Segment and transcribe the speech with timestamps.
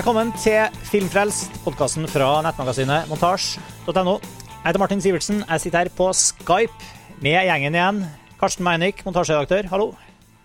[0.00, 4.14] Velkommen til Filmfrelst, podkasten fra nettmagasinet montasj.no.
[4.16, 5.42] Jeg heter Martin Sivertsen.
[5.42, 6.86] Jeg sitter her på Skype
[7.20, 7.98] med gjengen igjen.
[8.40, 9.66] Karsten Meinick, montasjeredaktør.
[9.68, 9.90] Hallo.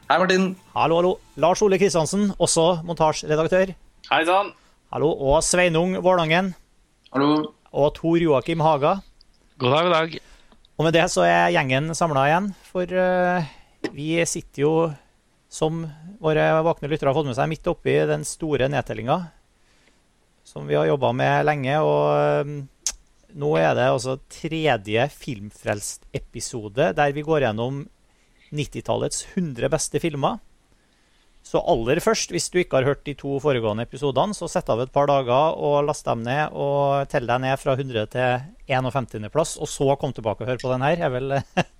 [0.09, 0.49] Hei, Martin.
[0.73, 1.11] Hallo, hallo.
[1.39, 3.71] Lars Ole Kristiansen, også montasjeredaktør.
[4.09, 4.49] Hei sann.
[4.91, 5.13] Hallo.
[5.23, 6.51] Og Sveinung Vålangen.
[7.15, 7.29] Hallo.
[7.71, 8.97] Og Tor Joakim Haga.
[9.55, 10.17] God dag, god dag.
[10.75, 13.47] Og med det så er gjengen samla igjen, for uh,
[13.95, 14.75] vi sitter jo,
[15.47, 15.85] som
[16.19, 19.21] våre våkne lyttere har fått med seg, midt oppi den store nedtellinga
[20.55, 21.75] som vi har jobba med lenge.
[21.83, 22.95] Og uh,
[23.35, 27.83] nå er det altså tredje Filmfrelst-episode der vi går gjennom
[28.55, 30.39] 90-tallets 100 beste filmer.
[31.45, 34.79] Så aller først, hvis du ikke har hørt de to foregående episodene, så sett av
[34.81, 39.27] et par dager og last dem ned og tell deg ned fra 100 til 51.
[39.29, 41.35] plass, og så kom tilbake og hør på den her, er vel,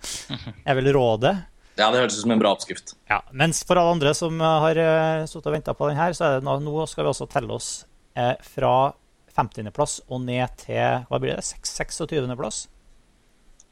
[0.70, 1.34] er vel rådet.
[1.80, 2.94] Ja, det hørtes ut som en bra oppskrift.
[3.10, 6.28] Ja, Mens for alle andre som har uh, sittet og venta på den her, så
[6.28, 7.72] er det nå, nå skal vi også telle oss
[8.16, 8.94] eh, fra
[9.36, 9.72] 50.
[9.76, 12.08] plass og ned til hva blir det, 26.
[12.40, 12.66] plass.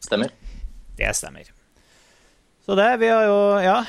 [0.04, 0.34] Stemmer.
[0.98, 1.48] Det stemmer.
[2.64, 3.84] Så det, vi har jo Ja.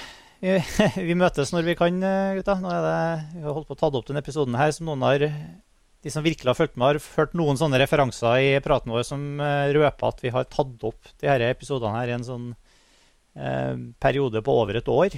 [0.44, 0.58] Vi,
[1.08, 2.02] vi møtes når vi kan,
[2.36, 2.58] gutta.
[2.60, 2.98] Nå er det,
[3.38, 6.24] vi har holdt på å ta opp denne episoden her som noen har de som
[6.24, 10.18] virkelig har fulgt med, har hørt noen sånne referanser i praten vår som røper at
[10.20, 12.50] vi har tatt opp de her episodene her i en sånn
[13.40, 13.72] eh,
[14.04, 15.16] periode på over et år.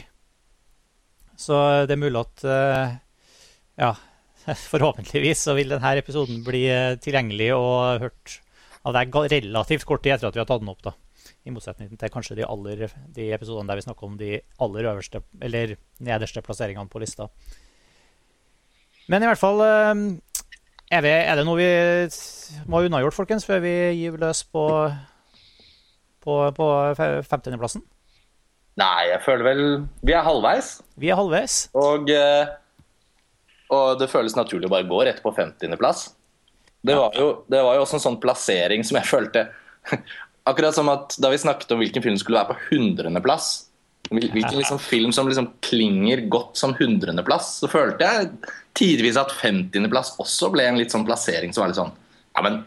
[1.36, 2.94] Så det er mulig at eh,
[3.82, 3.90] Ja,
[4.72, 6.66] forhåpentligvis så vil denne episoden bli
[7.02, 8.38] tilgjengelig og hørt
[8.86, 10.84] av deg relativt kort tid etter at vi har tatt den opp.
[10.86, 10.94] da.
[11.46, 15.22] I motsetning til kanskje de, aller, de episodene der vi snakker om de aller øverste,
[15.42, 17.28] eller nederste plasseringene på lista.
[19.10, 21.66] Men i hvert fall Er det, er det noe vi
[22.70, 24.66] må ha unnagjort, folkens, før vi gir løs på,
[26.22, 27.82] på, på 15.-plassen?
[28.78, 29.62] Nei, jeg føler vel
[30.06, 30.76] Vi er halvveis.
[31.00, 31.58] Vi er halvveis.
[31.74, 32.10] Og,
[33.72, 36.08] og det føles naturlig å bare gå rett på 50.-plass.
[36.86, 39.48] Det, var jo, det var jo også en sånn plassering som jeg følte
[40.46, 43.46] Akkurat som at da vi snakket om hvilken film skulle være på 100.-plass,
[44.12, 48.28] hvilken liksom film som liksom klinger godt som 100.-plass, så følte jeg
[48.78, 51.90] tidvis at 50.-plass også ble en litt sånn plassering som var litt sånn
[52.36, 52.60] Ja, men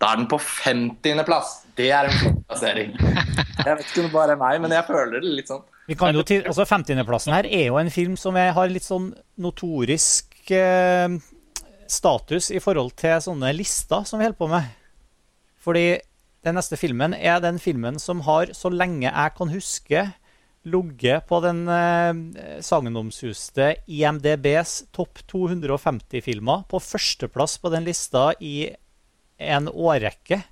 [0.00, 1.52] da er den på 50.-plass!
[1.76, 2.96] Det er en flott plassering.
[3.66, 5.64] Jeg vet ikke om det bare er meg, men jeg føler det litt sånn.
[5.88, 8.86] Vi kan jo til, altså 50.-plassen her er jo en film som jeg har litt
[8.86, 9.08] sånn
[9.42, 11.18] notorisk eh,
[11.88, 14.70] status i forhold til sånne lister som vi holder på med.
[15.58, 15.86] Fordi
[16.46, 20.08] den neste filmen er den filmen som har, så lenge jeg kan huske,
[20.68, 28.68] ligget på den eh, sagnomsuste IMDbs topp 250-filmer på førsteplass på den lista i
[29.38, 30.42] en årrekke.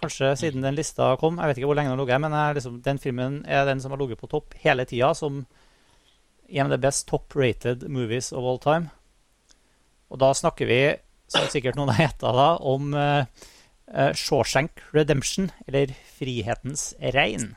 [0.00, 1.38] Kanskje siden den lista kom.
[1.40, 3.94] Jeg vet ikke hvor lenge den har ligget, men liksom, den filmen er den som
[3.94, 5.44] har ligget på topp hele tida som
[6.48, 8.90] IMDbs top rated movies of all time.
[10.12, 10.80] Og da snakker vi,
[11.32, 12.94] som sikkert noen har gjetta da, om
[13.86, 17.54] Uh, Shawshank Redemption, eller Frihetens regn.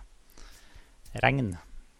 [1.23, 1.55] Regn.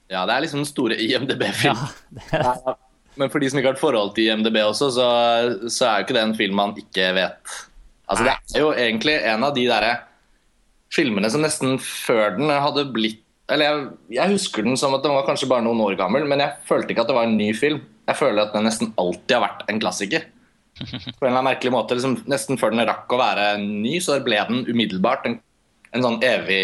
[0.10, 1.90] Ja, det er liksom den store IMDb-filmen.
[2.30, 2.76] Ja, ja,
[3.18, 5.08] men for de som ikke har et forhold til IMDb også, så,
[5.66, 7.58] så er jo ikke det en film man ikke vet.
[8.10, 9.96] Altså, det er jo egentlig en av de derre
[10.94, 13.20] filmene som nesten før den hadde blitt
[13.54, 13.84] Eller jeg,
[14.16, 16.94] jeg, husker den som at den var kanskje bare noen år gammel, men jeg følte
[16.94, 17.82] ikke at det var en ny film.
[18.06, 20.28] Jeg føler at den nesten alltid har vært en klassiker.
[20.80, 24.20] På en eller annen merkelig måte, liksom, Nesten før den rakk å være ny, så
[24.24, 25.38] ble den umiddelbart en,
[25.96, 26.64] en sånn evig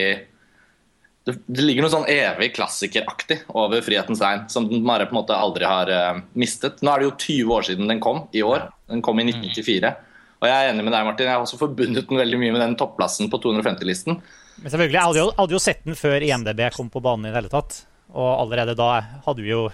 [1.25, 5.21] det, det, ligger noe sånn evig klassikeraktig over 'Frihetens regn', som den bare på en
[5.23, 6.83] måte aldri har uh, mistet.
[6.85, 8.67] Nå er det jo 20 år siden den kom, i år.
[8.91, 9.89] Den kom i 1994.
[10.37, 11.25] Og jeg er enig med deg, Martin.
[11.25, 14.19] Jeg har også forbundet den veldig mye med den topplassen på 250-listen.
[14.61, 17.33] Men selvfølgelig, Jeg hadde jo, hadde jo, sett den før IMDb kom på banen i
[17.33, 17.81] det hele tatt.
[18.13, 18.91] Og allerede da
[19.25, 19.65] hadde vi jo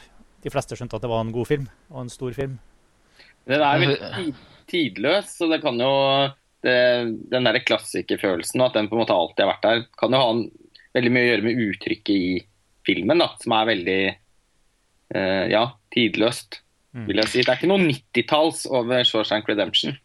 [0.41, 2.55] de fleste skjønt at det var en god film, og en stor film.
[3.49, 4.33] Den er veldig
[4.71, 5.91] tidløs, så det kan jo
[6.61, 6.75] det,
[7.31, 10.33] Den der klassikerfølelsen, at den på en måte alltid har vært der, kan jo ha
[10.35, 10.43] en,
[10.95, 12.41] veldig mye å gjøre med uttrykket i
[12.85, 15.63] filmen, da, som er veldig eh, ja,
[15.95, 16.61] tidløst,
[17.07, 17.43] vil jeg si.
[17.45, 19.95] Det er ikke noe 90-talls over Shawshank Redemption.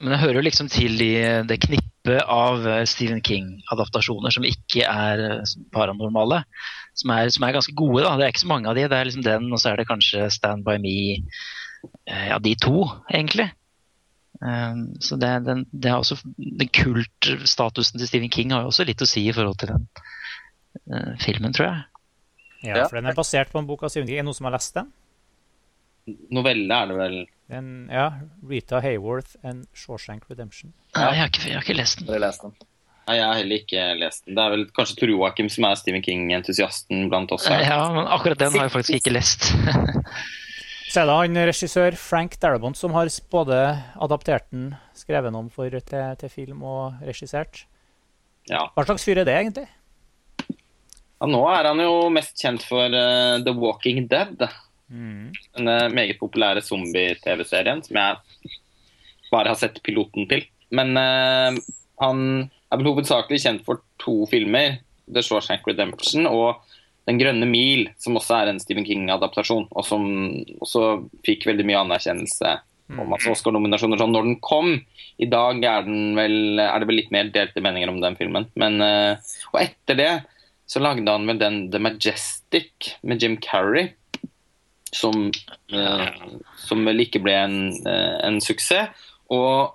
[0.00, 1.14] Men det hører jo liksom til i
[1.48, 5.42] det knippet av Stephen King-adaptasjoner som ikke er
[5.74, 6.42] paranormale.
[6.96, 8.04] Som er, som er, ganske gode.
[8.04, 8.14] da.
[8.16, 8.84] Det er ikke så mange av de.
[8.88, 11.24] Det er liksom den, og så er det kanskje Stand by me.
[12.06, 13.50] Ja, de to, egentlig.
[15.00, 19.02] Så det, den, det er også, den kultstatusen til Stephen King har jo også litt
[19.02, 19.86] å si i forhold til den
[20.92, 21.80] uh, filmen, tror jeg.
[22.66, 24.20] Ja, for den er basert på en bok av Stephen King.
[24.20, 24.92] Er det noen som har lest den?
[26.36, 27.18] Novelle er det vel?
[27.50, 28.06] Den, ja.
[28.46, 30.72] Rita Hayworth and Shawshank Redemption.
[30.94, 32.10] Nei, jeg har ikke, jeg har ikke lest den.
[32.10, 32.56] Har lest den.
[33.06, 34.36] Nei, Jeg har heller ikke lest den.
[34.36, 37.46] Det er vel kanskje Tor Joakim som er Stephen King-entusiasten blant oss.
[37.50, 37.62] her.
[37.62, 39.52] Ja, men akkurat den har jeg faktisk ikke lest.
[40.86, 43.56] Så er det han regissør Frank Darabont som har både
[44.02, 47.64] adaptert den, skrevet den om for, til, til film og regissert.
[48.46, 48.68] Ja.
[48.76, 49.66] Hva slags fyr er det, egentlig?
[51.16, 54.46] Ja, nå er han jo mest kjent for uh, The Walking Dead.
[54.86, 55.32] Mm.
[55.56, 58.52] Den eh, meget populære zombie-TV-serien som jeg
[59.32, 60.44] bare har sett piloten til.
[60.70, 61.56] Men uh,
[62.02, 64.78] han er vel hovedsakelig kjent for to filmer.
[65.06, 66.62] The Shawshank Redemption og
[67.06, 69.68] Den grønne mil, som også er en Stephen King-adaptasjon.
[69.70, 70.06] Og som
[70.58, 70.86] også
[71.26, 72.56] fikk veldig mye anerkjennelse
[72.94, 74.72] om altså Oscar-nominasjoner sånn når den kom.
[75.18, 78.48] I dag er, den vel, er det vel litt mer delte meninger om den filmen.
[78.58, 80.10] Men, eh, og etter det
[80.70, 83.92] så lagde han vel den The Majestic med Jim Carrey.
[84.94, 85.32] Som,
[85.74, 86.06] eh,
[86.62, 88.94] som vel ikke ble en, eh, en suksess.
[89.34, 89.74] Og,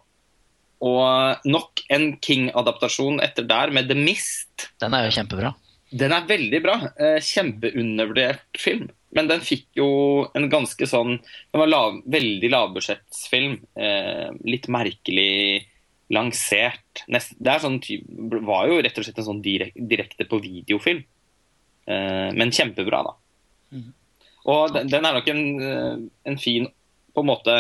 [0.82, 4.72] og nok en King-adaptasjon etter der med The Mist.
[4.82, 5.52] Den er jo kjempebra.
[5.92, 6.78] Den er veldig bra.
[6.96, 8.90] Eh, kjempeundervurdert film.
[9.12, 9.90] Men den fikk jo
[10.38, 13.58] en ganske sånn Den var lav, veldig lavbudsjettsfilm.
[13.76, 15.66] Eh, litt merkelig
[16.12, 17.04] lansert.
[17.12, 17.80] Nest, det er sånn,
[18.44, 21.04] var jo rett og slett en sånn direk, direkte på videofilm.
[21.88, 23.16] Eh, men kjempebra, da.
[23.76, 23.94] Mhm.
[24.52, 25.98] Og den, den er nok en, eh,
[26.32, 26.68] en fin
[27.14, 27.56] på en måte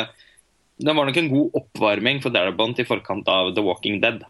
[0.81, 4.23] Den var nok en god oppvarming for Darabont i forkant av The Walking Dead.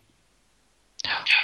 [1.08, 1.41] Eh,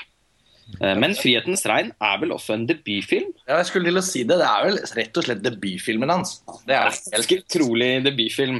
[0.80, 3.30] Men 'Frihetens regn' er vel også en debutfilm?
[3.48, 4.36] Ja, jeg skulle til å si det.
[4.42, 6.42] Det er vel rett og slett debutfilmen hans.
[6.68, 8.60] Det er en helt utrolig debutfilm.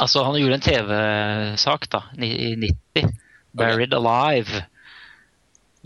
[0.00, 3.12] Altså, han gjorde en TV-sak da, i 90.
[3.52, 4.64] 'Buried Alive'.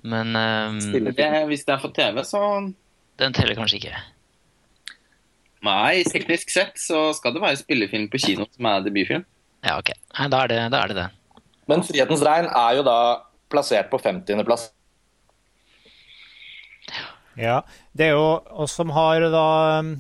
[0.07, 2.43] Men um, Det, hvis det er for TV, så
[3.19, 3.97] den teller kanskje ikke.
[5.67, 9.25] Nei, teknisk sett så skal det være spillefilm på kino som er debutfilm.
[9.67, 9.91] Ja, ok.
[10.19, 10.97] Nei, da er det da er det.
[11.03, 11.43] det.
[11.67, 12.99] Men 'Frihetens regn' er jo da
[13.51, 14.71] plassert på 50.-plass.
[17.37, 17.61] Ja,
[17.93, 18.29] det er jo
[18.65, 19.49] oss som har da
[19.83, 19.91] um,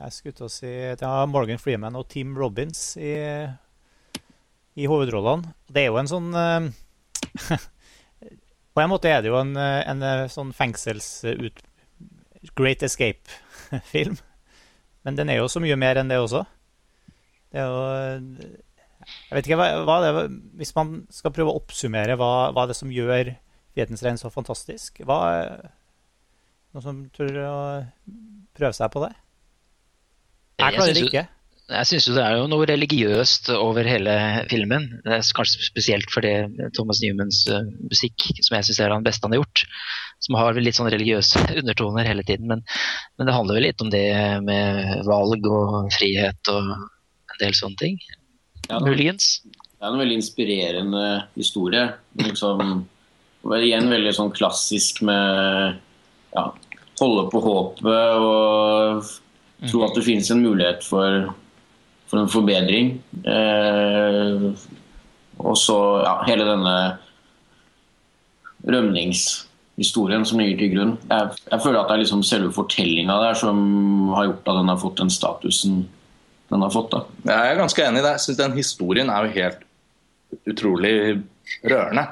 [0.00, 3.14] Jeg skulle til å si det er Morgan Freeman og Tim Robbins i,
[4.74, 5.54] i hovedrollene.
[5.70, 6.68] Det er jo en sånn um,
[8.74, 11.62] På en måte er det jo en, en, sånn fengselsut...
[12.58, 14.18] Great Escape-film.
[15.06, 16.44] Men den er jo så mye mer enn det også.
[17.54, 17.80] Det er jo
[19.06, 20.28] Jeg vet ikke hva, hva det er
[20.60, 23.32] Hvis man skal prøve å oppsummere hva, hva er som gjør
[23.72, 25.18] Frihetens regn så fantastisk, hva
[26.76, 27.56] noen som tør å
[28.56, 29.14] prøve seg på det?
[30.60, 31.24] Jeg klarer det ikke.
[31.66, 34.12] Jeg syns jo det er jo noe religiøst over hele
[34.50, 34.84] filmen.
[35.02, 36.34] Det er kanskje spesielt fordi
[36.76, 39.64] Thomas Newmans eh, musikk, som jeg syns er den beste han har gjort,
[40.22, 42.46] som har vel litt sånn religiøse undertoner hele tiden.
[42.52, 42.62] Men,
[43.18, 44.06] men det handler vel litt om det
[44.46, 47.98] med valg og frihet og en del sånne ting.
[48.68, 51.88] Ja, det er en veldig inspirerende historie.
[52.20, 52.78] Liksom,
[53.46, 55.82] og igjen veldig sånn klassisk med
[56.36, 56.46] ja,
[57.00, 59.10] holde på håpet og
[59.70, 61.32] tro at det finnes en mulighet for,
[62.10, 62.94] for en forbedring.
[63.24, 64.46] Eh,
[65.36, 66.76] og så ja, hele denne
[68.66, 70.94] rømningshistorien som ligger til grunn.
[71.10, 73.60] Jeg, jeg føler at det er liksom selve fortellinga der som
[74.16, 75.84] har gjort at den har fått den statusen
[76.46, 76.92] den har fått.
[76.94, 77.02] da.
[77.26, 78.12] Jeg er ganske enig i det.
[78.16, 79.64] Jeg synes Den historien er jo helt
[80.46, 80.94] utrolig
[81.66, 82.06] rørende.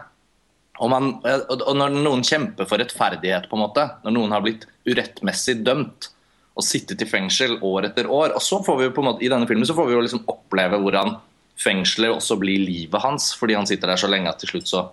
[0.82, 4.66] Og, man, og når noen kjemper for rettferdighet, på en måte, når noen har blitt
[4.88, 6.08] urettmessig dømt
[6.54, 9.24] og sittet i fengsel år etter år og så får vi jo på en måte,
[9.26, 11.16] I denne filmen så får vi jo liksom oppleve hvordan
[11.58, 14.84] fengselet også blir livet hans, fordi han sitter der så lenge at til slutt så,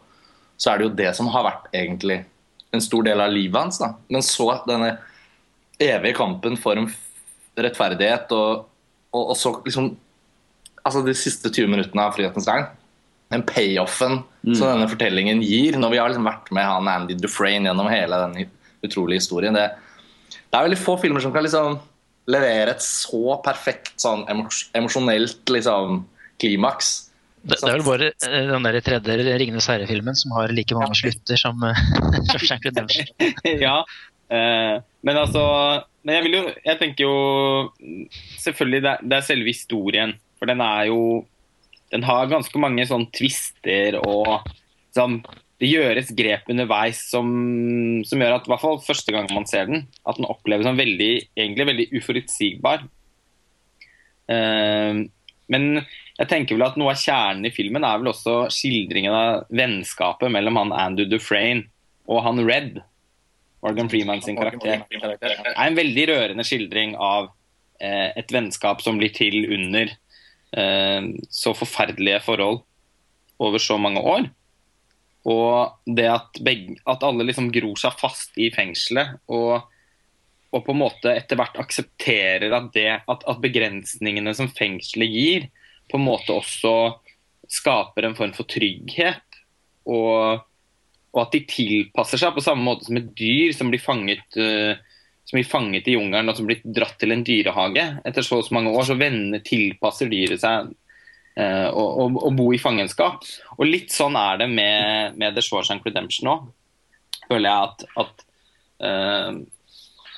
[0.57, 2.21] så er det jo det som har vært egentlig
[2.71, 3.79] en stor del av livet hans.
[3.81, 3.93] da.
[4.13, 4.95] Men så denne
[5.81, 6.89] evige kampen for en
[7.57, 8.67] rettferdighet og,
[9.11, 9.91] og, og så liksom
[10.81, 12.69] altså de siste 20 minuttene av Frihetens regn.
[13.31, 17.69] Den payoffen som denne fortellingen gir, når vi har liksom vært med han Andy Dufresne
[17.69, 18.49] gjennom hele den
[18.83, 19.55] utrolige historien.
[19.55, 19.69] Det,
[20.33, 21.77] det er veldig få filmer som kan liksom
[22.31, 26.03] levere et så perfekt sånn emos emosjonelt liksom,
[26.41, 26.91] klimaks.
[27.41, 30.97] Det, det er vel bare eh, den der tredje Ringenes herre-filmen som har like mange
[30.99, 31.77] slutter som uh,
[32.29, 33.09] Shawshank Redemption.
[33.65, 33.79] ja.
[34.31, 35.41] Eh, men altså
[36.05, 37.15] Men jeg vil jo Jeg tenker jo
[38.39, 40.13] Selvfølgelig, det er, det er selve historien.
[40.39, 41.01] For den er jo
[41.91, 44.47] Den har ganske mange sånn twister og
[44.95, 45.21] sånn
[45.61, 47.27] Det gjøres grep underveis som,
[48.07, 50.79] som gjør at i hvert fall første gang man ser den, at den oppleves som
[50.79, 52.87] veldig, egentlig veldig uforutsigbar.
[54.25, 55.05] Uh,
[55.51, 55.67] men
[56.21, 60.33] jeg tenker vel at noe av kjernen i filmen er vel også skildringen av vennskapet
[60.33, 61.67] mellom han Andrew Dufresne
[62.09, 62.79] og han Red.
[63.61, 64.81] Morgan Freeman sin karakter.
[64.89, 67.29] Det er en veldig rørende skildring av
[67.81, 69.93] eh, et vennskap som blir til under
[70.51, 72.57] så forferdelige forhold
[73.39, 74.25] over så mange år.
[75.31, 79.69] Og det at, begge, at alle liksom gror seg fast i fengselet og
[80.51, 85.47] og på en måte etter hvert aksepterer at, det, at, at begrensningene som fengselet gir,
[85.87, 86.73] på en måte også
[87.51, 89.23] skaper en form for trygghet.
[89.87, 90.43] Og,
[91.15, 94.75] og at de tilpasser seg på samme måte som et dyr som blir fanget, uh,
[95.25, 97.85] som blir fanget i jungelen og som blir dratt til en dyrehage.
[98.07, 100.71] Etter så, så mange år så venner, tilpasser dyret seg
[101.71, 103.23] å bo i fangenskap.
[103.55, 106.49] Og litt sånn er det med, med The Shawshank Redemption òg.
[107.29, 108.25] Føler jeg at, at
[108.83, 109.39] uh,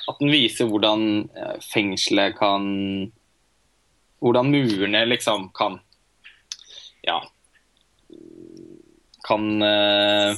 [0.04, 1.28] at den viser hvordan
[1.64, 2.64] fengselet kan
[4.24, 5.78] Hvordan murene liksom kan
[7.04, 7.18] Ja.
[9.24, 10.36] Kan uh,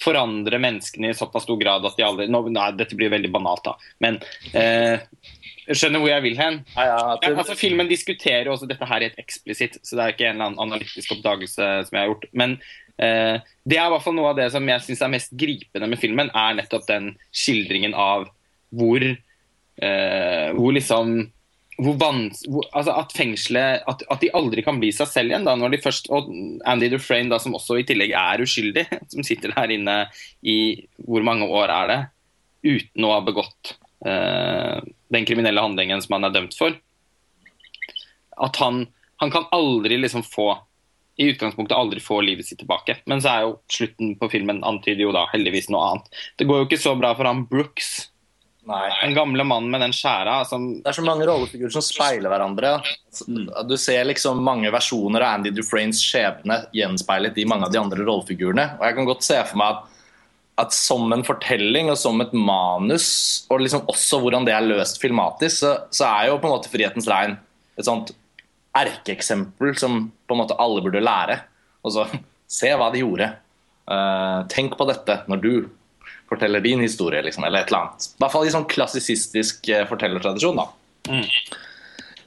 [0.00, 3.66] forandre menneskene i såpass stor grad at de aldri nå, Nei, dette blir veldig banalt,
[3.66, 3.76] da.
[4.02, 4.18] Men
[4.56, 5.02] eh,
[5.68, 6.60] skjønner hvor jeg vil hen.
[6.74, 10.28] Ja, ja, ja, altså, filmen diskuterer også dette her helt eksplisitt, så det er ikke
[10.28, 12.28] en eller annen analytisk oppdagelse som jeg har gjort.
[12.32, 12.56] Men
[13.02, 13.36] eh,
[13.68, 16.00] det er i hvert fall noe av det som jeg syns er mest gripende med
[16.02, 18.30] filmen, er nettopp den skildringen av
[18.76, 21.20] hvor, eh, hvor liksom
[21.80, 25.46] hvor vans, hvor, altså at fengselet at, at, de aldri kan bli seg selv igjen.
[25.48, 26.30] da, når de først, og
[26.68, 29.96] Andy Dufresne, da, som også i tillegg er uskyldig, som sitter her inne
[30.42, 30.58] i
[31.06, 32.00] hvor mange år er det,
[32.66, 34.80] uten å ha begått uh,
[35.12, 36.76] den kriminelle handlingen som han er dømt for.
[38.40, 38.84] At han,
[39.22, 40.52] han kan aldri liksom få
[41.20, 42.98] i utgangspunktet aldri få livet sitt tilbake.
[43.10, 46.22] Men så er jo slutten på filmen antyder jo da heldigvis noe annet.
[46.40, 47.90] Det går jo ikke så bra for han Brooks
[48.68, 48.90] Nei.
[49.00, 52.74] Den gamle mannen med den skjæra som Det er så mange rollefigurer som speiler hverandre.
[53.66, 58.04] Du ser liksom mange versjoner av Andy Dufresnes skjebne gjenspeilet i mange av de andre
[58.04, 58.66] rollefigurene.
[58.78, 59.98] Og jeg kan godt se for meg at,
[60.66, 63.08] at som en fortelling og som et manus,
[63.48, 66.72] og liksom også hvordan det er løst filmatisk, så, så er jo på en måte
[66.72, 67.38] 'Frihetens regn'
[67.80, 68.12] et sånt
[68.76, 71.40] erkeeksempel som på en måte alle burde lære.
[71.80, 72.06] Og så
[72.60, 73.32] se hva de gjorde.
[73.90, 75.52] Uh, tenk på dette når du
[76.30, 78.06] forteller din historie, liksom, eller et eller annet.
[78.06, 80.60] I hvert fall i sånn klassisistisk eh, fortellertradisjon.
[80.60, 80.68] da.
[81.10, 81.26] Mm.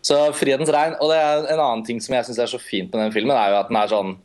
[0.03, 2.91] Så 'Frihetens regn' Og det er en annen ting som jeg syns er så fint
[2.91, 4.17] med den filmen, er jo at den er sånn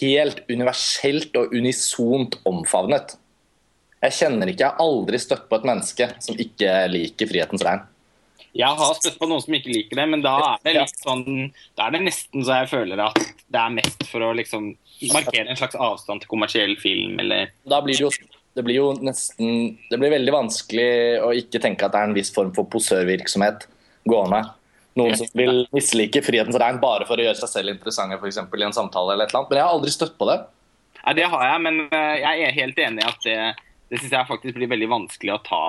[0.00, 3.16] helt universelt og unisont omfavnet.
[4.04, 7.90] Jeg kjenner ikke, jeg har aldri støtt på et menneske som ikke liker 'Frihetens regn'.
[8.54, 11.24] Jeg har støtt på noen som ikke liker det, men da er det litt sånn
[11.74, 13.18] Da er det nesten så jeg føler at
[13.50, 14.76] det er mest for å liksom
[15.10, 18.12] markere en slags avstand til kommersiell film, eller Da blir det jo
[18.54, 20.90] det blir jo nesten Det blir veldig vanskelig
[21.26, 23.66] å ikke tenke at det er en viss form for posørvirksomhet
[24.08, 24.44] gående.
[24.98, 28.62] Noen som vil mislike Frihetens regn bare for å gjøre seg selv interessante for eksempel,
[28.62, 29.14] i en samtale.
[29.14, 29.50] eller et eller annet.
[29.50, 30.36] Men jeg har aldri støtt på det.
[31.00, 33.40] Ja, Det har jeg, men eh, jeg er helt enig i at det,
[33.90, 35.64] det synes jeg faktisk blir veldig vanskelig å ta,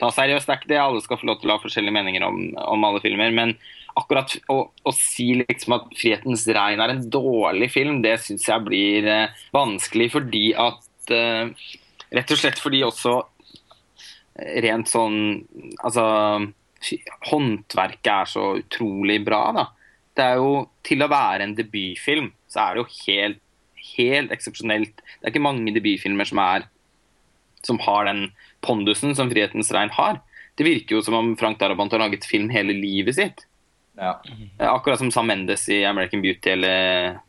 [0.00, 0.48] ta seriøst.
[0.48, 2.88] Det er ikke det alle skal få lov til å ha forskjellige meninger om, om
[2.88, 3.34] alle filmer.
[3.36, 3.54] Men
[3.98, 8.64] akkurat å, å si liksom at 'Frihetens regn' er en dårlig film, det syns jeg
[8.64, 11.52] blir eh, vanskelig fordi at uh,
[12.12, 13.14] Rett og slett fordi også
[14.64, 15.16] rent sånn
[15.84, 16.04] Altså
[17.28, 19.64] Håndverket er så utrolig bra, da.
[20.16, 20.52] Det er jo
[20.84, 23.40] Til å være en debutfilm, så er det jo helt,
[23.94, 24.98] helt eksepsjonelt.
[24.98, 26.68] Det er ikke mange debutfilmer som er
[27.62, 30.20] som har den pondusen som 'Frihetens regn' har.
[30.58, 33.46] Det virker jo som om Frank Darabont har laget film hele livet sitt.
[33.96, 34.20] Ja.
[34.58, 37.20] Akkurat som Sam Mendes i 'American Beauty' eller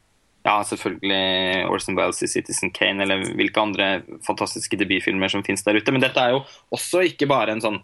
[0.44, 3.88] ja, selvfølgelig Orson Welles i 'Citizen Kane', eller hvilke andre
[4.28, 5.92] fantastiske debutfilmer som finnes der ute.
[5.92, 6.44] Men dette er jo
[6.76, 7.80] også ikke bare en sånn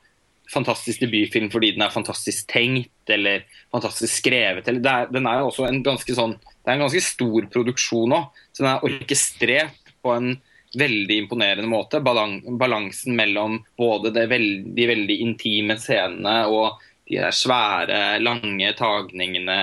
[0.50, 4.68] fantastisk debutfilm fordi den er fantastisk tenkt eller fantastisk skrevet.
[4.68, 7.46] Eller det er, den er jo også en ganske sånn Det er en ganske stor
[7.54, 8.40] produksjon òg.
[8.52, 10.34] Så den er orkestrert på en
[10.78, 12.02] veldig imponerende måte.
[12.04, 19.60] Balan balansen mellom både de veldig intime scenene og de der svære, lange tagningene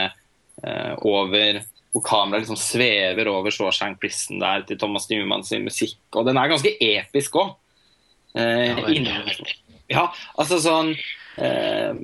[0.65, 1.61] eh, over
[1.97, 5.97] hvor kameraet liksom svever over Shawshank-plissen der til Thomas Newman sin musikk.
[6.13, 7.55] Og den er ganske episk òg.
[8.37, 8.83] Eh,
[9.89, 10.03] ja,
[10.37, 10.91] altså sånn
[11.41, 11.95] eh,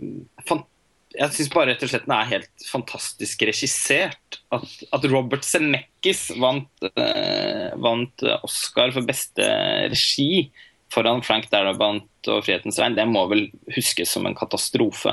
[1.12, 4.40] Jeg syns bare rett og slett den er helt fantastisk regissert.
[4.54, 4.64] At,
[4.96, 9.44] at Robert Zemeckis vant, eh, vant, Oscar for beste
[9.92, 10.46] regi
[10.92, 13.46] foran Frank Darabant og 'Frihetens regn', det må vel
[13.76, 15.12] huskes som en katastrofe.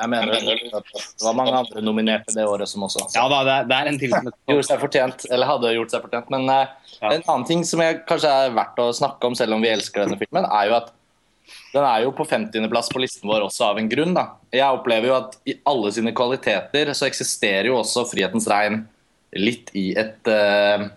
[0.00, 3.04] Jeg mener det var mange andre nominerte det året som også.
[3.12, 5.92] Ja da, det er, det er en til som gjorde seg fortjent, eller hadde gjort
[5.92, 6.30] seg fortjent.
[6.32, 6.62] Men uh,
[6.96, 7.10] ja.
[7.10, 10.06] en annen ting som jeg kanskje er verdt å snakke om, selv om vi elsker
[10.06, 10.88] denne filmen, er jo at
[11.74, 14.14] den er jo på 50.-plass på listen vår også av en grunn.
[14.16, 14.26] da.
[14.54, 18.84] Jeg opplever jo at i alle sine kvaliteter så eksisterer jo også 'Frihetens regn'
[19.38, 20.88] litt i et, uh,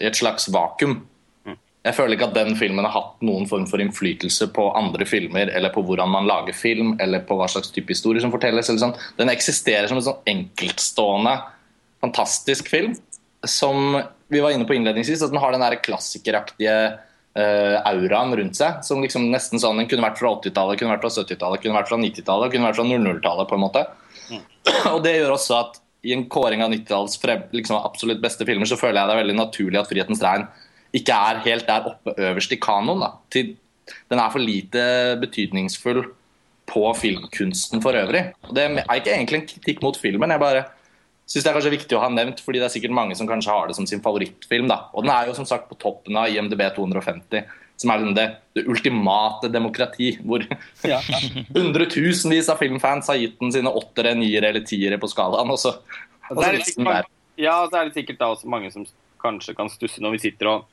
[0.00, 1.02] i et slags vakuum.
[1.84, 5.50] Jeg føler ikke at den filmen har hatt noen form for innflytelse på andre filmer,
[5.52, 8.70] eller på hvordan man lager film, eller på hva slags type historie som fortelles.
[8.80, 8.94] Sånn.
[9.18, 11.34] Den eksisterer som en sånn enkeltstående,
[12.00, 12.96] fantastisk film.
[13.44, 13.98] Som
[14.32, 16.78] vi var inne på innledningsvis, at den har den der klassikeraktige
[17.36, 18.80] uh, auraen rundt seg.
[18.86, 21.92] Som liksom nesten sånn Den kunne vært fra 80-tallet, kunne vært fra 70-tallet, kunne vært
[21.92, 23.86] fra 90-tallet, kunne vært fra 00-tallet, på en måte.
[24.94, 27.20] Og det gjør også at i en kåring av 90-tallets
[27.52, 30.48] liksom, absolutt beste filmer, så føler jeg det er veldig naturlig at 'Frihetens regn'
[30.94, 33.02] ikke er helt der oppe øverst i kanoen.
[33.32, 36.04] den er for lite betydningsfull
[36.66, 38.32] på filmkunsten for øvrig.
[38.48, 40.30] Og det er ikke egentlig en kritikk mot filmen.
[40.30, 40.64] jeg bare
[41.26, 43.52] synes det er kanskje viktig å ha nevnt, fordi det er sikkert mange som kanskje
[43.52, 44.68] har det som sin favorittfilm.
[44.68, 44.88] da.
[44.94, 47.44] Og den er jo som sagt på toppen av IMDb 250,
[47.76, 50.14] som er det, det ultimate demokrati.
[50.22, 50.44] Hvor
[50.92, 51.00] Ja.
[51.54, 55.50] hundretusenvis av filmfans har gitt den sine åttere, niere eller tiere på skalaen.
[55.50, 55.74] Og så,
[56.30, 57.10] og så det er det sikkert,
[57.40, 58.86] ja, så er det sikkert da også mange som
[59.24, 60.70] kanskje kan stusse når vi sitter og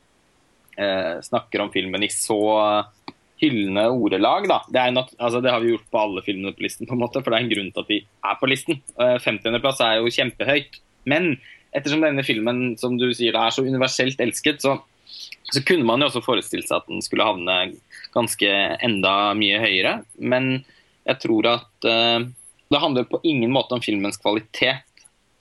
[1.25, 4.47] snakker om filmen i så eh, hyllende ordelag.
[4.49, 4.61] Da.
[4.69, 7.23] Det, nat altså, det har vi gjort på alle filmene på listen, på en måte,
[7.23, 8.81] for det er en grunn til at vi er på listen.
[9.01, 10.81] Eh, 50.-plass er jo kjempehøyt.
[11.09, 11.33] Men
[11.73, 14.77] ettersom denne filmen som du sier, er så universelt elsket, så,
[15.49, 17.57] så kunne man jo også forestille seg at den skulle havne
[18.13, 18.51] ganske
[18.83, 19.95] enda mye høyere.
[20.19, 20.53] Men
[21.07, 22.29] jeg tror at eh,
[22.71, 24.85] det handler på ingen måte om filmens kvalitet.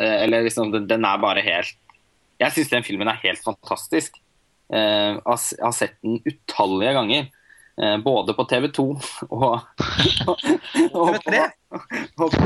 [0.01, 1.77] Eh, eller liksom, den, den er bare helt
[2.41, 4.17] Jeg syns den filmen er helt fantastisk.
[4.73, 7.31] Eh, har sett den utallige ganger.
[7.83, 8.85] Eh, både på TV2
[9.29, 9.61] og,
[10.27, 10.45] og,
[10.93, 11.17] og,
[12.17, 12.37] på, og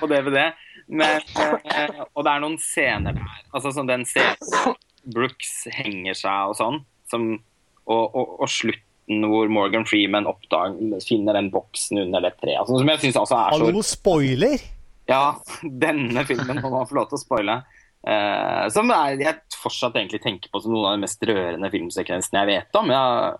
[0.00, 0.48] på DVD.
[0.88, 3.38] Men, eh, og det er noen scener der.
[3.52, 4.76] Altså sånn den scenen
[5.08, 6.80] Brooks henger seg og sånn.
[7.08, 7.30] Som,
[7.88, 12.58] og, og, og slutten hvor Morgan Freeman oppdager, finner den boksen under det treet.
[12.60, 14.66] Altså, som jeg synes altså er så Hallo, spoiler!
[15.08, 15.22] ja,
[15.84, 17.58] denne filmen må man få lov til å spoile.
[18.06, 22.44] Eh, som er, jeg fortsatt egentlig tenker på som noen av de mest rørende filmsekvensene
[22.44, 22.92] jeg vet om.
[22.94, 23.32] Jeg,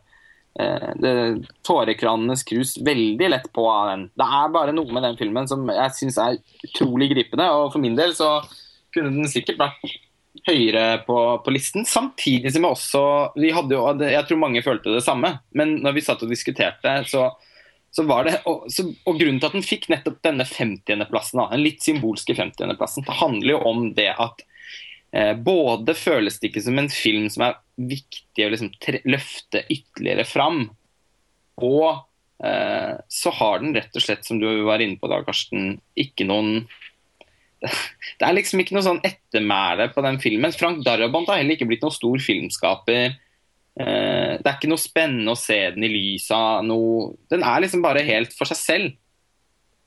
[0.58, 4.08] uh, Tårekranene skrus veldig lett på av den.
[4.18, 7.46] Det er bare noe med den filmen som jeg syns er utrolig gripende.
[7.54, 8.38] Og for min del så
[8.94, 9.98] kunne den sikkert vært
[10.48, 11.86] høyere på, på listen.
[11.88, 13.02] Samtidig som jeg også
[13.38, 16.98] vi hadde jo, Jeg tror mange følte det samme, men når vi satt og diskuterte,
[17.10, 17.30] så
[17.90, 21.64] så var det, og, så, og Grunnen til at den fikk nettopp denne 50.-plassen, den
[21.64, 24.44] litt symbolske 50.-plassen, det handler jo om det at
[25.16, 29.64] eh, både føles det ikke som en film som er viktig å liksom tre, løfte
[29.72, 30.66] ytterligere fram,
[31.64, 31.86] og
[32.44, 36.28] eh, så har den rett og slett, som du var inne på da, Karsten, ikke
[36.28, 36.68] noen
[38.18, 40.52] Det er liksom ikke noe sånn ettermæle på den filmen.
[40.54, 43.16] Frank Darabont har heller ikke blitt noen stor filmskaper.
[43.78, 47.62] Eh, det er ikke noe spennende å se den i lys av noe Den er
[47.62, 48.96] liksom bare helt for seg selv.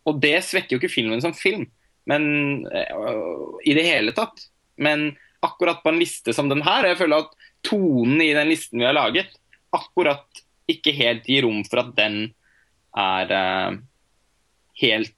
[0.08, 1.67] Og det svekker jo ikke filmen som film,
[2.10, 2.23] men
[2.65, 4.47] øh, i det hele tatt.
[4.82, 5.12] Men
[5.45, 7.36] akkurat på en liste som den her, jeg føler at
[7.67, 9.36] tonen i den listen vi har laget,
[9.75, 12.17] akkurat ikke helt gir rom for at den
[12.97, 13.77] er øh,
[14.82, 15.17] helt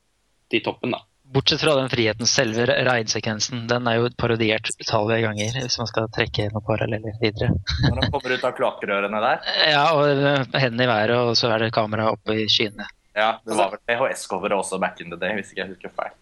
[0.54, 1.00] i toppen, da.
[1.34, 6.10] Bortsett fra den friheten, selve regnsekvensen, den er jo parodiert utallige ganger, hvis man skal
[6.14, 7.50] trekke noen paralleller videre.
[7.88, 9.48] Når de kommer ut av kloakkrørene der.
[9.74, 12.86] Ja, og eh, hendene i været, og så er det kamera oppe i skyene.
[13.18, 16.14] Ja, Det var vel PHS-coveret også back in the day, hvis ikke jeg husker feil.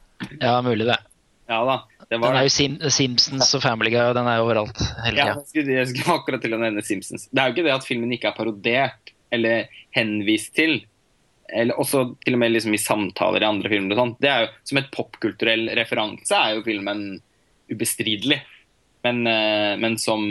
[0.42, 1.00] Ja, mulig det.
[1.52, 1.78] Ja da.
[2.12, 5.20] Det Den er jo Sim Simpsons og Family Guy, og den er jo overalt hele
[5.20, 7.28] Ja, jeg skulle, jeg skulle akkurat til å nevne Simpsons.
[7.32, 10.82] Det er jo ikke det at filmen ikke er parodert eller henvist til.
[11.52, 13.96] Eller også til og med liksom i samtaler i andre filmer.
[13.96, 17.22] og sånn, Det er jo Som et popkulturell referanse er jo filmen
[17.72, 18.42] ubestridelig.
[19.04, 20.22] Men, eh, men som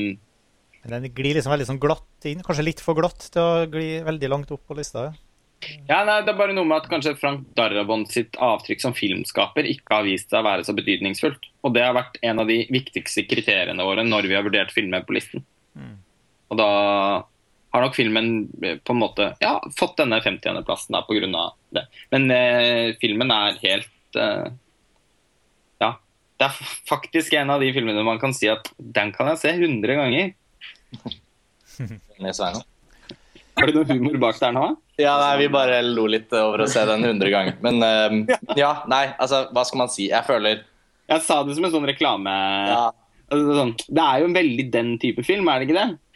[0.83, 2.43] Men den glir liksom veldig sånn glatt inn.
[2.43, 5.13] Kanskje litt for glatt til å gli veldig langt opp på lista.
[5.13, 6.05] ja.
[6.05, 9.93] Nei, Det er bare noe med at kanskje Frank Darabont sitt avtrykk som filmskaper ikke
[9.99, 11.51] har vist seg å være så betydningsfullt.
[11.65, 15.05] Og det har vært en av de viktigste kriteriene våre når vi har vurdert filmer
[15.05, 15.45] på listen.
[16.51, 17.25] Og da
[17.71, 18.31] har nok filmen
[18.63, 21.45] eh, på en måte ja, fått denne 50.-plassen pga.
[21.77, 21.85] det.
[22.11, 24.51] Men eh, filmen er helt eh,
[25.83, 25.95] Ja.
[26.41, 26.57] Det er
[26.89, 30.33] faktisk en av de filmene man kan si at den kan jeg se 100 ganger.
[33.61, 34.71] Har du noe humor bak der nå?
[35.01, 37.61] Ja, nei, Vi bare lo litt over å se den 100 ganger.
[37.65, 40.09] Men eh, ja, nei, altså, hva skal man si?
[40.11, 40.65] Jeg føler
[41.11, 42.35] Jeg sa det som en sånn reklame...
[42.73, 42.89] ja,
[43.31, 46.10] Altså, sånn, det er jo en veldig den type film, er det ikke det?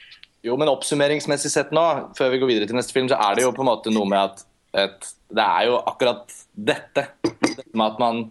[0.45, 1.85] Jo, men oppsummeringsmessig sett nå,
[2.19, 4.09] før vi går videre til neste film, så er det jo på en måte noe
[4.09, 4.45] med at,
[4.77, 7.07] at det er jo akkurat dette.
[7.25, 8.25] Dette med at man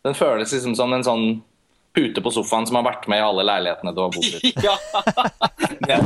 [0.00, 1.24] Den føles liksom som en sånn
[1.92, 4.52] pute på sofaen som har vært med i alle leilighetene du har bodd i.
[5.90, 6.00] Ja.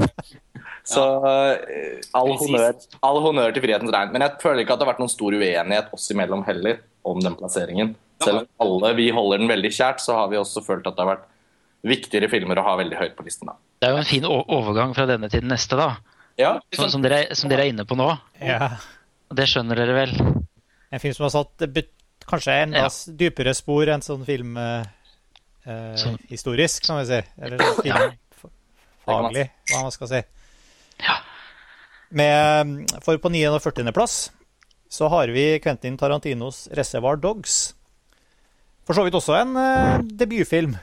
[0.85, 2.75] Så eh, all, honnør,
[3.07, 4.11] all honnør til Frihetens regn.
[4.13, 7.23] Men jeg føler ikke at det har vært noen stor uenighet oss imellom heller om
[7.23, 7.95] den plasseringen.
[8.25, 11.05] Selv om alle vi holder den veldig kjært, så har vi også følt at det
[11.05, 11.31] har vært
[11.85, 13.51] viktigere filmer å ha veldig høyt på listen.
[13.51, 13.57] da.
[13.81, 15.91] Det er jo en fin overgang fra denne til den neste, da.
[16.41, 18.09] Ja, Som, som, dere, som dere er inne på nå.
[18.43, 18.73] Ja.
[19.35, 20.15] Det skjønner dere vel?
[20.91, 21.63] En film som har satt
[22.27, 22.89] kanskje enda Ja.
[23.21, 24.87] dypere spor enn sånn film eh,
[25.67, 26.17] eh, Sånn.
[26.31, 27.21] historisk, kan vi si.
[27.39, 30.23] Eller sånn filmfaglig, hva man skal si.
[31.05, 31.19] Ja.
[32.15, 34.17] Med, for på 49.-plass
[34.95, 37.75] så har vi Quentin Tarantinos 'Reservoir Dogs'.
[38.87, 40.77] For så vidt også en eh, debutfilm.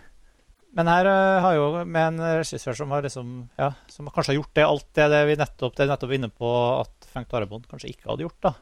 [0.78, 4.40] Men her uh, har jo med en regissør som har liksom, ja, som kanskje har
[4.40, 7.92] gjort det alt det, det vi nettopp, det nettopp inne på at Frank Darabont kanskje
[7.92, 8.40] ikke hadde gjort.
[8.48, 8.54] da.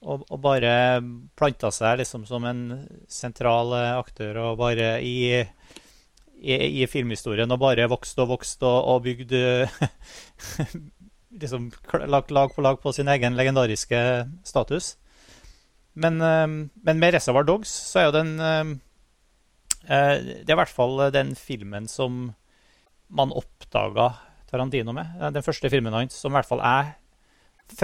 [0.00, 0.72] Og, og bare
[1.36, 2.62] planta seg liksom som en
[3.10, 5.42] sentral aktør og bare i,
[6.40, 9.34] i, i filmhistorien og bare vokst og vokst og, og bygd
[11.42, 11.70] liksom
[12.06, 14.96] lagt lag på lag på sin egen legendariske status.
[15.94, 18.76] Men, uh, men med 'Reservoir Dogs' så er jo den eh, eh,
[19.86, 22.28] Det er i hvert fall den filmen som
[23.10, 24.12] man oppdaga
[24.50, 25.14] Tarantino med.
[25.34, 26.92] Den første filmen hans som i hvert fall er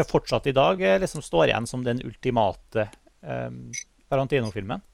[0.07, 2.89] fortsatt i dag liksom står igjen som den ultimate
[4.11, 4.85] Tarantino-filmen.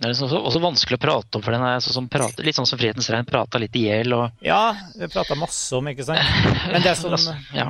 [0.00, 2.68] Det er liksom også, vanskelig å prate om, for den er sånn prater, litt sånn
[2.68, 4.14] som 'Frihetens regn', prata litt i hjel.
[4.40, 6.24] Ja, vi prata masse om, ikke sant.
[6.72, 7.12] Men det som
[7.52, 7.66] ja.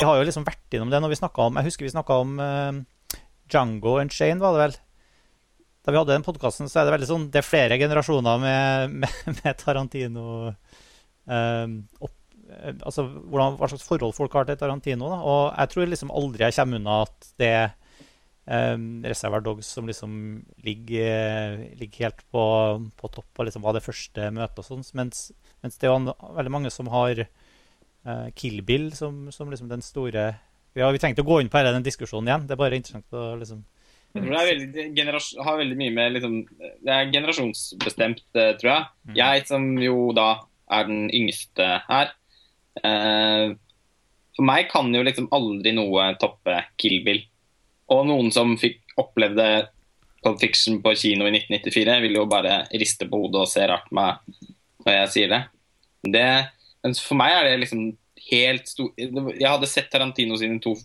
[0.00, 2.16] Vi har jo liksom vært innom det når vi snakka om Jeg husker vi snakka
[2.24, 2.72] om uh,
[3.46, 4.74] Django Shane, var det vel?
[5.82, 8.98] Da vi hadde den podkasten, så er det veldig sånn Det er flere generasjoner med,
[9.02, 11.66] med, med Tarantino uh,
[12.06, 12.16] opp,
[12.46, 15.10] uh, Altså hvordan, hva slags forhold folk har til Tarantino.
[15.10, 15.20] Da.
[15.26, 17.54] Og jeg tror liksom aldri jeg kommer unna at det
[18.44, 20.14] Um, Reservoir Dogs som liksom
[20.66, 22.42] ligger, ligger helt på,
[22.98, 24.58] på topp og liksom var det første møtet.
[24.58, 25.28] og sånn, mens,
[25.62, 29.84] mens, det er jo veldig mange som har uh, Kill Bill som, som, liksom den
[29.86, 30.24] store
[30.74, 32.48] ja, Vi trengte å gå inn på hele den diskusjonen igjen.
[32.48, 33.62] Det er bare interessant å liksom
[34.12, 36.34] jeg tror det veldig, har veldig mye med liksom,
[36.84, 38.88] Det er generasjonsbestemt, eh, tror jeg.
[39.08, 39.14] Mm.
[39.20, 40.26] Jeg som jo da
[40.72, 42.12] er den yngste her
[42.80, 43.52] Eh,
[44.32, 47.20] For meg kan jo liksom aldri noe toppe Kill Bill.
[47.92, 49.68] Og noen som fikk opplevde
[50.22, 53.90] Pulp Fiction på kino i 1994, vil jo bare riste på hodet og se rart
[53.90, 54.22] på meg
[54.86, 55.42] når jeg sier det.
[56.14, 56.28] det.
[57.02, 57.90] For meg er det liksom
[58.30, 60.76] helt stor Jeg hadde sett Tarantino sine to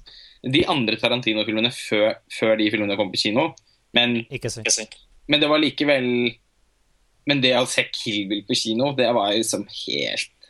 [0.43, 3.49] De andre Tarantino-filmene før, før, de filmene kom på kino,
[3.95, 6.07] men, men det var likevel
[7.27, 10.49] Men det å se Kill Bill på kino, det var liksom helt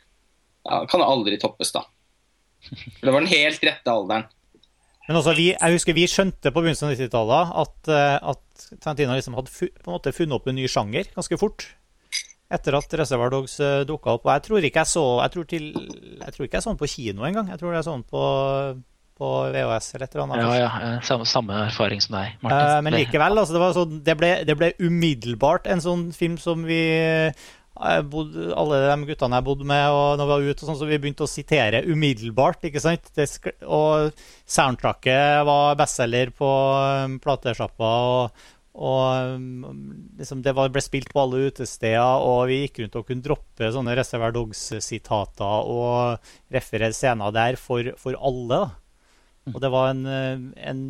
[0.66, 1.84] ja, Kan aldri toppes, da.
[3.00, 4.26] Det var den helt rette alderen.
[5.08, 9.14] Men også, vi, jeg husker vi skjønte på begynnelsen av 90-tallet at, eh, at Tarantino
[9.16, 11.64] liksom hadde fu, på en måte funnet opp en ny sjanger ganske fort.
[12.52, 14.26] Etter at Reservoir Dogs uh, eh, dukka opp.
[14.28, 16.80] Og jeg tror ikke jeg så jeg tror, til, jeg tror ikke jeg så den
[16.82, 17.48] på kino engang.
[17.54, 18.22] Jeg tror jeg så den på,
[19.18, 20.42] på VHS eller et eller annet.
[20.44, 20.90] Ja, ja.
[21.06, 22.70] Samme, samme erfaring som deg, Martin.
[22.70, 26.62] Uh, men likevel, altså, det, så, det, ble, det, ble, umiddelbart en sånn film som
[26.68, 26.82] vi
[28.10, 30.98] bodde, alle de guttene jeg bodde med, og når vi var ute, sånn, så vi
[30.98, 32.64] begynte å sitere umiddelbart.
[32.66, 33.10] ikke sant?
[33.14, 33.28] Det,
[33.66, 34.14] og
[34.48, 36.48] soundtracket var bestselger på
[37.04, 37.92] um, platesjappa.
[38.14, 39.86] og, og um,
[40.18, 43.94] liksom, Det ble spilt på alle utesteder, og vi gikk rundt og kunne droppe sånne
[43.98, 48.50] Reservoir Dogs-sitater og referere scener der for, for alle.
[48.58, 48.87] da.
[49.54, 50.04] Og det var en,
[50.56, 50.82] en,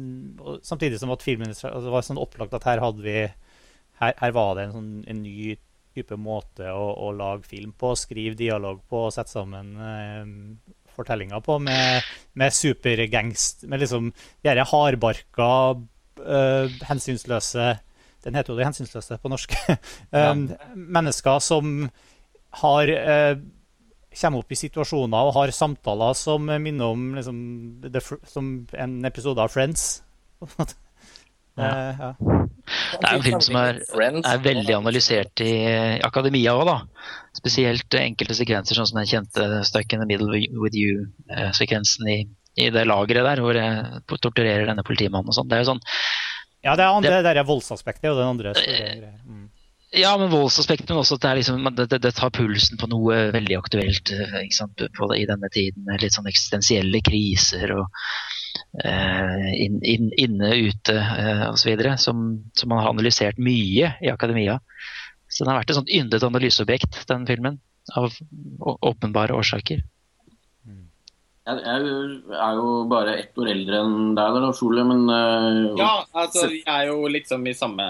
[0.67, 3.17] Samtidig som at filmen altså, det var sånn opplagt at her hadde vi
[3.99, 5.57] her, her var det en, sånn, en ny
[5.97, 10.31] type måte å, å, lage film på, skrive dialog på og sette sammen eh,
[10.95, 12.07] fortellinger på med,
[12.39, 14.13] med supergangst Med liksom
[14.47, 15.51] de hardbarka,
[16.23, 17.69] eh, hensynsløse
[18.25, 19.55] Den heter jo det hensynsløse på norsk.
[20.11, 20.33] ja.
[20.75, 21.89] Mennesker som
[22.63, 23.39] har eh,
[24.19, 27.39] kommer opp i situasjoner og har samtaler som minner om liksom,
[27.87, 30.03] the, som en episode av Friends.
[31.59, 31.71] Ja.
[31.99, 32.09] ja.
[33.01, 35.53] Det er en film som er, er veldig analysert i
[36.07, 36.77] akademia òg, da.
[37.35, 42.19] Spesielt enkelte sekvenser, sånn som den kjente 'Stuck in the middle with you'-sekvensen i,
[42.59, 45.49] i, det lageret der, hvor jeg torturerer denne politimannen og sånn.
[45.51, 45.83] Det er jo sånn
[46.63, 48.55] Ja, det, er andre, det, der voldsaspektet og den andre.
[49.27, 49.48] Mm.
[49.97, 53.57] Ja, men voldsaspektet, men også at det, liksom, det, det, tar pulsen på noe veldig
[53.57, 55.89] aktuelt på, i denne tiden.
[56.03, 57.87] Litt sånn eksistensielle kriser og
[58.85, 61.77] Eh, in, in, inne, ute eh, osv.
[61.97, 64.59] Som, som man har analysert mye i akademia.
[65.29, 67.61] Så den har vært et sånt yndet analyseobjekt, den filmen.
[67.97, 68.13] Av
[68.61, 69.81] åpenbare årsaker.
[71.49, 76.45] Jeg, er jo bare ett år eldre enn deg, da, Ole, men uh, Ja, altså
[76.53, 77.87] vi er jo liksom i samme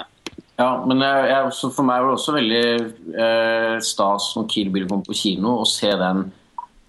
[0.58, 2.62] Ja, men jeg, jeg, for meg var det også veldig
[3.14, 6.26] eh, stas når Kill Bill kom på kino, å se den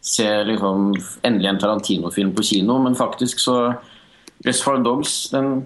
[0.01, 0.93] se liksom,
[1.27, 2.79] endelig en Tarantino-film på kino.
[2.84, 3.58] Men faktisk så
[4.45, 5.65] Reservoir Dogs den,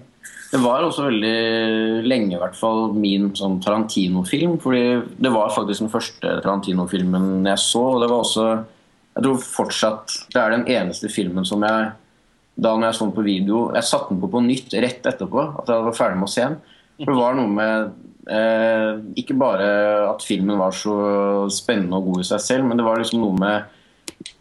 [0.50, 4.58] det var også veldig lenge i hvert fall min sånn Tarantino-film.
[4.62, 7.84] fordi det var faktisk den første Tarantino-filmen jeg så.
[7.94, 8.48] Og det var også
[9.14, 11.92] Jeg tror fortsatt det er den eneste filmen som jeg
[12.54, 15.42] da når jeg så den på video Jeg satte den på på nytt rett etterpå.
[15.62, 16.58] At jeg var ferdig med å se den.
[16.98, 17.94] Det var noe med
[18.30, 19.68] eh, Ikke bare
[20.12, 20.96] at filmen var så
[21.52, 23.72] spennende og god i seg selv, men det var liksom noe med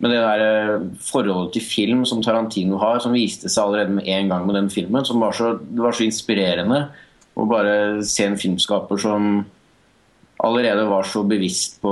[0.04, 4.08] med det der eh, forholdet til film som Tarantino har, som viste seg allerede med
[4.12, 5.06] en gang med den filmen.
[5.06, 6.86] som var så, Det var så inspirerende
[7.34, 9.46] å bare se en filmskaper som
[10.44, 11.92] allerede var så bevisst på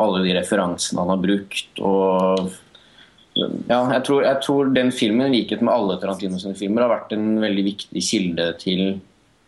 [0.00, 1.80] alle de referansene han har brukt.
[1.80, 2.50] og
[3.34, 6.94] ja, jeg tror, jeg tror den filmen, i likhet med alle Tarantino sine filmer, har
[6.94, 9.00] vært en veldig viktig kilde til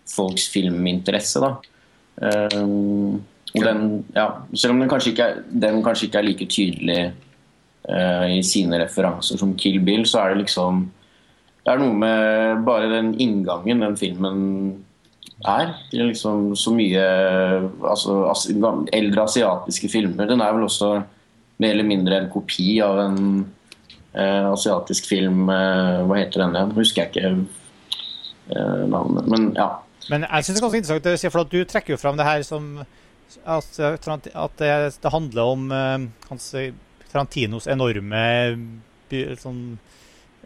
[0.08, 1.42] folks filminteresse.
[1.42, 1.56] da.
[2.22, 7.00] Um, den, ja, selv om den kanskje er, den kanskje ikke er like tydelig
[7.88, 10.86] uh, i sine referanser som Kill Bill, så er det liksom
[11.62, 14.38] Det er noe med bare den inngangen den filmen
[15.46, 15.76] er.
[15.92, 17.02] liksom så mye
[17.86, 18.16] altså,
[18.92, 20.26] eldre asiatiske filmer.
[20.26, 21.02] Den er vel også
[21.62, 23.20] mer eller mindre en kopi av en
[24.16, 26.76] uh, asiatisk film uh, Hva heter den igjen?
[26.80, 27.34] Husker jeg ikke
[28.90, 29.28] navnet.
[29.30, 29.68] Men ja.
[30.10, 32.44] Men jeg synes det er ganske interessant, for at du trekker jo fram det her
[32.46, 32.74] som
[33.48, 34.70] at, at det,
[35.02, 36.48] det, handler om uh, hans,
[37.12, 38.24] Tarantinos enorme
[39.40, 39.62] sånn,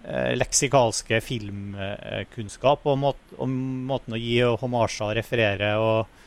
[0.05, 3.51] uh, leksikalske filmkunnskap og, må, og,
[3.91, 6.23] måten å gi homasjer og referere og,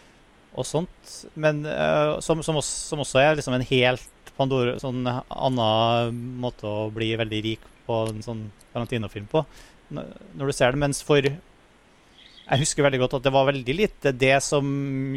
[0.56, 1.18] og sånt.
[1.40, 1.64] Men
[2.26, 7.12] som, som, også, som, også, er liksom en helt Pandora, sånn annen måte å bli
[7.20, 9.42] veldig rik på en sånn Tarantino-film på,
[9.92, 10.80] når du ser det.
[10.80, 11.26] Mens for
[12.50, 14.66] jeg husker veldig godt at det var veldig lite det som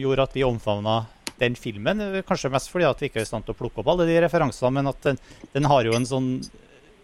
[0.01, 1.03] gjorde at vi omfavna
[1.41, 2.03] den filmen.
[2.29, 4.19] Kanskje mest fordi at vi ikke er i stand til å plukke opp alle de
[4.23, 5.21] referansene, men at den,
[5.55, 6.29] den har jo en sånn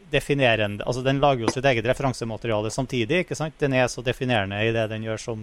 [0.09, 3.59] definerende Altså den lager jo sitt eget referansemateriale samtidig, ikke sant?
[3.61, 5.43] Den er så definerende i det den gjør som,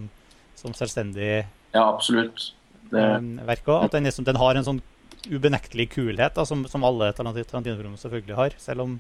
[0.58, 1.46] som selvstendig
[1.76, 2.54] ja, absolutt.
[2.90, 3.02] Det...
[3.02, 3.88] Um, verk òg.
[3.88, 4.82] At den, liksom, den, har en sånn
[5.28, 8.56] ubenektelig kulhet, da, som, som alle Tarantino-filmer selvfølgelig har.
[8.62, 8.96] Selv om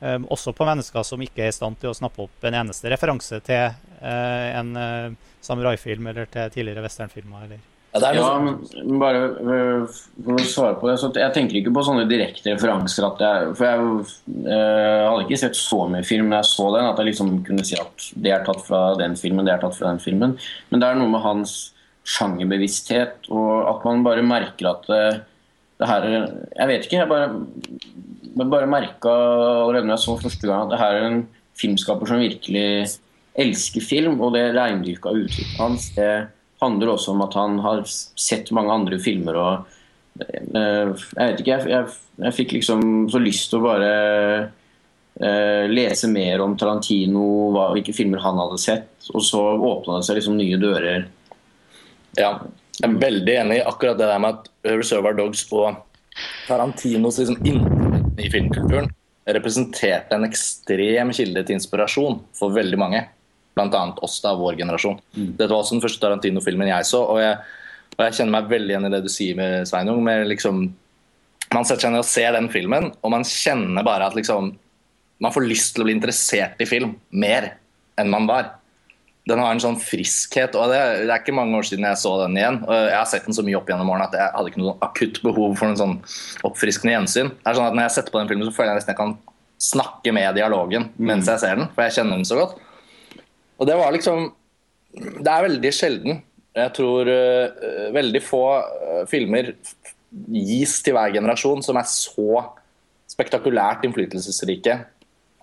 [0.00, 2.90] um, også på mennesker som ikke er i stand til å snappe opp en eneste
[2.92, 7.48] referanse til uh, en uh, samurai-film eller til tidligere westernfilmer.
[7.48, 9.86] eller ja, ja, men bare øh,
[10.22, 13.06] for å svare på det, så Jeg tenker ikke på sånne direkte referanser.
[13.18, 17.08] Jeg, for jeg hadde ikke sett så mye film når jeg så den, at jeg
[17.08, 20.02] liksom kunne si at det er tatt fra den filmen, det er tatt fra den
[20.04, 20.36] filmen.
[20.68, 21.56] Men det er noe med hans
[22.08, 25.02] sjangerbevissthet, og at man bare merker at det,
[25.80, 27.32] det her Jeg vet ikke, jeg bare,
[28.44, 31.22] jeg bare merka allerede når jeg så første gang at det her er en
[31.58, 32.68] filmskaper som virkelig
[33.38, 35.90] elsker film, og det reindyrka uttrykket hans.
[35.94, 36.28] det
[36.60, 39.74] handler også om at han har sett mange andre filmer og
[40.18, 43.90] eh, Jeg vet ikke, jeg, jeg, jeg fikk liksom så lyst til å bare
[45.22, 50.08] eh, lese mer om Tarantino, hva, hvilke filmer han hadde sett, og så åpna det
[50.08, 51.06] seg liksom nye dører.
[52.18, 52.32] Ja,
[52.78, 55.84] jeg er veldig enig i akkurat det der med at Reservoir Dogs og
[56.48, 57.87] Tarantinos liksom inntrykk
[58.18, 58.90] i filmkulturen
[59.28, 63.04] representerte en ekstrem kilde til inspirasjon for veldig mange
[63.58, 63.82] bl.a.
[64.04, 64.98] oss, da, vår generasjon.
[65.16, 65.32] Mm.
[65.38, 67.02] Dette var også den første Tarantino-filmen jeg så.
[67.10, 67.38] Og jeg,
[67.96, 69.98] og jeg, kjenner meg veldig igjen i det du sier med Sveinung.
[70.06, 70.62] Med liksom,
[71.54, 74.52] man setter seg ned og ser den filmen, og man kjenner bare at liksom,
[75.24, 77.50] man får lyst til å bli interessert i film mer
[77.98, 78.52] enn man var.
[79.28, 80.56] Den har en sånn friskhet.
[80.56, 82.60] og det, det, er ikke mange år siden jeg så den igjen.
[82.64, 84.76] og Jeg har sett den så mye opp gjennom årene at jeg hadde ikke noe
[84.86, 85.96] akutt behov for en sånn
[86.48, 87.32] oppfriskende gjensyn.
[87.34, 89.00] Det er sånn at Når jeg setter på den filmen, så føler jeg nesten jeg
[89.02, 89.16] kan
[89.58, 91.30] snakke med dialogen mens mm.
[91.32, 92.58] jeg ser den, for jeg kjenner den så godt.
[93.58, 94.28] Og det var liksom
[94.94, 96.22] Det er veldig sjelden.
[96.58, 99.52] Jeg tror uh, veldig få uh, filmer
[100.32, 102.46] gis til hver generasjon som er så
[103.08, 104.78] spektakulært innflytelsesrike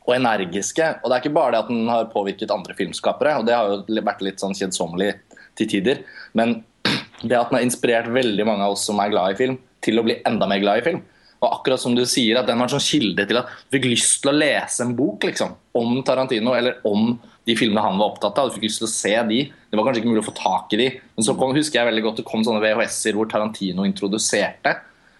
[0.05, 0.91] og energiske.
[1.01, 3.71] Og det er ikke bare det at den har påvirket andre filmskapere, og det har
[3.71, 5.11] jo vært litt sånn kjedsommelig
[5.57, 6.03] til tider,
[6.37, 6.59] men
[7.27, 10.01] det at den har inspirert veldig mange av oss som er glad i film, til
[10.01, 11.03] å bli enda mer glad i film.
[11.43, 13.89] Og akkurat som du sier, at den var en sånn kilde til at du fikk
[13.91, 17.13] lyst til å lese en bok liksom, om Tarantino eller om
[17.45, 18.49] de filmene han var opptatt av.
[18.49, 19.41] Du fikk lyst til å se de.
[19.69, 20.87] Det var kanskje ikke mulig å få tak i de.
[21.13, 24.73] Men så kom, husker jeg veldig godt det kom sånne VHS-er hvor Tarantino introduserte.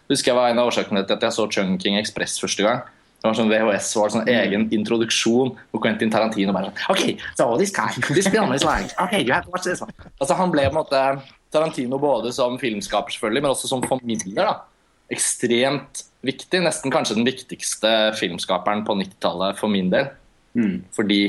[0.09, 2.81] Husker jeg var en av årsakene til at jeg så Chunking Express første gang.
[3.25, 7.47] Det var sånn VHS var sånn egen introduksjon hvor Quentin Tarantino bare sånn OK, so
[7.57, 9.95] this guy, this film is like OK, you have to watch this one.
[10.21, 11.01] Altså Han ble på en måte
[11.49, 14.45] Tarantino både som filmskaper, selvfølgelig, men også som formidler.
[14.45, 16.61] da Ekstremt viktig.
[16.61, 20.11] Nesten kanskje den viktigste filmskaperen på 90-tallet for min del.
[20.53, 20.83] Mm.
[20.93, 21.19] Fordi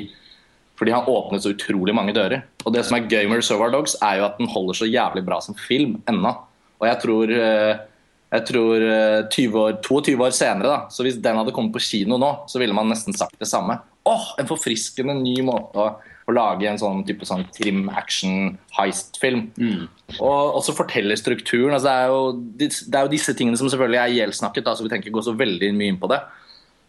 [0.77, 2.43] fordi han åpnet så utrolig mange dører.
[2.69, 5.23] Og det som er gøy med Reservoir Dogs, er jo at den holder så jævlig
[5.25, 6.35] bra som film ennå.
[6.77, 7.79] Og jeg tror, eh,
[8.37, 8.85] jeg tror
[9.33, 12.33] 20 eh, år, 22 år senere, da, så hvis den hadde kommet på kino nå,
[12.51, 13.79] så ville man nesten sagt det samme.
[14.07, 15.89] Åh, en forfriskende ny måte å,
[16.27, 19.49] å lage en sånn type sånn trim action heist-film.
[19.59, 19.87] Mm.
[20.21, 21.75] Og også fortellerstrukturen.
[21.75, 22.25] Altså det, er jo,
[22.59, 25.37] det, er jo, disse tingene som selvfølgelig er gjeldsnakket, så vi tenker ikke gå så
[25.39, 26.21] veldig mye inn på det.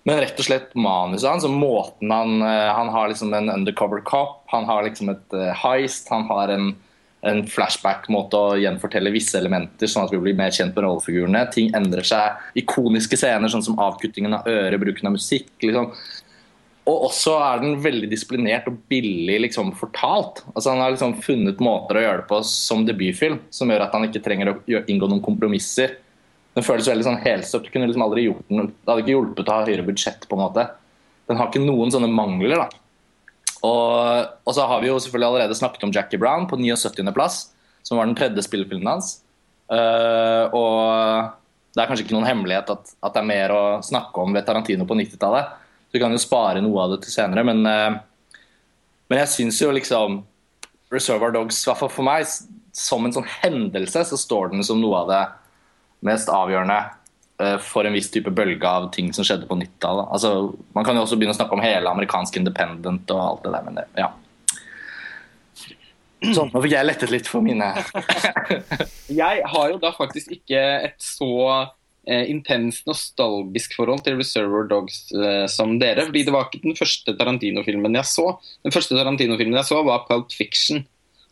[0.07, 3.99] Men rett og slett manuset hans og måten han eh, Han har liksom en undercover
[4.07, 6.69] cop, han har liksom et eh, heist, han har en
[7.25, 11.41] en flashback-måte å gjenfortelle visse elementer, sånn at vi blir mer kjent med rollefigurene.
[11.53, 12.38] Ting endrer seg.
[12.62, 15.49] Ikoniske scener, sånn som avkuttingen av øret, bruken av musikk.
[15.63, 15.91] liksom.
[16.88, 20.45] Og også er den veldig disiplinert og billig liksom, fortalt.
[20.53, 23.97] Altså, han har liksom funnet måter å gjøre det på som debutfilm som gjør at
[23.97, 25.97] han ikke trenger å inngå noen kompromisser.
[26.56, 27.67] Den føles veldig sånn helstøpt.
[27.67, 28.71] Du kunne liksom aldri gjort den.
[28.71, 30.30] Det hadde ikke hjulpet å ha høyere budsjett.
[30.30, 30.69] på en måte.
[31.27, 32.63] Den har ikke noen sånne mangler.
[32.63, 32.69] da.
[33.67, 37.03] Og, og så har vi jo selvfølgelig allerede snakket om Jackie Brown på 79.
[37.15, 37.39] plass,
[37.84, 39.17] som var den tredje spillefilmen hans.
[39.67, 41.34] Uh, og
[41.75, 44.47] det er kanskje ikke noen hemmelighet at, at det er mer å snakke om ved
[44.47, 45.58] Tarantino på 90-tallet.
[45.88, 48.38] Så vi kan jo spare noe av det til senere, men, uh,
[49.12, 50.21] men jeg syns jo liksom
[50.93, 52.27] Reservoir Dogs, i hvert fall for meg,
[52.77, 55.23] som en sånn hendelse, så står den som noe av det
[56.08, 56.77] mest avgjørende
[57.62, 60.08] for en viss type bølge av ting som skjedde på 90-tallet.
[60.15, 60.32] Altså,
[60.73, 63.67] man kan jo også begynne å snakke om hele amerikansk independent og alt det der,
[63.67, 64.08] men det, ja.
[66.17, 67.67] Sånn, nå fikk jeg lettet litt for mine
[69.21, 71.30] Jeg har jo da faktisk ikke et så
[72.10, 76.08] eh, intenst nostalgisk forhold til Reservoir Dogs eh, som dere.
[76.08, 78.32] fordi det var ikke den første Tarantino-filmen jeg så.
[78.65, 80.82] Den første Tarantino-filmen jeg så, var Pulp Fiction.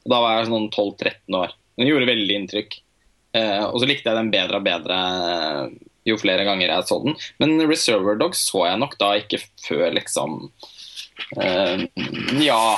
[0.05, 1.57] Og Da var jeg sånn 12-13 år.
[1.81, 2.79] Den gjorde veldig inntrykk.
[3.35, 5.63] Eh, og så likte jeg den bedre og bedre eh,
[6.05, 7.15] jo flere ganger jeg så den.
[7.41, 10.37] Men Reserver Dogs så jeg nok da ikke før liksom
[11.41, 11.87] eh,
[12.43, 12.75] Ja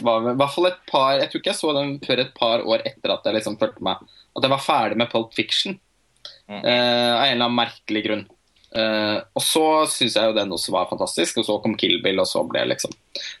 [0.00, 2.62] var i hvert fall et par Jeg tror ikke jeg så den før et par
[2.64, 4.00] år etter at jeg liksom følte meg
[4.32, 5.78] At jeg var ferdig med Pulp Fiction.
[6.48, 6.62] Mm.
[6.64, 8.22] eh, av en eller annen merkelig grunn.
[8.72, 12.20] Eh, og så syns jeg jo den også var fantastisk, og så kom Kill Bill,
[12.22, 12.94] og så ble liksom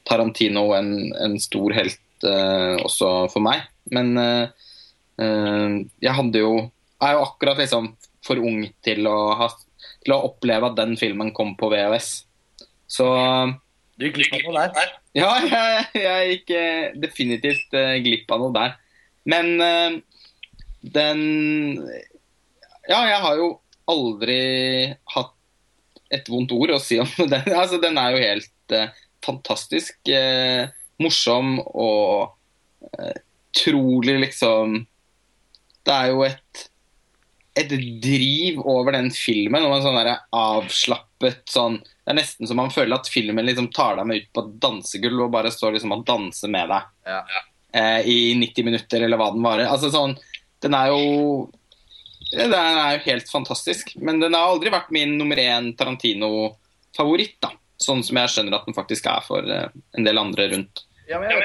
[0.08, 3.64] Tarantino en, en stor helt eh, også for meg.
[3.94, 4.68] Men eh,
[5.24, 7.88] eh, jeg hadde jo Jeg er jo akkurat liksom
[8.22, 9.48] for ung til å, ha,
[10.04, 12.12] til å oppleve at den filmen kom på VHS.
[12.90, 13.08] Så
[13.98, 14.94] Du gikk glipp av noe der.
[15.22, 18.78] ja, jeg, jeg gikk eh, definitivt eh, glipp av noe der.
[19.28, 20.00] Men eh,
[20.82, 21.22] den
[22.90, 23.52] Ja, jeg har jo
[23.90, 24.40] aldri
[25.14, 25.36] hatt
[26.12, 27.52] et vondt ord å si om den.
[27.54, 28.92] Altså, den er jo helt eh,
[29.24, 30.68] fantastisk eh,
[31.02, 32.34] morsom og
[32.98, 33.16] eh,
[33.56, 34.80] trolig liksom
[35.82, 36.66] Det er jo et
[37.54, 37.68] et
[38.02, 39.64] driv over den filmen.
[39.66, 43.68] Og en sånn der avslappet sånn Det er nesten som man føler at filmen liksom
[43.72, 46.82] tar deg med ut på et dansegulv og bare står liksom og danser med deg
[47.06, 47.20] Ja.
[47.74, 49.68] eh, i 90 minutter, eller hva den varer.
[49.70, 50.16] Altså sånn
[50.62, 51.50] Den er jo
[52.32, 53.94] Den er jo helt fantastisk.
[54.00, 57.52] Men den har aldri vært min nummer én Tarantino-favoritt, da.
[57.82, 61.18] Sånn som jeg skjønner at den faktisk er for eh, en del andre rundt Ja,
[61.20, 61.42] men jeg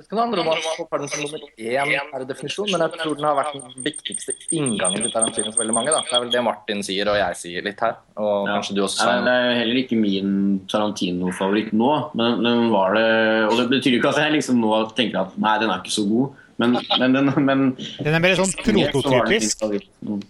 [0.00, 0.30] vet det virtuelle.
[0.30, 3.36] Det om at folk den som nummer én per definisjon, men jeg tror den har
[3.38, 5.90] vært den viktigste inngangen til Tarantino for veldig mange.
[5.94, 6.00] da.
[6.00, 7.94] Det er vel det Martin sier, og jeg sier litt her.
[8.16, 8.52] Og Ja.
[8.56, 13.44] kanskje du også sa Det er heller ikke min Tarantino-favoritt nå, men den var det
[13.50, 16.04] Og det betyr ikke at jeg liksom nå tenker at nei, den er ikke så
[16.08, 19.62] god, men, men den men, Den er mer sånn prototypisk.
[20.04, 20.22] Mm.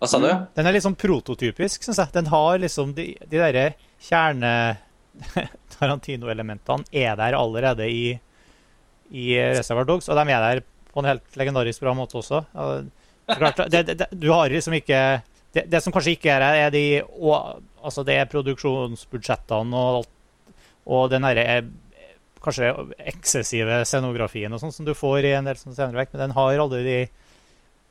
[0.00, 0.26] Hva sa du?
[0.56, 2.08] Den er litt sånn prototypisk, syns jeg.
[2.12, 3.74] Den har liksom de, de derre
[4.08, 8.18] kjerne-Tarantino-elementene er der allerede i,
[9.10, 12.44] i Reservoir Dogs, og de er der på en helt legendarisk bra måte også.
[13.30, 15.00] Klart, det, det, du har liksom ikke
[15.54, 20.02] det, det som kanskje ikke er her, er de og, Altså, det er produksjonsbudsjettene og,
[20.02, 21.70] alt- og den derre eh,
[22.44, 22.74] kanskje
[23.08, 26.34] eksessive scenografien og sånn som du får i en del sånne senere vekk, men den
[26.36, 26.98] har alle de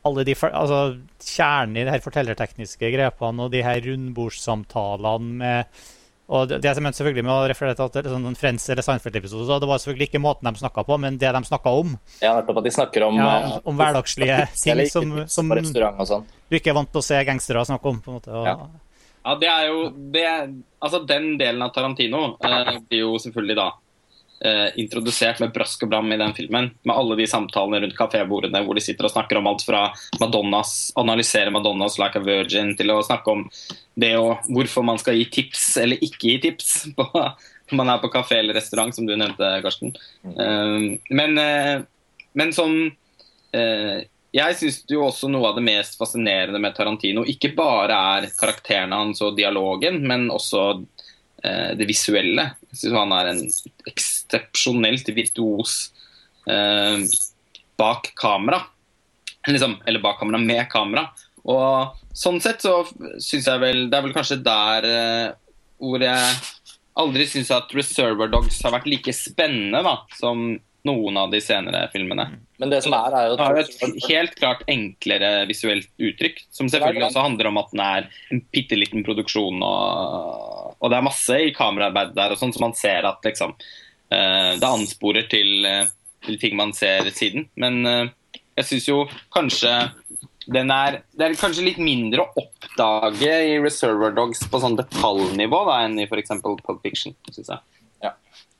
[0.06, 0.78] alle de, altså,
[1.20, 5.82] kjernen i de her fortellertekniske grepene og de her rundbordssamtalene med
[6.30, 8.68] og det, det som jeg selvfølgelig med å referere til at det er sånn Friends
[8.70, 11.72] eller Seinfeld-episode, så det var selvfølgelig ikke måten de snakka på, men det de snakka
[11.82, 11.96] om.
[12.22, 16.28] Ja, nettopp at de snakker om, Ja, eh, om hverdagslige ting som, som og sånn.
[16.50, 17.98] du ikke er vant til å se gangstere snakke om.
[18.04, 18.30] på en måte.
[18.30, 18.56] Og, Ja.
[19.20, 19.80] Ja, det er jo
[20.14, 20.24] det,
[20.80, 23.66] Altså, den delen av Tarantino eh, blir jo selvfølgelig da
[24.44, 26.70] eh, introdusert med brask og bram i den filmen.
[26.82, 29.86] Med alle de samtalene rundt kafébordene hvor de sitter og snakker om alt fra
[30.20, 33.46] Madonnas, analysere Madonnas like a virgin, til å snakke om
[34.00, 38.00] det og hvorfor man skal gi tips eller ikke gi tips på, når man er
[38.02, 39.94] på kafé eller restaurant, som du nevnte, Karsten.
[40.24, 40.78] Eh,
[41.10, 41.84] men, eh,
[42.38, 42.74] men som
[43.52, 48.28] eh, jeg syns jo også noe av det mest fascinerende med Tarantino ikke bare er
[48.38, 50.84] karakterene hans og dialogen, men også
[51.78, 52.50] det visuelle.
[52.70, 53.42] Jeg syns han er en
[53.88, 55.78] eksepsjonelt virtuos
[56.50, 57.00] eh,
[57.80, 58.62] bak kamera.
[59.48, 61.08] Liksom, eller bak kamera med kamera.
[61.48, 62.82] Og sånn sett så
[63.22, 65.28] syns jeg vel Det er vel kanskje der eh,
[65.80, 66.34] hvor jeg
[67.00, 70.50] aldri syns at Reserver Dogs har vært like spennende da, som
[70.84, 72.26] noen av de senere filmene.
[72.60, 76.42] Men det som er, er jo Det har jo et helt klart enklere visuelt uttrykk,
[76.52, 80.98] som selvfølgelig også handler om at den er en bitte liten produksjon, og, og det
[80.98, 85.24] er masse i kameraarbeidet der, og sånn, så man ser at liksom eh, det ansporer
[85.32, 85.88] til, eh,
[86.26, 87.48] til ting man ser siden.
[87.60, 88.04] Men eh,
[88.60, 89.00] jeg syns jo
[89.32, 89.72] kanskje
[90.50, 95.60] den er Det er kanskje litt mindre å oppdage i Reserver Dogs på sånn detaljnivå
[95.68, 96.32] da, enn i f.eks.
[96.42, 97.79] Pulp Fiction, Synes jeg.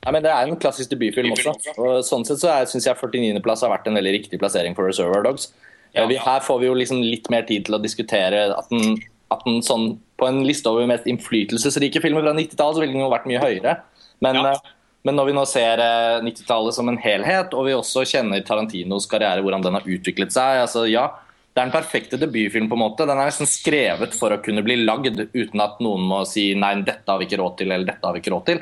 [0.04, 1.52] Ja, men Det er en klassisk debutfilm også.
[1.76, 5.22] og Sånn sett så syns jeg 49.-plass har vært en veldig riktig plassering for Reservoir
[5.26, 5.50] Dogs.
[5.94, 6.06] Ja.
[6.06, 8.96] Vi, her får vi jo liksom litt mer tid til å diskutere at den,
[9.30, 13.00] at den sånn, På en liste over mest innflytelsesrike filmer fra 90-tallet så ville den
[13.06, 13.78] jo vært mye høyere.
[14.20, 14.52] Men, Ja.
[14.52, 14.58] eh,
[15.04, 19.06] men når vi nå ser eh, 90-tallet som en helhet, og vi også kjenner Tarantinos
[19.08, 21.06] karriere, hvordan den har utviklet seg altså ja,
[21.54, 22.68] Det er den perfekte debutfilm.
[22.68, 23.06] på en måte.
[23.08, 26.74] Den er liksom skrevet for å kunne bli lagd uten at noen må si nei,
[26.82, 28.60] dette har vi ikke råd til, eller dette har vi ikke råd til.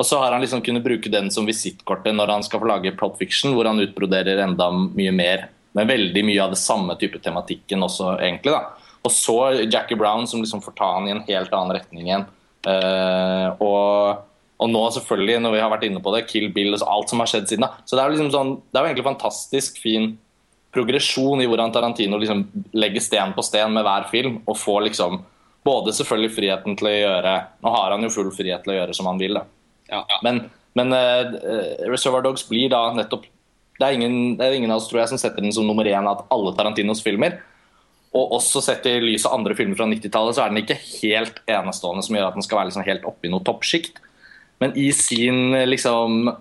[0.00, 2.94] Og så har han liksom kunnet bruke den som visittkortet når han skal få lage
[2.96, 7.20] Plot Fiction, hvor han utbroderer enda mye mer, med veldig mye av det samme type
[7.20, 8.54] tematikken også, egentlig.
[8.56, 8.96] da.
[9.04, 9.36] Og så
[9.66, 12.24] Jackie Brown, som liksom får ta han i en helt annen retning igjen.
[12.64, 14.24] Uh, og,
[14.60, 17.20] og nå selvfølgelig, når vi har vært inne på det, Kill Bill og alt som
[17.20, 17.70] har skjedd siden da.
[17.84, 20.14] Så det er jo liksom sånn, det er jo egentlig fantastisk fin
[20.72, 22.46] progresjon i hvordan Tarantino liksom
[22.78, 25.20] legger sten på sten med hver film, og får liksom
[25.66, 28.94] både selvfølgelig friheten til å gjøre Nå har han jo full frihet til å gjøre
[28.96, 29.48] som han vil, da.
[29.90, 30.04] Ja.
[30.26, 30.44] Men,
[30.78, 31.36] men uh,
[31.90, 33.28] Reservoir Dogs blir da nettopp
[33.80, 35.88] det er, ingen, det er ingen av oss tror jeg, som setter den som nummer
[35.88, 37.38] én av alle Tarantinos filmer.
[38.12, 41.40] Og også sett i lys av andre filmer fra 90-tallet, så er den ikke helt
[41.48, 44.02] enestående som gjør at den skal være liksom helt oppe i noe toppsjikt.
[44.60, 46.34] Men i sin liksom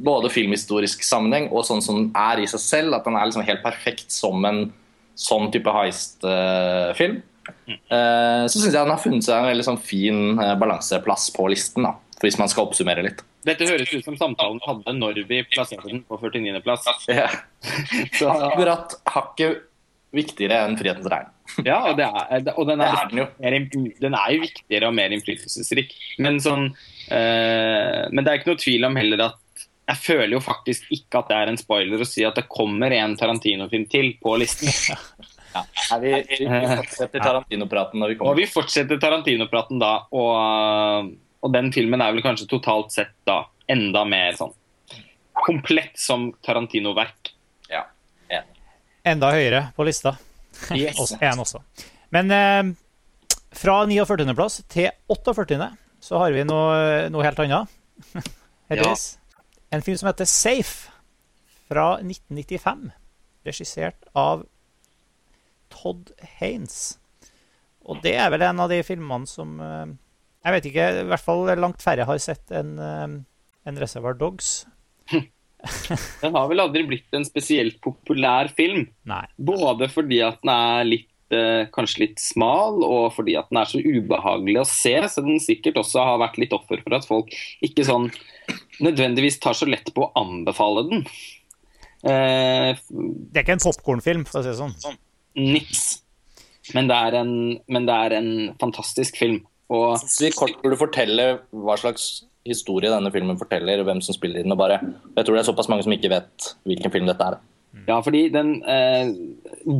[0.00, 3.44] både filmhistorisk sammenheng og sånn som den er i seg selv, at den er liksom
[3.44, 4.62] helt perfekt som en
[5.20, 7.18] sånn type heist-film,
[7.68, 11.50] eh, så syns jeg den har funnet seg en veldig sånn fin eh, balanseplass på
[11.52, 11.92] listen, da,
[12.26, 13.22] hvis man skal oppsummere litt.
[13.48, 16.86] Dette høres ut som samtalen vi hadde når vi plasserte den på 49.-plass.
[17.08, 17.28] Ja.
[18.18, 19.66] Så, Akkurat hakket
[20.14, 21.28] viktigere enn Frihetens regn.
[21.66, 23.26] ja, og, det er, og den, Det er, den jo.
[23.38, 23.56] mer,
[24.02, 25.94] den er jo viktigere og mer innflytelsesrik.
[26.18, 26.70] Men, sånn,
[27.14, 29.38] eh, men det er ikke noe tvil om heller at
[29.90, 32.92] jeg føler jo faktisk ikke at det er en spoiler å si at det kommer
[32.94, 34.70] en Tarantino-film til på listen.
[35.56, 38.38] Nei, vi, vi, vi fortsetter Tarantino-praten når vi Og kommer.
[38.38, 41.10] vi fortsetter Tarantino-praten da, og,
[41.42, 44.52] og den filmen er vel kanskje totalt sett da enda mer sånn
[45.40, 47.30] komplett som Tarantino-verk.
[47.70, 47.86] Ja.
[49.08, 50.16] Enda høyere på lista.
[50.76, 50.98] Yes.
[51.00, 51.62] Også- En også.
[52.12, 52.72] Men eh,
[53.56, 55.70] fra 49.-plass til 48.
[56.00, 57.68] så har vi noe, noe helt annet.
[58.70, 59.06] Heldigvis.
[59.72, 60.90] En film som heter Safe,
[61.70, 62.90] fra 1995.
[63.46, 64.44] Regissert av
[65.70, 66.10] Todd
[66.40, 66.98] Haynes.
[67.86, 69.86] Og det er vel en av de filmene som eh,
[70.40, 73.18] Jeg vet ikke, i hvert fall langt færre har sett enn eh,
[73.68, 74.64] en Reservoir Dogs.
[76.22, 78.86] Den har vel aldri blitt en spesielt populær film.
[79.10, 79.26] Nei.
[79.36, 83.68] Både fordi at den er litt eh, kanskje litt smal, og fordi at den er
[83.68, 84.94] så ubehagelig å se.
[85.12, 87.36] Så den sikkert også har vært litt offer for at folk
[87.66, 88.08] ikke sånn
[88.80, 91.04] nødvendigvis tar så lett på å anbefale den.
[92.08, 94.96] Eh, Det er ikke en popkornfilm, for å si det sånn.
[95.36, 95.84] niks.
[96.72, 97.34] Men det, er en,
[97.68, 98.32] men det er en
[98.62, 99.42] fantastisk film.
[99.70, 104.16] Og Så vi kort burde fortelle hva slags historie denne filmen forteller, og hvem som
[104.16, 104.52] spiller i den.
[104.52, 104.80] og bare,
[105.16, 107.38] Jeg tror det er såpass mange som ikke vet hvilken film dette er.
[107.86, 109.12] Ja, fordi den eh,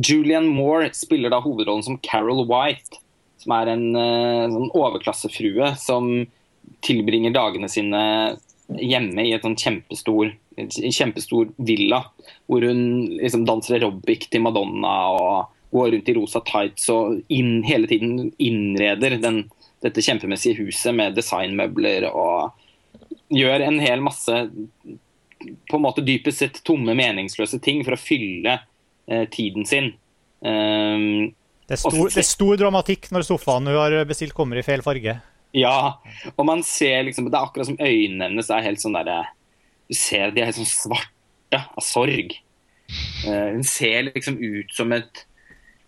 [0.07, 3.01] Julian Moore spiller da hovedrollen som Carol White,
[3.41, 6.07] som er en eh, sånn overklassefrue som
[6.85, 8.03] tilbringer dagene sine
[8.79, 10.31] hjemme i et sånn kjempestor,
[10.61, 12.05] en kjempestor villa,
[12.47, 12.83] hvor hun
[13.17, 18.31] liksom danser aerobic til Madonna og går rundt i rosa tights og inn, hele tiden
[18.39, 19.43] innreder den,
[19.81, 22.51] dette kjempemessige huset med designmøbler og
[23.31, 24.35] gjør en hel masse
[25.41, 28.59] på en måte dypest sett tomme, meningsløse ting for å fylle
[29.09, 29.93] eh, tiden sin.
[30.41, 31.31] Um,
[31.65, 34.83] Det er, stor, det er stor dramatikk når sofaen du har bestilt, kommer i feil
[34.85, 35.17] farge.
[35.57, 36.01] ja,
[36.35, 39.25] og man ser liksom Det er akkurat som øynene hennes er helt sånn derre
[39.89, 42.37] Du ser de er helt sånn svarte av sorg.
[43.25, 45.25] Uh, hun ser liksom ut som et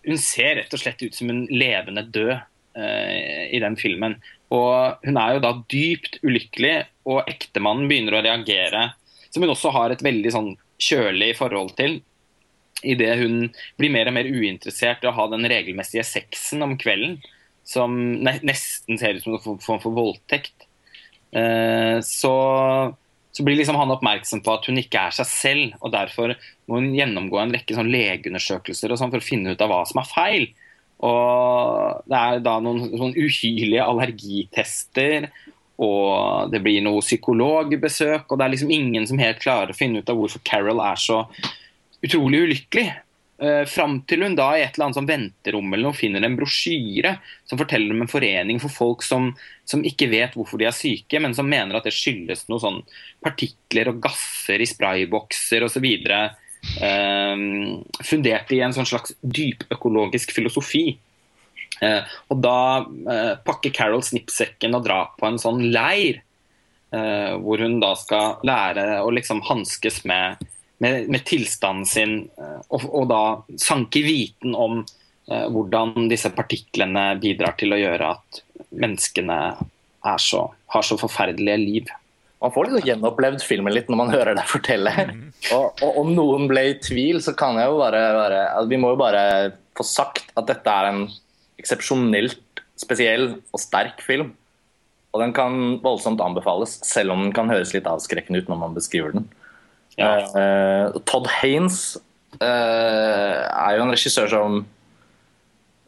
[0.04, 4.16] Hun ser rett og slett ut som en levende død eh, i den filmen.
[4.54, 6.76] Og hun er jo da dypt ulykkelig,
[7.10, 8.88] og ektemannen begynner å reagere,
[9.34, 10.52] som hun også har et veldig sånn
[10.82, 12.00] kjølig forhold til.
[12.84, 13.48] Idet hun
[13.80, 17.18] blir mer og mer uinteressert i å ha den regelmessige sexen om kvelden,
[17.64, 20.68] som ne nesten ser ut som en form for voldtekt.
[21.34, 22.34] Eh, så,
[23.32, 26.36] så blir liksom han oppmerksom på at hun ikke er seg selv, og derfor
[26.68, 29.82] må hun gjennomgå en rekke sånn legeundersøkelser og sånn for å finne ut av hva
[29.90, 30.50] som er feil.
[31.04, 35.28] Og det er da noen sånn uhyrlige allergitester,
[35.84, 40.04] og det blir noe psykologbesøk, og det er liksom ingen som helt klarer å finne
[40.04, 41.24] ut av hvorfor Carol er så
[42.04, 42.86] utrolig ulykkelig.
[43.44, 46.36] Uh, Fram til hun da i et eller annet sånn venterom eller noe finner en
[46.38, 47.16] brosjyre
[47.50, 49.32] som forteller om en forening for folk som,
[49.68, 52.80] som, ikke vet hvorfor de er syke, men som mener at det skyldes noe sånn
[53.26, 55.90] partikler og gasser i spraybokser osv.
[56.06, 56.30] Uh,
[58.08, 60.94] fundert i en sånn slags dypøkologisk filosofi.
[61.84, 66.22] Uh, og da uh, pakker Carol snippsekken og drar på en sånn leir.
[66.94, 70.40] Uh, hvor hun da skal lære å liksom hanskes med
[70.84, 73.22] med, med tilstanden sin, eh, og, og, da
[73.62, 78.42] sanke viten om eh, hvordan disse partiklene bidrar til å gjøre at
[78.84, 79.38] menneskene
[80.20, 80.42] så,
[80.76, 81.92] har så forferdelige liv.
[82.44, 84.92] Man får liksom gjenopplevd filmen litt når man hører deg fortelle.
[85.56, 88.80] Og, og, om noen ble i tvil, så kan jeg jo bare, bare altså Vi
[88.80, 89.24] må jo bare
[89.78, 91.06] få sagt at dette er en
[91.62, 94.34] eksepsjonelt spesiell og sterk film.
[95.14, 98.76] Og den kan voldsomt anbefales, selv om den kan høres litt avskrekkende ut når man
[98.76, 99.28] beskriver den.
[99.96, 100.26] Ja.
[100.34, 101.96] Uh, Todd Haines
[102.42, 104.64] uh, er jo en regissør som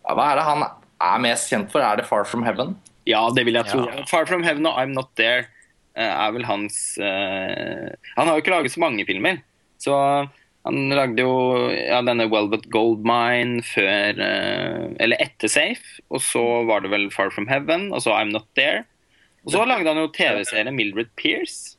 [0.06, 1.82] ja, Hva er det han er mest kjent for?
[1.82, 2.76] Er det 'Far From Heaven'?
[3.10, 3.88] Ja, det vil jeg tro.
[3.90, 4.06] Ja.
[4.06, 5.50] 'Far From Heaven' og 'I'm Not There'
[5.96, 9.40] er vel hans Han har jo ikke laget så mange filmer.
[9.80, 9.96] Så
[10.66, 14.20] han lagde jo ja, denne 'Welvet Goldmine' før
[15.00, 16.02] Eller etter 'Safe'.
[16.10, 18.84] Og så var det vel 'Far From Heaven', og så 'I'm Not There'.
[19.46, 21.78] Og så lagde han jo TV-serien 'Mildred Pierce'.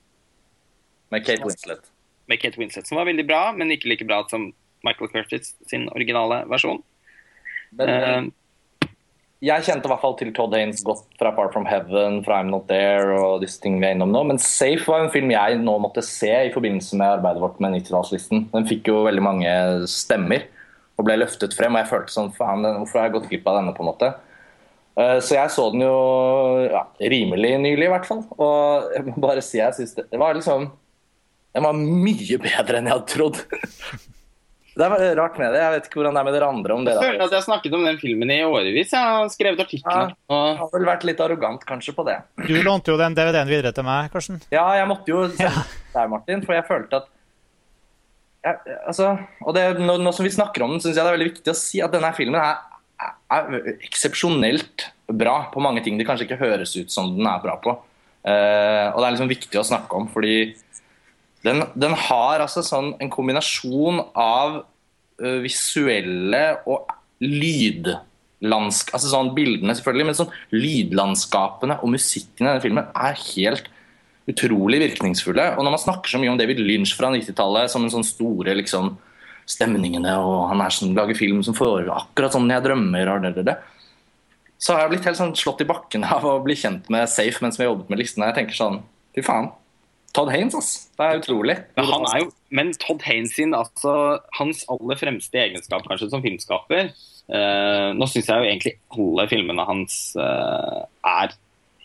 [1.11, 1.93] Med Kate Winslet
[2.27, 4.51] med Kate Winslet, som var veldig bra, men ikke like bra som
[4.87, 6.83] Michael Curtis sin originale versjon.
[7.77, 8.27] Men, uh,
[9.45, 12.49] jeg kjente i hvert fall til Todd Haynes godt fra Far From Heaven, fra I'm
[12.53, 14.23] Not There og disse tingene vi er innom nå.
[14.31, 17.77] Men Safe var en film jeg nå måtte se i forbindelse med arbeidet vårt med
[17.77, 18.47] 90-tallslisten.
[18.55, 19.53] Den fikk jo veldig mange
[19.93, 20.49] stemmer
[20.97, 23.59] og ble løftet frem, og jeg følte sånn faen, hvorfor har jeg gått glipp av
[23.59, 24.09] denne, på en måte.
[24.97, 25.97] Eh, så jeg så den jo
[26.73, 28.25] ja, rimelig nylig, i hvert fall.
[28.41, 30.71] Og jeg må bare si jeg syns det, det var liksom
[31.57, 33.39] den var mye bedre enn jeg hadde trodd.
[34.77, 35.61] Det er rart med det.
[35.63, 36.75] Jeg vet ikke hvordan det er med dere andre.
[36.75, 36.93] om det.
[36.93, 38.93] Jeg føler at jeg har snakket om den filmen i årevis.
[38.93, 40.11] Jeg har skrevet artikler.
[40.13, 40.59] Ja, og...
[40.61, 42.19] har vel vært litt arrogant kanskje på det.
[42.45, 44.43] Du lånte jo den DVD-en videre til meg, Karsten.
[44.53, 45.65] Ja, jeg måtte jo se ja.
[45.95, 47.09] der, Martin, for jeg følte at
[48.47, 49.09] jeg, altså,
[49.43, 51.51] og det, nå, nå, som vi snakker om den, syns jeg det er veldig viktig
[51.51, 52.61] å si at denne filmen er,
[53.33, 57.57] er eksepsjonelt bra på mange ting det kanskje ikke høres ut som den er bra
[57.65, 57.75] på.
[58.27, 60.37] Uh, og det er liksom viktig å snakke om, fordi
[61.47, 64.61] den, den har altså sånn en kombinasjon av
[65.23, 66.91] uh, visuelle og
[67.23, 68.93] lydlandsk...
[68.97, 73.71] Altså sånn bildene, selvfølgelig, men sånn lydlandskapene og musikken i denne filmen er helt
[74.27, 75.53] utrolig virkningsfulle.
[75.55, 78.57] Og når man snakker så mye om David Lynch fra 90-tallet som en sånn store
[78.59, 78.97] liksom,
[79.47, 83.37] stemningene, og han er sånn, lager film som foregår akkurat sånn jeg drømmer, og det,
[83.39, 83.57] det, det.
[84.59, 87.45] så har jeg blitt helt sånn slått i bakken av å bli kjent med Safe
[87.45, 88.33] mens vi har jobbet med listene.
[88.33, 88.83] Jeg tenker sånn,
[89.15, 89.53] fy faen.
[90.15, 90.71] Todd Haines, ass.
[90.97, 91.57] Det er utrolig.
[91.77, 93.93] Men, er jo, men Todd Haines sin, altså,
[94.39, 99.67] hans aller fremste egenskap kanskje som filmskaper uh, Nå syns jeg jo egentlig alle filmene
[99.69, 101.37] hans uh, er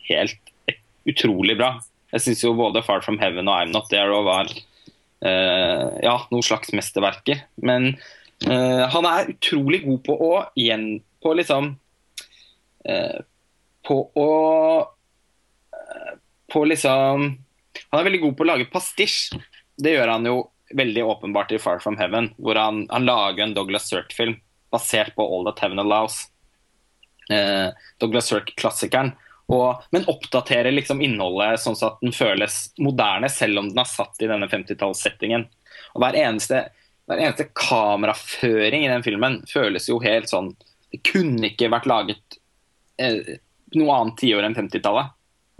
[0.07, 0.75] helt
[1.09, 1.75] utrolig bra.
[2.13, 6.45] Jeg syns jo både 'Far From Heaven' og 'I'm Not There' var uh, ja, noen
[6.45, 7.45] slags mesterverker.
[7.57, 7.95] Men
[8.41, 11.67] han er utrolig god på å igjen På liksom
[13.85, 14.31] På å
[16.49, 17.27] På liksom
[17.89, 19.37] han er veldig god på å lage pastisj.
[19.81, 20.37] Det gjør han jo
[20.75, 24.37] veldig åpenbart i Far From Heaven, hvor han, han lager en Douglas Sirk-film
[24.71, 26.23] basert på All That Heaven Allows.
[27.31, 27.69] Eh,
[27.99, 29.11] Douglas Sirk-klassikeren.
[29.89, 34.29] Men oppdaterer liksom innholdet sånn at den føles moderne, selv om den er satt i
[34.29, 35.43] denne 50-tallssettingen.
[35.91, 36.61] Og hver eneste,
[37.09, 40.53] hver eneste kameraføring i den filmen føles jo helt sånn
[40.91, 42.37] Det kunne ikke vært laget
[42.99, 43.39] eh,
[43.75, 45.11] noe annet tiår enn 50-tallet.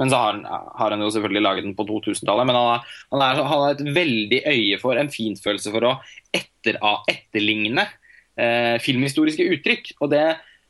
[0.01, 0.37] Men så har,
[0.79, 2.47] har han jo selvfølgelig laget den på 2000-tallet.
[2.49, 5.91] Men han, han, han, har et veldig øye for, en finfølelse for å
[6.33, 6.79] etter,
[7.11, 9.91] etterligne eh, filmhistoriske uttrykk.
[10.01, 10.25] Og det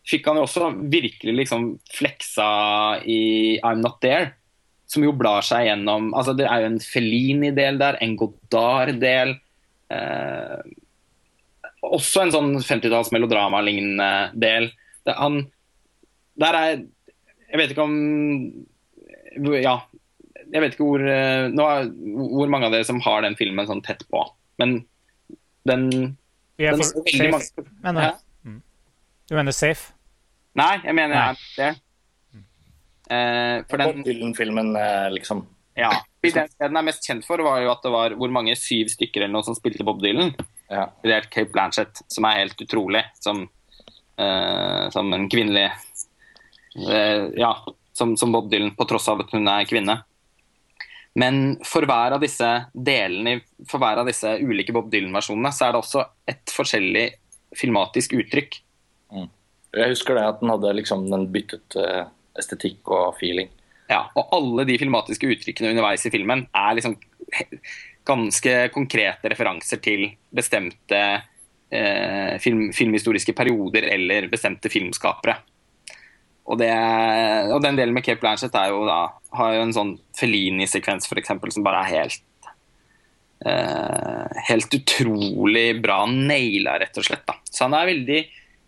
[0.08, 2.50] fikk han jo også virkelig liksom fleksa
[3.08, 3.22] i
[3.64, 4.34] I'm Not There.
[4.92, 9.38] Som jo blar seg gjennom altså Det er jo en Felini-del der, en Godard-del.
[9.96, 10.58] Eh,
[11.88, 14.68] også en sånn 50-talls melodrama-lignende del.
[15.08, 15.46] Det, han,
[16.44, 17.96] der er Jeg vet ikke om
[19.62, 19.76] ja,
[20.52, 21.04] jeg vet ikke hvor,
[21.54, 21.92] nå, er,
[22.34, 24.26] hvor mange av dere som har den filmen sånn tett på.
[24.62, 24.82] Men
[25.68, 25.88] den,
[26.58, 28.50] den safe, mange, mener du?
[28.50, 28.60] Mm.
[29.30, 29.94] Du mener safe?
[30.60, 31.48] Nei, jeg mener Nei.
[31.56, 31.72] det.
[33.12, 35.44] Eh, for den Dylan-filmen, eh, liksom.
[35.76, 35.92] Ja.
[36.22, 39.24] Den, den er mest kjent for, var jo at det var hvor mange syv stykker
[39.24, 40.34] eller noe som spilte Bob Dylan.
[40.72, 40.86] Ja.
[41.04, 43.44] Det er Cape Blanchett, som er helt utrolig som,
[44.20, 47.56] eh, som en kvinnelig eh, Ja,
[47.94, 50.00] som, som, Bob Dylan, på tross av at hun er kvinne.
[51.20, 55.74] Men for hver av disse delene, for hver av disse ulike Bob Dylan-versjonene, så er
[55.74, 57.06] det også et forskjellig
[57.60, 58.62] filmatisk uttrykk.
[59.72, 62.06] Jeg husker det at den hadde liksom den byttet uh,
[62.40, 63.52] estetikk og feeling.
[63.92, 66.96] Ja, og alle de filmatiske uttrykkene underveis i filmen er liksom
[68.08, 71.02] ganske konkrete referanser til bestemte
[71.70, 75.38] eh, film, filmhistoriske perioder eller bestemte filmskapere.
[76.52, 76.72] Og, det,
[77.56, 79.06] og den delen med Cape Blanchett jo da,
[79.40, 82.50] har jo en sånn Felini-sekvens eksempel, som bare er helt
[83.48, 87.24] eh, helt utrolig bra naila, rett og slett.
[87.30, 87.38] Da.
[87.48, 88.22] Så han er veldig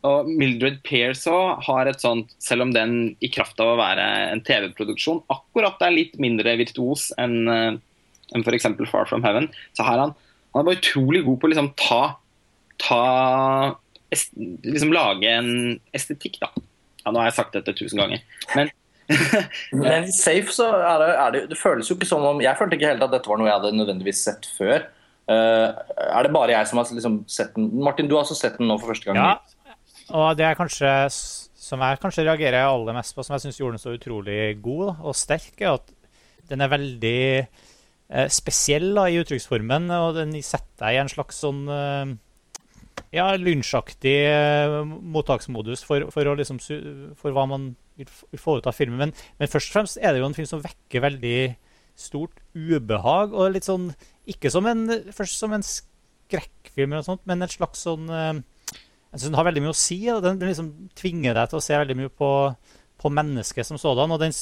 [0.04, 1.32] og Mildred Pearce
[1.64, 4.04] har et sånt, selv om den i kraft av å være
[4.34, 7.78] en TV-produksjon akkurat er litt mindre virtuos enn en,
[8.36, 8.68] enn f.eks.
[8.92, 10.12] Far From Heaven, så har han,
[10.52, 12.02] han er bare utrolig god på å liksom ta,
[12.84, 13.00] ta
[14.12, 16.52] est, liksom lage en estetikk, da.
[17.04, 18.24] Ja, nå har jeg sagt dette tusen ganger.
[18.56, 18.72] Men
[19.84, 22.78] Men Safe så er det, er det Det føles jo ikke som om Jeg følte
[22.78, 24.86] ikke helt at dette var noe jeg hadde nødvendigvis sett før.
[25.28, 25.76] Uh,
[26.08, 27.68] er det bare jeg som har liksom sett den?
[27.84, 29.20] Martin, du har også sett den nå for første gang?
[29.20, 29.74] Ja,
[30.16, 30.94] og det er kanskje
[31.64, 35.00] som jeg kanskje reagerer aller mest på, som jeg syns gjorde den så utrolig god
[35.00, 35.94] og sterk, er at
[36.50, 39.88] den er veldig eh, spesiell da, i uttrykksformen.
[39.96, 42.12] Og den setter deg i en slags sånn eh,
[43.14, 46.60] ja, lynsjaktig eh, mottaksmodus for, for, liksom,
[47.20, 48.98] for hva man vil få ut av filmen.
[49.00, 51.38] Men, men, først og fremst er det jo en film som vekker veldig
[52.00, 53.36] stort ubehag.
[53.36, 53.92] Og litt sånn
[54.30, 58.42] Ikke som en, først som en skrekkfilm, eller sånt, men en slags sånn eh,
[59.14, 60.00] jeg synes Den har veldig mye å si.
[60.10, 62.30] og Den liksom tvinger deg til å se veldig mye på,
[62.98, 64.16] på mennesket som sådan.
[64.16, 64.34] og den,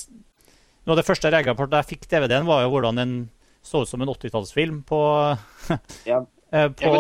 [0.86, 3.16] Noe av det første jeg reagerte på da jeg fikk DVD-en, var jo hvordan den
[3.62, 4.99] så ut som en 80-tallsfilm på,
[6.10, 6.24] ja.
[6.52, 6.91] På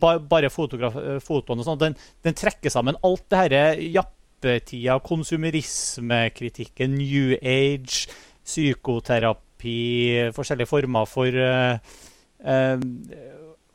[0.00, 1.80] ba, bare fotoene og sånn.
[1.80, 1.96] Den,
[2.26, 8.08] den, trekker sammen alt det herre jappetida, konsumerismekritikken, New Age,
[8.44, 9.78] psykoterapi,
[10.36, 11.78] forskjellige former for uh,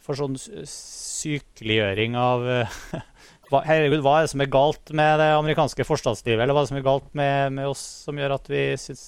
[0.04, 2.44] for sånn sykeliggjøring av
[3.54, 6.68] hva, herregud, hva er det som er galt med det amerikanske forstadslivet, eller hva er
[6.68, 9.04] det som er galt med, med oss som gjør at vi syns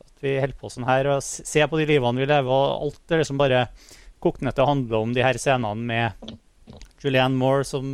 [0.00, 3.14] at vi holder på sånn her, og se på de livene vi lever, og alt
[3.14, 3.64] er liksom bare
[4.22, 6.34] kokt ned til å handle om de her scenene med
[7.02, 7.92] Julianne Moore som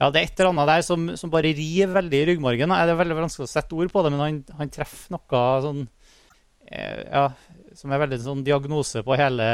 [0.00, 2.72] ja, Det er et eller annet der som, som bare river veldig i ryggmargen.
[2.72, 5.82] Det er veldig vanskelig å sette ord på det, men han, han treffer noe sånn
[6.72, 7.26] eh, ja,
[7.76, 9.48] som er veldig sånn diagnose på hele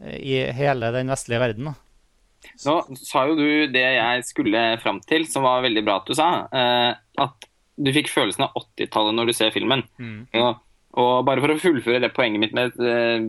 [0.00, 1.70] i hele den vestlige verden.
[1.70, 1.74] da.
[2.66, 6.14] Nå sa jo du det jeg skulle fram til, som var veldig bra at du
[6.16, 6.28] sa.
[6.52, 6.92] Eh,
[7.22, 9.84] at du fikk følelsen av 80-tallet når du ser filmen.
[10.00, 10.20] Mm.
[10.36, 10.54] Ja,
[10.96, 13.28] og bare for å fullføre det poenget mitt med, eh,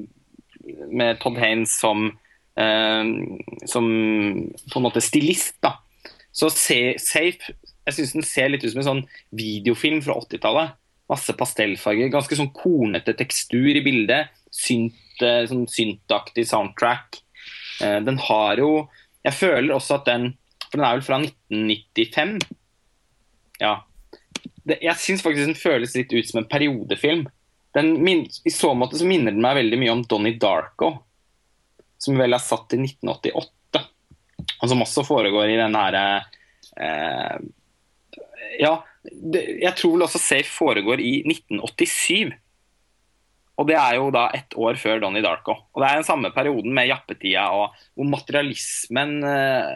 [0.90, 2.10] med Todd Haynes som,
[2.60, 3.04] eh,
[3.66, 3.88] som
[4.72, 5.78] på en måte stilist, da.
[6.32, 7.56] Så Safe
[7.88, 9.06] jeg syns den ser litt ut som en sånn
[9.40, 10.76] videofilm fra 80-tallet.
[11.08, 14.34] Masse pastellfarger, ganske sånn kornete tekstur i bildet.
[14.52, 17.22] Synt, sånn syntaktig soundtrack.
[17.80, 18.90] Den har jo
[19.28, 20.32] jeg føler også at den
[20.68, 22.40] For den er vel fra 1995.
[23.62, 23.76] Ja.
[24.68, 27.22] Jeg syns faktisk den føles litt ut som en periodefilm.
[27.76, 30.94] I så måte så minner den meg veldig mye om Donnie Darko,
[32.02, 33.84] som vel er satt i 1988.
[34.62, 36.04] Og som også foregår i den herre
[36.80, 37.38] eh,
[38.62, 42.34] Ja, det, jeg tror vel også Safe foregår i 1987.
[43.58, 45.56] Og det er jo da ett år før Donnie Darko.
[45.74, 49.72] Og det er den samme perioden med jappetida og hvor materialismen eh,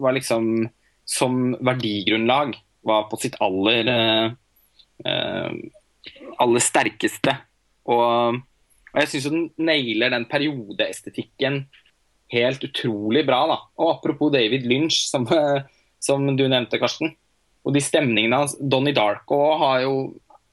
[0.00, 0.68] var liksom
[1.10, 2.54] som verdigrunnlag
[2.86, 4.32] var på sitt aller eh,
[5.06, 5.60] eh
[6.40, 7.34] aller sterkeste.
[7.90, 8.40] Og,
[8.92, 11.64] og jeg syns den nailer den periodeestetikken
[12.30, 13.42] helt utrolig bra.
[13.50, 13.58] da.
[13.80, 15.26] Og apropos David Lynch, som,
[16.06, 17.14] som du nevnte, Karsten.
[17.66, 19.40] Og de stemningene hans Donnie Darko
[19.82, 19.94] jo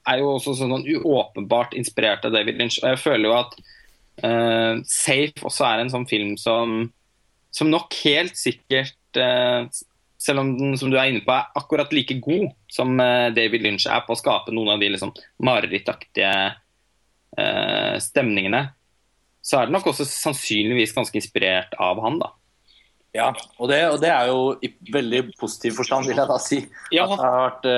[0.08, 2.78] er jo også sånn uåpenbart inspirert av David Lynch.
[2.82, 3.56] Og jeg føler jo at
[4.24, 6.78] uh, Safe også er en sånn film som,
[7.52, 9.68] som nok helt sikkert uh,
[10.18, 13.62] selv om den som du er inne på er akkurat like god som uh, David
[13.64, 15.14] Lynch er på å skape noen av de liksom,
[15.44, 16.32] marerittaktige
[18.02, 18.62] stemningene,
[19.44, 22.16] så er den nok også sannsynligvis ganske inspirert av han.
[22.18, 22.32] da.
[23.14, 23.28] Ja,
[23.60, 26.58] og det, og det er jo i veldig positiv forstand, vil jeg da si.
[26.96, 27.04] Ja.
[27.04, 27.68] At det har vært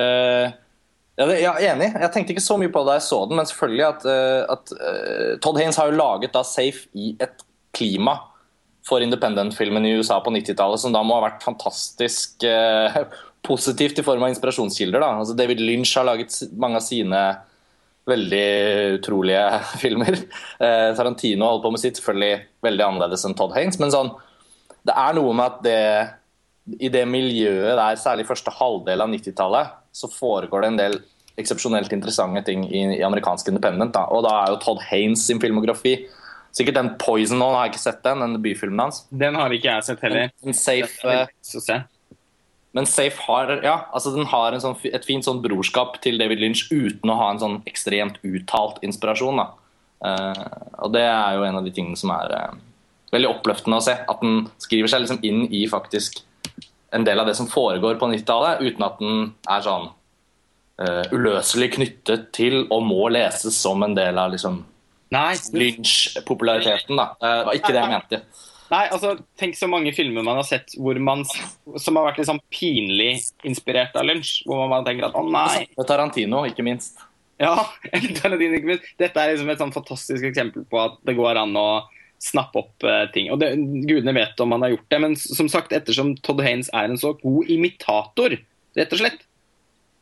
[1.21, 1.91] ja, det, ja, enig.
[1.91, 4.41] Jeg tenkte ikke så mye på det da jeg så den, men selvfølgelig at, uh,
[4.55, 7.43] at uh, Todd Haynes har jo laget da Safe i et
[7.75, 8.15] klima
[8.87, 12.97] for independent-filmen i USA på 90-tallet som da må ha vært fantastisk eh,
[13.47, 15.01] positivt i form av inspirasjonskilder.
[15.01, 15.13] da.
[15.21, 17.21] Altså David Lynch har laget mange av sine
[18.09, 18.47] veldig
[18.97, 19.43] utrolige
[19.83, 20.17] filmer.
[20.59, 23.77] Tarantino holder på med sitt, selvfølgelig veldig annerledes enn Todd Haynes.
[23.81, 24.11] Men sånn,
[24.85, 25.79] det er noe med at det
[26.79, 30.97] i det miljøet der, særlig første halvdel av 90-tallet, så foregår det en del
[31.41, 33.93] eksepsjonelt interessante ting i, i amerikansk independent.
[33.95, 34.05] Da.
[34.13, 35.97] Og da er jo Todd Haynes sin filmografi
[36.51, 39.05] Sikkert den Poison nå, har jeg ikke sett den, den debutfilmen hans.
[39.09, 40.31] Den har ikke jeg sett heller.
[40.43, 41.77] En Safe, til å se.
[42.75, 46.43] men Safe har, ja, altså den har en sånn, et fint sånn brorskap til David
[46.43, 49.39] Lynch uten å ha en sånn ekstremt uttalt inspirasjon.
[49.41, 50.43] Eh,
[50.83, 52.59] og det er jo en av de tingene som er uh,
[53.15, 53.95] veldig oppløftende å se.
[53.95, 56.19] At den skriver seg liksom inn i faktisk
[56.91, 59.87] en del av det som foregår på 90-tallet, uten at den er sånn
[60.81, 64.61] eh, uløselig knyttet til og må leses som en del av liksom
[65.11, 66.95] Lynch-populariteten.
[66.97, 67.09] da.
[67.21, 68.21] Eh, Det var ikke det jeg mente.
[68.71, 71.25] Nei, altså, tenk så mange filmer man har sett hvor man,
[71.75, 74.45] som har vært sånn pinlig inspirert av lunsj.
[74.47, 75.65] Hvor man bare tenker at å nei.
[75.75, 77.01] Og Tarantino, ikke minst.
[77.41, 77.57] Ja,
[78.21, 78.85] Tarantino, ikke minst.
[79.01, 81.65] Dette er liksom et sånn fantastisk eksempel på at det går an å
[82.21, 83.27] snappe opp eh, ting.
[83.33, 83.49] Og det,
[83.89, 86.99] Gudene vet om han har gjort det, men som sagt, ettersom Todd Haynes er en
[87.01, 88.37] så god imitator,
[88.77, 89.23] rett og slett,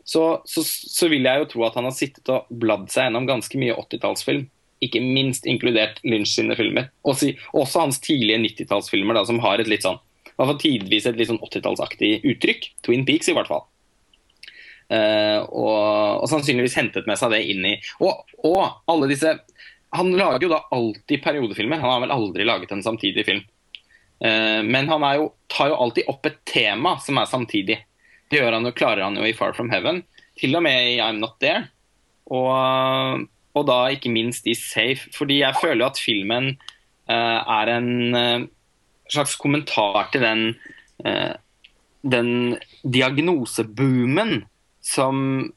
[0.10, 3.26] så, så, så vil jeg jo tro at han har sittet og bladd seg gjennom
[3.30, 4.46] ganske mye 80-tallsfilm.
[4.86, 6.88] Ikke minst inkludert Lynch sine filmer.
[7.04, 10.00] Og si, også hans tidlige 90-tallsfilmer, da, som har et litt sånn
[10.40, 12.70] tidvis et litt sånn 80-tallsaktig uttrykk.
[12.86, 13.66] Twin Peaks, i hvert fall.
[14.90, 19.36] Uh, og, og sannsynligvis hentet med seg det inn i og, og alle disse
[19.94, 21.78] Han lager jo da alltid periodefilmer.
[21.78, 23.44] Han har vel aldri laget en samtidig film.
[24.24, 27.80] Uh, men han jo, tar jo alltid opp et tema som er samtidig.
[28.30, 30.04] Det gjør han jo, klarer han jo i Far From Heaven.
[30.40, 31.68] Til og med i I'm Not There.
[32.30, 33.26] Og,
[33.60, 35.10] og da ikke minst i Safe.
[35.16, 36.54] Fordi jeg føler at filmen
[37.10, 38.48] uh, er en uh,
[39.12, 40.44] slags kommentar til den
[41.06, 41.36] uh,
[42.00, 42.56] den
[42.88, 44.46] diagnoseboomen
[44.82, 45.50] som,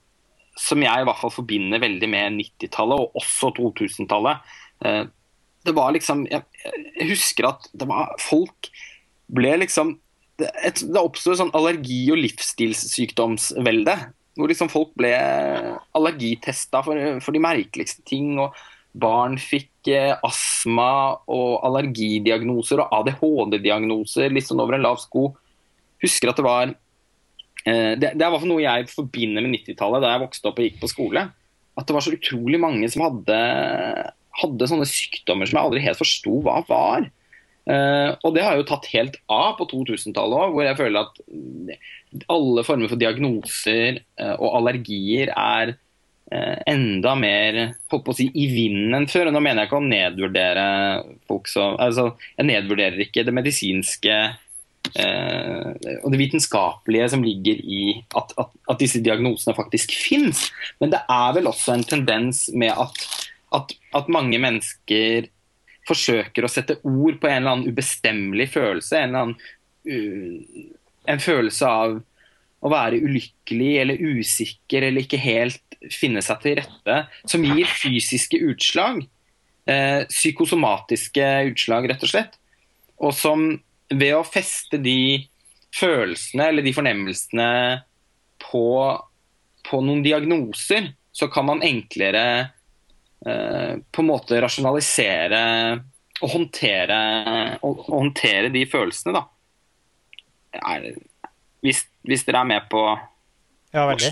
[0.58, 4.40] som jeg i hvert fall forbinder veldig med 90-tallet, og også 2000-tallet.
[4.84, 5.04] Eh,
[5.64, 6.42] Det var liksom Jeg,
[7.06, 8.66] husker at det var folk
[9.30, 10.00] ble liksom
[10.40, 13.94] Det, et- det oppsto et sånn allergi- og livsstilssykdomsvelde.
[14.38, 15.12] Hvor liksom folk ble
[15.92, 18.38] allergitesta for, for de merkeligste ting.
[18.40, 18.56] og
[18.92, 25.30] Barn fikk eh, astma og allergidiagnoser og ADHD-diagnoser litt sånn over en lav sko.
[26.04, 30.24] Husker at det var eh, det, det er noe jeg forbinder med 90-tallet da jeg
[30.26, 31.24] vokste opp og gikk på skole.
[31.72, 33.38] At det var så utrolig mange som hadde,
[34.42, 37.08] hadde sånne sykdommer som jeg aldri helt forsto hva var.
[37.62, 41.20] Eh, og det har jo tatt helt av på 2000-tallet òg, hvor jeg føler at
[42.32, 47.60] alle former for diagnoser uh, og allergier er uh, enda mer
[47.92, 49.30] holdt på å si, i vinden enn før.
[49.30, 50.66] Og nå mener jeg ikke å nedvurdere
[51.30, 54.22] folk som altså, Jeg nedvurderer ikke det medisinske
[54.92, 57.84] og det vitenskapelige som ligger i
[58.18, 60.42] at, at, at disse diagnosene faktisk fins.
[60.82, 65.30] Men det er vel også en tendens med at, at mange mennesker
[65.88, 69.00] forsøker å sette ord på en eller annen ubestemmelig følelse.
[69.02, 69.36] En, annen,
[69.88, 70.66] uh,
[71.10, 71.98] en følelse av
[72.62, 78.38] å være ulykkelig eller usikker eller ikke helt finne seg til rette, som gir fysiske
[78.46, 79.02] utslag.
[79.66, 82.38] Uh, psykosomatiske utslag, rett og slett.
[83.02, 83.48] Og som
[83.92, 85.24] ved å feste de
[85.74, 87.48] følelsene eller de fornemmelsene
[88.42, 88.66] på,
[89.66, 92.24] på noen diagnoser, så kan man enklere
[93.22, 95.42] på en måte rasjonalisere
[96.22, 96.98] og håndtere,
[97.62, 99.24] og, og håndtere de følelsene, da.
[100.58, 100.88] Er,
[101.64, 102.82] hvis, hvis dere er med på
[103.72, 104.10] Ja, veldig.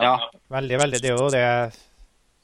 [0.00, 0.14] Ja.
[0.54, 1.00] Veldig, veldig.
[1.02, 1.44] Det er jo det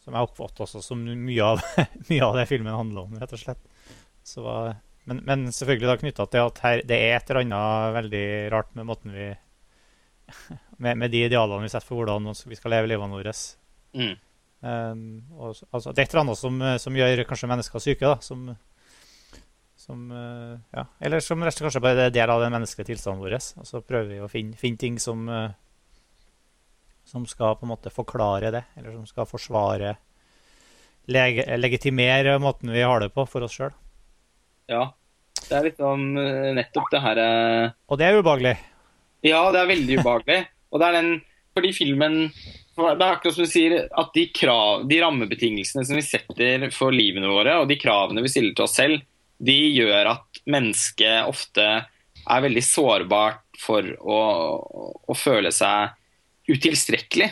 [0.04, 1.62] som jeg oppfatter også som mye av,
[2.10, 3.64] mye av det filmen handler om, rett og slett.
[4.26, 4.44] Så,
[5.08, 8.74] men, men selvfølgelig da knytta til at her, det er et eller annet veldig rart
[8.76, 9.30] med måten vi
[10.84, 13.44] med, med de idealene vi setter for hvordan vi skal leve livet vårt.
[13.96, 14.16] Mm.
[14.59, 18.16] Um, og, altså, det er et eller annet som, som gjør kanskje mennesker syke, da.
[18.24, 18.48] Som,
[19.78, 20.84] som uh, ja.
[21.00, 23.38] Eller som rett kanskje bare er del av den menneskelige tilstanden vår.
[23.62, 25.50] Og så prøver vi å finne, finne ting som, uh,
[27.09, 29.96] som skal på en måte forklare det, eller som skal forsvare
[31.09, 33.74] leg Legitimere måten vi har det på for oss sjøl.
[34.68, 34.88] ja.
[35.48, 36.16] Det er liksom om
[36.59, 38.54] nettopp det her eh, Og det er ubehagelig.
[39.24, 40.38] Ja, det er veldig ubehagelig.
[40.68, 41.12] Og det er den
[41.56, 42.16] Fordi filmen
[42.78, 46.94] Det er akkurat som du sier, at de, krav, de rammebetingelsene som vi setter for
[46.94, 49.02] livene våre, og de kravene vi stiller til oss selv,
[49.38, 51.66] de gjør at mennesket ofte
[52.28, 54.20] er veldig sårbart for å,
[55.10, 55.94] å føle seg
[56.48, 57.28] utilstrekkelig.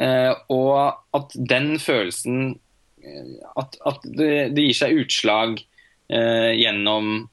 [0.00, 2.54] Eh, og at den følelsen
[3.04, 7.26] eh, At, at det, det gir seg utslag eh, gjennom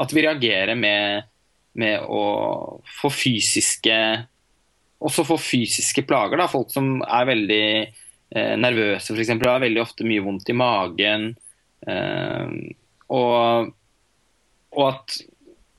[0.00, 1.28] at vi reagerer med
[1.78, 2.22] med å
[3.00, 3.96] få fysiske
[5.04, 6.40] også få fysiske plager.
[6.40, 6.48] Da.
[6.50, 9.34] Folk som er veldig eh, nervøse, f.eks.
[9.34, 11.28] har veldig ofte mye vondt i magen.
[11.86, 12.54] Eh,
[13.14, 13.70] og,
[14.74, 15.18] og, at,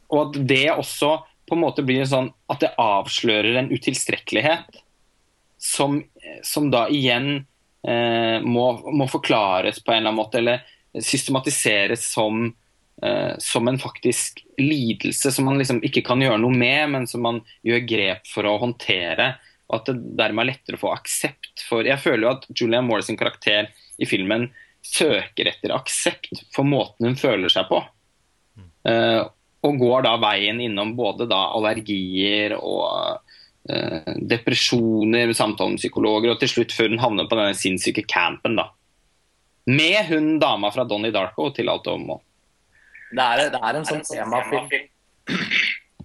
[0.10, 1.18] og at det også
[1.50, 4.84] på en måte blir sånn at det avslører en utilstrekkelighet
[5.60, 5.98] som,
[6.46, 7.42] som da igjen
[7.84, 10.42] eh, må, må forklares på en eller annen måte.
[10.42, 12.48] Eller systematiseres som,
[13.40, 17.38] som en faktisk lidelse som man liksom ikke kan gjøre noe med, men som man
[17.64, 19.30] gjør grep for å håndtere.
[19.70, 22.82] Og at det dermed er lettere å få aksept for Jeg føler jo at Julia
[22.84, 23.70] Moore sin karakter
[24.02, 24.50] i filmen
[24.86, 27.82] søker etter aksept for måten hun føler seg på.
[28.90, 29.22] Eh,
[29.60, 33.20] og går da veien innom både da allergier og
[33.70, 38.56] eh, depresjoner, samtaler med psykologer, og til slutt før hun havner på denne sinnssyke campen.
[38.60, 38.70] da.
[39.70, 42.24] Med hun dama fra Donnie Darko til alt overmål.
[43.10, 44.70] Det er, det er en sånn temafilm.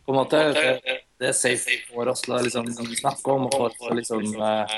[0.04, 2.66] På en måte, det, det er safe for oss å liksom,
[2.98, 4.74] snakke om og for å liksom eh,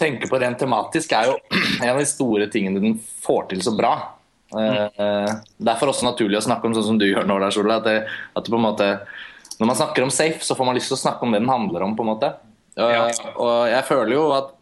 [0.00, 1.36] tenke på rent tematisk, er jo
[1.82, 3.92] en av de store tingene den får til så bra.
[4.54, 5.30] Eh,
[5.70, 7.78] Derfor også naturlig å snakke om sånn som du gjør nå, Lars Ole.
[7.78, 8.00] At, det,
[8.34, 8.90] at det på en måte,
[9.60, 11.50] når man snakker om safe, så får man lyst til å snakke om det den
[11.54, 11.94] handler om.
[11.98, 12.32] på en måte.
[12.74, 14.52] Eh, Og jeg føler jo at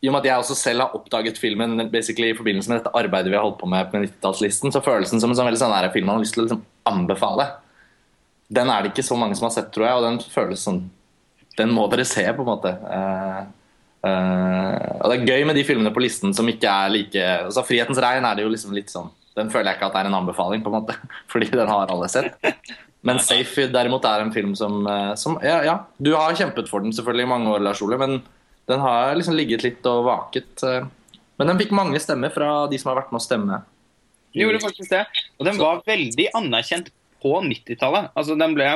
[0.00, 3.28] i og med at jeg også selv har oppdaget filmen i forbindelse med dette arbeidet
[3.28, 5.74] vi har holdt på med med 90-tallslisten, så føles den som en sånn veldig sånn
[5.76, 7.46] her film man har lyst til å liksom anbefale.
[8.48, 10.88] Den er det ikke så mange som har sett, tror jeg, og den føles sånn
[11.58, 12.70] Den må dere se, på en måte.
[12.72, 13.40] Uh,
[14.06, 17.66] uh, og det er gøy med de filmene på listen som ikke er like altså
[17.66, 20.08] 'Frihetens regn' er det jo liksom litt sånn Den føler jeg ikke at det er
[20.08, 20.96] en anbefaling, på en måte,
[21.32, 22.32] fordi den har alle sett.
[23.02, 26.80] Men 'Safe' derimot er en film som, eh, som ja, ja, du har kjempet for
[26.80, 28.22] den selvfølgelig i mange år, Lars Ole, men
[28.70, 30.64] den har liksom ligget litt og vaket.
[30.66, 30.88] eh.
[31.40, 33.60] Men den fikk mange stemmer fra de som har vært med å stemme.
[34.32, 35.04] Den gjorde faktisk det.
[35.38, 36.90] Og den var veldig anerkjent
[37.22, 38.12] på 90-tallet.
[38.14, 38.68] Altså, den ble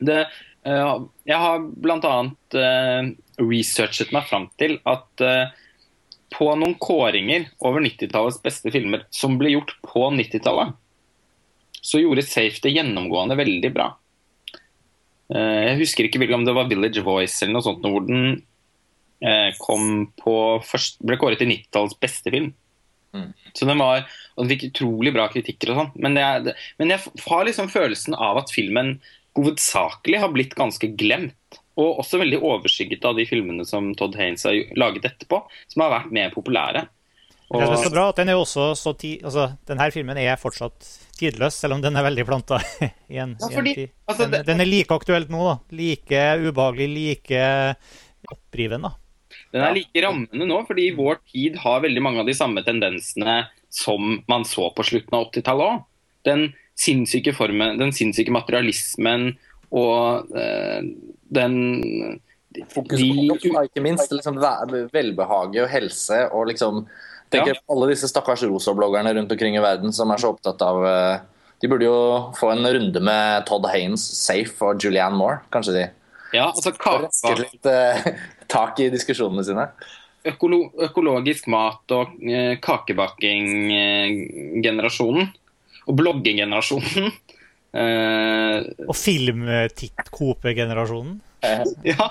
[0.00, 0.20] det,
[0.64, 0.94] eh,
[1.28, 2.14] Jeg har bl.a.
[2.54, 3.10] Uh,
[3.40, 5.52] researchet meg fram til at eh,
[6.34, 10.76] på noen kåringer over 90-tallets beste filmer som ble gjort på 90-tallet,
[11.80, 13.88] så gjorde Safe det gjennomgående veldig bra.
[15.32, 18.40] Eh, jeg husker ikke om det var Village Voice eller noe sånt hvor den eh,
[19.22, 22.52] først, ble kåret til 90-tallets beste film.
[23.14, 23.32] Mm.
[23.58, 24.04] Så den var,
[24.36, 25.90] og den fikk utrolig bra kritikker og sånn.
[25.96, 29.00] Men, det er- det- men jeg har liksom følelsen av at filmen
[29.36, 31.34] hovedsakelig har blitt ganske glemt.
[31.76, 35.90] Og også veldig overskygget av de filmene som Todd Haynes har laget etterpå, som har
[36.02, 36.88] vært mer populære.
[37.50, 40.36] Det som er så bra, at den er også så ti, altså, denne filmen er
[40.36, 40.86] fortsatt
[41.18, 42.60] tidløs, selv om den er veldig planta
[43.10, 43.90] i en, Ja, i en tid.
[44.08, 45.58] altså, Den, det- den er like aktuelt nå, da.
[45.74, 47.76] Like ubehagelig, like
[48.30, 48.82] opprivende.
[48.92, 48.96] da.
[49.50, 52.62] Den er like rammende nå, fordi i vår tid har veldig mange av de samme
[52.66, 55.86] tendensene som man så på slutten av 80-tallet òg.
[56.26, 59.32] Den sinnssyke formen, den sinnssyke materialismen
[59.70, 60.90] og øh,
[61.30, 61.56] den
[62.74, 64.10] Fokus på kropp, ikke minst.
[64.10, 64.40] Liksom,
[64.90, 66.24] velbehage og helse.
[66.34, 66.82] og liksom
[67.30, 67.60] tenker Ja.
[67.70, 71.20] Alle disse stakkars rosa-bloggerne rundt omkring i verden som er så opptatt av eh,
[71.62, 75.86] De burde jo få en runde med Todd Haynes, Safe og Julianne Moore, kanskje de.
[76.32, 78.10] Ja, altså kaka, litt eh,
[78.50, 79.64] tak i diskusjonene sine.
[80.26, 85.28] økolo, økologisk mat og eh, kakebakking-generasjonen.
[85.86, 87.12] og bloggegenerasjonen.
[87.70, 91.20] Eh, Og filmtitt-kope-generasjonen.
[91.46, 92.10] Eh, ja.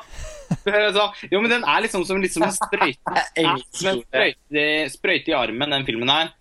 [1.28, 3.12] Jo, men den er liksom som, liksom en sprøyte
[3.76, 4.64] som en sprøyte,
[4.94, 6.32] sprøyte i armen, den filmen her.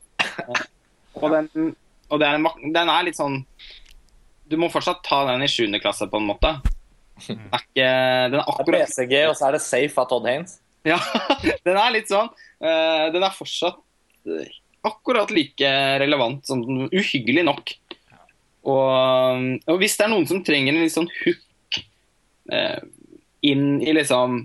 [1.18, 1.50] Og, den,
[2.06, 3.42] og den, er den er litt sånn
[4.46, 5.66] Du må fortsatt ta den i 7.
[5.82, 6.54] klasse, på en måte.
[7.26, 7.90] Den er, ikke,
[8.32, 10.58] den er Det er PCG, BCG, og så er det Safe av Todd Haynes.
[10.86, 10.98] Ja,
[11.66, 12.30] den er litt sånn.
[12.62, 13.80] eh, den er fortsatt
[14.28, 14.54] eh,
[14.86, 17.74] akkurat like relevant som den, uhyggelig nok.
[18.68, 21.78] Og, og hvis det er noen som trenger en litt sånn hook
[22.52, 22.80] eh,
[23.48, 24.42] inn i liksom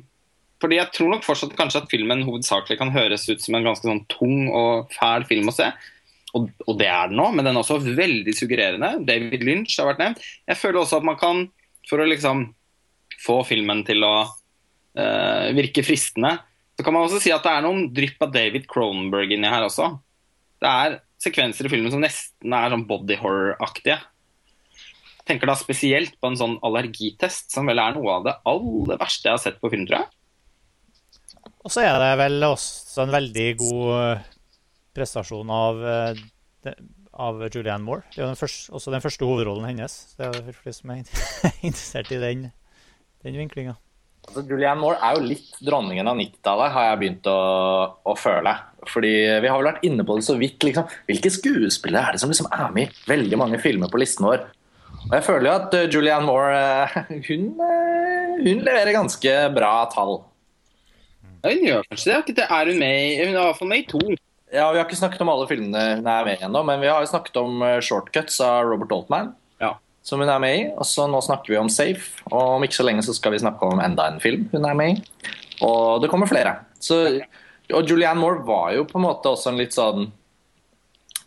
[0.62, 3.90] Fordi jeg tror nok fortsatt kanskje at filmen hovedsakelig kan høres ut som en ganske
[3.90, 5.68] sånn tung og fæl film å se.
[6.38, 8.94] Og, og det er den nå, men den er også veldig suggererende.
[9.06, 10.22] David Lynch har vært nevnt.
[10.48, 11.44] Jeg føler også at man kan,
[11.90, 12.46] for å liksom
[13.24, 16.36] få filmen til å uh, virke fristende,
[16.78, 19.66] så kan man også si at det er noen drypp av David Cronenberg inni her
[19.68, 19.92] også.
[20.64, 24.00] Det er sekvenser i filmen som nesten er sånn body horror-aktige.
[25.28, 29.30] Tenker da spesielt på en sånn allergitest, som vel er noe av det aller verste
[29.30, 30.12] jeg har sett på film, tror jeg.
[31.64, 34.26] Og så er det vel også en veldig god eh,
[34.98, 36.74] prestasjon av, eh,
[37.14, 38.04] av Julianne Moore.
[38.12, 39.96] Det er jo den første, også den første hovedrollen hennes.
[40.18, 41.06] Det er jo de som er
[41.70, 42.50] interessert i den,
[43.24, 43.76] den vinklinga.
[44.24, 47.40] Altså, Julianne Moore er jo litt dronningen av 90-tallet, har jeg begynt å,
[48.08, 48.54] å føle.
[48.88, 49.12] Fordi
[49.44, 50.64] Vi har vel vært inne på det så vidt.
[50.64, 50.88] liksom.
[51.10, 54.46] Hvilke skuespillere er det som liksom er med i veldig mange filmer på listen vår?
[55.04, 56.96] Og Jeg føler jo at eh, Julianne Moore eh,
[57.28, 60.22] hun, eh, hun leverer ganske bra tall.
[61.44, 62.16] Ja, hun gjør kanskje det.
[62.16, 62.48] er ikke det.
[62.48, 64.04] Er hun med i Hun er i hvert fall med i to.
[64.54, 66.88] Ja, Vi har ikke snakket om alle filmene hun er med i ennå, men vi
[66.92, 69.34] har jo snakket om Shortcuts av Robert Altman.
[70.04, 70.66] Som hun er med i.
[70.76, 72.24] Og så nå snakker vi om Safe.
[72.32, 74.78] Og om ikke så lenge så skal vi snakke om enda en film hun er
[74.78, 75.30] med i.
[75.64, 76.58] Og det kommer flere.
[76.84, 77.00] Så,
[77.72, 80.10] og Julianne Moore var jo på en måte også en litt sånn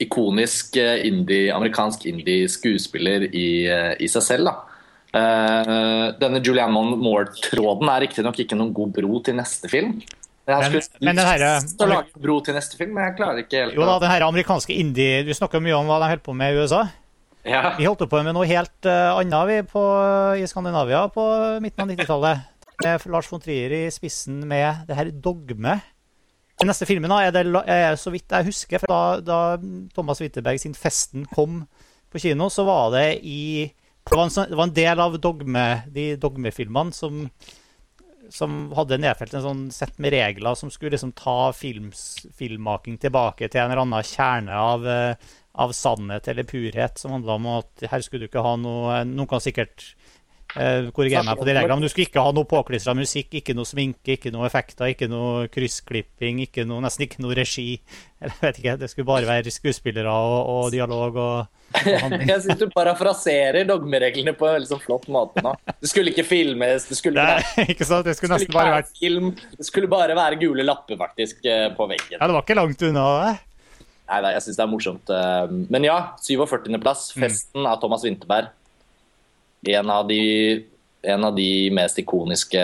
[0.03, 4.51] ikonisk eh, indie, amerikansk indie-skuespiller i, eh, i, seg selv.
[4.51, 4.73] da.
[5.17, 9.95] Uh, denne Julianne Moore-tråden er riktignok ikke noen god bro til neste film.
[10.47, 13.63] Jeg men, men den her, å lage bro til neste film, men jeg klarer ikke
[13.65, 16.37] helt Jo da, den her amerikanske indie Du snakker mye om hva de holder på
[16.39, 16.85] med i USA.
[17.47, 17.77] Ja.
[17.79, 19.83] Vi holdt på med noe helt uh, annet vi på,
[20.41, 21.25] i Skandinavia på
[21.63, 22.47] midten av 90-tallet.
[22.83, 25.79] Med Lars von Trier i spissen med det her dogme.
[26.61, 30.21] Den neste filmen da, er det er så vidt jeg husker, for da, da Thomas
[30.25, 31.65] Witteberg sin 'Festen' kom
[32.13, 33.69] på kino, så var det i
[34.07, 37.25] det var, en, sånn, det var en, del av dogme, de dogmefilmene som,
[38.31, 43.49] som hadde nedfelt en sånn sett med regler som skulle liksom ta films, filmmaking tilbake
[43.51, 47.87] til en eller annen kjerne av, eh, av sannhet eller purhet, som handla om at
[47.91, 49.95] her skulle du ikke ha noe Noen kan sikkert
[50.55, 53.55] eh, korrigere meg på de reglene, men du skulle ikke ha noe påklistra musikk, ikke
[53.57, 57.69] noe sminke, ikke noe effekter, ikke noe kryssklipping, ikke noe, nesten ikke noe regi.
[58.23, 62.61] Eller, vet ikke, Det skulle bare være skuespillere og, og dialog og, og Jeg syns
[62.61, 65.53] du parafraserer dogmereglene på en veldig sånn flott måte nå.
[65.73, 68.95] Det skulle ikke filmes, det skulle ikke, være, ikke sant, det skulle nesten bare vært
[69.01, 69.35] film.
[69.57, 72.17] Det skulle bare være gule lapper faktisk eh, på veggen.
[72.21, 73.11] Ja, det var ikke langt unna.
[73.27, 73.37] det.
[74.07, 75.11] Nei, nei, jeg syns det er morsomt.
[75.11, 77.25] Eh, men ja, 47.-plass, mm.
[77.25, 78.53] 'Festen' av Thomas Winterberg
[79.67, 80.65] en av de
[81.03, 82.63] en av de mest ikoniske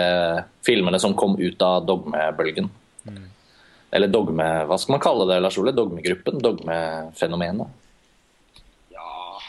[0.65, 2.67] filmene som kom ut av dogmebølgen.
[3.07, 3.29] Mm.
[3.95, 4.47] Eller dogme...
[4.67, 5.71] Hva skal man kalle det, Lars Ole?
[5.75, 6.41] Dogmegruppen?
[6.43, 7.71] Dogmefenomenet?
[8.91, 9.39] Ja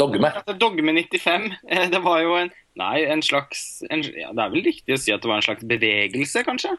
[0.00, 0.30] Dogme.
[0.30, 4.50] Altså, dogme 95, eh, det var jo en Nei, en slags en, ja, Det er
[4.50, 6.72] vel riktig å si at det var en slags bevegelse, kanskje?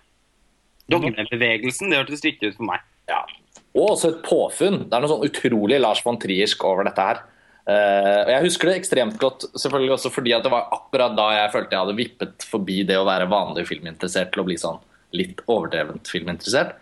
[0.92, 2.84] Dogmebevegelsen, det hørtes riktig ut for meg.
[3.08, 3.22] Ja.
[3.76, 4.86] Og også et påfunn.
[4.88, 7.24] Det er noe sånn utrolig Lars von Triersk over dette her.
[7.66, 11.74] Uh, jeg husker det ekstremt godt, selvfølgelig også fordi det var akkurat da jeg følte
[11.74, 14.78] jeg hadde vippet forbi det å være vanlig filminteressert til å bli sånn
[15.18, 16.76] litt overdrevent filminteressert.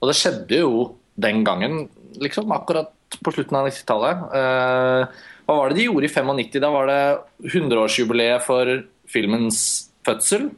[0.00, 0.72] Og det skjedde jo
[1.20, 1.84] den gangen,
[2.22, 4.24] liksom, akkurat på slutten av 90-tallet.
[4.32, 6.60] Uh, hva var det de gjorde i 95?
[6.62, 7.00] Da var det
[7.52, 8.70] 100-årsjubileet for
[9.10, 9.60] filmens
[10.06, 10.48] fødsel.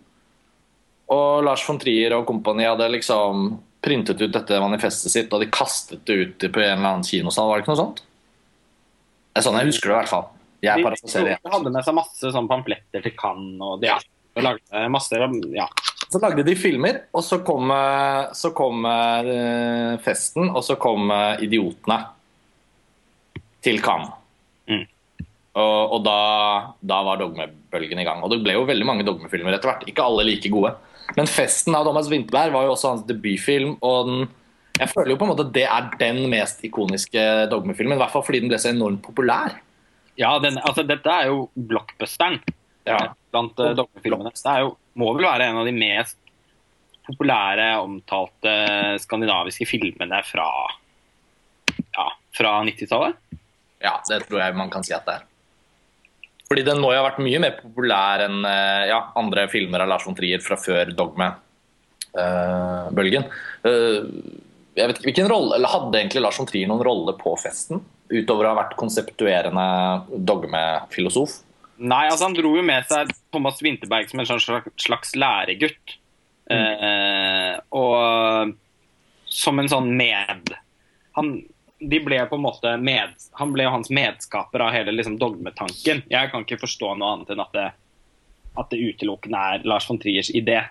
[1.13, 3.49] Og Lars von Trier og kompani hadde liksom
[3.87, 7.51] printet ut dette manifestet sitt, og de kastet det ut på en eller annen kinosal,
[7.51, 8.03] var det ikke noe sånt?
[9.31, 10.27] Det er sånn jeg husker det i hvert fall.
[10.65, 13.99] Jeg de, De hadde med seg masse sånn pamfletter til Cannes og de ja.
[14.43, 15.21] lagde masse
[15.55, 15.67] ja.
[16.07, 17.73] Så lagde de filmer, og så kom,
[18.39, 21.99] så kom uh, festen, og så kom uh, idiotene
[23.67, 24.15] til Cannes.
[24.71, 24.85] Mm.
[25.57, 26.19] Og, og, da,
[26.85, 28.23] da var dogmebølgen i gang.
[28.23, 29.87] Og det ble jo veldig mange dogmefilmer etter hvert.
[29.89, 30.75] Ikke alle like gode.
[31.15, 33.79] Men 'Festen' av Thomas Winterberg var jo også hans debutfilm.
[33.81, 34.29] og den
[34.77, 37.97] jeg føler jo på en måte det er den mest ikoniske dogmefilmen.
[37.97, 39.57] I hvert fall fordi den ble så enormt populær.
[40.21, 42.39] Ja, den, altså dette er jo blockbusteren
[42.89, 42.99] ja.
[43.33, 44.33] blant uh, dogmefilmene.
[44.37, 46.19] Det er jo, må vel være en av de mest
[47.07, 48.53] populære, omtalte
[49.01, 50.49] skandinaviske filmene fra,
[51.95, 53.21] ja, fra 90-tallet.
[53.85, 55.27] Ja, det tror jeg man kan si at det er.
[56.47, 59.89] Fordi den må jo ha vært mye mer populær enn uh, ja, andre filmer av
[59.91, 63.25] Lars von Trier fra før dogmebølgen.
[63.67, 64.01] Uh, uh,
[64.77, 67.77] jeg vet ikke hvilken rolle, eller Hadde egentlig Lars von Trier noen rolle på festen?
[68.13, 69.67] Utover å ha vært konseptuerende
[70.29, 71.33] dogmefilosof?
[71.77, 74.29] Nei, altså han dro jo med seg Thomas Winterberg som en
[74.81, 75.97] slags, læregutt.
[76.49, 76.61] Mm.
[76.89, 78.55] Eh, og
[79.29, 80.55] som en sånn med...
[81.19, 81.35] Han,
[81.79, 86.05] de ble på en måte med, han ble jo hans medskaper av hele liksom, dogmetanken.
[86.09, 87.67] Jeg kan ikke forstå noe annet enn at det,
[88.57, 90.63] at det utelukkende er Lars von Triers idé.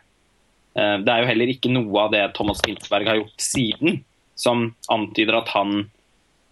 [0.74, 4.01] Eh, det er jo heller ikke noe av det Thomas Winterberg har gjort siden,
[4.36, 5.78] som antyder at han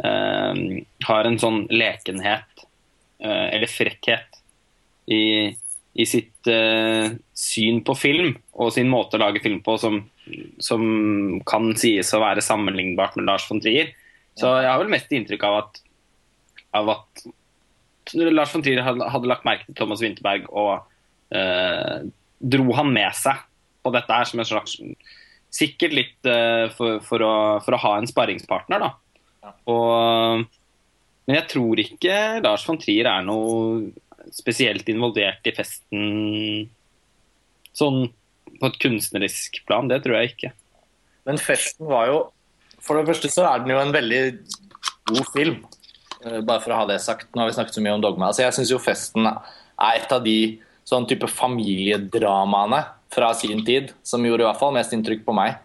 [0.04, 0.62] eh,
[1.10, 2.66] har en sånn lekenhet,
[3.26, 4.40] eh, eller frekkhet,
[5.06, 5.52] i,
[5.94, 10.00] i sitt eh, syn på film og sin måte å lage film på som,
[10.64, 10.86] som,
[11.50, 13.92] kan sies å være sammenlignbart med Lars von Trier.
[14.40, 15.82] Så jeg har vel mest inntrykk av at,
[16.80, 17.26] av at
[18.14, 20.90] Lars von Trier hadde, hadde, lagt merke til Thomas Winterberg og
[22.44, 23.40] dro han med seg
[23.84, 24.78] på dette her som en slags
[25.54, 28.88] Sikkert litt eh, for, for, å, for, å, ha en sparringspartner, da.
[29.46, 29.52] Ja.
[29.70, 30.48] Og,
[31.28, 33.92] men jeg tror ikke Lars von Trier er noe
[34.34, 36.72] spesielt involvert i festen
[37.78, 38.08] sånn
[38.58, 39.92] på et kunstnerisk plan.
[39.92, 40.52] Det tror jeg ikke.
[41.30, 42.18] Men festen var jo
[42.84, 44.22] For det første så er den jo en veldig
[45.12, 45.62] god film.
[46.24, 47.30] Eh, bare for å ha det sagt.
[47.34, 48.30] Nå har vi snakket så mye om dogma.
[48.30, 50.38] Altså jeg syns jo festen er et av de
[50.88, 52.82] sånn type familiedramaene
[53.14, 55.60] fra sin tid, som gjorde i hvert fall mest inntrykk på meg.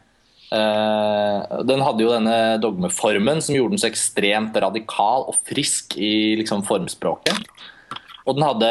[0.48, 6.38] Uh, den hadde jo denne dogmeformen som gjorde den så ekstremt radikal og frisk i
[6.40, 7.40] liksom, formspråket.
[8.28, 8.70] Og den hadde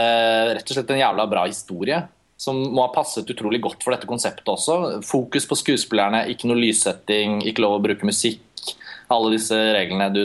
[0.58, 2.00] rett og slett en jævla bra historie,
[2.38, 5.02] som må ha passet utrolig godt for dette konseptet også.
[5.06, 8.44] Fokus på skuespillerne, ikke noe lyssetting, ikke lov å bruke musikk.
[9.14, 10.22] Alle disse reglene du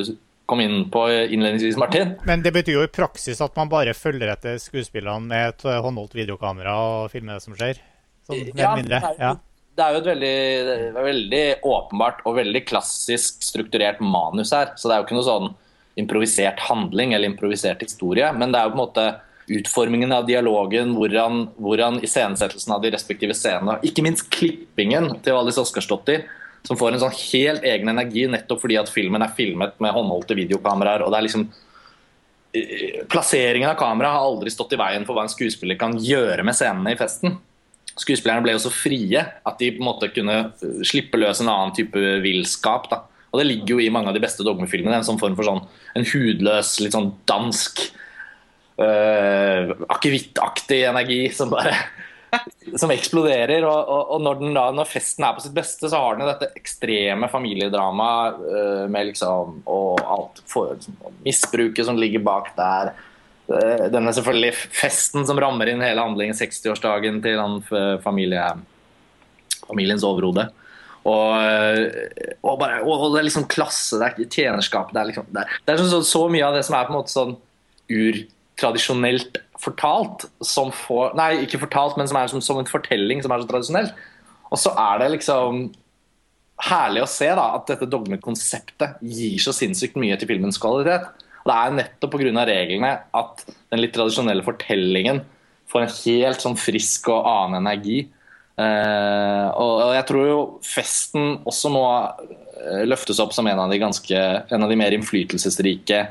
[0.50, 2.16] kom inn på innledningsvis, Martin.
[2.28, 6.18] Men det betyr jo i praksis at man bare følger etter skuespillerne med et håndholdt
[6.18, 7.80] videokamera og filmer det som skjer?
[8.28, 9.00] Sånn Ja, mindre?
[9.18, 9.32] Ja.
[9.72, 10.38] Det er jo et veldig,
[11.00, 14.74] veldig åpenbart og veldig klassisk strukturert manus her.
[14.76, 15.52] Så det er jo ikke noe sånn
[16.02, 18.28] improvisert handling eller improvisert historie.
[18.36, 19.06] Men det er jo på en måte
[19.51, 25.61] utformingen av dialogen, hvordan, hvordan iscenesettelsen av de respektive scenene, ikke minst klippingen til Alice
[25.61, 26.24] Oscarsdottir,
[26.62, 30.36] som får en sånn helt egen energi nettopp fordi at filmen er filmet med håndholdte
[30.38, 31.03] videokameraer.
[31.03, 31.47] og det er liksom
[32.55, 36.45] eh, Plasseringen av kamera har aldri stått i veien for hva en skuespiller kan gjøre
[36.47, 37.34] med scenene i festen.
[37.93, 41.51] Skuespillerne ble jo så frie at de på en måte kunne eh, slippe løs en
[41.51, 42.86] annen type villskap.
[43.32, 45.64] Og det ligger jo i mange av de beste dogmefilmene, en sånn form for sånn
[45.99, 47.88] en hudløs, litt sånn dansk
[48.80, 51.74] uh, akevittaktig energi som bare
[52.80, 53.64] som eksploderer.
[53.68, 56.30] Og, og, og når, den da, når festen er på sitt beste, så har den
[56.30, 62.94] dette ekstreme familiedramaet uh, med liksom Og alt for, liksom, misbruket som ligger bak der.
[63.50, 68.48] Uh, denne selvfølgelig festen som rammer inn hele handlingen, 60-årsdagen til f- familie,
[69.68, 70.48] familiens overhode.
[71.02, 75.26] Og, eh, og, bare, og, det er liksom klasse, det er tjenerskap Det er, liksom,
[75.34, 77.34] det er, det er så, så, mye av det som er på en måte sånn
[78.62, 83.34] urtradisjonelt fortalt, som får Nei, ikke fortalt, men som er som, som en fortelling som
[83.34, 83.90] er så tradisjonell.
[84.52, 85.66] Og så er det liksom
[86.62, 91.08] herlig å se da, at dette dogmekonseptet gir så sinnssykt mye til filmens kvalitet.
[91.42, 92.46] Og Det er nettopp pga.
[92.46, 95.22] reglene at den litt tradisjonelle fortellingen
[95.72, 98.04] får en helt sånn frisk og annen energi.
[98.52, 103.78] Uh, og jeg tror jo festen også må eh, løftes opp som en av de,
[103.80, 104.18] ganske,
[104.52, 106.02] en av de mer innflytelsesrike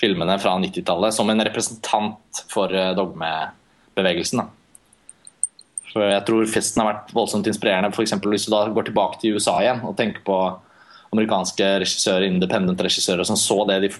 [0.00, 4.42] filmene fra 90-tallet, som en representant for eh, dogmebevegelsen.
[4.42, 4.48] Da.
[5.92, 7.90] For jeg tror festen har vært voldsomt inspirerende.
[7.96, 10.38] For eksempel hvis du da går tilbake til USA igjen og tenker på
[11.14, 13.90] amerikanske regissører, independent regissører som så det de,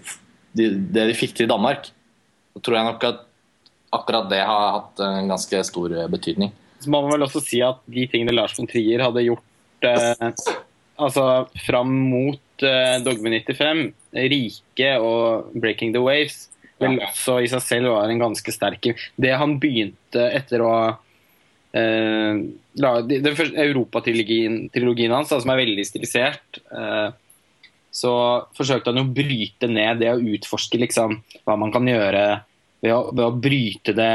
[0.58, 1.88] de, det de fikk til i Danmark,
[2.52, 3.24] så tror jeg nok at
[3.96, 6.52] akkurat det har hatt en ganske stor eh, betydning.
[6.78, 10.28] Så må man vel også si at de tingene Lars von Trier hadde gjort eh,
[10.98, 11.24] altså
[11.64, 13.82] fram mot uh, Dogme 95,
[14.32, 18.84] Rike og Breaking the Waves, vel også i seg selv var en ganske sterk
[19.18, 20.74] Det han begynte etter å
[21.74, 27.10] la, Den første europatrilogien trilogien hans, da, som er veldig stilisert, uh,
[27.94, 28.12] så
[28.56, 32.22] forsøkte han å bryte ned det å utforske liksom, hva man kan gjøre
[32.84, 34.14] ved å, ved å bryte det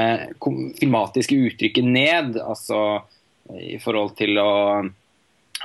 [0.80, 2.38] filmatiske uttrykket ned.
[2.40, 3.04] Altså
[3.60, 4.52] i forhold til å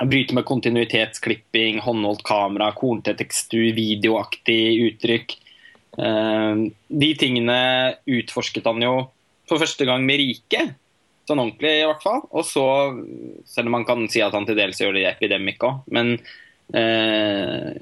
[0.07, 5.35] bryte med kontinuitetsklipping, håndholdt kamera, korntett tekstur, videoaktig uttrykk.
[5.99, 7.59] Eh, de tingene
[8.07, 8.93] utforsket han jo
[9.49, 10.63] for første gang med Rike.
[11.27, 12.23] Sånn ordentlig, i hvert fall.
[12.31, 12.65] Og så,
[13.49, 16.15] selv om man kan si at han til dels gjør det i Epidemic òg, men
[16.73, 17.75] eh,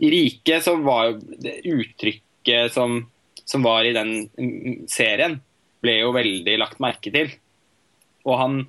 [0.00, 3.02] i Rike så var jo det uttrykket som,
[3.44, 5.38] som var i den serien,
[5.80, 7.30] ble jo veldig lagt merke til.
[8.26, 8.60] Og han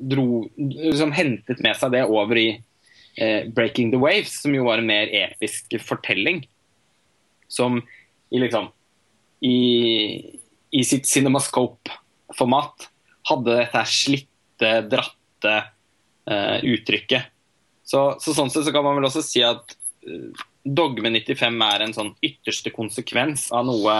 [0.00, 2.48] dro, liksom hentet med seg det over i
[3.16, 6.44] eh, 'Breaking the Waves', som jo var en mer episk fortelling.
[7.48, 7.82] Som
[8.30, 8.70] i liksom
[9.40, 9.56] I,
[10.70, 12.90] i sitt cinemascope-format
[13.30, 15.54] hadde dette slitte, dratte
[16.28, 17.32] eh, uttrykket.
[17.84, 19.74] Så, så sånn sett så kan man vel også si at
[20.06, 23.96] eh, Dogme 95 er en sånn ytterste konsekvens av noe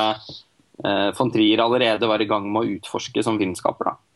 [0.85, 3.89] eh, von Trier allerede var i gang med å utforske som filmskaper.
[3.91, 4.10] da.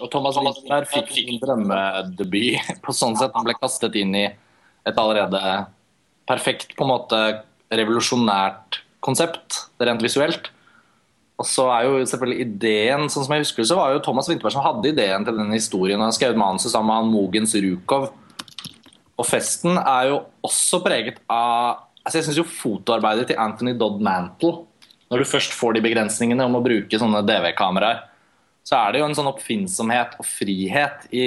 [0.00, 3.34] Og Thomas Winter fikk sin drømmedebut på sånn sett.
[3.36, 5.42] Han ble kastet inn i et allerede
[6.28, 7.20] perfekt, på en måte
[7.72, 10.48] revolusjonært konsept, rent visuelt.
[11.40, 14.54] Og så er jo selvfølgelig ideen, sånn som jeg husker så var jo Thomas Winterberg
[14.54, 16.02] som hadde ideen til den historien.
[16.02, 18.10] Han skrev manuset sammen med han Mogens Rukov.
[19.18, 24.00] Og festen er jo også preget av altså Jeg syns jo fotoarbeidet til Anthony Dodd
[24.02, 24.64] Mantle,
[25.12, 28.00] når du først får de begrensningene om å bruke sånne DV-kameraer,
[28.62, 31.26] så er det jo en sånn oppfinnsomhet og frihet i,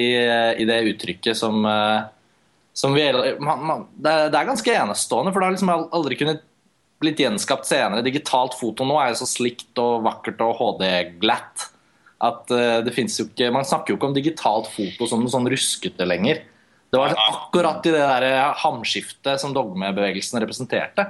[0.56, 2.08] i det uttrykket som, eh,
[2.76, 3.06] som vi
[3.44, 6.44] man, man, det, det er ganske enestående, for det har liksom aldri kunnet
[7.04, 8.06] blitt gjenskapt senere.
[8.06, 11.70] Digitalt foto nå er jo så slikt og vakkert og HD-glatt
[12.24, 15.34] at eh, det fins jo ikke Man snakker jo ikke om digitalt foto som noe
[15.34, 16.46] sånn ruskete lenger.
[16.94, 21.10] Det var akkurat i det der hamskiftet som dogmebevegelsen representerte.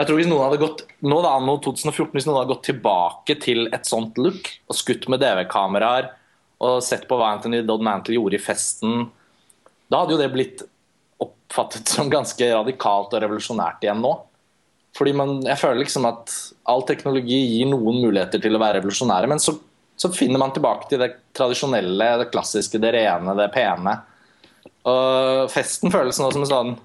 [0.00, 3.36] Jeg tror Hvis noen hadde gått nå da, anno 2014, hvis noen hadde gått tilbake
[3.42, 6.08] til et sånt look og skutt med DV-kameraer
[6.64, 9.06] og sett på hva Anthony Dodd Mantle gjorde i festen,
[9.92, 10.64] da hadde jo det blitt
[11.20, 14.14] oppfattet som ganske radikalt og revolusjonært igjen nå.
[14.96, 16.32] Fordi man, jeg føler liksom at
[16.68, 19.54] all teknologi gir noen muligheter til å være revolusjonære, men så,
[20.00, 23.98] så finner man tilbake til det tradisjonelle, det klassiske, det rene, det pene.
[24.88, 26.78] Og festen føles nå som en sånn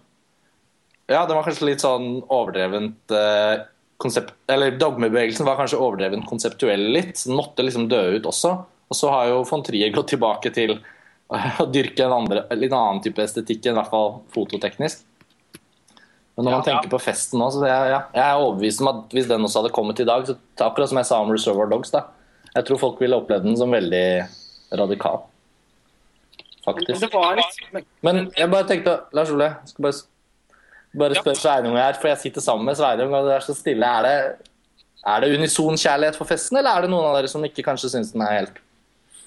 [1.11, 3.65] Ja, det var kanskje litt sånn overdrevent eh,
[4.01, 7.19] konsept, eller Dogmebevegelsen var kanskje overdrevent konseptuell litt.
[7.21, 8.55] Den måtte liksom dø ut også.
[8.89, 10.77] Og så har jo von Trier gått tilbake til
[11.61, 15.05] å dyrke en andre, litt annen type estetikk, i hvert fall fototeknisk.
[16.35, 16.91] Men når man tenker ja.
[16.91, 19.61] på festen nå, så det er, ja, jeg er overbevist om at hvis den også
[19.61, 22.01] hadde kommet i dag, så akkurat som jeg sa om Reservoir Dogs, da,
[22.49, 24.07] jeg tror folk ville opplevd den som veldig
[24.75, 25.21] radikal.
[26.65, 27.07] Faktisk.
[28.03, 30.01] Men jeg bare tenkte, Lars Ole, jeg skal bare,
[30.99, 33.85] bare spør Sveinung her, for jeg sitter sammen med Sveinung, og det er så stille.
[33.85, 34.15] Er det,
[35.05, 37.91] er det unison kjærlighet for festen, eller er det noen av dere som ikke kanskje
[37.93, 38.59] syns den er helt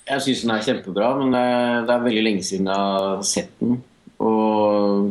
[0.08, 1.46] Jeg syns den er kjempebra, men det,
[1.88, 3.80] det er veldig lenge siden jeg har sett den.
[4.18, 5.10] Og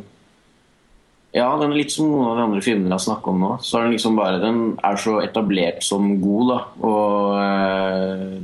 [1.36, 3.52] ja, den er litt som noen av de andre filmene jeg har snakket om nå.
[3.62, 6.60] Så er den liksom bare Den er så etablert som god, da.
[6.88, 8.38] Og, eh,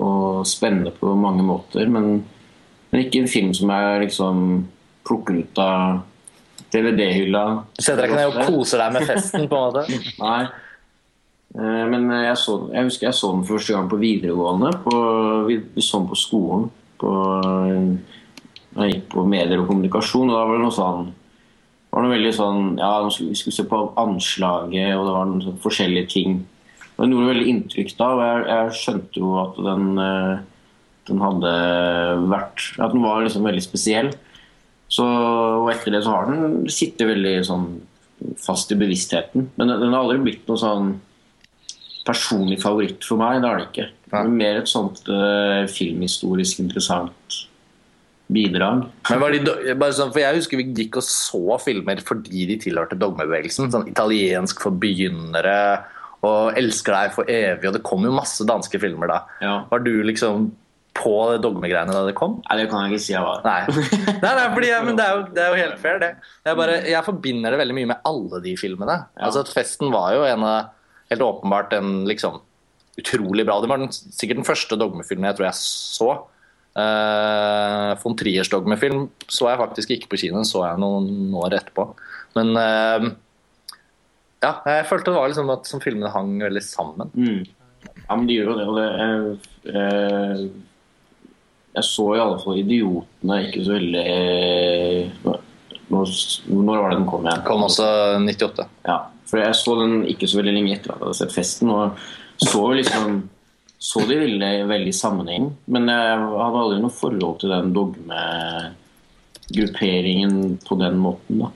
[0.00, 1.90] og spennende på mange måter.
[1.92, 2.22] Men,
[2.90, 4.46] men ikke en film som jeg liksom
[5.06, 6.00] plukker ut av
[6.72, 7.44] DVD-hylla.
[7.76, 10.00] Du setter deg ikke ned og koser deg med festen, på en måte?
[10.24, 10.42] Nei.
[11.58, 14.74] Eh, Men jeg, så, jeg husker jeg så den første gang på videregående.
[14.84, 14.98] På,
[15.48, 16.68] vi, vi så den på skolen.
[17.00, 17.14] På,
[18.70, 20.30] da jeg gikk på medier og kommunikasjon.
[20.30, 21.08] Og da var det noe sånn
[21.90, 25.40] det var noe veldig sånn, ja, Vi skulle se på anslaget, og det var noen
[25.42, 26.36] sånn forskjellige ting.
[26.94, 30.34] Og Det gjorde veldig inntrykk da, og jeg, jeg skjønte jo at den, eh,
[31.10, 31.54] den hadde
[32.30, 34.12] vært At den var liksom veldig spesiell.
[34.90, 37.68] Så, og etter det så har den sittet veldig sånn
[38.40, 39.52] fast i bevisstheten.
[39.56, 40.96] Men den, den har aldri blitt noe sånn
[42.06, 43.40] personlig favoritt for meg.
[43.40, 43.86] Det har det ikke.
[44.10, 47.38] Det er mer et sånt uh, filmhistorisk interessant
[48.30, 48.84] bidrag.
[49.10, 52.58] Men var de, bare sånn, for Jeg husker vi gikk og så filmer fordi de
[52.62, 53.70] tilhørte dogmebevegelsen.
[53.72, 55.56] Sånn italiensk for begynnere
[56.26, 57.66] og 'Elsker deg for evig'.
[57.70, 59.20] og Det kom jo masse danske filmer da.
[59.40, 59.54] Ja.
[59.70, 60.50] Var du liksom
[60.96, 62.38] på dogmegreiene da det kom?
[62.46, 63.44] Nei, det kan jeg ikke si jeg var.
[63.46, 63.86] Nei,
[64.24, 66.10] nei, nei fordi, men det er, jo, det er jo helt fair, det.
[66.46, 68.98] Jeg, bare, jeg forbinder det veldig mye med alle de filmene.
[69.20, 70.76] Altså at Festen var jo en av
[71.10, 72.36] Helt åpenbart en liksom
[73.00, 76.10] utrolig bra Det var den, sikkert den første dogmefilmen jeg tror jeg så.
[76.70, 81.88] Uh, von Triers dogmefilm så jeg faktisk ikke på kino, så jeg noen år etterpå.
[82.38, 83.08] Men uh,
[84.40, 87.10] ja, jeg følte det var liksom at som filmene hang veldig sammen.
[87.12, 87.42] Mm.
[88.06, 88.66] Ja, men de gjør jo det.
[88.70, 89.26] Og det er,
[89.74, 90.44] eh,
[91.76, 95.02] jeg så i alle fall 'Idiotene' ikke så veldig eh,
[95.90, 96.04] Når,
[96.46, 97.46] når var det den kom igjen?
[97.46, 97.86] Kom også
[98.22, 98.64] 98.
[98.86, 101.68] Ja, for jeg så den ikke så veldig lenge etter at jeg hadde sett festen.
[101.74, 101.84] Og
[102.38, 103.04] så jo liksom
[103.80, 105.44] så de veldig, veldig i sammenheng.
[105.72, 110.34] Men jeg hadde aldri noe forhold til den dogmegrupperingen
[110.66, 111.38] på den måten.
[111.42, 111.48] da.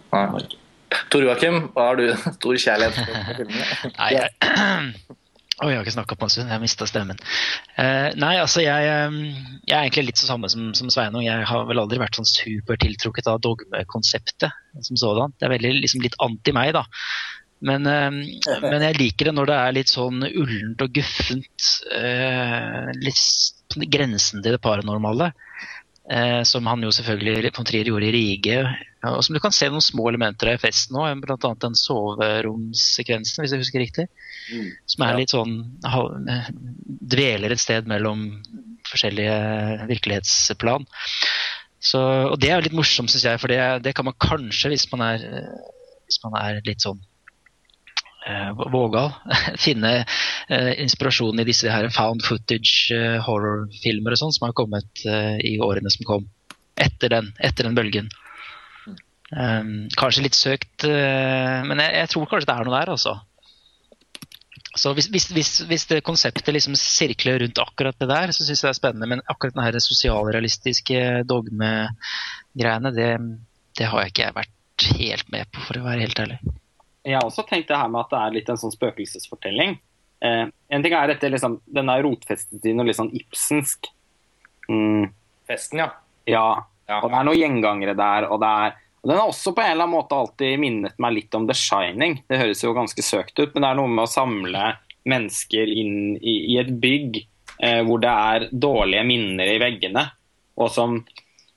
[1.12, 2.05] Tor Joakim, hva har du
[2.39, 3.07] stor kjærlighet for?
[4.01, 4.28] Nei, jeg,
[5.62, 6.51] Oi, jeg har ikke snakka på en stund.
[6.51, 7.20] Jeg mista stemmen.
[7.76, 8.89] Uh, nei, altså jeg,
[9.62, 11.22] jeg er egentlig litt så samme som, som Sveinung.
[11.22, 14.51] Jeg har vel aldri vært sånn supertiltrukket av dogmekonseptet
[14.89, 15.36] som sådan.
[15.39, 16.82] Det er veldig liksom litt anti meg, da.
[17.64, 18.10] Men, uh,
[18.66, 21.70] men jeg liker det når det er litt sånn ullent og guffent.
[21.94, 25.31] Uh, litt grensen til det paranormale.
[26.05, 28.59] Eh, som han jo selvfølgelig von Trier gjorde i Rige.
[29.09, 31.52] Og som du kan se noen små elementer av i festen òg, bl.a.
[31.62, 34.06] den soveromssekvensen, hvis jeg husker riktig.
[34.52, 34.68] Mm.
[34.93, 35.56] Som er litt sånn
[37.14, 38.26] Dveler et sted mellom
[38.85, 40.85] forskjellige virkelighetsplan.
[41.85, 44.72] Så, og det er jo litt morsomt, syns jeg, for det, det kan man kanskje,
[44.72, 45.72] hvis man er, eh,
[46.09, 47.01] hvis man er litt sånn
[48.73, 49.13] vågal,
[49.65, 49.93] finne
[50.49, 55.37] eh, inspirasjon i disse her found footage eh, horrorfilmer og sånn som har kommet eh,
[55.45, 56.29] i årene som kom
[56.81, 58.09] etter den, etter den bølgen.
[59.35, 63.15] Um, kanskje litt søkt, eh, men jeg, jeg tror kanskje det er noe der, altså.
[64.75, 68.59] Så hvis, hvis, hvis, hvis det konseptet liksom sirkler rundt akkurat det der, så syns
[68.59, 69.09] jeg det er spennende.
[69.11, 73.09] Men akkurat den her sosialrealistiske dogmegreiene, det,
[73.79, 76.41] det har jeg ikke vært helt med på, for å være helt ærlig.
[77.05, 79.76] Jeg har også tenkt det her med at det er litt en sånn spøkelsesfortelling.
[80.24, 83.90] Eh, en ting er dette, liksom, den er rotfestet i noe litt sånn ibsensk.
[84.70, 85.10] Mm,
[85.48, 85.90] Festen, ja.
[86.31, 86.47] ja.
[86.89, 87.01] Ja.
[87.01, 88.28] Og det er noen gjengangere der.
[88.31, 91.16] Og, det er, og den har også på en eller annen måte alltid minnet meg
[91.18, 92.18] litt om The Shining.
[92.28, 94.74] Det høres jo ganske søkt ut, men det er noe med å samle
[95.09, 97.20] mennesker inn i, i et bygg
[97.60, 100.06] eh, hvor det er dårlige minner i veggene,
[100.56, 101.02] og, som,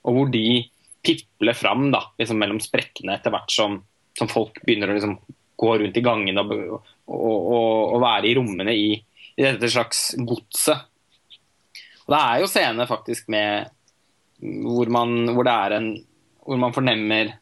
[0.04, 0.66] og hvor de
[1.06, 3.80] pipler fram da, liksom mellom sprekkene etter hvert som,
[4.20, 5.16] som folk begynner å liksom
[5.58, 8.92] gå rundt i gangene og, og, og, og være i rommene i,
[9.36, 10.86] i dette slags godset.
[12.06, 13.74] Og det er jo scener faktisk med
[14.38, 15.90] hvor man, hvor det er en
[16.48, 17.34] hvor man fornemmer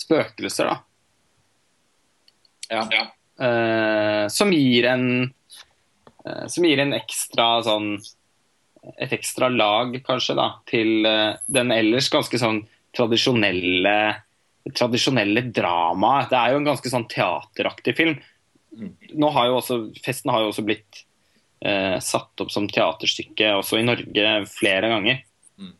[0.00, 0.80] spøkelser, da.
[2.70, 3.04] Ja.
[3.40, 7.96] Eh, som gir en uh, Som gir en ekstra sånn
[9.00, 12.62] Et ekstra lag, kanskje, da, til uh, den ellers ganske sånn
[12.96, 13.96] tradisjonelle
[14.68, 16.30] tradisjonelle dramaet.
[16.30, 18.18] Det er jo en ganske sånn teateraktig film.
[19.18, 21.04] nå har jo også, Festen har jo også blitt
[21.64, 25.22] eh, satt opp som teaterstykke også i Norge flere ganger.
[25.58, 25.72] Mm.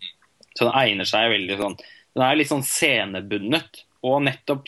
[0.56, 1.76] Så den egner seg veldig sånn
[2.16, 3.84] Den er litt sånn scenebundet.
[4.02, 4.66] Og nettopp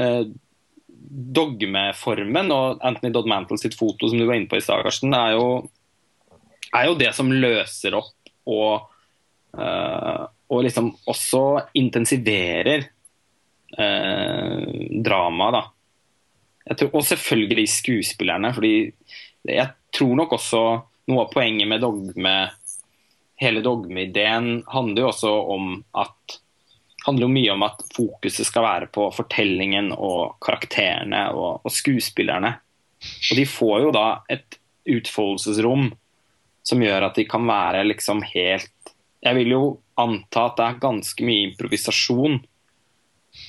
[0.00, 0.22] eh,
[1.10, 5.14] dogmeformen og Anthony Dodd Mantle sitt foto som du var inne på i stad, Karsten,
[5.16, 5.46] er jo,
[6.76, 8.86] er jo det som løser opp og,
[9.58, 11.42] eh, og liksom også
[11.82, 12.86] intensiverer
[13.78, 14.64] eh,
[15.04, 15.64] dramaet, da.
[16.76, 18.74] Tror, og selvfølgelig skuespillerne, fordi
[19.48, 19.66] jeg
[19.96, 20.62] tror nok også
[21.10, 22.38] noe av poenget med dogme
[23.40, 26.34] Hele dogmeideen handler jo også om at
[27.06, 32.50] handler jo mye om at fokuset skal være på fortellingen og karakterene og, og skuespillerne.
[33.00, 34.58] Og de får jo da et
[34.90, 35.88] utfoldelsesrom
[36.66, 39.64] som gjør at de kan være liksom helt Jeg vil jo
[40.00, 42.38] anta at det er ganske mye improvisasjon.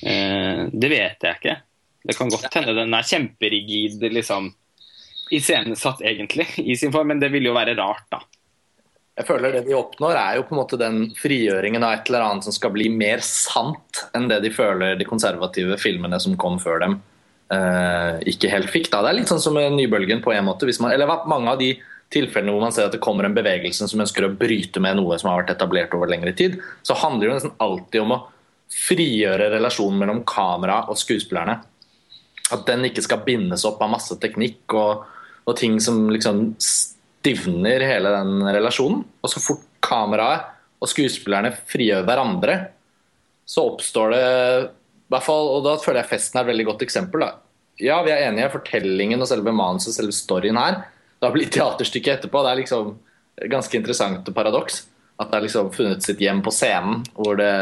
[0.02, 1.56] Eh, det vet jeg ikke.
[2.02, 4.50] Det kan godt hende den er kjemperigid, liksom
[5.32, 8.20] iscenesatt egentlig, i sin form, men det vil jo være rart, da.
[9.12, 12.24] Jeg føler det de oppnår, er jo på en måte den frigjøringen av et eller
[12.24, 16.56] annet som skal bli mer sant enn det de føler de konservative filmene som kom
[16.60, 16.96] før dem,
[17.52, 18.88] eh, ikke helt fikk.
[18.90, 19.02] Da.
[19.04, 20.68] Det er litt sånn som Nybølgen på en måte.
[20.80, 21.74] Man, eller mange av de
[22.12, 25.16] tilfellene hvor man ser at det kommer en bevegelse som ønsker å bryte med noe
[25.20, 28.22] som har vært etablert over lengre tid, så handler det nesten alltid om å
[28.72, 31.58] frigjøre relasjonen mellom kamera og skuespillerne.
[32.52, 35.04] At den ikke skal bindes opp av masse teknikk og,
[35.46, 39.04] og ting som liksom stivner hele den relasjonen.
[39.22, 40.50] Og så fort kameraet
[40.82, 42.56] og skuespillerne frigjør hverandre,
[43.46, 44.26] så oppstår det
[45.12, 47.24] hvert fall, Og da føler jeg festen er et veldig godt eksempel.
[47.24, 47.32] Da.
[47.82, 48.50] Ja, vi er enige.
[48.54, 50.82] Fortellingen og selve manuset, selve storyen her,
[51.18, 52.42] det har blitt teaterstykke etterpå.
[52.42, 52.94] Det er liksom
[53.52, 54.86] ganske interessant paradoks.
[55.20, 57.52] At det har liksom funnet sitt hjem på scenen, hvor det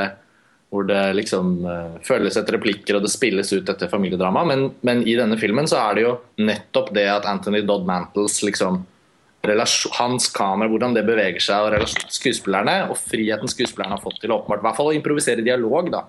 [0.71, 4.45] hvor det liksom uh, føles etter replikker og det spilles ut etter familiedrama.
[4.47, 6.15] Men, men, i denne filmen så er det jo
[6.47, 8.85] nettopp det at Anthony Dodd Mantles liksom,
[9.99, 14.21] hans kamera, hvordan det beveger seg, og relasjon til skuespillerne, og friheten skuespillerne har fått
[14.23, 16.05] til åpenbart, i hvert fall å improvisere dialog da,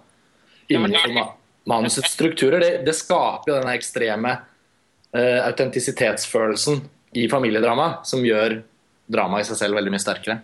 [0.70, 1.28] innenfor ja,
[1.72, 6.84] manusets strukturer, det, det, skaper jo denne ekstreme uh, autentisitetsfølelsen
[7.18, 8.60] i familiedrama, som gjør
[9.12, 10.42] dramaet i seg selv veldig mye sterkere.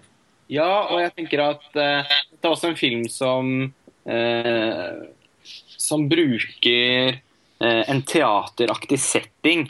[0.48, 3.68] Ja, og jeg tenker at uh, det er også en film som
[5.78, 7.08] som bruker
[7.60, 9.68] eh, en teateraktig setting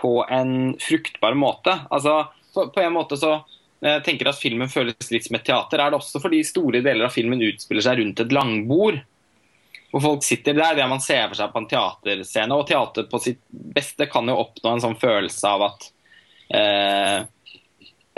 [0.00, 1.78] på en fruktbar måte.
[1.90, 3.38] Altså, på, på en måte så
[3.80, 7.06] jeg tenker at filmen føles litt som et teater, er det også fordi store deler
[7.06, 8.98] av filmen utspiller seg rundt et langbord.
[9.90, 12.58] Hvor folk sitter der, der man ser for seg på en teaterscene.
[12.58, 15.88] Og teater på sitt beste kan jo oppnå en sånn følelse av at
[16.54, 17.16] eh,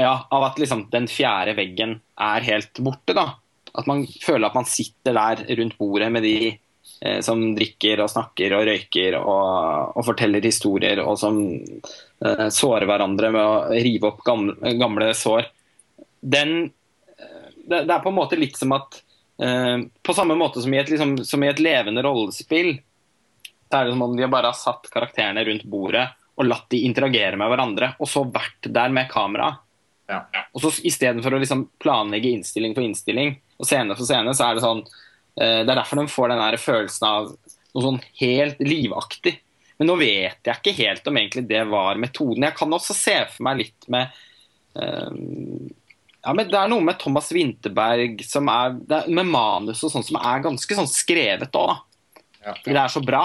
[0.03, 3.29] Ja, av at liksom den fjerde veggen er helt borte, da.
[3.79, 8.11] At man føler at man sitter der rundt bordet med de eh, som drikker og
[8.13, 14.13] snakker og røyker og, og forteller historier, og som eh, sårer hverandre med å rive
[14.13, 15.49] opp gamle, gamle sår.
[16.21, 16.55] Den,
[17.17, 19.01] eh, det, det, er på en måte litt som at
[19.43, 22.77] eh, På samme måte som i, et, liksom, som i et levende rollespill,
[23.73, 26.83] så er det som om de bare har satt karakterene rundt bordet og latt de
[26.87, 29.53] interagere med hverandre, og så vært der med kamera.
[30.13, 30.45] Ja.
[30.53, 34.59] Og så Istedenfor å liksom planlegge innstilling for innstilling, og scene for scene, så er
[34.59, 37.31] det sånn eh, Det er derfor de får den følelsen av
[37.73, 39.39] noe sånn helt livaktig.
[39.81, 42.45] Men nå vet jeg ikke helt om egentlig det var metoden.
[42.45, 44.13] Jeg kan også se for meg litt med
[44.77, 45.09] uh,
[46.23, 48.77] ja, men Det er noe med Thomas Winterberg som er,
[49.09, 52.21] med manus og sånn som er ganske sånn skrevet òg, da.
[52.43, 52.55] Ja.
[52.63, 53.25] Det er så bra.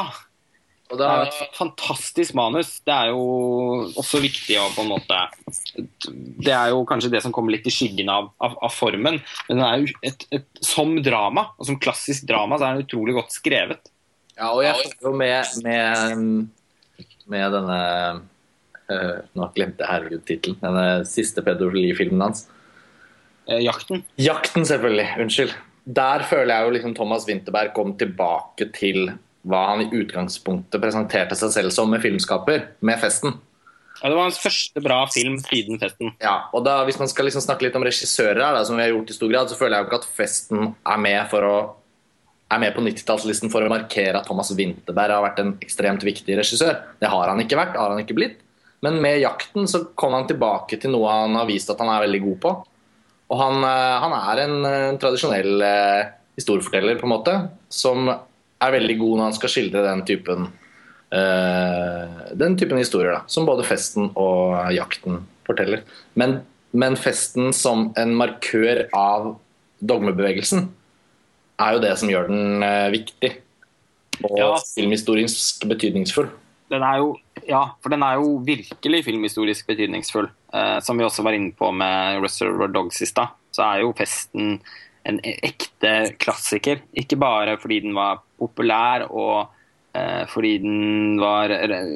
[0.88, 0.96] Da...
[0.96, 2.78] Det er et fantastisk manus.
[2.88, 3.24] Det er jo
[4.00, 5.20] også viktig å på en måte
[5.76, 9.20] Det er jo kanskje det som kommer litt i skyggen av, av, av formen.
[9.50, 12.88] Men det er jo et, et, som drama, og som klassisk drama, så er den
[12.88, 13.92] utrolig godt skrevet.
[14.38, 17.80] Ja, og jeg føler jo med, med, med denne
[18.94, 20.60] øh, Nå glemte jeg herregud tittelen.
[20.64, 22.48] Denne siste pedofilifilmen hans.
[23.48, 24.06] Eh, 'Jakten'.
[24.16, 25.08] 'Jakten', selvfølgelig.
[25.20, 25.56] Unnskyld.
[25.88, 29.10] Der føler jeg jo liksom Thomas Winterberg kom tilbake til
[29.48, 33.38] hva han i utgangspunktet presenterte seg selv som med filmskaper, med 'Festen'.
[34.02, 36.14] Ja, Det var hans første bra film siden 'Festen'.
[36.22, 38.84] Ja, og da, Hvis man skal liksom snakke litt om regissører, her, da, som vi
[38.84, 41.76] har gjort i stor grad, så føler jeg jo ikke at 'Festen' er med, å,
[42.52, 46.38] er med på 90-tallslisten for å markere at Thomas Winterberg har vært en ekstremt viktig
[46.38, 46.84] regissør.
[46.99, 48.38] Det har han ikke vært, har han ikke blitt.
[48.82, 52.06] Men med 'Jakten' så kom han tilbake til noe han har vist at han er
[52.06, 52.52] veldig god på.
[53.28, 57.36] Og han, eh, han er en, en eh, tradisjonell eh, historieforteller, på en måte,
[57.69, 58.07] som
[58.64, 60.48] er veldig god når han skal skildre den typen
[61.14, 62.06] uh,
[62.38, 65.84] den typen historier da, som både festen og jakten forteller.
[66.20, 66.42] Men,
[66.76, 69.36] men festen som en markør av
[69.80, 70.68] dogmebevegelsen
[71.62, 73.36] er jo det som gjør den uh, viktig
[74.26, 74.52] og ja.
[74.74, 76.30] filmhistorisk betydningsfull.
[76.72, 77.16] Den er jo
[77.48, 80.28] ja, for den er jo virkelig filmhistorisk betydningsfull.
[80.52, 83.94] Uh, som vi også var inne på med Reservoir Dogs i stad, så er jo
[83.98, 84.58] festen
[85.08, 86.82] en ekte klassiker.
[86.98, 89.48] Ikke bare fordi den var populær og
[89.96, 91.94] eh, fordi den var eh,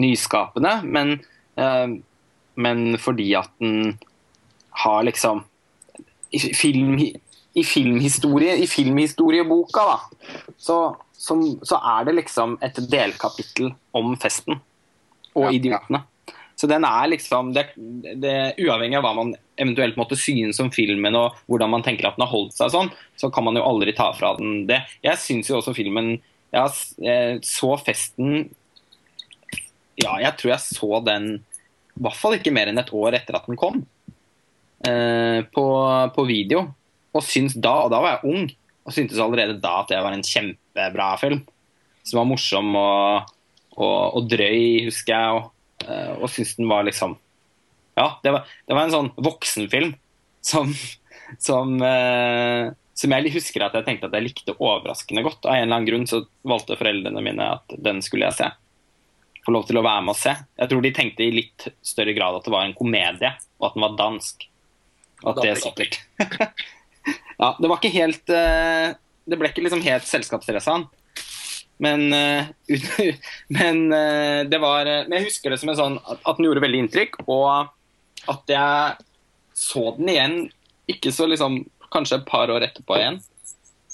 [0.00, 1.16] nyskapende, men,
[1.58, 1.96] eh,
[2.56, 3.96] men fordi at den
[4.82, 5.42] har liksom
[6.32, 6.98] i, film,
[7.56, 10.78] i filmhistorie, i filmhistorieboka, da, så,
[11.16, 14.60] som, så er det liksom et delkapittel om festen
[15.36, 15.54] og Ja.
[15.56, 16.02] idiotene.
[16.56, 17.66] Så den er liksom det,
[18.16, 22.16] det, Uavhengig av hva man eventuelt måtte synes om filmen og hvordan man tenker at
[22.16, 22.88] den har holdt seg sånn,
[23.20, 24.80] så kan man jo aldri ta fra den det.
[25.04, 26.16] Jeg syns jo også filmen
[26.54, 26.72] Jeg
[27.04, 28.48] eh, så festen
[30.00, 31.28] Ja, jeg tror jeg så den
[31.96, 33.80] i hvert fall ikke mer enn et år etter at den kom.
[34.84, 35.66] Eh, på,
[36.12, 36.66] på video.
[37.16, 38.50] Og syns da, og da var jeg ung,
[38.84, 41.40] og syntes allerede da at det var en kjempebra film.
[42.04, 43.32] Som var morsom og,
[43.78, 45.38] og, og drøy, husker jeg.
[45.38, 45.48] Og,
[46.16, 47.18] og syntes den var liksom
[47.98, 49.94] Ja, det var, det var en sånn voksenfilm
[50.46, 50.72] som,
[51.38, 55.46] som, eh, som jeg husker at jeg tenkte at jeg likte overraskende godt.
[55.46, 58.50] Av en eller annen grunn så valgte foreldrene mine at den skulle jeg se.
[59.46, 60.34] Få lov til å være med og se.
[60.58, 63.76] Jeg tror de tenkte i litt større grad at det var en komedie, og at
[63.76, 64.46] den var dansk.
[65.24, 66.00] Og at det sikkert
[67.40, 68.90] Ja, det var ikke helt eh,
[69.24, 70.84] Det ble ikke liksom helt selskapsstressa han.
[71.78, 72.46] Men, eh,
[73.48, 76.64] men eh, det var eh, Men jeg husker det som en sånn at, den gjorde
[76.64, 77.68] veldig inntrykk, og
[78.32, 79.08] at jeg
[79.56, 80.36] så den igjen
[80.90, 83.20] ikke så liksom Kanskje et par år etterpå igjen,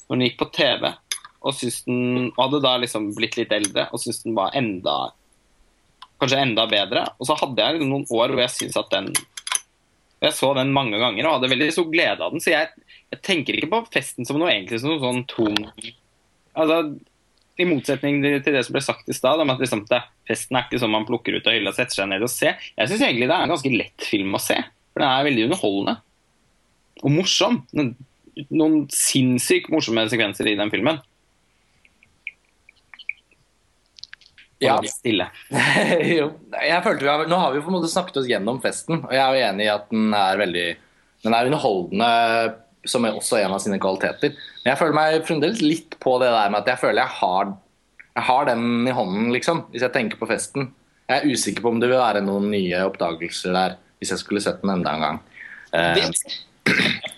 [0.09, 0.87] når den gikk på TV,
[1.45, 4.95] og den og hadde da liksom blitt litt eldre og syntes den var enda
[6.23, 7.03] Kanskje enda bedre.
[7.19, 9.11] Og så hadde jeg liksom noen år hvor jeg syntes at den
[10.23, 13.23] Jeg så den mange ganger og hadde veldig stor glede av den, så jeg, jeg
[13.27, 15.59] tenker ikke på festen som noe egentlig som noe sånn tung
[16.53, 16.79] Altså,
[17.61, 20.65] I motsetning til det som ble sagt i stad, om at liksom, det, festen er
[20.65, 22.57] ikke sånn man plukker ut av hylla og setter seg ned og ser.
[22.79, 24.57] Jeg syns egentlig det er en ganske lett film å se.
[24.93, 25.97] For den er veldig underholdende.
[27.03, 27.61] Og morsom.
[27.77, 27.95] Noen,
[28.49, 31.03] noen sinnssykt morsomme sekvenser i den filmen.
[34.63, 34.77] Ja.
[34.87, 35.27] Stille.
[36.21, 39.01] jo, jeg følte vi har, Nå har vi på en måte snakket oss gjennom festen,
[39.03, 40.67] og jeg er jo enig i at den er veldig
[41.25, 42.11] Den er underholdende,
[42.89, 44.35] som er også en av sine kvaliteter.
[44.63, 47.53] Men jeg føler meg fremdeles litt på det der med at jeg føler jeg har,
[48.13, 50.73] jeg har den i hånden, liksom, hvis jeg tenker på festen.
[51.11, 54.43] Jeg er usikker på om det vil være noen nye oppdagelser der, hvis jeg skulle
[54.45, 55.23] sett den enda en gang.
[55.73, 56.03] Eh,
[56.63, 56.75] Det,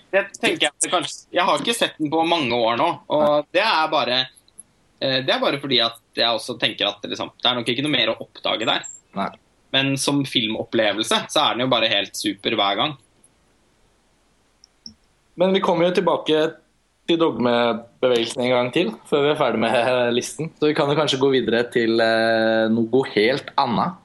[0.09, 3.49] det tenker jeg, at kanskje, jeg har ikke sett den på mange år nå, og
[3.53, 7.49] det er bare eh, det er bare fordi at jeg også tenker at liksom, det
[7.51, 8.87] er nok ikke noe mer å oppdage der.
[9.17, 9.27] Nei.
[9.75, 12.95] Men som filmopplevelse så er den jo bare helt super hver gang.
[15.35, 16.45] Men vi kommer jo tilbake
[17.05, 19.75] til dogmebevegelsen en gang til, før vi er ferdig med
[20.17, 20.49] listen.
[20.59, 24.01] Så vi kan jo kanskje gå videre til eh, noe helt annet.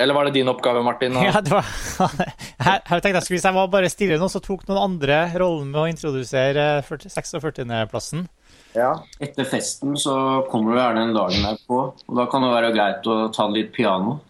[0.00, 1.16] Eller var det din oppgave, Martin?
[1.16, 1.24] Og...
[1.28, 1.66] Ja, det var,
[2.00, 5.18] jeg, jeg tenkte jeg skulle, Hvis jeg var bare stille nå, så tok noen andre
[5.36, 8.24] rollen med å introdusere 46.-plassen.
[8.72, 8.94] Ja.
[9.20, 10.14] Etter festen så
[10.50, 13.48] kommer du gjerne den dagen der på, og da kan det være greit å ta
[13.50, 14.20] litt piano.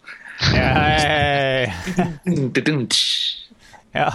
[3.95, 4.07] Ja.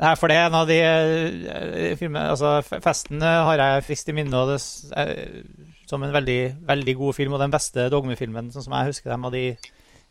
[0.00, 4.16] Nei, for det er en av de eh, filmene Altså, festen har jeg friskt i
[4.16, 4.58] minne og det,
[4.98, 5.40] eh,
[5.88, 9.24] som en veldig, veldig god film, og den beste dogmefilmen, sånn som jeg husker dem
[9.28, 9.44] av de,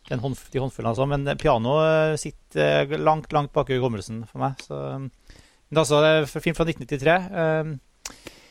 [0.10, 0.94] den hånd, de håndfullene.
[0.94, 1.08] Altså.
[1.12, 4.64] Men piano eh, sitter eh, langt, langt bak i hukommelsen for meg.
[4.64, 7.20] Så, eh, men det er altså film fra 1993.
[7.44, 7.76] eh,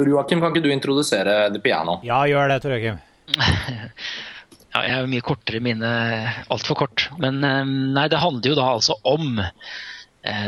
[0.05, 2.01] Joakim, kan ikke du introdusere The Piano?
[2.07, 3.03] Ja, gjør det, Tor Joakim.
[4.75, 5.89] Ja, jeg jo mye kortere mine.
[6.51, 7.05] altfor kort.
[7.23, 9.37] Men nei, det handler jo da altså om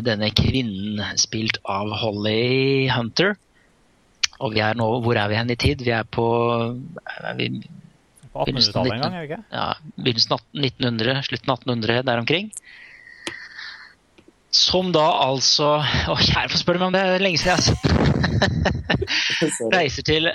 [0.06, 3.34] denne kvinnen spilt av Holly Hunter.
[4.40, 5.80] Og vi er nå, hvor er vi hen i tid?
[5.84, 6.24] Vi er på
[7.06, 7.46] er vi,
[8.32, 9.42] På 1800-tallet en gang, er vi ikke?
[9.52, 9.66] ja,
[9.96, 12.50] begynnelsen 1900, slutten av 1800, der omkring.
[14.56, 15.70] Som da altså
[16.12, 17.84] Å, kjære, få spørre meg om det er lenge siden jeg har sett
[19.72, 20.28] Reiser til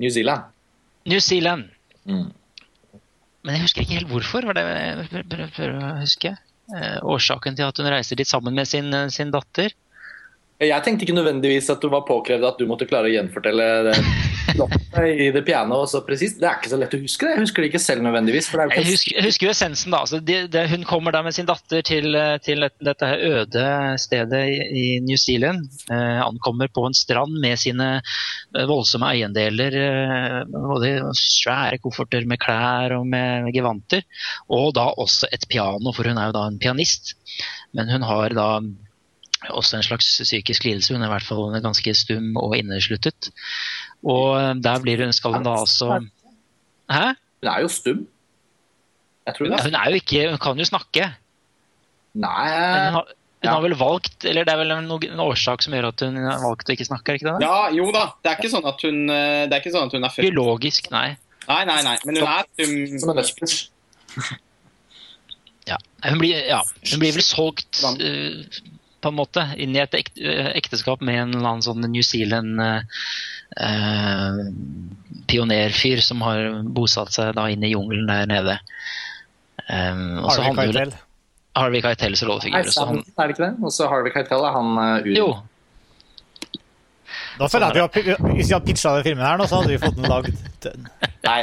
[0.00, 0.42] New Zealand.
[1.08, 1.68] New Zealand.
[2.06, 2.26] Mm.
[3.46, 4.46] Men jeg husker ikke helt hvorfor.
[4.48, 6.32] var det jeg prø- prø- prøver å huske.
[6.74, 9.70] Eh, årsaken til at hun reiser dit sammen med sin, eh, sin datter.
[10.58, 13.96] Jeg tenkte ikke nødvendigvis at du var påkrevd at du måtte klare å gjenfortelle det
[15.06, 16.38] i det piano så presist.
[16.40, 17.34] Det er ikke så lett å huske det.
[17.34, 18.48] Jeg husker det ikke selv nødvendigvis.
[18.52, 20.00] Jo Jeg husker, jeg husker jo essensen, da.
[20.06, 23.66] Altså, det, det, hun kommer da med sin datter til, eh, til dette her øde
[24.00, 25.66] stedet i, i New Zealand.
[25.90, 29.78] Eh, ankommer på en strand med sine eh, voldsomme eiendeler.
[29.82, 34.06] Eh, både svære kofferter med klær og med, med gevanter.
[34.48, 37.16] Og da også et piano, for hun er jo da en pianist.
[37.76, 38.50] Men hun har da
[39.52, 40.94] også en slags psykisk lidelse.
[40.94, 43.30] Hun er i hvert fall ganske stum og innesluttet.
[44.06, 46.00] Og eh, der blir hun, skal hun da altså
[46.92, 47.06] Hæ?
[47.42, 48.06] Hun er jo stum.
[49.26, 49.64] Jeg tror Ja, det.
[49.66, 51.12] hun er jo ikke Hun kan jo snakke.
[52.14, 53.10] Men Nei hun har,
[53.42, 56.40] hun har vel valgt Eller det er vel en, årsak som gjør at hun har
[56.44, 57.46] valgt å ikke snakke, er det ikke det?
[57.46, 58.08] Ja, jo da.
[58.22, 60.28] Det er ikke sånn at hun, eh, det er, ikke sånn at hun er født
[60.30, 61.08] Biologisk, nei.
[61.46, 61.96] Nei, nei, nei.
[62.06, 62.98] Men hun er stum.
[63.02, 63.70] Som en lesbisk.
[65.66, 65.76] Ja.
[66.04, 66.60] Hun, blir, ja.
[66.92, 68.60] hun blir vel solgt uh,
[69.02, 73.00] på en måte inn i et ekteskap med en eller annen sånn New Zealand eh,
[73.54, 74.40] eh,
[75.26, 78.56] pionerfyr som har bosatt seg da inn i jungelen der nede.
[79.66, 80.94] Um, og Harvey Keitel.
[81.56, 82.70] Harvey Keitels rollefigur.
[82.86, 83.52] Han, er det ikke det?
[83.64, 85.30] Og så Harvey Keitel er han uh, jo,
[87.40, 89.60] Da føler jeg at vi har, Hvis vi hadde pitcha den filmen her nå, så
[89.60, 90.68] hadde vi fått den lagd.
[91.26, 91.40] Nei.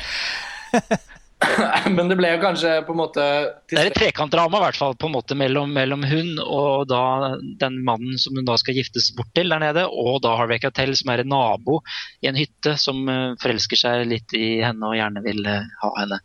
[1.96, 3.24] Men det ble jo kanskje på en måte
[3.72, 7.34] det er et trekantdrama i hvert fall på en måte mellom, mellom hun og da
[7.62, 10.96] den mannen som hun da skal giftes bort til der nede, og da Harvey Keitel
[11.00, 11.82] som er en nabo
[12.24, 15.94] i en hytte som eh, forelsker seg litt i henne og gjerne vil eh, ha
[16.00, 16.20] henne.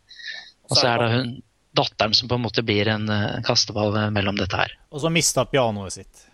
[0.69, 1.37] Og så er det hun
[1.79, 4.75] datteren som på en måte blir en eh, kasteball mellom dette her.
[4.93, 6.25] Og så mista pianoet sitt.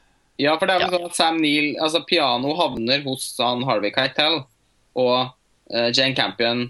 [0.41, 3.93] Ja, for det er vel sånn at Sam Neill Altså, piano havner hos han Harvey
[3.95, 4.41] Keitel,
[4.95, 6.65] og uh, Jane Campion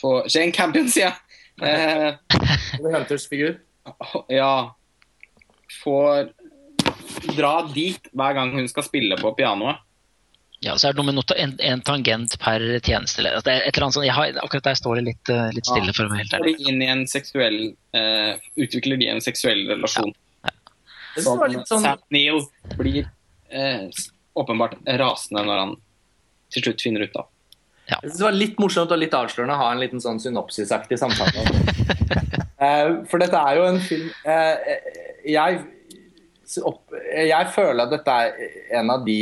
[0.00, 1.16] får Jane Campion, sier jeg.
[1.62, 2.14] Eh,
[2.84, 3.56] Hunters figur.
[4.30, 4.74] ja
[5.82, 6.28] Får
[7.36, 9.80] dra dit hver gang hun skal spille på pianoet.
[10.60, 13.22] Ja, så er det noe med noe, en, en tangent per tjeneste.
[13.54, 14.06] er et eller annet sånt.
[14.08, 16.54] Jeg har, akkurat der står det litt, eh, litt stille, for å være helt ærlig.
[16.66, 17.58] inn i en seksuell
[17.94, 20.10] eh, Utvikler de en seksuell relasjon.
[21.14, 21.46] Det Ja.
[21.52, 22.42] litt sånn Sam Neill
[22.78, 23.06] blir
[23.50, 23.86] eh,
[24.38, 25.76] åpenbart rasende når han
[26.54, 27.28] til slutt finner ut av.
[27.88, 31.00] Jeg synes det var litt morsomt og litt avslørende å ha en liten sånn synopsisaktig
[31.00, 31.44] samtale.
[32.58, 34.78] Eh, For dette er jo en film eh,
[35.30, 35.60] jeg,
[36.66, 39.14] opp- jeg føler at dette er en av de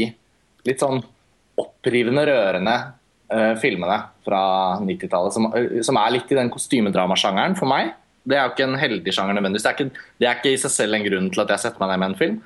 [0.64, 1.02] litt sånn
[1.60, 2.74] opprivende, rørende
[3.28, 4.40] uh, filmene fra
[4.80, 5.50] 90-tallet som,
[5.84, 7.92] som er litt i den kostymedramasjangeren for meg.
[8.24, 9.66] Det er jo ikke en heldig sjanger nødvendigvis.
[9.68, 11.84] Det er, ikke, det er ikke i seg selv en grunn til at jeg setter
[11.84, 12.40] meg ned med en film.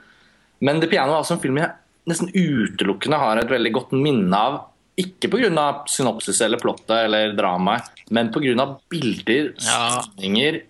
[0.67, 1.71] Men The Piano er også en film jeg
[2.11, 4.59] nesten utelukkende har et veldig godt minne av.
[5.01, 5.67] Ikke pga.
[5.89, 8.67] synopsis eller plottet eller dramaet, men pga.
[8.91, 10.63] bilder, Ja, stemninger,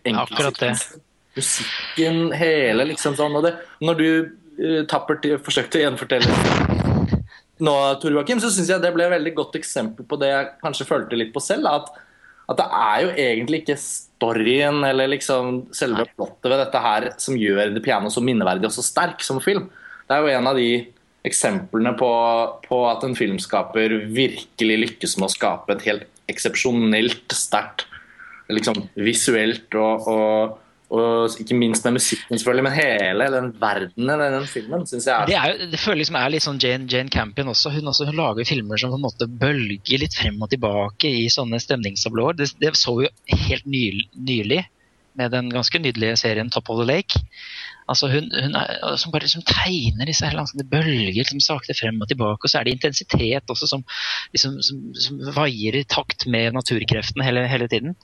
[1.37, 3.37] musikken, hele liksom sånn.
[3.39, 4.11] Og det, når du
[4.61, 6.79] uh, tappert forsøkte å gjenfortelle
[7.61, 10.53] nå, Tor Joakim, så syns jeg det ble et veldig godt eksempel på det jeg
[10.63, 11.69] kanskje følte litt på selv.
[11.69, 11.91] At,
[12.49, 17.37] at det er jo egentlig ikke storyen eller liksom selve plottet ved dette her som
[17.41, 19.69] gjør The Piano så minneverdig og så sterk som film.
[20.09, 20.71] Det er jo en av de
[21.27, 22.11] eksemplene på,
[22.65, 27.87] på at en filmskaper virkelig lykkes med å skape et helt eksepsjonelt sterkt
[28.51, 30.57] liksom, visuelt og, og,
[30.97, 35.31] og ikke minst med musikken, selvfølgelig, men hele den verdenen i den filmen syns jeg
[35.31, 37.75] Det, er er jo, det føles som er litt sånn Jane, Jane Campion også.
[37.77, 38.09] Hun, også.
[38.09, 42.39] hun lager filmer som på en måte bølger litt frem og tilbake i sånne stemningstablåer.
[42.41, 44.65] Det, det så vi jo helt nyl, nylig
[45.19, 47.23] med den ganske nydelige serien Top of the Lake.
[47.91, 51.99] Altså hun, hun er, som bare liksom tegner disse her langsomme bølger liksom sakte frem
[52.01, 52.47] og tilbake.
[52.47, 53.83] Og så er det intensitet også som,
[54.35, 57.97] liksom, som, som vaier i takt med naturkreftene hele, hele tiden.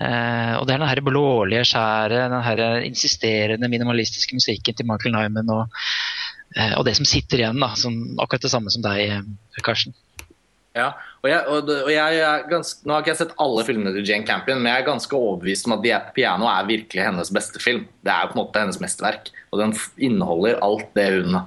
[0.00, 5.16] Eh, og det er den her blålige skjæret, den her insisterende minimalistiske musikken til Michael
[5.16, 5.82] Nyman og,
[6.56, 9.96] eh, og det som sitter igjen, da, som, akkurat det samme som deg, eh, Karsten.
[10.76, 14.04] Ja, og jeg, og, og jeg ganske, Nå har ikke jeg sett alle filmene til
[14.06, 17.62] Jane Campion, men jeg er ganske overbevist om at The Piano er virkelig hennes beste
[17.62, 17.88] film.
[18.06, 19.32] Det er jo på en måte hennes mesterverk.
[19.50, 21.40] Og den inneholder alt det hun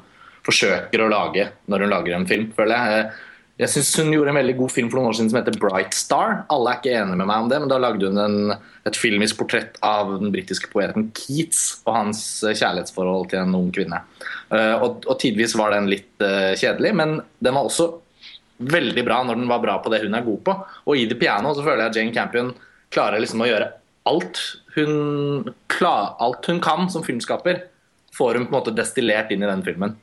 [0.44, 3.14] forsøker å lage når hun lager en film, føler jeg.
[3.62, 5.96] Jeg syns hun gjorde en veldig god film for noen år siden som heter Bright
[5.96, 6.40] Star.
[6.52, 8.56] Alle er ikke enige med meg om det, men da lagde hun en,
[8.90, 13.70] et filmisk portrett av den britiske poeten Keats og hans eh, kjærlighetsforhold til en ung
[13.76, 14.02] kvinne.
[14.50, 17.92] Eh, og, og tidvis var den litt eh, kjedelig, men den var også
[18.72, 20.56] veldig bra når den var bra på det hun er god på.
[20.88, 22.52] Og i The Piano så føler jeg at Jane Campion
[22.94, 23.72] klarer liksom å gjøre
[24.10, 24.40] alt
[24.76, 27.64] hun, klar, alt hun kan som filmskaper,
[28.14, 29.96] får hun på en måte destillert inn i den filmen.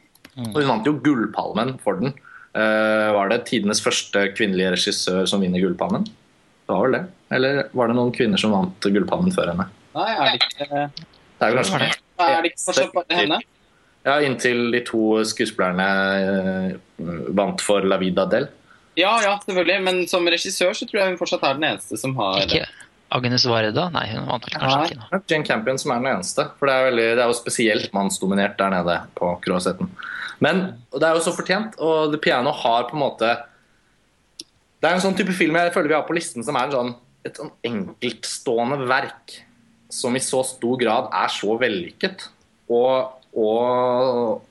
[0.49, 2.15] Og hun vant jo Gullpalmen for den.
[2.57, 6.07] Uh, var det tidenes første kvinnelige regissør som vinner Gullpalmen?
[6.07, 7.05] Det var vel det.
[7.37, 9.69] Eller var det noen kvinner som vant Gullpalmen før henne?
[9.95, 11.91] Nei, er det ikke, Det er jo kanskje det.
[12.24, 13.41] er det ikke fortsatt bare henne?
[14.06, 15.89] Ja, inntil de to skuespillerne
[16.20, 18.48] eh, vant for La Vida Del.
[18.98, 19.81] Ja, ja, selvfølgelig.
[19.86, 22.64] Men som regissør så tror jeg hun fortsatt er den eneste som har Ikke
[23.10, 23.89] Agnes Varda?
[23.90, 25.01] Nei, hun vant vel kanskje ikke.
[25.01, 25.09] nå.
[25.16, 26.47] Er Jane Campion som er den eneste.
[26.60, 29.90] For det er, veldig, det er jo spesielt mannsdominert der nede på Kroasetten.
[30.40, 30.62] Men
[30.94, 33.35] det er jo så fortjent, og The Piano har på en måte
[34.81, 36.77] Det er en sånn type film jeg føler vi har på listen som er en
[36.77, 36.93] sånn,
[37.28, 39.35] et sånn enkeltstående verk
[39.93, 42.28] som i så stor grad er så vellykket.
[42.70, 44.47] Og, og,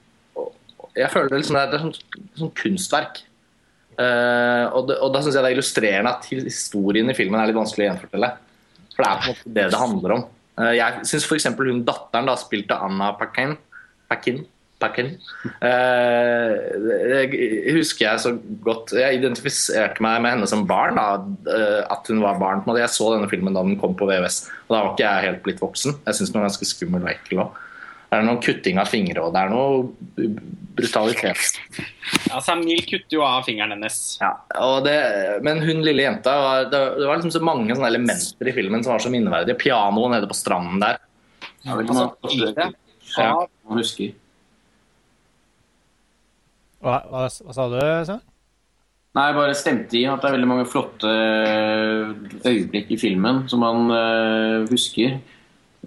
[0.98, 3.24] jeg føler det liksom det er et sånt, sånt kunstverk.
[4.00, 7.50] Uh, og, det, og da syns jeg det er illustrerende at historien i filmen er
[7.50, 8.30] litt vanskelig å gjenfortelle.
[8.94, 10.24] For det er på en måte det det handler om.
[10.60, 11.50] Uh, jeg syns f.eks.
[11.60, 13.58] hun datteren, da, spilt av Anna Paquin,
[14.12, 14.42] Paquin,
[14.80, 15.18] Paquin
[15.60, 18.30] Uh, det husker jeg så
[18.64, 18.94] godt.
[18.96, 20.96] Jeg identifiserte meg med henne som barn.
[20.96, 21.20] Da,
[21.92, 22.64] at hun var barn.
[22.80, 25.42] Jeg så denne filmen da den kom på VØS, og da var ikke jeg helt
[25.44, 25.98] blitt voksen.
[26.06, 27.60] Jeg syns den var ganske skummel og ekkel òg.
[28.10, 30.30] Det er noe kutting av fingre og det er noe
[30.80, 31.60] brutalitet.
[32.30, 34.00] Ja, Samil kutter jo av fingeren hennes.
[34.22, 34.32] Ja,
[34.64, 34.96] og det,
[35.46, 38.86] men hun lille jenta var, det, det var liksom så mange sånne elementer i filmen
[38.86, 39.60] som var så minneverdige.
[39.62, 40.98] Pianoet nede på stranden der.
[41.66, 42.72] Ja, vel, Altså, man, fire.
[43.18, 43.30] Ja.
[43.68, 44.18] man husker.
[46.80, 48.26] Hva, hva, hva sa du, Svein?
[49.18, 51.10] Nei, jeg bare stemte i at det er veldig mange flotte
[52.46, 55.18] øyeblikk i filmen som man uh, husker.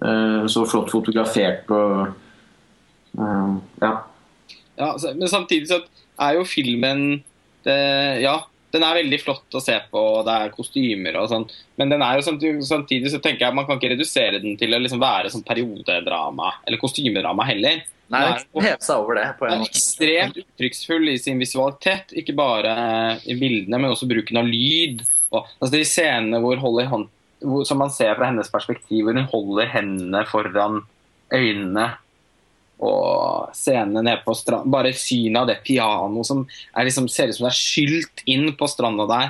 [0.01, 2.07] Eh, så flott fotografert og
[3.19, 3.91] eh, Ja.
[4.77, 5.81] Ja, så- men samtidig så
[6.19, 7.23] er jo filmen
[7.63, 11.49] det, Ja, den er veldig flott å se på, og det er kostymer og sånn.
[11.77, 14.73] Men den er jo samtidig, samtidig så tenker jeg man kan ikke redusere den til
[14.73, 17.83] å liksom være sånn periodedrama, eller kostymedrama heller.
[18.09, 19.37] Nei, Den det er jo- kan heve seg over det.
[19.39, 19.69] på en måte.
[19.69, 25.03] ekstremt uttrykksfull i sin visualitet, ikke bare i bildene, men også bruken av lyd.
[25.31, 27.07] Og, altså de scenene hvor, Holly hvor
[27.67, 30.81] som man ser fra hennes perspektiv, hvor hun holder hendene foran
[31.33, 31.89] øynene.
[32.83, 36.41] Og scenene nede på stranda Bare synet av det pianoet som
[36.75, 39.29] liksom, ser ut som det er skylt inn på stranda der,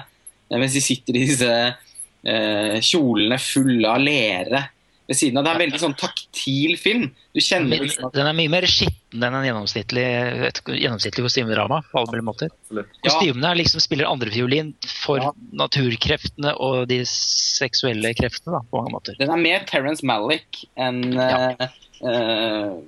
[0.53, 4.63] mens de sitter i disse eh, kjolene fulle av lere
[5.07, 5.43] ved siden av.
[5.45, 7.05] Det er en veldig sånn taktil film.
[7.35, 10.05] Du kjenner liksom at Den er mye mer skitten enn en gjennomsnittlig,
[10.49, 11.81] et gjennomsnittlig kostymedrama.
[11.91, 12.49] på alle mulige måter.
[12.71, 12.83] Ja.
[13.07, 15.31] Kostymene liksom spiller andrefiolin for Ja.
[15.51, 19.17] naturkreftene og de seksuelle kreftene, da, på mange måter.
[19.19, 21.55] Den er mer Terence Malick enn Ja.
[22.03, 22.79] uh,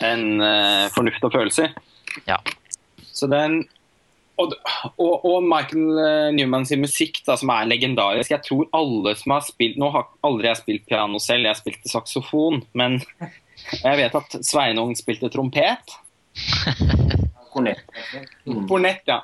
[0.00, 1.72] en, enn, eh, fornuft og følelser.
[2.26, 2.36] Ja.
[3.12, 3.64] Så den
[4.40, 4.54] og,
[4.96, 8.32] og, og Michael eh, Newman sin musikk, da, som er legendarisk.
[8.32, 11.92] Jeg tror alle som har spilt Nå har aldri jeg spilt piano selv, jeg spilte
[11.92, 12.62] saksofon.
[12.78, 13.00] Men
[13.80, 15.98] jeg vet at Sveinung spilte trompet.
[17.50, 17.84] Kornett.
[18.46, 18.68] Mm.
[18.68, 19.20] Kornett, ja.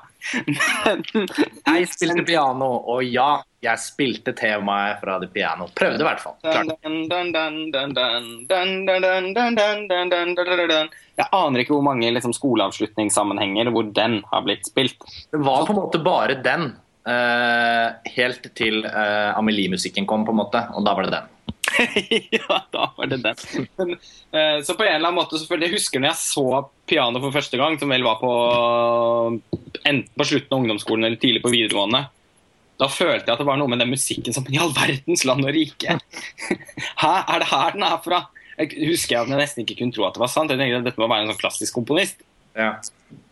[1.66, 5.68] Jeg spilte piano, og ja, jeg spilte temaet fra The Piano.
[5.74, 6.34] Prøvde i hvert fall.
[11.16, 15.06] Jeg aner ikke hvor mange liksom, skoleavslutningssammenhenger hvor den har blitt spilt.
[15.30, 16.74] Det var på en måte bare den.
[17.06, 20.64] Uh, helt til uh, Amelie-musikken kom, på en måte.
[20.74, 21.35] Og da var det den.
[22.38, 23.68] ja, da var det den.
[23.76, 23.92] Men,
[24.32, 26.46] eh, så på en eller annen måte, selvfølgelig, jeg husker når jeg så
[26.88, 28.32] piano for første gang, som vel var på
[29.86, 32.06] enten på slutten av ungdomsskolen eller tidlig på videregående.
[32.76, 35.46] Da følte jeg at det var noe med den musikken som i all verdens land
[35.46, 35.98] og rike.
[37.02, 38.26] Hæ, er det her den er fra?
[38.56, 40.52] Jeg husker at jeg nesten ikke kunne tro at det var sant.
[40.52, 42.22] Jeg tenkte at dette må være en sånn klassisk komponist.
[42.56, 42.74] Ja.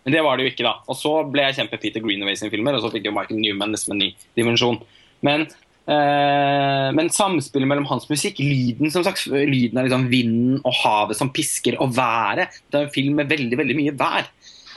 [0.05, 0.75] Men det var det jo ikke, da.
[0.89, 3.73] Og så ble jeg kjempe Peter Greenaway sin filmer, og så fikk jo Michael Newman
[3.73, 4.81] nesten en ny dimensjon.
[5.25, 5.47] Men,
[5.85, 11.29] men samspillet mellom hans musikk, lyden som sagt, lyden av liksom vinden og havet som
[11.35, 14.31] pisker, og været Det er en film med veldig veldig mye vær.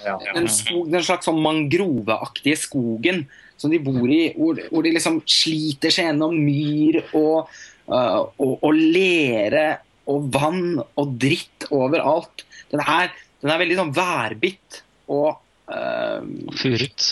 [0.03, 0.17] Ja.
[0.35, 3.23] Den, skog, den slags sånn mangroveaktige skogen
[3.57, 7.49] som de bor i, hvor, hvor de liksom sliter seg gjennom myr og,
[7.89, 9.67] uh, og, og lere
[10.07, 12.45] og vann og dritt overalt.
[12.71, 13.11] Den er,
[13.43, 14.81] den er veldig sånn værbitt
[15.11, 15.39] og
[15.75, 16.27] øh,
[16.57, 17.05] Furet.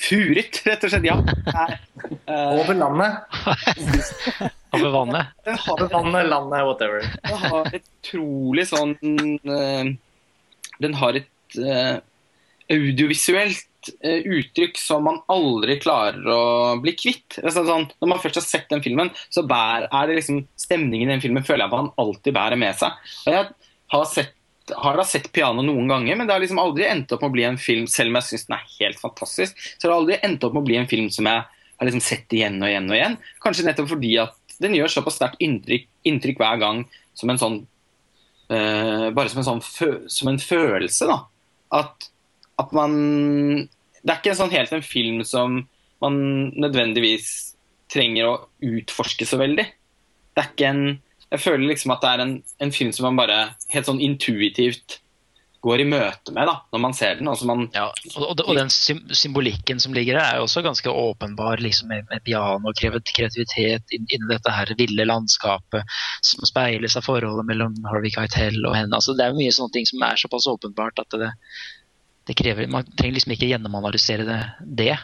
[0.00, 1.08] furet, rett og slett.
[1.08, 1.16] Ja.
[1.20, 3.16] Den øh, Over landet.
[4.74, 5.32] Over vannet.
[5.68, 7.08] Over vannet, landet, whatever.
[7.26, 9.90] den har et utrolig sånn øh,
[10.80, 11.98] Den har et uh,
[12.70, 16.40] audiovisuelt øh, uttrykk som man aldri klarer å
[16.82, 17.40] bli kvitt.
[17.42, 21.10] Altså, sånn, når man først har sett den filmen, så bær, er det liksom stemningen
[21.10, 23.10] i den filmen føler jeg at man alltid bærer med seg.
[23.26, 23.48] Og jeg
[23.96, 24.32] har, sett,
[24.76, 27.36] har da sett piano noen ganger, men det har liksom aldri endt opp med å
[27.36, 30.18] bli en film, selv om jeg syns den er helt fantastisk, så har det aldri
[30.28, 31.42] endt opp med å bli en film som jeg
[31.80, 33.18] har liksom sett igjen og igjen og igjen.
[33.42, 36.82] Kanskje nettopp fordi at den gjør såpass sterkt inntrykk, inntrykk hver gang
[37.16, 37.58] som en sånn
[38.52, 41.22] uh, Bare som en sånn fø som en følelse, da.
[41.80, 42.10] At,
[42.60, 42.94] at man
[43.64, 45.62] Det er ikke en sånn helt en film som
[46.00, 46.16] man
[46.56, 47.54] nødvendigvis
[47.90, 48.34] trenger å
[48.64, 49.66] utforske så veldig.
[50.32, 50.84] Det er ikke en
[51.30, 53.38] Jeg føler liksom at det er en, en film som man bare
[53.70, 55.00] helt sånn intuitivt
[55.60, 57.28] går i møte med da, når man ser den.
[57.48, 61.60] Man, Ja, og, og, den sym symbolikken som ligger her, er jo også ganske åpenbar.
[61.60, 67.48] liksom Med, med piano og kreativitet innen dette her ville landskapet som speiles av forholdet
[67.48, 68.94] mellom Harvey Keitel og henne.
[68.96, 71.32] altså Det er jo mye sånne ting som er såpass åpenbart at det,
[72.28, 74.94] det krever Man trenger liksom ikke gjennomanalysere det, det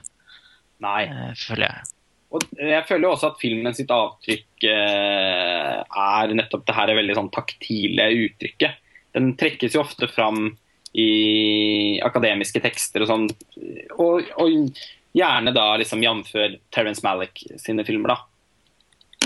[0.81, 1.03] nei.
[1.05, 1.96] eh, føler jeg.
[2.37, 7.17] Og jeg føler jo også at filmen sitt avtrykk eh, er nettopp det her veldig
[7.19, 8.79] sånn taktile uttrykket.
[9.17, 10.51] Den trekkes jo ofte fram
[10.97, 13.27] i akademiske tekster og sånn.
[13.99, 14.81] Og, og,
[15.17, 16.33] gjerne da liksom jf.
[16.75, 18.19] Terence Malick sine filmer, da.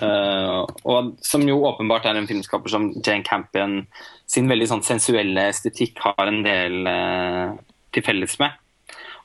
[0.01, 3.82] Uh, og som jo åpenbart er en filmskaper som Jane Campion
[4.31, 7.59] sin veldig sånn sensuelle estetikk har en del uh,
[7.93, 8.55] til felles med.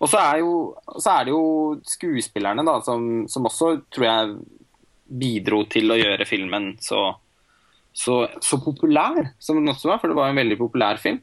[0.01, 0.55] Og så er, jo,
[0.97, 1.43] så er, det jo
[1.87, 4.33] skuespillerne da, som, som, også tror jeg
[5.05, 7.13] bidro til å gjøre filmen så,
[7.95, 11.21] så, så populær som den også var, for det var en veldig populær film.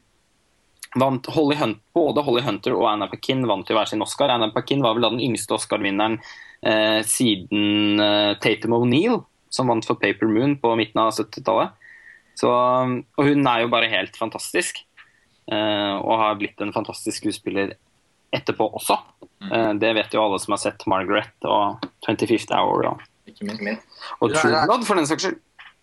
[0.93, 4.29] Holly Hunt, både Holly Hunter og Anna Paquin vant jo hver sin Oscar.
[4.29, 6.19] Anna Paquin var vel da den yngste Oscar-vinneren
[6.61, 9.23] eh, siden eh, Tatum O'Neill,
[9.53, 11.73] som vant for Paper Moon på midten av 70-tallet.
[12.43, 14.83] Og hun er jo bare helt fantastisk.
[15.51, 17.73] Eh, og har blitt en fantastisk skuespiller
[18.33, 18.97] etterpå også.
[19.43, 19.51] Mm.
[19.51, 22.89] Eh, det vet jo alle som har sett Margaret og 25th Hour.
[22.91, 23.07] Og,
[24.19, 25.39] og True Blood, for den saks skyld.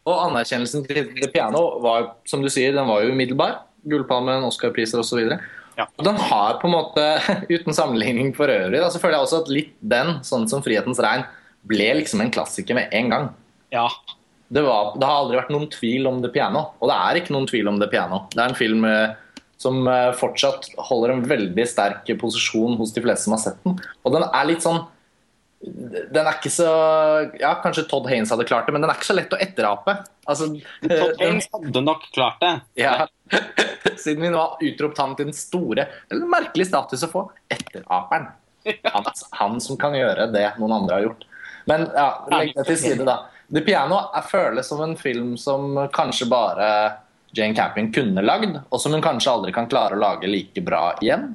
[0.09, 3.61] Og anerkjennelsen til The Piano var som du sier, den var jo umiddelbar.
[3.89, 5.35] Gullpalmen, Oscar-priser osv.
[5.79, 5.87] Ja.
[5.97, 7.05] Og den har på en måte,
[7.55, 11.01] uten sammenligning for øvrig, da, så føler jeg også at litt den, sånn som 'Frihetens
[11.05, 11.29] regn',
[11.69, 13.29] ble liksom en klassiker med en gang.
[13.75, 13.87] Ja.
[14.49, 17.35] Det, var, det, har aldri vært noen tvil om The Piano, og det er ikke
[17.37, 18.25] noen tvil om The Piano.
[18.33, 19.13] Det er en film eh,
[19.61, 23.77] som eh, fortsatt holder en veldig sterk posisjon hos de fleste som har sett den.
[24.05, 24.83] Og den er litt sånn
[25.61, 26.69] den er ikke så
[27.37, 29.99] Ja, kanskje Todd Haynes hadde klart det, men den er ikke så lett å etterape.
[30.25, 30.49] Altså,
[30.87, 32.55] Todd Haynes hadde nok klart det.
[32.81, 33.05] Ja.
[34.01, 37.27] Siden vi nå har utropt han til den store Eller merkelig status å få.
[37.53, 38.31] Etteraperen.
[38.89, 39.07] Han,
[39.37, 41.29] han, som kan gjøre det noen andre har gjort.
[41.69, 43.21] Men ja, legg det til side, da.
[43.53, 46.67] The Piano er, føles som en film som kanskje bare
[47.37, 50.91] Jane Campion kunne lagd, og som hun kanskje aldri kan klare å lage like bra
[51.01, 51.31] igjen.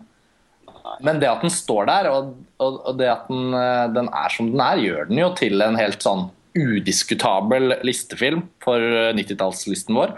[1.06, 4.34] Men det at den står der, og, og, og det at den, eh, den, er
[4.34, 8.80] som den er, gjør den jo til en helt sånn udiskutabel listefilm for
[9.18, 10.16] 90-tallslisten vår.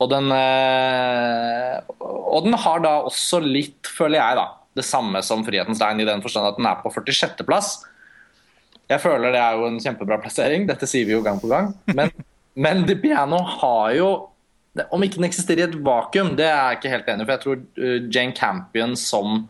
[0.00, 4.46] Og den, eh, og den har da også litt, føler jeg, da,
[4.78, 7.84] det samme som 'Frihetens tegn', i den forstand at den er på 46.-plass.
[8.90, 11.74] Jeg føler det er jo en kjempebra plassering, dette sier vi jo gang på gang.
[11.92, 12.10] Men,
[12.64, 14.10] men The Piano har jo
[14.78, 17.26] Om ikke den eksisterer i et vakuum, det er jeg ikke helt enig i.
[17.26, 19.40] For jeg tror eh, Jane Campion som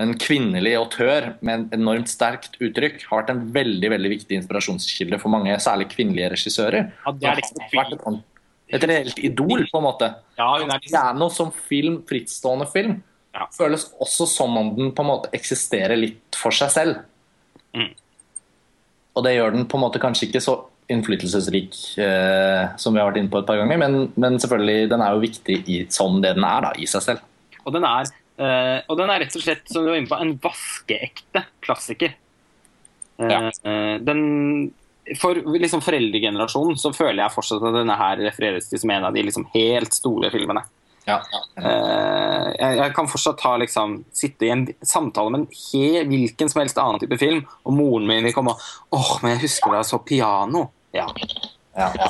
[0.00, 5.20] en kvinnelig autør med et enormt sterkt uttrykk har vært en veldig veldig viktig inspirasjonskilde
[5.22, 6.88] for mange, særlig kvinnelige regissører.
[7.04, 8.22] Ja, det er liksom vært et,
[8.78, 10.10] et reelt idol, på en måte.
[10.40, 10.50] Ja,
[10.82, 12.96] Piano som film, frittstående film,
[13.36, 13.46] ja.
[13.54, 17.04] føles også som om den på en måte eksisterer litt for seg selv.
[17.76, 17.92] Mm.
[19.14, 20.58] Og det gjør den på en måte kanskje ikke så
[20.92, 25.04] innflytelsesrik eh, som vi har vært inne på et par ganger, men, men selvfølgelig, den
[25.04, 27.24] er jo viktig i, som det den er da, i seg selv.
[27.64, 30.20] Og den er eh, og den er rett og slett som du var inne på,
[30.20, 32.16] en vaskeekte klassiker.
[33.16, 33.40] Eh, ja.
[33.48, 34.22] uh, den,
[35.20, 39.16] for liksom foreldregenerasjonen så føler jeg fortsatt at denne her refereres til som en av
[39.16, 40.64] de liksom helt store filmene.
[41.04, 41.18] Ja.
[41.60, 46.62] Jeg, jeg, kan fortsatt ta, liksom, sitte i en samtale med en hel, hvilken som
[46.62, 49.82] helst annen type film, og moren min vil komme og åh, men jeg husker da
[49.82, 50.64] jeg så piano.
[50.96, 51.08] Ja.
[51.74, 51.90] Ja.
[51.98, 52.08] Ja.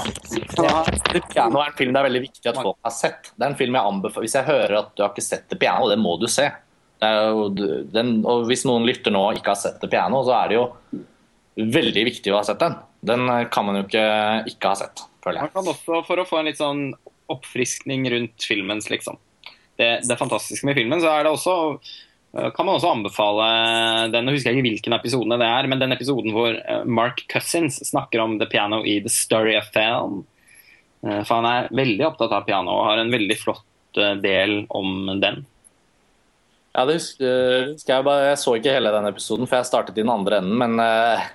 [1.33, 3.33] Piano er en film det er veldig viktig at folk har sett.
[3.33, 5.57] Det er en film jeg anbefaler Hvis jeg hører at du har ikke sett det
[5.62, 6.51] Piano, det må du se.
[7.01, 7.49] Jo,
[7.93, 10.59] den, og Hvis noen lytter nå og ikke har sett det Piano, så er det
[10.59, 10.66] jo
[11.79, 12.77] veldig viktig å ha sett den.
[13.05, 14.05] Den kan man jo ikke
[14.53, 15.49] ikke ha sett, føler jeg.
[15.49, 16.87] Man kan også, For å få en litt sånn
[17.33, 19.21] oppfriskning rundt filmens liksom.
[19.79, 21.55] Det, det fantastiske med filmen, så er det også
[22.39, 23.47] Eh, kan man også anbefale
[24.13, 27.79] den, jeg husker ikke hvilken episode det er, men den episoden hvor eh, Mark Cousins
[27.87, 30.25] snakker om the piano i The Story of Film.
[31.07, 35.07] Eh, for han er veldig opptatt av piano og har en veldig flott del om
[35.23, 35.45] den.
[36.75, 38.31] Ja, det husker, jeg bare.
[38.33, 40.57] Jeg så ikke hele den episoden, for jeg startet i den andre enden.
[40.59, 40.75] Men,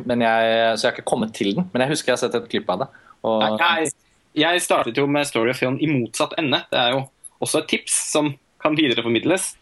[0.04, 1.70] men jeg, så jeg har ikke kommet til den.
[1.72, 2.90] Men jeg husker jeg har sett et klipp av det.
[3.24, 3.46] Og...
[3.62, 3.94] Jeg,
[4.38, 6.62] jeg startet jo med Story of Film i motsatt ende.
[6.72, 7.02] Det er jo
[7.44, 9.54] også et tips som kan videreformidles.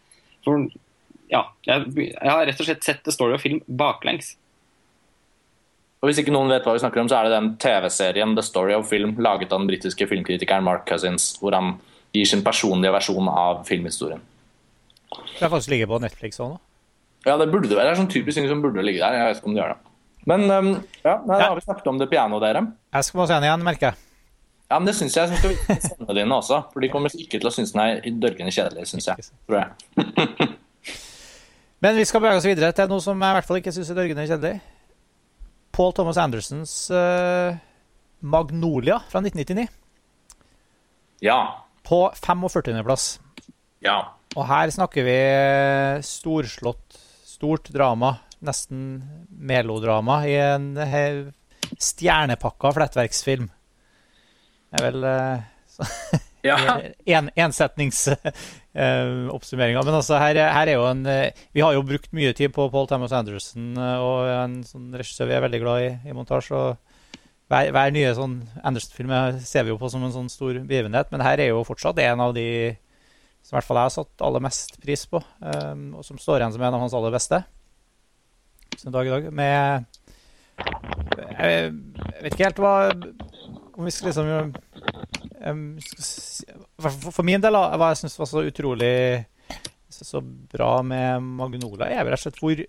[0.44, 0.66] For
[1.32, 4.36] ja, jeg, jeg, har rett og slett sett The Story of Film baklengs.
[5.98, 8.44] Og Hvis ikke noen vet hva vi snakker om, så er det den TV-serien The
[8.46, 11.76] Story of Film laget av den britiske filmkritikeren Mark Cousins, hvor han
[12.14, 14.22] gir sin personlige versjon av filmhistorien.
[15.10, 16.62] Det er faktisk ligger på Netflix òg nå?
[17.26, 17.90] Ja, det burde det være.
[17.90, 19.16] Det er sånn typisk ting som burde ligge der.
[19.18, 19.94] Jeg vet ikke om det gjør det.
[20.28, 20.68] Men um,
[21.02, 22.62] ja, da har vi snakket om det pianoet, dere.
[22.94, 24.07] Jeg skal bare se den igjen, merker jeg.
[24.68, 25.30] Ja, men det syns jeg.
[25.30, 26.60] Så skal vi sende dine også.
[26.74, 29.28] For de kommer ikke til å synes den er dørgende kjedelig, syns jeg.
[29.48, 30.48] Tror jeg.
[31.84, 33.92] Men vi skal bevege oss videre til noe som jeg i hvert fall ikke syns
[33.92, 34.58] er dørgende kjedelig.
[35.78, 37.54] Paul Thomas Andersons uh,
[38.18, 39.68] 'Magnolia' fra 1999.
[41.22, 41.38] Ja.
[41.86, 43.20] På 45.-plass.
[43.86, 43.98] Ja.
[44.34, 45.18] Og her snakker vi
[46.04, 48.16] storslått, stort drama.
[48.42, 50.72] Nesten melodrama i en
[51.78, 53.48] stjernepakka flettverksfilm.
[54.76, 55.38] Er vel uh,
[56.46, 56.56] Ja.
[57.18, 59.82] en, ensetningsoppsummeringa.
[59.82, 62.70] Men altså, her, her, er jo en uh, Vi har jo brukt mye tid på
[62.72, 66.54] Paul Thomas Anderson uh, og en sånn regissør vi er veldig glad i i montasje.
[66.54, 66.76] og
[67.48, 71.24] hver, hver nye sånn Anderson-film ser vi jo på som en sånn stor begivenhet, men
[71.24, 72.76] her er jo fortsatt en av de
[73.40, 76.38] som i hvert fall jeg har satt aller mest pris på, um, og som står
[76.42, 77.38] igjen som en av hans aller beste.
[78.76, 79.24] Som dag i dag.
[79.32, 79.86] Med
[80.58, 81.72] Jeg
[82.20, 82.74] vet ikke helt hva
[83.78, 84.52] Om vi skal liksom
[85.46, 85.78] um,
[86.82, 88.94] for, for min del, hva jeg syns var så utrolig
[89.88, 92.64] så bra med Magnola, er vel rett og slett hvor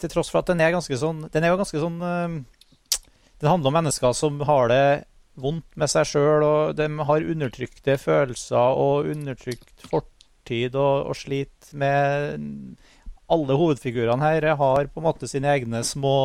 [0.00, 2.38] Til tross for at den er ganske sånn Den er jo ganske sånn um,
[3.42, 4.86] Den handler om mennesker som har det
[5.34, 11.74] vondt med seg sjøl, og de har undertrykte følelser og undertrykt fortid og, og sliter
[11.74, 12.78] med
[13.34, 16.16] Alle hovedfigurene her har på en måte sine egne små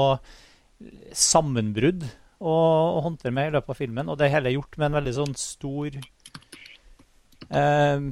[1.09, 2.05] sammenbrudd
[2.39, 2.55] å,
[2.97, 5.15] å håndtere med i løpet av filmen, og det hele er gjort med en veldig
[5.17, 5.99] sånn stor
[7.49, 8.07] eh,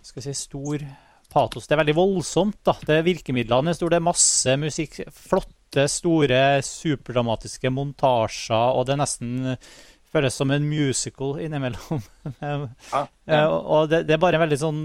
[0.00, 0.84] Skal vi si stor
[1.30, 1.68] patos.
[1.68, 2.58] Det er veldig voldsomt.
[2.66, 2.74] da.
[2.86, 4.98] Det er Virkemidlene er store, det er masse musikk.
[5.14, 9.56] Flotte, store, superdramatiske montasjer, og det er nesten
[10.10, 12.02] føles som en musical innimellom.
[12.40, 13.44] ja, ja.
[13.46, 14.80] og det, det, er bare en veldig sånn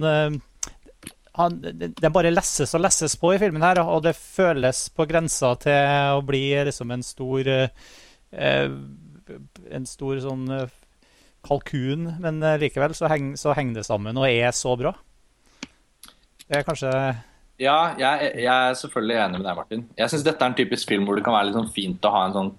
[1.35, 1.55] han,
[1.97, 6.19] Det bare lesses og lesses på i filmen her, og det føles på grensa til
[6.19, 7.49] å bli liksom en stor
[8.35, 10.49] En stor sånn
[11.45, 14.91] kalkun, men likevel så, heng, så henger det sammen og er så bra.
[16.45, 16.91] Det er kanskje
[17.61, 19.83] Ja, jeg, jeg er selvfølgelig enig med deg, Martin.
[19.97, 22.13] Jeg syns dette er en typisk film hvor det kan være litt sånn fint å
[22.13, 22.53] ha en sånn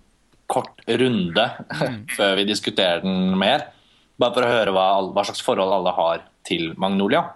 [0.50, 1.46] kort runde
[1.82, 1.98] mm.
[2.16, 3.68] før vi diskuterer den mer.
[4.16, 7.26] Bare for å høre hva, hva slags forhold alle har til Magnolia.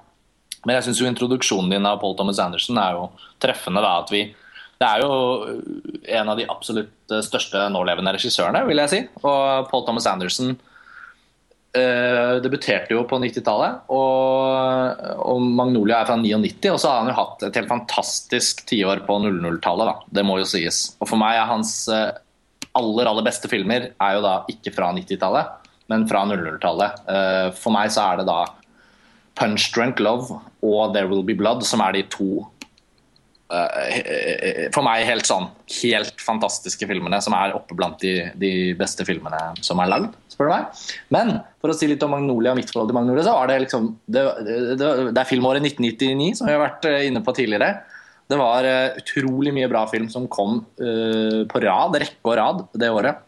[0.65, 3.07] Men jeg syns introduksjonen din av Paul Thomas Anderson er jo
[3.43, 3.83] treffende.
[3.85, 4.27] da, at vi
[4.81, 5.13] det er jo
[6.09, 9.01] en av de absolutt største nålevende regissørene, vil jeg si.
[9.21, 10.55] Og Paul Thomas Anderson
[11.77, 13.83] uh, debuterte jo på 90-tallet.
[13.93, 18.65] Og, og, Magnolia er fra 99, og så har han jo hatt et helt fantastisk
[18.71, 20.07] tiår på 00-tallet.
[20.17, 20.95] Det må jo sies.
[20.97, 25.69] Og for meg er hans aller, aller beste filmer er jo da ikke fra 90-tallet,
[25.93, 27.05] men fra 00-tallet.
[27.05, 28.47] Uh, for meg så er det da
[29.37, 32.47] Punch Drunk Love og There Will Be Blood som er de to
[33.51, 35.49] for meg helt sånn
[35.81, 40.51] helt fantastiske filmene som er oppe blant de, de beste filmene som er lagd, spør
[40.51, 40.83] du meg.
[41.11, 41.33] Men
[41.63, 43.89] for å si litt om Magnolia og mitt forhold til Magnolia, så var det liksom
[44.07, 47.73] Det, det, det er filmåret 1999, som vi har vært inne på tidligere.
[48.31, 48.69] Det var
[49.01, 53.27] utrolig mye bra film som kom uh, på rad, rekke og rad, det året.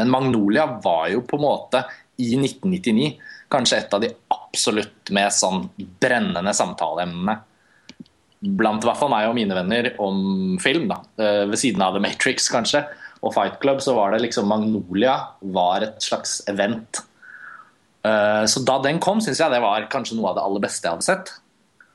[0.00, 1.84] Men Magnolia var jo på en måte,
[2.22, 3.16] i 1999,
[3.50, 5.66] kanskje et av de absolutt mest sånn
[6.00, 7.34] brennende samtaleemnene
[8.58, 10.86] blant hvert fall meg og mine venner om film.
[10.90, 11.00] da,
[11.48, 12.84] Ved siden av The Matrix, kanskje,
[13.24, 15.16] og Fight Club, så var det liksom Magnolia
[15.54, 17.00] var et slags event.
[18.04, 20.92] Så da den kom, syns jeg det var kanskje noe av det aller beste jeg
[20.92, 21.30] hadde sett.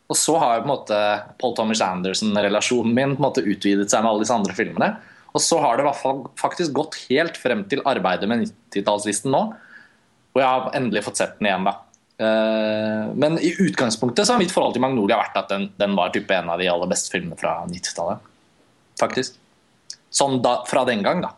[0.09, 0.99] Og så har jo på en måte
[1.37, 4.87] Paul Thomas Anderson-relasjonen min på en måte utvidet seg med alle disse andre filmene.
[5.37, 9.29] Og så har det i hvert fall faktisk gått helt frem til arbeidet med 90-tallslisten
[9.29, 9.43] nå.
[10.33, 11.75] Og jeg har endelig fått sett den igjen, da.
[12.19, 16.35] Men i utgangspunktet så har mitt forhold til Magnolia vært at den, den var type
[16.35, 18.25] en av de aller beste filmene fra 90-tallet.
[18.99, 19.37] Faktisk.
[20.11, 21.31] Sånn da, fra den gang, da.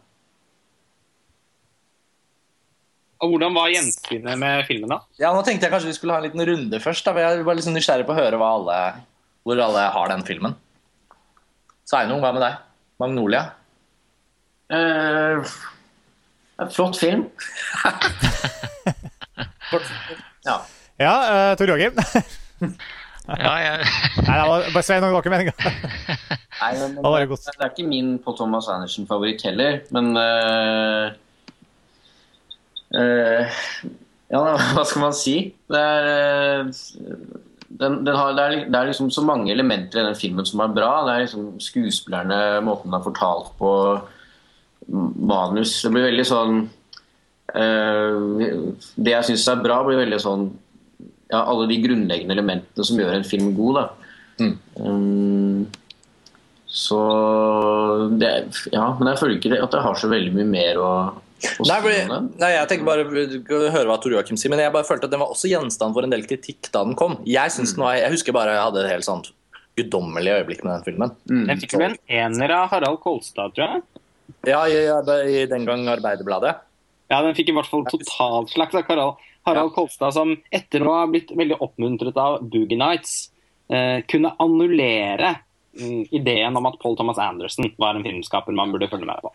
[3.21, 5.03] Og Hvordan var gjensynet med filmen, da?
[5.21, 7.05] Ja, nå tenkte jeg kanskje vi skulle ha en liten runde først.
[7.05, 8.77] da, for Jeg var liksom nysgjerrig på å høre alle,
[9.45, 10.57] hvor alle har den filmen.
[11.85, 12.57] Sveinung, hva med deg?
[13.01, 13.43] Magnolia?
[14.71, 15.43] Uh,
[16.71, 17.27] flott film.
[20.47, 20.57] Ja,
[21.01, 21.97] ja uh, Tor Joakim?
[23.45, 23.89] ja, jeg...
[24.26, 25.53] Nei, det var bare Svein, det var ikke meninga.
[26.61, 31.13] Nei, men, det, det, det, er ikke min på Thomas Andersen-favoritt heller, men uh,
[32.97, 33.61] uh,
[34.31, 34.41] Ja,
[34.73, 35.35] hva skal man si?
[35.69, 36.65] Det er,
[37.81, 40.63] den, den har, det, er, det er, liksom så mange elementer i den filmen som
[40.63, 40.91] er bra.
[41.05, 43.73] Det er liksom skuespillerne, måten den er fortalt på,
[44.91, 46.55] manus Det blir veldig sånn
[47.52, 50.45] det jeg syns er bra, blir veldig sånn
[51.32, 53.80] ja, Alle de grunnleggende elementene som gjør en film god.
[53.80, 54.11] Da.
[54.41, 54.56] Mm.
[54.80, 55.65] Um,
[56.72, 56.99] så
[58.19, 58.32] det,
[58.72, 61.80] Ja, men jeg føler ikke at jeg har så veldig mye mer å, å nei,
[62.40, 63.06] nei, jeg tenker bare
[63.73, 66.07] høre hva Tor Joakim sier, men jeg bare følte at den var også gjenstand for
[66.07, 67.19] en del kritikk da den kom.
[67.28, 67.72] Jeg, mm.
[67.82, 69.32] var, jeg husker bare jeg hadde et helt sånt
[69.80, 71.15] guddommelig øyeblikk med den filmen.
[71.32, 71.45] Mm.
[71.49, 73.86] Den fikk vel en ener av Harald Kolstad, tror jeg?
[74.48, 76.56] Ja, i, i, i den gang Arbeiderbladet.
[77.11, 81.05] Ja, den fikk i hvert fall totalslakt av Harald, Harald Kolstad, som etter å ha
[81.11, 83.31] blitt veldig oppmuntret av Boogie Nights,
[83.67, 85.33] eh, kunne annullere
[85.75, 89.33] mm, ideen om at Paul Thomas Anderson var en filmskaper man burde følge med på.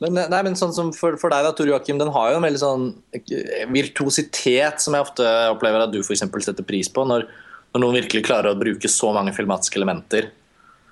[0.00, 2.48] Men, nei, men sånn som for, for deg da, Tor Joakim, den har jo en
[2.48, 7.28] veldig sånn eh, virtuositet som jeg ofte opplever at du for setter pris på, når,
[7.74, 10.32] når noen virkelig klarer å bruke så mange filmatiske elementer.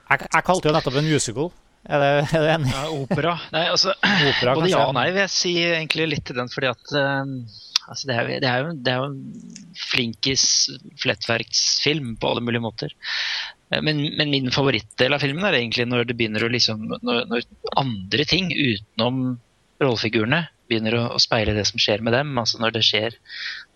[0.04, 1.54] Jeg, jeg kalte jo nettopp en musical.
[1.84, 2.72] Er, det, er du enig?
[2.72, 3.34] Ja, opera.
[3.52, 3.92] Nei, altså,
[4.30, 7.34] Opera, både ja og nei vil jeg si egentlig litt til den, fordi at uh,
[7.90, 10.46] altså, det, er, det, er jo, det er jo en flinkis
[11.02, 12.94] flettverksfilm på alle mulige måter.
[13.68, 17.24] Eh, Men, men min favorittdel av filmen er egentlig når det begynner å liksom Når,
[17.30, 17.46] når
[17.80, 19.22] andre ting utenom
[19.82, 22.32] rollefigurene begynner å, å speile det som skjer med dem.
[22.40, 23.16] Altså når det skjer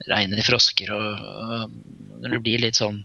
[0.08, 3.02] regner frosker og, og når det blir litt sånn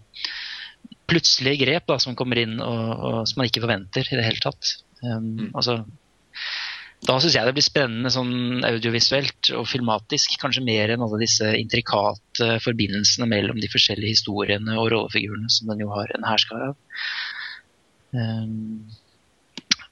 [1.10, 4.40] plutselige grep da, som kommer inn og, og som man ikke forventer i det hele
[4.40, 4.76] tatt.
[5.04, 5.82] Um, altså,
[7.04, 11.50] da syns jeg det blir spennende sånn audiovisuelt og filmatisk, kanskje mer enn alle disse
[11.58, 16.78] intrikate forbindelsene mellom de forskjellige historiene og rollefigurene som den jo har en hærskare av.
[18.14, 18.86] Um,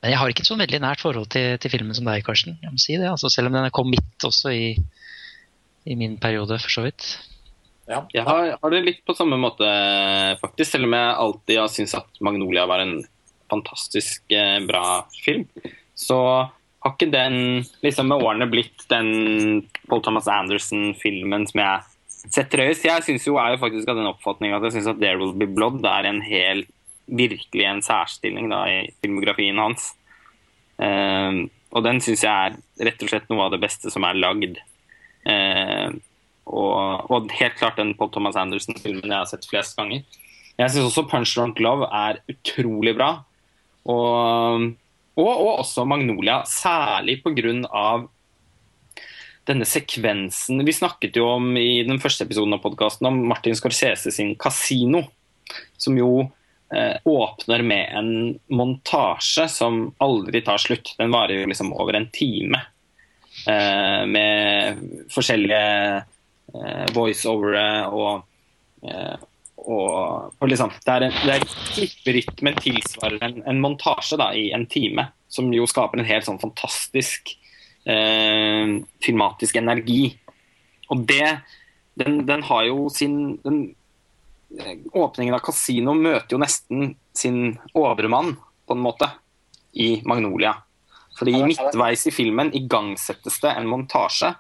[0.03, 2.57] men jeg har ikke et sånn veldig nært forhold til, til filmen som deg, Karsten.
[2.65, 4.73] Jeg må si det, altså, Selv om den kom midt også i,
[5.87, 7.13] i min periode, for så vidt.
[7.87, 9.69] Jeg har, har det litt på samme måte,
[10.41, 10.73] faktisk.
[10.73, 12.97] Selv om jeg alltid har syntes at 'Magnolia' var en
[13.53, 15.47] fantastisk eh, bra film,
[15.95, 16.19] så
[16.83, 22.87] har ikke den liksom med årene blitt den Paul Thomas Anderson-filmen som jeg setter høyest.
[22.87, 25.35] Jeg synes jo, er jo faktisk av den oppfatning at jeg syns at 'There Will
[25.39, 26.65] Be Blood' er en hel
[27.07, 29.93] virkelig en særstilling da, i filmografien hans.
[30.79, 32.57] Um, og den syns jeg er
[32.87, 34.59] rett og slett noe av det beste som er lagd.
[35.29, 35.89] Eh,
[36.51, 40.03] og, og helt klart den Paul Thomas Anderson-filmen jeg har sett flest ganger.
[40.59, 43.15] Jeg syns også Punch Drunk Love er utrolig bra.
[43.91, 44.67] Og,
[45.19, 47.87] og, og også Magnolia, særlig pga.
[49.49, 54.13] denne sekvensen Vi snakket jo om i den første episoden av podkasten om Martin Scorsese
[54.15, 55.03] sin Casino,
[55.77, 56.29] som jo
[56.75, 58.13] eh, åpner med en
[58.49, 60.95] montasje som aldri tar slutt.
[60.99, 62.63] Den varer jo liksom over en time.
[63.49, 65.67] Eh, med forskjellige
[66.55, 68.23] eh, voiceovere og,
[68.87, 69.17] eh,
[69.63, 74.51] og, og liksom, Det er, en, det er klipperytmen tilsvarer en, en montasje da, i
[74.57, 77.35] en time, som jo skaper en helt sånn fantastisk
[77.89, 80.05] eh, filmatisk energi.
[80.93, 81.27] Og det
[81.95, 83.75] den, den har jo sin den,
[84.59, 88.37] eh, Åpningen av Casino møter jo nesten sin overmann,
[88.67, 89.11] på en måte,
[89.73, 90.55] i Magnolia.
[91.19, 94.33] Fordi midtveis i filmen igangsettes det en montasje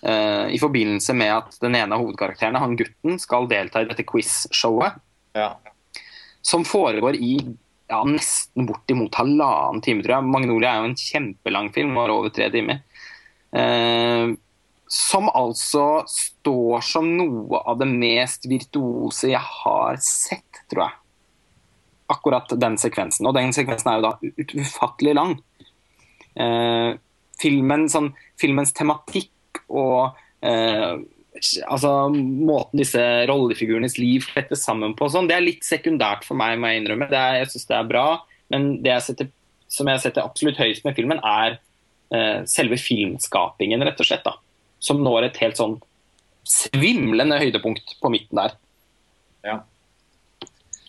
[0.00, 4.94] i forbindelse med at den ene av hovedkarakterene, han gutten, skal delta i dette quiz-showet,
[5.36, 5.50] Ja.
[6.40, 7.34] som foregår i
[7.90, 10.28] ja, nesten bortimot halvannen time, tror jeg.
[10.30, 12.80] Magnolia er jo en kjempelang film, var over tre timer.
[13.52, 14.30] Eh,
[14.90, 20.96] som altså står som noe av det mest virtuose jeg har sett, tror jeg.
[22.10, 23.26] Akkurat den sekvensen.
[23.30, 25.36] Og den sekvensen er jo da ufattelig lang.
[26.34, 26.96] Eh,
[27.42, 29.30] filmen, sånn, filmens tematikk
[29.70, 30.98] og eh,
[31.66, 36.58] altså, måten disse rollefigurenes liv flettes sammen på, sånn, det er litt sekundært for meg,
[36.60, 37.10] må jeg innrømme.
[37.10, 38.06] Er, jeg syns det er bra,
[38.52, 39.30] men det jeg setter,
[39.70, 41.58] som jeg setter absolutt høyest med filmen, er
[42.14, 44.26] eh, selve filmskapingen, rett og slett.
[44.26, 44.36] da,
[44.82, 45.78] Som når et helt sånn
[46.50, 48.56] svimlende høydepunkt på midten der.
[49.46, 49.60] Ja.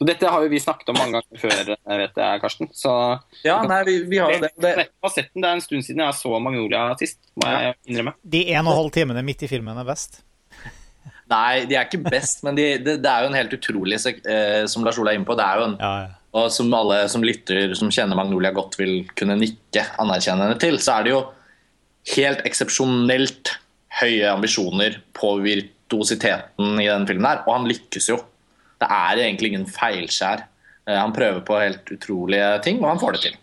[0.01, 2.69] Så Dette har jo vi snakket om mange ganger før, eh, vet jeg, Karsten.
[2.73, 2.91] Så
[3.45, 4.49] Ja, nei, vi, vi har jo det.
[4.57, 4.71] det.
[4.79, 5.43] jeg har sett den.
[5.43, 8.15] Det er en stund siden jeg så Magnolia sist, må jeg innrømme.
[8.25, 10.23] De en og en halv timene midt i filmen er best.
[11.31, 14.25] Nei, de er ikke best, men de, det, det er jo en helt utrolig sek-
[14.27, 16.09] eh, Som Lars Ola er inne på, det er jo en Ja, ja.
[16.41, 20.97] Og som alle som lytter, som kjenner Magnolia godt, vil kunne nikke anerkjennende til, så
[20.97, 21.21] er det jo
[22.15, 23.51] helt eksepsjonelt
[24.01, 28.17] høye ambisjoner på virtuositeten i den filmen her, og han lykkes jo.
[28.81, 30.45] Det er egentlig ingen feilskjær.
[30.89, 33.37] Eh, Han prøver på helt utrolige ting, og han får det til.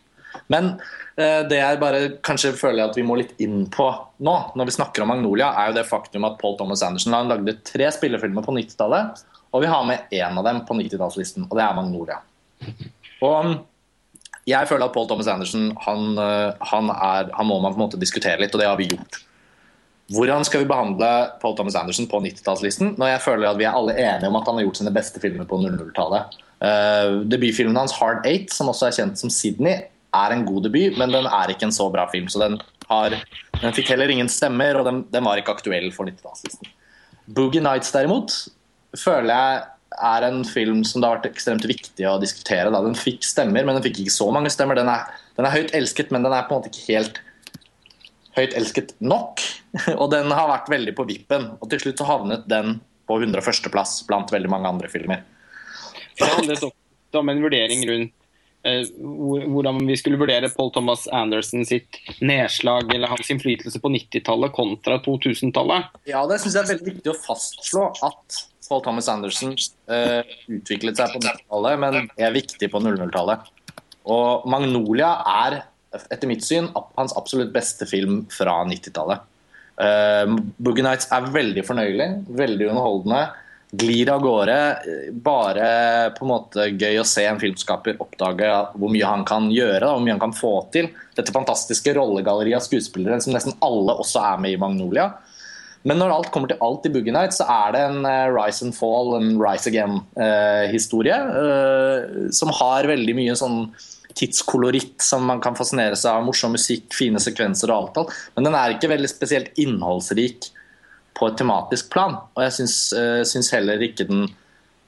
[0.52, 0.70] Men
[1.16, 3.88] eh, det jeg bare kanskje føler at vi må litt inn på
[4.24, 7.30] nå, når vi snakker om Magnolia, er jo det faktum at Paul Thomas Anderson han
[7.30, 9.24] lagde tre spillefilmer på 90-tallet,
[9.54, 12.20] og vi har med én av dem på 90-tallslisten, og det er Magnolia.
[13.24, 13.54] Og
[14.48, 17.86] jeg føler at Paul Thomas Anderson han, øh, han, er, han må man på en
[17.86, 19.22] måte diskutere litt, og det har vi gjort.
[20.08, 21.08] Hvordan skal vi behandle
[21.42, 24.46] Paul Thomas Anderson på 90-tallslisten når jeg føler at vi er alle enige om at
[24.48, 26.38] han har gjort sine beste filmer på 00-tallet?
[26.58, 29.84] Uh, debutfilmen hans Hard Eight, som også er kjent som Sydney,
[30.16, 32.30] er en god debut, men den er ikke en så bra film.
[32.32, 32.56] Så den,
[32.88, 33.18] har,
[33.60, 36.72] den fikk heller ingen stemmer, og den, den var ikke aktuell for 90-tallslisten.
[37.36, 38.32] Boogie Nights derimot
[38.96, 39.66] føler jeg
[40.08, 42.72] er en film som det har vært ekstremt viktig å diskutere.
[42.72, 42.80] Da.
[42.84, 44.78] Den fikk stemmer, men den fikk ikke så mange stemmer.
[44.78, 45.04] Den er,
[45.36, 47.20] den er høyt elsket, men den er på en måte ikke helt
[48.38, 49.42] høyt elsket nok.
[50.00, 51.50] Og den har vært veldig på vippen.
[51.58, 52.78] Og til slutt så havnet den
[53.08, 53.70] på 101.
[53.72, 55.24] plass blant veldig mange andre filmer.
[56.18, 58.12] Det handlet også om en vurdering rundt
[58.66, 64.52] eh, hvordan vi skulle vurdere Paul Thomas Anderson sitt nedslag eller hans innflytelse på 90-tallet
[64.56, 65.88] kontra 2000-tallet.
[66.10, 69.54] Ja, det syns jeg er veldig viktig å fastslå at Paul Thomas Anderson
[69.88, 70.20] eh,
[70.52, 73.48] utviklet seg på 90-tallet, men er viktig på 00-tallet.
[74.08, 75.62] Og 'Magnolia' er
[75.96, 79.26] etter mitt syn hans absolutt beste film fra 90-tallet.
[79.78, 82.08] Uh, 'Boogie Nights' er veldig fornøyelig,
[82.38, 83.26] veldig underholdende
[83.70, 84.58] glir av gårde.
[85.12, 85.68] Bare
[86.16, 90.04] på en måte gøy å se en filmskaper oppdage hvor mye han kan gjøre, hvor
[90.04, 90.90] mye han kan få til.
[91.18, 95.10] Dette fantastiske rollegalleriet av skuespillere som nesten alle også er med i Magnolia.
[95.86, 98.64] Men når alt kommer til alt i Boogie Nights, så er det en uh, rise
[98.66, 101.18] and fall, en rise again-historie.
[101.28, 103.60] Uh, uh, som har veldig mye sånn
[104.18, 106.26] tidskoloritt som man kan fascinere seg av.
[106.26, 108.00] Morsom musikk, fine sekvenser og alt.
[108.02, 108.16] alt.
[108.36, 110.50] Men den er ikke veldig spesielt innholdsrik
[111.18, 112.18] på et tematisk plan.
[112.36, 114.26] Og jeg syns, uh, syns heller ikke den,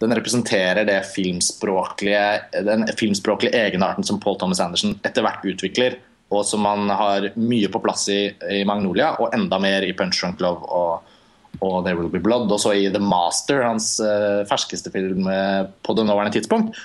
[0.03, 2.25] den representerer det filmspråklige,
[2.67, 5.99] den filmspråklige egenarten som Paul Thomas Anderson etter hvert utvikler,
[6.31, 8.21] og som man har mye på plass i,
[8.55, 11.17] i Magnolia, og enda mer i Punch Drunk Love og,
[11.59, 12.47] og There Will Be Blood.
[12.55, 16.79] Og så i The Master, hans uh, ferskeste film uh, på det nåværende tidspunkt.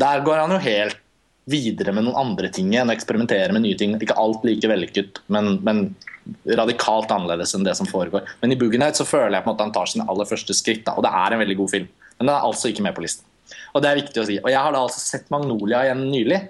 [0.00, 0.96] Der går han jo helt
[1.50, 3.96] videre med noen andre ting enn å eksperimentere med nye ting.
[3.98, 5.88] Ikke alt like vellykket, men, men
[6.58, 8.26] radikalt annerledes enn det som foregår.
[8.42, 10.56] Men i Boogie Night så føler jeg på en måte han tar sine aller første
[10.56, 10.84] skritt.
[10.86, 11.90] Da, og det er en veldig god film.
[12.18, 13.26] Men den er altså ikke med på listen.
[13.74, 14.38] Og det er viktig å si.
[14.42, 16.40] Og jeg har da altså sett Magnolia igjen nylig.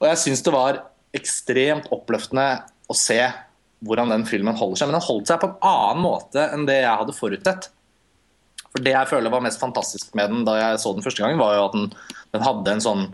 [0.00, 0.82] Og jeg syns det var
[1.16, 2.46] ekstremt oppløftende
[2.90, 3.20] å se
[3.84, 4.90] hvordan den filmen holder seg.
[4.90, 7.70] Men den holdt seg på en annen måte enn det jeg hadde forutsett.
[8.70, 11.40] For det jeg føler var mest fantastisk med den da jeg så den første gangen,
[11.40, 11.88] var jo at den,
[12.36, 13.08] den hadde en sånn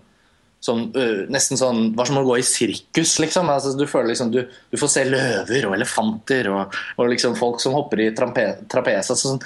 [0.67, 3.49] sånn, øh, nesten sånn var som å gå i sirkus, liksom.
[3.53, 7.63] Altså, du føler liksom du, du, får se løver og elefanter og, og liksom folk
[7.63, 9.11] som hopper i trapes.
[9.13, 9.43] Altså, sånn,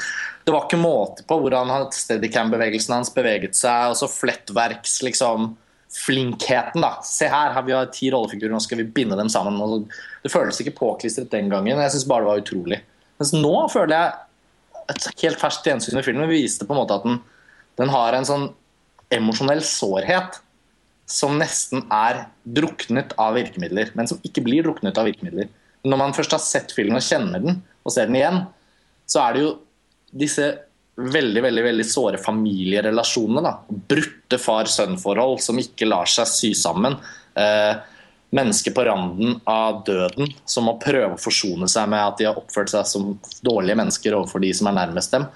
[0.47, 3.93] det var ikke måte på hvordan steadycam-bevegelsen hans beveget seg.
[3.93, 5.53] Og så flettverks, liksom
[5.91, 6.97] flinkheten, da.
[7.07, 9.59] Se her, her vi har ti rollefigurer, nå skal vi binde dem sammen.
[9.61, 9.91] Og
[10.25, 11.81] det føles ikke påklistret den gangen.
[11.83, 12.81] Jeg syns bare det var utrolig.
[13.21, 14.19] Mens nå føler jeg
[14.91, 17.21] et helt ferskt gjensyn i filmen viste på en måte at den,
[17.79, 18.49] den har en sånn
[19.13, 20.39] emosjonell sårhet
[21.11, 25.51] som nesten er druknet av virkemidler, men som ikke blir druknet av virkemidler.
[25.87, 28.43] Når man først har sett filmen og kjenner den, og ser den igjen,
[29.11, 29.55] så er det jo
[30.23, 30.51] disse
[31.01, 33.43] veldig veldig, veldig såre familierelasjonene.
[33.45, 33.55] da.
[33.91, 36.99] Brutte far-sønn-forhold som ikke lar seg sy sammen.
[37.35, 37.74] Eh,
[38.31, 42.39] mennesker på randen av døden som må prøve å forsone seg med at de har
[42.39, 45.27] oppført seg som dårlige mennesker overfor de som er nærmest dem.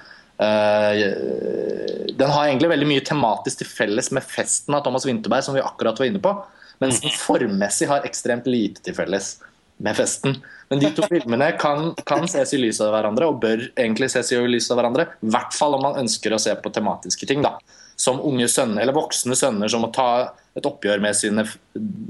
[0.40, 5.56] Uh, den har egentlig veldig mye tematisk til felles med festen av Thomas Winterberg, som
[5.56, 6.35] vi akkurat var inne på.
[6.82, 9.36] Mens den formmessig har ekstremt lite til felles
[9.82, 10.36] med festen.
[10.70, 14.32] Men de to filmene kan, kan ses i lys av hverandre, og bør egentlig ses
[14.35, 15.09] i lys av hverandre.
[15.23, 17.43] I hvert fall om man ønsker å se på tematiske ting.
[17.44, 17.56] da.
[17.97, 21.44] Som unge sønner, eller voksne sønner som må ta et oppgjør med sine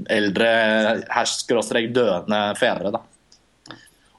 [0.09, 0.49] eldre
[1.13, 1.53] hersk
[1.93, 2.93] døende fedre.
[2.93, 3.03] da.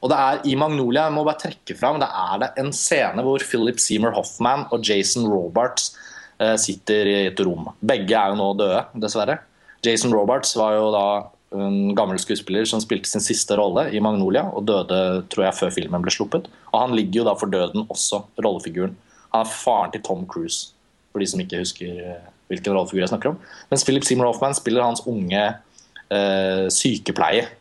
[0.06, 3.22] Og det er i Magnolia jeg må bare trekke fram, det er det en scene
[3.26, 5.96] hvor Philip Seymour Hoffman og Jason Robarts
[6.38, 7.72] eh, sitter i et rom.
[7.82, 9.40] Begge er jo nå døde, dessverre.
[9.82, 11.08] Jason Robarts var jo da
[11.56, 15.02] en gammel skuespiller som spilte sin siste rolle i Magnolia, og døde
[15.32, 16.46] tror jeg før filmen ble sluppet.
[16.70, 18.94] Og han ligger jo da for døden også, rollefiguren.
[19.34, 20.70] Han er faren til Tom Cruise,
[21.10, 23.42] for de som ikke husker eh, hvilken rollefigur jeg snakker om.
[23.74, 27.55] Mens Philip Seymour Hoffman spiller hans unge eh, sykepleier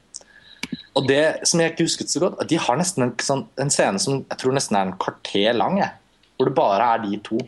[0.96, 3.72] og det som jeg ikke husket så godt, at de har nesten en, sånn, en
[3.74, 5.80] scene som jeg tror nesten er en kvarter lang.
[5.82, 5.92] Jeg,
[6.38, 7.40] hvor det bare er de to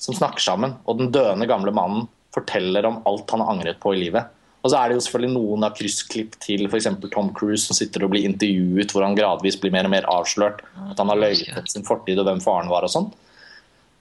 [0.00, 0.78] som snakker sammen.
[0.88, 4.32] Og den døende gamle mannen forteller om alt han har angret på i livet.
[4.64, 6.88] Og så er det jo selvfølgelig noen av kryssklipp til f.eks.
[7.12, 10.64] Tom Cruise som sitter og blir intervjuet, hvor han gradvis blir mer og mer avslørt.
[10.88, 13.12] At han har løyet om sin fortid og hvem faren var og sånn.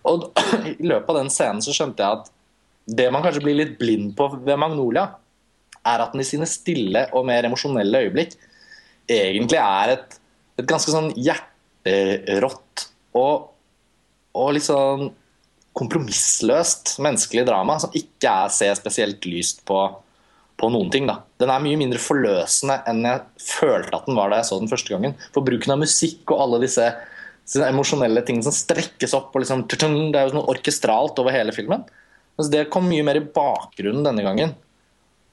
[0.07, 0.25] Og
[0.71, 2.33] i løpet av den scenen så skjønte jeg at
[2.95, 5.09] det man kanskje blir litt blind på ved Magnolia,
[5.85, 8.33] er at den i sine stille og mer emosjonelle øyeblikk
[9.11, 10.17] egentlig er et,
[10.59, 13.51] et ganske sånn hjerterått og,
[14.35, 15.11] og litt sånn
[15.75, 19.79] kompromissløst menneskelig drama som ikke er, ser spesielt lyst på,
[20.55, 21.07] på noen ting.
[21.09, 21.19] Da.
[21.41, 24.71] Den er mye mindre forløsende enn jeg følte at den var da jeg så den
[24.71, 25.17] første gangen.
[25.35, 26.87] For bruken av musikk og alle disse,
[27.43, 31.55] disse emosjonelle tingene som strekkes opp og liksom, Det er jo sånn orkestralt over hele
[31.55, 31.83] filmen.
[32.39, 34.55] Mens det kom mye mer i bakgrunnen denne gangen.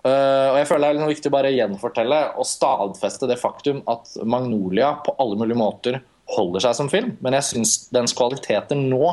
[0.03, 4.17] Uh, og jeg føler Det er viktig å bare gjenfortelle og stadfeste det faktum at
[4.27, 6.01] Magnolia på alle mulige måter
[6.33, 9.13] holder seg som film, men jeg syns dens kvaliteter nå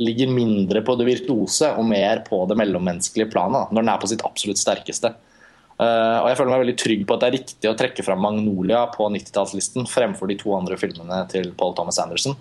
[0.00, 4.08] ligger mindre på det virtuose og mer på det mellommenneskelige planet, når den er på
[4.10, 5.12] sitt absolutt sterkeste.
[5.80, 8.24] Uh, og jeg føler meg veldig trygg på at det er riktig å trekke fram
[8.24, 12.36] Magnolia på 90-tallslisten fremfor de to andre filmene til Paul Thomas Anderson.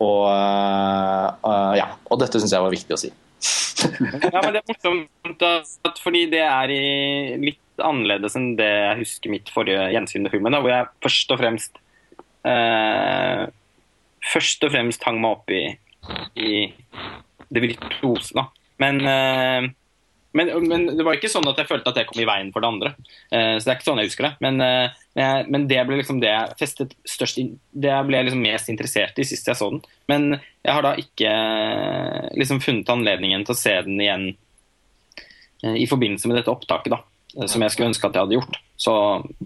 [0.00, 3.12] Og, uh, ja, og dette syns jeg var viktig å si.
[3.40, 6.72] Ja, men det er morsomt at, fordi det er
[7.40, 11.32] litt annerledes enn det jeg husker mitt forrige gjensyn med filmen, da, hvor jeg først
[11.32, 11.80] og fremst
[12.48, 13.46] eh,
[14.30, 15.62] Først og fremst hang meg opp i,
[16.36, 16.50] i
[17.48, 18.44] det virtuose, da.
[18.84, 19.70] Men, eh,
[20.32, 22.62] men, men, det var ikke sånn at jeg følte at det kom i veien for
[22.62, 22.92] det andre.
[23.32, 24.32] Uh, så det er ikke sånn jeg husker det.
[24.44, 28.44] Men, uh, men det ble liksom det jeg festet størst inn, Det jeg ble liksom
[28.44, 29.82] mest interessert i sist jeg så den.
[30.10, 34.26] Men jeg har da ikke eh, liksom funnet anledningen til å se den igjen
[35.66, 37.02] uh, i forbindelse med dette opptaket, da.
[37.46, 38.56] Som jeg skulle ønske at jeg hadde gjort.
[38.80, 38.92] Så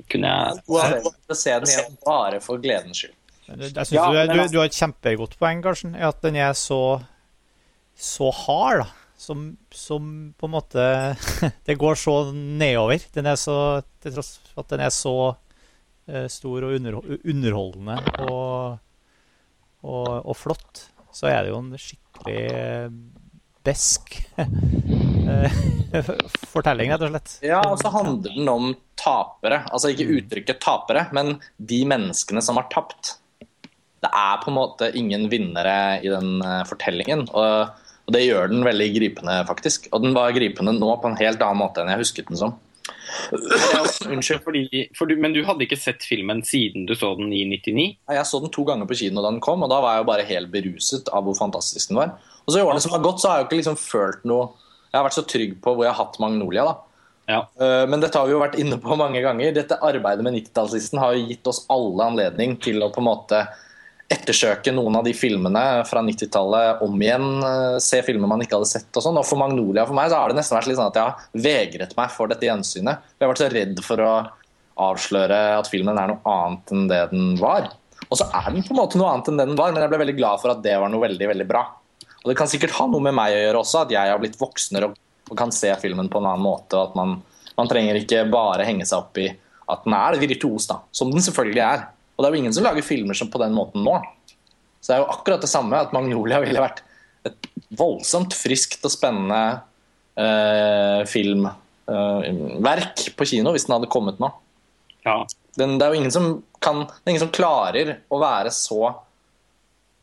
[0.08, 3.16] kunne jeg å se den igjen bare for gledens skyld.
[3.44, 6.36] Jeg synes Ja, du, du, altså- du har et kjempegodt poeng, Karsten, i at den
[6.40, 7.04] er så,
[7.92, 8.84] så hard.
[8.84, 9.03] da.
[9.24, 10.82] Som, som på en måte
[11.66, 13.00] Det går så nedover.
[13.14, 13.56] Den er så,
[14.04, 15.16] til tross for at den er så
[16.10, 17.96] eh, stor og underholdende
[18.26, 18.76] og,
[19.84, 22.88] og, og flott, så er det jo en skikkelig eh,
[23.64, 25.60] besk eh,
[26.50, 27.36] fortelling, rett og slett.
[27.46, 29.62] Ja, og så handler den om tapere.
[29.70, 33.16] Altså ikke uttrykket tapere, men de menneskene som har tapt.
[34.04, 37.24] Det er på en måte ingen vinnere i den fortellingen.
[37.32, 37.72] Og,
[38.04, 39.88] og det gjør den veldig gripende, faktisk.
[39.96, 42.56] Og den var gripende nå på en helt annen måte enn jeg husket den som.
[43.32, 47.44] Unnskyld, fordi, for du, men du hadde ikke sett filmen siden du så den i
[47.48, 47.86] 99?
[48.08, 50.04] Ja, Jeg så den to ganger på kino da den kom, og da var jeg
[50.04, 52.16] jo bare helt beruset av hvor fantastisk den var.
[52.44, 54.50] Og så i årene som har gått, så har jeg jo ikke liksom følt noe
[54.90, 56.74] Jeg har vært så trygg på hvor jeg har hatt Magnolia, da.
[57.26, 57.40] Ja.
[57.56, 59.54] Eh, Men dette har vi jo vært inne på mange ganger.
[59.56, 63.40] Dette arbeidet med 90-tallslisten har jo gitt oss alle anledning til å på en måte
[64.12, 67.28] ettersøke noen av de filmene fra 90-tallet om igjen.
[67.44, 69.18] eh, Se filmer man ikke hadde sett og sånn.
[69.20, 71.44] Og for Magnolia for meg så har det nesten vært litt sånn at jeg har
[71.46, 73.06] vegret meg for dette gjensynet.
[73.16, 74.12] Jeg har vært så redd for å
[74.84, 77.70] avsløre at filmen er noe annet enn det den var.
[78.10, 79.92] Og så er den på en måte noe annet enn det den var, men jeg
[79.92, 81.62] ble veldig glad for at det var noe veldig, veldig bra.
[82.24, 84.38] Og det kan sikkert ha noe med meg å gjøre også, at jeg har blitt
[84.40, 85.00] voksnere og,
[85.38, 86.76] kan se filmen på en annen måte.
[86.76, 87.16] og at man,
[87.56, 89.30] man trenger ikke bare henge seg opp i
[89.72, 90.82] at den er virtuos, da.
[90.92, 91.86] Som den selvfølgelig er.
[92.14, 93.98] Og det er jo ingen som lager filmer som på den måten nå.
[94.80, 96.82] Så det er jo akkurat det samme at Magnolia ville vært
[97.24, 99.40] et voldsomt friskt og spennende
[100.20, 104.28] eh, filmverk på kino hvis den hadde kommet nå.
[105.04, 105.22] Ja.
[105.58, 106.28] Den, det er jo ingen som
[106.64, 108.82] kan ingen som klarer å være så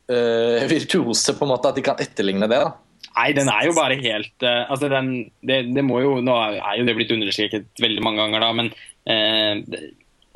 [0.09, 2.59] eh, virtuose på en måte at de kan etterligne det.
[2.65, 2.73] da.
[3.11, 5.09] Nei, den er jo bare helt uh, altså den,
[5.43, 8.69] det, det må jo, Nå er jo det blitt understreket veldig mange ganger, da, men
[9.09, 9.81] eh, det,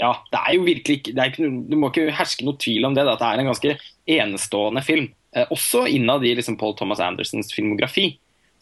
[0.02, 2.96] ja, det er jo virkelig ikke, det, ikke Du må ikke herske noe tvil om
[2.98, 3.06] det.
[3.08, 3.76] At det er en ganske
[4.18, 5.08] enestående film.
[5.36, 8.10] Eh, også innad i liksom, Paul Thomas Andersons filmografi.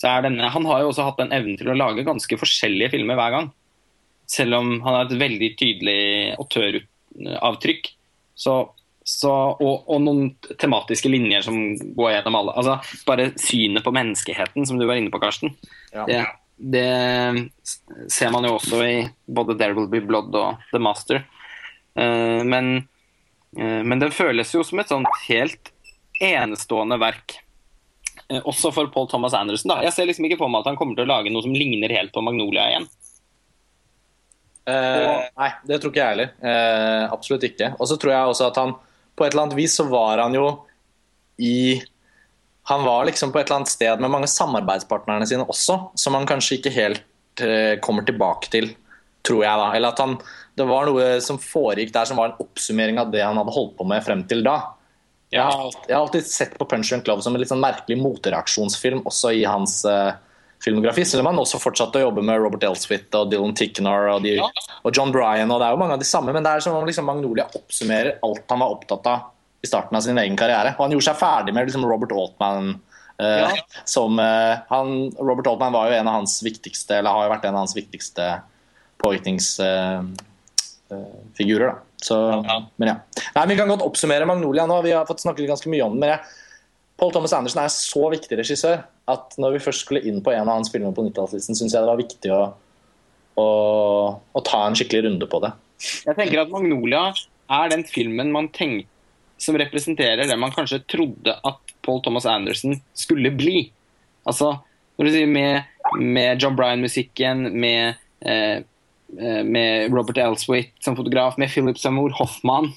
[0.02, 2.94] Så er denne, han har jo også hatt den evnen til å lage ganske forskjellige
[2.96, 3.50] filmer hver gang.
[4.30, 6.00] Selv om han har et veldig tydelig
[6.42, 7.92] autøravtrykk.
[8.44, 8.56] Så,
[9.06, 11.60] så, og, og noen tematiske linjer som
[11.98, 12.56] går gjennom alle.
[12.60, 15.54] Altså, bare synet på menneskeheten, som du var inne på, Karsten.
[15.94, 16.06] Ja.
[16.10, 16.22] Det,
[16.58, 17.50] det
[18.12, 21.24] ser man jo også i både There Will Be Blood og The Master.
[21.96, 22.76] Eh, men,
[23.58, 25.74] eh, men den føles jo som et sånt helt
[26.22, 27.40] enestående verk.
[28.30, 29.74] Eh, også for Paul Thomas Anderson.
[29.74, 29.82] Da.
[29.84, 31.94] Jeg ser liksom ikke på meg at han kommer til å lage noe som ligner
[31.94, 32.88] helt på Magnolia igjen.
[34.64, 36.36] Eh, nei, det tror ikke jeg heller.
[36.40, 37.74] Eh, absolutt ikke.
[37.80, 38.78] Og så tror jeg også at han
[39.14, 40.48] på et eller annet vis så var han jo
[41.42, 41.82] i
[42.70, 46.28] Han var liksom på et eller annet sted med mange samarbeidspartnerne sine også, som han
[46.28, 48.70] kanskje ikke helt eh, kommer tilbake til,
[49.28, 49.68] tror jeg da.
[49.76, 50.18] Eller at han
[50.54, 53.74] Det var noe som foregikk der som var en oppsummering av det han hadde holdt
[53.80, 54.60] på med frem til da.
[55.34, 57.64] Jeg har, alltid, jeg har alltid sett på Punch and Glove som en litt sånn
[57.64, 60.14] merkelig motreaksjonsfilm også i hans eh,
[60.62, 61.08] filmografi.
[61.10, 64.38] Selv om han også fortsatte å jobbe med Robert Elswit og Dylan Tickner og, de,
[64.38, 65.50] og John Bryan.
[65.50, 67.48] og Det er jo mange av de samme, men det er som om liksom Magnolia
[67.50, 69.33] oppsummerer alt han var opptatt av
[69.64, 70.70] i starten av sin egen karriere.
[70.78, 72.66] Og han gjorde seg ferdig med liksom Robert Altman.
[73.24, 73.54] eh,
[73.86, 74.88] som, uh, han,
[75.20, 77.78] Robert Altman var jo en av hans viktigste, eller har jo vært en av hans
[77.78, 78.24] viktigste
[79.04, 81.74] påvirkningsfigurer.
[81.74, 82.16] Uh, Så,
[82.76, 82.96] Men ja.
[83.38, 84.82] Nei, Vi kan godt oppsummere Magnolia nå.
[84.84, 86.00] Vi har fått snakket ganske mye om det.
[86.02, 86.20] men jeg,
[87.00, 90.46] Paul Thomas Anderson er så viktig regissør at når vi først skulle inn på en
[90.46, 92.42] av hans filmer på 90-tallslisten, syns jeg det var viktig å,
[93.42, 93.48] å,
[94.20, 95.52] å ta en skikkelig runde på det.
[96.06, 97.08] Jeg tenker at Magnolia
[97.52, 98.86] er den filmen man tenk,
[99.44, 103.66] som representerer det man kanskje trodde at Paul Thomas Anderson skulle bli.
[104.28, 104.56] Altså,
[104.98, 108.62] når du sier med, med John Bryan-musikken, med, eh,
[109.20, 112.72] eh, med Robert Elswit som fotograf, med Philip Samour Hoffmann,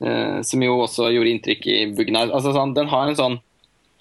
[0.00, 3.40] eh, som jo også gjorde inntrykk i Bugnard Altså, sånn, den har en sånn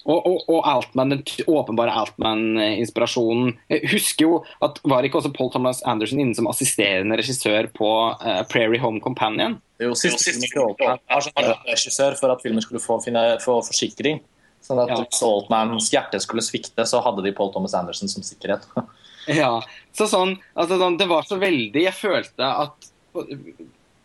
[0.04, 3.54] og, og, og Altman, den åpenbare Altman-inspirasjonen.
[3.72, 7.90] Jeg husker jo at Var ikke også Paul Thomas Anderson inne som assisterende regissør på
[8.12, 9.60] uh, Prairie Home Companion?
[9.80, 14.20] Jo, siste Altman var som regissør for at filmen skulle få, finne, få forsikring.
[14.64, 15.00] Sånn at Ja.
[15.02, 18.68] Hvis Altmans hjerte skulle svikte, så hadde de Paul Thomas Anderson som sikkerhet.
[19.24, 19.62] Ja,
[19.96, 22.90] så sånn, altså sånn, det var så veldig Jeg følte at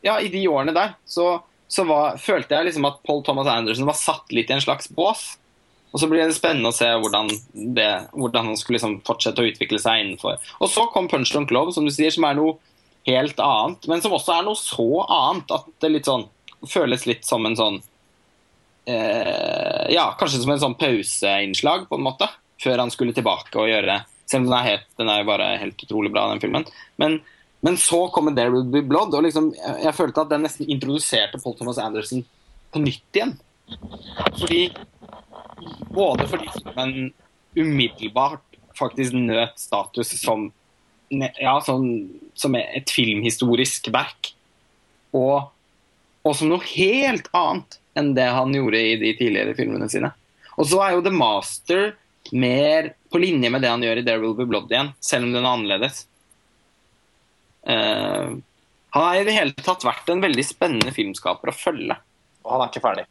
[0.07, 3.89] Ja, i de årene der så, så var, følte jeg liksom at Paul Thomas Anderson
[3.89, 5.33] var satt litt i en slags bås.
[5.93, 7.31] Og så blir det spennende å se hvordan,
[7.77, 10.37] det, hvordan han skulle liksom fortsette å utvikle seg innenfor.
[10.61, 12.59] Og så kom Punch Drunk Love, som du sier, som er noe
[13.09, 16.27] helt annet, men som også er noe så annet at det litt sånn
[16.69, 17.79] føles litt som en sånn
[18.91, 22.29] eh, Ja, kanskje som en sånn pauseinnslag, på en måte,
[22.61, 25.51] før han skulle tilbake og gjøre Selv om den er, helt, den er jo bare
[25.63, 26.67] helt utrolig bra, den filmen.
[27.01, 27.21] Men,
[27.65, 31.41] men så kommer There Will Be Blood, og liksom, jeg følte at den nesten introduserte
[31.41, 32.27] Paul Thomas Anderson
[32.75, 33.39] på nytt igjen.
[34.37, 34.61] Fordi
[35.95, 37.11] Både fordi filmen
[37.59, 38.45] umiddelbart
[38.79, 40.49] faktisk nøt status som
[41.09, 41.89] ja, sånn,
[42.37, 44.33] som et filmhistorisk verk.
[45.17, 45.49] Og,
[46.23, 50.13] og som noe helt annet enn det han gjorde i de tidligere filmene sine.
[50.59, 51.93] Og så er jo The Master
[52.35, 55.35] mer på linje med det han gjør i There Will Be Blood igjen, selv om
[55.35, 56.03] den er annerledes.
[57.69, 58.37] Uh,
[58.95, 61.97] han har i det hele tatt vært en veldig spennende filmskaper å følge.
[62.45, 63.07] Og han er ikke ferdig.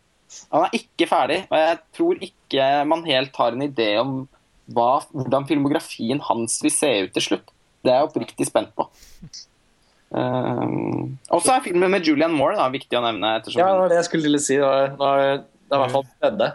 [0.51, 4.15] Han er ikke ferdig, og jeg tror ikke man helt har en idé om
[4.75, 7.53] hva, hvordan filmografien hans vil se ut til slutt.
[7.85, 8.89] Det er jeg oppriktig spent på.
[10.09, 13.33] Um, og så er filmen med Julian Moore da, viktig å nevne.
[13.41, 14.55] Ettersom Ja, det var det jeg skulle si.
[14.55, 16.47] Det, var, var, det er i hvert fall tredje,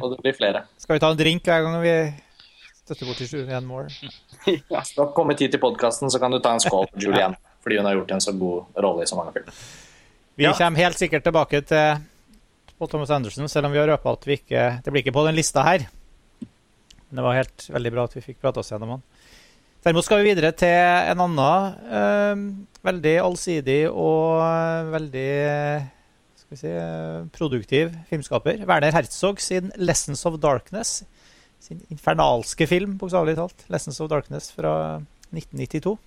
[0.00, 0.62] og det blir flere.
[0.82, 1.94] Skal vi ta en drink hver gang vi
[2.84, 3.90] støtter bort til Julian Moore?
[4.46, 4.78] ja.
[4.78, 7.34] Hvis du har kommet hit til podkasten, så kan du ta en skål for Julian.
[7.64, 9.62] Fordi hun har gjort en så god rolle i så mange filmer.
[10.38, 10.52] Vi Ja.
[10.58, 12.02] kommer helt sikkert tilbake til
[12.90, 15.36] Thomas Anderson, selv om vi har røpa at vi ikke Det blir ikke på den
[15.36, 15.86] lista her.
[17.08, 19.02] Men det var helt veldig bra at vi fikk prate oss gjennom han.
[19.84, 22.44] Derimot skal vi videre til en annen eh,
[22.88, 25.84] veldig allsidig og eh, veldig eh,
[26.40, 26.72] skal vi si,
[27.36, 28.64] produktiv filmskaper.
[28.64, 31.04] Werner Herzog sin 'Lessons of Darkness'.
[31.60, 33.66] Sin infernalske film, bokstavelig talt.
[33.68, 35.02] 'Lessons of Darkness' fra
[35.36, 35.98] 1992.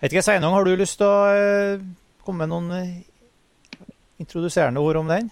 [0.00, 1.80] Vet ikke, Sveinung, har du lyst til å
[2.24, 3.04] komme med noen
[4.22, 5.30] introduserende ord om den?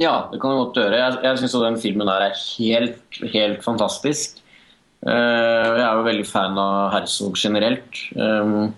[0.00, 0.98] Ja, det kan du godt gjøre.
[0.98, 4.40] Jeg, jeg syns den filmen der er helt, helt fantastisk.
[5.06, 8.00] Eh, jeg er jo veldig fan av Herzog generelt.
[8.16, 8.72] Um,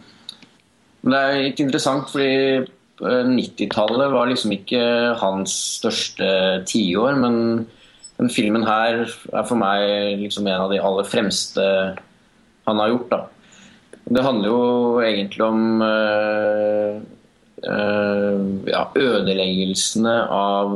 [1.06, 4.82] men det er litt interessant fordi eh, 90-tallet var liksom ikke
[5.22, 6.28] hans største
[6.68, 7.38] tiår, men
[8.16, 11.64] den filmen her er for meg liksom en av de aller fremste
[12.66, 13.10] han har gjort.
[13.12, 13.22] da.
[14.06, 17.00] Det handler jo egentlig om eh, eh,
[17.65, 20.74] ja, ødeleggelsene av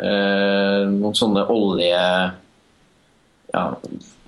[0.00, 2.00] eh, noen sånne olje,
[3.52, 3.64] ja,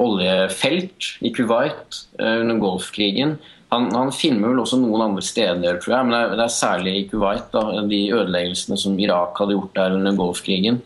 [0.04, 3.38] oljefelt i Kuwait eh, under Golfkrigen.
[3.72, 6.54] Han, han filmer vel også noen andre steder, tror jeg, men det er, det er
[6.58, 7.48] særlig i Kuwait.
[7.54, 10.82] Da, de ødeleggelsene som Irak hadde gjort der under Golfkrigen.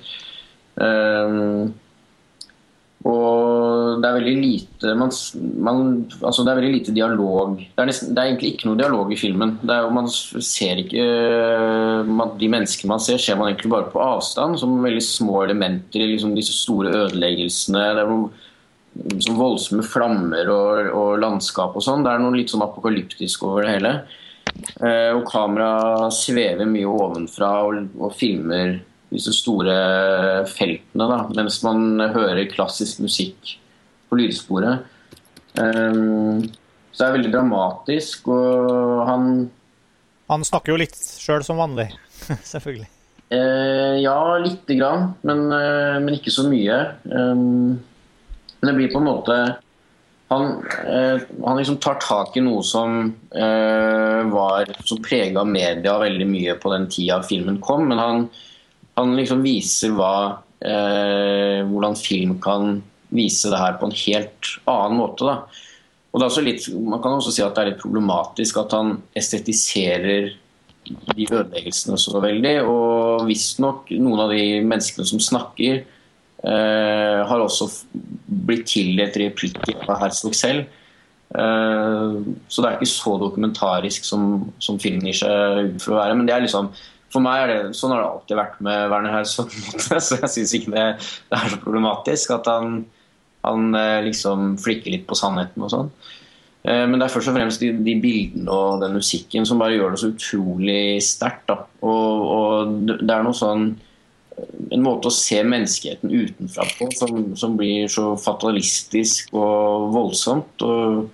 [0.79, 1.37] Eh,
[3.07, 5.12] og det er veldig lite man,
[5.62, 5.83] man,
[6.19, 7.55] altså det er veldig lite dialog.
[7.61, 9.55] Det er, nesten, det er egentlig ikke noe dialog i filmen.
[9.70, 11.05] Er, man ser ikke
[12.09, 14.59] man, De menneskene man ser, ser man egentlig bare på avstand.
[14.59, 17.85] Som veldig små elementer i liksom disse store ødeleggelsene.
[17.87, 18.29] Det er noen,
[19.23, 22.03] som voldsomme flammer og, og landskap og sånn.
[22.03, 23.95] Det er noe litt sånn apokalyptisk over det hele.
[24.83, 28.81] Eh, og kameraet svever mye ovenfra og, og filmer
[29.12, 29.74] disse store
[30.51, 33.55] feltene, da, mens man hører klassisk musikk
[34.09, 34.85] på lydsporet.
[35.59, 36.44] Um,
[36.93, 39.30] så det er veldig dramatisk, og han
[40.28, 41.89] Han snakker jo litt sjøl som vanlig,
[42.52, 42.89] selvfølgelig.
[43.32, 46.82] Uh, Ja, lite grann, men, uh, men ikke så mye.
[47.09, 47.80] Um,
[48.59, 49.39] men det blir på en måte
[50.28, 56.26] han, eh, han liksom tar tak i noe som eh, var som prega media veldig
[56.28, 58.26] mye på den tida filmen kom, men han
[58.99, 62.81] han liksom viser hva, eh, hvordan film kan
[63.15, 65.29] vise det her på en helt annen måte.
[65.29, 65.65] Da.
[66.11, 68.75] Og det er også litt, man kan også si at det er litt problematisk at
[68.77, 70.33] han estetiserer
[70.89, 72.57] de ødeleggelsene så veldig.
[72.66, 75.85] Og visstnok noen av de menneskene som snakker,
[76.45, 77.69] eh, har også
[78.49, 80.66] blitt tildelt replikker av Herzog selv.
[81.29, 86.01] Eh, så det er ikke så dokumentarisk som, som filmen gir seg ut for å
[86.01, 86.16] være.
[86.16, 86.73] Men det er liksom
[87.12, 89.51] for meg er det, Sånn har det alltid vært med Werner Hausson.
[89.86, 92.82] Så jeg syns ikke det, det, er så problematisk at han,
[93.47, 93.74] han
[94.05, 95.93] liksom flikker litt på sannheten og sånn.
[96.68, 99.94] Men det er først og fremst de, de, bildene og den musikken som bare gjør
[99.94, 101.52] det så utrolig sterkt.
[101.80, 103.70] Og, og, det er noe sånn
[104.74, 111.09] En måte å se menneskeheten utenfra på som, som blir så fatalistisk og voldsomt og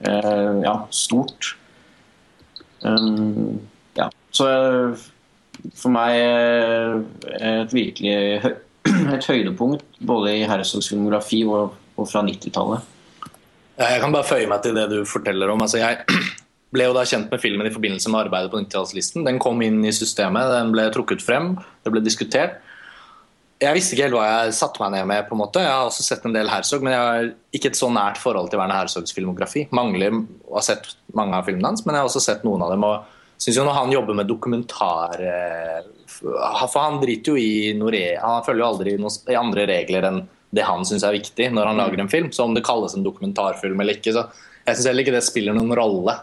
[0.00, 1.56] ja, stort.
[2.82, 3.60] Um,
[3.94, 4.46] ja, så
[5.78, 6.18] for meg
[7.38, 8.54] et virkelig
[9.16, 12.94] et høydepunkt både i Herzogs filmografi og, og fra 90-tallet.
[13.78, 15.62] Jeg kan bare føye meg til det du forteller om.
[15.62, 16.02] Altså, jeg
[16.74, 19.26] ble jo da kjent med filmen i forbindelse med arbeidet på 90-tallslisten.
[19.26, 21.54] Den kom inn i systemet, den ble trukket frem,
[21.84, 22.58] det ble diskutert.
[23.58, 25.24] Jeg visste ikke helt hva jeg satte meg ned med.
[25.26, 25.62] på en måte.
[25.64, 28.52] Jeg har også sett en del Herzog, men jeg har ikke et så nært forhold
[28.52, 29.64] til Werner Herzogs filmografi.
[29.74, 32.70] Mangler å ha sett mange av filmene hans, men jeg har også sett noen av
[32.70, 32.86] dem.
[32.86, 38.18] og synes jo Når han jobber med dokumentar eh, For han driter jo i Norea.
[38.24, 40.20] Han følger jo aldri noen andre regler enn
[40.50, 41.82] det han syns er viktig når han mm.
[41.82, 42.30] lager en film.
[42.32, 44.24] Så om det kalles en dokumentarfilm eller ikke, så
[44.64, 46.14] jeg syns heller ikke det spiller noen rolle.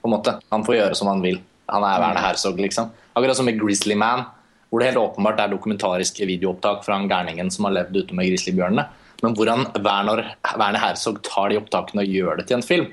[0.00, 0.38] på en måte.
[0.54, 1.42] Han får gjøre som han vil.
[1.72, 2.88] Han er Werner Herzog, liksom.
[3.12, 4.24] Akkurat som med Grizzly Man
[4.70, 8.28] hvor det helt åpenbart er dokumentariske videoopptak fra han gærningen som har levd ute med
[8.30, 8.84] grizzlybjørnene.
[9.22, 10.22] Men hvordan Werner,
[10.52, 12.88] Werner Herzog tar de opptakene og gjør det til en film,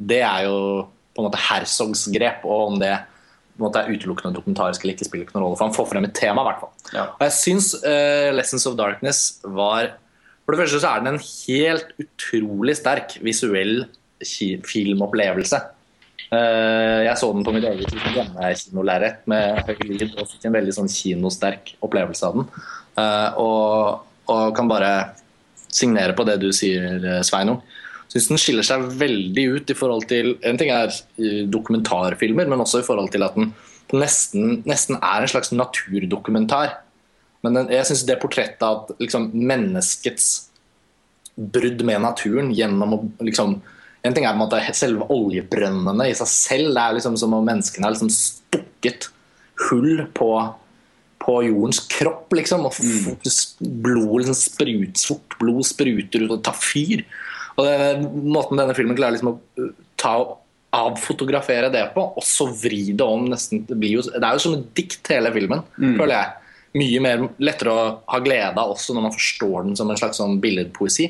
[0.00, 2.46] det er jo på en måte Herzogs grep.
[2.48, 2.94] Og om det
[3.62, 5.58] måte er utelukkende dokumentarisk eller ikke, spiller ikke noen rolle.
[5.58, 6.72] For han får frem et tema, i hvert fall.
[6.94, 7.06] Ja.
[7.14, 9.96] Og jeg syns uh, 'Lessons of Darkness' var
[10.44, 13.84] For det første så er den en helt utrolig sterk visuell
[14.66, 15.60] filmopplevelse.
[16.30, 20.74] Uh, jeg så den på mitt eget hjemmekinolerret med høy lyd og fikk en veldig
[20.74, 22.48] sånn kinosterk opplevelse av den.
[22.98, 24.92] Uh, og, og, kan bare
[25.70, 27.62] signere på det du sier, Sveinung.
[28.10, 30.90] Syns den skiller seg veldig ut i forhold til En ting er
[31.46, 33.52] dokumentarfilmer, men også i forhold til at den
[33.96, 36.78] nesten, nesten er en slags naturdokumentar.
[37.44, 40.30] Men den, jeg syns det portrettet av liksom, menneskets
[41.40, 43.56] brudd med naturen gjennom å liksom,
[44.04, 46.74] en ting er på en måte selve oljebrønnene i seg selv.
[46.76, 49.08] Det er liksom som om menneskene har liksom stukket
[49.68, 50.30] hull på,
[51.20, 52.68] på jordens kropp, liksom.
[52.68, 53.18] Og mm.
[53.84, 57.04] blod liksom sprut, sort blod spruter ut og tar fyr.
[57.60, 60.14] Og det, Måten denne filmen klarer liksom å uh, ta
[60.70, 64.54] avfotografere det på, og så vri det om nesten Det, jo, det er jo som
[64.54, 65.96] et dikt, hele filmen, mm.
[65.98, 66.36] føler jeg.
[66.80, 70.20] Mye mer lettere å ha glede av også når man forstår den som en slags
[70.22, 71.08] sånn billedpoesi.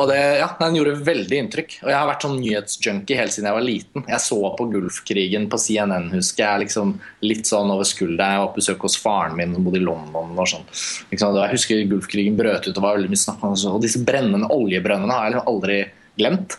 [0.00, 1.74] Og det, ja, Den gjorde veldig inntrykk.
[1.82, 4.06] Og Jeg har vært sånn nyhetsjunkie helt siden jeg var liten.
[4.08, 6.62] Jeg så på Gulfkrigen på CNN, husker jeg.
[6.64, 6.94] liksom
[7.26, 8.36] Litt sånn over skulderen.
[8.36, 10.32] Jeg var på besøk hos faren min som bodde i London.
[10.32, 10.64] og sånn.
[11.12, 14.48] Liksom, jeg husker Gulfkrigen brøt ut og var veldig mye snakk om Og disse brennende
[14.54, 15.78] oljebrønnene har jeg liksom aldri
[16.16, 16.58] glemt.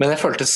[0.00, 0.54] Men det føltes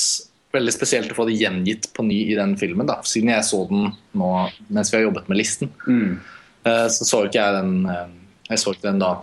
[0.55, 2.87] veldig spesielt å få det gjengitt på ny i den filmen.
[2.87, 4.33] da, Siden jeg så den nå
[4.69, 5.73] mens vi har jobbet med listen.
[5.89, 6.21] Mm.
[6.65, 8.07] Uh, så så ikke jeg den uh,
[8.49, 9.19] Jeg så ikke den da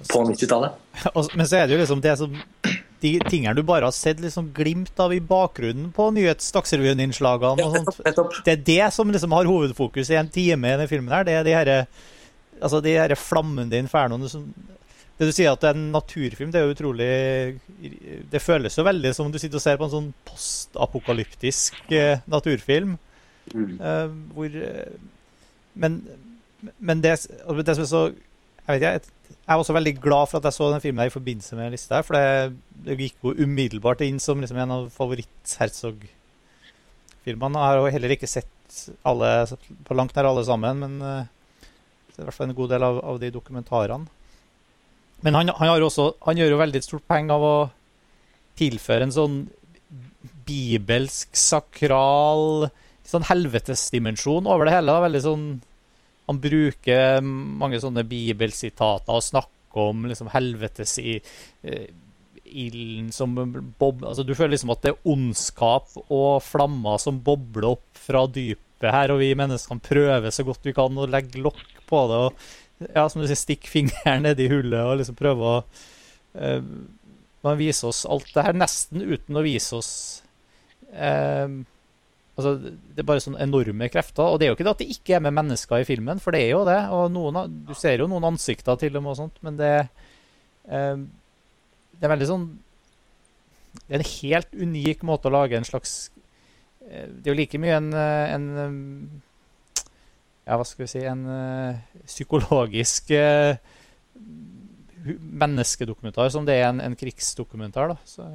[0.00, 0.72] på 90-tallet.
[1.36, 2.34] Men så er det jo liksom det som
[3.04, 7.66] de tingene du bare har sett liksom glimt av i bakgrunnen på nyhets-Dagsrevyen-innslagene.
[8.06, 8.12] Ja,
[8.46, 11.12] det er det som liksom har hovedfokus i en time i denne filmen.
[11.12, 11.72] her, Det er de her,
[12.60, 14.30] altså de her flammende infernoene.
[15.14, 17.10] Det du sier at det er en naturfilm, det er jo utrolig
[18.32, 22.24] Det føles jo veldig som om du sitter og ser på en sånn postapokalyptisk eh,
[22.26, 22.96] naturfilm.
[23.52, 23.74] Mm.
[23.78, 24.94] Uh, hvor eh,
[25.74, 26.00] Men,
[26.78, 27.10] men det,
[27.44, 29.13] altså, det som er så Jeg vet ikke,
[29.44, 31.98] jeg er også veldig glad for at jeg så den filmen i forbindelse med lista.
[32.06, 32.24] For det,
[32.86, 37.60] det, gikk jo umiddelbart inn som liksom en av favoritt-Herzog-filmene.
[37.60, 38.54] Jeg har jo heller ikke sett
[39.04, 39.28] alle,
[39.84, 41.28] på langt nær alle sammen, men uh,
[42.08, 44.08] det er i hvert fall en god del av, av de dokumentarene.
[45.24, 47.70] Men han, han, også, han, gjør jo veldig stort poeng av å
[48.60, 49.36] tilføre en sånn
[50.48, 52.68] bibelsk, sakral
[53.04, 54.92] sånn helvetesdimensjon over det hele.
[54.92, 55.04] Da.
[55.04, 55.46] Veldig sånn
[56.28, 61.88] han bruker mange sånne bibelsitater og snakker om liksom helvetes i eh,
[62.44, 63.34] ilden som
[63.78, 64.04] bob...
[64.04, 68.90] Altså, du føler liksom at det er ondskap og flammer som bobler opp fra dypet
[68.94, 72.20] her, og vi menneskene prøver så godt vi kan å legge lokk på det.
[72.28, 75.56] og ja, som du sier, Stikke fingeren nedi hullet og liksom prøve å
[76.34, 76.60] eh,
[77.44, 79.92] Man viser oss alt det her nesten uten å vise oss
[80.90, 81.60] eh,
[82.34, 84.26] Altså, det er bare sånne enorme krefter.
[84.26, 86.34] Og det er jo ikke det at det ikke er med mennesker i filmen, for
[86.34, 86.80] det er jo det.
[86.94, 87.38] Og noen,
[87.68, 89.74] du ser jo noen ansikter til dem og sånt, men det,
[90.66, 90.96] eh,
[91.94, 92.46] det er veldig sånn
[93.74, 96.10] Det er en helt unik måte å lage en slags
[96.88, 99.86] eh, Det er jo like mye en, eh, en eh,
[100.44, 103.56] Ja, hva skal vi si En uh, psykologisk eh,
[105.04, 107.94] menneskedokumentar som det er en, en krigsdokumentar.
[107.94, 107.96] da.
[108.08, 108.26] Så,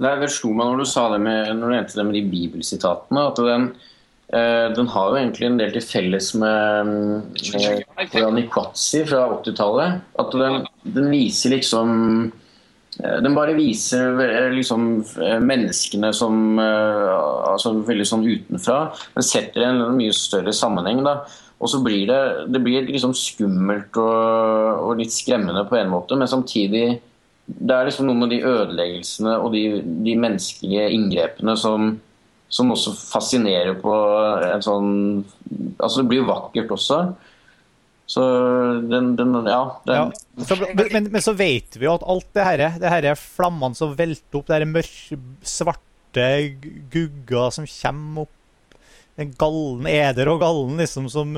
[0.00, 3.24] det slo meg når du sa det med, når du nevnte det med de bibelsitatene,
[3.28, 3.66] at den,
[4.32, 6.92] eh, den har jo egentlig en del til felles med,
[7.52, 7.82] med
[9.10, 9.98] fra 80-tallet.
[10.22, 11.92] At den, den, viser liksom
[13.02, 14.88] eh, Den bare viser eh, liksom
[15.44, 18.80] menneskene som altså veldig sånn utenfra.
[19.18, 21.04] Den setter en mye større sammenheng.
[21.04, 21.20] da.
[21.60, 26.16] Og så blir det, det blir liksom skummelt og, og litt skremmende på en måte,
[26.16, 27.02] men samtidig
[27.58, 29.64] det er liksom noe med de ødeleggelsene og de,
[30.04, 31.94] de menneskelige inngrepene som,
[32.52, 33.96] som, også fascinerer på
[34.46, 34.94] en sånn
[35.80, 36.96] Altså, det blir jo vakkert også.
[38.10, 38.22] Så
[38.90, 39.62] den, den Ja.
[39.86, 40.44] Den, Ja.
[40.44, 43.74] Så, men, men, så vet vi jo at alt det her, det her er flammene
[43.74, 46.26] som velter opp, det er mørke, svarte
[46.92, 48.36] gugger som kommer opp
[49.18, 51.34] Den gallen, eder og gallen, liksom, som,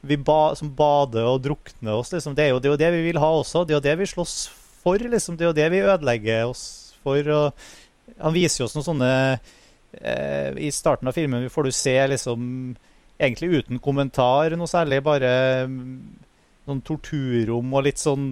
[0.00, 2.12] vi ba, som bader og drukner oss.
[2.14, 2.34] Liksom.
[2.34, 3.64] Det, er jo, det er jo det vi vil ha også.
[3.66, 4.65] Det er jo det vi slåss for.
[4.86, 5.36] Liksom.
[5.36, 6.66] Det er jo det vi ødelegger oss
[7.02, 7.18] for.
[7.18, 12.76] Og han viser oss noen sånne eh, I starten av filmen får du se liksom
[13.16, 15.30] egentlig uten kommentar noe særlig, bare
[15.70, 15.84] mm,
[16.68, 18.26] noen torturrom og litt sånn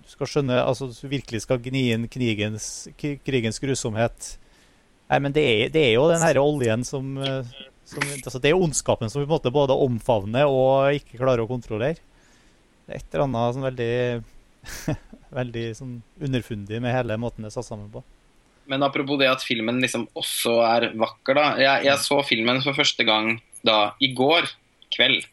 [0.00, 4.34] Du skal skjønne altså du virkelig skal gni inn krigens, krigens grusomhet.
[5.10, 7.54] Nei, men det er, det er jo den her oljen som, eh,
[7.88, 11.44] som altså Det er ondskapen som vi på en måte både omfavner og ikke klarer
[11.44, 11.98] å kontrollere.
[12.86, 13.92] Det er et eller annet sånn veldig
[15.34, 18.02] Veldig sånn underfundig med hele måten det er satt sammen på.
[18.70, 21.46] Men apropos det at filmen liksom også er vakker, da.
[21.58, 23.36] Jeg, jeg så filmen for første gang
[23.66, 24.46] da i går
[24.94, 25.24] kveld.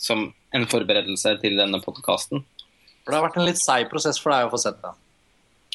[0.00, 2.42] Som en forberedelse til denne podkasten.
[3.04, 4.94] For det har vært en litt seig prosess for deg å få sett det.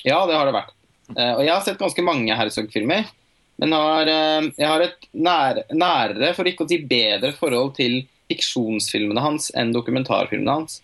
[0.06, 0.74] Ja, det har det vært.
[1.14, 3.08] Eh, og jeg har sett ganske mange Herzog-filmer.
[3.62, 8.02] Men har, eh, jeg har et nær, nærere, for ikke å si bedre, forhold til
[8.32, 10.82] fiksjonsfilmene hans enn dokumentarfilmene hans.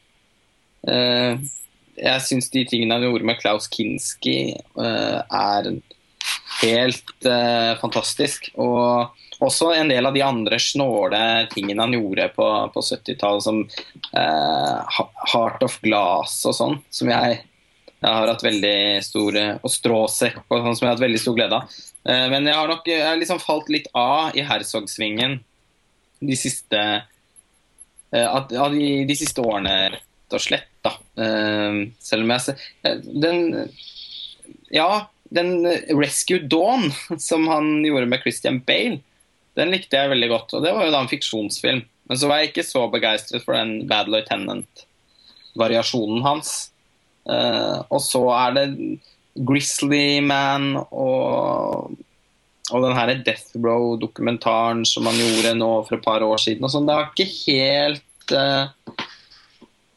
[1.98, 5.70] Jeg syns de tingene han gjorde med Klaus Kinski, uh, er
[6.62, 8.50] helt uh, fantastisk.
[8.62, 11.22] Og også en del av de andre snåle
[11.54, 13.62] tingene han gjorde på, på 70-tallet, som
[14.16, 15.02] uh,
[15.34, 17.40] Heart of Glass og sånn, som jeg,
[18.00, 21.38] jeg har hatt veldig stor Og Stråsekk og sånn som jeg har hatt veldig stor
[21.38, 21.80] glede av.
[22.02, 25.36] Men jeg har nok jeg har liksom falt litt av i Herzog-svingen
[26.18, 26.80] de siste
[28.10, 30.71] de, de siste årene, rett og slett.
[30.86, 30.96] Da.
[31.24, 33.42] Eh, selv om jeg eh, Den
[34.72, 36.92] Ja, den Rescue Dawn
[37.30, 39.00] som han gjorde med Christian Bale,
[39.60, 40.54] den likte jeg veldig godt.
[40.56, 41.84] Og det var jo da en fiksjonsfilm.
[42.12, 46.72] Men så var jeg ikke så begeistret for den Bad Lieutenant-variasjonen hans.
[47.30, 48.66] Eh, og så er det
[49.48, 51.92] Grizzly Man og,
[52.72, 56.64] og den her Death Row-dokumentaren som han gjorde nå for et par år siden.
[56.68, 56.88] Og sånn.
[56.90, 58.66] Det har ikke helt eh,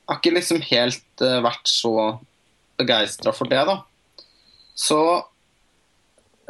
[0.08, 1.94] Har ikke liksom helt uh, vært så
[2.78, 3.78] begeistra for det, da.
[4.74, 5.00] Så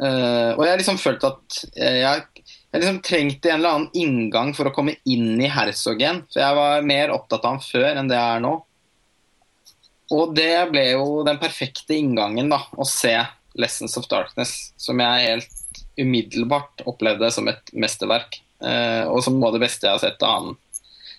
[0.01, 4.67] uh, Og jeg liksom følt at jeg, jeg liksom trengte en eller annen inngang for
[4.67, 6.23] å komme inn i Herzogen.
[6.33, 8.55] For jeg var mer opptatt av ham før enn det jeg er nå.
[10.13, 13.15] Og det ble jo den perfekte inngangen, da, å se
[13.55, 18.41] 'Lessons of Darkness', som jeg helt umiddelbart opplevde som et mesterverk.
[18.61, 20.53] Uh, og som noe av det beste jeg har sett av han.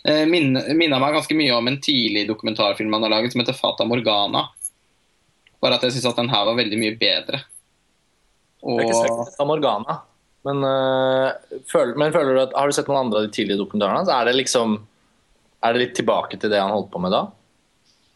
[0.07, 3.85] Uh, Minna meg ganske mye om en tidlig dokumentarfilm han har laget, som heter 'Fata
[3.85, 4.47] Morgana'.
[5.63, 7.43] Bare at jeg syns at den her var veldig mye bedre.
[8.63, 10.03] Jeg har ikke Og sett Fata Morgana.
[10.47, 11.33] Men, øh,
[11.67, 14.13] føl, men føler du at, har du sett noen andre av de tidlige dokumentarene hans?
[14.13, 14.87] Er det liksom
[15.65, 17.25] Er det litt tilbake til det han holdt på med da?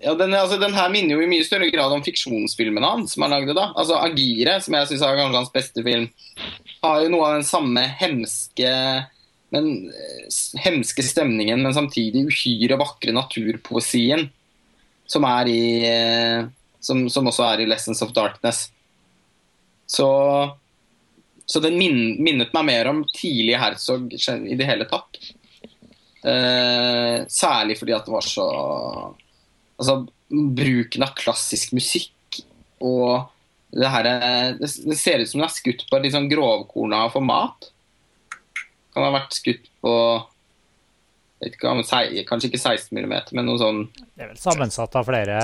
[0.01, 3.15] Ja, den, altså, den her minner jo i mye større grad om fiksjonsfilmene hans.
[3.15, 3.73] som han lagde da.
[3.75, 6.07] Altså Agire, som jeg syns er kanskje hans beste film,
[6.85, 8.71] har jo noe av den samme hemske
[9.55, 10.29] men eh,
[10.65, 14.29] hemske stemningen, men samtidig uhyre vakre naturpoesien
[15.11, 16.49] som er i eh,
[16.81, 18.71] som, som også er i 'Lessons of Darkness'.
[19.91, 20.07] Så,
[21.47, 25.19] så den min, minnet meg mer om tidlig Herzog i det hele tatt.
[26.23, 28.47] Eh, særlig fordi at det var så
[29.81, 29.95] Altså,
[30.29, 32.43] bruken av klassisk musikk
[32.85, 33.31] og
[33.73, 36.29] det her eh, Det, det ser ut som det er skutt på et litt sånn
[36.29, 37.70] grovkorna format.
[38.95, 39.95] Kan ha vært skutt på
[41.41, 45.39] vet ikke, Kanskje ikke 16 mm, men noe sånn Det er vel sammensatt av flere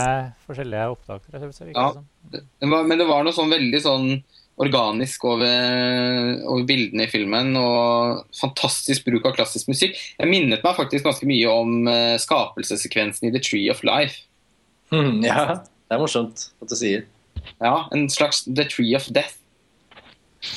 [0.49, 1.29] forskjellige opptak.
[1.73, 1.93] Ja.
[2.33, 4.11] det det Men det var noe sånn veldig sånn
[4.57, 7.53] organisk over, over bildene i filmen.
[7.61, 9.99] Og fantastisk bruk av klassisk musikk.
[10.17, 14.25] Jeg minnet meg faktisk ganske mye om eh, skapelsessekvensen i The Tree of Life.
[14.95, 17.05] Mm, ja, det er morsomt at du sier.
[17.61, 19.37] Ja, En slags The Tree of Death.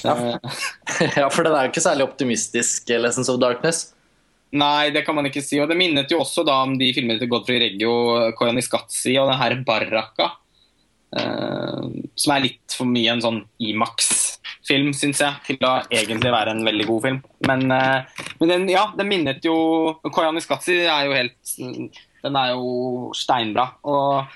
[0.04, 0.16] Ja.
[0.16, 3.94] Eh, ja, for den er jo ikke særlig optimistisk, eh, 'Lessons of Darkness'.
[4.50, 5.60] Nei, det kan man ikke si.
[5.62, 7.92] Og det minnet jo også da om de filmene til Godfrey Reggio,
[8.38, 10.32] Koyaniskatsi og den her Barraka.
[11.10, 16.54] Uh, som er litt for mye en sånn Imax-film, syns jeg, til å egentlig være
[16.54, 17.22] en veldig god film.
[17.46, 19.56] Men, uh, men den, ja, den minnet jo
[20.06, 23.70] Koyaniskatsi er jo helt Den er jo steinbra.
[23.90, 24.34] Og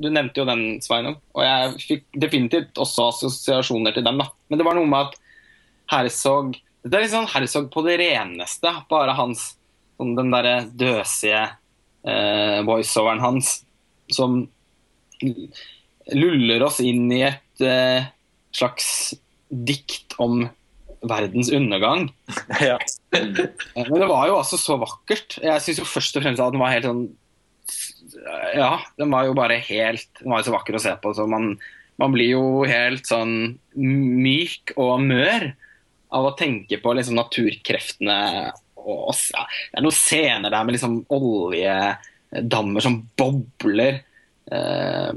[0.00, 1.18] du nevnte jo den, Sveinung.
[1.36, 4.20] Og jeg fikk definitivt også assosiasjoner til dem.
[4.22, 4.28] da.
[4.48, 5.18] Men det var noe med at
[5.90, 6.54] Herzog
[6.84, 8.72] Det er litt sånn Herzog på det reneste.
[8.90, 9.54] Bare hans
[10.00, 11.42] sånn Den derre døsige
[12.08, 13.58] eh, voiceoveren hans
[14.10, 14.46] som
[16.16, 18.08] luller oss inn i et eh,
[18.56, 19.12] slags
[19.50, 20.46] dikt om
[21.06, 22.08] verdens undergang.
[22.60, 22.78] Ja.
[23.10, 25.38] Men det var jo altså så vakkert.
[25.42, 27.04] Jeg syns jo først og fremst at den var helt sånn
[28.56, 31.12] Ja, den var jo bare helt Den var jo så vakker å se på.
[31.16, 31.44] Så man,
[32.00, 33.34] man blir jo helt sånn
[33.76, 35.50] myk og mør
[36.10, 38.18] av å tenke på liksom naturkreftene.
[38.80, 43.94] Og, ja, det er noen scener der med liksom oljedammer som bobler.
[44.50, 45.10] Eh,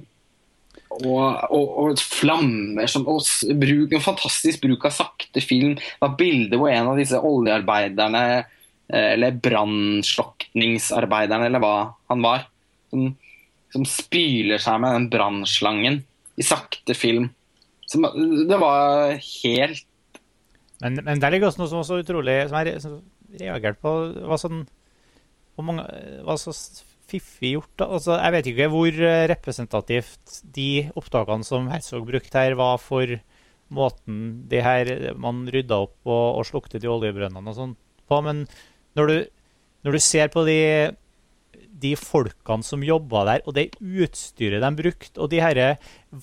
[0.94, 3.22] og, og, og, flammer som og
[3.58, 5.76] bruk, En fantastisk bruk av sakte film.
[5.78, 8.46] Det var bilde hvor en av disse oljearbeiderne eh,
[9.16, 11.78] eller brannslukningsarbeiderne, eller hva
[12.12, 12.40] han var,
[12.94, 13.08] som,
[13.74, 16.04] som spyler seg med den brannslangen
[16.38, 17.32] i sakte film.
[17.90, 18.06] Som,
[18.48, 19.84] det var helt
[20.82, 22.80] Men, men der ligger også noe som var så utrolig Som jeg
[23.42, 23.92] reagerte på.
[24.32, 24.64] var sånn
[25.54, 25.84] hvor mange,
[26.26, 26.54] var så
[27.12, 27.74] fiffig gjort.
[27.78, 27.88] Da.
[27.94, 28.96] Altså, jeg vet ikke hvor
[29.30, 33.20] representativt de opptakene som Herzog brukte her, var for
[33.74, 34.18] måten
[34.50, 34.90] de her
[35.22, 37.78] man rydda opp og, og slukte de oljebrønnene og sånn
[38.10, 38.20] på.
[38.26, 38.44] Men
[38.98, 39.16] når du,
[39.86, 40.58] når du ser på de
[41.84, 45.68] de folkene som jobba der, og det utstyret de brukte, og de herre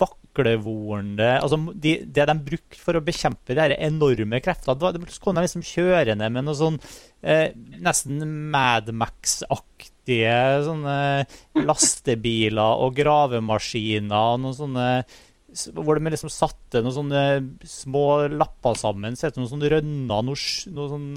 [0.00, 4.92] vaklevorne altså de, Det de brukte for å bekjempe de her enorme kreftene.
[4.94, 6.78] Det kom de liksom kjørende med noe sånn
[7.22, 7.48] eh,
[7.82, 8.22] nesten
[8.54, 10.98] Madmax-aktige sånne
[11.66, 14.88] lastebiler og gravemaskiner og noen sånne
[15.74, 17.22] hvor de liksom satte noen sånne
[17.66, 20.36] små lapper sammen, så noen sånne rønner, noe,
[20.76, 21.08] noe sånn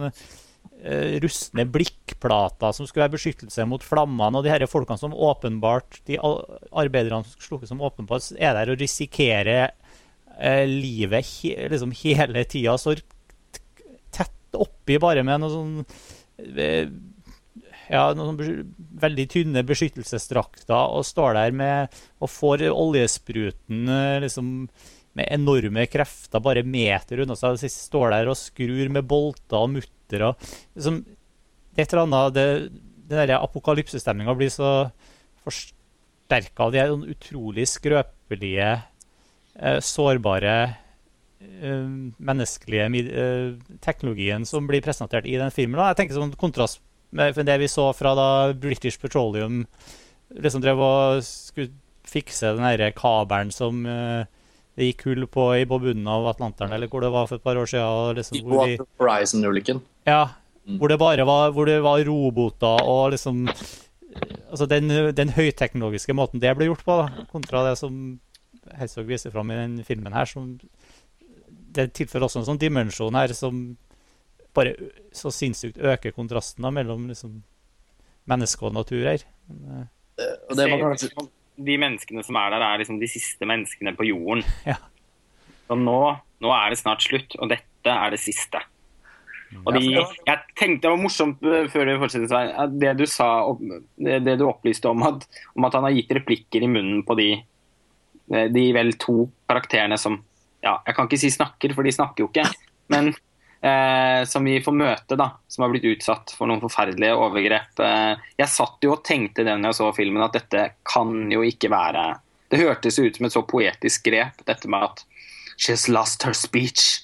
[1.23, 4.37] rustne blikkplater som skulle være beskyttelse mot flammene.
[4.37, 8.83] Og de her folkene som åpenbart, de arbeiderne som slukker som åpenbart er der og
[8.83, 12.75] risikerer uh, livet he, liksom hele tida.
[12.77, 12.97] Så
[14.13, 16.85] tett oppi bare med noe sånn uh,
[17.91, 18.37] ja, noen
[18.99, 23.91] veldig tynne beskyttelsesdrakter og står der med og får oljespruten
[24.23, 24.53] liksom
[25.17, 27.59] med enorme krefter bare meter unna seg.
[27.61, 31.03] De Står der og skrur med bolter og mutter og liksom,
[31.73, 32.47] Et eller annet det,
[33.09, 34.91] Den der apokalypsestemninga blir så
[35.41, 38.69] forsterka av de her utrolig skrøpelige,
[39.57, 40.53] eh, sårbare
[41.41, 45.81] eh, menneskelige eh, teknologien som blir presentert i den filmen.
[45.81, 45.91] Da.
[45.91, 46.79] Jeg tenker sånn kontrast
[47.13, 49.65] med det vi så fra da British Petroleum
[50.33, 51.73] liksom drev og skulle
[52.07, 54.25] fikse den kabelen som uh,
[54.73, 57.45] det gikk hull på i på bunnen av Atlanteren, eller hvor det var for et
[57.45, 58.17] par år siden.
[58.17, 59.81] Liksom, hvor de, Horizon-ulykken.
[60.09, 60.23] Ja,
[60.65, 60.79] mm.
[60.81, 63.47] hvor det bare var, hvor det var roboter og liksom
[64.53, 67.95] Altså den, den, høyteknologiske måten det ble gjort på, da, kontra det som
[68.77, 70.51] Herzog viser fram i den filmen her, som
[71.73, 73.63] det tilfører også en sånn dimensjon her som
[74.53, 74.75] bare
[75.15, 77.39] så sinnssykt øker kontrasten da, mellom liksom,
[78.29, 79.25] menneske og natur her.
[79.49, 79.87] Men,
[80.21, 81.09] uh, og det var kanskje
[81.55, 84.45] de menneskene som er der, er liksom de siste menneskene på jorden.
[84.69, 84.79] Ja.
[85.63, 85.99] Så nå,
[86.43, 88.59] nå, er det snart slutt, og dette er det siste.
[89.63, 93.27] Og de, jeg tenkte Det var morsomt eh, før du fortsetter, det du sa,
[94.01, 97.27] det du opplyste om at, om at han har gitt replikker i munnen på de,
[98.33, 100.19] eh, de vel to karakterene som
[100.63, 102.47] ja, Jeg kan ikke si snakker, for de snakker jo ikke.
[102.93, 103.11] Men
[103.63, 107.79] eh, som vi får møte, da, som har blitt utsatt for noen forferdelige overgrep.
[107.79, 111.71] Eh, jeg satt jo og tenkte den jeg så filmen, at dette kan jo ikke
[111.73, 112.11] være
[112.53, 115.05] Det hørtes ut som et så poetisk grep, dette med at
[115.57, 117.01] She's lost her speech.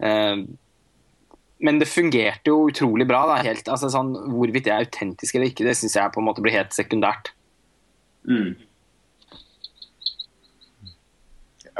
[0.00, 0.46] Eh,
[1.60, 3.26] men det fungerte jo utrolig bra.
[3.28, 6.28] Da, helt, altså, sånn, hvorvidt det er autentisk eller ikke, det syns jeg på en
[6.30, 7.32] måte blir helt sekundært.
[8.24, 8.54] Mm.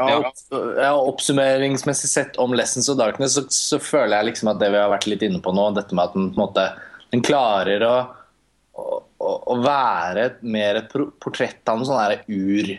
[0.01, 0.33] Ja,
[0.81, 4.81] ja, Oppsummeringsmessig sett om 'Lessons of Darkness', så, så, føler jeg liksom at det vi
[4.81, 6.67] har vært litt inne på nå, dette med at den, måte,
[7.13, 7.97] den klarer å,
[8.81, 9.01] å,
[9.55, 12.77] å være mer et portrett av noe sånn ur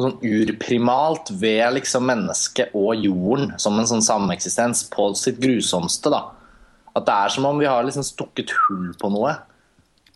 [0.00, 6.12] sånn urprimalt ved liksom mennesket og jorden som en sånn sameksistens på sitt grusomste.
[6.12, 6.22] da.
[6.96, 9.34] At det er som om vi har liksom stukket hull på noe.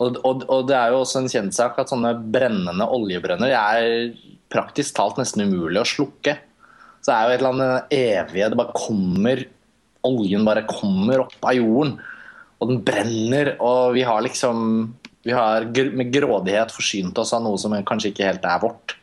[0.02, 4.14] Og, og, og det er jo også en kjent sak at sånne brennende oljebrønner er
[4.52, 6.34] praktisk talt nesten umulig å slukke.
[7.00, 9.44] Så det er jo et eller annet evige Det bare kommer
[10.04, 11.94] Oljen bare kommer opp av jorden.
[12.60, 14.58] Og den brenner, og vi har liksom
[15.24, 15.64] Vi har
[15.96, 18.96] med grådighet forsynt oss av noe som kanskje ikke helt er vårt.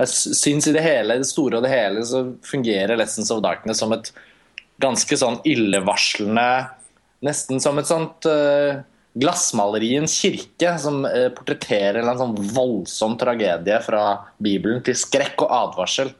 [0.00, 3.78] Jeg syns i det hele, det store og det hele så fungerer 'Lessons of Darkness'
[3.78, 4.10] som et
[4.82, 6.46] ganske sånn illevarslende
[7.22, 14.02] Nesten som et sånt uh, glassmaleri kirke som uh, portretterer en sånn voldsom tragedie fra
[14.42, 16.12] Bibelen til skrekk og advarsel.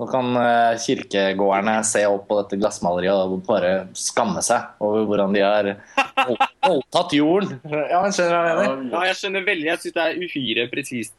[0.00, 5.36] Nå kan uh, kirkegårdene se opp på dette glassmaleriet og bare skamme seg over hvordan
[5.36, 5.68] de har
[6.70, 7.58] voldtatt jorden.
[7.68, 8.88] Ja, men skjønner hva jeg mener?
[8.94, 9.68] Ja, jeg skjønner veldig.
[9.68, 11.14] Jeg syns det er uhyre presist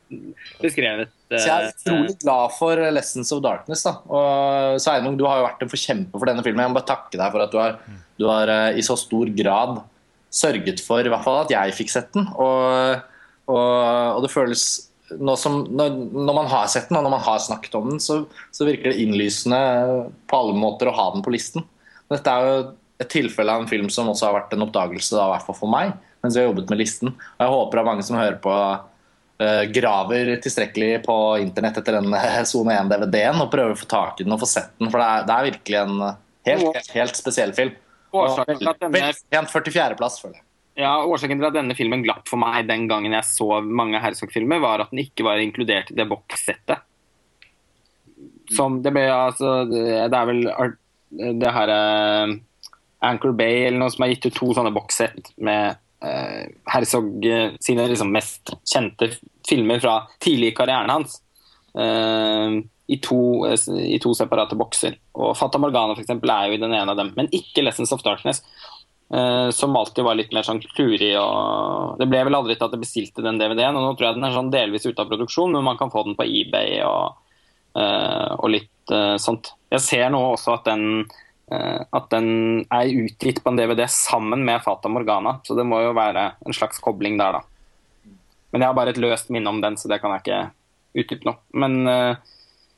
[0.64, 1.14] beskrevet.
[1.34, 3.86] Så jeg er utrolig glad for 'Lessons of Darkness'.
[3.86, 3.96] da.
[4.10, 6.66] Og Sveinung, du har jo vært en forkjemper for denne filmen.
[6.66, 7.80] Jeg må bare takke deg for at du har,
[8.20, 9.82] du har i så stor grad
[10.34, 12.30] sørget for i hvert fall at jeg fikk sett den.
[12.34, 13.10] Og
[13.44, 13.60] Og,
[14.16, 14.62] og det føles
[15.20, 18.00] nå som, når, når man har sett den og når man har snakket om den,
[18.00, 18.22] så,
[18.56, 19.60] så virker det innlysende
[20.32, 21.66] på alle måter å ha den på listen.
[22.08, 22.56] Dette er jo
[23.04, 25.60] et tilfelle av en film som også har vært en oppdagelse, da, i hvert fall
[25.60, 25.92] for meg,
[26.24, 27.12] mens vi har jobbet med listen.
[27.12, 28.56] Og jeg håper at mange som hører på,
[29.44, 32.16] eh, graver tilstrekkelig på internett etter den
[32.50, 35.10] Sone 1-DVD-en og prøver å få tak i den og få sett den, for det
[35.10, 35.96] er, det er virkelig en
[36.48, 37.76] helt, helt, helt spesiell film.
[38.14, 40.46] Årsaken til at denne veldig 44.-plass, føler jeg.
[40.84, 44.62] Ja, Årsaken til at denne filmen glapp for meg den gangen jeg så mange Herzog-filmer,
[44.64, 46.82] var at den ikke var inkludert i det bokssettet.
[48.54, 50.42] Som det ble altså Det det er vel
[51.14, 52.34] det her eh,
[53.06, 57.54] Anchor Bay eller noe som har gitt ut to sånne bokssett med eh, Herzog eh,
[57.62, 59.12] sine liksom mest kjente
[59.48, 61.20] filmer fra tidlig i karrieren hans.
[61.78, 64.98] eh, i, to, eh, I to separate bokser.
[65.16, 67.94] Og Fata Morgana for eksempel, er jo i den ene av dem, men ikke Lessons
[67.96, 68.44] of Darkness.
[69.14, 71.12] Uh, som alltid var litt mer sånn klurig.
[71.20, 73.78] og Det ble vel aldri til at jeg bestilte den DVD-en.
[73.78, 76.02] og Nå tror jeg den er sånn delvis ute av produksjon, men man kan få
[76.08, 77.20] den på eBay og,
[77.78, 79.54] uh, og litt uh, sånt.
[79.70, 81.06] Jeg ser nå også at den,
[81.54, 85.92] at den er utgitt på en DVD sammen med Fata Morgana, så det må jo
[85.94, 88.14] være en slags kobling der, da.
[88.54, 91.28] Men jeg har bare et løst minne om den, så det kan jeg ikke utdype
[91.28, 91.36] nå.
[91.60, 91.76] Men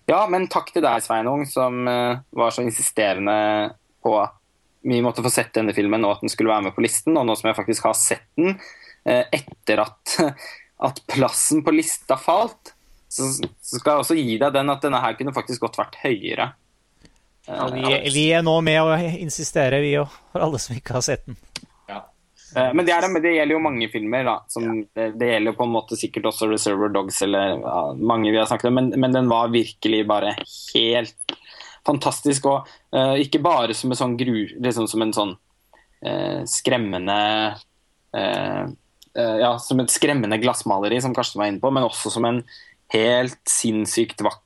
[0.10, 3.36] ja, men takk til deg, Sveinung, som eh, var så insisterende
[4.06, 4.36] på at
[4.86, 7.16] vi måtte få sett denne filmen, og at den skulle være med på listen.
[7.18, 8.60] Og nå som jeg faktisk har sett den,
[9.10, 10.18] eh, etter at,
[10.90, 12.76] at plassen på lista falt,
[13.10, 15.98] så, så skal jeg også gi deg den at denne her kunne faktisk godt vært
[16.04, 16.52] høyere.
[17.48, 18.94] Eh, Og vi, vi er nå med å
[19.26, 21.40] insistere, vi òg, for alle som ikke har sett den.
[22.56, 24.26] Eh, Men det, er, det gjelder jo mange filmer.
[24.28, 28.32] da som, det, det gjelder på en måte sikkert også 'Reserver Dogs eller ja, mange
[28.32, 30.36] vi har snakket om, men, men den var virkelig bare
[30.74, 31.36] helt
[31.86, 32.48] fantastisk.
[32.50, 37.20] Og uh, ikke bare som en sånn gru, liksom som en sånn uh, skremmende
[38.16, 38.66] eh,
[39.16, 42.42] Ja, som et skremmende glassmaleri, som Karsten var inne på, men også som en
[42.92, 44.42] helt sinnssykt vak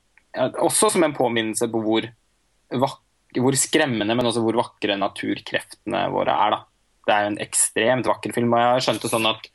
[0.62, 2.06] Også som en påminnelse på hvor,
[2.78, 3.00] vak
[3.34, 6.54] hvor skremmende, men også hvor vakre naturkreftene våre er.
[6.54, 6.69] da
[7.10, 8.54] det er jo en ekstremt vakker film.
[8.54, 9.48] og Jeg skjønte sånn at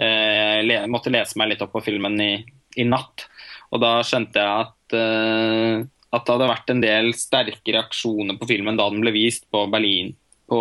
[0.00, 2.32] eh, le, måtte lese meg litt opp på filmen i,
[2.78, 3.26] i natt.
[3.70, 8.48] Og da skjønte jeg at, eh, at det hadde vært en del sterke reaksjoner på
[8.50, 10.14] filmen da den ble vist på Berlin,
[10.50, 10.60] på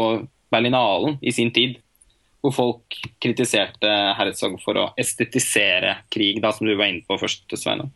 [0.50, 1.78] Berlinalen i sin tid.
[2.40, 7.50] Hvor folk kritiserte Herzog for å estetisere krig, da, som du var inne på først,
[7.60, 7.92] Sveinung.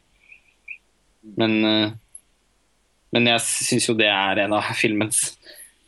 [1.39, 1.93] Men, eh,
[3.13, 5.31] men jeg syns jo det er en av filmens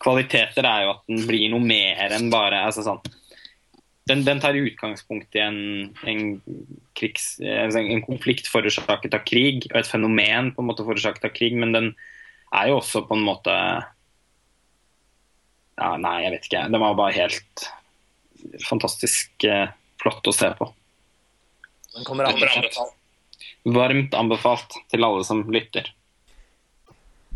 [0.06, 3.02] kvaliteter er jo at den blir noe mer enn bare altså sånn,
[4.06, 5.60] den, den tar utgangspunkt i en,
[6.06, 6.26] en,
[6.98, 11.34] krigs, altså en konflikt forårsaket av krig, og et fenomen på en måte forårsaket av
[11.34, 11.90] krig, men den
[12.54, 13.56] er jo også på en måte
[15.76, 16.62] ja, Nei, jeg vet ikke.
[16.72, 17.66] Den var bare helt
[18.64, 20.70] fantastisk eh, flott å se på.
[21.98, 22.78] Den kommer anbefalt.
[23.66, 25.90] Varmt anbefalt til alle som lytter.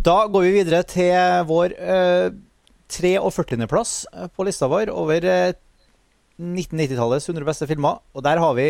[0.06, 2.30] Da går vi videre til vår eh,
[2.90, 3.94] 43.-plass
[4.36, 5.54] på lista vår over eh,
[6.40, 8.00] 1990-tallets 100 beste filmer.
[8.16, 8.70] Og der har vi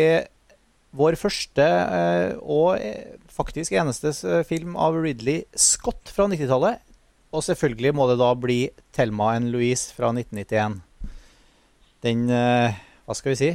[0.96, 6.82] vår første eh, og eh, faktisk eneste eh, film av Ridley Scott fra 90-tallet.
[7.30, 8.60] Og selvfølgelig må det da bli
[8.96, 10.80] Thelma and Louise fra 1991.
[12.04, 13.50] Den eh, Hva skal vi si?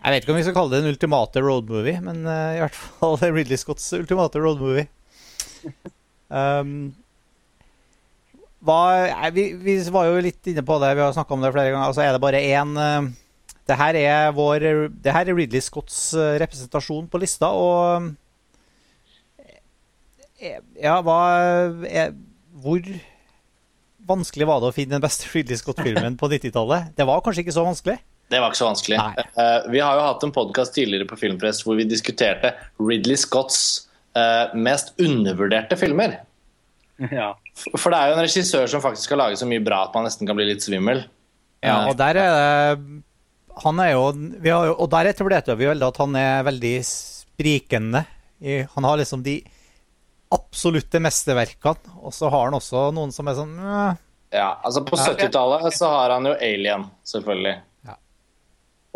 [0.00, 2.76] Jeg vet ikke om vi skal kalle det en ultimate roadmovie, men eh, i hvert
[2.76, 4.88] fall Ridley Scotts ultimate roadmovie.
[6.30, 6.94] Um,
[8.66, 11.72] hva, vi, vi var jo litt inne på det, vi har snakka om det flere
[11.72, 11.86] ganger.
[11.88, 13.08] Altså er det bare én uh,
[13.68, 14.66] det, her er vår,
[15.00, 18.10] det her er Ridley Scotts uh, representasjon på lista, og uh,
[20.80, 21.18] Ja, hva
[21.84, 22.14] er,
[22.60, 22.80] Hvor
[24.10, 26.94] vanskelig var det å finne den beste Ridley Scott-filmen på 90-tallet?
[26.96, 28.00] Det var kanskje ikke så vanskelig?
[28.30, 28.98] Det var ikke så vanskelig.
[29.42, 33.88] Eh, vi har jo hatt en podkast tidligere på Filmpress hvor vi diskuterte Ridley Scotts
[34.14, 36.20] eh, mest undervurderte filmer.
[37.20, 37.30] Ja.
[37.76, 40.04] For det er jo en regissør som faktisk har laget så mye bra at man
[40.08, 41.02] nesten kan bli litt svimmel.
[41.64, 43.00] Ja, og der er det
[43.60, 44.04] Han er jo,
[44.40, 48.00] vi har jo Og der etablerte vi vel at han er veldig sprikende.
[48.72, 49.40] Han har liksom de
[50.30, 53.98] absolutte mesterverkene, og så har han også noen som er sånn øh,
[54.30, 57.56] Ja, altså På 70-tallet så har han jo Alien, selvfølgelig.
[57.88, 57.96] Ja.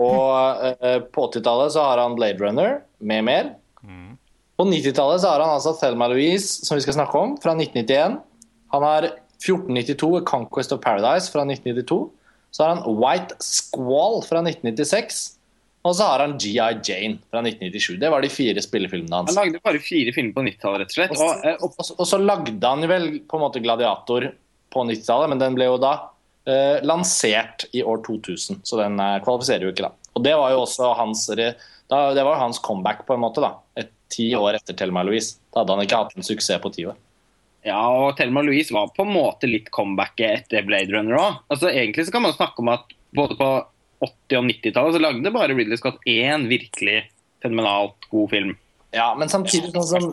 [0.05, 3.50] Og øh, på 80-tallet så har han Blade Runner med mer.
[4.57, 8.20] På 90-tallet så har han altså Thelma Louise, som vi skal snakke om, fra 1991.
[8.74, 9.08] Han har
[9.42, 11.99] 1492, Conquest of Paradise fra 1992.
[12.55, 15.24] Så har han White Squall fra 1996.
[15.84, 17.99] Og så har han GI Jane fra 1997.
[18.00, 19.34] Det var de fire spillefilmene hans.
[19.34, 21.18] Han lagde bare fire filmer på 90-tallet, rett og slett.
[21.18, 24.31] Og, eh, og Og, så- og så lagde han vel på en måte Gladiator
[24.73, 25.92] på 90-tallet, men den ble jo da
[26.47, 29.92] eh, lansert i år 2000, så den eh, kvalifiserer jo ikke, da.
[30.15, 31.55] Og det var jo også hans Det
[32.24, 33.41] var hans comeback, på en måte.
[33.44, 33.52] da.
[33.76, 35.40] Et Ti år etter Thelma Louise.
[35.50, 36.98] Da hadde han ikke hatt en suksess på ti år.
[37.64, 41.38] Ja, og Thelma Louise var på en måte litt comebacket etter Blade Runner òg.
[41.52, 43.48] Altså, egentlig så kan man snakke om at både på
[44.04, 46.98] 80- og 90-tallet så lagde bare Ridley Scott én virkelig
[47.42, 48.52] fenomenalt god film.
[48.94, 50.12] Ja, men samtidig sånn som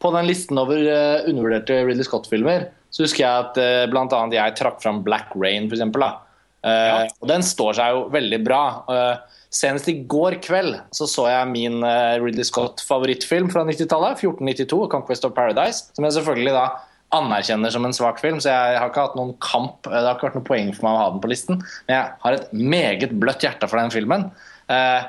[0.00, 4.38] På den listen over uh, undervurderte Ridley Scott-filmer så husker jeg at uh, blant annet
[4.38, 6.30] jeg trakk fram Black Rain, eksempel, da.
[6.60, 8.62] Eh, Og den står seg jo veldig bra.
[8.92, 14.86] Eh, senest i går kveld så så jeg min eh, Ridley Scott-favorittfilm fra 90-tallet, 1492,
[14.92, 16.68] 'Conquest of Paradise', som jeg selvfølgelig da
[17.10, 19.82] anerkjenner som en svak film, så jeg har ikke hatt noen kamp.
[19.82, 22.12] Det har ikke vært noe poeng for meg å ha den på listen, men jeg
[22.22, 24.28] har et meget bløtt hjerte for den filmen.
[24.70, 25.08] Eh,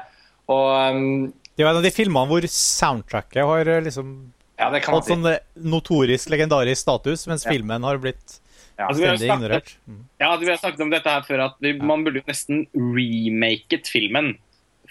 [0.49, 1.03] og um,
[1.53, 4.15] Det er jo en av de filmene hvor soundtracket har eh, liksom
[4.57, 5.13] ja, hatt si.
[5.13, 7.53] sånn eh, notorisk legendarisk status, mens Ja.
[7.53, 8.40] filmen har blitt
[8.81, 8.87] Ja.
[8.89, 9.75] Altså, vi har stendig snakket- ignorert.
[9.87, 9.99] Mm.
[10.23, 13.91] Ja, vi har snakket om dette her før, at vi, man burde jo nesten remaket
[13.91, 14.33] filmen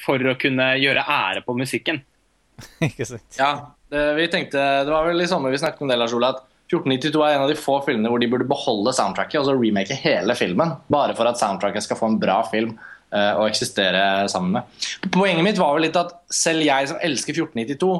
[0.01, 2.01] for å kunne gjøre ære på musikken.
[2.89, 3.27] Ikke sant?
[3.39, 3.51] Ja,
[3.91, 6.47] det, vi tenkte, det var vel i sommer vi snakket om det, Lars Ole, at
[6.71, 9.97] 1492 er en av de få filmene hvor de burde beholde soundtracket og så remake
[10.05, 10.77] hele filmen.
[10.93, 14.85] Bare for at soundtracket skal få en bra film uh, å eksistere sammen med.
[15.11, 17.91] Poenget mitt var vel litt at selv jeg som elsker 1492,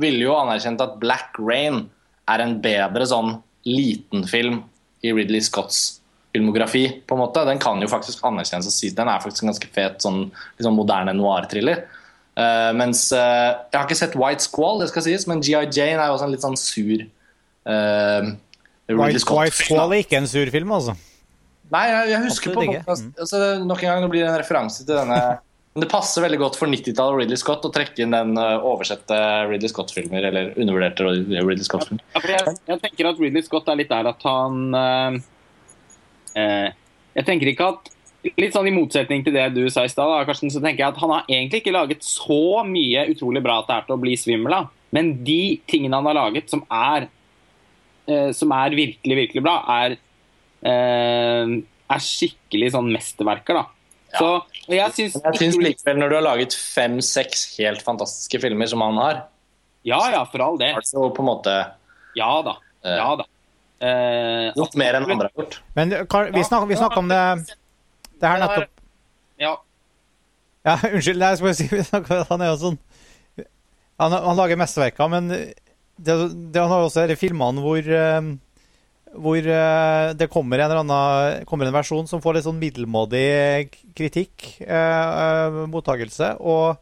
[0.00, 1.84] ville jo anerkjent at Black Rain
[2.32, 3.36] er en bedre sånn
[3.68, 4.62] liten film
[5.04, 6.00] i Ridley Scotts
[6.34, 7.02] filmografi.
[7.06, 7.44] på en måte.
[7.46, 8.94] Den kan jo faktisk anerkjennes og sies.
[8.96, 10.24] Den er faktisk en ganske fet sånn,
[10.58, 11.84] sånn moderne noir-thriller.
[12.34, 16.00] Uh, mens uh, Jeg har ikke sett White Squall, det skal sies, men GI Jane
[16.02, 17.04] er jo også en litt sånn sur
[17.70, 18.32] uh,
[18.90, 19.22] White, White
[19.54, 20.96] Squall er ikke en sur film, altså.
[21.70, 24.40] Nei, jeg, jeg husker Absolutt på podcast, altså, Nok en gang nå blir det en
[24.42, 25.20] referanse til denne
[25.74, 29.16] Men det passer veldig godt for 90-tallet Ridley Scott å trekke inn den uh, oversette
[29.50, 32.04] Ridley Scott-filmer, eller undervurderte Ridley Scott-filmer.
[32.14, 35.16] Ja, jeg, jeg tenker at Ridley Scott er litt der at han eh,
[36.38, 36.68] eh,
[37.18, 37.90] Jeg tenker ikke at
[38.40, 41.00] Litt sånn i motsetning til det du sa i stad, Karsten, så tenker jeg at
[41.02, 44.14] han har egentlig ikke laget så mye utrolig bra at det er til å bli
[44.16, 44.70] svimmel av.
[44.96, 47.10] Men de tingene han har laget som er
[48.08, 49.98] eh, som er virkelig, virkelig bra, er
[50.64, 51.58] eh,
[51.94, 53.66] er skikkelig sånn mesterverker, da.
[54.18, 54.28] Så
[54.64, 58.80] og jeg syns jeg syns likevel, når du har laget fem-seks helt fantastiske filmer som
[58.84, 59.22] han har,
[59.84, 60.70] Ja ja, for all det.
[60.78, 61.54] Altså på en måte
[62.16, 62.54] Ja da.
[62.84, 63.26] eh, Ja da.
[63.84, 65.58] Eh, gjort mer enn andre har gjort.
[65.76, 67.20] Men vi snakker, vi snakker om det
[68.20, 68.70] Det her nettopp
[69.42, 69.56] Ja.
[70.64, 72.78] Ja, unnskyld, det jeg bare si vi snakker, Han er jo sånn
[74.00, 78.30] Han, han lager mesterverker, men det, det, han har jo også disse filmene hvor eh,
[79.14, 83.70] hvor eh, det kommer en, eller annen, kommer en versjon som får litt sånn middelmådig
[83.96, 86.80] kritikk, eh, eh, mottagelse, og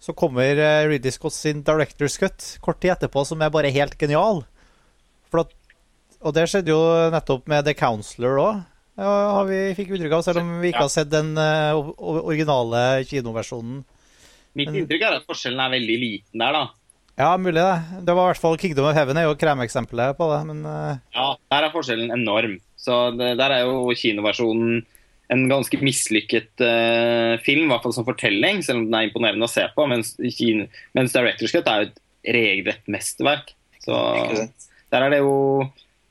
[0.00, 3.94] så kommer eh, Ridley Scott sin Director's Cut kort tid etterpå, som er bare helt
[4.00, 4.42] genial.
[5.30, 5.54] For at,
[6.24, 6.80] og det skjedde jo
[7.14, 8.66] nettopp med The Counselor òg,
[9.00, 11.94] ja, vi fikk inntrykk av, selv om vi ikke har sett den o-
[12.26, 13.78] originale kinoversjonen.
[14.58, 16.64] Mitt inntrykk er at forskjellen er veldig liten der, da.
[17.20, 18.04] Ja, mulig det.
[18.06, 21.00] Det var i hvert fall Kingdom of Heaven er jo kremeksempelet på det, men eh,
[21.16, 22.56] Ja, Der er forskjellen enorm.
[22.80, 24.80] Så det, Der er jo kinoversjonen
[25.30, 29.46] en ganske mislykket uh, film, i hvert fall som fortelling, selv om den er imponerende
[29.46, 29.84] å se på.
[29.86, 30.64] Mens, kino,
[30.98, 32.00] mens Director's Cut er jo et
[32.34, 33.52] regelrett mesterverk.
[33.84, 33.94] Så
[34.90, 35.36] der er det jo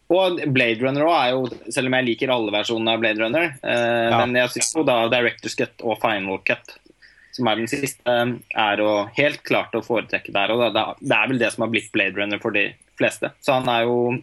[0.09, 3.51] Og Blade Runner òg er jo Selv om jeg liker alle versjonene av Blade Runner,
[3.59, 4.21] uh, Ja.
[4.23, 6.77] men jeg syns jo da Director's Cut og Final Cut
[7.39, 8.15] som er den siste,
[8.67, 10.51] er å helt klart å foretrekke der.
[10.53, 10.83] og det,
[11.15, 12.69] er vel det som har blitt Blade Runner for de
[12.99, 13.31] fleste.
[13.43, 14.17] Så han er jo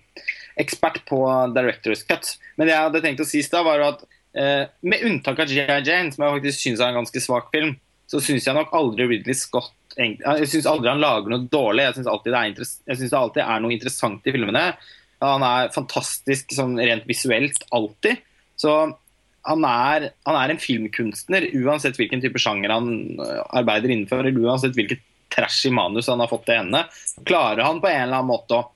[0.61, 1.23] ekspert på
[1.57, 2.35] director's cut.
[2.57, 4.05] Men det jeg hadde tenkt å si da, var at
[4.37, 5.81] eh, med unntak av G.I.
[5.85, 7.75] Jane, som jeg faktisk syns er en ganske svak film,
[8.07, 11.89] så syns jeg nok aldri Ridley Scott Jeg syns aldri han lager noe dårlig.
[11.89, 14.69] Jeg syns alltid, synes det alltid er noe interessant i filmene.
[15.25, 18.21] Han er fantastisk sånn rent visuelt alltid.
[18.61, 18.77] Så
[19.47, 22.89] han er, han er en filmkunstner uansett hvilken type sjanger han
[23.23, 26.85] øh, arbeider innenfor, eller uansett hvilket trashy manus han har fått til ende.
[27.27, 28.67] Klarer han på en eller annen måte å,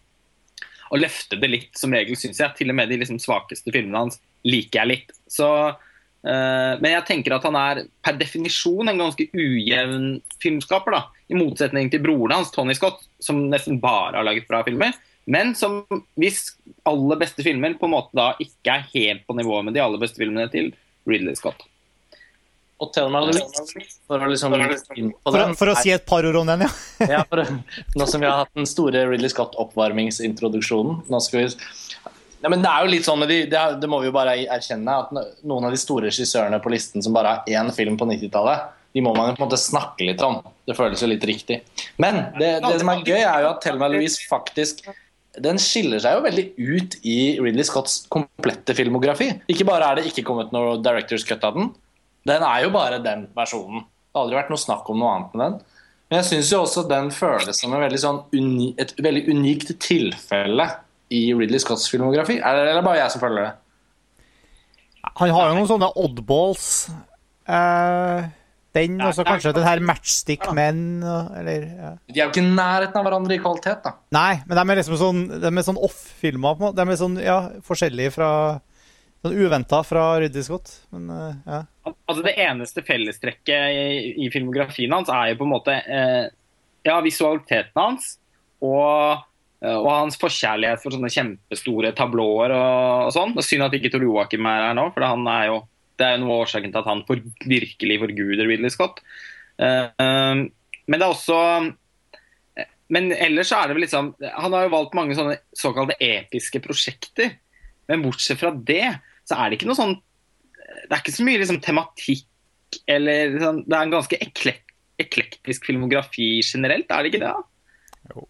[0.90, 2.56] å løfte det litt, som regel, syns jeg.
[2.58, 5.14] Til og med de liksom, svakeste filmene hans liker jeg litt.
[5.30, 10.96] Så, øh, men jeg tenker at han er per definisjon en ganske ujevn filmskaper.
[10.96, 14.94] da, I motsetning til broren hans, Tony Scott, som nesten bare har laget bra filmer.
[15.30, 15.84] Men som
[16.18, 16.56] hvis
[16.88, 20.00] aller beste filmer på en måte da ikke er helt på nivå med de aller
[20.02, 20.72] beste filmene til
[21.08, 21.62] Ridley Scott.
[22.80, 26.24] Og Thelma Louise, for å liksom inn på for, den, for å si et par
[26.24, 26.70] ord om den, ja.
[27.12, 27.44] ja, for,
[28.00, 31.50] Nå som vi har hatt den store Ridley Scott-oppvarmingsintroduksjonen nå skal vi...
[32.40, 34.38] Ja, men Det er jo litt sånn med de, det, det må vi jo bare
[34.40, 38.08] erkjenne, at noen av de store regissørene på listen som bare har én film på
[38.08, 40.40] 90-tallet, de må man jo på en måte snakke litt om.
[40.66, 41.60] Det føles jo litt riktig.
[42.00, 44.88] Men det, det som er gøy, er jo at Thelma Louise faktisk
[45.38, 49.30] den skiller seg jo veldig ut i Ridley Scotts komplette filmografi.
[49.52, 51.70] Ikke bare er det ikke kommet noe Directors Cut av den,
[52.28, 53.84] den er jo bare den versjonen.
[54.10, 55.58] Det har aldri vært noe snakk om noe annet enn den.
[56.10, 60.66] Men jeg syns jo også den føles som veldig sånn uni, et veldig unikt tilfelle
[61.14, 62.40] i Ridley Scotts filmografi.
[62.42, 63.52] Er det eller bare jeg som føler det?
[65.20, 66.66] Han har jo noen sånne oddballs.
[67.46, 68.26] Eh,
[68.76, 71.92] den, og så kanskje den her matchstick-menn, eller ja.
[72.06, 73.96] De er jo ikke i nærheten av hverandre i kvalitet, da.
[74.14, 76.54] Nei, men de er liksom sånn, er sånn off-filmer.
[76.54, 76.78] på en måte.
[76.78, 78.30] De er sånn, ja, forskjellige fra
[79.20, 80.70] Sånn uventa fra Ridley Scott.
[80.94, 81.64] Men uh, ja.
[82.08, 86.30] Altså Det eneste fellestrekket i, i, filmografien hans er jo på en måte eh,
[86.86, 88.14] ja, visualiteten hans
[88.62, 89.24] og,
[89.64, 93.36] eh, og, hans forkjærlighet for sånne kjempestore tablåer og, og sånn.
[93.44, 95.60] Synd at ikke Tor Joakim er her nå, for han er jo
[96.00, 99.02] det er noe av årsaken til at han for, virkelig forguder Ridley Scott.
[99.60, 100.48] Uh,
[100.88, 101.38] men det er også
[102.90, 107.34] Men ellers er det vel liksom Han har jo valgt mange sånne såkalte episke prosjekter.
[107.90, 108.86] Men bortsett fra det,
[109.28, 109.96] så er det ikke noe sånn
[110.86, 115.68] Det er ikke så mye liksom, tematikk eller sånn, Det er en ganske eklekt, eklektisk
[115.68, 117.34] filmografi generelt, er det ikke det?
[117.34, 118.14] da?
[118.14, 118.26] Jo.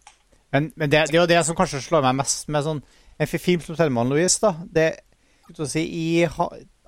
[0.51, 2.81] Men, men det, det, er jo det som kanskje slår meg mest med sånn
[3.21, 4.39] en film som Thelma Louise.
[4.41, 4.87] da, det
[5.69, 6.25] si, I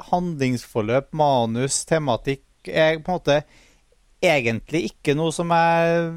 [0.10, 3.40] handlingsforløp, manus, tematikk er på en måte
[4.24, 6.14] egentlig ikke noe som jeg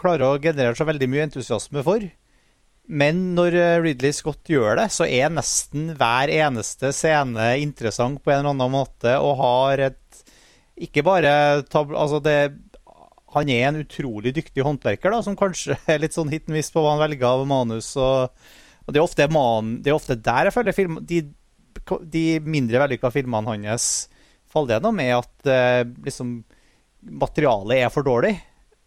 [0.00, 2.06] klarer å generere så veldig mye entusiasme for.
[2.90, 8.40] Men når Ridley Scott gjør det, så er nesten hver eneste scene interessant på en
[8.40, 10.24] eller annen måte og har et
[10.80, 12.56] Ikke bare altså det,
[13.34, 16.72] Han er en utrolig dyktig håndverker, da, som kanskje er litt sånn hit and miss
[16.72, 17.92] på hva han velger av manus.
[17.96, 18.32] og,
[18.86, 21.20] og det, er ofte man, det er ofte der jeg føler film, de
[22.12, 24.08] de mindre vellykka filmene hans
[24.50, 26.40] faller gjennom, er at eh, liksom,
[27.22, 28.34] materialet er for dårlig.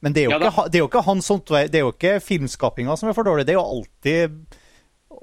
[0.03, 2.17] Men det er jo, ja, ikke, det er jo ikke, hans det er jo ikke
[2.23, 3.47] filmskapinga som er for dårlig.
[3.47, 4.37] Det er jo alltid,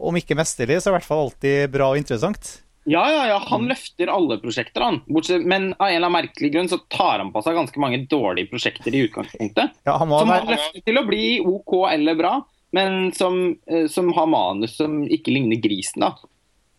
[0.01, 2.55] om ikke mesterlig, så i hvert fall alltid bra og interessant.
[2.89, 5.03] Ja, ja, ja, han løfter alle prosjekter, han.
[5.05, 8.01] Bortsett, men av en eller annen merkelig grunn så tar han på seg ganske mange
[8.09, 9.77] dårlige prosjekter i utgangspunktet.
[9.87, 12.33] Ja, han som han løfter til å bli OK eller bra,
[12.73, 16.09] men som, eh, som har manus som ikke ligner grisen.
[16.09, 16.15] da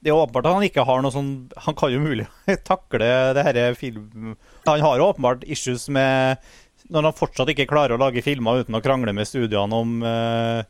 [0.01, 1.31] det er åpenbart at han ikke har noe sånn
[1.67, 2.25] Han kan jo mulig
[2.69, 4.35] takle det dette film...
[4.65, 6.41] Han har jo åpenbart issues med
[6.89, 10.63] Når han fortsatt ikke klarer å lage filmer uten å krangle med studiene om, uh,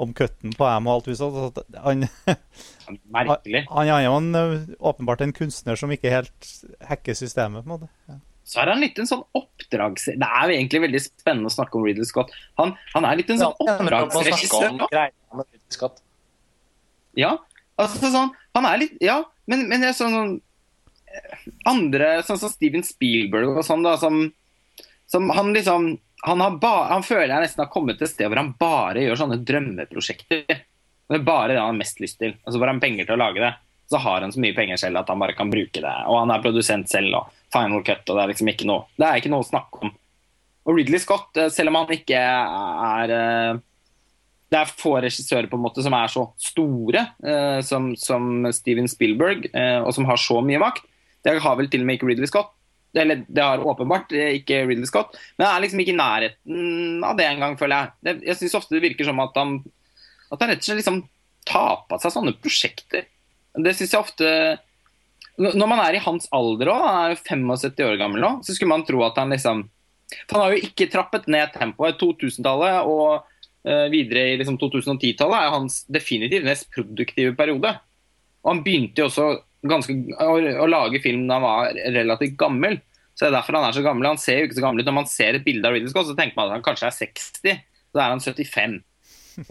[0.00, 1.60] om cutten på M og alt sånt.
[1.84, 2.06] Han,
[3.12, 3.66] Merkelig.
[3.74, 6.48] Han, han er jo en, eh, åpenbart en kunstner som ikke helt
[6.88, 7.88] hacker systemet, på en måte.
[8.08, 8.16] Ja.
[8.48, 10.06] Så er han litt en sånn oppdrags...
[10.08, 12.30] Det er jo egentlig veldig spennende å snakke om Ridley Scott.
[12.56, 14.78] Han, han er litt en sånn oppdragsregissør.
[17.18, 17.34] Ja,
[17.76, 20.36] altså sånn han er litt Ja, men, men er sånn,
[21.68, 24.26] Andre, sånn som Steven Spielberg og sånn, da, som,
[25.08, 25.94] som han liksom
[26.26, 29.20] han, ba, han, føler jeg nesten har kommet til et sted hvor han bare gjør
[29.20, 30.64] sånne drømmeprosjekter.
[31.08, 32.34] Det er bare det han har mest lyst til.
[32.42, 33.52] Altså Hvor han penger til å lage det.
[33.88, 35.94] Så har han så mye penger selv at han bare kan bruke det.
[36.10, 39.06] Og han er produsent selv og final cut, og det er liksom ikke noe Det
[39.06, 39.94] er ikke noe å snakke om.
[40.68, 43.62] Og Ridley Scott, eh, selv om han ikke er eh,
[44.48, 48.88] det er få regissører på en måte som er så store eh, som, som, Steven
[48.88, 50.86] Spielberg, eh, og som har så mye makt.
[51.24, 52.54] Det har vel til og med ikke Ridley Scott.
[52.96, 57.04] Eller det har åpenbart eh, ikke Ridley Scott, men det er liksom ikke i nærheten
[57.04, 57.92] av det engang, føler jeg.
[58.06, 59.58] Det, jeg syns ofte det virker som at han,
[60.32, 61.02] at han rett og slett liksom
[61.48, 63.04] tar på seg sånne prosjekter.
[63.58, 64.28] Det syns jeg ofte
[65.38, 68.54] Når man er i hans alder òg, han er jo 75 år gammel nå, så
[68.54, 69.64] skulle man tro at han liksom
[70.30, 72.86] Han har jo ikke trappet ned tempoet 2000-tallet.
[72.88, 73.26] og
[73.92, 77.74] videre i liksom 2010-tallet er hans definitivt mest produktive periode.
[78.44, 79.26] Og Han begynte jo også
[79.66, 82.78] ganske, å, å, lage film da han var relativt gammel.
[83.14, 84.06] Så det er derfor han er så gammel.
[84.12, 84.88] Han ser jo ikke så gammel ut.
[84.88, 86.96] Når man ser et bilde av Ridley Scott, så tenker man at han kanskje er
[87.00, 87.64] 60.
[87.90, 88.78] Så er han 75.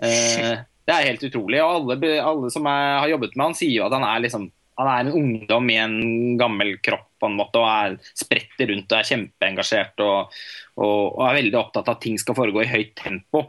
[0.03, 1.61] Eh, det er helt utrolig.
[1.63, 4.49] Og alle, alle som er, har jobbet med han sier jo at han er liksom
[4.77, 5.95] han er en ungdom i en
[6.37, 10.35] gammel kropp på en måte, og er spretter rundt og er kjempeengasjert og,
[10.77, 13.41] og, og, er veldig opptatt av at ting skal foregå i høyt tempo.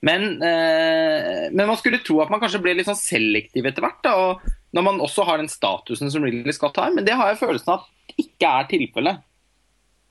[0.00, 3.98] Men, eh, men, man skulle tro at man kanskje ble litt sånn selektiv etter hvert.
[4.04, 6.92] Da, og når man også har den statusen som Ridley Scott har.
[6.94, 9.24] Men det har jeg følelsen av at ikke er tilfellet.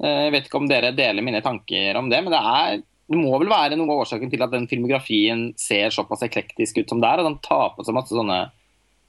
[0.04, 3.20] Eh, jeg vet ikke om dere deler mine tanker om det, men det, er, det
[3.20, 7.04] må vel være noe av årsaken til at den filmografien ser såpass eklektisk ut som
[7.04, 7.24] det er.
[7.24, 8.44] At han tar på seg masse sånne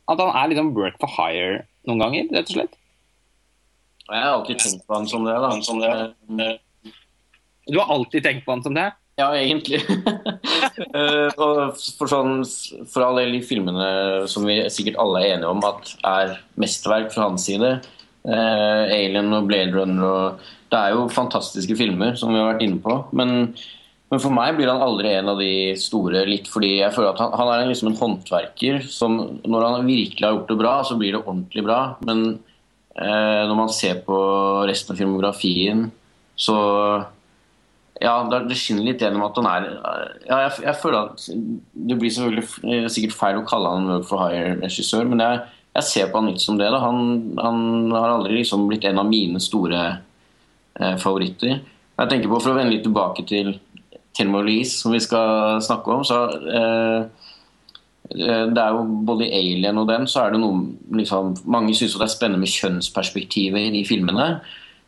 [0.09, 2.79] At han er liksom work for hire noen ganger, rett og slett.
[4.09, 5.35] Jeg har alltid tenkt på han som det.
[5.43, 5.51] da.
[5.65, 6.49] Som det.
[7.69, 8.87] Du har alltid tenkt på han som det?
[9.21, 9.83] Ja, egentlig.
[10.95, 11.29] uh,
[11.99, 12.43] for, sånn,
[12.91, 17.29] for alle de filmene som vi sikkert alle er enige om at er mesterverk fra
[17.29, 17.79] hans side,
[18.29, 22.65] uh, Alien og Blade Runner og Det er jo fantastiske filmer, som vi har vært
[22.67, 22.99] inne på.
[23.17, 23.55] Men,
[24.11, 27.23] men, for meg blir han aldri en av de store, litt fordi jeg føler at
[27.25, 29.17] han, han er liksom en håndverker som
[29.49, 31.79] Når han virkelig har gjort det bra, så blir det ordentlig bra.
[32.05, 32.27] Men
[33.01, 34.19] eh, når man ser på
[34.69, 35.87] resten av filmografien,
[36.37, 36.59] så
[38.03, 39.69] ja, det skinner litt gjennom at han er
[40.29, 41.25] ja, jeg, jeg føler at
[41.91, 45.41] Det blir selvfølgelig eh, sikkert feil å kalle han en work for hire-regissør, men jeg,
[45.79, 46.69] jeg ser på han litt som det.
[46.75, 47.01] da Han,
[47.39, 51.59] han har aldri liksom blitt en av mine store eh, favoritter.
[51.99, 53.57] Jeg tenker på, For å vende litt tilbake til
[54.15, 56.21] Thelma Louise, som vi skal snakke om, så
[56.55, 57.27] eh,
[58.15, 60.63] eh, det er jo Både i Alien og den så er det noe
[61.01, 64.29] liksom, Mange syns det er spennende med kjønnsperspektivet i de filmene.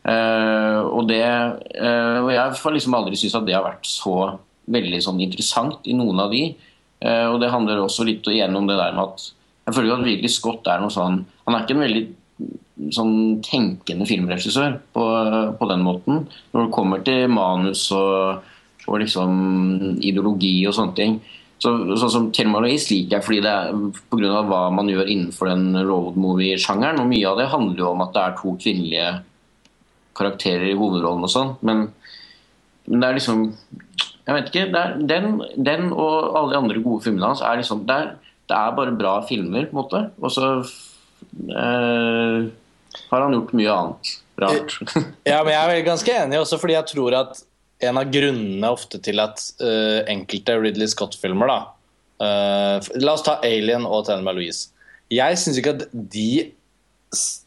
[0.01, 4.15] Eh, og det eh, og Jeg har liksom aldri syntes at det har vært så
[4.71, 6.47] veldig sånn interessant i noen av de.
[7.01, 9.27] Eh, og det handler også litt igjen om det der med at
[9.67, 12.05] Jeg føler jo at virkelig Scott er noe sånn Han er ikke en veldig
[12.93, 13.15] sånn
[13.45, 15.03] tenkende filmregissør på,
[15.59, 16.23] på den måten.
[16.49, 18.41] Når det kommer til manus og,
[18.87, 21.19] og liksom ideologi og sånne ting.
[21.61, 23.75] Så, sånn som Thelma Louise liker jeg fordi det er
[24.09, 24.41] pga.
[24.49, 27.03] hva man gjør innenfor den road movie-sjangeren.
[27.03, 29.11] Og mye av det handler jo om at det er to kvinnelige
[30.17, 31.53] karakterer i hovedrollen og sånn.
[31.65, 31.87] Men,
[32.87, 33.45] men, det er liksom
[34.27, 34.65] Jeg vet ikke.
[34.79, 38.15] Er, den, den, og alle de andre gode filmene hans er liksom Det er,
[38.51, 40.03] det er bare bra filmer, på en måte.
[40.21, 42.49] Og så eh,
[43.11, 44.75] har han gjort mye annet rart.
[45.31, 47.43] ja, men jeg er ganske enig også, fordi jeg tror at
[47.81, 51.57] en av grunnene ofte til at uh, enkelte Ridley Scott-filmer da
[52.21, 54.69] uh, La oss ta Alien og Thelma Louise.
[55.11, 56.51] Jeg syns ikke at de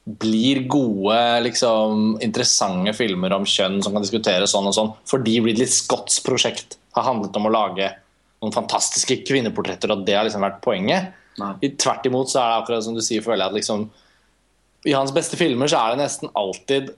[0.04, 5.68] blir gode, liksom, interessante filmer om kjønn som kan diskuteres sånn og sånn, fordi Ridley
[5.70, 7.88] Scotts prosjekt har handlet om å lage
[8.44, 11.14] noen fantastiske kvinneportretter, og det har liksom vært poenget.
[11.64, 13.88] I, tvert imot så er det akkurat som du sier, føler jeg at liksom
[14.86, 16.92] I hans beste filmer så er det nesten alltid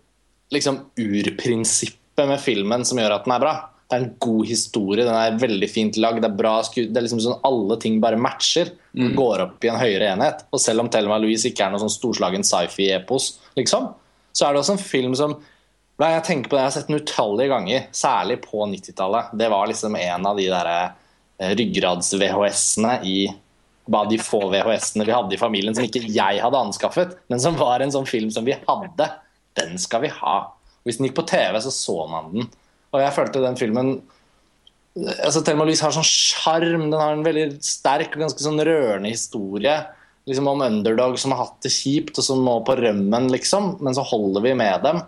[0.53, 3.55] liksom urprinsippet med filmen som gjør at den er bra.
[3.87, 6.99] Det er en god historie, den er veldig fint lagd, det er bra skudd Det
[6.99, 8.73] er liksom sånn alle ting bare matcher.
[8.99, 9.13] Mm.
[9.15, 10.43] Går opp i en høyere enhet.
[10.51, 13.93] Og selv om Thelma Louise ikke er noe sånn storslagen sci-fi-epos, liksom,
[14.35, 15.37] så er det også en film som
[15.97, 19.31] jeg tenker på det, jeg har sett den utallige ganger, særlig på 90-tallet.
[19.41, 23.17] Det var liksom en av de der eh, ryggrads-VHS-ene i
[23.87, 27.57] bare de få VHS-ene vi hadde i familien som ikke jeg hadde anskaffet, men som
[27.57, 29.09] var en sånn film som vi hadde.
[29.57, 30.37] Den skal vi ha.
[30.85, 32.51] Hvis den gikk på TV, så så man den.
[32.97, 33.97] Og jeg følte den filmen
[34.97, 36.89] altså Thelma Louise har sånn sjarm.
[36.89, 39.77] Den har en veldig sterk og ganske sånn rørende historie
[40.27, 43.77] liksom om underdog som har hatt det kjipt, og som må på rømmen, liksom.
[43.85, 44.99] Men så holder vi med dem.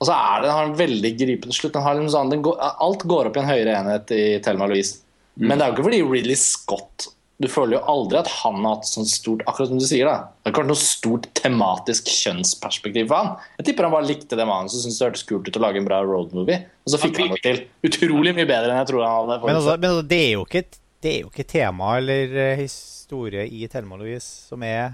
[0.00, 1.76] Og så er det, den har en veldig gripende slutt.
[1.76, 5.00] Liksom sånn, går, alt går opp i en høyere enhet i Thelma Louise.
[5.36, 5.46] Mm.
[5.46, 7.08] Men det er jo ikke fordi Ridley Scott
[7.40, 10.16] du føler jo aldri at han har hatt sånt stort akkurat som du sier da,
[10.28, 13.46] det har ikke vært noe stort tematisk kjønnsperspektiv for han.
[13.56, 15.80] Jeg tipper han bare likte det manuset og syntes det hørtes kult ut å lage
[15.80, 16.58] en bra roadmovie.
[16.84, 19.38] Og så fikk han det til utrolig mye bedre enn jeg trodde han hadde.
[19.46, 20.62] Men, altså, men altså, det, er jo ikke,
[21.00, 24.92] det er jo ikke tema eller uh, historie i Thelma Louise som er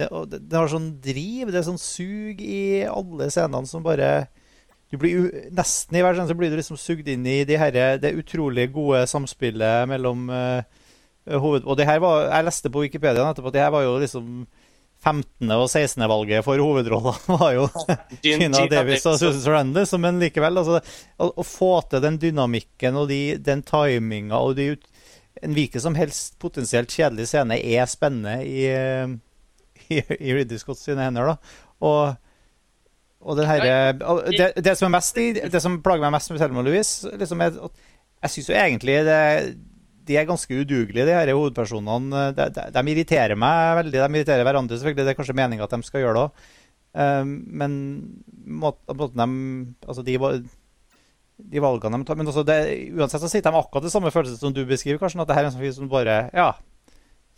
[0.00, 4.10] det, det, det, har sånn driv, det er sånn sug i alle scenene som bare
[4.90, 7.92] du blir Nesten i hver scene så blir du liksom sugd inn i de herre,
[8.02, 10.79] det utrolig gode samspillet mellom uh, Eh,
[11.38, 11.64] hoved...
[11.64, 14.46] Og det her var, Jeg leste på Wikipedia etterpå at det her var jo liksom
[15.00, 15.48] 15.
[15.54, 16.02] og 16.
[16.08, 17.66] valget for hovedrollene var jo
[18.24, 19.88] Gina Davis og Susan Sarandon.
[20.02, 20.80] Men likevel, altså,
[21.16, 24.74] å, å, få til den dynamikken og de, den timinga og de,
[25.40, 28.66] en hvilken som helst potensielt kjedelig scene er spennende i,
[29.94, 31.32] i, i Ridley Scott sine hender.
[31.32, 31.64] da.
[31.80, 32.20] Og,
[33.24, 33.64] og den her,
[34.28, 37.56] det, det, som er mest, det som plager meg mest med Selma Louise, liksom at
[38.20, 39.20] jeg syns jo egentlig det
[40.10, 42.30] de er ganske udugelige, de her hovedpersonene.
[42.34, 44.00] De, de, de, irriterer meg veldig.
[44.00, 45.06] De irriterer hverandre, selvfølgelig.
[45.06, 46.48] Det er kanskje meninga at de skal gjøre det òg.
[46.90, 47.74] Um, men
[48.50, 50.16] måten, måten de Altså, de,
[51.52, 52.56] de valgene de tar Men det,
[52.98, 55.22] uansett så sitter de akkurat det samme følelsen som du beskriver, kanskje.
[55.22, 56.50] At det her er en sånn film som bare Ja,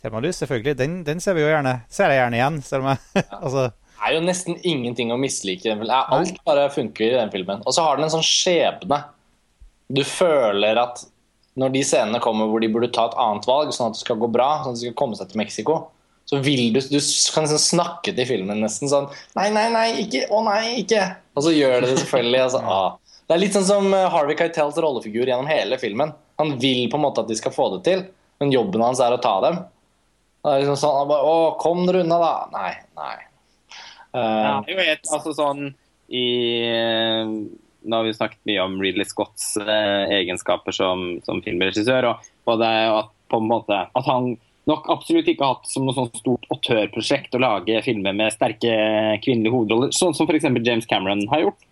[0.01, 0.77] Thelma-lys, selvfølgelig.
[0.81, 2.59] Den, den, ser vi jo gjerne Ser jeg gjerne igjen.
[2.65, 3.69] Selv om jeg altså,
[4.03, 5.77] det er jo nesten ingenting å mislike.
[5.87, 7.61] Alt bare funker i den filmen.
[7.63, 8.97] Og så har den en sånn skjebne.
[9.87, 11.05] Du føler at
[11.59, 14.19] når de scenene kommer hvor de burde ta et annet valg, sånn at det skal
[14.21, 15.77] gå bra, sånn at de skal komme seg til Mexico,
[16.29, 16.99] så vil du Du
[17.35, 20.25] kan liksom snakke til filmen nesten sånn Nei, nei, nei, ikke!
[20.31, 21.03] Å nei, ikke!
[21.35, 22.41] Og så gjør det det selvfølgelig.
[22.45, 23.19] Altså, ah.
[23.27, 26.13] Det er litt sånn som eh, Harvey Keitels rollefigur gjennom hele filmen.
[26.39, 28.05] Han vil på en måte at de skal få det til,
[28.41, 29.61] men jobben hans er å ta dem.
[30.43, 32.33] Det er liksom sånn han bare, Å, kom dere unna, da!
[32.53, 33.15] Nei, nei.
[34.13, 35.71] Uh, ja, jo et, altså sånn
[36.13, 36.25] i
[37.83, 42.09] nå har vi snakket mye om Ridley Scotts eh, egenskaper som, som filmregissør.
[42.09, 44.33] Og, og, det er at, på en måte, at han
[44.69, 48.73] nok absolutt ikke har hatt som noe sånt stort autørprosjekt å lage filmer med sterke
[49.23, 50.47] kvinnelige hovedroller, sånn som f.eks.
[50.63, 51.65] James Cameron har gjort.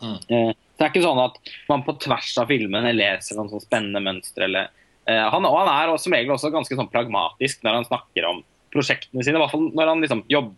[0.00, 0.16] Mm.
[0.16, 1.34] Eh, det er ikke sånn at
[1.68, 4.46] man på tvers av filmene leser noen sånn spennende mønstre.
[4.46, 4.70] Eller,
[5.04, 8.40] eh, han, og han er som regel også ganske sånn pragmatisk når han snakker om
[8.72, 9.36] prosjektene sine.
[9.36, 10.56] I hvert fall når han liksom jobber.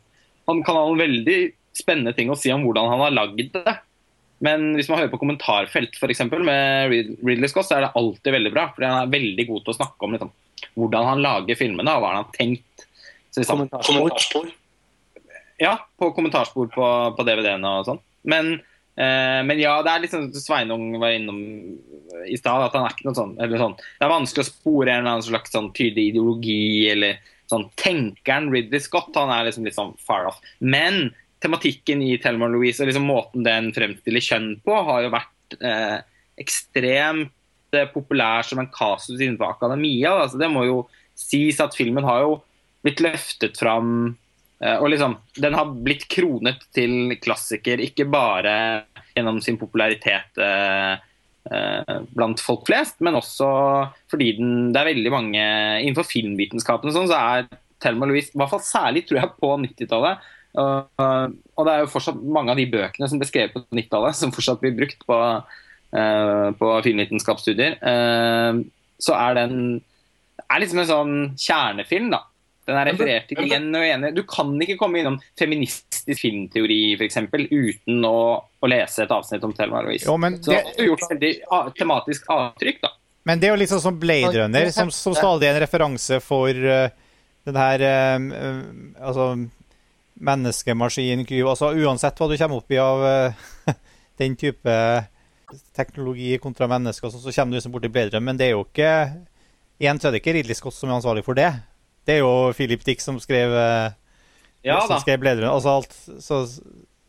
[0.51, 1.41] han kan ha noen veldig
[1.75, 3.75] spennende ting å si om hvordan han har lagd det.
[4.43, 6.91] Men hvis man hører på kommentarfelt for eksempel, med
[7.23, 8.67] Ridley Scott, så er det alltid veldig bra.
[8.75, 10.33] fordi han er veldig god til å snakke om liksom,
[10.75, 12.87] hvordan han lager filmene og hva han har tenkt.
[13.31, 14.51] Så liksom, Kommentarspor.
[15.63, 18.03] ja, på kommentarspor på, på DVD-ene og sånn.
[18.29, 18.53] Men,
[18.99, 21.41] eh, men ja, det er liksom Sveinung var innom
[22.27, 24.93] i stad, at han er ikke noe sånn, eller sånn Det er vanskelig å spore
[24.93, 29.67] en eller annen slags sånn tydelig ideologi eller sånn Tenkeren Ridley Scott, han er liksom
[29.67, 30.39] litt sånn far off.
[30.59, 31.11] Men
[31.43, 35.99] tematikken i Thelma Louise og liksom måten den fremstiller kjønn på, har jo vært eh,
[36.41, 40.15] ekstremt eh, populær som en kasus innenfor akademia.
[40.25, 40.83] Altså, det må jo
[41.19, 42.41] sies at filmen har jo
[42.83, 44.17] blitt løftet fram
[44.63, 48.55] eh, og liksom, Den har blitt kronet til klassiker, ikke bare
[49.13, 50.95] gjennom sin popularitet eh,
[51.51, 53.49] eh, blant folk flest, men også
[54.11, 55.43] fordi den, det er veldig mange
[55.83, 57.51] Innenfor filmvitenskapen sånn, så er
[57.83, 61.05] Thelma Louise, i hvert fall særlig tror jeg på 90-tallet, og,
[61.57, 64.35] og det er jo fortsatt mange av de bøkene som ble skrevet på 90-tallet, som
[64.35, 65.21] fortsatt blir brukt på,
[65.97, 67.79] eh, på filmvitenskapsstudier.
[67.81, 68.61] Eh,
[69.03, 69.57] så er den
[70.43, 72.25] er liksom en sånn kjernefilm, da.
[72.69, 74.05] Den er referert til igjen og igjen.
[74.15, 79.43] Du kan ikke komme innom feministisk filmteori for eksempel, uten å, å lese et avsnitt
[79.47, 80.07] om Thelma Louise.
[80.07, 81.33] Jo, men Så det, det har gjort veldig
[81.79, 82.93] tematisk avtrykk, da.
[83.27, 86.19] Men det er jo litt sånn som Blade Runner, som, som stadig er en referanse
[86.23, 86.87] for uh,
[87.47, 88.63] den her uh, uh,
[89.11, 89.27] Altså
[90.23, 93.75] menneskemaskin altså Uansett hva du kommer opp i av uh,
[94.21, 94.77] den type
[95.77, 98.25] teknologi kontra mennesker, så, så kommer du liksom borti Blade Runner.
[98.25, 98.93] Men det er jo ikke
[99.83, 101.49] Igjen så er det ikke Ridley Scott som er ansvarlig for det.
[102.07, 103.91] Det er jo Philip Dick som skrev, uh,
[104.63, 105.01] Ja som da.
[105.03, 105.57] skrev Blade Runner.
[105.57, 106.45] Altså alt, så,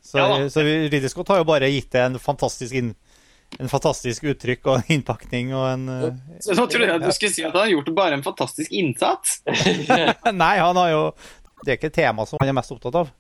[0.02, 2.96] så, Ja så Ridley Scott har jo bare gitt det en fantastisk inn,
[3.60, 6.10] en fantastisk uttrykk og en innpakning og en uh,
[6.42, 8.74] Så nå trodde jeg at du skulle si at han har gjort bare en fantastisk
[8.74, 9.44] innsats.
[10.44, 11.06] Nei, han har jo
[11.64, 13.12] Det er ikke et tema som han er mest opptatt av.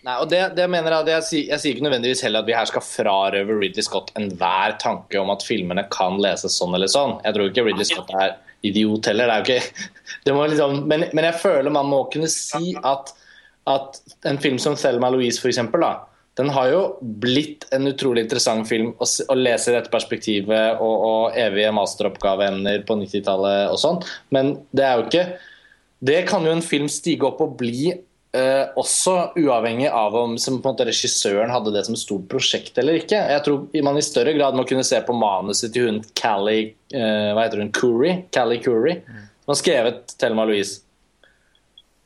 [0.00, 2.48] Nei, og det, det mener Jeg at jeg, sier- jeg sier ikke nødvendigvis heller at
[2.48, 6.88] vi her skal frarøve Ridley Scott enhver tanke om at filmene kan leses sånn eller
[6.88, 7.18] sånn.
[7.26, 9.28] Jeg tror ikke Ridley Scott er idiot heller.
[9.28, 9.88] Det er jo ikke,
[10.24, 13.12] det må liksom, men, men jeg føler man må kunne si at,
[13.68, 15.92] at en film som Thelma Louise for eksempel, da,
[16.40, 16.80] den har jo
[17.20, 22.86] blitt en utrolig interessant film å, å lese i dette perspektivet og, og evige masteroppgaveemner
[22.88, 24.00] på 90-tallet og sånn.
[24.32, 25.26] Men det er jo ikke
[26.00, 27.90] Det kan jo en film stige opp og bli
[28.30, 33.18] Eh, også uavhengig av om måte regissøren hadde det som et stort prosjekt eller ikke.
[33.18, 37.32] Jeg tror man i større grad må kunne se på manuset til hun Callie eh,
[37.34, 39.00] hva heter hun, Curry, Callie Curry,
[39.42, 40.84] som har skrevet Thelma Louise.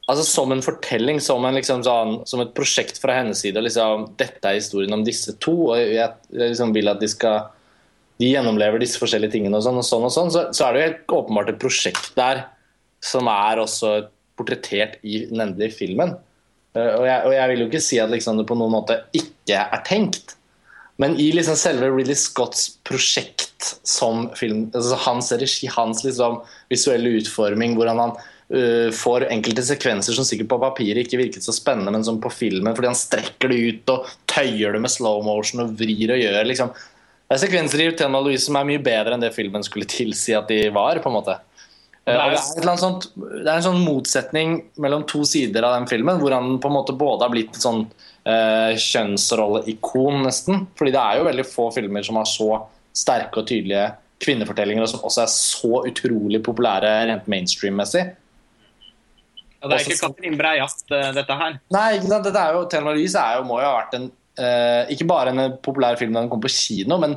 [0.08, 3.60] Altså Som en fortelling, som, en, liksom, sånn, som et prosjekt fra hennes side.
[3.60, 5.92] Liksom, dette er historien om disse to, og jeg,
[6.32, 7.50] jeg liksom vil at de skal
[8.20, 10.81] de gjennomlever disse forskjellige tingene, og sånn og sånn, og sånn så, så er det
[10.81, 12.44] jo helt åpenbart et prosjekt der
[13.05, 13.97] som er også
[14.39, 16.16] portrettert i den endelige filmen.
[16.74, 18.99] Eh, og, jeg, og jeg vil jo ikke si at liksom det på noen måte
[19.16, 20.36] ikke er tenkt.
[21.02, 26.39] Men i liksom selve Ridley Scotts prosjekt som film, altså hans regi, hans liksom
[26.70, 31.55] visuelle utforming, hvordan han uh, får enkelte sekvenser som sikkert på papiret ikke virket så
[31.57, 35.18] spennende, men som på filmen, fordi han strekker det ut og tøyer det med slow
[35.26, 36.44] motion og vrir og gjør.
[36.52, 36.70] liksom.
[37.24, 40.36] Det er sekvenser i Thelma Louise som er mye bedre enn det filmen skulle tilsi
[40.39, 41.02] at de var.
[41.02, 41.41] på en måte.
[42.05, 45.65] Eh, det, er et eller annet sånt, det er en sånn motsetning mellom to sider
[45.65, 47.86] av den filmen, hvor han på en måte både har blitt et sånn
[48.28, 50.66] eh, kjønnsrolleikon, nesten.
[50.76, 52.50] Fordi det er jo veldig få filmer som har så
[52.94, 53.89] sterke og tydelige
[54.24, 58.05] kvinnefortellinger, og som også er så utrolig populære rent mainstream-messig.
[59.65, 61.57] Ja, det er ikke Katrin Breiast, eh, dette her.
[61.73, 61.89] Nei?
[62.05, 65.33] Dette er jo, Thelma Louise er jo, må jo ha vært en eh, Ikke bare
[65.33, 67.16] en populær film da den kom på kino, men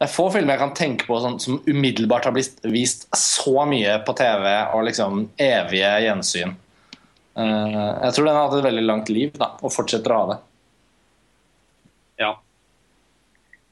[0.00, 3.66] det er få filmer jeg kan tenke på sånn, som umiddelbart har blitt vist så
[3.68, 6.54] mye på TV og liksom evige gjensyn.
[7.36, 10.30] Uh, jeg tror den har hatt et veldig langt liv da, og fortsetter å ha
[10.30, 10.38] det.
[12.24, 12.32] Ja.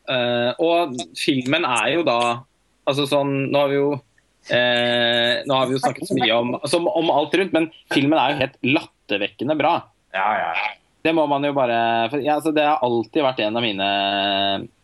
[0.04, 2.20] Uh, og filmen er jo da
[2.88, 3.88] Altså sånn Nå har vi jo
[4.48, 8.16] eh, Nå har vi jo snakket så mye om, altså, om alt rundt, men filmen
[8.16, 9.74] er jo helt lattervekkende bra.
[10.16, 10.70] Ja, ja.
[11.04, 11.76] Det må man jo bare
[12.08, 13.90] for, ja, altså, Det har alltid vært en av mine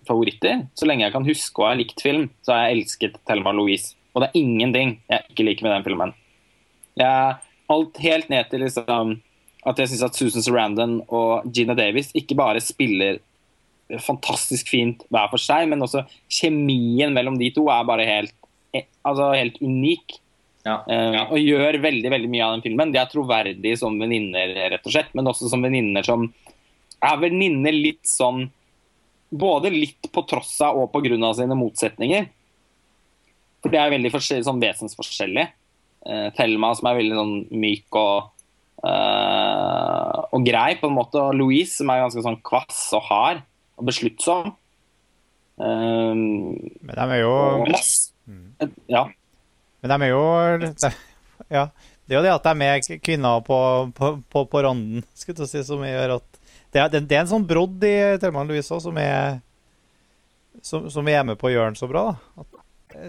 [0.08, 0.64] favoritter.
[0.78, 3.94] Så lenge jeg kan huske og har likt film, så har jeg elsket Thelma Louise.
[4.14, 6.14] Og det er ingenting jeg ikke liker med den filmen.
[7.00, 7.36] Jeg,
[7.74, 9.14] alt helt ned til liksom,
[9.66, 13.18] at jeg syns at Susan Sarandon og Gina Davis ikke bare spiller
[14.00, 18.34] fantastisk fint hver for seg, men også kjemien mellom de to er bare helt,
[18.72, 20.20] eh, altså helt unik.
[20.64, 20.78] Ja.
[20.88, 21.26] ja.
[21.28, 22.92] og gjør veldig veldig mye av den filmen.
[22.94, 26.30] De er troverdige som venninner, rett og slett, men også som venninner som
[27.04, 28.46] er venninner litt sånn
[29.30, 32.26] Både litt på tross av og av sine motsetninger.
[33.64, 34.12] For det er veldig
[34.44, 35.46] sånn vesensforskjellig.
[36.04, 38.28] Uh, Thelma som er veldig sånn myk og,
[38.84, 41.22] uh, og grei, på en måte.
[41.22, 43.40] Og Louise, som er ganske sånn kvass og hard
[43.80, 44.52] og besluttsom.
[45.56, 47.34] Um, Men de er jo
[47.68, 48.10] masse
[48.90, 49.04] Ja.
[49.84, 50.22] Men de er jo
[50.64, 50.90] de,
[51.52, 51.68] Ja.
[52.04, 53.56] Det er jo det at de er kvinner på,
[53.96, 56.33] på, på, på randen, skulle jeg si, som gjør at
[56.74, 59.40] Det er, det er en sånn brodd i Thelma Louise òg som er
[60.62, 62.06] som, som er med på å gjøre den så bra.
[62.10, 62.42] da.
[62.42, 62.60] At,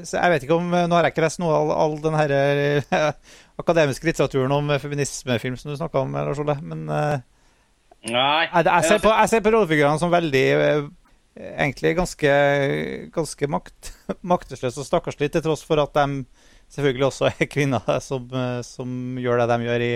[0.06, 2.34] så jeg vet ikke om, Nå har jeg ikke lest noe av all den her
[2.34, 3.10] eh,
[3.62, 7.26] akademiske litteraturen om feminismefilm som du snakka om, Lars Ole, men eh,
[8.10, 8.46] Nei.
[8.48, 10.86] jeg, jeg ser på, jeg ser på rollefigurene som veldig eh,
[11.36, 12.34] Egentlig ganske,
[13.12, 13.90] ganske makt,
[14.32, 16.22] maktesløse og stakkarslige, til tross for at de
[16.72, 19.92] selvfølgelig også er kvinner som, eh, som gjør det de gjør i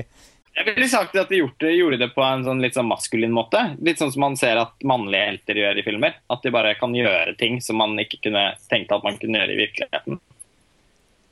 [0.60, 3.62] Jeg ville sagt at de gjorde, gjorde det på en sånn litt sånn maskulin måte.
[3.80, 6.18] Litt sånn som man ser at mannlige helter gjør i filmer.
[6.34, 9.56] At de bare kan gjøre ting som man ikke kunne tenkt at man kunne gjøre
[9.56, 10.20] i virkeligheten.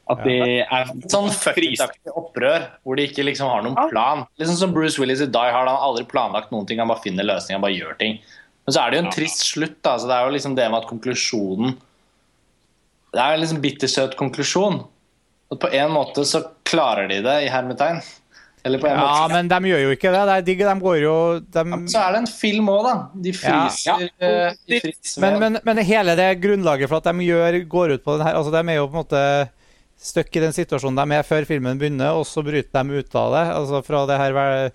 [0.08, 4.24] At de er Sånn frist- opprør hvor de ikke liksom har noen plan.
[4.40, 5.68] Liksom som Bruce Willis i Die Hard.
[5.68, 8.22] Han har aldri planlagt noen ting, han bare finner løsninger, han bare gjør ting.
[8.64, 9.82] Men så er det jo en trist slutt.
[9.84, 11.76] da, så Det er jo liksom det med at konklusjonen
[13.12, 14.80] Det er en liksom bittersøt konklusjon.
[15.52, 18.00] Og på en måte så klarer de det, i hermetegn.
[18.68, 20.24] Eller på en Ja, måte men de gjør jo ikke det.
[20.30, 20.64] De, digg.
[20.68, 21.64] de går jo de,
[21.94, 22.96] Så er det en film òg, da.
[23.28, 23.98] De fryser, Ja.
[24.20, 24.50] Ja.
[24.68, 28.18] de friser men, men, men hele det grunnlaget for at de gjør, går ut på
[28.18, 29.24] den her altså De er jo på en måte
[29.98, 33.32] stuck i den situasjonen de er før filmen begynner, og så bryter de ut av
[33.34, 33.46] det.
[33.58, 34.68] Altså fra det her hver,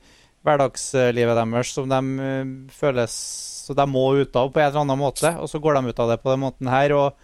[0.42, 3.14] hverdagslivet deres som de eh, føles
[3.62, 6.00] Så de må ut av på en eller annen måte, og så går de ut
[6.02, 7.14] av det på den måten her og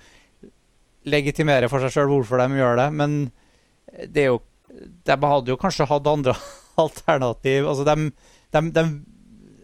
[1.09, 2.89] legitimerer for seg sjøl hvorfor de gjør det.
[2.95, 3.19] Men
[4.13, 4.39] det er jo
[5.09, 6.35] De hadde jo kanskje hatt andre
[6.81, 7.69] alternativ.
[7.69, 8.11] Altså de,
[8.55, 8.85] de, de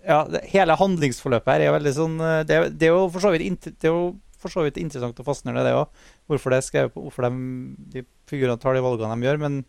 [0.05, 0.21] ja,
[0.53, 3.65] hele handlingsforløpet her er jo veldig sånn eh, Det, det er jo for så vidt,
[4.41, 6.05] for så vidt interessant og fascinerende, det òg.
[6.31, 7.49] Hvorfor det skrevet på, hvorfor de,
[7.95, 9.41] de figurene tar de valgene de gjør.
[9.45, 9.63] Men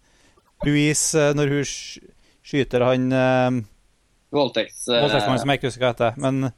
[0.67, 1.71] Louise, eh, når hun
[2.45, 3.63] skyter han eh,
[4.35, 6.49] voldtektsmannen som jeg ikke husker hva heter Men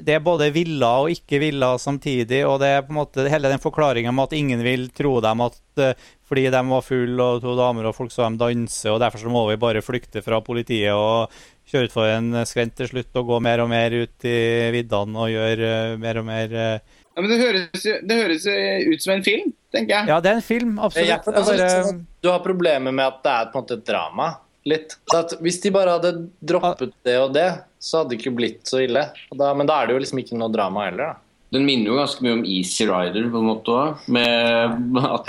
[0.00, 3.50] det er både villa og ikke villa samtidig, og det er på en måte hele
[3.52, 5.94] den forklaringa med at ingen vil tro dem at eh,
[6.28, 9.30] fordi de var fulle og to damer og folk så dem danse, og derfor så
[9.32, 11.30] må vi bare flykte fra politiet og
[11.70, 14.36] kjøre utfor en skrent til slutt og gå mer og mer ut i
[14.74, 18.46] viddene og gjøre eh, mer og mer eh, Ja, men det høres, det høres
[18.90, 20.08] ut som en film, tenker jeg.
[20.10, 21.28] Ja, det er en film, absolutt.
[21.30, 21.92] Bare-
[22.24, 24.32] Du har problemer med at det er på en måte et drama.
[24.66, 24.96] Litt.
[25.12, 26.10] Så at Hvis de bare hadde
[26.42, 27.44] droppet det og det,
[27.84, 29.02] så hadde det ikke blitt så ille.
[29.36, 31.04] Da, men da er det jo liksom ikke noe drama heller.
[31.12, 31.16] da.
[31.54, 33.90] Den minner jo ganske mye om Easy Rider på en måte òg.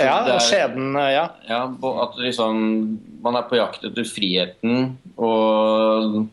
[0.00, 1.26] Ja, er, skjeden, ja.
[1.46, 2.56] ja, på- at liksom
[3.22, 6.26] Man er på jakt etter friheten og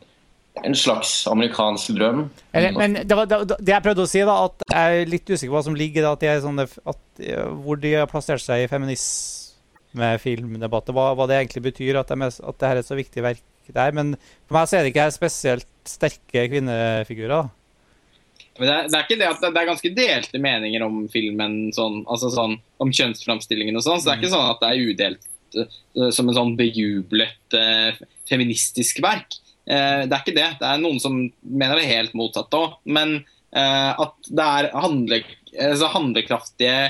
[0.64, 2.28] en slags amerikansk drøm.
[2.54, 5.26] Eller, men det, var, det, det jeg prøvde å si, da, at jeg er litt
[5.30, 8.06] usikker på hva som ligger i det, at er sånne, at, eh, hvor de har
[8.12, 10.94] plassert seg i feminisme-filmdebatter.
[10.94, 13.22] Hva, hva det egentlig betyr at, de er, at det her er et så viktig
[13.26, 13.96] verk der.
[13.96, 14.16] Men
[14.48, 17.52] for meg så er det ikke spesielt sterke kvinnefigurer.
[18.60, 21.56] Men det, er, det er ikke det at det, er ganske delte meninger om filmen,
[21.74, 24.02] sånn, altså sånn, om kjønnsframstillingen og sånn.
[24.02, 25.30] Så det er ikke sånn at det er udelt
[25.64, 29.40] eh, som en sånn bejublet eh, feministisk verk.
[29.66, 30.50] Eh, det er ikke det.
[30.62, 32.82] Det er noen som mener det helt motsatte òg.
[32.86, 33.22] Men
[33.54, 35.20] at det er handle,
[35.62, 36.88] altså handlekraftige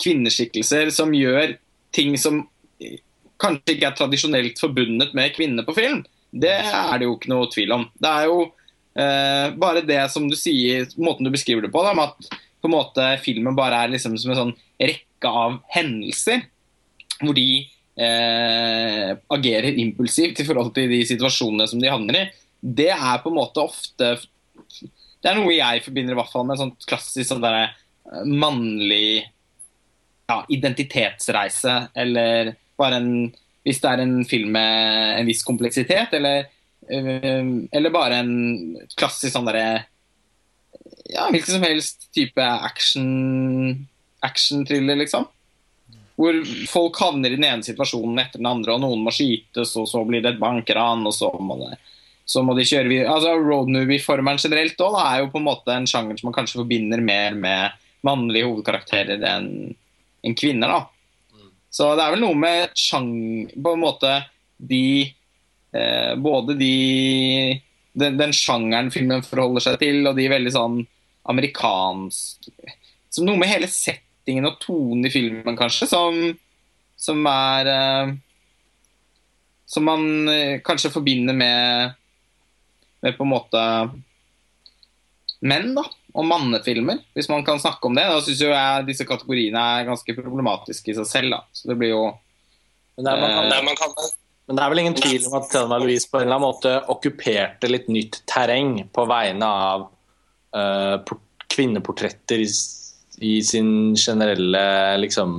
[0.00, 1.52] kvinneskikkelser som gjør
[1.92, 2.38] ting som
[3.40, 7.48] kanskje ikke er tradisjonelt forbundet med kvinner på film, det er det jo ikke noe
[7.50, 7.86] tvil om.
[7.98, 8.40] Det er jo
[8.94, 12.74] Eh, bare det som du sier, måten du beskriver det på, da, at på en
[12.74, 16.42] måte filmen bare er liksom som en sånn rekke av hendelser
[17.20, 17.46] hvor de
[18.00, 22.24] eh, agerer impulsivt i forhold til de situasjonene som de havner i,
[22.60, 24.10] det er på en måte ofte
[25.20, 27.70] Det er noe jeg forbinder i hvert fall med en sånn klassisk sånn der,
[28.10, 29.22] eh, mannlig
[30.30, 33.12] ja, identitetsreise, eller bare en
[33.60, 36.46] Hvis det er en film med en viss kompleksitet, eller
[36.88, 38.32] Eh, eller bare en
[38.98, 39.84] klassisk sånn derre
[41.10, 43.86] Ja, hvilken som helst type action
[44.24, 45.24] action-thriller, liksom.
[46.20, 46.36] Hvor
[46.68, 50.02] folk havner i den ene situasjonen etter den andre, og noen må skytes, og så
[50.04, 51.78] blir det et bankran, og så må, det,
[52.28, 53.14] så må de kjøre videre.
[53.14, 56.60] Altså, Roadmovie-formelen generelt da, da, er jo på en måte en sjanger som man kanskje
[56.60, 59.50] forbinder mer med mannlige hovedkarakterer enn
[60.20, 60.68] enn kvinner.
[60.68, 60.80] da.
[61.70, 63.10] Så det er vel noe med sjang...
[63.54, 64.16] På en måte
[64.58, 64.84] de
[65.72, 70.80] Eh, både de den, den, sjangeren filmen forholder seg til, og de veldig sånn
[71.30, 72.48] amerikansk
[73.10, 76.18] Som noe med hele settingen og tonen i filmen, kanskje, som,
[76.98, 78.12] som er eh,
[79.70, 81.96] Som man eh, kanskje forbinder med
[83.00, 83.60] med på en måte
[85.40, 85.86] menn, da.
[86.10, 88.06] Og mannefilmer, hvis man kan snakke om det.
[88.10, 91.40] Da syns jo jeg disse kategoriene er ganske problematiske i seg selv, da.
[91.54, 92.02] Så det blir jo
[92.98, 93.94] Men det er, man, kan, Eh, det er, man kan
[94.48, 96.74] Men det er vel ingen tvil om at Thelma Louise på en eller annen måte
[96.90, 99.86] okkuperte litt nytt terreng på vegne av
[100.56, 101.14] uh,
[101.50, 102.48] kvinneportretter i,
[103.20, 104.64] i, sin generelle
[105.04, 105.36] liksom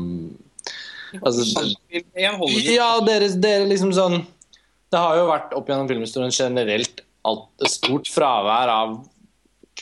[1.19, 4.21] altså, Ja, dere, dere liksom sånn
[4.91, 8.95] Det har jo vært opp gjennom filmhistorien generelt alt, stort fravær av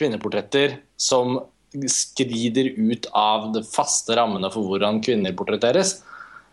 [0.00, 1.38] kvinneportretter som
[1.70, 6.00] skrider ut av de faste rammene for hvordan kvinner portretteres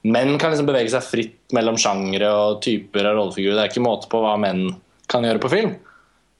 [0.08, 3.58] menn kan liksom bevege seg fritt mellom sjangre og typer av rollefigurer.
[3.58, 4.70] Det er ikke måte på hva menn
[5.10, 5.76] kan gjøre på film.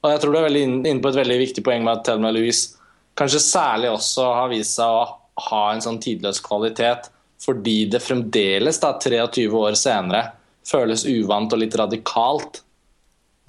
[0.04, 2.30] Og jeg tror du er veldig inne på et veldig viktig poeng med at Thelma
[2.34, 2.76] Louise
[3.18, 5.06] kanskje særlig også har vist seg å
[5.48, 7.10] ha en sånn tidløs kvalitet
[7.42, 10.32] fordi det fremdeles, da, 23 år senere,
[10.66, 12.62] føles uvant og litt radikalt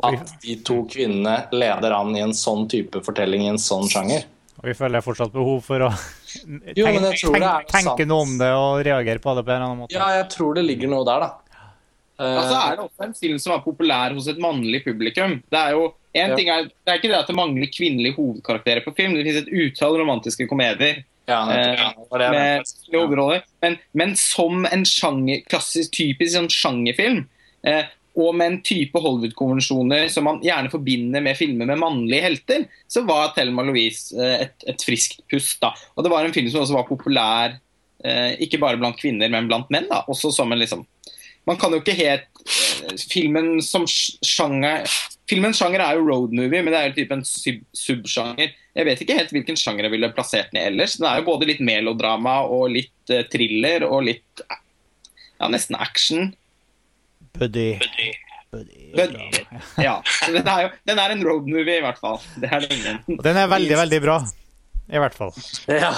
[0.07, 4.27] at de to kvinnene leder an i en sånn type fortelling i en sånn sjanger.
[4.59, 8.81] Og vi føler fortsatt behov for å tenke, jo, tenke, tenke noe om det og
[8.85, 9.95] reagere på det på en eller annen måte.
[9.95, 11.59] Ja, jeg tror det ligger noe der, da.
[12.19, 15.37] Uh, altså er det også en film som er populær hos et mannlig publikum.
[15.47, 16.35] Det er jo en ja.
[16.35, 19.15] ting er, det er ikke det at det mangler kvinnelige hovedkarakterer på film.
[19.15, 21.39] Det finnes et utall romantiske komedier ja,
[22.17, 23.45] det med hovedroller.
[23.61, 27.23] Men, men, som en sjanger, klassisk, typisk sånn sjangerfilm
[27.69, 27.85] uh,
[28.17, 33.03] og med en type Hollywood-konvensjoner som man gjerne forbinder med filmer med mannlige helter, så
[33.07, 35.63] var Thelma Louise eh, et, et friskt pust.
[35.95, 37.55] Og det var en film som også var populær
[38.03, 39.89] eh, ikke bare blant kvinner, men blant menn.
[39.91, 40.87] da, også som en liksom
[41.47, 44.83] Man kan jo ikke helt eh, Filmen som sjanger
[45.29, 48.55] Filmens sjanger er jo road movie, men det er jo type en sub subsjanger.
[48.73, 50.95] Jeg vet ikke helt hvilken sjanger jeg ville plassert den i ellers.
[50.97, 56.31] Den er jo både litt melodrama og litt thriller og litt ja, nesten action.
[57.39, 57.69] Buddy.
[58.51, 58.91] Buddy.
[58.95, 59.45] Buddy.
[59.77, 60.01] Ja.
[60.27, 62.19] Den er, jo, den er en roadmovie, i hvert fall.
[62.41, 63.01] Det er den.
[63.17, 64.19] Og den er veldig, veldig bra.
[64.89, 65.33] I hvert fall.
[65.69, 65.91] Ja.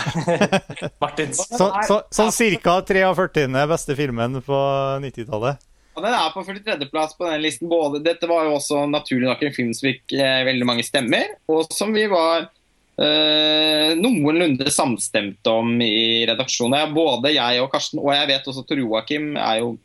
[1.03, 1.31] Martin.
[1.33, 2.81] Så, så, sånn ca.
[2.87, 3.47] 43.
[3.71, 4.61] beste filmen på
[5.05, 5.67] 90-tallet.
[5.95, 7.69] Og Den er på 43.-plass på den listen.
[7.71, 11.35] Både, dette var jo også naturlig nok en film som fikk eh, veldig mange stemmer,
[11.51, 12.45] og som vi var
[12.99, 16.95] eh, noenlunde samstemte om i redaksjonen.
[16.95, 19.75] Både jeg og Karsten, og jeg vet også Tor Joakim er jo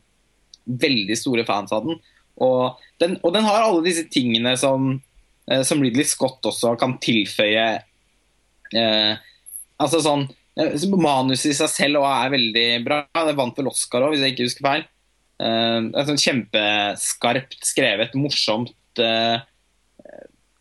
[0.66, 2.00] veldig store fans av den.
[2.42, 4.96] Og den, og den har alle disse tingene som,
[5.50, 7.68] eh, som Ridley Scott også kan tilføye.
[8.76, 9.24] Eh,
[9.80, 10.26] altså sånn
[10.58, 13.02] eh, Manuset i seg selv er veldig bra.
[13.14, 14.86] Det vant vel Oscar òg, hvis jeg ikke husker feil.
[15.36, 18.76] Eh, sånn Kjempeskarpt skrevet, morsomt.
[19.00, 19.38] Eh,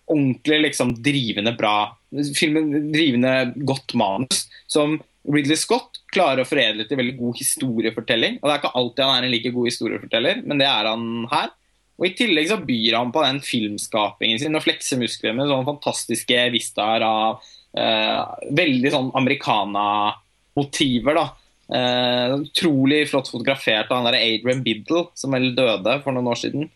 [0.05, 1.97] ordentlig liksom drivende bra
[2.37, 3.31] Filmen drivende
[3.65, 4.99] godt manus som
[5.31, 8.39] Ridley Scott klarer å foredle til veldig god historiefortelling.
[8.39, 11.05] og Det er ikke alltid han er en like god historieforteller, men det er han
[11.31, 11.53] her.
[11.95, 15.69] Og I tillegg så byr han på den filmskapingen sin og flekser muskler med sånne
[15.69, 17.45] fantastiske vistaer av
[17.77, 18.21] eh,
[18.59, 21.21] veldig sånn americana-motiver.
[21.21, 21.27] da.
[21.65, 26.43] Eh, utrolig flott fotografert av han der Adrian Biddle, som vel døde for noen år
[26.43, 26.67] siden.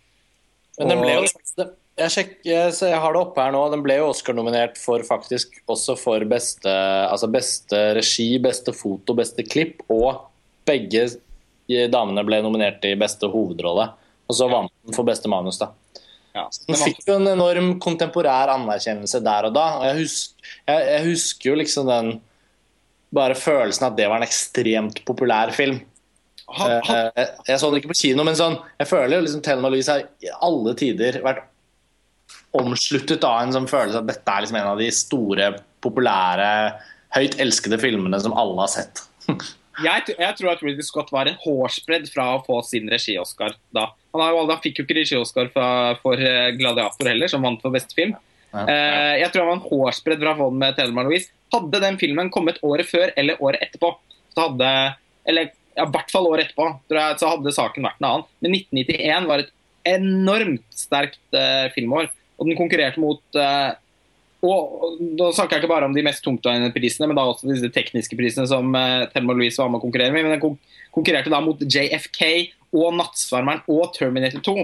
[0.79, 1.67] Men den ble jo
[1.99, 3.61] jeg, sjekker, så jeg, har det oppe her nå.
[3.73, 6.71] Den ble jo Oscar-nominert for faktisk også for beste,
[7.09, 9.83] altså beste regi, beste foto, beste klipp.
[9.91, 10.25] Og
[10.69, 11.07] begge
[11.91, 13.89] damene ble nominert i beste hovedrolle.
[14.29, 15.71] Og så vant den for beste manus, da.
[16.37, 19.65] Ja, den fikk jo en enorm kontemporær anerkjennelse der og da.
[19.79, 22.11] og jeg husker, jeg, jeg husker jo liksom den
[23.15, 25.79] bare følelsen at det var en ekstremt populær film.
[26.49, 26.99] Ha, ha.
[27.13, 29.93] Eh, jeg så den ikke på kino, men sånn, jeg føler jo liksom Thelma Louise
[29.93, 31.48] har i alle tider vært
[32.57, 35.51] omsluttet av en sånn følelse at dette er liksom en av de store,
[35.83, 36.49] populære,
[37.15, 39.03] høyt elskede filmene som alle har sett.
[39.85, 43.89] jeg, jeg, tror at Ridley Scott var en hårsbredd fra å få sin regi-Oscar da.
[44.17, 48.15] Han, fikk jo ikke regi-Oscar for eh, 'Gladiator' heller, som vant for beste film.
[48.49, 48.63] Ja.
[48.65, 51.29] Uh, jeg tror han var en hårsbredd fra å få den med Thelma Louise.
[51.53, 53.93] Hadde den filmen kommet året før eller året etterpå,
[54.33, 54.71] så hadde
[55.29, 58.29] Eller ja, i hvert fall året etterpå, jeg, så hadde saken vært en annen.
[58.41, 59.51] Men 1991 var et
[59.89, 62.09] enormt sterkt uh, filmår.
[62.39, 63.69] Og den konkurrerte mot eh,
[64.39, 67.67] og Da snakker jeg ikke bare om de mest tungtveiende prisene, men da også disse
[67.75, 70.23] tekniske prisene som eh, Thelma Louise var med å konkurrere med.
[70.23, 70.55] Men den
[70.95, 72.21] konkurrerte da mot JFK
[72.79, 74.55] og Nattsvarmeren og Terminator 2.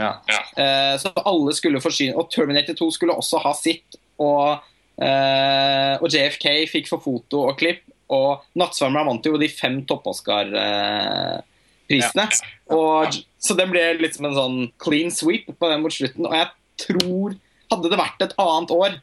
[0.00, 0.14] Ja.
[0.56, 3.98] Uh, så alle skulle forsyne Og Terminator 2 skulle også ha sitt.
[4.22, 4.62] Og,
[5.02, 7.82] uh, og JFK fikk for foto og klipp.
[8.10, 12.26] Og Nattsvarmeren vant jo de fem topp-Oscar-prisene.
[12.70, 13.10] Ja.
[13.40, 16.26] Så det ble litt som en sånn clean sweep på den mot slutten.
[16.26, 16.46] Og jeg
[16.86, 17.38] tror
[17.70, 18.94] Hadde det vært et annet år,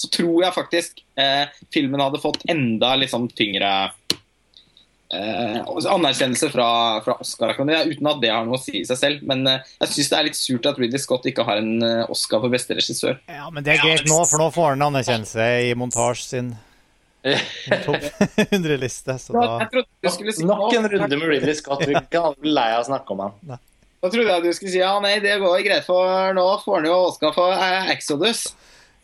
[0.00, 3.72] så tror jeg faktisk eh, filmen hadde fått enda liksom tyngre
[5.12, 5.60] eh,
[5.92, 6.68] anerkjennelse fra,
[7.04, 7.52] fra Oscar.
[7.60, 9.26] Uten at det har noe å si i seg selv.
[9.28, 12.12] Men eh, jeg syns det er litt surt at Ridley Scott ikke har en eh,
[12.12, 13.20] Oscar for beste regissør.
[13.28, 16.52] Ja, Men det er greit nå, for nå får han anerkjennelse i montasje sin.
[17.84, 18.04] Topp
[18.48, 19.16] 100-liste.
[19.34, 19.56] Da...
[19.66, 21.84] Nok en runde med Ridley Scott.
[21.84, 23.58] Vi kan aldri lei av å snakke om han.
[24.06, 26.86] Da trodde jeg du skulle si ja, nei, det går greit, for nå får han
[26.86, 28.46] jo Oscar for eh, Exodus.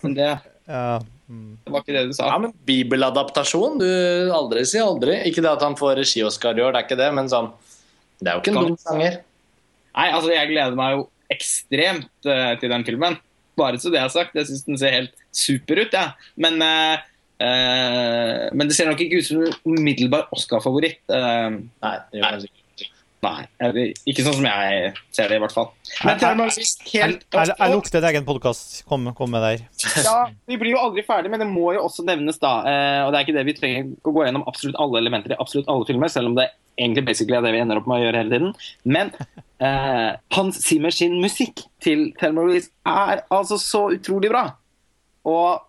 [0.05, 0.31] Men det,
[0.68, 1.00] Ja.
[1.32, 1.56] Mm.
[1.64, 2.28] det var ikke det du sa.
[2.28, 3.89] Ja, men Bibeladaptasjon, du
[4.36, 5.16] aldri si aldri.
[5.26, 7.50] Ikke det at han får regi-Oscar i år, det er ikke det, men sånn
[8.20, 9.18] Det er jo ikke en dum sanger.
[9.97, 13.18] Nei, altså jeg gleder meg jo ekstremt uh, til den filmen.
[13.58, 14.36] Bare så det er sagt.
[14.39, 15.97] Jeg syns den ser helt super ut, jeg.
[15.97, 16.31] Ja.
[16.44, 17.02] Men, uh,
[17.42, 21.02] eh, men det ser nok ikke ut som en umiddelbar Oscar-favoritt.
[21.10, 22.61] Nei, det gjør jeg sikkert.
[23.23, 25.68] Nei, eller ikke sånn som jeg ser det, i hvert fall.
[26.02, 26.41] Men til
[26.92, 28.81] helt Jeg, jeg lukter en egen podkast.
[28.91, 29.62] Kom, kom med der.
[30.07, 30.17] Ja,
[30.49, 32.55] Vi blir jo aldri ferdig, men det må jo også nevnes da.
[32.67, 35.41] Eh, og det er ikke det vi trenger å gå gjennom absolutt alle elementer i
[35.41, 36.49] absolutt alle filmer, selv om det
[36.81, 38.55] egentlig basically er det vi ender opp med å gjøre hele tiden.
[38.99, 39.12] Men
[39.67, 44.49] eh, Hans Zimmer sin musikk til Thelma Louise er altså så utrolig bra.
[45.28, 45.68] Og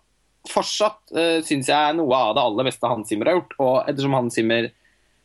[0.50, 3.54] fortsatt eh, syns jeg noe av det aller beste Hans Zimmer har gjort.
[3.62, 4.72] Og ettersom Hans Zimmer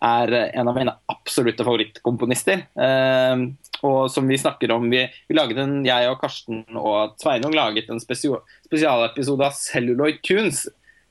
[0.06, 2.66] er eh, en av mine absolutte favorittkomponister.
[2.80, 3.46] Eh,
[3.88, 7.90] og som vi snakker om vi, vi laget en, Jeg og Karsten og Sveinung laget
[7.92, 10.66] en spesialepisode av Celluloid Tunes.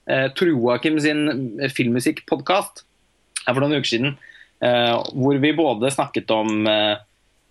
[0.08, 2.84] Eh, Troakim sin filmmusikkpodkast
[3.48, 4.16] for noen uker siden.
[4.64, 6.96] Eh, hvor vi både snakket om eh,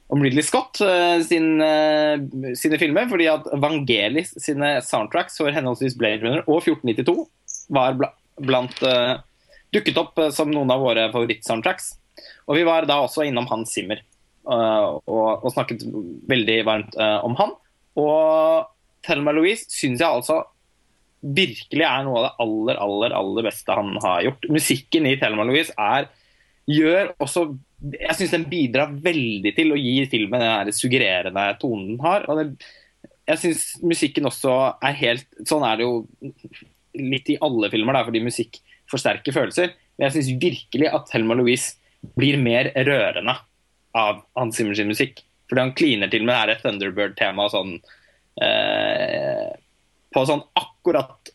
[0.07, 5.97] om Ridley Scott eh, sin, eh, sine filmer, fordi at Vangelis sine soundtracks for henholdsvis
[5.99, 7.25] Blade Runner og 1492
[7.75, 9.17] var bla, blant eh,
[9.75, 11.93] dukket opp eh, som noen av våre favorittsoundtracks.
[12.47, 15.85] Og vi var da også innom Hans Zimmer eh, og, og snakket
[16.29, 17.55] veldig varmt eh, om han.
[17.97, 18.69] Og
[19.05, 20.41] Thelma Louise syns jeg altså
[21.21, 24.49] virkelig er noe av det aller, aller, aller beste han har gjort.
[24.53, 26.11] Musikken i Thelma Louise er
[26.67, 27.45] gjør også
[27.93, 32.25] Jeg syns den bidrar veldig til å gi filmen den der suggererende tonen den har.
[32.27, 32.69] Og det,
[33.27, 35.99] jeg syns musikken også er helt Sånn er det jo
[36.97, 38.57] litt i alle filmer, da, fordi musikk
[38.91, 39.73] forsterker følelser.
[39.97, 41.75] Men jeg syns virkelig at Thelma Louise
[42.17, 43.35] blir mer rørende
[43.97, 45.23] av Hans Simmers musikk.
[45.47, 47.77] Fordi han kliner til med det her Thunderbird-temaet sånn
[48.43, 49.47] eh,
[50.11, 51.31] På sånn akkurat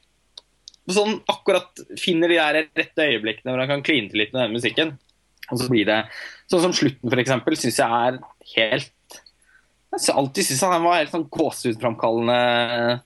[0.92, 4.56] Sånn akkurat finner de der rette øyeblikkene hvor han kan kline til litt med den
[4.56, 4.90] musikken.
[5.48, 6.00] Og så blir det
[6.50, 8.18] Sånn som slutten, for eksempel, syns jeg er
[8.56, 9.16] helt
[9.94, 13.00] Jeg alltid syns han var helt sånn gåsehudframkallende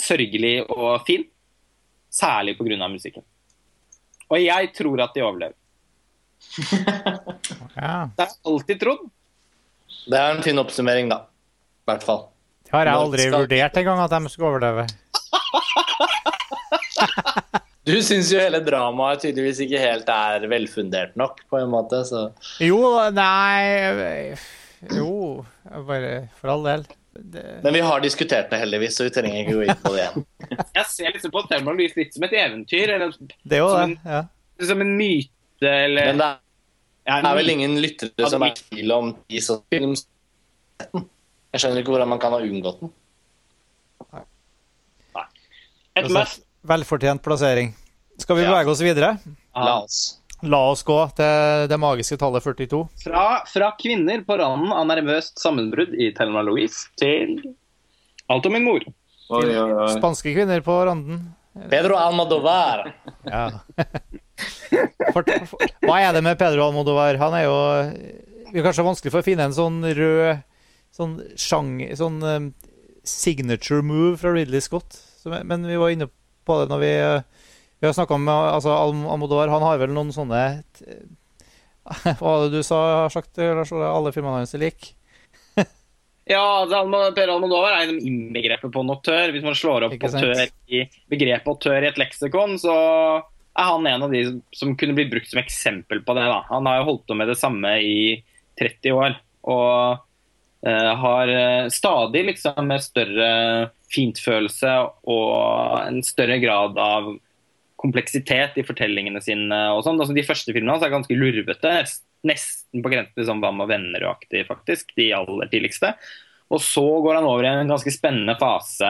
[0.00, 1.26] sørgelig og fin.
[2.14, 2.88] Særlig pga.
[2.88, 3.24] musikken.
[4.30, 5.56] Og jeg tror at de overlever.
[7.74, 8.06] Ja.
[8.14, 9.00] Det har jeg alltid trodd.
[10.06, 11.16] Det er en tynn oppsummering, da.
[11.84, 12.20] I hvert fall.
[12.64, 14.86] Det har jeg aldri skal- vurdert engang, at de skulle overleve.
[17.84, 22.22] Du syns jo hele dramaet tydeligvis ikke helt er velfundert nok, på en måte, så
[22.64, 22.78] Jo,
[23.12, 24.32] nei
[24.88, 25.44] Jo,
[25.84, 26.86] bare for all del.
[27.14, 30.00] Det, Men vi har diskutert det heldigvis, så vi trenger ikke gå inn på det
[30.02, 30.24] igjen.
[30.78, 33.12] Jeg ser liksom på Thelma Louise litt som et eventyr, eller
[33.44, 34.00] det er jo Som det.
[34.16, 34.22] Ja.
[34.66, 36.30] som en myte, eller Men det
[37.06, 39.10] Ja, det er vel ingen lyttere som er i tvil om
[39.70, 42.90] film Jeg skjønner ikke hvordan man kan ha unngått den.
[45.94, 46.42] Et must.
[46.66, 47.74] Velfortjent plassering.
[48.18, 48.50] Skal vi Ja.
[48.50, 49.18] bevege oss videre?
[49.54, 50.18] La oss.
[50.44, 52.80] La oss gå til det magiske tallet 42.
[53.04, 57.38] Fra, fra kvinner på randen av nervøst sammenbrudd i Thelma Louise til
[58.32, 58.84] Alt om min mor.
[59.34, 59.88] Oi, oi, oi.
[59.98, 61.20] Spanske kvinner på randen.
[61.70, 62.86] Pedro Almodovar.
[63.28, 63.46] Ja.
[65.14, 67.14] For, for, hva er det med Pedro Almodovar?
[67.20, 67.58] Han er jo
[68.50, 70.40] Det er kanskje vanskelig for å finne en sånn rød
[70.94, 72.48] sånn sjang, Sånn um,
[73.04, 74.98] signature move fra Ridley Scott.
[75.24, 76.08] Men vi var inne
[76.44, 77.43] på det når vi uh,
[77.84, 79.48] Vi har snakka om altså, Alm- Almodovar.
[79.52, 80.38] Han har vel noen sånne
[81.84, 83.84] Hva var det du sa, har sagt, Lars Ole?
[83.84, 84.94] Alle filmene hans er like?
[86.32, 86.64] Ja,
[87.12, 89.34] Per Almodovar er liksom innbegrepet på en autør.
[89.34, 90.40] Hvis man slår opp aktør autør
[90.72, 90.80] i,
[91.12, 95.12] begrepet autør i et leksikon, så er han en av de som, som kunne blitt
[95.12, 96.24] brukt som eksempel på det.
[96.32, 96.40] Da.
[96.54, 97.98] Han har jo holdt på med det samme i
[98.62, 99.18] 30 år.
[99.44, 100.00] Og
[100.64, 103.30] uh, har eh, stadig liksom med større
[103.92, 104.72] fintfølelse
[105.04, 107.12] og en større grad av
[107.84, 109.60] kompleksitet i fortellingene sine.
[109.76, 110.00] og sånn.
[110.00, 111.74] Altså, de første filmene hans er ganske lurvete.
[112.24, 114.94] Nesten på grensen til sånn Hva med venner-aktig, faktisk.
[114.96, 115.92] De aller tidligste.
[116.52, 118.88] Og så går han over i en ganske spennende fase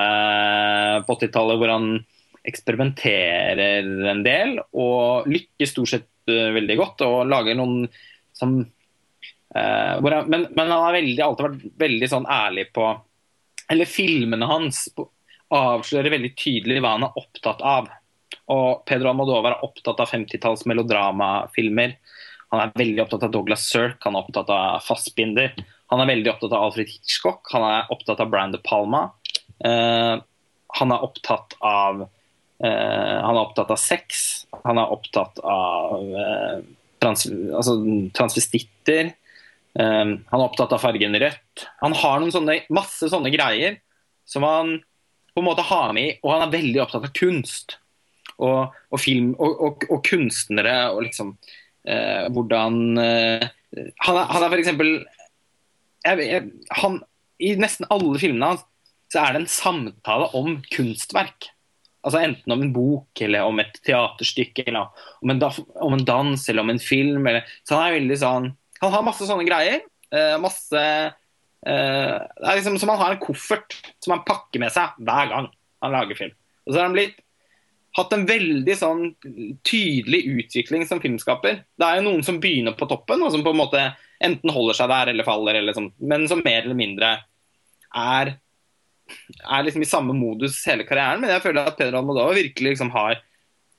[1.07, 1.89] på 80-tallet hvor han
[2.45, 7.87] eksperimenterer en del og lykkes stort sett eh, veldig godt og lager noen
[8.37, 12.89] som uh, han, men, men han har veldig, alltid vært veldig sånn ærlig på
[13.73, 15.07] Eller filmene hans på,
[15.55, 17.89] avslører veldig tydelig hva han er opptatt av.
[18.53, 21.97] Og Pedro Almodovar er opptatt av 50-talls melodramafilmer.
[22.55, 25.55] Han er veldig opptatt av Douglas Sirk, han er opptatt av Fassbinder.
[25.93, 29.09] Han er veldig opptatt av Alfred Hitchcock, han er opptatt av Brian De Palma.
[29.65, 30.21] Uh,
[30.75, 34.47] han er opptatt av uh, Han er opptatt av sex.
[34.65, 36.65] Han er opptatt av uh,
[37.03, 37.77] trans, altså,
[38.17, 39.13] transvestitter.
[39.75, 41.67] Um, han er opptatt av fargen rødt.
[41.83, 43.81] Han har noen sånne, masse sånne greier
[44.29, 44.77] som han
[45.35, 47.79] på en måte har med i, og han er veldig opptatt av kunst.
[48.43, 51.37] Og, og film og, og, og, kunstnere og liksom
[51.87, 53.45] eh, hvordan eh,
[54.07, 54.45] Han er, han
[56.05, 56.49] er
[56.79, 56.99] han,
[57.43, 58.67] I nesten alle filmene hans
[59.15, 61.51] så er det en samtale om kunstverk.
[62.05, 64.91] Altså Enten om en bok eller om et teaterstykke eller
[65.23, 65.43] om en,
[65.81, 67.27] om en dans eller om en film.
[67.31, 68.49] Eller, så han er veldig sånn
[68.83, 69.85] Han har masse sånne greier.
[70.13, 74.75] Eh, masse eh, Det er liksom som han har en koffert som han pakker med
[74.75, 75.49] seg hver gang
[75.85, 76.35] han lager film.
[76.65, 77.17] Og så har han blitt
[77.95, 79.03] hatt en veldig sånn
[79.67, 81.61] tydelig utvikling som filmskaper.
[81.79, 83.85] Det er jo noen som begynner på toppen, og som på en måte
[84.25, 87.13] enten holder seg der eller faller, eller sånn, men som mer eller mindre
[87.95, 88.37] er
[89.45, 91.21] er liksom i samme modus hele karrieren.
[91.21, 93.19] Men jeg føler at Pedro Almodovar virkelig liksom har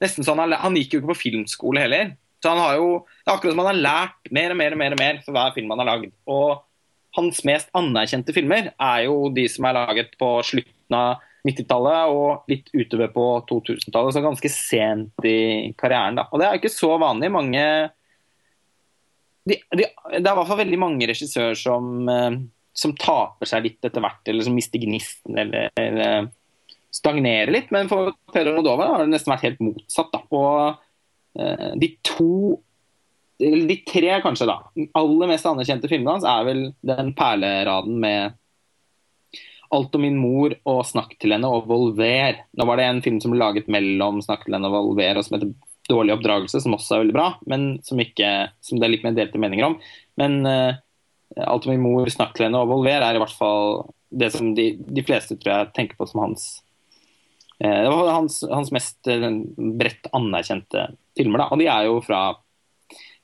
[0.04, 2.14] nesten sånn, Han gikk jo ikke på filmskole heller.
[2.44, 4.78] Så han har jo, Det er akkurat som han har lært mer og mer og
[4.78, 6.12] mer, og mer for hver film han har lagd.
[6.28, 6.62] Og
[7.18, 12.50] hans mest anerkjente filmer er jo de som er laget på slutten av 90-tallet og
[12.52, 14.16] litt utover på 2000-tallet.
[14.16, 15.38] Så ganske sent i
[15.78, 16.18] karrieren.
[16.20, 16.28] da.
[16.32, 17.30] Og det er ikke så vanlig.
[17.34, 17.64] Mange
[19.46, 22.38] de, de, Det er i hvert fall veldig mange regissører som eh,
[22.76, 26.28] som taper seg litt etter hvert, eller som mister gnisten eller, eller
[26.94, 27.72] stagnerer litt.
[27.72, 30.12] Men for Pedro Rodova har det nesten vært helt motsatt.
[30.12, 30.22] Da.
[30.36, 32.32] Og eh, de to
[33.36, 34.62] eller de tre kanskje da,
[34.96, 38.38] aller mest anerkjente filmene hans er vel den perleraden med
[39.72, 42.44] 'Alt om min mor' og 'Snakk til henne' og 'Volver'.
[42.58, 45.26] Nå var det en film som ble laget mellom 'Snakk til henne' og 'Volver', og
[45.26, 45.54] som heter
[45.90, 49.18] 'Dårlig oppdragelse', som også er veldig bra, men som, ikke, som det er litt mer
[49.18, 49.80] delte meninger om.
[50.18, 50.74] Men uh,
[51.36, 54.78] Alt min mor, snakk til henne og Volver er i hvert fall det som de,
[54.78, 56.62] de fleste tror jeg tenker på som hans
[57.64, 59.26] uh, det var hans, hans mest uh,
[59.58, 61.44] bredt anerkjente filmer.
[61.44, 62.38] da, Og de er jo fra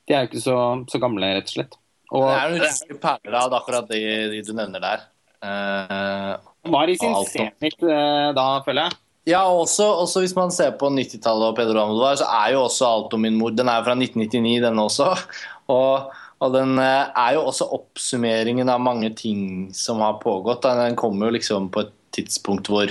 [0.07, 0.57] De er jo ikke så,
[0.89, 1.77] så gamle, rett og slett.
[2.11, 4.01] Og, det er jo en perler av akkurat de,
[4.33, 5.05] de, du nevner der.
[5.41, 6.37] Uh,
[6.71, 8.99] var i sin senit uh, da, føler jeg.
[9.31, 12.87] Ja, også, også, hvis man ser på 90-tallet og Pedro Almodovar, så er jo også
[12.87, 15.13] 'Alt om min mor' Den er jo fra 1999, den også.
[15.71, 16.11] Og
[16.41, 20.65] og den eh, er jo også oppsummeringen av mange ting som har pågått.
[20.65, 22.89] Den kommer jo liksom på et tidspunkt hvor,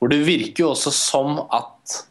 [0.00, 2.04] hvor det virker jo også som at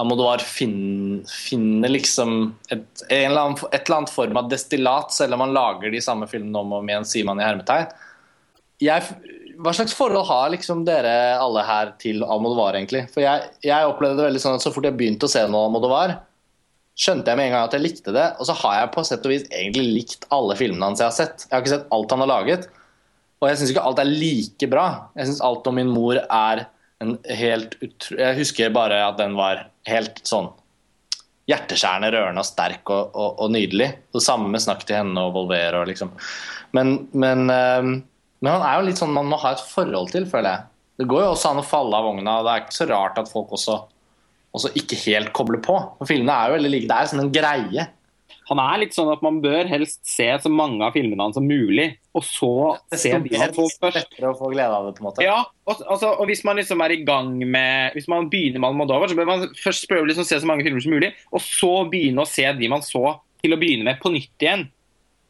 [0.00, 5.44] Amodovar finner, finner liksom et, eller annen, et, eller annet form av destillat, selv om
[5.44, 7.92] man lager de samme filmene om og om igjen, sier man i hermetegn.
[8.82, 9.30] Jeg,
[9.62, 13.04] hva slags forhold har liksom dere alle her til Almodovar, egentlig?
[13.14, 15.68] For jeg, jeg opplevde det veldig sånn at så fort jeg begynte å se noe
[15.68, 16.16] Almodovar,
[16.98, 18.28] skjønte jeg med en gang at jeg likte det.
[18.38, 21.16] Og så har jeg på sett og vis egentlig likt alle filmene hans jeg har
[21.16, 21.46] sett.
[21.46, 22.66] Jeg har ikke sett alt han har laget.
[23.42, 24.86] Og jeg syns ikke alt er like bra.
[25.18, 26.66] Jeg syns alt om min mor er
[27.02, 28.18] en helt utro...
[28.20, 30.52] Jeg husker bare at den var helt sånn
[31.50, 33.88] hjerteskjærende, rørende og sterk og, og, og, nydelig.
[34.14, 36.12] Det samme med 'Snakk til henne' og 'Volver' og liksom.
[36.76, 37.50] Men, men,
[38.42, 40.68] men, han er jo litt sånn man må ha et forhold til, føler jeg.
[41.00, 43.18] Det går jo også an å falle av vogna, og det er ikke så rart
[43.22, 43.80] at folk også
[44.52, 45.74] også ikke helt kobler på.
[46.00, 46.88] For Filmene er jo veldig like.
[46.90, 47.86] Det er sånn en greie.
[48.50, 51.46] Han er litt sånn at man bør helst se så mange av filmene hans som
[51.46, 52.50] mulig, og så
[52.90, 54.16] se de han får først.
[54.18, 55.24] å få glede av det, på en måte.
[55.24, 55.38] Ja,
[55.68, 59.08] og, altså, og hvis man liksom er i gang med Hvis man begynner med Almodovar,
[59.08, 61.72] så bør man først prøve liksom å se så mange filmer som mulig, og så
[61.92, 64.66] begynne å se de man så til å begynne med, på nytt igjen.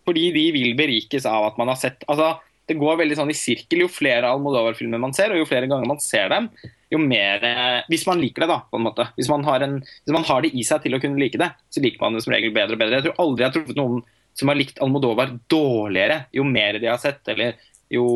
[0.08, 2.32] Fordi de vil berikes av at man har sett Altså,
[2.72, 3.84] det går veldig sånn i sirkel.
[3.84, 6.48] Jo flere Almodovar-filmer man ser, og jo flere ganger man ser dem,
[6.92, 9.06] jo mer eh, Hvis man liker det, da, på en måte.
[9.16, 11.84] Hvis man, en, hvis man, har det i seg til å kunne like det, så
[11.84, 13.00] liker man det som regel bedre og bedre.
[13.00, 14.02] Jeg tror aldri jeg har truffet noen
[14.38, 17.58] som har likt Almodovar dårligere jo mer de har sett, eller
[17.92, 18.06] jo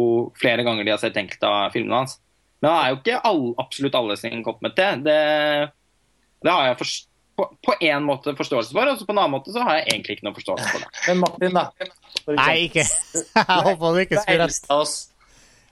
[0.40, 2.16] flere ganger de har sett enkelte av filmene hans.
[2.62, 4.88] Men han er jo ikke all, absolutt alle sin kopp med te.
[5.04, 5.18] Det,
[6.46, 9.52] det har jeg forstått på, én en måte forståelse for, og på en annen måte
[9.54, 11.02] så har jeg egentlig ikke noe forståelse for det.
[11.08, 11.66] Men Martin, da?
[12.32, 12.86] Nei, ikke.
[13.36, 14.86] Jeg håper du ikke skulle.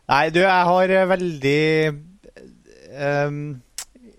[0.05, 1.61] Nei, du, jeg har veldig
[2.93, 3.39] um,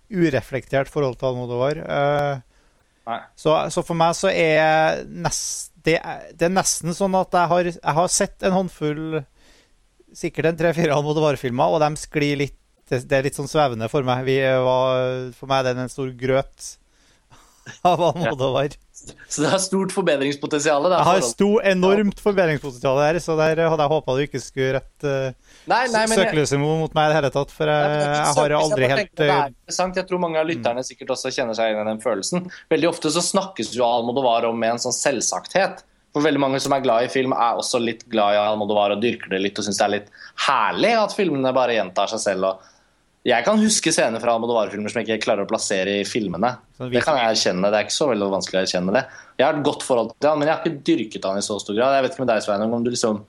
[0.09, 1.79] ureflektert forhold til Almodovar.
[1.85, 5.99] Uh, så, så, for meg så er nest, det,
[6.33, 9.21] det, er nesten sånn at jeg har, jeg har sett en håndfull
[10.15, 12.55] Sikkert en tre-fire Almodovar-filmer, og de sklir litt
[12.87, 14.29] det, det, er litt sånn svevende for meg.
[14.63, 16.69] Var, for meg er det en stor grøt
[17.89, 18.75] av Almodovar.
[19.29, 20.87] Så det har stort forbedringspotensial?
[20.89, 25.15] Jeg har stor, enormt forbedringspotensial der, så der hadde jeg håpa du ikke skulle rette
[25.69, 27.51] uh, søkelyset mot meg i det hele tatt.
[27.53, 29.99] For jeg, nei, jeg har aldri helt det er interessant.
[29.99, 32.47] Jeg tror mange av lytterne sikkert også kjenner seg inn i den følelsen.
[32.71, 35.83] Veldig ofte så snakkes jo Almodovar om med en sånn selvsagthet.
[36.15, 39.03] For veldig mange som er glad i film, er også litt glad i Almodovar og
[39.03, 40.13] dyrker det litt og syns det er litt
[40.45, 42.53] herlig at filmene bare gjentar seg selv.
[42.53, 42.71] og
[43.25, 46.51] Jeg kan huske scener fra Almodovar-filmer som jeg ikke klarer å plassere i filmene.
[46.77, 47.71] Det kan jeg erkjenne.
[47.73, 49.01] Det er ikke så veldig vanskelig å erkjenne det.
[49.39, 51.57] Jeg har et godt forhold til han, men jeg har ikke dyrket han i så
[51.61, 51.95] stor grad.
[51.97, 53.23] Jeg vet ikke med deg, Sveinung, om du liksom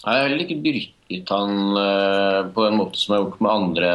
[0.00, 3.52] Jeg har heller ikke dyrket han eh, på en måte som jeg har gjort med
[3.52, 3.90] andre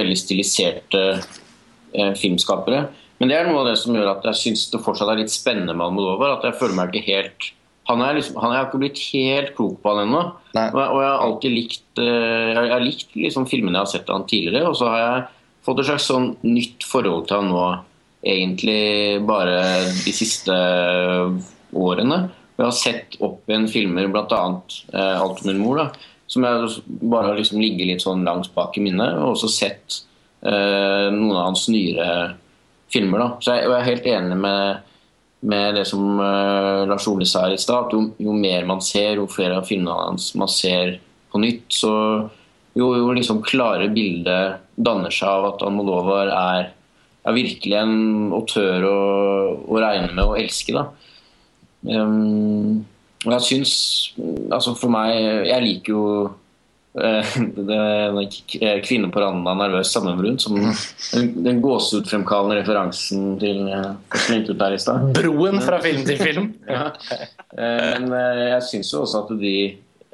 [0.00, 2.86] veldig stiliserte eh, filmskapere.
[3.20, 5.34] Men det er noe av det som gjør at jeg syns det fortsatt er litt
[5.34, 6.38] spennende med Almodovar.
[6.38, 7.50] At jeg føler meg ikke helt
[7.90, 10.20] Han er liksom, han er ikke blitt helt klok på han ennå.
[10.54, 13.92] Og jeg, og jeg har alltid likt eh, Jeg har likt liksom filmene jeg har
[13.92, 14.70] sett av han tidligere.
[14.70, 15.26] Og så har jeg
[15.66, 17.66] fått et slags sånn nytt forhold til han nå,
[18.24, 19.58] egentlig bare
[20.04, 20.56] de siste
[21.74, 22.18] årene.
[22.54, 24.42] Jeg har sett opp igjen filmer, bl.a.
[24.94, 25.88] Eh, 'Alt om min mor', da,
[26.30, 26.68] som jeg
[27.02, 29.18] bare har liksom ligget litt sånn langt bak i minnet.
[29.18, 30.00] Og også sett
[30.46, 32.36] eh, noen av hans nyere
[32.92, 33.24] filmer.
[33.24, 33.28] Da.
[33.40, 34.92] Så jeg, og jeg er helt enig med,
[35.44, 37.86] med det som eh, Lars Ole sa i stad.
[37.88, 40.98] at Jo, jo mer man ser, jo flere av filmene hans man ser
[41.32, 41.92] på nytt, så
[42.74, 46.70] jo, jo liksom klare bildet danner seg av at Almodovar er,
[47.24, 48.98] er virkelig en autør å,
[49.68, 50.74] å regne med og elske.
[50.74, 50.88] da.
[51.84, 52.84] Um,
[53.24, 53.72] og jeg syns
[54.16, 55.10] Altså for meg
[55.44, 56.04] Jeg liker jo
[58.84, 60.38] Kvinne på randen av nervøs sammenbrudd.
[60.42, 65.08] Som den, den gåsehudfremkallende referansen til slengt jeg slengte ut der i stad.
[65.16, 66.52] Broen fra film til film.
[66.74, 66.90] Ja.
[67.54, 69.56] Eh, Men eh, jeg syns jo også at de,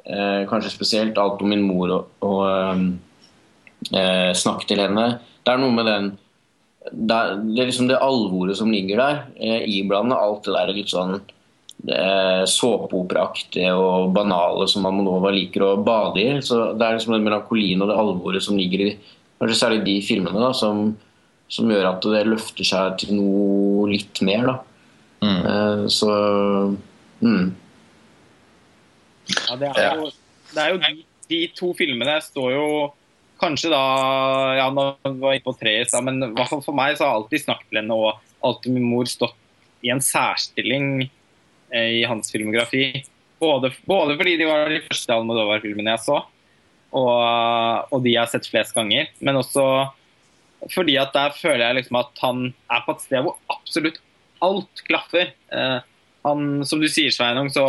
[0.05, 2.41] eh, kanskje spesielt alt om min mor og, og
[3.93, 5.05] eh, snakk til henne
[5.41, 6.11] Det er noe med den
[6.91, 10.71] det er, det er liksom det alvoret som ligger der, eh, iblandet alt det der
[10.73, 11.21] litt sånn eh,
[11.81, 16.35] såpeoperaaktige og banale som Amonova liker å bade i.
[16.45, 18.91] Så Det er liksom den melankolien og det alvoret som ligger i
[19.41, 20.91] kanskje særlig de filmene, da, som,
[21.49, 24.45] som gjør at det løfter seg til noe litt mer.
[24.51, 24.57] da.
[25.21, 26.11] Eh, så
[27.21, 27.45] mm.
[29.31, 30.09] Ja, det er jo,
[30.51, 32.65] det er jo de, de to filmene står jo
[33.41, 33.83] kanskje da
[34.57, 36.97] Ja, nå var jeg inne på tre i stad, men i hvert fall for meg
[36.97, 39.37] så har alltid 'Snakk til henne' og 'Alltid min mor' stått
[39.85, 41.09] i en særstilling eh,
[41.75, 43.03] i hans filmografi.
[43.41, 46.19] Både, både fordi de var de første Almodovar-filmene jeg så,
[46.91, 49.63] og, og de jeg har sett flest ganger, men også
[50.69, 53.97] fordi at der føler jeg liksom at han er på et sted hvor absolutt
[54.45, 55.31] alt klaffer.
[55.53, 55.79] Eh,
[56.27, 57.65] han, som du sier, Sveinung, så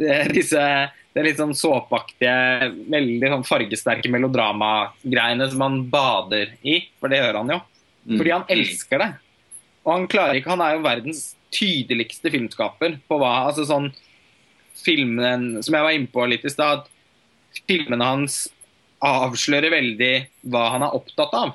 [0.00, 0.62] eh, disse
[1.10, 7.18] det er litt sånn såpeaktige, veldig sånn fargesterke melodramagreiene som han bader i, for det
[7.18, 7.58] gjør han jo.
[8.14, 9.08] Fordi han elsker det.
[9.82, 11.20] Og han klarer ikke Han er jo verdens
[11.54, 13.90] tydeligste filmskaper på hva altså sånn
[14.80, 16.86] filmen, Som jeg var inne på litt i stad,
[17.68, 18.46] filmene hans
[19.04, 20.14] avslører veldig
[20.52, 21.52] hva han er opptatt av.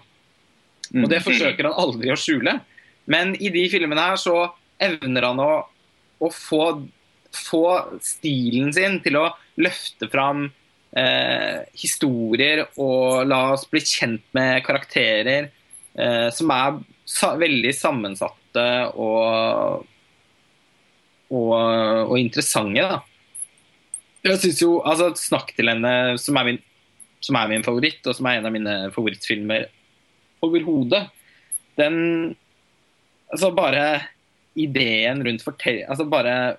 [0.93, 2.59] Og det forsøker han aldri å skjule.
[3.09, 4.35] Men i de filmene her så
[4.81, 5.51] evner han å,
[6.21, 6.61] å få,
[7.33, 7.65] få
[8.03, 9.25] stilen sin til å
[9.61, 10.47] løfte fram
[10.97, 18.44] eh, historier og la oss bli kjent med karakterer eh, som er sa veldig sammensatte
[18.95, 19.85] og,
[21.29, 21.51] og,
[22.09, 22.85] og interessante.
[22.85, 23.01] da.
[24.25, 26.61] Jeg synes jo, altså 'Snakk til henne', som er, min,
[27.21, 29.69] som er min favoritt, og som er en av mine favorittfilmer
[30.41, 31.09] overhodet,
[31.77, 32.35] den
[33.25, 34.01] Altså bare
[34.55, 35.81] ideen rundt fortell...
[35.89, 36.57] Altså bare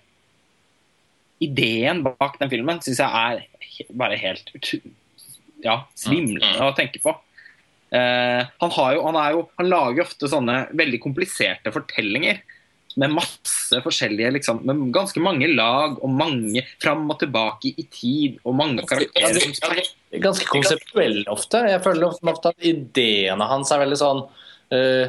[1.41, 3.07] ideen bak den filmen syns jeg
[3.87, 4.51] er bare helt
[5.63, 7.13] ja, svimlende å tenke på.
[7.95, 12.43] Eh, han, har jo, han, jo, han lager ofte sånne veldig kompliserte fortellinger
[12.97, 18.41] med masse forskjellige liksom, Med ganske mange lag og mange fram og tilbake i tid
[18.43, 19.39] og mange karakterer.
[19.43, 19.93] som spiller.
[20.25, 21.61] Ganske konseptuell ofte.
[21.69, 25.07] Jeg føler ofte at ideene hans er veldig sånn øh,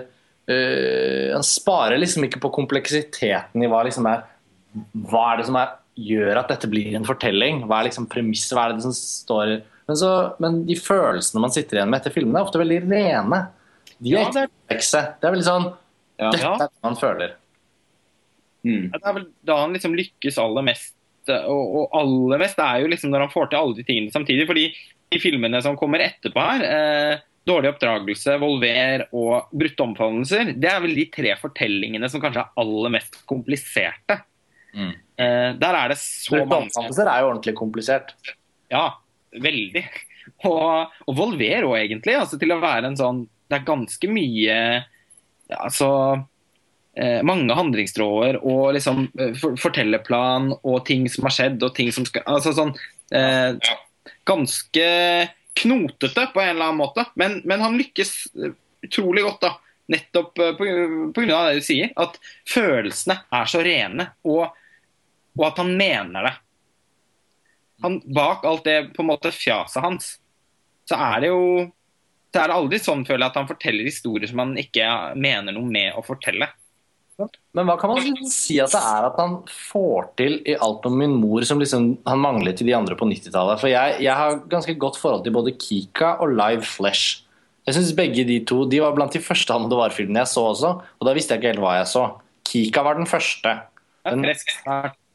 [0.51, 4.25] øh, Han sparer liksom ikke på kompleksiteten i hva liksom er
[5.07, 7.63] Hva er det som er, gjør at dette blir en fortelling?
[7.65, 8.53] Hva er liksom premisset?
[8.53, 10.11] Hva er det som står men, så,
[10.43, 13.41] men de følelsene man sitter igjen med etter filmene, er ofte veldig rene.
[13.97, 15.11] De er Ja, ikke det er-.
[15.17, 15.67] Det er veldig sånn
[16.17, 16.31] Ja.
[16.33, 17.33] Dette er det man føler.
[18.67, 18.85] Mm.
[18.91, 20.93] Det er vel da han liksom lykkes aller mest.
[21.27, 24.47] Og, og aller mest er jo liksom når han får til alle de tingene samtidig.
[24.49, 24.67] fordi
[25.13, 30.81] de filmene som kommer etterpå her, eh, 'Dårlig oppdragelse', 'Volver' og 'Brutte omfavnelser', det er
[30.83, 34.19] vel de tre fortellingene som kanskje er aller mest kompliserte.
[34.75, 34.91] Mm.
[34.91, 38.11] Eh, der er det så mange Omfavnelser er jo ordentlig komplisert.
[38.69, 38.97] Ja,
[39.43, 39.87] veldig.
[40.45, 42.13] Og, og Volver òg, egentlig.
[42.19, 44.57] Altså, til å være en sånn Det er ganske mye
[45.55, 45.87] altså
[46.99, 51.93] eh, mange handlingstråder og liksom eh, for, fortellerplan og ting som har skjedd og ting
[51.95, 52.73] som skal Altså sånn
[53.15, 53.55] eh,
[54.27, 54.89] Ganske
[55.57, 57.05] knotete på en eller annen måte.
[57.15, 58.53] Men, men han lykkes eh,
[58.85, 59.53] utrolig godt, da.
[59.87, 60.61] Nettopp eh,
[61.33, 61.93] av det du sier.
[61.97, 64.51] At følelsene er så rene, og,
[65.37, 66.33] og at han mener det.
[67.85, 70.13] Han, bak alt det på en måte fjaset hans,
[70.89, 71.41] så er det jo
[72.33, 75.55] så er det aldri sånn føler jeg, at han forteller historier som han ikke mener
[75.55, 76.49] noe med å fortelle.
[77.17, 80.99] Men hva kan man si at det er at han får til i alt om
[80.99, 83.61] min mor som liksom han manglet til de andre på 90-tallet?
[83.63, 87.23] For jeg, jeg har ganske godt forhold til både Kika og Live Flesh.
[87.65, 91.09] Jeg synes begge de to de var blant de første Almodovar-filmene jeg så også, og
[91.09, 92.05] da visste jeg ikke helt hva jeg så.
[92.47, 93.57] Kika var den første.
[94.05, 94.23] Den,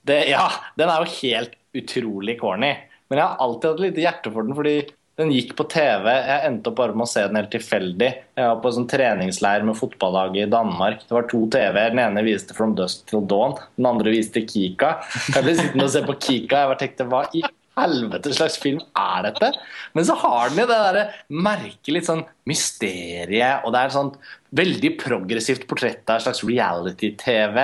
[0.09, 0.49] det, ja,
[0.79, 2.73] den er jo helt utrolig corny.
[3.11, 4.77] Men jeg har alltid hatt lite hjerte for den, fordi
[5.21, 6.09] den gikk på TV.
[6.09, 8.11] Jeg endte opp bare med å se den helt tilfeldig.
[8.39, 11.03] Jeg var på en sånn treningsleir med fotballaget i Danmark.
[11.05, 11.93] Det var to TV-er.
[11.93, 14.95] Den ene viste From Dusk Till Dawn, den andre viste Kika.
[15.35, 17.45] Jeg ble sittende og se på Kika Jeg jeg tenkte hva i
[17.79, 19.53] helvete slags film er dette?
[19.97, 24.13] Men så har den jo det derre merkelig sånn mysteriet, og det er sånn
[24.57, 27.61] veldig progressivt portrett av en slags reality-TV.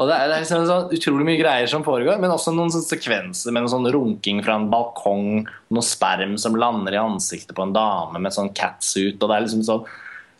[0.00, 2.70] Og Det er, det er liksom sånn utrolig mye greier som foregår, men også noen
[2.72, 5.42] sånne sekvenser med noen sånn runking fra en balkong,
[5.76, 9.20] noe sperm som lander i ansiktet på en dame med sånn catsuit.
[9.20, 9.84] og det er liksom sånn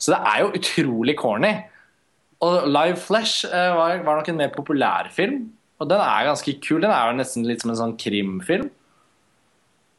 [0.00, 1.52] Så det er jo utrolig corny.
[2.40, 6.54] Og Live Flesh eh, var, var, nok en mer populær film, og den er ganske
[6.64, 6.80] kul.
[6.80, 8.70] Den er jo nesten litt som en sånn krimfilm.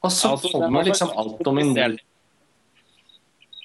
[0.02, 2.00] Og så altså, kommer liksom alt om min mor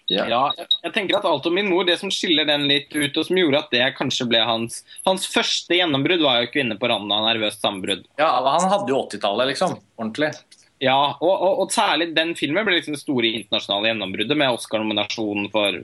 [0.07, 0.29] Yeah.
[0.31, 0.41] Ja,
[0.85, 3.39] jeg tenker at Alt om min mor, det som skiller den litt ut, og som
[3.41, 7.27] gjorde at det kanskje ble hans Hans første gjennombrudd var jo 'Kvinne på randen av
[7.27, 8.07] nervøst sammenbrudd'.
[8.21, 9.75] Ja, han hadde jo 80-tallet, liksom.
[9.99, 10.31] Ordentlig.
[10.79, 15.49] Ja, og, og, og, særlig den filmen ble liksom det store internasjonale gjennombruddet med Oscar-nominasjonen
[15.53, 15.79] for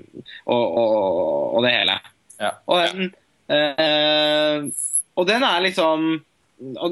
[0.52, 0.64] og,
[1.56, 1.94] og, det hele.
[2.42, 2.50] Ja.
[2.68, 3.06] Og,
[3.56, 4.66] øh,
[5.16, 6.24] og den er liksom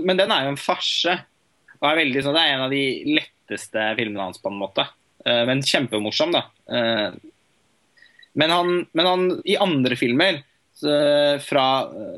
[0.04, 1.12] Men den er jo en farse.
[1.80, 2.84] Og er veldig sånn, Det er en av de
[3.18, 4.86] letteste filmene hans, på en måte.
[5.26, 6.44] Uh, men kjempemorsom, da.
[6.70, 7.16] Uh,
[8.32, 10.44] men, han, men, han, i andre filmer
[10.80, 11.64] fra,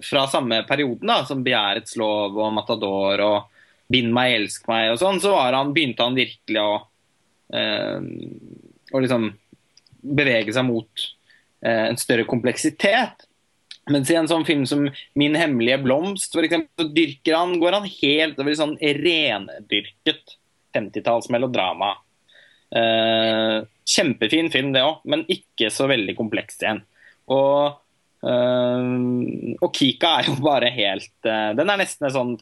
[0.06, 5.00] fra, samme perioden, da, som 'Begjærets lov' og 'Matador' og 'Bind meg, elsk meg' og
[5.00, 6.76] sånn, så han, begynte han virkelig å,
[8.92, 9.26] å liksom
[10.20, 11.06] bevege seg mot
[11.66, 13.26] en større kompleksitet.
[13.90, 14.86] Mens i en sånn film som
[15.18, 20.36] 'Min hemmelige blomst' for eksempel, så dyrker han, går han helt over i sånn rendyrket
[20.76, 21.97] 50-talls melodrama.
[22.73, 26.81] Uh, kjempefin film, det òg, men ikke så veldig kompleks igjen.
[27.33, 27.75] Og,
[28.25, 28.84] uh,
[29.60, 32.33] og Kika er jo bare helt uh, Den er nesten en sånn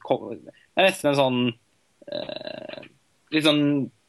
[0.81, 1.41] nesten en sånn
[3.31, 3.65] Litt sånn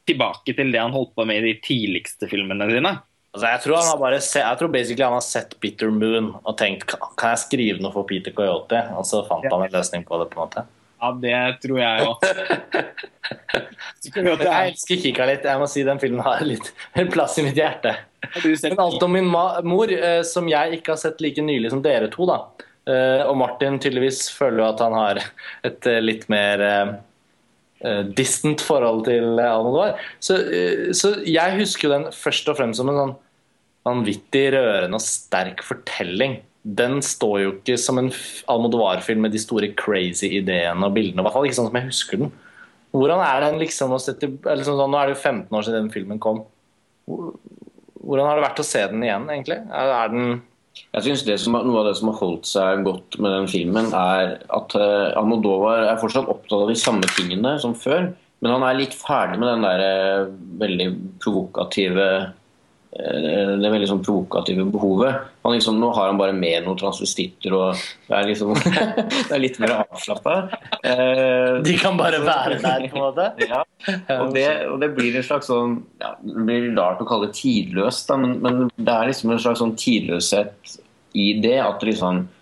[0.10, 2.96] tilbake til det han holdt på med i de tidligste filmene sine.
[3.32, 6.56] Altså, jeg tror han har se, jeg tror basically han har sett Bitter Moon og
[6.58, 8.82] tenkt kan jeg skrive noe for Peter Coyote?
[8.98, 9.54] Og så fant ja.
[9.54, 10.32] han en løsning på det.
[10.32, 10.66] på en måte.
[11.02, 12.26] Ja, det tror jeg òg.
[14.06, 15.46] jeg elsker Kika litt.
[15.50, 16.70] Jeg må si Den filmen har litt
[17.14, 17.96] plass i mitt hjerte.
[18.36, 22.12] Men alt om min mor, eh, som jeg ikke har sett like nylig som dere
[22.14, 22.28] to.
[22.30, 22.38] da.
[22.86, 25.24] Eh, og Martin tydeligvis føler jo at han har
[25.66, 26.68] et eh, litt mer
[28.14, 29.96] distant forhold til Almodovar.
[30.22, 30.36] Så,
[30.94, 33.14] så jeg husker jo den først og fremst som en sånn
[33.90, 38.12] vanvittig rørende og sterk fortelling den står jo ikke som en
[38.52, 41.22] Almodovar-film med de store crazy ideene og bildene.
[41.22, 42.32] I hvert fall ikke sånn som jeg husker den.
[42.92, 45.86] Hvordan er den liksom å sette liksom sånn, Nå er det jo 15 år siden
[45.86, 46.44] den filmen kom.
[47.08, 49.58] Hvordan har det vært å se den igjen, egentlig?
[49.72, 50.42] Er, den
[50.96, 54.76] jeg synes Noe av det som har holdt seg godt med den filmen, er at
[54.78, 58.12] uh, Almodovar er fortsatt opptatt av de samme tingene som før.
[58.42, 60.30] Men han er litt ferdig med den der uh,
[60.62, 60.88] veldig
[61.24, 62.30] provokative Eh,
[62.92, 65.30] det veldig sånn provokative behovet.
[65.46, 67.80] Han liksom, nå har han bare med noen transvestitter, og
[68.10, 68.52] det er, liksom,
[69.30, 70.36] det er litt mer avslappa.
[70.84, 73.30] Eh, De kan bare være der, på en måte?
[73.52, 73.64] ja.
[74.18, 77.40] Og det, og det, blir en slags sånn ja, Det blir rart å kalle det
[77.40, 80.78] tidløst, da, men, men, det er liksom en slags sånn tidløshet
[81.16, 81.58] i det.
[81.64, 82.41] At liksom Eh,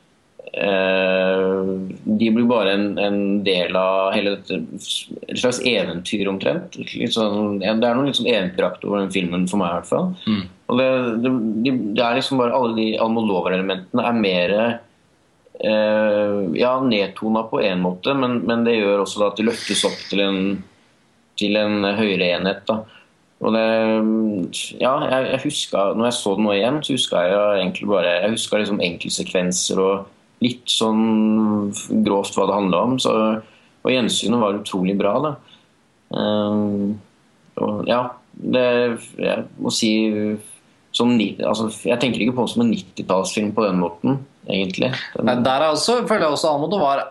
[0.59, 4.57] de blir bare en, en, del av hele dette
[5.29, 6.75] et slags eventyr, omtrent.
[7.13, 10.11] Sånn, det er noe litt sånn eventyraktig over den filmen for meg, i hvert fall.
[10.27, 10.43] Mm.
[10.69, 10.89] Og det,
[11.23, 11.33] det,
[11.95, 18.13] det, er liksom bare Alle de Almodovar-elementene er mer eh, ja, nedtona på én måte,
[18.17, 20.39] men, men, det gjør også at de løftes opp til en,
[21.39, 22.65] til en høyere enhet.
[22.67, 22.81] da
[23.39, 23.67] og det,
[24.81, 28.15] ja, jeg, jeg husker, når jeg så det nå igjen, så huska jeg egentlig bare
[28.17, 30.09] Jeg huska liksom enkeltsekvenser og
[30.43, 31.71] litt sånn
[32.05, 32.97] grovt hva det handla om.
[33.01, 33.13] Så,
[33.83, 35.13] og gjensynet var utrolig bra.
[35.25, 35.33] da.
[36.09, 36.97] Um,
[37.59, 38.65] og, ja, det,
[39.19, 39.91] jeg må si
[40.95, 44.89] som, altså, Jeg tenker ikke på det som en 90-tallsfilm på den måten, egentlig.
[45.13, 47.03] Den, Nei, der er også, føler jeg også Almodovar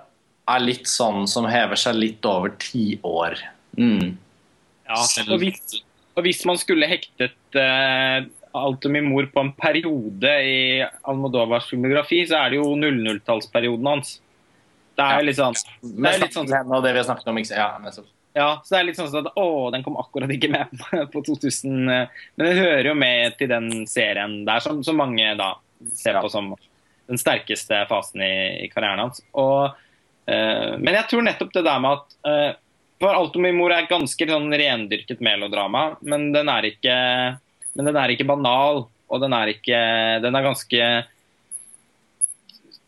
[0.49, 3.37] er litt sånn som hever seg litt over ti år.
[3.79, 4.17] Mm.
[4.89, 4.99] Ja,
[5.29, 5.83] og hvis,
[6.17, 8.25] og hvis, man skulle hektet uh,
[8.67, 10.59] alt om min mor på en periode i
[11.09, 14.19] Almodovars filmografi, så er det jo 00-tallsperioden hans.
[14.99, 17.69] Det er litt sånn det er litt sånn, det vi har snakket om, ja,
[18.35, 20.73] Ja, så det er litt sånn at å, den kom akkurat ikke med
[21.13, 25.55] på 2000 Men den hører jo med til den serien der som, som mange da
[25.95, 26.53] ser på som
[27.09, 29.23] den sterkeste fasen i, i karrieren hans.
[29.39, 29.77] Og,
[30.29, 32.51] uh, men jeg tror nettopp det der med at uh,
[32.99, 36.97] For Alt om min mor er ganske sånn rendyrket melodrama, men den er ikke,
[37.79, 38.85] men den er ikke banal.
[39.09, 39.79] Og den er ikke
[40.21, 40.89] Den er ganske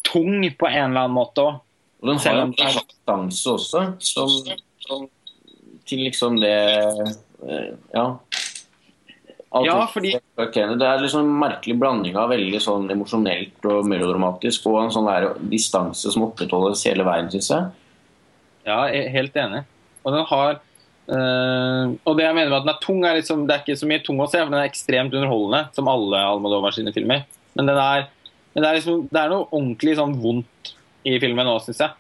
[0.05, 1.61] tung på en eller annen måte òg.
[2.01, 4.31] Og den har en distanse også, som,
[4.81, 5.03] som,
[5.89, 8.07] til liksom det eh, Ja.
[9.51, 14.67] Alt Ja, fordi- Det er liksom en merkelig blanding av veldig sånn emosjonelt og melodramatisk
[14.71, 17.71] og en sånn der distanse som opprettholdes hele veien, syns jeg.
[18.67, 19.65] Ja, jeg er helt enig.
[20.05, 20.61] Og den har
[21.09, 23.81] øh, Og det jeg mener med at den er tung, er liksom, det er ikke
[23.81, 27.25] så mye tung å se, for den er ekstremt underholdende, som alle Almodovar sine filmer.
[27.59, 28.07] Men den er,
[28.57, 30.75] det, er liksom, det er noe ordentlig sånn vondt
[31.09, 31.97] i filmen nå, syns jeg.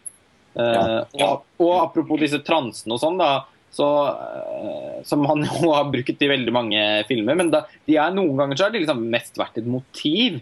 [0.58, 3.32] Eh, og, og apropos disse transene og sånn, da.
[3.70, 7.38] Så, uh, som han jo har brukt i veldig mange filmer.
[7.38, 10.40] Men da, de er noen ganger så er de liksom mest vært et motiv.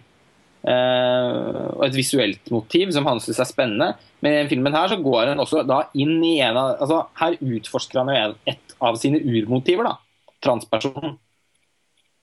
[0.66, 3.92] Eh, og et visuelt motiv som han syns er spennende.
[4.20, 7.04] Men i den filmen her så går han også da inn i en av altså
[7.20, 9.98] Her utforsker han jo et av sine urmotiver, da.
[10.44, 11.16] Transpersonen.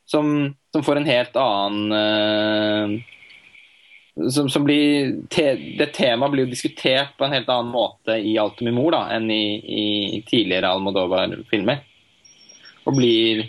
[0.05, 0.27] Som,
[0.69, 2.99] som får en helt annen uh,
[4.31, 8.37] som, som blir, te, Det temaet blir jo diskutert på en helt annen måte i
[8.39, 11.81] 'Alt om min mor' da, enn i, i tidligere Almodovar-filmer.
[12.85, 13.47] Og blir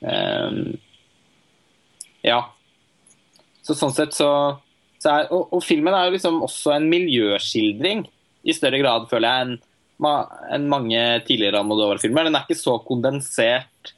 [0.00, 0.78] um,
[2.24, 2.40] Ja.
[3.70, 4.30] Så sånn sett så,
[4.98, 8.02] så er, og, og filmen er jo liksom også en miljøskildring
[8.42, 9.58] i større grad, føler jeg, enn
[10.00, 12.26] en mange tidligere Almodovar-filmer.
[12.26, 13.92] Den er ikke så kondensert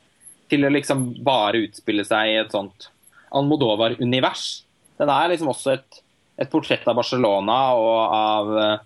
[0.53, 2.91] til å liksom bare utspille seg i et sånt
[3.33, 4.65] Almodovar-univers.
[5.01, 6.03] Den er liksom også et,
[6.37, 8.85] et portrett av Barcelona og av uh,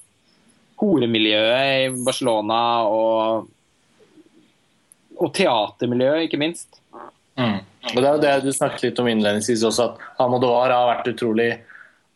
[0.79, 2.61] horemiljøet i Barcelona
[2.93, 3.49] og,
[5.19, 6.79] og teatermiljøet, ikke minst.
[7.41, 7.59] Mm.
[7.95, 11.11] Og Det er jo det du snakket litt om innledningsvis også, at Almodovar har vært
[11.13, 11.51] utrolig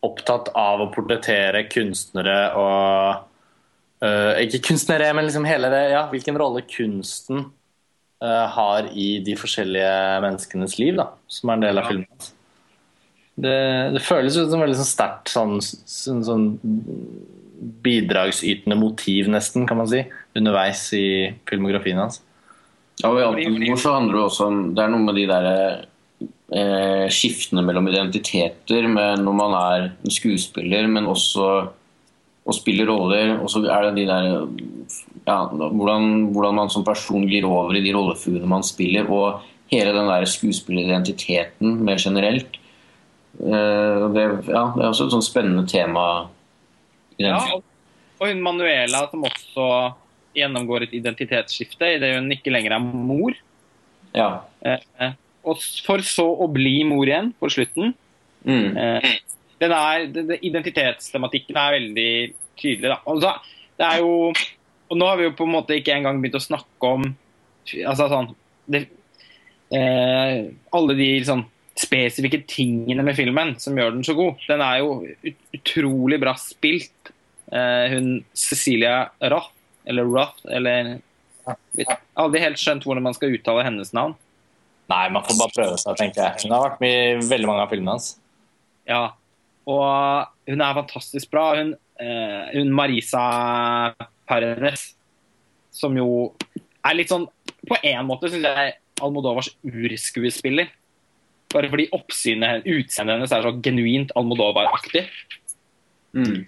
[0.05, 3.23] opptatt av å portrettere kunstnere og
[4.03, 7.45] uh, Ikke kunstnere, men liksom hele det, ja, hvilken rolle kunsten
[8.23, 12.31] uh, har i de forskjellige menneskenes liv, da, som er en del av filmen.
[13.41, 13.59] Det,
[13.95, 16.49] det føles ut som veldig sånn sterkt sånn, sånn, sånn
[17.85, 20.03] bidragsytende motiv, nesten, kan man si,
[20.37, 21.05] underveis i
[21.49, 22.19] filmografien hans.
[23.01, 25.47] Ja, og i Altenmor så handler det også om Det er noe med de der
[26.53, 31.47] eh, skiftene mellom identiteter med når man er en skuespiller, men også
[32.41, 33.37] å spille roller.
[33.39, 34.29] Og så er det de der
[35.27, 39.93] ja, hvordan, hvordan man som person glir over i de rollefuglene man spiller, og hele
[39.95, 42.57] den der skuespilleridentiteten mer generelt.
[43.39, 46.05] Eh, det, ja, det er også et sånn spennende tema
[47.17, 47.63] i den Ja, og,
[48.19, 49.67] og hun Manuela som også
[50.37, 53.35] gjennomgår et identitetsskifte idet hun ikke lenger er mor.
[54.15, 54.29] Ja.
[54.65, 55.13] Eh,
[55.47, 57.93] og for så å bli mor igjen på slutten.
[58.45, 58.77] Mm.
[58.77, 59.09] Eh,
[59.61, 62.11] den er, det, identitetstematikken er veldig
[62.59, 62.97] tydelig.
[63.05, 63.35] Altså,
[63.77, 64.31] det er jo,
[64.91, 67.11] og nå har vi jo på en måte ikke engang begynt å snakke om
[67.87, 68.29] altså sånn,
[68.71, 68.85] det,
[69.73, 70.37] eh,
[70.75, 71.45] alle de sånn,
[71.81, 74.41] spesifikke tingene med filmen som gjør den så god.
[74.49, 77.13] Den er jo ut, utrolig bra spilt.
[77.51, 79.53] Eh, hun Cecilia Roth,
[79.89, 80.97] eller Roth, eller
[81.75, 84.13] Jeg har aldri helt skjønt hvordan man skal uttale hennes navn.
[84.91, 86.45] Nei, man får bare prøve seg, tenker jeg.
[86.45, 88.11] Hun har vært med i veldig mange av filmene hans.
[88.89, 89.03] Ja,
[89.69, 91.45] og hun er fantastisk bra.
[91.59, 93.23] Hun, eh, hun Marisa
[94.29, 94.91] Paredes,
[95.71, 96.33] som jo
[96.85, 97.29] er litt sånn
[97.61, 98.71] På en måte syns jeg
[99.05, 100.71] Almodovars urskuespiller.
[101.53, 105.03] Bare fordi oppsynet, utseendet hennes er så genuint Almodovar-aktig.
[106.17, 106.47] Mm.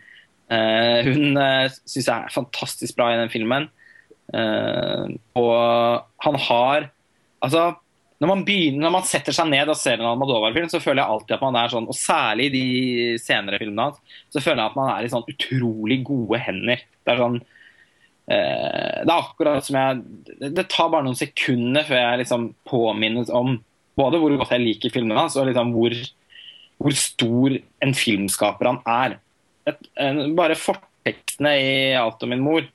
[0.53, 3.69] Eh, hun uh, syns jeg er fantastisk bra i den filmen.
[4.33, 5.07] Eh,
[5.37, 6.91] og han har
[7.43, 7.73] Altså,
[8.23, 11.11] når man begynner, når man setter seg ned og ser en Almodovar-film, så føler jeg
[11.11, 12.67] alltid at man er sånn, og særlig i de
[13.19, 13.97] senere filmene hans,
[14.31, 16.85] så føler jeg at man er i sånn utrolig gode hender.
[17.03, 21.99] Det er sånn eh, Det er akkurat som jeg det tar bare noen sekunder før
[21.99, 23.57] jeg liksom påminnes om
[23.99, 25.97] både hvor godt jeg liker filmene hans, og liksom hvor,
[26.79, 29.19] hvor stor en filmskaper han er.
[29.69, 32.67] Et, en, bare fortekstene i 'Alt om min mor'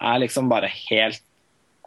[0.00, 1.22] er liksom bare helt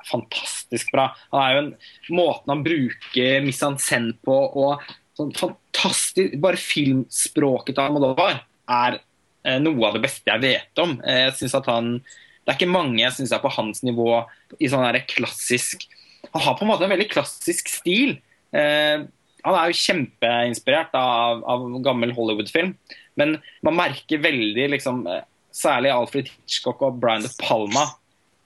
[0.08, 1.10] fantastisk bra.
[1.34, 1.74] Han er jo en
[2.16, 4.86] Måten han bruker mise en scène på og
[5.18, 9.00] sånn fantastisk Bare filmspråket til Almodovar er
[9.44, 10.98] eh, noe av det beste jeg vet om.
[11.04, 14.24] Eh, jeg synes at han Det er ikke mange jeg syns er på hans nivå
[14.60, 15.88] i sånn der klassisk
[16.32, 18.18] Han har på en måte en veldig klassisk stil.
[18.56, 19.04] Eh,
[19.48, 22.74] han er jo kjempeinspirert av, av gammel Hollywood-film,
[23.18, 25.26] men man merker veldig liksom eh,
[25.58, 27.88] Særlig Alfred Hitchcock og Brian De Palma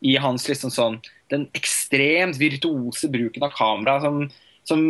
[0.02, 1.00] i hans liksom sånn
[1.32, 4.22] Den ekstremt virtuose bruken av kamera som,
[4.68, 4.84] som,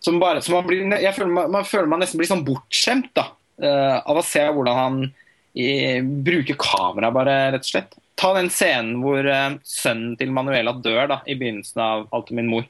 [0.00, 3.12] som bare som man, blir, jeg føler, man, man føler man nesten blir sånn bortskjemt
[3.16, 3.28] da,
[3.64, 4.98] uh, av å se hvordan han
[5.52, 7.96] i, bruker kamera, bare, rett og slett.
[8.16, 12.40] Ta den scenen hvor uh, sønnen til Manuela dør da, i begynnelsen av 'Alt om
[12.40, 12.68] min mor'.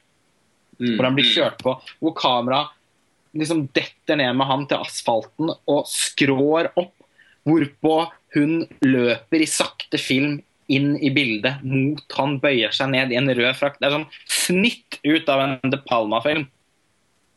[0.78, 0.96] Mm.
[0.96, 1.76] Hvor han blir kjørt på.
[2.02, 2.64] Hvor kamera
[3.36, 6.94] liksom detter ned med han til asfalten og skrår opp.
[7.48, 7.96] Hvorpå
[8.36, 10.40] hun løper i sakte film
[10.72, 13.80] inn i bildet mot han bøyer seg ned i en rød frakt.
[13.80, 16.46] Det er sånn snitt ut av en De Palma-film.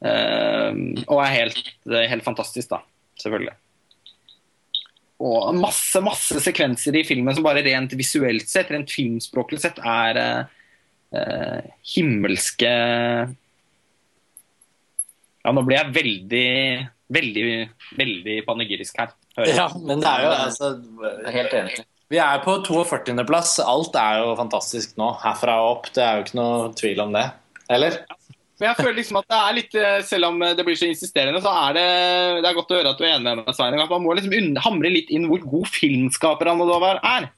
[0.06, 2.83] Uh, og er helt, helt fantastisk, da.
[3.22, 3.56] Selvfølgelig.
[5.25, 10.19] Og masse masse sekvenser i filmen som bare rent visuelt sett, rent filmspråklig sett, er
[11.15, 12.72] uh, himmelske
[15.45, 16.45] Ja, nå blir jeg veldig,
[17.14, 17.49] veldig,
[17.99, 19.14] veldig panegyrisk her.
[19.38, 19.51] hører.
[19.53, 20.72] Ja, men det er jo altså,
[21.35, 21.83] helt enig.
[22.14, 23.59] Vi er på 42.-plass.
[23.65, 25.11] Alt er jo fantastisk nå.
[25.22, 25.90] Herfra og opp.
[25.93, 27.25] Det er jo ikke noe tvil om det.
[27.74, 27.98] Eller?
[28.59, 31.51] Men jeg føler liksom at det er litt, Selv om det blir så insisterende, så
[31.65, 31.88] er det,
[32.41, 33.82] det er godt å høre at du er enig med meg, Sveining.
[33.83, 37.30] At man må liksom hamre litt inn hvor god filmskaper Almodovar er.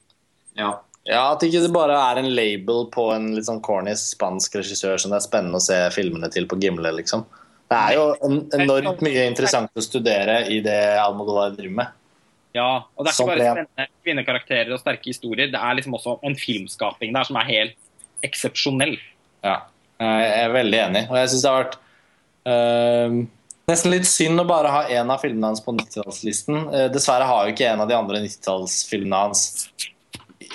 [0.58, 0.76] Ja.
[1.08, 5.00] Ja, At ikke det bare er en label på en litt sånn corny spansk regissør
[5.00, 7.24] som det er spennende å se filmene til på Gimle, liksom.
[7.68, 11.96] Det er jo en, enormt mye interessant å studere i det Almodovar driver med.
[12.56, 15.50] Ja, og Det er ikke bare spennende kvinnekarakterer og sterke historier.
[15.52, 18.96] Det er liksom også en filmskaping der som er helt eksepsjonell.
[19.44, 19.58] Ja,
[20.00, 21.04] jeg er veldig enig.
[21.10, 21.76] Og jeg syns det har vært
[22.54, 23.20] øhm,
[23.68, 26.64] nesten litt synd å bare ha én av filmene hans på 90-tallslisten.
[26.72, 29.44] Eh, dessverre har jo ikke en av de andre 90-tallsfilmene hans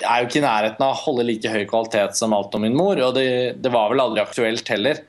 [0.02, 2.74] er jo ikke i nærheten av å holde like høy kvalitet som 'Alt om min
[2.76, 5.04] mor', og det, det var vel aldri aktuelt heller.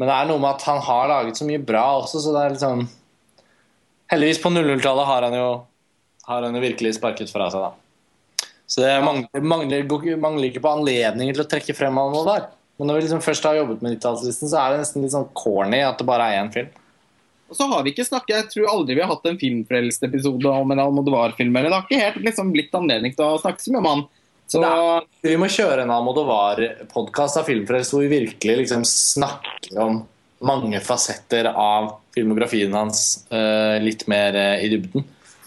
[0.00, 2.42] Men det er noe med at han har laget så mye bra også, så det
[2.42, 2.86] er litt sånn
[4.10, 5.26] Heldigvis på 00-tallet har
[6.30, 8.48] har han jo virkelig sparket fra seg, da.
[8.70, 9.84] Så det mangler, mangler,
[10.18, 12.48] mangler ikke på anledninger til å trekke frem han noe der.
[12.78, 15.26] Men når vi liksom først har jobbet med 90-tallslisten, så er det nesten litt sånn
[15.36, 16.70] corny at det bare er én film.
[17.50, 20.54] Og så har vi ikke snakket, Jeg tror aldri vi har hatt en filmfrelst episode
[20.54, 21.56] om en Almodovar-film.
[21.56, 24.04] eller Det har ikke helt liksom blitt anledning til å snakke så mye om han.
[24.50, 24.60] Så
[25.22, 30.00] Vi må kjøre en Almodovar-podkast av Filmfrelst hvor vi virkelig liksom snakker om
[30.42, 35.04] mange fasetter av filmografien hans uh, litt mer uh, i dybden.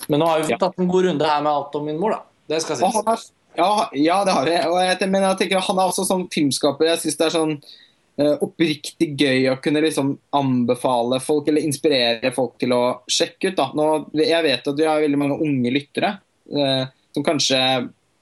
[0.08, 2.16] Men nå har vi fått tatt en god runde her med alt om min mor,
[2.16, 2.22] da.
[2.54, 3.26] Det skal sies.
[3.58, 4.54] ja, ja, det har vi.
[4.70, 6.92] Og jeg, men jeg tenker han er også sånn filmskaper.
[6.94, 12.32] Jeg syns det er sånn uh, oppriktig gøy å kunne liksom anbefale folk, eller inspirere
[12.36, 13.60] folk til å sjekke ut.
[13.60, 13.68] Da.
[13.76, 13.90] Nå,
[14.22, 16.16] jeg vet at vi har veldig mange unge lyttere
[16.54, 17.60] eh, som kanskje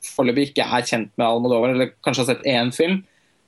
[0.06, 3.02] foreløpig ikke er kjent med Almodovar, eller kanskje har sett én film.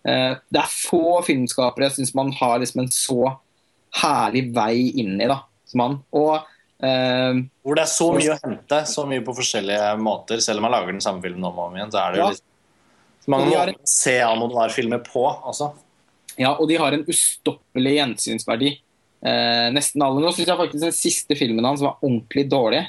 [0.08, 3.38] Eh, det er få filmskapere jeg syns man har liksom en så
[4.02, 6.02] herlig vei inn i da, som han.
[6.18, 6.50] Og
[6.84, 10.42] Uh, Hvor det er så mye å hente, så mye på forskjellige måter.
[10.44, 12.24] Selv om man lager den samme filmen om og om igjen, så er det jo
[12.26, 12.32] Ja.
[12.34, 15.70] liksom mange måter å se Almodovar-filmer på også.
[16.36, 18.74] Ja, og de har en ustoppelig gjensynsverdi.
[19.24, 20.20] Uh, nesten alle.
[20.20, 22.84] Nå syns jeg faktisk den siste filmen hans var ordentlig dårlig.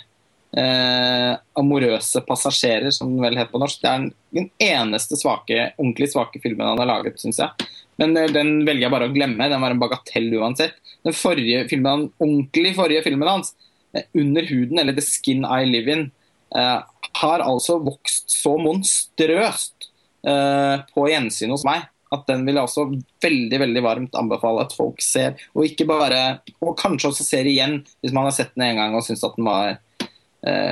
[0.55, 3.81] Eh, 'Amorøse passasjerer', som den vel het på norsk.
[3.83, 7.70] Det er den, eneste svake, ordentlig svake filmen han har laget, syns jeg.
[7.99, 9.49] Men eh, den velger jeg bare å glemme.
[9.50, 10.78] Den var en bagatell uansett.
[11.05, 13.55] Den forrige filmen, han- ordentlig forrige filmen hans,
[13.94, 16.10] eh, 'Under huden', eller 'The Skin I Live In',
[16.55, 16.83] eh,
[17.15, 19.91] har altså vokst så monstrøst
[20.24, 21.83] på gjensyn hos meg
[22.15, 22.84] at den vil jeg også
[23.20, 25.34] veldig veldig varmt anbefale at folk ser.
[25.55, 28.94] Og ikke bare, og kanskje også ser igjen hvis man har sett den en gang
[28.97, 29.76] og syns at den var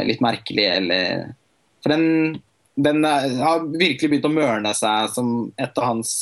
[0.08, 0.66] litt merkelig.
[0.78, 1.32] Eller,
[1.84, 2.40] for den,
[2.76, 6.12] den er, har virkelig begynt å mørne seg som et av hans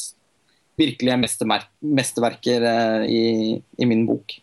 [0.81, 3.25] virkelige mesterverker eh, i,
[3.59, 4.39] i min bok.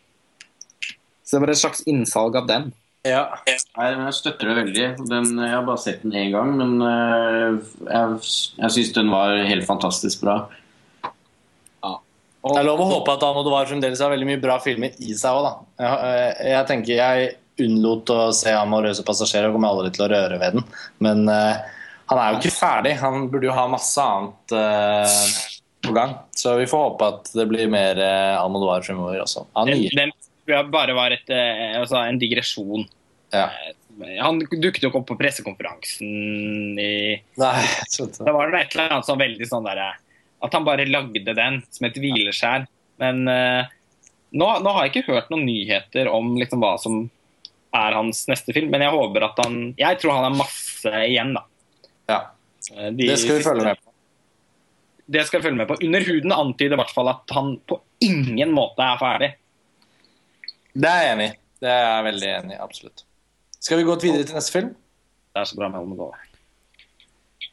[1.25, 2.69] Så det var et slags innsalg av den.
[3.07, 3.23] Ja.
[3.47, 4.85] Jeg støtter det veldig.
[5.07, 8.15] Den, jeg har bare sett den én gang, men jeg,
[8.59, 10.41] jeg syns den var helt fantastisk bra.
[12.47, 15.35] Det er lov å håpe at Almodovar fremdeles har veldig mye bra filmer i seg
[15.35, 15.53] òg, da.
[15.83, 17.27] Jeg, eh, jeg tenker jeg
[17.63, 20.65] unnlot å se 'Amorøse passasjerer' og kommer aldri til å røre ved den.
[21.03, 21.57] Men uh,
[22.07, 22.95] han er jo ikke ferdig.
[23.01, 26.15] Han burde jo ha masse annet uh, på gang.
[26.35, 29.47] Så vi får håpe at det blir mer uh, Almodovar fremover også.
[29.57, 29.95] Han Den, nye.
[29.95, 30.13] den
[30.47, 32.87] tror bare var et, eh, altså en digresjon.
[33.33, 33.49] Ja.
[34.21, 38.93] Han dukket jo ikke opp på pressekonferansen i Nei, jeg trodde Det var et eller
[38.93, 39.87] annet sånn veldig sånn derre
[40.45, 42.67] At han bare lagde den som et hvileskjær.
[43.01, 43.73] Men eh,
[44.37, 47.07] nå, nå har jeg ikke hørt noen nyheter om liksom hva som
[47.77, 51.33] er hans neste film, men jeg håper at han Jeg tror han har masse igjen,
[51.37, 51.43] da.
[52.11, 52.19] Ja.
[52.73, 53.93] Eh, de Det skal vi følge med på.
[55.07, 55.77] Det skal vi følge med på.
[55.87, 59.29] Under huden antyder i hvert fall at han på ingen måte er ferdig.
[60.77, 61.35] Det er jeg enig i.
[61.63, 62.63] Det er jeg veldig enig i.
[62.67, 63.05] Absolutt.
[63.63, 64.73] Skal vi gå videre til neste film?
[65.33, 66.27] Det er så bra med Almodovar.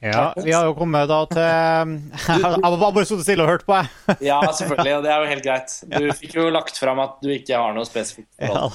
[0.05, 1.41] Ja, vi har jo kommet da til
[2.43, 4.17] Jeg var bare stått stille og hørt på, jeg.
[4.27, 5.77] Ja, selvfølgelig, og det er jo helt greit.
[5.95, 8.67] Du fikk jo lagt fram at du ikke har noe spesifikt Ja.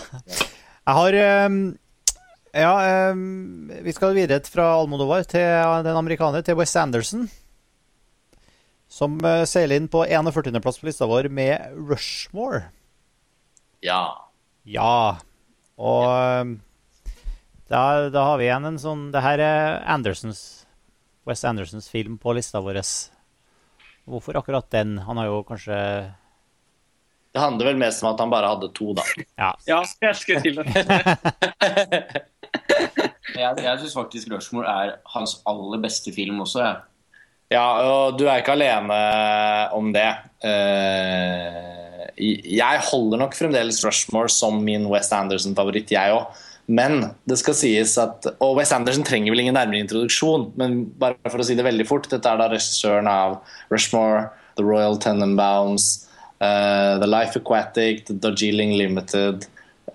[0.90, 1.58] Jeg har um,
[2.50, 5.45] Ja, um, vi skal videre fra Almodovar til
[5.85, 7.27] den amerikaner, til West Anderson.
[8.90, 12.64] Som uh, seiler inn på 41.-plass på lista vår med Rushmore.
[13.85, 14.01] Ja.
[14.66, 15.19] Ja.
[15.77, 16.56] Og ehm,
[17.69, 20.42] da, da har vi igjen en sånn Det her er Andersons
[21.30, 22.82] West Andersons film på lista vår.
[24.09, 24.98] Hvorfor akkurat den?
[25.06, 25.77] Han har jo kanskje
[27.33, 29.06] Det handler vel mest om at han bare hadde to, da.
[29.38, 29.51] Ja.
[29.69, 30.66] Ja, jeg skulle til det.
[33.40, 36.59] Jeg, jeg syns faktisk 'Rushmore' er hans aller beste film også.
[36.66, 36.75] Jeg.
[37.53, 38.98] Ja, og du er ikke alene
[39.74, 40.09] om det.
[40.45, 42.09] Eh,
[42.59, 46.27] jeg holder nok fremdeles Rushmore som min West Anderson-favoritt, jeg òg.
[46.69, 51.17] Men det skal sies at Og West Anderson trenger vel ingen nærmere introduksjon, men bare
[51.25, 53.40] for å si det veldig fort, dette er da regissøren av
[53.74, 54.27] Rushmore,
[54.59, 56.08] The Royal Tenenbaums, eh,
[56.40, 59.45] The Life Aquatic, The Darjeeling Limited,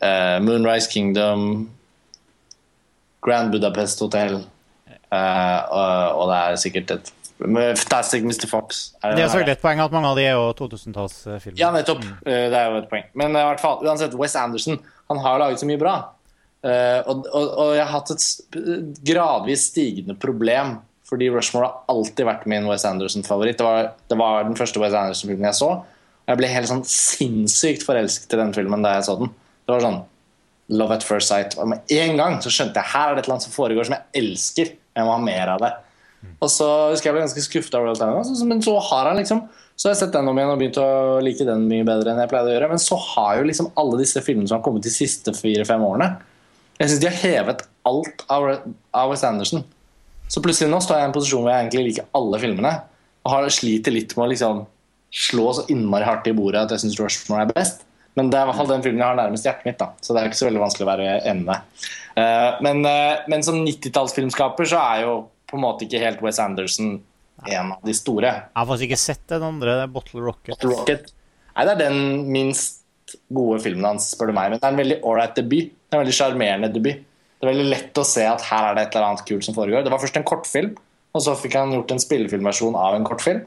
[0.00, 1.70] eh, Moonrise Kingdom,
[3.24, 4.34] Grand Budapest Hotel,
[5.10, 8.46] eh, og, det er sikkert et Fantastic Mr.
[8.48, 8.92] Fox.
[9.02, 11.58] Er Det er sikkert selvfølgelig et poeng at mange av de er jo 2000-tallsfilmer.
[11.58, 12.04] ja, nettopp.
[12.24, 13.04] Eh, Det er jo et poeng.
[13.14, 14.78] Men eh, i hvert fall, uansett, Wes Anderson
[15.10, 15.94] han har laget så mye bra.
[16.64, 22.24] Eh, og, og, og jeg har hatt et gradvis stigende problem, fordi Rushmore har alltid
[22.24, 23.58] vært min Wes Anderson-favoritt.
[23.58, 25.72] Det, det var den første Wes Anderson-filmen jeg så.
[26.24, 29.32] Jeg ble helt sånn sinnssykt forelsket i den filmen da jeg så den.
[29.64, 30.02] Det var sånn
[30.72, 31.58] Love at first sight.
[31.60, 33.84] Og med en gang så skjønte jeg her er det et eller annet som foregår
[33.84, 34.70] som jeg elsker.
[34.96, 35.70] Jeg må ha mer av det.
[36.40, 39.44] Og så husker jeg ble ganske skuffet av Royal Tenenbaums, men så har han liksom
[39.74, 42.20] Så har jeg sett den om igjen og begynt å like den mye bedre enn
[42.22, 42.68] jeg pleide å gjøre.
[42.70, 46.12] Men så har jo liksom alle disse filmene som har kommet de siste fire-fem årene
[46.78, 48.46] Jeg syns de har hevet alt av,
[48.94, 49.64] av Wes Anderson.
[50.30, 52.72] Så plutselig nå står jeg i en posisjon hvor jeg egentlig liker alle filmene.
[53.26, 54.62] Og har sliter litt med å liksom
[55.14, 57.84] slå så innmari hardt i bordet at jeg syns Rushmore er best.
[58.18, 59.90] Men det er i hvert fall den filmen jeg har nærmest hjertet mitt, da.
[60.02, 61.88] så det er ikke så veldig vanskelig å være enig med.
[62.20, 65.16] Eh, men, eh, men som 90-tallsfilmskaper så er jo
[65.50, 66.96] på en måte ikke helt Wes Anderson
[67.50, 68.30] en av de store.
[68.30, 70.54] Jeg har faktisk ikke sett den andre, det er Bottle Rocket.
[70.54, 71.10] Bottle Rocket.
[71.54, 74.52] Nei, det er den minst gode filmen hans, spør du meg.
[74.52, 75.74] Men det er en veldig ålreit debut.
[75.74, 77.02] Det er en veldig sjarmerende debut.
[77.34, 79.56] Det er veldig lett å se at her er det et eller annet kult som
[79.56, 79.84] foregår.
[79.84, 80.70] Det var først en kortfilm,
[81.14, 83.42] og så fikk han gjort en spillefilmversjon av en kortfilm.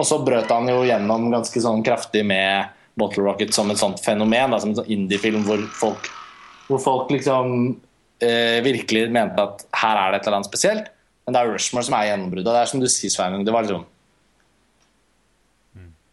[0.00, 4.00] Og så brøt han jo gjennom ganske sånn kraftig med Bottle Rocket som et sånt
[4.04, 6.08] fenomen, da, som en sånn indie-film hvor folk,
[6.68, 7.76] hvor folk liksom
[8.24, 10.90] eh, virkelig mente at her er det et eller annet spesielt.
[11.26, 12.48] Men det er Rushmore som er gjennombruddet.
[12.50, 13.44] Det er som du sier, Sveinung.
[13.46, 13.84] Det var liksom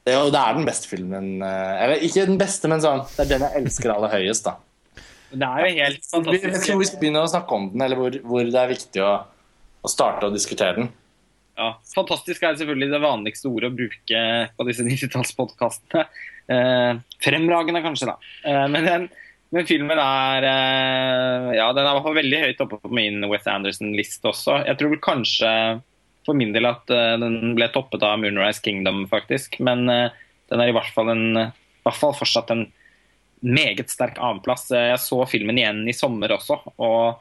[0.08, 3.26] det er, det er den beste filmen eh, Eller ikke den beste, men sånn Det
[3.26, 4.56] er den jeg elsker aller høyest, da.
[5.30, 8.16] Det er jo helt Vi- Jeg tror vi begynner å snakke om den, eller hvor,
[8.26, 9.12] hvor det er viktig å,
[9.86, 10.88] å starte å diskutere den.
[11.60, 14.20] Ja, fantastisk er selvfølgelig det vanligste ordet å bruke
[14.56, 16.06] på disse 90-tallspodkastene.
[16.50, 18.16] Eh, fremragende, kanskje, da.
[18.48, 19.08] Eh, men, den,
[19.52, 24.62] men filmen er eh, Ja, den er veldig høyt oppe på min Wes Anderson-liste også.
[24.70, 25.52] Jeg tror kanskje
[26.26, 29.60] for min del at eh, den ble toppet av Moonrise Kingdom, faktisk.
[29.66, 30.16] Men eh,
[30.54, 32.66] den er i hvert fall, en, i hvert fall fortsatt en
[33.46, 34.70] meget sterk annenplass.
[34.72, 37.20] Eh, Jeg så filmen igjen i sommer også, og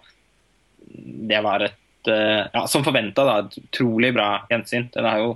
[1.28, 1.76] det var et
[2.12, 4.88] eh, ja, som forventa, et utrolig bra gjensyn.
[4.94, 5.30] Den er jo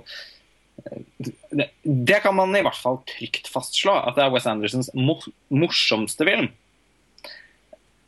[0.83, 4.91] eh, det, det kan man i hvert fall trygt fastslå, at det er Wes Andersons
[4.97, 5.19] mo
[5.53, 6.51] morsomste film.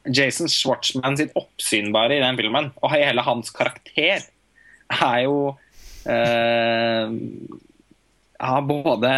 [0.05, 4.25] Jason Schwartzman sitt oppsynbare i den filmen, og hele hans karakter,
[4.93, 5.39] er jo
[6.05, 7.15] eh,
[8.37, 9.13] ja, både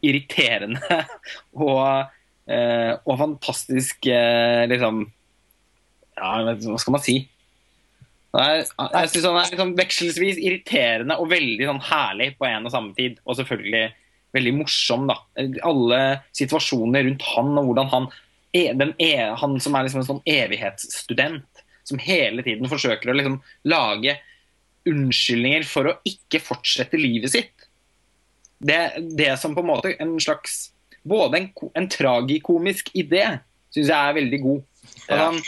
[0.00, 0.80] irriterende
[1.66, 2.08] og,
[2.48, 5.04] eh, og fantastisk eh, liksom
[6.20, 7.14] Ja, hva skal man si?
[8.38, 12.74] Er, jeg synes han er liksom vekselsvis irriterende og veldig sånn herlig på en og
[12.74, 13.18] samme tid.
[13.26, 13.88] Og selvfølgelig
[14.36, 15.08] veldig morsom.
[15.10, 15.18] da.
[15.66, 16.00] Alle
[16.36, 18.10] situasjoner rundt han og hvordan han
[18.54, 23.16] er, den er, Han som er liksom en sånn evighetsstudent, som hele tiden forsøker å
[23.18, 24.16] liksom lage
[24.90, 27.68] unnskyldninger for å ikke fortsette livet sitt.
[28.58, 28.80] Det,
[29.16, 30.68] det som på en måte en slags
[31.00, 31.46] Både en,
[31.80, 33.22] en tragikomisk idé
[33.72, 34.58] syns jeg er veldig god.
[35.06, 35.38] At, han,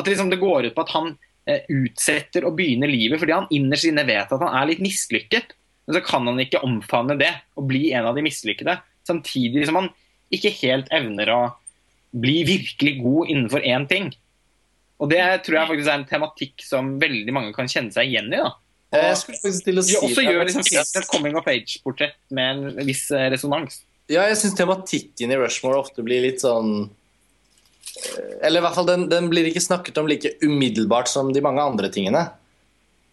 [0.00, 1.12] at liksom det går ut på at han
[1.70, 5.52] utsetter å begynne livet fordi han innerst inne vet at han er litt mislykket.
[5.86, 8.74] Men så kan han ikke omfavne det og bli en av de mislykkede.
[9.06, 9.88] Samtidig som han
[10.34, 11.40] ikke helt evner å
[12.16, 14.10] bli virkelig god innenfor én ting.
[14.98, 18.32] Og det tror jeg faktisk er en tematikk som veldig mange kan kjenne seg igjen
[18.32, 18.40] i.
[18.40, 18.50] da.
[18.96, 20.28] Eh, Jeg skulle faktisk til å si også det.
[20.32, 23.82] gjør liksom et coming of age-portrett med en viss eh, resonans.
[24.08, 26.94] Ja, jeg syns tematikken i Rushmore ofte blir litt sånn eh,
[28.42, 31.64] Eller i hvert fall, den, den blir ikke snakket om like umiddelbart som de mange
[31.64, 32.26] andre tingene.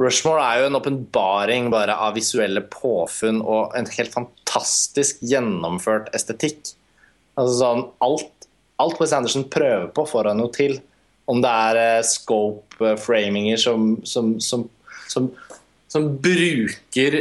[0.02, 6.74] Rushmore er jo en åpenbaring bare av visuelle påfunn og en helt fantastisk gjennomført estetikk.
[7.38, 8.48] Altså sånn, alt,
[8.82, 10.80] alt Wes Anderson prøver på, får han jo til.
[11.30, 14.66] Om det er eh, scope-framinger som, som, som,
[15.10, 15.30] som,
[15.94, 17.16] som bruker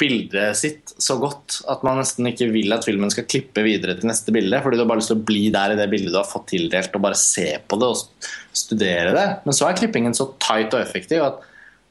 [0.00, 4.10] bildet sitt så godt at man nesten ikke vil at filmen skal klippe videre til
[4.10, 4.58] neste bilde.
[4.64, 6.48] Fordi du har bare lyst til å bli der i det bildet du har fått
[6.50, 9.26] tildelt, og bare se på det og studere det.
[9.46, 11.44] Men så er klippingen så tight og effektiv at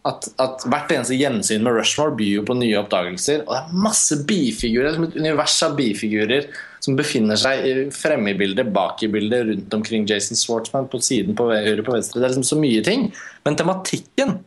[0.06, 3.40] at, at, hvert eneste gjensyn med Rushmore byr jo på nye oppdagelser.
[3.48, 6.46] Og det er masse bifigurer, som et univers av bifigurer
[6.86, 11.34] som befinner seg fremme i bildet, bak i bildet, rundt omkring Jason Schwartzman på siden,
[11.38, 12.20] på høyre, på venstre.
[12.20, 13.08] Det er liksom så mye ting.
[13.48, 14.38] Men tematikken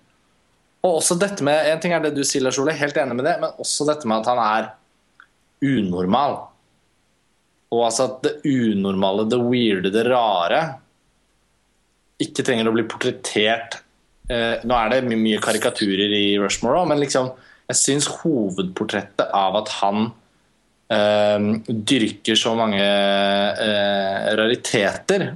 [0.86, 3.26] Og også dette med En ting er det du sier, Lars Ole, helt enig med
[3.26, 4.70] det, men også dette med at han er
[5.64, 6.38] unormal.
[7.74, 10.62] Og altså at det unormale, det weirde, det rare
[12.22, 13.80] ikke trenger å bli portrettert
[14.28, 17.30] Eh, nå er det mye, mye karikaturer i Rushmore òg, men liksom,
[17.70, 20.10] jeg syns hovedportrettet av at han
[20.92, 25.30] eh, dyrker så mange eh, rariteter,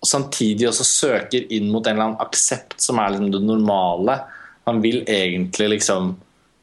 [0.00, 4.18] og samtidig også søker inn mot en eller annen aksept som er liksom det normale
[4.70, 6.14] Han vil egentlig liksom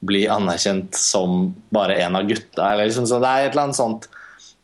[0.08, 2.72] bli anerkjent som bare en av gutta.
[2.72, 4.10] Eller liksom, så det er et eller annet sånt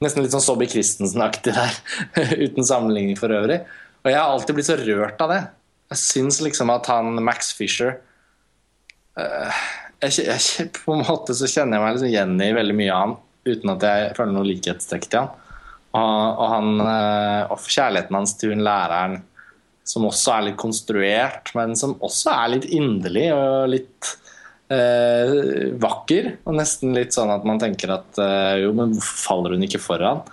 [0.03, 1.75] Nesten litt sånn Sobby Christensen-aktig der,
[2.43, 3.61] uten sammenligning for øvrig.
[4.03, 5.37] Og jeg har alltid blitt så rørt av det.
[5.93, 7.93] Jeg syns liksom at han Max Fisher
[9.15, 9.61] uh,
[10.03, 13.03] jeg, jeg, På en måte så kjenner jeg meg liksom igjen i veldig mye av
[13.05, 13.15] han
[13.47, 15.31] uten at jeg føler noe likhetstrekk til han.
[15.93, 19.17] Og, og, han, uh, og kjærligheten hans til hun læreren,
[19.87, 24.13] som også er litt konstruert, men som også er litt inderlig og litt
[24.71, 26.29] eh, vakker.
[26.47, 28.21] Og nesten litt sånn at man tenker at
[28.61, 30.23] jo, men hvorfor faller hun ikke foran?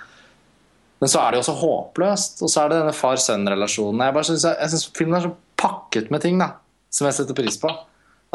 [1.01, 2.43] Men så er det jo også håpløst.
[2.45, 4.03] Og så er det denne far-sønn-relasjonen.
[4.05, 6.53] Jeg, synes, jeg syns filmen er så pakket med ting da,
[6.93, 7.73] som jeg setter pris på.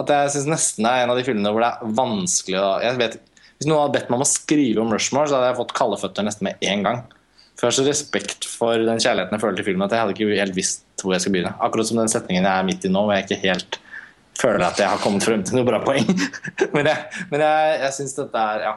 [0.01, 2.71] At jeg syns nesten det er en av de filmene hvor det er vanskelig å
[2.83, 3.19] jeg vet,
[3.55, 6.01] Hvis noen hadde bedt meg om å skrive om Rushmore, så hadde jeg fått kalde
[6.01, 7.05] føtter nesten med en gang.
[7.55, 10.83] Så respekt for den kjærligheten jeg føler til filmen at jeg hadde ikke helt visst
[11.01, 11.53] hvor jeg skal begynne.
[11.63, 13.79] Akkurat som den setningen jeg er midt i nå, hvor jeg ikke helt
[14.35, 16.09] føler at jeg har kommet frem til noe bra poeng.
[16.75, 18.73] men jeg, men jeg, jeg syns dette er ja,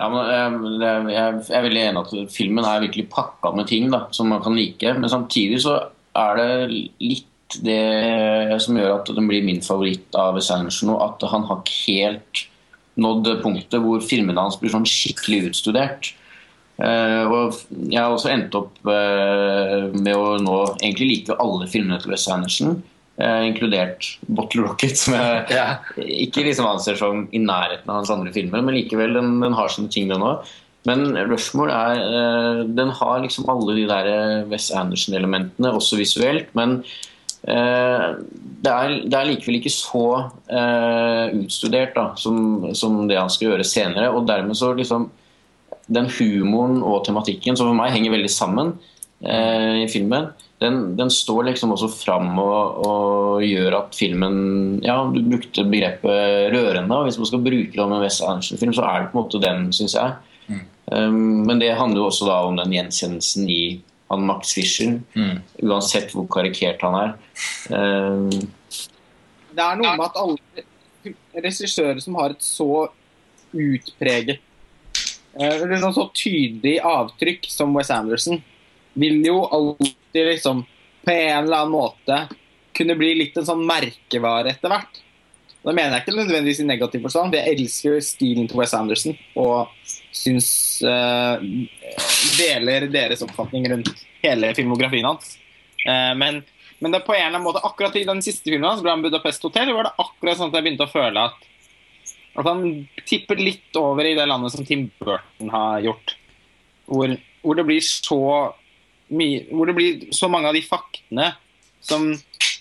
[0.00, 4.06] ja, men jeg, jeg, er veldig enig at filmen er virkelig pakka med ting da,
[4.14, 4.94] som man kan like.
[4.98, 5.76] Men samtidig så
[6.18, 7.28] er det litt
[7.62, 12.46] det som gjør at den blir min favoritt av Wes At han har ikke helt
[13.02, 16.12] nådd punktet hvor filmene hans blir sånn skikkelig utstudert.
[16.80, 17.58] Uh, og
[17.92, 22.24] jeg har også endt opp uh, med å nå egentlig like alle filmene til Wes
[22.32, 22.80] Anderson.
[23.20, 25.66] Uh, inkludert Bottle Rocket, som jeg ja.
[26.00, 28.64] ikke liksom anser som i nærheten av hans andre filmer.
[28.64, 30.48] Men likevel, den, den har sine ting, den òg.
[30.88, 36.48] Men Rushmore er, den har liksom alle de der eh, Wes Anderson-elementene, også visuelt.
[36.58, 36.80] Men
[37.42, 37.52] det,
[38.72, 40.02] er, det, er, likevel ikke så
[41.38, 44.10] utstudert da, som, som, det han skal gjøre senere.
[44.10, 45.06] Og dermed så liksom
[45.92, 48.74] Den humoren og tematikken, som for meg henger veldig sammen
[49.22, 54.36] i filmen, den, den, står liksom også fram og, og, gjør at filmen
[54.84, 56.96] Ja, du brukte begrepet rørende.
[56.96, 59.22] og Hvis man skal bruke det om en West Anderson-film, så er det på en
[59.22, 60.14] måte den, syns jeg.
[60.46, 60.60] Mm.
[60.92, 63.62] Um, men det handler jo også da om den gjenkjennelsen i
[64.12, 65.36] han Max Fischer, mm.
[65.64, 67.14] uansett hvor karikert han er.
[67.72, 68.28] Um,
[69.52, 72.86] det er noe med at alle regissører som har et så
[73.52, 74.40] utpreget
[75.36, 78.42] sånn så tydelig avtrykk som Wes Anderson,
[78.94, 80.64] vil jo alltid liksom
[81.04, 82.18] på en eller annen måte
[82.76, 85.00] kunne bli litt en sånn merkevare etter hvert.
[85.62, 87.36] Da mener jeg ikke nødvendigvis i negativ forstand.
[87.36, 89.70] Jeg elsker stilen til Wes Anderson og
[90.12, 90.48] syns
[90.82, 91.38] uh,
[92.38, 93.92] Deler deres oppfatning rundt
[94.24, 95.36] hele filmografien hans.
[95.86, 96.40] Uh, men,
[96.82, 99.06] men det er på en eller annen måte akkurat i den siste filmen hans, Grand
[99.06, 101.48] Budapest Hotel, var det akkurat sånn at jeg begynte å føle at,
[102.32, 102.64] at han
[103.04, 106.14] tipper litt over i det landet som Tim Burton har gjort.
[106.88, 108.20] Hvor, hvor det blir så
[109.12, 111.32] mye, hvor det blir så mange av de faktene
[111.84, 112.08] som,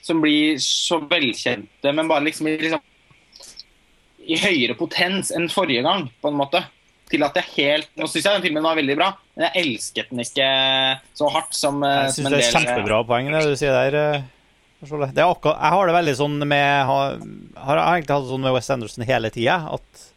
[0.01, 2.83] som blir så velkjente, men bare liksom, liksom,
[4.27, 6.63] i høyere potens enn forrige gang, på en måte.
[7.11, 10.13] Til at jeg helt Nå syns jeg den filmen var veldig bra, men jeg elsket
[10.13, 10.45] den ikke
[11.19, 14.23] så hardt som, eh, jeg synes det er kjempebra poeng, det du sier der.
[14.81, 17.21] Eh, det akkurat, jeg har det veldig sånn med har,
[17.67, 19.59] har egentlig hatt det sånn med West Anderson hele tida.
[19.77, 20.09] At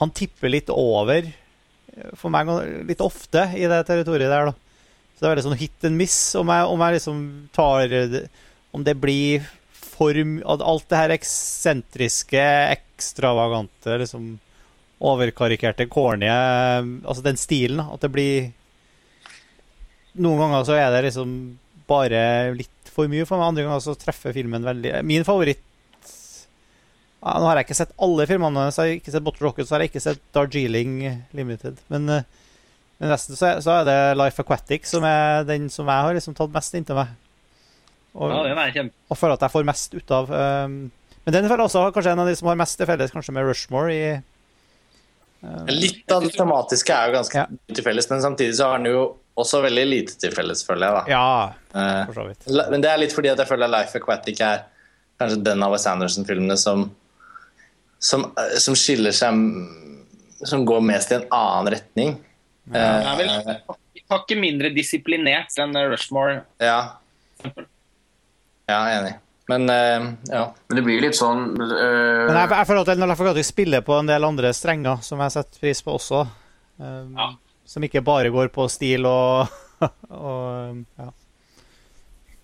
[0.00, 1.28] han tipper litt over,
[2.16, 2.48] for meg
[2.88, 4.52] litt ofte, i det territoriet der.
[4.52, 4.70] da
[5.20, 7.16] så det er veldig sånn hit and miss om jeg, om jeg liksom
[7.52, 7.92] tar
[8.72, 9.42] Om det blir
[9.76, 14.30] for Alt det her eksentriske, ekstravagante, liksom
[14.96, 17.84] overkarikerte, corny Altså den stilen.
[17.84, 18.48] At det blir
[20.16, 21.36] Noen ganger så er det liksom
[21.84, 23.48] bare litt for mye for meg.
[23.54, 25.60] Andre ganger så treffer filmen veldig Min favoritt
[27.20, 28.66] ja, Nå har jeg ikke sett alle filmene.
[28.70, 30.94] Jeg har ikke sett Bottle Rocket, så har jeg ikke sett Darjeeling
[31.36, 31.80] Limited.
[31.92, 32.22] Men, eh,
[33.00, 36.16] men nesten så, er- så er det Life Aquatic som er den som jeg har
[36.16, 37.12] liksom tatt mest inntil meg.
[38.14, 40.30] Og, Ja, er og føler at jeg får mest ut av.
[40.32, 40.90] Um,
[41.26, 43.32] men den føler jeg også kanskje en av de som har mest til felles kanskje
[43.36, 44.08] med Rushmore i
[45.44, 47.46] um, Litt av det tematiske er jo ganske Ja.
[47.74, 49.04] til felles, men samtidig så har den jo
[49.42, 50.94] også veldig lite til felles, føler jeg.
[50.96, 51.02] da.
[51.16, 52.46] Ja, Eh, for så vidt.
[52.72, 54.64] Men det er litt fordi at jeg føler Life Aquatic er
[55.20, 56.88] kanskje den av Wes Anderson-filmene som,
[58.02, 59.38] som, eh, som skiller seg
[60.42, 62.16] Som går mest i en annen retning.
[62.72, 63.76] Ja, er vel Eh,
[64.10, 66.40] hakket mindre disiplinert enn Rushmore.
[66.58, 66.96] ja.
[68.68, 69.12] Ja, er enig.
[69.50, 70.42] Men uh, ja.
[70.68, 72.26] Men det blir litt sånn uh...
[72.28, 75.34] Men jeg, jeg føler at Life Aquatic spiller på en del andre strenger som jeg
[75.34, 76.24] setter pris på også.
[76.78, 77.30] Um, Ja.
[77.70, 79.50] Som ikke bare går på stil og,
[80.10, 81.10] og ja.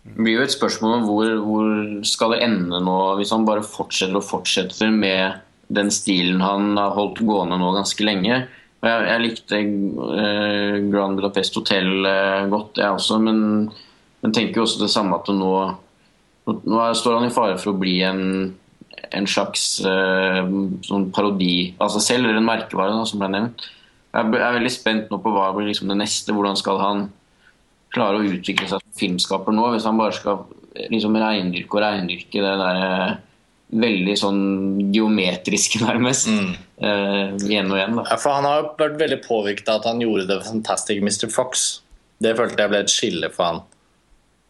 [0.07, 1.71] Det blir jo et spørsmål om hvor, hvor
[2.07, 6.95] skal det ende nå, hvis han bare fortsetter og fortsetter med den stilen han har
[6.95, 8.45] holdt gående nå ganske lenge.
[8.87, 13.41] Jeg, jeg likte eh, Grand Budapest Hotel eh, godt, jeg også, men,
[14.23, 15.53] men tenker jo også det samme at nå,
[16.55, 18.23] nå, står han i fare for å bli en,
[19.11, 20.43] en slags eh,
[20.87, 23.67] sånn parodi av seg selv, eller en merkevare, da, som ble nevnt.
[24.17, 26.33] Jeg er, veldig spent nå på hva blir liksom det neste.
[26.33, 27.07] Hvordan skal han
[27.93, 30.47] klare å utvikle seg som filmskaper nå, hvis han bare skal
[30.93, 33.15] liksom reindyrke og reindyrke det der eh,
[33.77, 34.43] veldig sånn
[34.95, 37.97] geometriske, nærmest, eh, igjen og igjen.
[38.01, 38.07] da.
[38.13, 41.29] Ja, for Han har jo vært veldig påvirket av at han gjorde The Fantastic Mr.
[41.33, 41.67] Fox.
[42.23, 43.65] Det følte jeg ble et skille for han.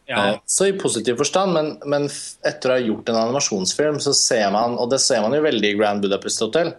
[0.07, 0.21] Ja.
[0.21, 2.07] Eh, Så i positiv forstand, men, men
[2.47, 5.73] etter å ha gjort en animasjonsfilm, så ser man, og det ser man jo veldig
[5.73, 6.71] i Grand Budapest Hotel,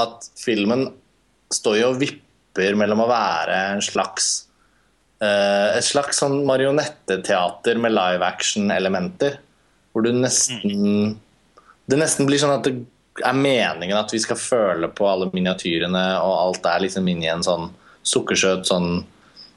[0.00, 0.88] at filmen
[1.52, 4.46] står jo og vipper mellom å være en slags
[5.22, 9.38] eh, et slags sånn marionetteteater med live action-elementer.
[9.92, 11.18] Hvor du nesten
[11.86, 12.76] Det nesten blir sånn at det
[13.26, 17.42] er meningen at vi skal føle på alle miniatyrene, og alt er liksom inni en
[17.44, 17.66] sånn
[18.06, 19.02] sukkersøt sånn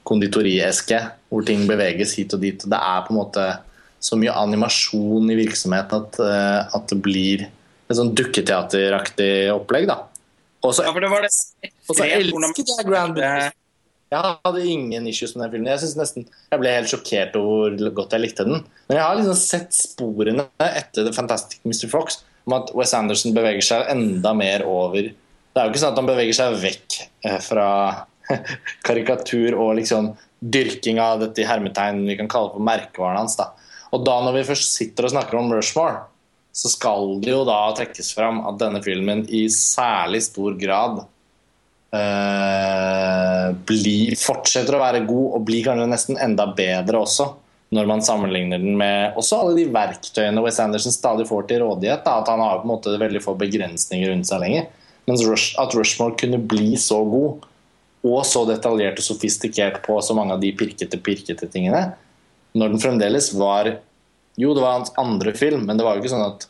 [0.06, 0.99] konditorieske,
[1.30, 2.65] hvor ting beveges hit og dit.
[2.65, 3.45] og Det er på en måte
[4.06, 9.88] så mye animasjon i virksomhet at, eh, at det blir et sånn dukketeateraktig opplegg.
[9.88, 10.03] da.
[10.65, 11.31] Og så Ja, for det var det
[11.85, 13.61] og så elsket jeg Grand Budapest.
[14.13, 15.69] Jeg hadde ingen issues med den filmen.
[15.73, 18.61] Jeg synes nesten, jeg ble helt sjokkert over hvor godt jeg likte den.
[18.87, 21.89] Men jeg har liksom sett sporene etter The Fantastic Mr.
[21.91, 25.95] Fox om at Wes Anderson beveger seg enda mer over Det er jo ikke sånn
[25.95, 27.67] at han beveger seg vekk eh, fra
[28.87, 33.37] karikatur og liksom dyrking av dette i hermetegn vi kan kalle for merkevaren hans.
[33.39, 33.53] da.
[33.95, 36.03] Og da når vi først sitter og snakker om Rushmore,
[36.56, 41.01] så skal det jo da trekkes fram at denne filmen i særlig stor grad
[41.92, 47.27] eh, blir, fortsetter å være god og blir kanskje nesten enda bedre også.
[47.75, 52.06] Når man sammenligner den med også alle de verktøyene Wes Anderson stadig får til rådighet.
[52.06, 54.69] Da, at han har på en måte veldig få begrensninger rundt seg lenger.
[55.09, 57.43] Mens Rush, at Rushmore kunne bli så god
[58.06, 61.90] og så detaljert og sofistikert på så mange av de pirkete, pirkete tingene,
[62.56, 63.74] når den fremdeles var
[64.38, 66.47] Jo, det var hans andre film, men det var jo ikke sånn at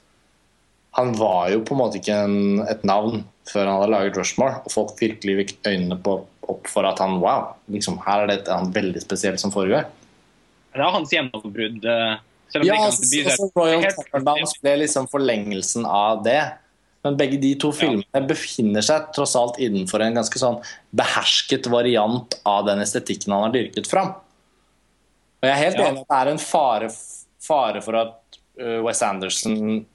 [0.95, 2.37] han var jo på en måte ikke en,
[2.71, 6.15] et navn før han hadde laget Rushmore, og folk virkelig fikk øynene på,
[6.49, 9.85] opp for at han wow, liksom, her er det et veldig spesielt som foregår.
[10.73, 11.83] Det er hans gjennombrudd.
[11.85, 12.15] eh,
[12.63, 16.39] Ja, altså, altså, Royal helt- ble liksom forlengelsen av det.
[17.03, 20.61] Men begge de to filmene befinner seg tross alt innenfor en ganske sånn
[20.95, 24.13] behersket variant av den estetikken han har dyrket fram.
[25.41, 25.89] Og jeg er helt Ja.
[25.91, 26.89] enig at det er en fare,
[27.45, 29.85] fare for at uh, Wes Anderson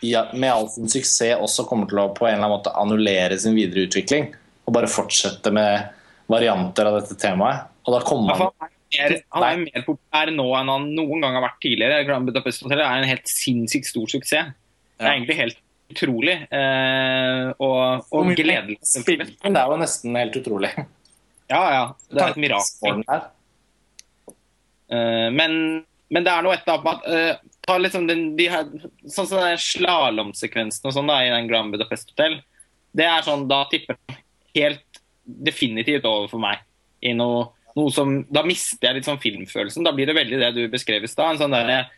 [0.00, 3.56] med all sin suksess også kommer til å på en eller annen måte annullere sin
[3.56, 4.28] videre utvikling.
[4.68, 5.88] Og bare fortsette med
[6.30, 7.66] varianter av dette temaet.
[7.88, 8.52] Og da kommer Han
[8.92, 12.04] er, han er mer populær nå enn han noen gang har vært tidligere.
[12.08, 14.52] Grand Budapest Hotel er en helt sinnssykt stor suksess.
[14.98, 16.36] Det er egentlig helt utrolig.
[16.52, 18.78] Eh, og, og gledelig.
[18.84, 19.36] selvfølgelig.
[19.48, 20.72] Er jo nesten helt utrolig.
[21.48, 21.84] Ja, ja.
[22.12, 23.04] Det er et mirakel.
[24.92, 25.54] Eh, men,
[26.10, 27.34] men det er noe etter at eh,
[27.66, 28.64] ta liksom den, de her,
[29.10, 32.38] Sånn som den slalåmsekvensen sånn i den Grand Budapest Hotel.
[32.96, 34.16] Det er sånn, Da tipper den
[34.56, 36.62] helt definitivt over for meg.
[37.04, 39.84] I noe, noe som, Da mister jeg litt sånn filmfølelsen.
[39.84, 41.34] Da blir det veldig det du beskrev i stad.
[41.36, 41.90] En sånn der,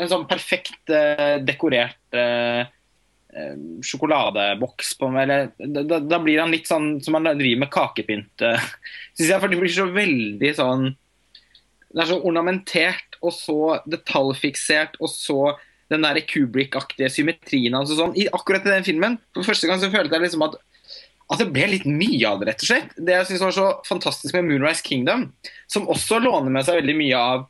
[0.00, 2.64] en sånn perfekt eh, dekorert eh,
[3.84, 5.28] sjokoladeboks på meg.
[5.28, 8.42] Eller, da, da- blir han litt sånn som man driver med kakepynt.
[8.48, 8.66] eh,
[9.14, 10.90] Synes jeg, for det blir så veldig sånn
[11.90, 15.40] det er så ornamentert og så detaljfiksert og så
[15.90, 18.16] den der Kubrick-aktige symmetrien hans og sånn.
[18.18, 20.56] I akkurat i den filmen, for første gang så følte jeg liksom at,
[21.34, 22.96] at det ble litt mye av det, rett og slett.
[22.96, 25.28] Det jeg synes var så fantastisk med Moonrise Kingdom,
[25.70, 27.46] som også låner med seg veldig mye av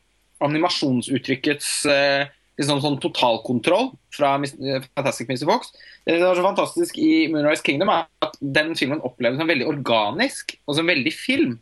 [0.47, 5.47] animasjonsuttrykkets eh, liksom sånn totalkontroll fra Fantastic Mr.
[5.49, 5.73] Fox.
[6.05, 9.69] Det som var så fantastisk i Moonrise Kingdom, er at den filmen oppleves som veldig
[9.69, 11.59] organisk og som veldig film.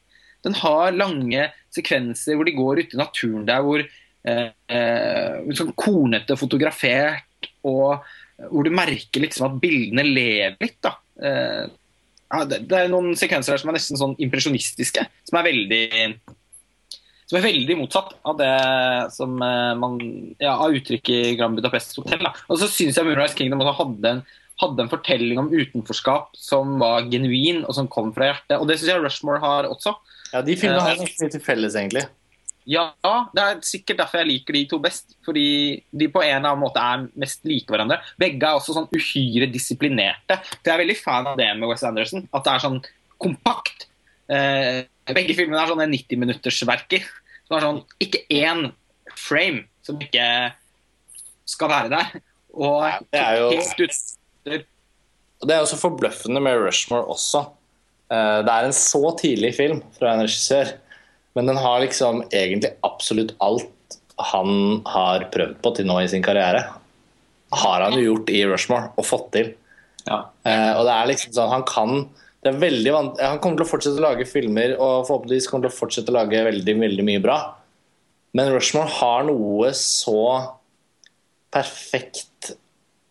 [0.47, 3.83] Den har lange sekvenser hvor de går ute i naturen der, hvor
[4.27, 8.07] eh, eh, sånn kornete fotografert, og
[8.39, 10.79] hvor du merker liksom at bildene lever litt.
[10.85, 10.95] da.
[11.21, 11.63] Eh,
[12.29, 15.87] ja, det, det er noen sekvenser her som er nesten sånn impresjonistiske, som er veldig
[17.29, 18.53] som er veldig motsatt av det
[19.13, 19.99] som man
[20.41, 22.23] ja, av uttrykk i Grand Budapest Hotel.
[22.25, 22.33] Da.
[22.49, 24.23] Og så syns jeg Moonrise Kingdom også hadde en,
[24.63, 28.57] hadde en fortelling om utenforskap som var genuin og som kom fra hjertet.
[28.57, 29.93] Og det syns jeg Rushmore har også.
[30.33, 32.07] Ja, De filmene har ganske mye til felles, egentlig.
[32.69, 32.91] Ja,
[33.33, 35.15] det er sikkert derfor jeg liker de to best.
[35.25, 35.45] Fordi
[35.97, 37.97] de på en eller annen måte er mest like hverandre.
[38.21, 40.37] Begge er også sånn uhyre disiplinerte.
[40.51, 42.27] For jeg er veldig fan av det med Wes Anderson.
[42.37, 42.81] At det er sånn
[43.25, 43.87] kompakt.
[44.29, 44.83] Eh,
[45.17, 47.09] begge filmene er sånne 90-minuttersverker.
[47.49, 48.67] Som er sånn ikke én
[49.17, 50.27] frame som ikke
[51.49, 52.21] skal være der.
[52.53, 52.83] Og
[53.13, 53.51] det er jo-
[55.41, 57.47] Det er jo så forbløffende med Rushmore også.
[58.11, 60.77] Eh, Det er en så tidlig film fra en regissør,
[61.39, 66.25] men den har liksom egentlig absolutt alt han har prøvd på til nå i sin
[66.25, 66.65] karriere.
[67.55, 69.53] Har han jo gjort i Rushmore og fått til.
[70.09, 70.25] Ja.
[70.43, 72.09] Eh, og det er liksom sånn, Han kan
[72.43, 75.67] det er veldig van Han kommer til å fortsette å lage filmer og forhåpentligvis kommer
[75.67, 77.39] til å fortsette å lage veldig, veldig mye bra.
[78.35, 80.21] Men Rushmore har noe så
[81.55, 82.53] perfekt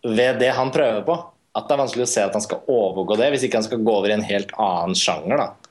[0.06, 1.16] ved det han prøver på,
[1.58, 3.82] at det er vanskelig å se at han skal overgå det, hvis ikke han skal
[3.84, 5.40] gå over i en helt annen sjanger.
[5.40, 5.67] da.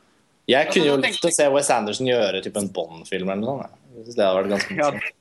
[0.48, 3.68] Jeg kunne jo likt å se Wes Anderson gjøre typ en Bond-film eller noe sånt.
[3.68, 3.98] jeg.
[3.98, 4.92] Jeg synes det hadde vært ganske Ja.
[4.92, 5.14] morsomt.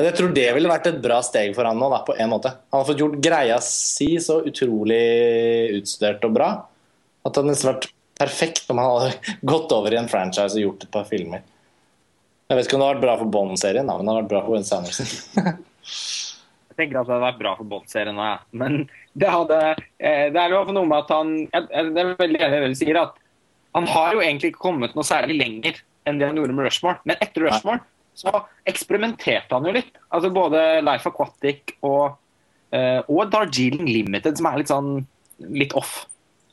[0.00, 2.52] Jeg tror det ville vært et bra steg for han nå, da, på en måte.
[2.70, 5.00] Han har fått gjort greia si så utrolig
[5.80, 6.50] utstudert og bra
[7.26, 7.88] at det hadde nesten vært
[8.20, 11.42] perfekt om han hadde gått over i en franchise og gjort et par filmer.
[12.50, 14.40] Jeg vet ikke om det har vært bra for Bond-serien, men det har vært bra
[14.46, 15.10] for Wes Anderson.
[16.70, 18.38] Jeg tenker at det hadde vært bra for Bond-serien òg, ja.
[18.56, 18.76] Men
[19.12, 19.58] det, hadde,
[20.00, 22.56] eh, det er i hvert fall noe med at han jeg, jeg er veldig enig
[22.56, 23.18] i det du sier, at
[23.76, 26.98] han har jo egentlig ikke kommet noe særlig lenger enn det han gjorde med Rushmore.
[27.06, 27.82] Men etter Rushmore
[28.18, 28.32] så
[28.68, 29.92] eksperimenterte han jo litt.
[30.10, 32.16] Altså Både Life Aquatic og,
[32.74, 34.94] uh, og Darjeeling Limited, som er litt sånn
[35.54, 36.04] litt off.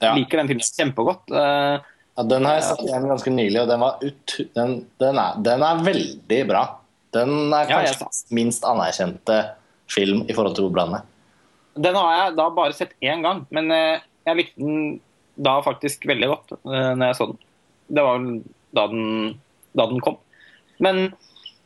[0.04, 0.14] Ja.
[0.14, 1.34] Liker den filmen kjempegodt.
[1.34, 1.82] Uh,
[2.18, 5.36] Ja, den har jeg sett igjen ganske nylig, og den, var ut, den, den, er,
[5.46, 6.64] den er veldig bra.
[7.14, 9.36] Den er Ja, kanskje minst anerkjente
[9.94, 11.04] film i forhold til Ordbladet.
[11.78, 14.80] Den har jeg da bare sett én gang, men eh, jeg likte den
[15.38, 17.42] da faktisk veldig godt eh, når jeg så den.
[17.88, 18.42] Det var vel
[18.76, 19.08] da den,
[19.78, 20.20] da den kom.
[20.84, 21.10] Men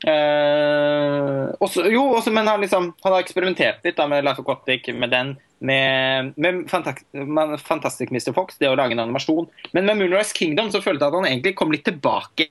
[0.01, 4.87] Uh, også, Jo, også, men han, liksom, han har eksperimentert litt da, med Life Aquatic,
[4.97, 8.31] med den, med, med Fantastic, med Fantastic Mr.
[8.33, 9.45] Fox, det å lage en animasjon.
[9.77, 12.49] Men med Moonrise Kingdom så følte jeg at han egentlig kom litt tilbake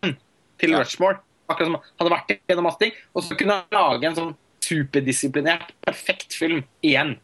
[0.63, 1.19] til Rushmore.
[1.51, 2.93] Akkurat som han hadde vært gjennom masse.
[3.19, 4.33] Og så kunne han lage en sånn
[4.63, 7.17] superdisiplinert, perfekt film igjen.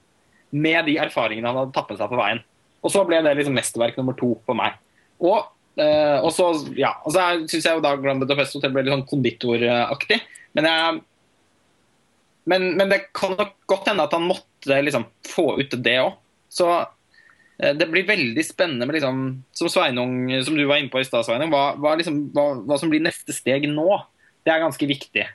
[0.51, 2.43] Med de erfaringene han hadde tatt med seg på veien.
[2.87, 4.79] Og så ble det liksom mesterverk nummer to for meg.
[5.19, 5.49] Og,
[5.81, 8.95] eh, og så ja, og så syns jeg jo da Grand Budapest Hotel ble litt
[8.95, 10.21] sånn konditoraktig.
[10.57, 11.01] Men, jeg,
[12.53, 16.15] men, men det kan nok godt hende at han måtte liksom få ut det òg.
[16.57, 19.25] Så eh, det blir veldig spennende med liksom,
[19.57, 22.79] som Sveinung, som du var inne på i stad, Sveinung, hva, hva, liksom, hva, hva
[22.81, 23.89] som blir neste steg nå.
[24.47, 25.27] Det er ganske viktig.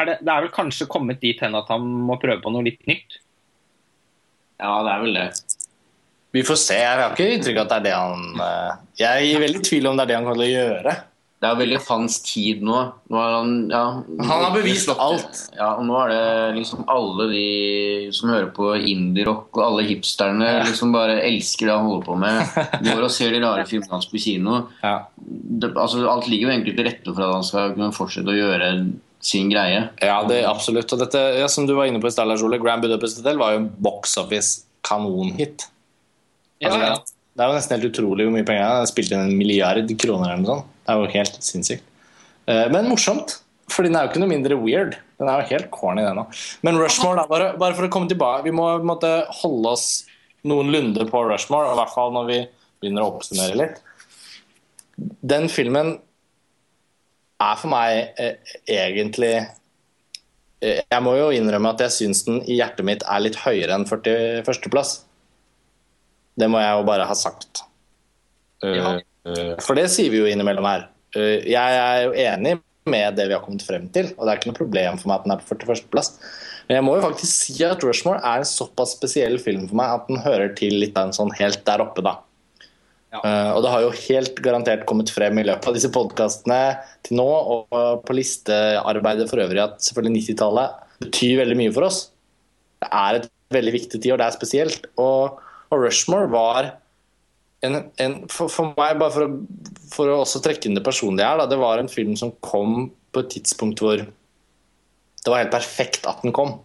[0.00, 2.64] Er det, det er vel kanskje kommet dit hen at han må prøve på noe
[2.64, 3.20] litt nytt?
[4.60, 5.28] Ja, det er vel det.
[6.34, 6.78] Vi får se.
[6.78, 9.62] Jeg har ikke inntrykk av at det er det han eh, Jeg er i veldig
[9.66, 10.98] tvil om det er det han kommer til å gjøre.
[11.40, 12.80] Det er veldig hans tid nå.
[13.08, 13.84] nå er han, ja,
[14.28, 15.38] Han har bevist alt.
[15.56, 17.44] Ja, og nå er det liksom alle de
[18.12, 22.58] som hører på indie-rock, og alle hipsterne liksom bare elsker det han holder på med.
[22.90, 24.66] Går og ser de rare filmene hans på kino.
[24.84, 24.98] Ja.
[25.16, 28.36] Det, altså, alt ligger jo egentlig til rette for at han skal kunne fortsette å
[28.36, 28.70] gjøre
[29.24, 29.86] sin greie.
[30.04, 30.92] Ja, det absolutt.
[30.92, 33.40] Og dette, ja, som du var inne på i stad, Lars Ole, Grand Budapest Hotel
[33.40, 35.64] var jo en box office kanonhit.
[35.64, 35.79] Altså,
[36.60, 36.94] Ja, ja.
[37.00, 38.90] det- er jo nesten helt utrolig hvor mye penger det er.
[38.90, 40.66] Spilt inn en milliard kroner eller noe sånt.
[40.86, 41.82] Det er jo helt sinnssykt.
[42.48, 43.38] Eh, Men morsomt.
[43.70, 44.96] Fordi den er jo ikke noe mindre weird.
[45.20, 46.38] Den er jo helt corny, den òg.
[46.66, 50.04] Men Rushmore, da, bare, bare for å komme tilbake Vi må måtte, holde oss
[50.44, 52.38] noenlunde på Rushmore, i hvert fall når vi
[52.82, 53.80] begynner å oppsummere litt.
[55.22, 55.98] Den filmen
[57.40, 58.34] er for meg eh,
[58.68, 63.38] egentlig eh, Jeg må jo innrømme at jeg syns den i hjertet mitt er litt
[63.44, 65.02] høyere enn 41.-plass.
[66.40, 67.62] Det må jeg jo bare ha sagt.
[68.64, 68.96] Ja.
[69.28, 70.88] Eh, For det sier vi jo innimellom her.
[71.16, 72.58] Eh, Jeg er jo enig
[72.90, 75.20] med det vi har kommet frem til, og det er ikke noe problem for meg
[75.20, 76.14] at den er på 41.-plass.
[76.68, 79.94] Men jeg må jo faktisk si at Rushmore er en såpass spesiell film for meg
[79.98, 82.16] at den hører til litt av en sånn helt der oppe, da.
[83.10, 83.20] Ja.
[83.26, 86.60] Eh, og det har jo helt garantert kommet frem i løpet av disse podkastene
[87.06, 92.00] til nå, og på listearbeidet for øvrig, at selvfølgelig 90-tallet betyr veldig mye for oss.
[92.80, 94.86] Det er et veldig viktig tid, og det er spesielt.
[95.02, 96.70] Og, og Rushmore var
[97.66, 99.30] en, en, for, for meg, bare for å,
[99.92, 102.88] for å også trekke inn det personlige her, da, det var en film som kom
[103.12, 106.56] på et tidspunkt hvor det var helt perfekt at den kom.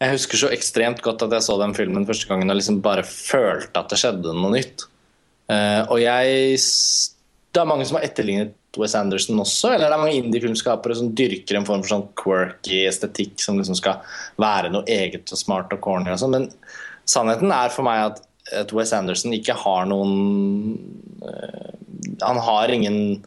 [0.00, 3.04] Jeg husker så ekstremt godt at jeg så den filmen første gangen og liksom bare
[3.06, 4.86] følte at det skjedde noe nytt.
[5.50, 6.56] Uh, og jeg
[7.52, 11.12] Det er mange som har etterlignet Wes Anderson også, eller det er mange indie-filmskapere som
[11.14, 14.00] dyrker en form for sånn quirky estetikk som liksom skal
[14.40, 16.48] være noe eget og smart og corny og sånn, men
[17.10, 18.24] sannheten er for meg at,
[18.64, 20.74] at Wes Anderson ikke har noen
[21.24, 21.70] eh,
[22.24, 23.24] Han har ingen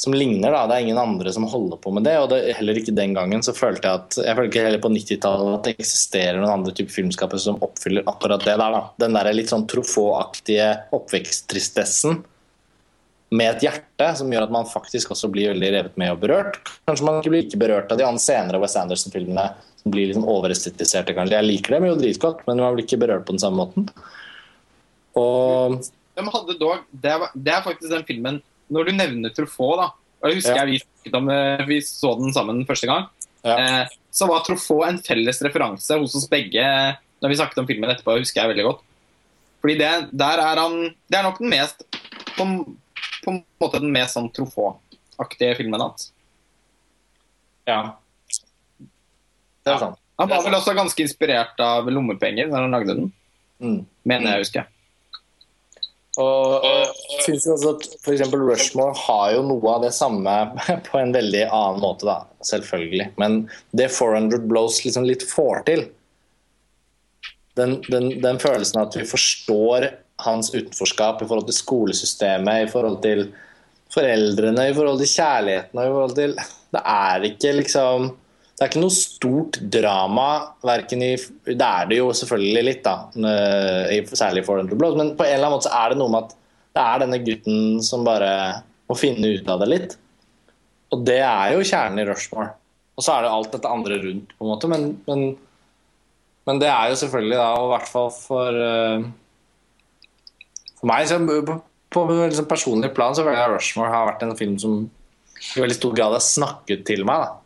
[0.00, 0.50] som ligner.
[0.50, 2.16] da, Det er ingen andre som holder på med det.
[2.18, 4.92] og det, Heller ikke den gangen så følte jeg at jeg følte ikke heller på
[4.94, 8.76] 90-tallet at det eksisterer noen andre type filmskapere som oppfyller akkurat det der.
[8.78, 8.82] da.
[9.04, 12.22] Den der litt sånn Truffaut-aktige oppveksttristessen
[13.30, 16.56] med et hjerte som gjør at man faktisk også blir veldig revet med og berørt.
[16.88, 19.44] Kanskje man ikke blir like berørt av de andre senere Wes Anderson-filmene
[19.86, 21.14] blir liksom overestetiserte.
[21.16, 21.38] kanskje.
[21.38, 23.88] Jeg liker dem jo dritgodt, men man blir ikke berørt på den samme måten.
[25.18, 25.80] Og
[26.16, 28.36] De hadde dog, det, er, det er faktisk den filmen
[28.70, 29.88] Når du nevner Truffaut, da
[30.20, 30.64] og jeg husker Ja.
[30.68, 33.06] jeg vi, om, eh, vi så den sammen første gang.
[33.42, 33.56] Ja.
[33.56, 36.60] Eh, så var Truffaut en felles referanse hos oss begge
[37.22, 38.18] når vi snakket om filmen etterpå.
[38.18, 38.82] husker jeg veldig godt.
[39.62, 41.82] Fordi det, der er han Det er nok den mest
[42.36, 42.44] På,
[43.24, 46.12] på en måte den mest sånn Truffaut-aktige filmen hans.
[47.66, 47.96] ja.
[49.64, 49.98] Det er sant.
[50.20, 53.10] Han var vel også ganske inspirert av lommepenger når han lagde den,
[53.60, 53.80] Mm.
[54.08, 54.62] mener jeg å huske.
[56.20, 60.32] Og jeg synes også at for eksempel Rushmore har jo noe av det samme
[60.88, 62.16] på en veldig annen måte, da.
[62.44, 63.10] Selvfølgelig.
[63.20, 63.42] Men
[63.76, 65.84] det 400 Blows liksom litt får til,
[67.60, 69.90] den, den, den følelsen at vi forstår
[70.24, 73.26] hans utenforskap i forhold til skolesystemet, i forhold til
[73.92, 76.34] foreldrene, i forhold til kjærligheten og i forhold til
[76.70, 78.10] Det er ikke liksom
[78.60, 80.24] det er ikke noe stort drama,
[80.60, 85.14] hverken i Det er det jo selvfølgelig litt, da, eh, særlig i 400 Blows, men
[85.16, 86.34] på en eller annen måte så er det noe med at
[86.76, 88.28] det er denne gutten som bare
[88.84, 89.96] må finne ut av det litt.
[90.92, 92.52] Og det er jo kjernen i Rushmore.
[93.00, 95.26] Og så er det alt dette andre rundt, på en måte, men, men,
[96.44, 99.10] men det er jo selvfølgelig da, og i hvert fall for eh,
[100.82, 101.60] For meg, så på,
[101.96, 105.80] på liksom personlig plan, så føler jeg Rushmore har vært en film som i veldig
[105.80, 107.24] stor grad har snakket til meg.
[107.24, 107.39] da.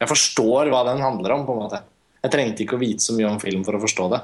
[0.00, 1.46] Jeg forstår hva den handler om.
[1.46, 1.82] på en måte.
[2.20, 4.20] Jeg trengte ikke å vite så mye om film for å forstå det.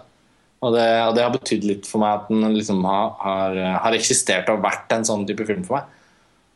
[0.64, 3.96] Og det, og det har betydd litt for meg at den liksom har, har, har
[3.96, 5.92] eksistert og vært en sånn type film for meg.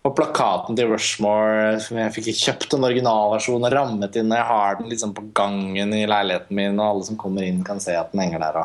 [0.09, 4.33] Og plakaten til Rushmore som Jeg fikk kjøpt en originalversjon og rammet inn.
[4.33, 7.61] og Jeg har den liksom på gangen i leiligheten min, og alle som kommer inn,
[7.67, 8.63] kan se at den henger der.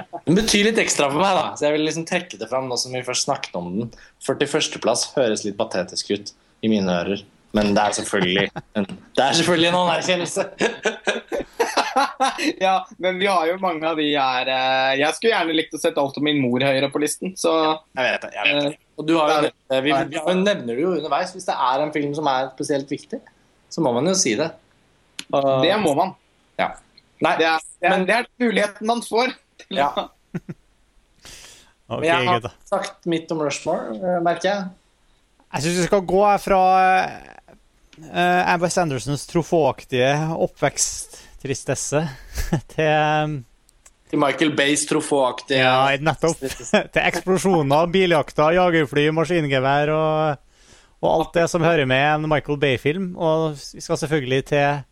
[0.00, 1.50] Og den betyr litt ekstra for meg, da.
[1.52, 3.92] så jeg vil liksom trekke det fram nå som vi først snakket om den.
[4.24, 6.32] 41.-plass høres litt patetisk ut
[6.64, 7.26] i mine ører.
[7.52, 10.44] Men det er selvfølgelig det er selvfølgelig en anerkjennelse.
[12.64, 15.80] ja, men vi har jo mange av de her eh, Jeg skulle gjerne likt å
[15.82, 17.52] sette alt om min mor høyere på listen, så
[17.96, 18.30] Jeg vet det.
[18.36, 18.72] jeg vet det.
[18.72, 19.80] eh, Og du har jo, nevnt det.
[19.84, 21.34] vi, vi nevner det jo underveis.
[21.36, 23.20] Hvis det er en film som er spesielt viktig,
[23.72, 24.50] så må man jo si det.
[25.32, 26.14] Det må man.
[26.60, 26.72] ja.
[27.22, 29.28] Nei, Det er, det er, Men- det er muligheten man får.
[29.70, 29.90] Ja.
[31.92, 32.50] okay, men jeg har gutta.
[32.66, 34.64] sagt mitt om Rushmore, eh, merker jeg.
[35.52, 36.58] Jeg syns vi skal gå fra
[38.10, 42.02] uh, Wes Andersons trofåaktige oppveksttristesse
[42.74, 43.42] til
[44.12, 46.38] Til Michael Bays trofåaktige Ja, nettopp.
[46.92, 50.42] til eksplosjoner, biljakter, jagerfly, maskingevær og,
[51.02, 53.12] og alt det som hører med en Michael Bay-film.
[53.16, 54.82] Og vi skal selvfølgelig til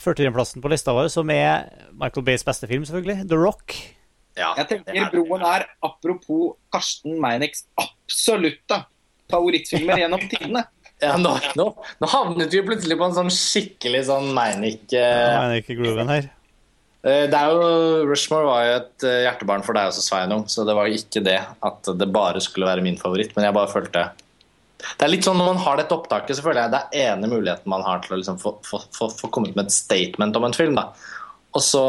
[0.00, 3.28] 40-plassen på lista vår, som er Michael Bays beste film, selvfølgelig.
[3.28, 3.76] The Rock.
[4.38, 8.82] Ja, Jeg tenker er- Broen er, apropos Karsten Meinicks absolutte
[9.30, 10.64] favorittfilmer gjennom tidene.
[10.98, 11.66] Ja, nå, nå,
[12.02, 14.32] nå havnet vi plutselig på en sånn skikkelig sånn
[14.90, 15.60] Jeg eh,
[16.10, 16.30] her.
[17.06, 20.66] Eh, Det er jo, Rushmore var jo et eh, hjertebarn for deg også, Sveinung, så
[20.66, 23.36] det var jo ikke det at det bare skulle være min favoritt.
[23.36, 24.08] Men jeg bare følte
[24.78, 27.30] Det er litt sånn Når man har dette opptaket, så føler jeg det er ene
[27.30, 30.50] muligheten man har til å liksom få, få, få, få kommet med et statement om
[30.50, 30.74] en film.
[30.78, 30.90] da.
[31.54, 31.84] Og så,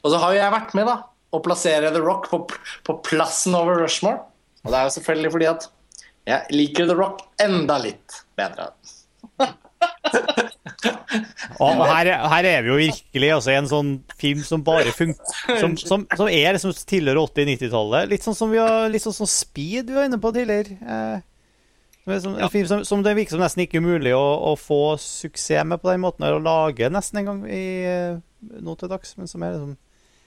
[0.00, 2.46] og så har jo jeg vært med da, å plassere The Rock på,
[2.88, 4.24] på plassen over Rushmore.
[4.64, 5.68] Og det er jo selvfølgelig fordi at
[6.28, 8.70] jeg liker The Rock enda litt bedre.
[11.58, 13.90] Og her, her er vi jo virkelig altså, i en sånn
[14.20, 18.10] film som bare funker Som, som, som er liksom tilhører 80-90-tallet.
[18.12, 20.76] Litt sånn som vi har, litt sånn sånn Speed vi var inne på tidligere.
[20.78, 21.18] Eh,
[22.08, 24.54] som som, en film som, som det virker som nesten ikke er mulig å, å
[24.56, 26.24] få suksess med på den måten.
[26.24, 28.20] Eller å lage nesten en gang i, eh,
[28.64, 29.16] nå til dags.
[29.18, 29.74] Men som er liksom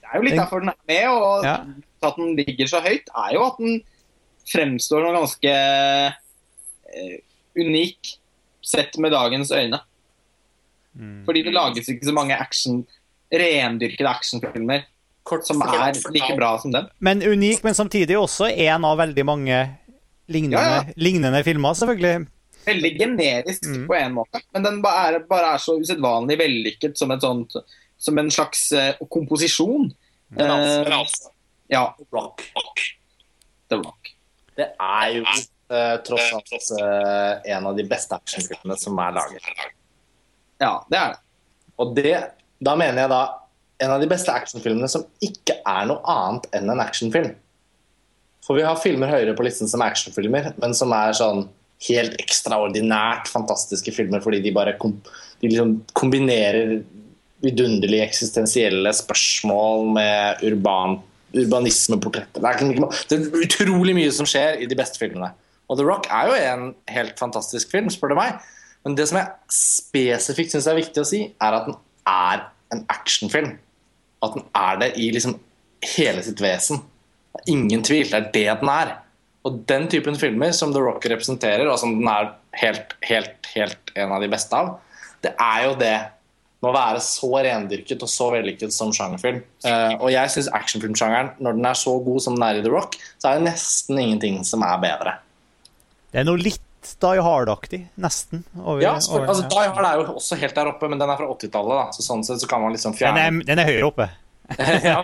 [0.02, 1.56] Det er jo litt derfor den er med, og Ja.
[2.02, 3.80] at den ligger så høyt, er jo at den
[4.48, 7.18] fremstår som ganske eh,
[7.58, 8.14] unik
[8.62, 9.80] sett med dagens øyne.
[10.98, 11.22] Mm.
[11.26, 12.82] Fordi det lages ikke så mange action,
[13.32, 14.84] rendyrkede actionfilmer
[15.42, 16.88] som er like bra som den.
[16.98, 19.58] Men unik, men samtidig også en av veldig mange
[20.26, 20.92] lignende, Ja, ja.
[20.96, 22.26] lignende filmer, selvfølgelig.
[22.64, 23.86] Veldig generisk Mm.
[23.86, 27.56] på en måte, men den bare er, bare er så usedvanlig vellykket som, et sånt,
[27.98, 29.92] som en slags uh, komposisjon.
[30.30, 31.28] Men altså, men altså,
[31.70, 32.42] Ja, Rock.
[33.68, 34.14] The Rock.
[34.58, 39.52] Det er jo eh, tross alt eh, en av de beste actionfilmene som er laget.
[40.62, 41.22] Ja, det er det.
[41.82, 42.16] Og det,
[42.62, 43.22] da mener jeg da
[43.82, 47.32] en av de beste actionfilmene som ikke er noe annet enn en actionfilm.
[48.42, 51.46] For vi har filmer høyere på listen som er actionfilmer, men som er sånn
[51.88, 54.94] helt ekstraordinært fantastiske filmer fordi de bare kom,
[55.42, 56.80] de liksom kombinerer
[57.42, 61.00] vidunderlige eksistensielle spørsmål med urban,
[61.32, 65.32] er, liksom det er utrolig mye som skjer i de beste filmene.
[65.70, 68.40] Og The Rock er jo en helt fantastisk film, spør du meg.
[68.84, 71.78] Men det som jeg spesifikt syns er viktig å si, er at den
[72.08, 73.54] er en actionfilm.
[74.22, 75.38] At den er det i liksom
[75.94, 76.82] hele sitt vesen.
[77.32, 78.10] Det er ingen tvil.
[78.10, 78.96] Det er det den er.
[79.46, 83.94] Og den typen filmer som The Rock representerer, og som den er helt, helt, helt
[83.98, 84.76] en av de beste av,
[85.22, 85.96] det er jo det
[86.62, 89.40] med å være så rendyrket og så vellykket som sjangerfilm.
[89.66, 92.70] Uh, og jeg syns actionfilmsjangeren, når den er så god som den er i The
[92.72, 95.16] Rock, så er det nesten ingenting som er bedre.
[96.12, 96.60] Det er noe litt
[97.02, 98.42] Die Hard-aktig, nesten.
[98.58, 101.18] Over, Ja, over- altså, Die Hard er jo også helt der oppe, men den er
[101.18, 101.94] fra 80-tallet.
[101.94, 104.08] Så sånn sett så kan man liksom den, fjerne er, den er høyere oppe.
[104.84, 104.98] ja,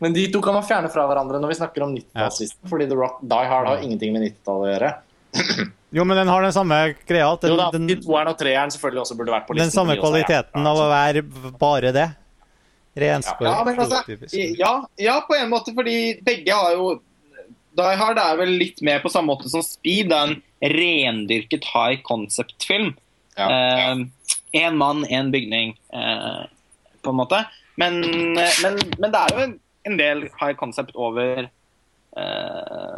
[0.00, 2.62] Men de to kan man fjerne fra hverandre når vi snakker om 90-tallslisten.
[2.70, 4.92] Fordi The Rock, Die Hard har ingenting med 90-tallet å gjøre.
[5.90, 6.76] Jo, men den har den samme
[7.06, 7.26] greia.
[7.42, 9.72] Den, Jo da, den, toeren og treeren selvfølgelig også burde vært på listen.
[9.72, 11.22] den samme kvaliteten av å være
[11.58, 12.04] bare det.
[13.00, 13.50] Renskåret.
[13.50, 16.92] Ja, men altså, ja, ja, på en måte, fordi begge har jo
[17.78, 20.10] Die Hard er vel litt mer på samme måte som Speed.
[20.10, 22.92] Det er en rendyrket high concept-film.
[23.38, 23.94] Ja.
[24.50, 26.40] Én mann, én bygning, eh,
[27.02, 27.44] på en måte.
[27.78, 32.96] Men, men, men det er jo en, del high concept over eh,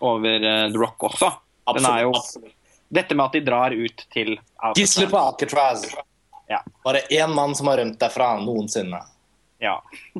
[0.00, 1.32] over eh, The Rock også.
[1.74, 2.54] Den er jo Absolutt.
[2.88, 4.38] dette med at de drar ut til
[4.76, 5.84] Gisler på Alcatraz.
[6.50, 6.62] Ja.
[6.84, 8.98] Bare én mann som har rømt derfra noensinne.
[9.62, 9.76] Ja.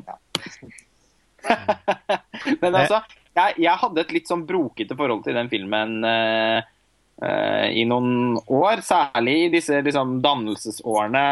[2.61, 3.01] Men altså,
[3.35, 6.61] jeg, jeg hadde et litt sånn brokete forhold til den filmen uh,
[7.23, 8.83] uh, i noen år.
[8.85, 11.25] Særlig i disse liksom, dannelsesårene.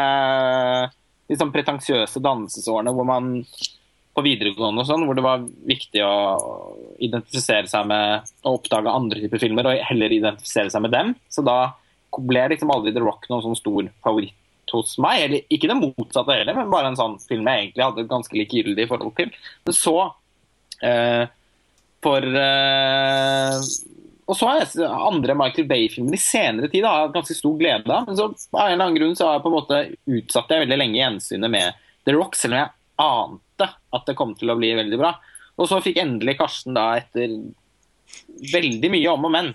[1.30, 3.24] Litt sånn pretensiøse dannelsesårene hvor man
[4.16, 6.14] på videregående og sånn, hvor det var viktig å
[7.02, 11.14] identifisere seg med å oppdage andre typer filmer, og heller identifisere seg med dem.
[11.30, 11.72] Så da
[12.18, 15.26] ble liksom aldri The Rock noen sånn stor favoritt hos meg.
[15.26, 18.38] Eller ikke det motsatte heller, men bare en sånn film jeg egentlig hadde et ganske
[18.38, 19.30] likegyldig forhold til.
[19.66, 19.96] Men så
[20.86, 21.22] eh,
[22.00, 23.56] For eh,
[24.30, 27.56] Og så har jeg andre Michael Bay-filmer i senere tid har jeg hatt ganske stor
[27.60, 28.08] glede av.
[28.08, 29.80] Men så av en eller annen grunn så har jeg på en måte
[30.18, 34.34] utsatt jeg veldig lenge gjensynet med The Rock, selv om jeg ante at det kom
[34.38, 35.14] til å bli veldig bra.
[35.60, 37.34] Og så fikk endelig Karsten da etter
[38.52, 39.50] veldig mye om og men,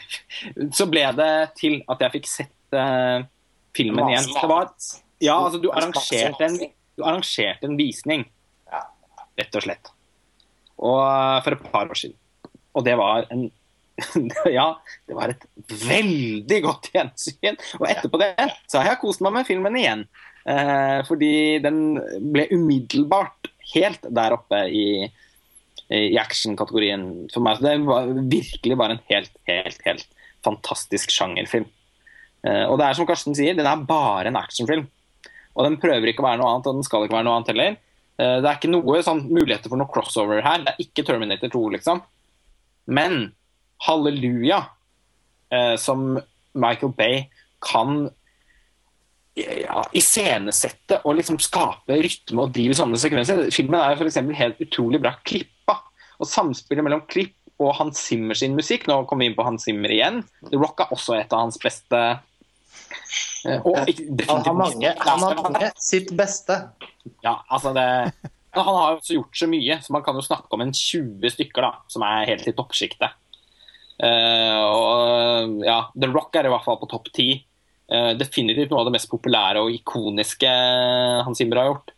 [0.78, 3.24] så ble det til at jeg fikk sett uh,
[3.76, 4.30] filmen igjen.
[4.30, 4.70] Det var,
[5.24, 6.60] ja, altså du arrangerte en,
[6.94, 8.24] du arrangerte en visning,
[9.40, 9.90] rett og slett.
[10.84, 12.16] Og eh, for et par år siden.
[12.74, 13.48] Og det var en
[14.58, 17.58] Ja, det var et veldig godt gjensyn.
[17.78, 18.32] Og etterpå det
[18.66, 20.06] så har jeg kost meg med filmen igjen.
[20.44, 21.96] Eh, fordi den
[22.32, 25.06] ble umiddelbart helt der oppe i,
[25.88, 27.58] i action-kategorien for meg.
[27.58, 30.10] Så det var virkelig bare en helt, helt, helt
[30.44, 31.66] fantastisk sjangerfilm.
[32.44, 34.84] Eh, og det er som Karsten sier, den er bare en actionfilm.
[35.54, 37.52] Og den prøver ikke å være noe annet, og den skal ikke være noe annet
[37.54, 37.78] heller.
[38.18, 40.60] Eh, det er ikke noe sånn muligheter for noe crossover her.
[40.66, 42.04] Det er ikke Terminator 2, liksom.
[42.92, 43.30] Men
[43.84, 44.60] halleluja,
[45.78, 46.16] som
[46.58, 47.18] Michael Bay
[47.62, 48.08] kan
[49.34, 53.46] ja, iscenesette og liksom skape rytme og drive sånne sekvenser.
[53.54, 55.80] Filmen er eksempel helt utrolig bra klippa.
[56.20, 59.66] Og samspillet mellom klipp og Hans Zimmer sin musikk Nå kommer vi inn på Hans
[59.66, 60.22] Zimmer igjen.
[60.50, 62.00] The Rock er også et av hans beste
[63.46, 63.78] eh, og
[64.28, 66.60] Han har mange, han har mange sitt beste.
[67.26, 67.88] Ja, altså det
[68.54, 71.64] han har også gjort så mye, så man kan jo snakke om en 20 stykker
[71.64, 73.16] da, som er helt i toppsjiktet.
[73.98, 77.28] Uh, og ja, The Rock er i hvert fall på topp ti.
[77.84, 80.50] Eh, definitivt noe av det mest populære og ikoniske
[81.26, 81.92] Hans Zimmer har gjort.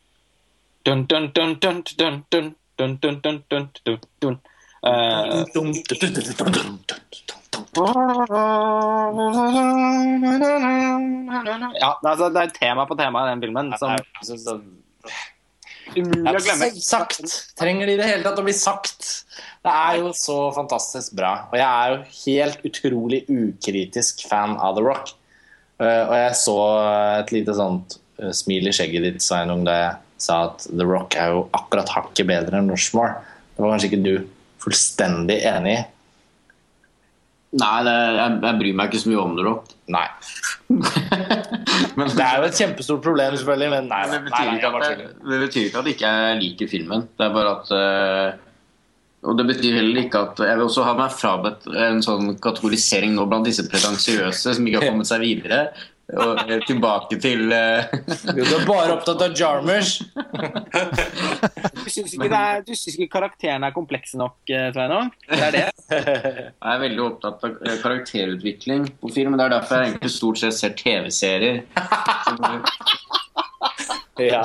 [0.86, 4.38] Dun, dun, dun, dun, dun, dun, dun, dun, dun, dun, dun, dun.
[4.86, 4.92] Eh,
[11.80, 13.70] ja, altså, det er tema på tema i den filmen.
[13.78, 13.94] Som,
[15.94, 16.70] umulig å glemme.
[16.82, 17.22] Sagt!
[17.58, 19.06] Trenger det i det hele tatt å bli sagt?
[19.62, 21.32] Det er jo så fantastisk bra.
[21.52, 25.14] Og jeg er jo helt utrolig ukritisk fan av The Rock.
[25.82, 26.56] Eh, og jeg så
[27.20, 31.18] et lite sånt eh, smil i skjegget ditt, Sveinung, da jeg sa at The Rock
[31.20, 33.18] er jo akkurat hakket bedre enn Rushmore.
[33.56, 34.14] Det var kanskje ikke du
[34.64, 35.84] fullstendig enig i?
[37.56, 39.68] Nei, det, jeg, jeg bryr meg ikke så mye om The Rock.
[39.92, 40.06] Nei.
[41.98, 44.00] Men Det er jo et kjempestort problem, selvfølgelig, men nei.
[44.10, 47.06] det betyr, nei, ikke at jeg, det betyr ikke at ikke jeg liker filmen.
[47.16, 48.45] Det er bare at eh,
[49.26, 53.12] Og det betyr heller ikke at Jeg vil også ha meg frabedt en sånn kategorisering
[53.16, 55.60] nå blant disse pretensiøse som ikke har kommet seg videre.
[56.06, 57.88] Og eh, tilbake til eh,
[58.30, 59.96] Du er bare opptatt av Jarmers.
[60.06, 65.10] Du syns ikke, det er- du syns ikke karakterene er komplekse nok, eh, Sveinung?
[65.26, 65.64] Det er det?
[65.90, 69.34] Jeg er veldig opptatt av eh, karakterutvikling på film.
[69.34, 71.64] Det er derfor jeg egentlig stort sett ser TV-serier.
[74.22, 74.44] Ja.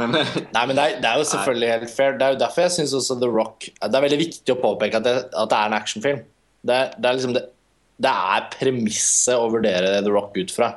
[0.00, 2.16] Men eh, Nei, men det er, det er jo selvfølgelig helt fair.
[2.18, 5.00] Det er jo derfor jeg syns også The Rock Det er veldig viktig å påpeke
[5.00, 6.22] at det, at det er en actionfilm.
[6.70, 7.44] Det, det er liksom det,
[8.00, 10.70] det er premisset å vurdere The Rock ut fra.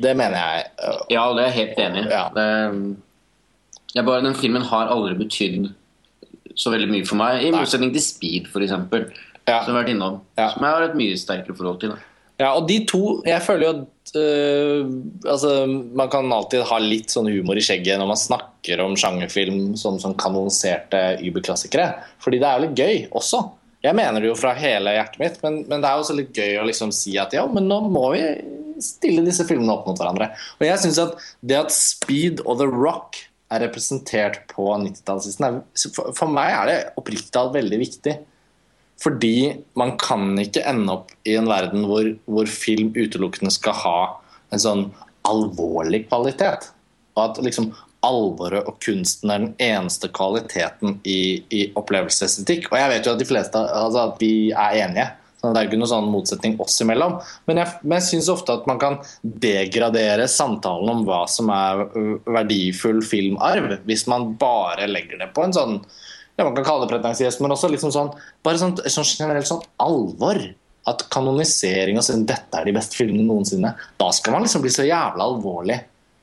[0.00, 0.66] Det mener jeg.
[0.82, 2.10] øh, Ja, det er jeg helt enig i.
[2.10, 2.24] Ja.
[2.34, 2.96] Det-
[3.94, 5.72] jeg bare, Den filmen har aldri betydd
[6.54, 8.70] så veldig mye for meg, i motsetning til Speed, f.eks.
[9.48, 9.64] Ja.
[9.64, 10.20] Som vi har vært innom.
[10.38, 10.50] Ja.
[10.52, 11.90] Som jeg har et mye sterkere forhold til.
[11.90, 11.96] Da.
[12.40, 14.86] Ja, og de to Jeg føler jo at øh,
[15.28, 19.74] altså, Man kan alltid ha litt sånn humor i skjegget når man snakker om sjangerfilm
[19.76, 21.90] som, som kanoniserte überklassikere.
[22.24, 23.42] Fordi det er jo litt gøy også.
[23.84, 26.32] Jeg mener det jo fra hele hjertet mitt, men, men det er jo også litt
[26.36, 28.24] gøy å liksom si at ja, men nå må vi
[28.84, 30.30] stille disse filmene opp mot hverandre.
[30.60, 33.20] Og jeg synes at det at Speed og The Rock
[33.50, 38.14] er representert på 90-tallslisten, er- for, for meg er det oppriktig talt veldig viktig.
[39.00, 44.00] Fordi man kan ikke ende opp i en verden hvor, hvor film utelukkende skal ha
[44.52, 44.82] en sånn
[45.28, 46.68] alvorlig kvalitet.
[47.16, 47.70] Og at liksom
[48.06, 52.70] alvoret og kunsten er den eneste kvaliteten i, i opplevelsesestetikk.
[52.70, 55.08] Og jeg vet jo at de fleste altså at vi er enige.
[55.40, 57.16] Det er jo ikke noen sånn motsetning oss imellom.
[57.48, 61.86] Men jeg, men jeg syns ofte at man kan degradere samtalen om hva som er
[62.28, 65.78] verdifull filmarv, hvis man bare legger det på en sånn
[66.40, 68.10] ja, man kan kalle det pretensiøst, men også liksom sånn,
[68.46, 70.40] bare sånn, sånn generelt sånn alvor.
[70.88, 73.74] At kanonisering og sånn, dette er de beste filmene noensinne.
[74.00, 75.76] Da skal man liksom bli så jævla alvorlig.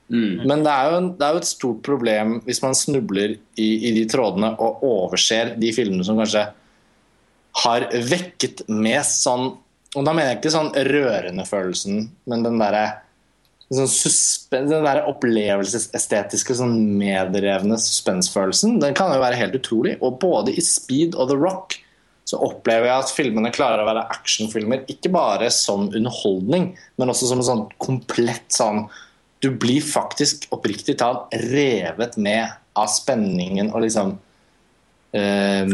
[0.09, 0.47] Mm.
[0.49, 3.91] Men det er, en- det er jo et stort problem hvis man snubler i, i
[3.93, 6.45] de trådene og overser de filmene som kanskje
[7.63, 9.49] har vekket mest sånn
[9.97, 12.85] Og da mener jeg ikke sånn rørende følelsen, men den derre
[13.73, 19.97] sånn suspen- den der opplevelsesestetiske, sånn medrevne suspensfølelsen, den kan jo være helt utrolig.
[20.01, 21.79] Og både i Speed og The Rock
[22.27, 27.29] så opplever jeg at filmene klarer å være actionfilmer, ikke bare som underholdning, men også
[27.29, 28.87] som en sånn komplett sånn
[29.39, 34.15] Du blir faktisk oppriktig talt revet med av spenningen og liksom
[35.13, 35.69] eh,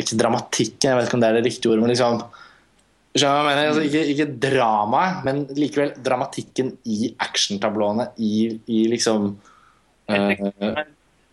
[0.00, 2.20] Ikke dramatikken, jeg vet ikke om det er det riktige ordet, men liksom
[3.18, 3.70] Skjønner hva jeg mener?
[3.72, 8.10] Altså, ikke, ikke dramaet, men likevel dramatikken i actiontablåene.
[8.22, 8.32] I,
[8.70, 10.80] i liksom uh,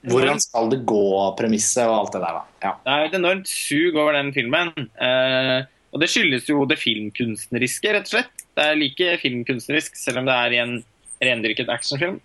[0.05, 2.41] Hvordan skal det gå-premisset og alt det der.
[2.41, 2.43] da.
[2.65, 2.73] Ja.
[2.83, 4.73] Det er et enormt sug over den filmen.
[4.99, 5.65] Uh,
[5.95, 8.45] og det skyldes jo det filmkunstneriske, rett og slett.
[8.55, 10.77] Det er like filmkunstnerisk, selv om det er i en
[11.23, 12.19] rendyrket actionfilm.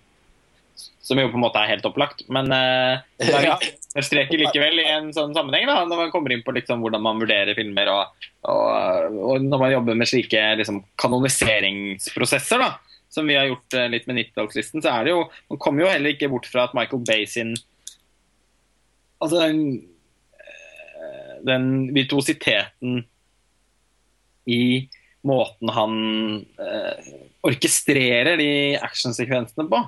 [1.01, 2.27] Som jo på en måte er helt opplagt.
[2.33, 3.57] Men uh, det er Ja.
[3.95, 7.19] understreker likevel i en sånn sammenheng, da, når man kommer inn på liksom, hvordan man
[7.23, 12.63] vurderer filmer, og, og, og når man jobber med slike liksom, kanoniseringsprosesser.
[12.63, 12.71] da,
[13.11, 15.91] som vi har gjort uh, litt med 90-tallslisten, så er det jo Man kommer jo
[15.91, 17.57] heller ikke bort fra at Michael Bay sin
[19.21, 19.59] Altså den,
[20.41, 23.03] eh, den virtuositeten
[24.49, 24.89] i
[25.29, 25.97] måten han
[26.57, 27.11] uh,
[27.45, 29.81] orkestrerer de actionsekvensene på,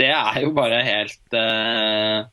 [0.00, 2.26] det er jo bare helt uh,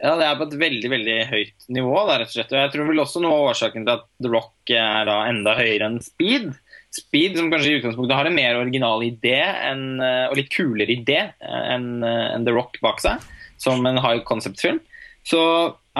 [0.00, 2.52] Ja, det er på et veldig veldig høyt nivå, da, rett og slett.
[2.54, 5.56] Og jeg tror vel også noe av årsaken til at The Rock er da enda
[5.58, 6.52] høyere enn Speed.
[6.90, 10.96] Speed, som kanskje i utgangspunktet har en mer original idé en, eh, og litt kulere
[10.96, 13.22] idé enn eh, enn The Rock bak seg,
[13.62, 14.80] som en high concept-film.
[15.22, 15.40] Så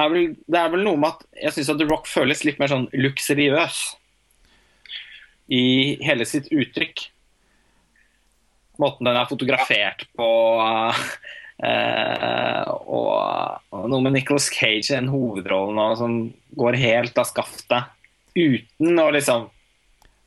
[0.01, 2.73] er vel, det er vel noe med at jeg syns The Rock føles litt mer
[2.73, 3.79] sånn luksuriøs
[5.51, 5.65] i
[6.07, 7.07] hele sitt uttrykk.
[8.81, 10.29] Måten den er fotografert på,
[11.67, 16.21] eh, og, og noe med Nicholas Cage i den hovedrollen nå, som
[16.61, 17.97] går helt av skaftet.
[18.37, 19.49] Uten å liksom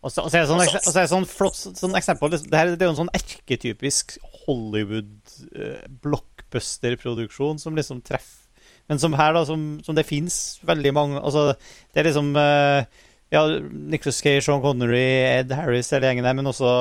[0.03, 2.83] Og så, og så er det sånn, så sånn flott sånn eksempel det, her, det
[2.83, 5.14] er jo en sånn erketypisk Hollywood
[5.56, 5.85] eh,
[7.64, 8.43] som liksom treffer
[8.91, 11.56] Men som her, da, som, som det fins veldig mange Altså,
[11.93, 12.83] det er liksom eh,
[13.32, 16.73] Ja, Nicholas Cage, Sean Connery, Ed Harris, hele gjengen der, men også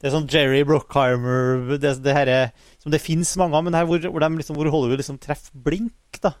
[0.00, 2.46] Det er sånn Jerry Brockheimer Det, det her er,
[2.80, 6.20] som det fins mange av, men her hvor, hvor, liksom, hvor Hollywood liksom treffer blink.
[6.24, 6.32] da.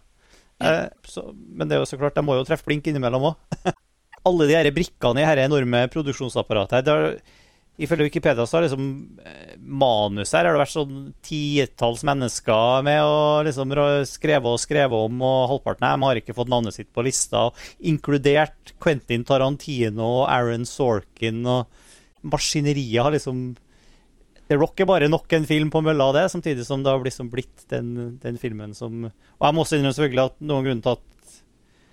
[0.64, 3.60] Eh, så, men det er jo så klart, de må jo treffe blink innimellom òg.
[4.28, 7.38] Alle de her brikkene i dette enorme produksjonsapparatet her, har,
[7.80, 8.82] Ifølge Wikipedia så har liksom
[9.56, 13.72] manuset manus her har det vært sånn titalls mennesker med og liksom
[14.10, 17.46] skrevet og skrevet om, og halvparten av dem har ikke fått navnet sitt på lista,
[17.80, 21.70] inkludert Quentin Tarantino og Aaron Sorkin og
[22.22, 23.52] maskineriet har liksom
[24.50, 27.04] The Rock er bare nok en film på mølla av det, samtidig som det har
[27.04, 30.82] liksom blitt den, den filmen som Og jeg må også innrømme selvfølgelig at noen grunn
[30.82, 31.36] til at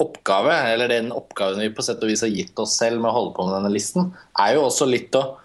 [0.00, 3.16] oppgave, eller den oppgaven vi på sett og vis har gitt oss selv med å
[3.18, 5.36] holde på med denne listen, er jo også litt å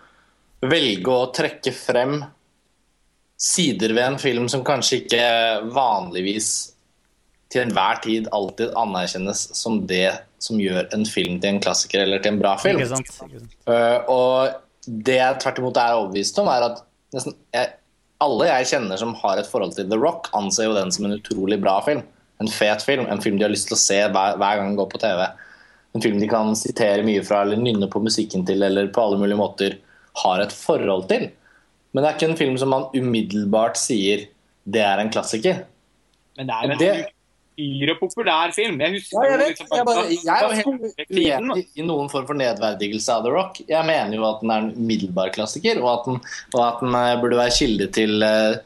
[0.64, 2.24] velge å trekke frem
[3.35, 5.25] sider ved en film som kanskje ikke
[5.75, 6.70] vanligvis
[7.52, 10.10] til enhver tid alltid anerkjennes som det
[10.42, 12.80] som gjør en film til en klassiker eller til en bra film.
[12.80, 13.12] Ikke sant?
[13.28, 13.60] Ikke sant?
[13.68, 16.82] Uh, og det jeg tvert imot er overbevist om, er at
[17.14, 17.74] nesten jeg,
[18.22, 21.18] alle jeg kjenner som har et forhold til The Rock, anser jo den som en
[21.18, 22.02] utrolig bra film.
[22.42, 23.06] En fet film.
[23.12, 25.28] En film de har lyst til å se hver, hver gang den går på TV.
[25.94, 29.20] En film de kan sitere mye fra eller nynne på musikken til eller på alle
[29.22, 29.78] mulige måter
[30.24, 31.28] har et forhold til.
[31.92, 34.30] Men det er ikke en film som man umiddelbart sier
[34.72, 35.66] det er en klassiker.
[36.40, 36.94] Men det er jo en Det,
[37.61, 38.81] dyr og populær film.
[38.81, 39.51] Jeg husker Ja, jeg vet.
[39.53, 43.31] liksom Jeg, bare, jeg er jo helt uenig i noen form for nedverdigelse av The
[43.38, 43.61] Rock.
[43.69, 46.19] Jeg mener jo at den er en middelbar klassiker, og at den,
[46.57, 48.57] og at den eh, burde være kilde til uh,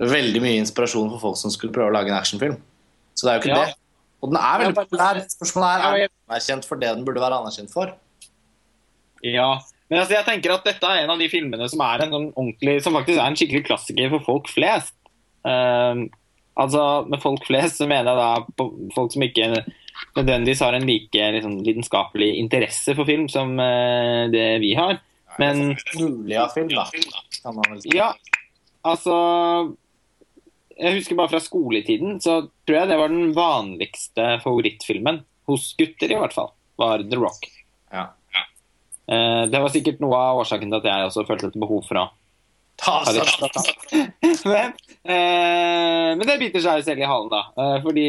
[0.00, 2.56] veldig mye inspirasjon for folk som skulle prøve å lage en actionfilm.
[3.14, 3.64] Så det er jo ikke Ja.
[3.68, 3.78] det.
[4.24, 5.20] Og den er veldig populær.
[5.28, 7.92] Spørsmålet er er den anerkjent for det den burde være anerkjent for.
[9.24, 9.50] Ja,
[9.90, 12.26] men altså, jeg tenker at dette er en av de filmene som er en sånn
[12.32, 14.94] ordentlig, som faktisk er en skikkelig klassiker for folk flest.
[15.48, 16.06] Ehm,
[16.54, 19.48] altså, Med folk flest så mener jeg da folk som ikke
[20.14, 24.98] nødvendigvis har en like liksom, lidenskapelig interesse for film som uh, det vi har.
[25.38, 26.86] Men Mulig av film, da.
[27.42, 27.90] Kan man vel si.
[27.96, 28.12] ja,
[28.86, 29.14] altså
[30.78, 35.22] Jeg husker bare fra skoletiden, så tror jeg det var den vanligste favorittfilmen.
[35.44, 36.54] Hos gutter, i hvert fall.
[36.80, 37.46] Var The Rock.
[37.92, 38.08] Ja.
[39.04, 42.00] Uh, det var sikkert noe av årsaken til at jeg også følte et behov for
[42.00, 42.06] å
[42.76, 43.62] Ta, ta.
[44.44, 44.72] men,
[45.04, 47.42] eh, men det biter seg selv i halen, da.
[47.56, 48.06] Eh, fordi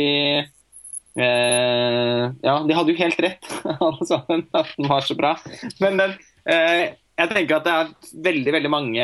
[1.22, 5.36] eh, Ja, de hadde jo helt rett, alle sammen, at den var så bra.
[5.84, 6.16] Men den,
[6.50, 7.92] eh, jeg tenker at det er
[8.26, 9.04] veldig, veldig mange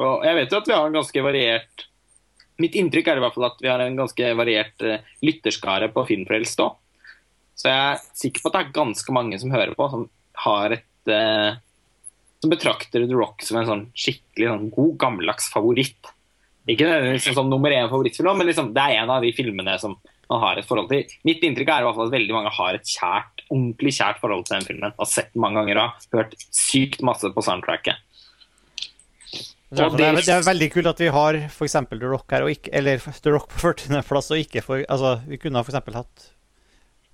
[0.00, 1.82] Og jeg vet jo at vi har en ganske variert
[2.62, 4.84] Mitt inntrykk er i hvert fall at vi har en ganske variert
[5.24, 6.76] lytterskare på Filmfrelst òg.
[7.58, 10.04] Så jeg er sikker på at det er ganske mange som hører på, som
[10.44, 11.12] har et
[12.42, 16.10] som betrakter The Rock som en sånn skikkelig sånn god, gammeldags favoritt.
[16.66, 19.94] Ikke nødvendigvis som nummer én favorittfilm, men liksom, det er en av de filmene som
[20.30, 21.10] man har et forhold til.
[21.28, 24.46] Mitt inntrykk er i hvert fall at veldig mange har et kjært, ordentlig kjært forhold
[24.48, 24.94] til den filmen.
[24.98, 28.00] Har sett den mange ganger og hørt sykt masse på soundtracket.
[29.72, 33.00] Det er, det, er, veldig kult at vi har eksempel The Rock her, ikke, eller
[33.24, 34.02] The Rock på 40.
[34.04, 35.78] plass, og ikke for Altså, vi kunne f.eks.
[35.96, 36.26] hatt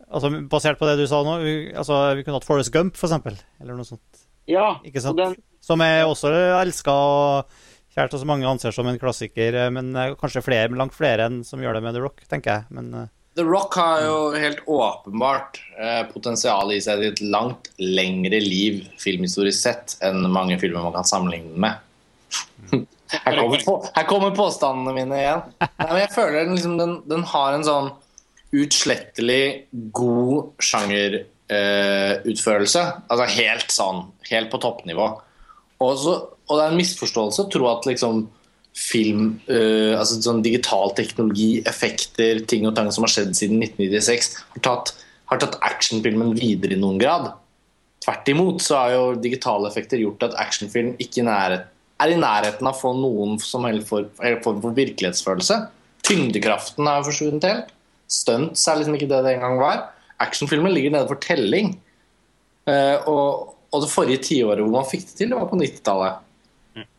[0.08, 3.36] Altså, Basert på det du sa nå, vi, altså, vi kunne hatt Forest Gump, eksempel.
[3.60, 4.24] Eller noe sånt.
[4.48, 5.12] Ja, Ikke sant?
[5.18, 6.30] og den, Som jeg også
[6.62, 7.50] elska og
[7.94, 9.54] kjært, og som mange anser som en klassiker.
[9.66, 12.54] eh, Men eh, kanskje flere, langt flere enn som gjør det med The Rock, tenker
[12.54, 12.64] jeg.
[12.70, 17.68] Men eh, The Rock har jo helt åpenbart eh, potensial i seg til et langt
[17.78, 21.84] lengre liv filmhistorisk sett enn mange filmer man kan sammenligne den med.
[23.08, 25.44] Her kommer, på, her kommer påstandene mine igjen.
[25.62, 27.86] Nei, men jeg føler den, liksom, den, den har en sånn
[28.58, 29.42] utslettelig
[29.96, 30.50] god
[31.48, 32.82] sjangerutførelse.
[33.08, 35.08] altså helt sånn, helt på toppnivå.
[35.78, 36.14] Og, så,
[36.48, 38.26] og det er en misforståelse å tro at liksom
[38.78, 44.36] film, uh, altså sånn digital teknologi, effekter, ting og tang som har skjedd siden 1996,
[44.54, 44.92] har tatt,
[45.32, 47.32] har tatt actionfilmen videre i noen grad.
[48.04, 51.66] Tvert imot så har jo digitale effekter gjort at actionfilm ikke nærhet,
[51.98, 55.56] er i nærheten av å få noen som helst form for virkelighetsfølelse.
[56.06, 57.72] Tyngdekraften er forsvunnet helt.
[58.08, 59.80] Stunts er liksom ikke det det en gang var.
[60.24, 61.74] Actionfilmer ligger nede for telling.
[62.68, 66.24] Eh, og, og det forrige tiåret hvor man fikk det til, det var på 90-tallet.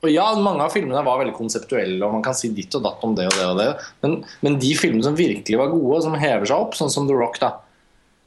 [0.04, 3.04] Og ja, mange av filmene var veldig konseptuelle, og man kan si ditt og datt
[3.08, 3.68] om det og det og det.
[4.04, 7.08] Men, men de filmene som virkelig var gode, og som hever seg opp, sånn som
[7.08, 7.54] The Rock, da,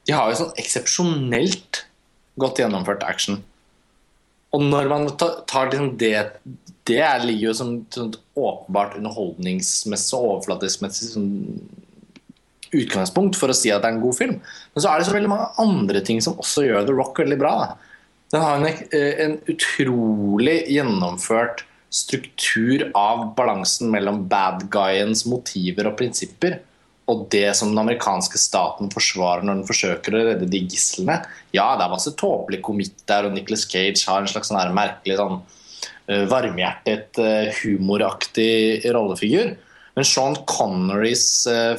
[0.09, 1.83] de har jo sånn eksepsjonelt
[2.41, 3.43] godt gjennomført action.
[4.53, 6.15] Og når man tar, liksom det
[6.85, 11.29] Det er- ligger jo som sånn åpenbart underholdningsmessig og overflatiskmessig sånn
[12.73, 14.39] utgangspunkt for å si at det er en god film.
[14.73, 17.39] Men så er det så veldig mange andre ting som også gjør The Rock veldig
[17.41, 17.55] bra.
[18.33, 25.99] Den har en, eh, en utrolig gjennomført struktur av balansen mellom bad guyens motiver og
[25.99, 26.60] prinsipper
[27.10, 31.18] og det som den amerikanske staten forsvarer når den forsøker å redde de gislene.
[31.55, 35.18] Ja, det er masse tåpelig komikk der, og Nicholas Cage har en slags sånn merkelig
[35.18, 35.41] sånn
[36.07, 39.57] eh, varmhjertet, eh, humoraktig rollefigur.
[39.95, 41.77] Men Sean Connerys uh,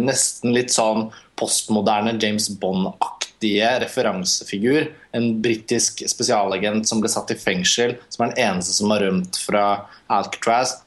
[0.00, 1.08] nesten litt sånn
[1.38, 8.46] postmoderne James Bond-aktige referansefigur, en britisk spesialagent som ble satt i fengsel, som er den
[8.48, 9.64] eneste som har rømt fra
[10.10, 10.78] Alcatraz,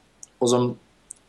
[0.42, 0.72] og som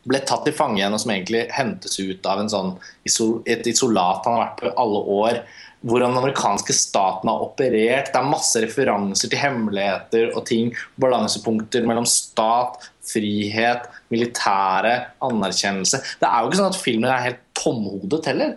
[0.08, 2.72] ble tatt til fange igjen, og som egentlig hentes ut av sånn
[3.06, 5.42] iso- et isolat han har vært på i alle år.
[5.82, 8.12] Hvordan den amerikanske staten har operert.
[8.12, 10.70] Det er masse referanser til hemmeligheter og ting.
[11.02, 16.02] Balansepunkter mellom stat, frihet, militære, anerkjennelse.
[16.20, 18.56] Det er jo ikke sånn at filmen er helt tomhodet heller.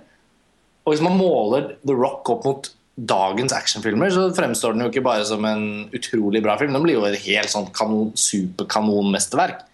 [0.86, 5.04] Og hvis man måler The Rock opp mot dagens actionfilmer, så fremstår den jo ikke
[5.06, 5.66] bare som en
[5.96, 6.76] utrolig bra film.
[6.76, 9.66] Den blir jo et helt sånn kanon, superkanonmesterverk.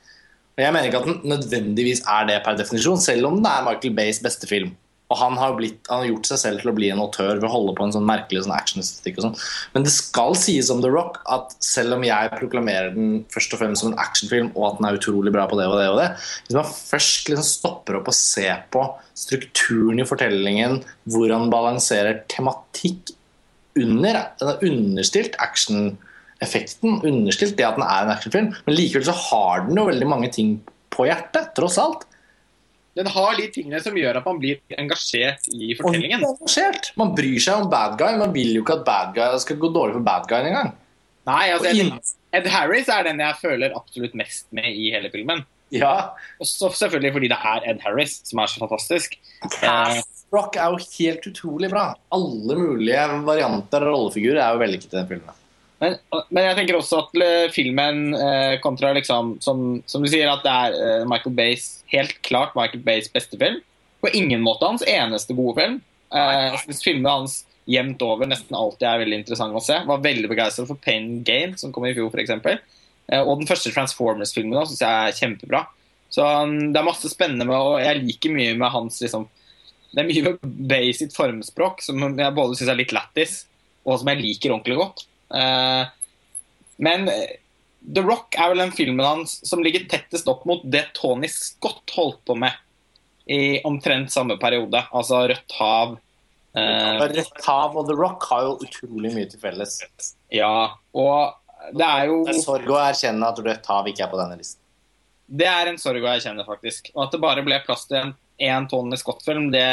[0.58, 3.68] Og jeg mener ikke at den nødvendigvis er det per definisjon, selv om den er
[3.68, 4.74] Michael Bays beste film.
[5.12, 7.48] Og han har, blitt, han har gjort seg selv til å bli en autør ved
[7.50, 9.20] å holde på en sånn merkelig sånn actionestetikk.
[9.20, 9.38] og sånn.
[9.76, 13.62] Men det skal sies om The Rock at selv om jeg proklamerer den først og
[13.62, 16.00] fremst som en actionfilm, og at den er utrolig bra på det og det og
[16.00, 16.10] det,
[16.48, 18.86] hvis man først liksom stopper opp og ser på
[19.18, 20.80] strukturen i fortellingen,
[21.12, 23.12] hvor han balanserer tematikk
[23.80, 29.18] under, den er understilt actioneffekten, understilt det at den er en actionfilm, men likevel så
[29.30, 30.58] har den jo veldig mange ting
[30.92, 32.08] på hjertet, tross alt.
[33.00, 36.26] Den har de tingene som gjør at man blir engasjert i fortellingen.
[36.26, 36.92] er engasjert.
[37.00, 39.72] Man bryr seg om bad guy, man vil jo ikke at bad guy skal gå
[39.72, 40.74] dårlig for bad guy engang.
[41.30, 45.46] Nei, altså, Ed, Ed Harris er den jeg føler absolutt mest med i hele filmen.
[45.72, 46.12] Ja,
[46.44, 49.16] Også selvfølgelig fordi det er Ed Harris som er så fantastisk.
[49.54, 51.86] Cast Rock er jo helt utrolig bra.
[52.16, 55.41] Alle mulige varianter av rollefigurer er jo vellykket i den filmen.
[55.82, 55.96] Men,
[56.30, 60.44] men jeg tenker også at eh, filmen eh, kontra liksom som, som du sier, at
[60.46, 63.58] det er eh, Michael Bays helt klart Michael Bays beste film.
[64.02, 65.80] På ingen måte hans eneste gode film.
[66.14, 69.80] Eh, synes filmene hans jevnt over nesten alltid er veldig interessante å se.
[69.88, 72.34] Var veldig begeistret for Pain Gain, som kom i fjor, f.eks.
[73.12, 75.66] Eh, og den første Transformers-filmen syns jeg er kjempebra.
[76.12, 79.30] Så um, det er masse spennende med Og jeg liker mye med hans liksom
[79.94, 83.38] Det er mye med Bay sitt formspråk som jeg både syns er litt lættis,
[83.88, 85.06] og som jeg liker ordentlig godt.
[85.34, 85.88] Eh,
[86.82, 87.08] men
[87.96, 91.94] The Rock er vel den filmen hans som ligger tettest opp mot det Tony Scott
[91.96, 92.54] holdt på med
[93.32, 94.84] i omtrent samme periode.
[94.92, 95.98] Altså Rødt hav.
[96.58, 99.80] eh, Rødt hav og The Rock har jo utrolig mye til felles.
[100.32, 101.38] ja, og
[101.78, 104.38] det er jo Det er sorg å erkjenne at Rødt hav ikke er på denne
[104.40, 104.60] listen.
[105.32, 106.90] Det er en sorg å erkjenne, faktisk.
[106.96, 108.10] Og at det bare ble plass til en,
[108.42, 109.64] en Tony Scott-film, det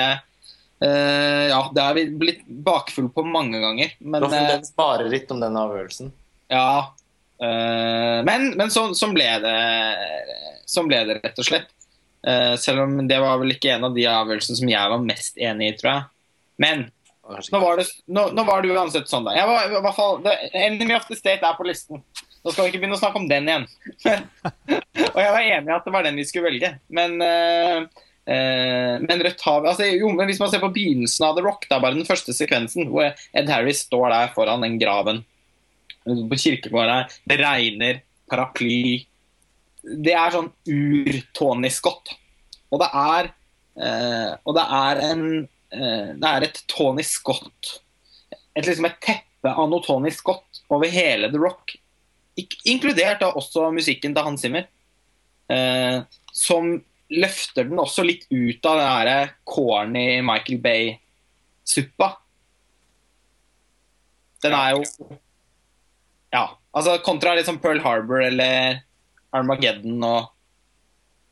[0.78, 3.96] Ja, det har vi blitt bakfull på mange ganger.
[3.98, 6.12] Men du har eh, fremdeles spareritt om den avgjørelsen.
[6.52, 6.94] Ja.
[7.42, 9.56] eh, men men så, sånn, ble det,
[10.70, 11.72] sånn ble det, rett og slett.
[12.26, 15.38] Eh, selv om det var vel ikke en av de avgjørelsene som jeg var mest
[15.38, 16.08] enig i, tror jeg.
[16.62, 16.88] Men
[17.28, 19.34] nå var det, nå, nå var det uansett sånn, da.
[19.36, 22.02] Jeg var, i hvert fall, det, Enemy of the State er på listen.
[22.44, 23.66] Nå skal vi ikke begynne å snakke om den igjen.
[25.12, 26.72] og jeg var enig i at det var den vi skulle velge.
[26.88, 31.38] Men, eh, eh, men Rødt har altså, jo, men Hvis man ser på begynnelsen av
[31.38, 34.76] The Rock, det er bare den første sekvensen, hvor Ed Harris står der foran den
[34.80, 35.22] graven
[36.04, 37.08] på kirkegården.
[37.24, 39.06] Det regner, paraply.
[39.80, 42.12] Det er sånn ur-Tony Scott.
[42.68, 43.30] Og det er,
[43.80, 45.24] eh, og det er en
[45.72, 47.78] eh, Det er et Tony Scott
[48.58, 51.76] et, liksom et teppe av noe Tony Scott over hele The Rock.
[52.38, 54.66] Ik inkludert da også musikken til Hans Zimmer.
[55.48, 56.02] Eh,
[56.34, 56.76] som
[57.10, 62.12] løfter den også litt ut av den der corny Michael Bay-suppa.
[64.44, 64.82] Den er jo
[66.32, 66.44] Ja.
[66.74, 68.82] altså Kontra litt som Pearl Harbor eller
[69.32, 70.28] Armageddon og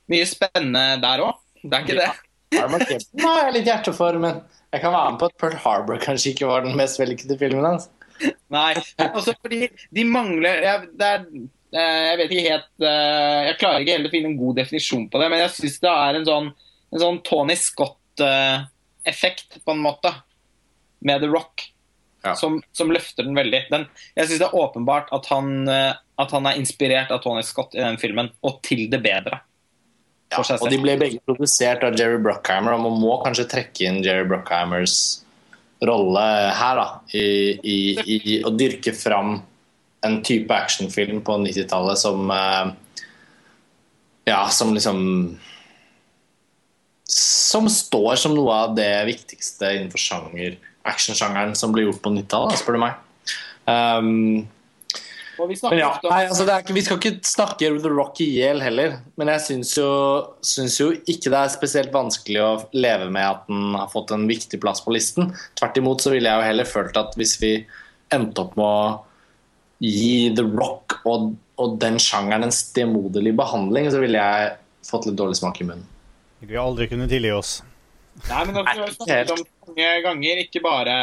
[0.08, 1.34] Mye spennende der òg.
[1.64, 2.60] Det er ikke det.
[2.62, 4.36] Armageddon har jeg litt hjerte for, men
[4.72, 7.66] jeg kan være med på at Pearl Harbor kanskje ikke var den mest vellykkede filmen
[7.66, 7.88] hans.
[8.54, 8.72] Nei.
[9.10, 11.24] Også fordi de mangler ja, det er,
[11.74, 15.20] jeg vet ikke helt eh, Jeg klarer ikke helt å finne en god definisjon på
[15.20, 16.50] det, men jeg syns det er en sånn,
[16.94, 20.12] en sånn Tony Scott-effekt, på en måte,
[21.06, 21.66] med The Rock.
[22.24, 22.32] Ja.
[22.38, 23.66] Som, som løfter den veldig.
[23.70, 23.84] Den,
[24.16, 27.76] jeg syns det er åpenbart at han, eh, at han er inspirert av Tony Scott
[27.76, 29.42] i den filmen, og til det bedre.
[30.32, 34.00] Ja, og de ble begge produsert av Jerry Bruckheimer, og man må kanskje trekke inn
[34.02, 34.96] Jerry Bruckheimers
[35.86, 36.24] rolle
[36.56, 37.26] her, da, i,
[37.60, 37.78] i,
[38.16, 39.36] i å dyrke fram
[40.06, 42.66] en type actionfilm på 90-tallet som eh,
[44.26, 45.00] Ja, som liksom
[47.12, 52.58] Som står som noe av det viktigste innenfor sjanger, actionsjangeren som ble gjort på 90-tallet,
[52.60, 53.02] spør du meg.
[53.66, 54.46] Um,
[55.44, 58.62] vi men ja, nei, altså det ikke, Vi skal ikke snakke The Rock i hjel
[58.64, 59.88] heller, men jeg syns jo,
[60.40, 64.24] syns jo ikke det er spesielt vanskelig å leve med at den har fått en
[64.30, 65.34] viktig plass på listen.
[65.58, 67.52] Tvert imot så ville jeg jo heller følt at hvis vi
[68.14, 68.80] endte opp med å
[69.82, 74.56] gi The Rock og, og den sjangeren en stemoderlig behandling, så ville jeg
[74.86, 75.86] fått litt dårlig smak i munnen.
[76.40, 77.58] Vi vil aldri kunne tilgi oss.
[78.26, 80.96] Nei, men altså, vi har snakket om det mange ganger, ikke bare,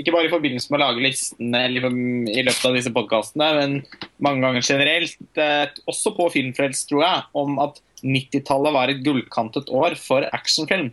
[0.00, 1.86] ikke bare i forbindelse med å lage listene eller
[2.32, 3.76] i løpet av disse podkastene, men
[4.24, 9.70] mange ganger generelt, eh, også på Filmfrelst, tror jeg, om at 90-tallet var et gullkantet
[9.74, 10.90] år for actionfilm.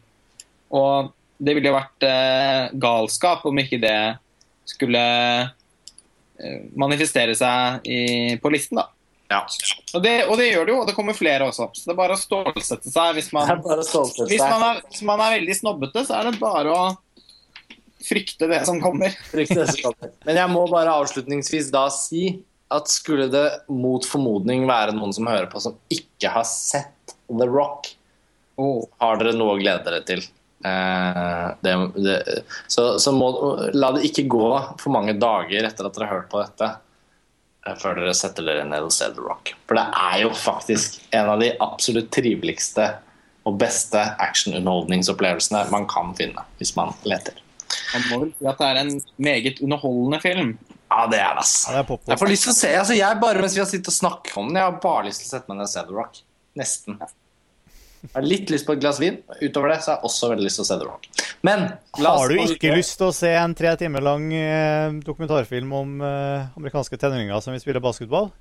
[0.75, 3.97] Og det ville jo vært eh, galskap om ikke det
[4.69, 5.53] skulle eh,
[6.75, 8.01] manifestere seg i,
[8.41, 8.89] på listen, da.
[9.31, 9.41] Ja.
[9.95, 11.69] Og det, og det gjør det jo, og det kommer flere også.
[11.73, 15.05] Så det er bare å stålsette seg hvis man er stålsette hvis man, er, hvis
[15.07, 16.83] man er veldig snobbete, så er det bare å
[18.05, 19.15] frykte det som kommer.
[19.31, 20.13] Frykte det som kommer.
[20.27, 22.27] Men jeg må bare avslutningsvis da si
[22.73, 27.47] at skulle det mot formodning være noen som hører på som ikke har sett The
[27.49, 27.91] Rock,
[28.57, 30.23] har dere noe å glede dere til.
[30.65, 33.29] Eh, det, det, så så må,
[33.73, 34.49] la det ikke gå
[34.81, 36.69] for mange dager etter at dere har hørt på dette,
[37.67, 39.53] eh, før dere setter dere ned og ser The Rock.
[39.69, 42.87] For det er jo faktisk en av de absolutt triveligste
[43.45, 47.37] og beste actionunderholdningsopplevelsene man kan finne, hvis man leter.
[47.93, 50.55] Man må vel si at det er en meget underholdende film.
[50.89, 51.45] Ja, det er det.
[51.67, 53.69] Ja, det er Jeg får lyst til å se, altså jeg bare Mens vi har
[53.69, 55.73] sittet og snakket om den, jeg har bare lyst til å sette meg ned og
[55.73, 56.19] se The Rock.
[56.55, 56.99] Nesten.
[58.09, 59.17] Jeg har litt lyst på et glass vin.
[59.41, 61.09] Utover det så har jeg også veldig lyst til å se The Rock.
[61.45, 61.65] Men
[61.99, 62.77] Har du ikke videre.
[62.79, 67.53] lyst til å se en tre timer lang eh, dokumentarfilm om eh, amerikanske tenåringer som
[67.55, 68.31] vil spille basketball?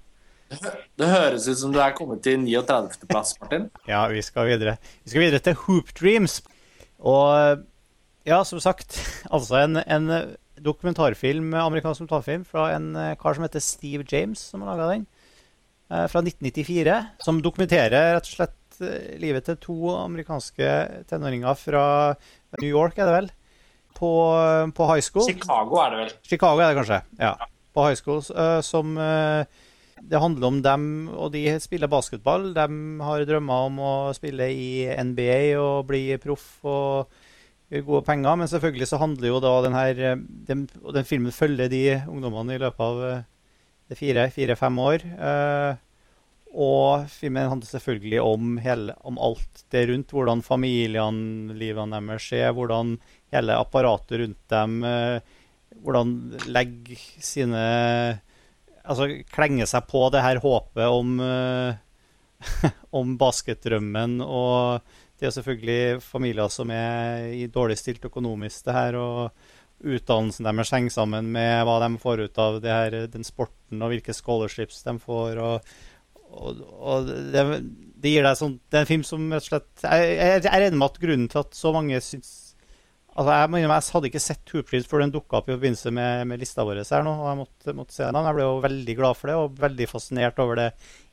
[1.00, 3.08] Det høres ut som du er kommet til 39.
[3.10, 3.68] plass, Martin.
[3.90, 4.76] Ja, vi skal videre.
[5.04, 6.38] Vi skal videre til Hoop Dreams.
[7.04, 7.64] Og
[8.28, 9.00] ja, som sagt,
[9.34, 10.12] altså en, en
[10.64, 15.06] dokumentarfilm, amerikansk dokumentarfilm fra en eh, kar som heter Steve James, som har laga den.
[15.90, 16.94] eh, Fra 1994.
[17.26, 20.68] Som dokumenterer rett og slett eh, livet til to amerikanske
[21.10, 21.84] tenåringer fra
[22.60, 23.30] New York, er det vel?
[23.94, 24.10] På,
[24.74, 25.28] på high school.
[25.28, 26.14] Chicago er det vel.
[26.26, 27.34] Chicago er det kanskje, ja.
[27.74, 28.18] På high school.
[28.34, 29.44] eh, som eh,
[30.02, 32.52] Det handler om dem, og de spiller basketball.
[32.54, 32.66] De
[33.06, 37.06] har drømmer om å spille i NBA og bli proff og
[37.70, 38.36] gjøre gode penger.
[38.36, 40.16] Men selvfølgelig så handler jo da den her eh,
[40.50, 43.24] den, den filmen følger de ungdommene i løpet av eh,
[44.34, 45.06] fire-fem år.
[45.14, 45.74] eh,
[46.54, 50.12] og filmen handler selvfølgelig om, hele, om alt det rundt.
[50.14, 52.94] Hvordan familiene, livene deres er, hvordan
[53.34, 55.32] hele apparatet rundt dem eh,
[55.84, 56.12] Hvordan
[56.54, 57.64] legge sine
[58.84, 64.18] Altså klenge seg på det her håpet om, eh, om basketdrømmen.
[64.20, 64.84] Og
[65.18, 68.98] det er selvfølgelig familier som er i dårlig stilt økonomisk, det her.
[69.00, 69.32] Og
[69.84, 74.14] utdannelsen deres henger sammen med hva de får ut av her, den sporten, og hvilke
[74.16, 75.40] scholarships de får.
[75.40, 75.74] og
[76.34, 77.44] og, og det,
[78.02, 80.62] det gir deg sånn Det er en film som rett og slett Jeg, jeg, jeg
[80.64, 82.32] regner med at grunnen til at så mange syns
[83.14, 86.40] Altså, jeg, jeg hadde ikke sett Hoop før den dukka opp i forbindelse med, med
[86.42, 87.12] lista vår her nå.
[87.14, 88.26] og Jeg måtte, måtte se den.
[88.26, 90.66] Jeg ble jo veldig glad for det, og veldig fascinert over det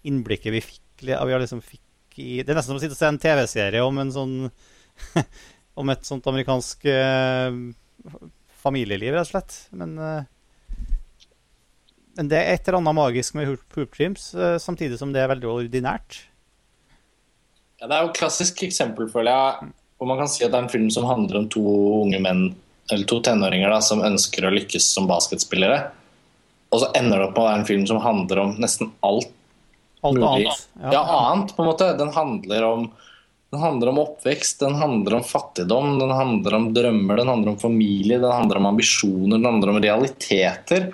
[0.10, 1.04] innblikket vi fikk.
[1.06, 4.02] Vi liksom fikk i, det er nesten som å sitte og se en TV-serie om
[4.02, 4.36] en sånn
[5.82, 7.54] Om et sånt amerikansk eh,
[8.62, 9.54] familieliv, rett og slett.
[9.78, 10.26] Men eh,
[12.22, 15.32] men det er et eller annet magisk med Hoop Dreams, eh, samtidig som det er
[15.32, 16.20] veldig ordinært.
[17.82, 20.60] Ja, det er jo et klassisk eksempel, føler jeg, hvor man kan si at det
[20.60, 21.64] er en film som handler om to
[22.04, 22.44] unge menn,
[22.94, 25.82] eller to tenåringer, da, som ønsker å lykkes som basketspillere.
[26.70, 29.34] Og så ender det opp med å være en film som handler om nesten alt
[30.06, 30.46] Alt mulig.
[30.46, 30.94] annet.
[30.94, 31.92] Ja, annet, på en måte.
[31.98, 32.92] Den handler om
[33.52, 37.58] den handler om oppvekst, den handler om fattigdom, den handler om drømmer, den handler om
[37.60, 40.94] familie, den handler om ambisjoner, den handler om realiteter.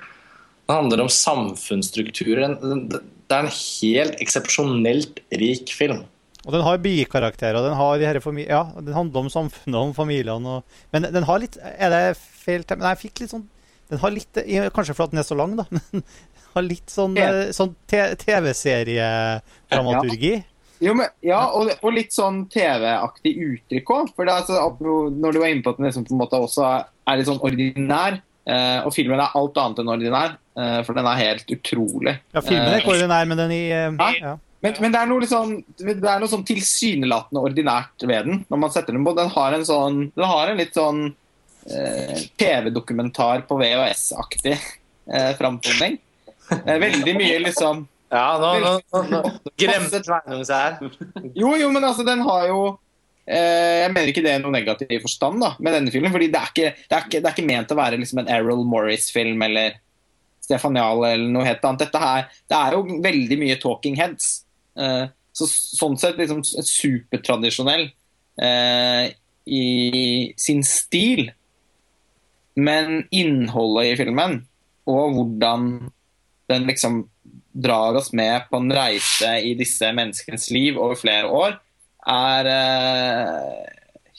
[0.67, 2.57] Den handler om samfunnsstrukturer.
[2.59, 6.01] Det er en helt eksepsjonelt rik film.
[6.47, 7.59] Og den har bikarakterer.
[7.63, 10.57] Den har de her ja, den handler om samfunnet om familiene.
[10.59, 10.63] Og,
[10.95, 12.83] men den har litt Er det feil tema?
[12.85, 13.47] Nei, jeg fikk litt sånn
[13.91, 14.39] Den har litt
[14.75, 15.65] Kanskje fordi den er så lang, da.
[15.71, 16.03] Men
[16.57, 17.27] har litt sånn, Ja.
[17.29, 20.35] eh, sånn TV-seriedramaturgi.
[20.79, 24.09] Jo, men, ja, og, og litt sånn TV-aktig uttrykk òg.
[24.15, 24.77] For det er altså,
[25.13, 27.43] når du var inne på at den liksom på en måte også er litt sånn
[27.45, 28.13] ordinær,
[28.49, 30.29] eh, og filmen er alt annet enn ordinær,
[30.87, 32.15] for den er helt utrolig.
[32.33, 34.11] Ja, filmen er Eh, ikke ordinær, men den i eh, Ja.
[34.21, 34.35] ja.
[34.65, 38.39] Men, men det er noe sånn, det er noe sånn tilsynelatende ordinært ved den.
[38.49, 39.13] når man setter den på.
[39.19, 41.03] Den har en sånn, den har en litt sånn
[41.69, 45.99] eh, TV-dokumentar på VHS-aktig eh, framtoning.
[46.49, 49.21] Eh, veldig mye liksom Ja, nå, nå, nå, nå
[49.59, 51.31] gremte Sveinung seg her.
[51.35, 52.61] Jo, jo, men altså, den har jo
[53.27, 56.13] eh, Jeg mener ikke det i noen negativ forstand da, med denne filmen.
[56.13, 58.31] fordi det er ikke, det er ikke, det er ikke ment å være liksom en
[58.39, 59.77] Errol Morris-film eller
[60.47, 61.85] Stefan Jahl eller noe helt annet.
[61.85, 64.45] Dette her, Det er jo veldig mye talking heads.
[64.79, 67.89] Eh, så Sånn sett liksom supertradisjonell
[68.41, 69.11] eh,
[69.45, 69.65] i
[70.39, 71.27] sin stil.
[72.57, 74.39] Men innholdet i filmen
[74.87, 75.67] og hvordan
[76.47, 77.03] den liksom
[77.57, 81.57] drar oss med på en reise i disse menneskenes liv over flere år,
[82.07, 83.63] er eh,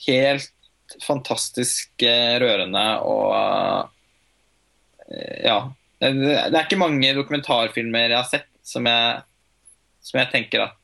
[0.05, 2.05] helt fantastisk
[2.43, 3.95] rørende og
[5.41, 5.73] Ja.
[5.99, 9.19] Det, er ikke mange dokumentarfilmer jeg har sett som jeg,
[10.05, 10.79] som jeg tenker at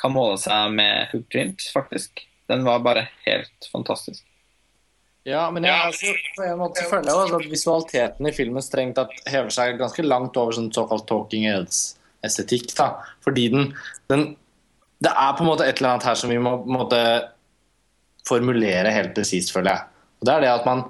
[0.00, 2.26] kan måle seg med Hoop Dreams, faktisk.
[2.50, 4.24] Den var bare helt fantastisk.
[5.24, 8.98] Ja, men jeg, altså, på en måte føler jeg altså at visualiteten i filmen strengt
[8.98, 12.74] tatt hever seg ganske langt over sånn såkalt talking heads-estetikk.
[12.76, 12.90] da.
[13.24, 13.70] Fordi den,
[14.12, 14.34] den
[15.04, 17.00] Det er på en måte et eller annet her som vi må på en måte
[18.28, 19.88] formulere helt presist, føler jeg.
[20.20, 20.84] Og det er det at man,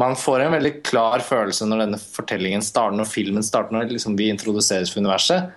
[0.00, 4.16] man får en veldig klar følelse når denne fortellingen starter, når filmen starter, når liksom
[4.18, 5.52] vi introduseres for universet,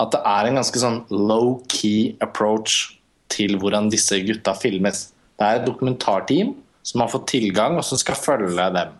[0.00, 2.96] at det er en ganske sånn low-key approach
[3.32, 5.08] til hvordan disse gutta filmes.
[5.38, 8.96] Det er et dokumentarteam som har fått tilgang, og som skal følge dem.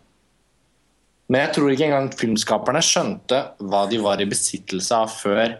[1.30, 5.58] Men jeg tror ikke engang filmskaperne skjønte hva de var i besittelse av før,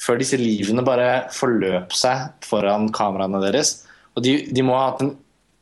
[0.00, 3.82] før disse livene bare forløp seg foran kameraene deres.
[4.16, 5.14] Og de, de må ha hatt en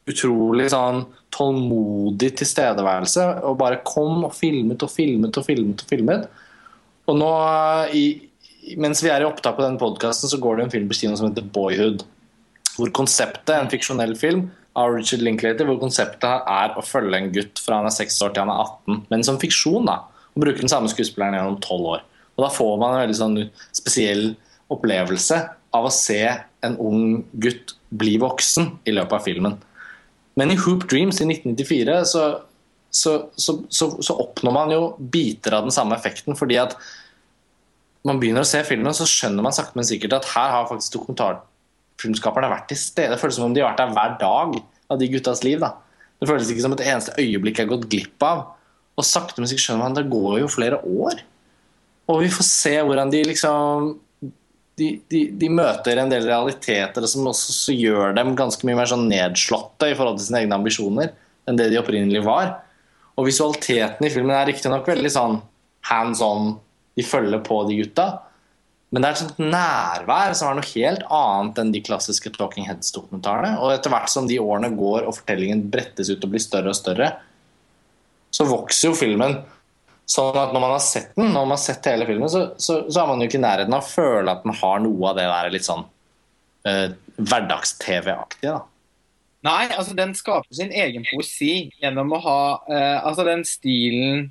[0.09, 1.05] utrolig sånn
[1.37, 5.83] tålmodig tilstedeværelse og bare kom og filmet og filmet og filmet.
[5.85, 6.29] Og filmet.
[7.07, 7.31] Og nå,
[7.95, 8.05] i,
[8.81, 11.19] mens vi er i opptak på denne podkasten, så går det en film på kino
[11.19, 12.07] som heter Boyhood.
[12.77, 17.63] Hvor konseptet, en fiksjonell film av Richard Linklater, hvor konseptet er å følge en gutt
[17.63, 19.87] fra han er 6 år til han er 18, men som fiksjon.
[19.89, 20.03] da,
[20.35, 22.03] Og bruke den samme skuespilleren gjennom 12 år.
[22.37, 23.39] Og Da får man en veldig sånn
[23.73, 24.27] spesiell
[24.69, 25.39] opplevelse
[25.73, 26.21] av å se
[26.67, 29.57] en ung gutt bli voksen i løpet av filmen.
[30.37, 32.25] Men i Hoop Dreams i 1994 så,
[32.91, 33.57] så, så,
[34.01, 36.77] så, oppnår man jo biter av den samme effekten, fordi at
[38.07, 40.99] man begynner å se filmen, så skjønner man sakte, men sikkert at her har faktisk
[40.99, 43.15] dokumentarfilmskaperne vært til stede.
[43.15, 44.59] Det føles som om de har vært der hver dag
[44.93, 45.59] av de guttas liv.
[45.63, 45.73] da.
[46.21, 48.45] Det føles ikke som et eneste øyeblikk er gått glipp av.
[48.97, 51.25] Og sakte, men sikkert skjønner man at det går jo flere år.
[52.07, 53.97] Og vi får se hvordan de liksom
[54.77, 58.91] de, de, de møter en del realiteter som også så gjør dem ganske mye mer
[58.91, 61.15] sånn nedslåtte i forhold til sine egne ambisjoner
[61.49, 62.59] enn det de opprinnelig var.
[63.17, 65.39] Og visualiteten i filmen er riktignok veldig sånn
[65.89, 66.57] hands on.
[66.97, 68.07] De følger på de gutta.
[68.93, 72.69] Men det er et sånt nærvær som er noe helt annet enn de klassiske Talking
[72.69, 73.57] Heads-dokumentarene.
[73.63, 76.79] Og etter hvert som de årene går og fortellingen brettes ut og blir større og
[76.79, 77.11] større,
[78.35, 79.39] så vokser jo filmen
[80.07, 82.85] Sånn at når man har sett den, når man har sett hele filmen, så, så,
[82.87, 85.19] så er man jo ikke i nærheten av å føle at den har noe av
[85.19, 85.83] det der litt sånn
[86.69, 88.55] eh, hverdags-TV-aktige.
[88.55, 88.63] da.
[89.47, 94.31] Nei, altså den skaper sin egen poesi gjennom å ha eh, altså den stilen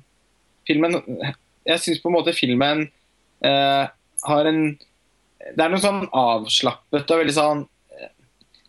[0.66, 2.82] Filmen Jeg syns på en måte filmen
[3.46, 3.84] eh,
[4.26, 4.60] har en
[5.46, 7.62] Det er noe sånn avslappet og veldig sånn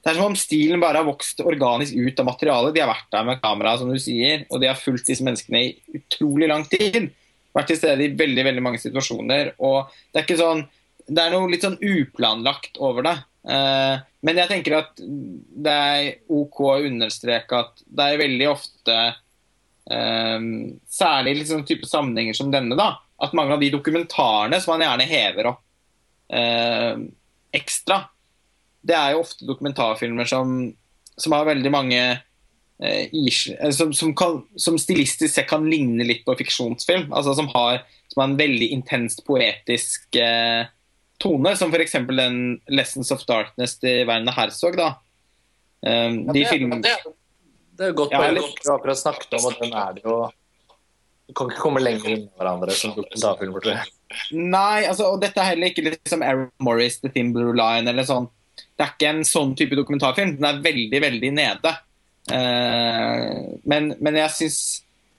[0.08, 2.72] Det er som om stilen bare har vokst organisk ut av materialet.
[2.72, 5.66] De har vært der med kamera, som du sier, og de har fulgt disse menneskene
[5.66, 7.10] i utrolig lang tid.
[7.52, 9.58] Vært til stede i veldig veldig mange situasjoner.
[9.60, 10.64] og Det er sånn
[11.08, 13.16] det er noe litt sånn uplanlagt over det.
[13.48, 13.96] Eh,
[14.28, 18.98] men jeg tenker at det er OK å understreke at det er veldig ofte
[19.88, 20.48] eh,
[20.98, 22.90] Særlig i liksom type sammenhenger som denne, da,
[23.24, 25.64] at mange av de dokumentarene som man gjerne hever opp
[26.36, 27.00] eh,
[27.56, 28.02] ekstra,
[28.88, 30.54] det er jo ofte dokumentarfilmer som,
[31.20, 32.00] som har veldig mange
[32.80, 37.12] eh, is- eh, som, som, kan, som stilistisk sett kan ligne litt på fiksjonsfilm.
[37.12, 37.82] altså Som har,
[38.14, 40.70] som har en veldig intenst poetisk eh,
[41.20, 41.98] tone, som f.eks.
[42.08, 44.78] den 'Lessons of Darkness' til Werner Herzog.
[44.78, 44.94] da.
[45.86, 46.96] Um, de det, filmene det,
[47.78, 48.36] det er godt Ja, poeng.
[48.64, 50.16] Du har akkurat snakket om at den er det jo
[51.28, 53.84] Du kan ikke komme lenger inn i hverandre som dokumentarfilmer.
[54.32, 58.08] Nei, altså, og dette er heller ikke liksom Aaron Morris, The Thin Blue Line eller
[58.08, 58.30] sånn.
[58.58, 60.36] Det er ikke en sånn type dokumentarfilm.
[60.38, 61.74] Den er veldig, veldig nede.
[62.28, 64.60] Uh, men, men jeg syns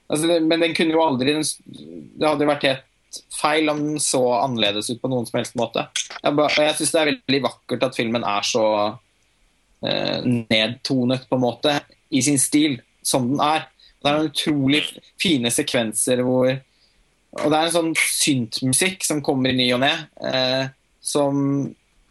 [0.09, 4.21] Altså, men den kunne jo aldri Det hadde jo vært helt feil om den så
[4.43, 5.87] annerledes ut på noen som helst måte.
[6.21, 11.45] Jeg, jeg syns det er veldig vakkert at filmen er så uh, nedtonet, på en
[11.45, 11.73] måte,
[12.13, 13.65] i sin stil, som den er.
[13.99, 14.83] Det er noen utrolig
[15.21, 19.93] fine sekvenser hvor Og det er en sånn syntmusikk som kommer i ny og ne.
[20.25, 20.69] uh,
[21.01, 21.41] som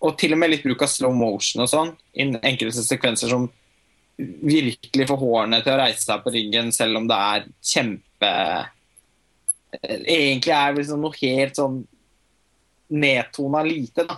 [0.07, 1.91] Og til og med litt bruk av slow motion og sånn.
[2.15, 3.49] I enkelte sekvenser som
[4.17, 8.31] virkelig får hårene til å reise seg på ryggen, selv om det er kjempe
[9.77, 11.81] Egentlig er det liksom noe helt sånn
[12.87, 14.15] nedtona lite, da.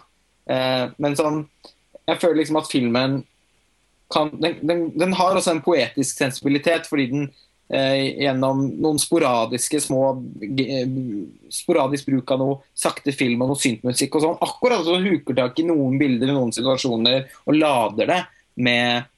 [0.49, 1.41] Eh, men sånn
[2.05, 3.17] Jeg føler liksom at filmen
[4.13, 7.27] kan Den, den, den har også en poetisk sensibilitet, fordi den
[7.69, 10.03] gjennom noen sporadiske små
[10.41, 10.89] eh,
[11.53, 15.61] Sporadisk bruk av noe sakte film og noe syntmusikk og sånn, akkurat så huker tak
[15.61, 18.19] i noen bilder i noen situasjoner og lader det
[18.65, 19.09] med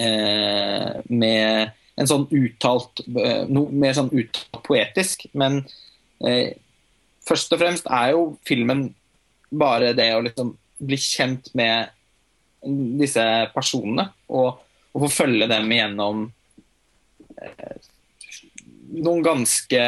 [0.00, 5.26] eh, med en sånn uttalt eh, noe mer sånn uttalt poetisk.
[5.36, 5.62] Men
[6.24, 6.56] eh,
[7.26, 8.90] først og fremst er jo filmen
[9.48, 11.92] bare det å liksom bli kjent med
[13.00, 13.22] disse
[13.54, 14.58] personene og,
[14.92, 16.35] og få følge dem igjennom eh,
[18.96, 19.82] noen ganske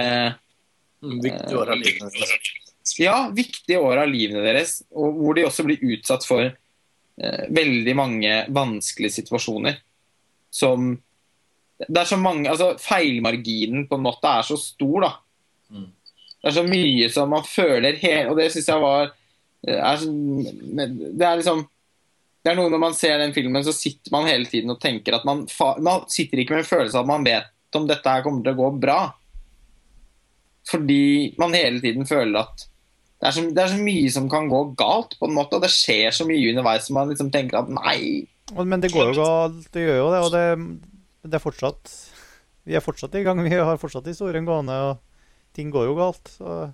[0.98, 2.98] Viktige år av livet deres.
[2.98, 7.94] ja, viktige år av livene deres, og hvor de også blir utsatt for eh, veldig
[7.98, 9.78] mange vanskelige situasjoner.
[10.50, 10.96] Som
[11.78, 15.12] Det er så mange Altså, feilmarginen på en måte er så stor, da.
[15.70, 15.86] Mm.
[16.42, 19.10] Det er så mye som man føler hele Og det syns jeg var
[19.62, 21.66] er, Det er liksom
[22.48, 25.18] det er noe Når man ser den filmen, så sitter man hele tiden og tenker
[25.18, 25.44] at man,
[25.84, 28.54] man sitter ikke med en følelse av at man vet om dette her kommer til
[28.54, 29.00] å gå bra.
[30.70, 32.64] Fordi man hele tiden føler at
[33.18, 35.64] det er, så, det er så mye som kan gå galt, på en måte, og
[35.64, 38.28] det skjer så mye underveis som man liksom tenker at nei.
[38.54, 40.44] Men det går jo galt, det gjør jo det, og det,
[41.28, 41.92] det er fortsatt
[42.64, 46.30] Vi er fortsatt i gang, vi har fortsatt historien gående, og ting går jo galt.
[46.38, 46.70] Så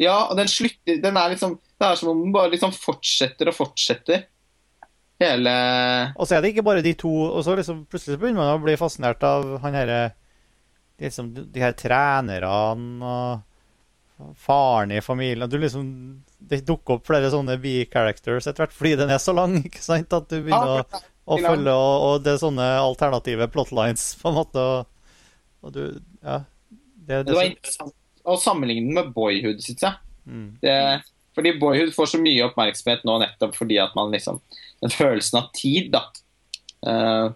[0.00, 3.52] Ja, og den slutter den er liksom, Det er som om den bare liksom fortsetter
[3.52, 4.24] og fortsetter.
[5.20, 5.52] Hele
[6.16, 8.54] Og så er det ikke bare de to, og så liksom plutselig så begynner man
[8.56, 10.00] å bli fascinert av han herre
[11.00, 13.46] liksom, De her trenerne og
[14.36, 15.48] faren i familien.
[15.48, 15.86] Du liksom,
[16.38, 19.54] det dukker opp flere sånne B-characters etter hvert fordi den er så lang.
[19.64, 20.12] ikke sant?
[20.12, 24.36] At du begynner å, å følge, og, og det er sånne alternative plotlines, på en
[24.42, 24.66] måte.
[24.66, 25.14] Og,
[25.64, 25.82] og du
[26.20, 26.42] Ja.
[27.10, 27.96] Det, Det var interessant
[28.28, 29.96] å sammenligne den med Boyhood, syns jeg.
[30.28, 30.50] Mm.
[30.62, 30.74] Det,
[31.34, 34.38] fordi Boyhood får så mye oppmerksomhet nå nettopp fordi at man liksom
[34.80, 36.06] Den følelsen av tid, da.
[36.86, 37.26] Eh,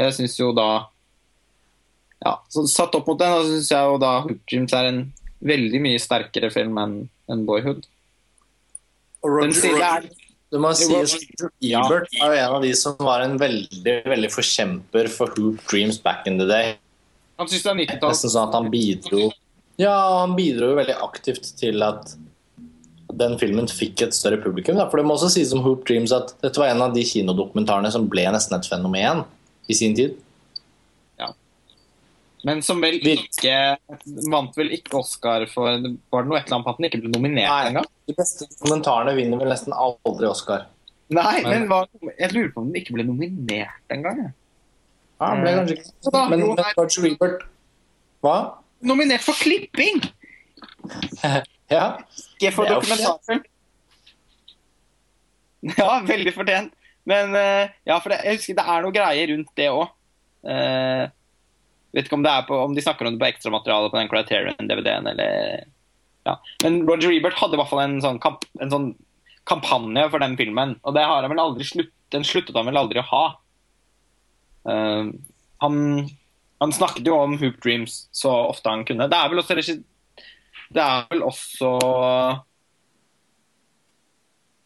[0.00, 0.68] jeg syns jo da
[2.20, 5.00] Ja, så satt opp mot den, så syns jeg jo da Hoop Dreams er en
[5.40, 6.96] veldig mye sterkere film enn
[7.32, 7.86] en Boyhood.
[9.24, 10.08] Og Roger, Roger,
[10.50, 11.14] du må si at
[11.62, 16.00] Ebert er jo en av de som var en veldig veldig forkjemper for Hoop Dreams
[16.02, 16.74] back in the day.
[17.40, 18.12] Han syns det er 90-tall.
[18.12, 19.30] Nesten sånn at han bidro
[19.80, 22.12] Ja, han bidro jo veldig aktivt til at
[23.18, 24.76] den filmen fikk et større publikum.
[24.78, 24.86] Da.
[24.90, 27.90] For det må også sies om Hoop Dreams at dette var en av de kinodokumentarene
[27.94, 29.24] som ble nesten et fenomen
[29.70, 30.16] i sin tid.
[31.20, 31.30] Ja.
[32.46, 33.54] Men som vel ikke
[34.32, 37.00] vant vel ikke Oscar for Var det noe et eller annet på at den ikke
[37.04, 37.88] ble nominert engang?
[38.08, 40.66] De beste dokumentarene vinner vel nesten aldri Oscar.
[41.10, 44.32] Nei, Men- men var, jeg lurer på om den ikke ble nominert engang.
[45.20, 47.38] Ja, ble kanskje ikke Så da, Men, men George Roger
[48.24, 48.36] Hva?
[48.80, 50.00] Nominert for klipping!
[51.70, 51.86] Ja.
[52.40, 53.46] Ikke for Det dokumentarfilm.
[55.76, 56.76] Ja, veldig fortjent.
[57.08, 59.90] Men eh, ja, for det, jeg husker det er noe greier rundt det òg.
[61.92, 65.10] vet ikke om, det på, om de snakker om det på ekstramaterialet på den Criterion-DVD-en
[65.10, 65.66] eller
[66.24, 66.36] ja.
[66.62, 68.88] Men Roger Ebert hadde i hvert fall en sånn, kamp, en sånn
[69.48, 72.80] kampanje for den filmen, og det har han vel aldri slutt, den sluttet han vel
[72.80, 73.24] aldri å ha.
[74.68, 75.12] Uh,
[75.64, 75.76] han,
[76.60, 79.08] han snakket jo om Hoop Dreams så ofte han kunne.
[79.10, 79.56] Det er vel også
[80.70, 81.70] Det er vel også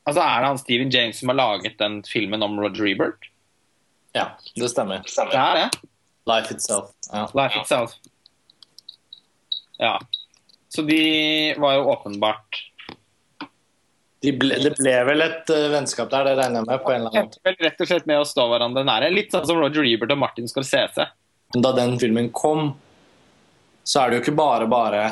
[0.05, 3.31] Altså Er det han Steven James som har laget den filmen om Roger Ebert?
[4.15, 5.02] ja, det stemmer.
[5.02, 5.78] Det er det.
[6.31, 6.92] Life Itself.
[7.12, 7.24] Ja.
[7.34, 7.97] Life Itself.
[9.78, 9.99] Ja.
[10.68, 12.60] Så de var jo åpenbart
[14.23, 16.78] De ble, det ble vel et uh, vennskap der, det regner jeg med.
[16.84, 17.42] på en eller annen måte.
[17.44, 19.10] vel rett og slett med å stå hverandre nære.
[19.12, 21.10] Litt sånn som Roger Ebert og Martin Scorsese.
[21.55, 22.70] Da den filmen kom,
[23.84, 25.02] så er det jo ikke bare bare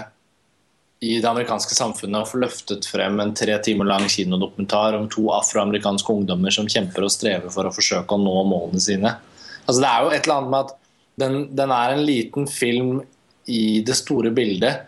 [1.02, 5.24] i det amerikanske samfunnet å få løftet frem en tre timer lang kinodokumentar om to
[5.34, 9.16] afroamerikanske ungdommer som kjemper og strever for å forsøke å nå målene sine.
[9.64, 10.78] Altså Det er jo et eller annet med at
[11.22, 13.02] den, den er en liten film
[13.50, 14.86] i det store bildet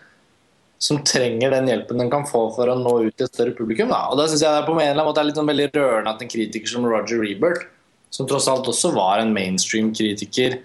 [0.84, 3.90] som trenger den hjelpen den kan få for å nå ut til et større publikum.
[3.90, 4.04] Da.
[4.12, 6.14] Og da synes jeg det er på en eller annen måte litt sånn veldig rørende
[6.14, 7.66] at en kritiker som Roger Rebert,
[8.14, 10.60] som tross alt også var en mainstream-kritiker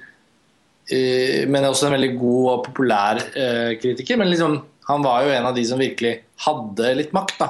[0.93, 4.19] eh, men også en veldig god og populær eh, kritiker.
[4.21, 7.37] Men liksom, han var jo en av de som virkelig hadde litt makt.
[7.39, 7.49] da.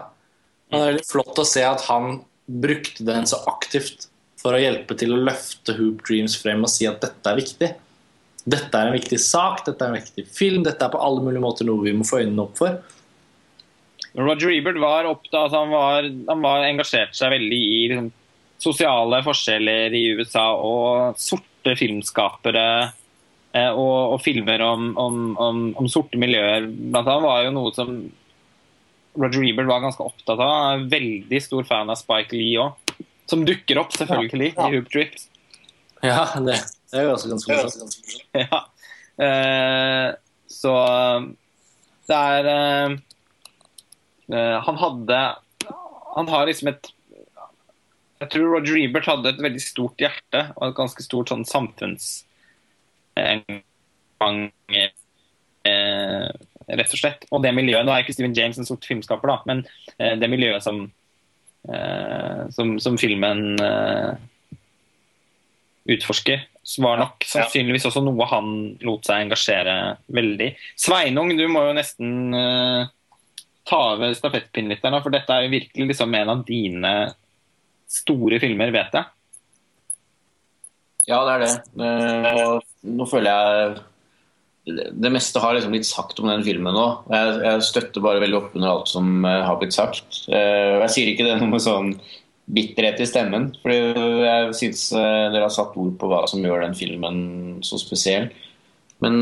[0.70, 4.10] Det er veldig flott å se at han brukte den så aktivt
[4.40, 7.70] for å hjelpe til å løfte Hoop Dreams frem og si at dette er viktig.
[8.50, 11.44] Dette er en viktig sak, dette er en viktig film, dette er på alle mulige
[11.44, 12.80] måter noe vi må få øynene opp for.
[14.18, 18.08] Roger Ebert var opptatt, han var, han var engasjerte seg veldig i liksom,
[18.60, 22.66] sosiale forskjeller i USA og sorte filmskapere
[23.50, 26.68] og, og, filmer om, om, om, om, sorte miljøer.
[26.70, 27.96] Blant annet var jo noe som
[29.20, 30.46] Roger Ebert var ganske opptatt av.
[30.46, 32.94] Han er veldig stor fan av Spike Lee òg,
[33.30, 34.70] som dukker opp selvfølgelig ja, ja.
[34.70, 35.28] i Hoop Trips.
[36.06, 36.60] Ja, det,
[36.94, 38.18] det er jo også ganske morsomt.
[38.38, 38.64] Ja.
[39.20, 40.08] Eh,
[40.48, 40.74] så
[42.08, 42.94] det er eh,
[44.34, 45.36] Eh, han hadde
[46.16, 46.92] Han har liksom et
[48.20, 51.46] Jeg tror Roger Ebert hadde et veldig stort hjerte og et ganske stort sånn
[53.20, 54.96] samfunnsengasjement.
[55.68, 56.30] Eh,
[56.70, 57.26] rett og slett.
[57.34, 59.64] Og det miljøet Nå er ikke Steven James en sort filmskaper, da, men
[59.98, 60.84] eh, det miljøet som,
[61.68, 63.58] eh, som, som filmen
[65.90, 66.46] utforsker,
[66.86, 68.50] var nok sannsynligvis også noe han
[68.86, 69.76] lot seg engasjere
[70.14, 70.52] veldig.
[70.78, 72.28] Sveinung, du må jo nesten
[73.66, 76.94] ta over stafettpinnen litt, for dette er jo virkelig liksom en av dine
[77.90, 79.10] store filmer, vet jeg.
[81.08, 81.54] Ja, det er det.
[82.44, 83.80] Og nå føler jeg
[85.00, 86.88] Det meste har liksom blitt sagt om den filmen nå.
[87.10, 90.26] Jeg, jeg støtter bare veldig opp under alt som eh, har blitt sagt.
[90.30, 91.96] Eh, jeg sier ikke det noe med sånn
[92.50, 96.66] bitterhet i stemmen, for jeg syns eh, dere har satt ord på hva som gjør
[96.66, 97.18] den filmen
[97.66, 98.30] så spesiell.
[99.02, 99.22] Men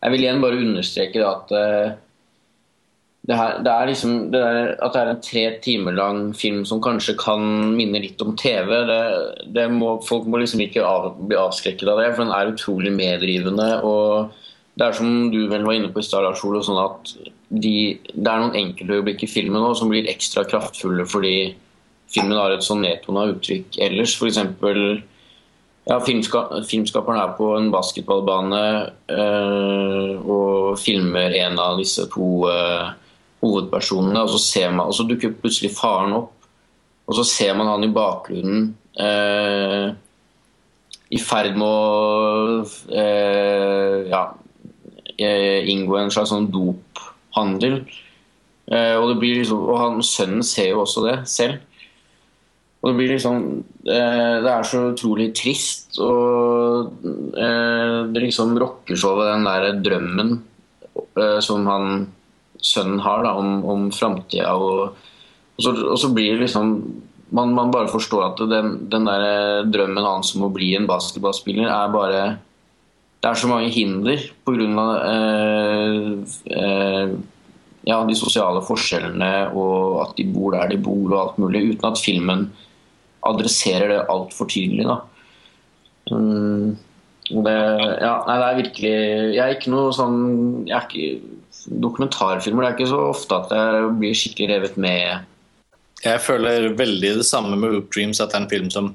[0.00, 1.52] jeg vil igjen bare understreke at
[3.24, 6.64] det, her, det, er liksom det er, At det er en tre timer lang film
[6.68, 9.02] som kanskje kan minne litt om TV, det,
[9.56, 12.92] det må, folk må liksom ikke av, bli avskrekket av det, for den er utrolig
[12.92, 13.68] medrivende.
[13.80, 14.34] og
[14.76, 17.14] Det er som du vel var inne på i stad, sånn at
[17.48, 17.76] de,
[18.12, 21.54] det er noen enkeltøyeblikk i filmen nå som blir ekstra kraftfulle fordi
[22.12, 24.18] filmen har et sånn nedtona uttrykk ellers.
[24.18, 24.42] F.eks.
[25.84, 28.60] Ja, filmska, filmskaperen er på en basketballbane
[29.12, 32.92] øh, og filmer en av disse to øh,
[33.44, 36.32] hovedpersonene, og så, man, og så dukker plutselig faren opp.
[37.04, 39.92] Og så ser man han i bakgrunnen eh,
[41.12, 44.22] i ferd med å eh, ja,
[45.18, 47.82] eh, inngå en slags sånn dophandel.
[48.64, 51.60] Eh, og, liksom, og han, sønnen ser jo også det selv.
[52.84, 53.44] Og det blir liksom
[53.88, 59.70] eh, Det er så utrolig trist, og eh, det liksom rokker så ved den der
[59.84, 60.34] drømmen
[61.44, 62.06] som han
[62.64, 64.54] sønnen har da, om, om framtida.
[64.56, 64.94] Og,
[65.60, 66.72] og, og, så blir det liksom
[67.34, 71.66] man, man bare forstår at den, den der drømmen hans om å bli en basketballspiller
[71.66, 72.24] er bare
[73.24, 74.84] Det er så mange hinder pga.
[75.10, 76.10] Eh,
[76.52, 77.14] eh,
[77.84, 81.88] ja, de sosiale forskjellene og at de bor der de bor og alt mulig, uten
[81.90, 82.46] at filmen
[83.24, 84.86] adresserer det altfor tydelig.
[84.88, 85.00] da.
[86.12, 86.76] Um,
[87.24, 87.56] det,
[88.04, 88.96] ja, nei, det er virkelig
[89.32, 90.18] Jeg er ikke noe sånn
[90.68, 92.64] Jeg er ikke dokumentarfilmer.
[92.64, 95.30] Det er ikke så ofte at jeg blir skikkelig revet med.
[96.04, 98.92] Jeg føler veldig det samme med Hoop Dreams, at det er en film som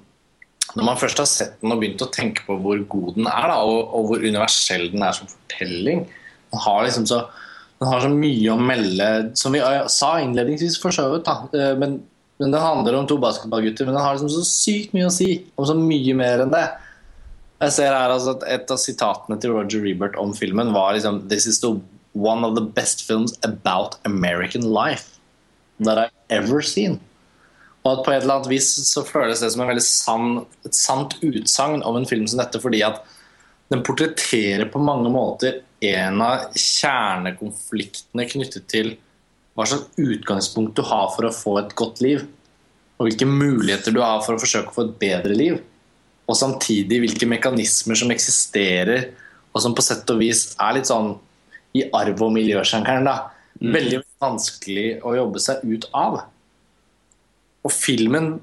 [0.78, 3.48] når man først har sett den og begynt å tenke på hvor god den er,
[3.50, 6.04] da, og, og, hvor universell den er som fortelling
[6.52, 7.24] Den har liksom så,
[7.82, 9.08] den har så mye å melde,
[9.40, 11.26] som vi sa innledningsvis, for så vidt.
[11.26, 11.74] da.
[11.80, 12.00] men,
[12.42, 15.32] men den handler om to basketballgutter, men den har liksom så sykt mye å si
[15.58, 16.68] om så mye mer enn det.
[17.60, 21.26] Jeg ser her altså at Et av sitatene til Roger Rebert om filmen var liksom
[21.32, 21.74] This is the
[22.14, 25.20] one of the best films about American life
[25.80, 27.00] that I've ever seen.
[27.86, 30.32] Og at på et eller annet vis så føles det som en veldig sann,
[30.68, 33.00] et sant utsagn om en film som dette, fordi at
[33.72, 38.92] den portretterer på mange måter en av kjernekonfliktene knyttet til
[39.56, 42.26] hva slags utgangspunkt du har for å få et godt liv.
[43.00, 45.60] Og hvilke muligheter du har for å forsøke å få et bedre liv.
[46.28, 49.10] Og samtidig hvilke mekanismer som eksisterer,
[49.54, 51.14] og som på sett og vis er litt sånn
[51.78, 53.10] i arv- og miljøsjangeren.
[53.60, 53.72] Mm.
[53.76, 56.22] Veldig vanskelig å jobbe seg ut av.
[57.66, 58.38] Og filmen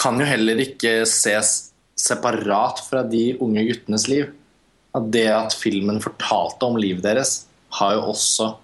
[0.00, 1.70] kan jo heller ikke ses
[2.00, 4.30] separat fra de unge guttenes liv.
[4.96, 7.44] At det at filmen fortalte om livet deres,
[7.78, 8.54] har jo også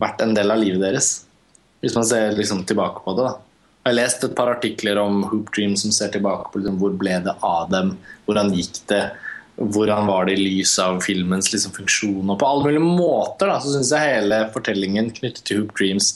[0.00, 1.10] vært en del av livet deres.
[1.82, 3.26] Hvis man ser liksom tilbake på det.
[3.26, 3.34] da.
[3.82, 6.94] Jeg har lest et par artikler om Hoop Dream som ser tilbake på liksom, hvor
[6.94, 7.96] ble det av dem,
[8.28, 9.02] hvordan gikk det
[9.56, 12.30] hvordan var det i lys av filmens liksom, funksjon.
[12.32, 16.14] Og på alle mulige måter da, så syns jeg hele fortellingen knyttet til Hoop Dreams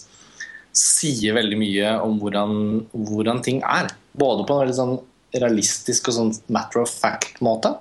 [0.76, 2.56] sier veldig mye om hvordan,
[2.92, 3.90] hvordan ting er.
[4.16, 4.96] Både på en veldig sånn
[5.36, 7.74] realistisk og sånn matter of fact-måte,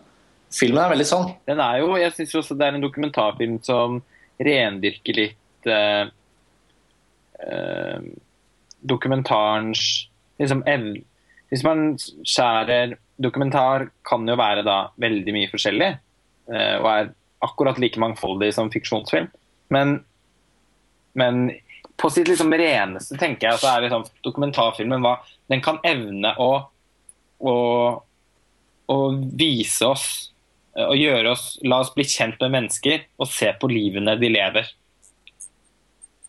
[0.56, 1.32] filmen er veldig sånn.
[1.48, 4.01] Den er jo, jeg syns også det er en dokumentarfilm som
[4.43, 6.11] rendyrker litt eh,
[7.48, 8.08] eh,
[8.85, 9.84] dokumentarens
[10.42, 11.03] liksom, evne
[11.53, 11.93] Hvis man
[12.27, 15.91] skjærer Dokumentar kan jo være da veldig mye forskjellig,
[16.51, 17.13] eh, og er
[17.45, 19.29] akkurat like mangfoldig som fiksjonsfilm.
[19.73, 19.97] Men,
[21.13, 21.47] men
[21.95, 25.17] på sitt liksom reneste tenker jeg så er liksom dokumentarfilmen hva
[25.51, 26.51] den kan evne å,
[27.39, 27.55] å,
[28.91, 28.97] å
[29.37, 30.07] vise oss
[30.75, 34.67] og gjøre oss, la oss bli kjent med mennesker og se på livene de lever.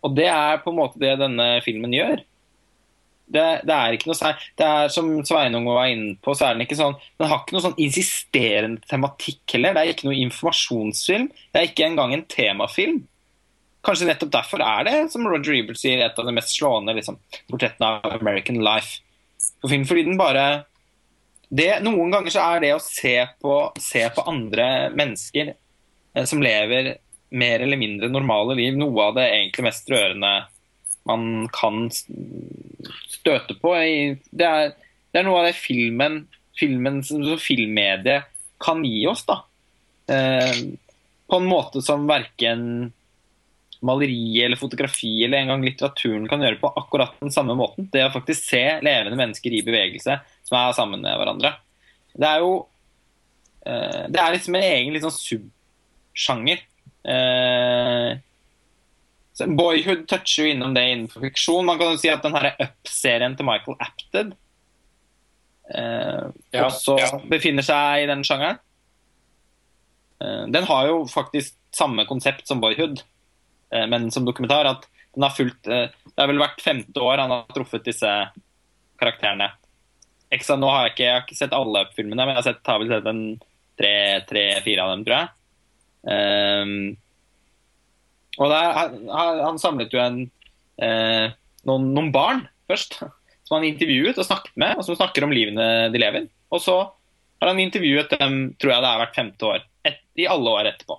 [0.06, 2.22] Og det er på en måte det denne filmen gjør.
[3.26, 6.62] Det, det er ikke noe det er Som Sveinung var inne på, så er den
[6.62, 9.74] ikke sånn Den har ikke noe sånn insisterende tematikk heller.
[9.74, 11.26] Det er ikke noe informasjonsfilm.
[11.50, 13.02] Det er ikke engang en temafilm.
[13.86, 17.18] Kanskje nettopp derfor er det, som Roger Ebert sier, et av de mest slående liksom,
[17.50, 19.00] portrettene av American Life.
[19.60, 20.46] For film, fordi den bare
[21.48, 26.42] det, Noen ganger så er det å se på, se på andre mennesker eh, som
[26.42, 26.96] lever
[27.36, 30.34] mer eller mindre normale liv, noe av det egentlig mest rørende
[31.06, 31.86] man kan
[33.26, 33.74] s- støte på.
[34.30, 34.72] Det, er,
[35.12, 36.22] det er noe av det filmen,
[36.56, 38.22] filmen som som filmmedie
[38.62, 39.24] kan gi oss.
[39.26, 39.42] da.
[40.08, 40.62] Eh,
[41.26, 42.92] på en måte som verken
[43.82, 47.90] maleri eller fotografi eller engang litteraturen kan gjøre på akkurat den samme måten.
[47.92, 51.52] Det å faktisk se levende mennesker i bevegelse som er sammen med hverandre.
[52.16, 52.66] Det er jo
[53.66, 56.62] eh, Det er liksom en egen sånn subsjanger.
[57.04, 58.16] Eh,
[59.44, 61.66] Boyhood toucher jo innom det innenfor fiksjon.
[61.68, 64.32] Man kan jo si at den her Up-serien til Michael Apted
[65.74, 66.22] eh,
[66.54, 67.10] Ja, også ja.
[67.28, 68.62] befinner seg i den sjangeren.
[70.24, 73.02] Eh, den har jo faktisk samme konsept som Boyhood,
[73.74, 74.64] eh, men som dokumentar.
[74.64, 78.08] at den har fulgt, eh, Det har vel vært femte år han har truffet disse
[78.98, 79.50] karakterene.
[80.32, 82.66] Ekstra, nå har jeg, ikke, jeg har ikke sett alle filmene, men jeg har, sett,
[82.66, 83.40] har vel sett en
[83.76, 85.28] tre-fire av dem, tror jeg.
[86.08, 86.96] Ehm,
[88.36, 90.18] og der, han, samlet jo en,
[90.82, 91.32] eh,
[91.68, 92.98] noen, noen barn først,
[93.46, 96.28] som han intervjuet og snakket med, og som snakker om livene de lever.
[96.52, 96.76] Og så
[97.40, 100.72] har han intervjuet dem, tror jeg det har vært femte år, et, i alle år
[100.72, 100.98] etterpå.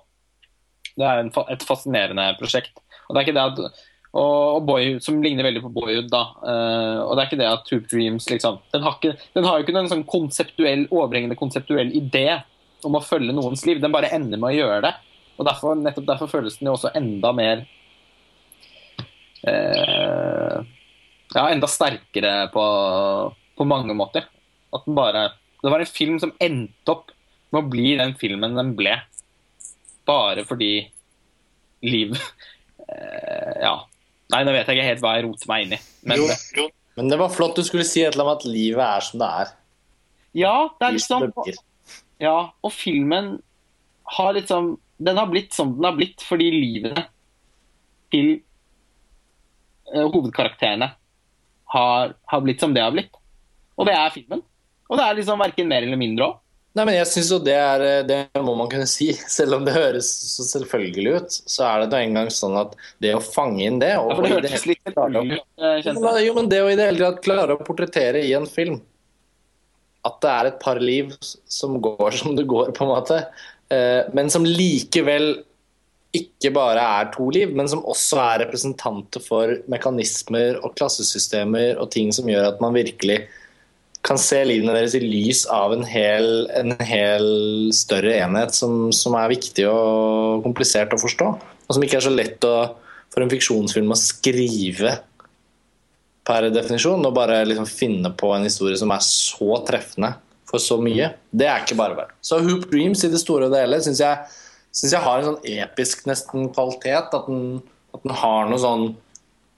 [0.98, 2.82] Det er en, et fascinerende prosjekt.
[3.06, 3.84] Og det er ikke det at
[4.16, 6.08] og, og Boyhood, som ligner veldig på Boyhood.
[6.12, 9.44] da, Uh, og det er ikke det at Troop Dreams liksom, den har, ikke, den
[9.44, 12.40] har jo ikke en sånn konseptuell, overhengende konseptuell idé
[12.86, 13.82] om å følge noens liv.
[13.82, 14.94] Den bare ender med å gjøre det.
[15.38, 17.62] Og derfor, nettopp derfor føles den jo også enda mer
[19.46, 20.56] eh,
[21.34, 22.64] Ja, enda sterkere på,
[23.58, 24.26] på mange måter.
[24.74, 25.28] At den bare
[25.62, 27.12] Det var en film som endte opp
[27.52, 28.96] med å bli den filmen den ble.
[30.08, 30.72] Bare fordi
[31.86, 32.16] liv
[32.88, 33.76] eh, Ja.
[34.28, 35.80] Nei, nå vet jeg ikke helt hva jeg roter meg inn i.
[36.04, 36.66] Men Jo,
[36.98, 39.28] Men det var flott du skulle si et eller annet at livet er som det
[39.44, 39.54] er.
[40.36, 41.30] ja, det er liksom.
[42.20, 43.38] Ja, og filmen
[44.18, 46.98] har liksom Den har blitt som den har blitt fordi livet
[48.12, 48.38] til
[49.94, 50.90] uh, hovedkarakterene
[51.74, 53.14] har, har blitt som det har blitt.
[53.78, 54.42] Og det er filmen.
[54.88, 56.36] Og det er liksom verken mer eller mindre òg.
[56.76, 59.08] Nei, men jeg synes jo det er Det må man kunne si.
[59.38, 63.14] Selv om det høres så selvfølgelig ut, så er det nå engang sånn at det
[63.16, 65.46] å fange inn det Ja, og for det hørtes litt selvfølgelig ut.
[65.58, 68.80] eh, Jo, men- det å i det hele tatt klare å portrettere i en film
[70.06, 71.10] at det er et par liv
[71.50, 73.26] som går som det går, på en måte, eh,
[73.68, 75.42] men som likevel
[76.16, 81.90] ikke bare er to liv, men som også er representanter for mekanismer og klassesystemer og
[81.92, 83.26] ting som gjør at man virkelig
[84.06, 87.26] kan se livene deres i lys av en hel, en hel
[87.76, 91.28] større enhet som, som er viktig og komplisert å forstå.
[91.68, 92.54] Og som ikke er så lett å,
[93.12, 94.94] for en fiksjonsfilm å skrive
[96.28, 100.14] per definisjon, og bare liksom finne på en historie som er så treffende
[100.48, 101.12] for så mye.
[101.30, 102.14] Det er ikke bare bare.
[102.24, 104.38] Så Hoop Dreams i det store og hele syns jeg,
[104.72, 107.12] synes jeg har en sånn episk nesten kvalitet.
[107.12, 107.60] At den,
[107.94, 108.88] at den har noe sånn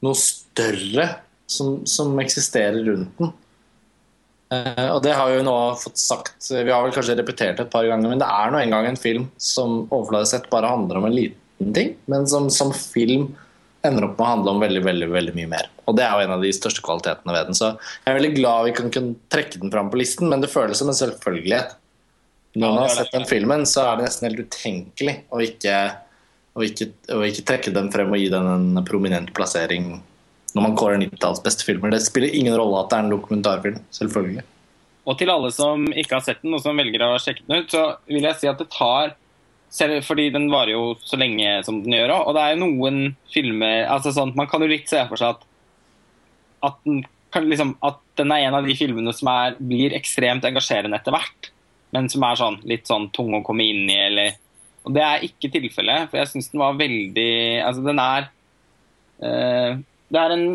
[0.01, 1.07] noe større
[1.51, 3.33] som, som eksisterer rundt den.
[4.51, 7.71] Uh, og det har vi nå fått sagt Vi har vel kanskje repetert det et
[7.71, 11.07] par ganger, men det er nå engang en film som overfladisk sett bare handler om
[11.07, 13.29] en liten ting, men som som film
[13.87, 15.71] ender opp med å handle om veldig veldig, veldig mye mer.
[15.89, 17.57] Og Det er jo en av de største kvalitetene ved den.
[17.57, 20.53] Så jeg er veldig glad vi kan kunne trekke den fram på listen, men det
[20.53, 21.77] føles som en selvfølgelighet.
[22.61, 25.75] Når man har sett den filmen, så er det nesten helt utenkelig å ikke,
[26.59, 29.93] å ikke, å ikke trekke den frem og gi den en prominent plassering
[30.51, 31.93] når man kårer 90-tallets beste filmer.
[31.95, 33.79] Det spiller ingen rolle at det er en dokumentarfilm.
[33.95, 34.43] Selvfølgelig.
[35.07, 37.71] Og til alle som ikke har sett den, og som velger å sjekke den ut,
[37.73, 39.15] så vil jeg si at det tar
[39.71, 42.27] selv fordi den varer jo så lenge som den gjør òg.
[42.29, 43.01] Og det er jo noen
[43.31, 45.47] filmer altså sånn, Man kan jo litt se for seg at,
[46.67, 50.47] at, den, kan liksom, at den er en av de filmene som er, blir ekstremt
[50.47, 51.53] engasjerende etter hvert.
[51.95, 53.99] men som er sånn, litt sånn tung å komme inn i.
[54.09, 54.35] Eller,
[54.85, 57.31] og det er ikke tilfellet, for jeg syns den var veldig
[57.63, 58.29] Altså, den er
[59.23, 60.47] eh, Det er en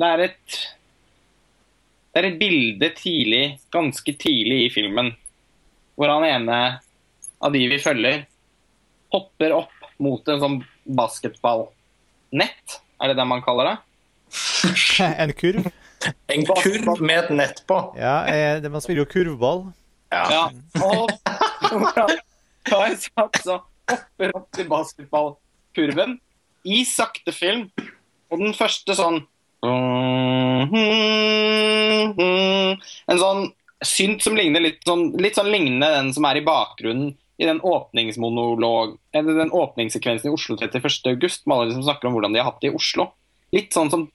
[0.00, 0.60] Det er et
[2.10, 5.12] Det er et bilde tidlig, ganske tidlig i filmen,
[5.94, 6.56] hvor han ene
[7.40, 8.24] av de vi følger,
[9.14, 10.58] hopper opp mot en sånn
[10.96, 12.80] basketballnett.
[13.00, 13.76] Er det det man kaller det?
[15.24, 15.66] En kurv.
[16.32, 17.78] En kurv med et nett på.
[17.98, 19.64] Ja, eh, det- man spiller jo kurvball.
[20.12, 20.50] Ja.
[20.84, 21.10] Og
[22.70, 26.18] Kai satt så hopper opp til basketballkurven
[26.68, 27.70] i sakte film.
[28.30, 29.22] Og den første sånn
[33.10, 33.48] En sånn
[33.84, 37.60] synt som ligner litt sånn, litt sånn lignende den som er i bakgrunnen i den
[37.64, 40.84] åpningsmonolog Eller den åpningssekvensen i Oslo 31.
[41.08, 43.06] august med alle de som snakker om hvordan de har hatt det i Oslo.
[43.56, 44.10] Litt sånn som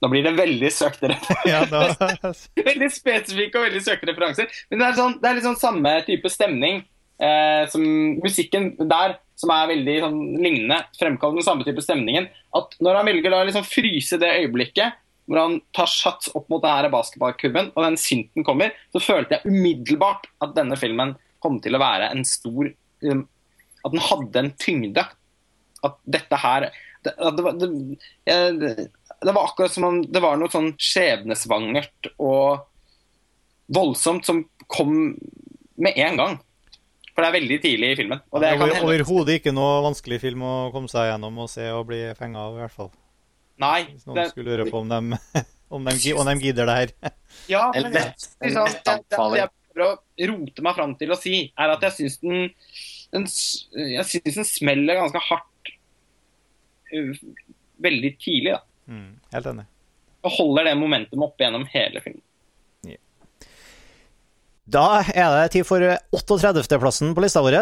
[0.00, 2.14] Nå blir det veldig søkte referanser.
[2.70, 4.54] Veldig spesifikke og veldig søkte referanser.
[4.70, 6.78] Men det er, sånn, det er litt sånn samme type stemning
[7.20, 7.84] eh, som
[8.24, 12.30] musikken der, som er veldig sånn, lignende, fremkaller den samme type stemningen.
[12.56, 14.96] At når han velger å liksom fryse det øyeblikket
[15.28, 19.52] hvor han tar sats opp mot denne basketballkurven, og den synten kommer, så følte jeg
[19.52, 23.26] umiddelbart at denne filmen kom til å være en stor liksom,
[23.80, 25.04] At den hadde en tyngde.
[25.86, 26.68] At dette her
[27.00, 27.68] det, at det, var, det,
[28.60, 28.88] det,
[29.24, 32.66] det var akkurat som om det var noe sånn skjebnesvangert og
[33.72, 35.14] voldsomt som kom
[35.80, 36.34] med en gang.
[37.14, 38.20] For det er veldig tidlig i filmen.
[38.30, 41.66] Og det det er overhodet ikke noe vanskelig film å komme seg gjennom og se
[41.72, 42.92] og bli fenga av, i hvert fall.
[43.60, 43.80] Nei.
[43.90, 45.20] Hvis noen Det, skulle lure på om de,
[45.76, 46.94] om de, om de gidder det her.
[47.50, 51.18] ja, men lett, liksom, lett det, det, det prøver å rote meg fram til å
[51.18, 52.48] si, er at jeg syns den,
[53.14, 53.28] den
[53.90, 55.74] Jeg syns den smeller ganske hardt
[56.94, 57.20] uh,
[57.82, 58.56] veldig tidlig.
[58.56, 58.64] da.
[58.90, 59.68] Mm, helt enig.
[60.26, 62.26] Og holder det momentumet oppe gjennom hele filmen.
[64.70, 65.82] Da er det tid for
[66.14, 67.56] 38.-plassen på lista vår.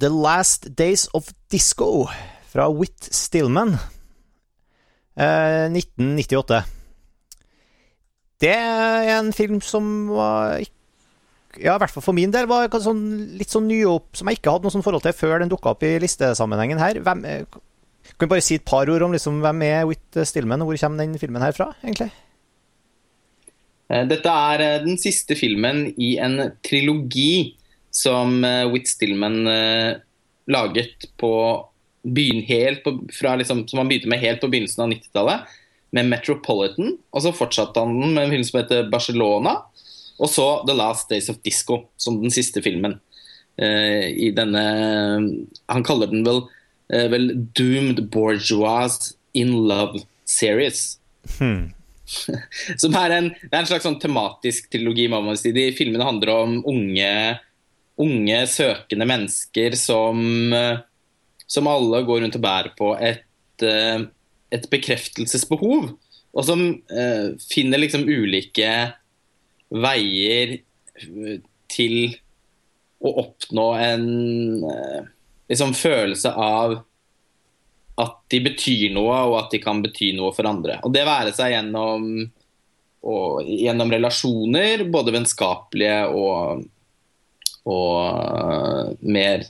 [0.00, 2.06] The Last Days of Disco
[2.48, 3.74] fra Whit Stillman.
[5.16, 6.62] Eh, 1998.
[8.42, 10.58] Det er en film som var
[11.56, 13.00] Ja, i hvert fall for min del var sånn,
[13.38, 15.86] litt sånn nyopp Som jeg ikke hadde noe sånn forhold til før den dukka opp
[15.88, 17.00] i listesammenhengen her.
[17.00, 17.24] Hvem,
[18.14, 20.80] kan vi bare si et par ord om liksom, hvem er Whit Stillman, og hvor
[20.80, 22.10] kommer den filmen her fra, egentlig?
[23.90, 27.56] Eh, Dette er eh, den siste filmen i en trilogi
[27.94, 29.42] som eh, Whit Stillman
[30.46, 31.32] laget på
[32.06, 35.56] byen helt på, fra liksom, som han begynte med helt på begynnelsen av 90-tallet,
[35.94, 36.96] med Metropolitan.
[37.12, 39.58] Og så fortsatte han den med en film som heter Barcelona.
[40.18, 43.00] Og så The Last Days of Disco, som den siste filmen.
[43.58, 44.62] eh, I denne
[45.68, 46.42] Han kaller den vel,
[46.92, 50.98] eh, vel Doomed Bourgeois in Love Series.
[51.38, 51.72] Hmm.
[52.82, 55.08] Som er en, det er en slags sånn tematisk trilogi.
[55.08, 55.52] må man si.
[55.52, 57.38] De filmene handler om unge,
[57.98, 60.78] unge søkende mennesker som, eh,
[61.46, 63.26] som alle går rundt og bærer på et,
[63.62, 64.06] eh,
[64.56, 65.90] et bekreftelsesbehov.
[66.36, 68.70] Og som eh, finner liksom ulike
[69.72, 71.38] veier eh,
[71.72, 71.96] til
[73.04, 74.06] å oppnå en
[74.68, 75.08] eh,
[75.48, 76.78] liksom følelse av
[77.96, 80.80] at de betyr noe, og at de kan bety noe for andre.
[80.84, 82.08] Og Det være seg gjennom,
[83.08, 86.66] og, gjennom relasjoner, både vennskapelige og,
[87.64, 89.46] og øh, mer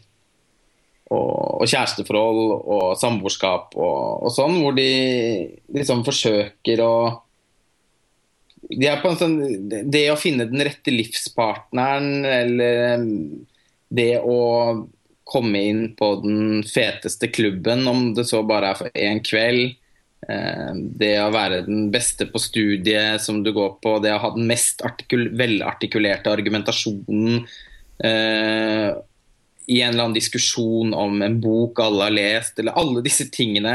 [1.14, 4.90] og, kjæresteforhold og samboerskap og, og sånn, hvor de
[5.76, 6.96] liksom forsøker å
[8.66, 9.36] de er på en sånn,
[9.86, 13.04] Det å finne den rette livspartneren, eller
[13.94, 14.40] det å
[15.26, 19.76] komme inn på den feteste klubben, om det så bare er for én kveld.
[20.98, 24.48] Det å være den beste på studiet som du går på, det å ha den
[24.50, 27.44] mest artikul velartikulerte argumentasjonen
[28.02, 28.88] eh,
[29.66, 33.74] i en eller annen diskusjon om en bok alle har lest, eller alle disse tingene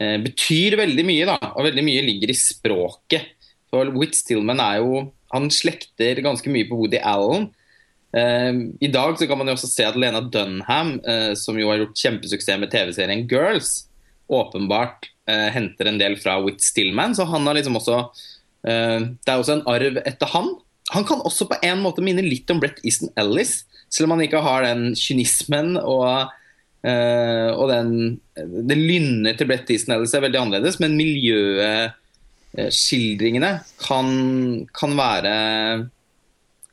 [0.00, 1.38] eh, betyr veldig mye, da.
[1.54, 3.30] Og veldig mye ligger i språket.
[3.70, 7.52] For Whit Stillman er jo Han slekter ganske mye på Woody Allen.
[8.10, 8.50] Eh,
[8.82, 11.78] I dag så kan man jo også se at Lena Dunham, eh, som jo har
[11.84, 13.84] gjort kjempesuksess med TV-serien Girls,
[14.26, 17.14] åpenbart eh, henter en del fra Whit Stillman.
[17.14, 18.00] Så han har liksom også
[18.66, 20.50] eh, Det er også en arv etter han.
[20.90, 24.24] Han kan også på en måte minne litt om Brett Easton Ellis, selv om han
[24.26, 26.30] ikke har den kynismen og
[26.86, 27.94] uh, og den,
[28.34, 31.90] det lynnet til Brett Easton Ellis er veldig annerledes, men eh,
[33.84, 34.06] kan,
[34.74, 35.34] kan være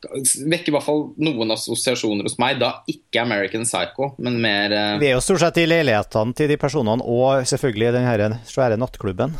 [0.07, 2.59] Vekker i hvert fall noen assosiasjoner hos meg.
[2.61, 4.99] Da ikke American Psycho, men mer uh...
[5.01, 8.77] Vi er jo stort sett i leilighetene til de personene, og selvfølgelig den her svære
[8.79, 9.33] nattklubben.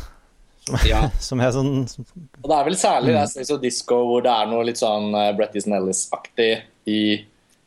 [0.84, 1.06] Ja.
[1.28, 4.50] som er sånn Og det er vel særlig det Sex og Disco hvor det er
[4.50, 6.50] noe litt sånn uh, Bret Easton Ellis-aktig
[6.90, 7.00] i,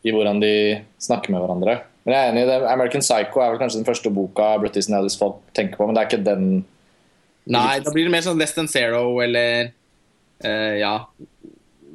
[0.01, 0.53] i hvordan de
[1.01, 1.77] snakker med hverandre.
[2.05, 2.57] Men jeg er enig i det.
[2.71, 5.97] American Psycho er vel kanskje den første boka Bret Easton Ellis folk tenker på, men
[5.97, 6.47] det er ikke den
[7.51, 9.71] Nei, da blir det mer sånn Less Than Zero eller
[10.45, 10.95] uh, ja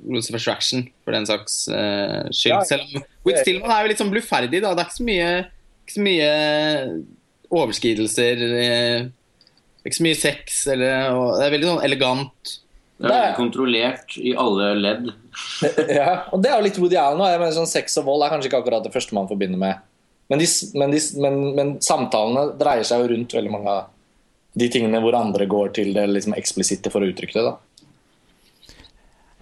[0.06, 2.52] Rules of Attraction, for den saks uh, skyld.
[2.52, 2.62] Ja.
[2.66, 5.30] Selv om Whit Stillman er jo litt sånn bluferdig, da, Det er ikke så mye,
[5.82, 6.28] ikke så mye
[7.56, 8.44] overskridelser.
[8.54, 9.08] Uh,
[9.86, 10.60] ikke så mye sex.
[10.70, 12.54] Eller, og det er veldig sånn elegant.
[12.96, 15.10] Det er kontrollert i alle ledd.
[15.98, 17.20] Ja, og det er jo litt Woody Allen.
[17.20, 19.84] mener sånn Sex og vold er kanskje ikke akkurat det første man forbinder med.
[20.32, 23.92] Men, de, men, de, men, men samtalene dreier seg jo rundt veldig mange av
[24.56, 27.44] de tingene hvor andre går til det liksom eksplisitte for å uttrykke det.
[27.44, 27.56] da.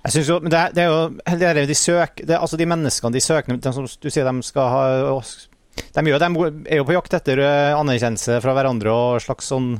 [0.04, 2.68] Jeg synes jo, men det, det er jo det er de søker, det, altså De
[2.68, 4.82] menneskene de søker de som Du sier de skal ha
[5.16, 6.28] De, gjør, de
[6.68, 9.78] er jo på jakt etter eh, anerkjennelse fra hverandre og slags sånn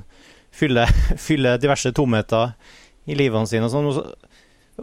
[0.55, 0.87] fylle,
[1.27, 2.55] fylle diverse tomheter
[3.07, 3.89] i livene sine og sånn.
[3.91, 4.29] Og,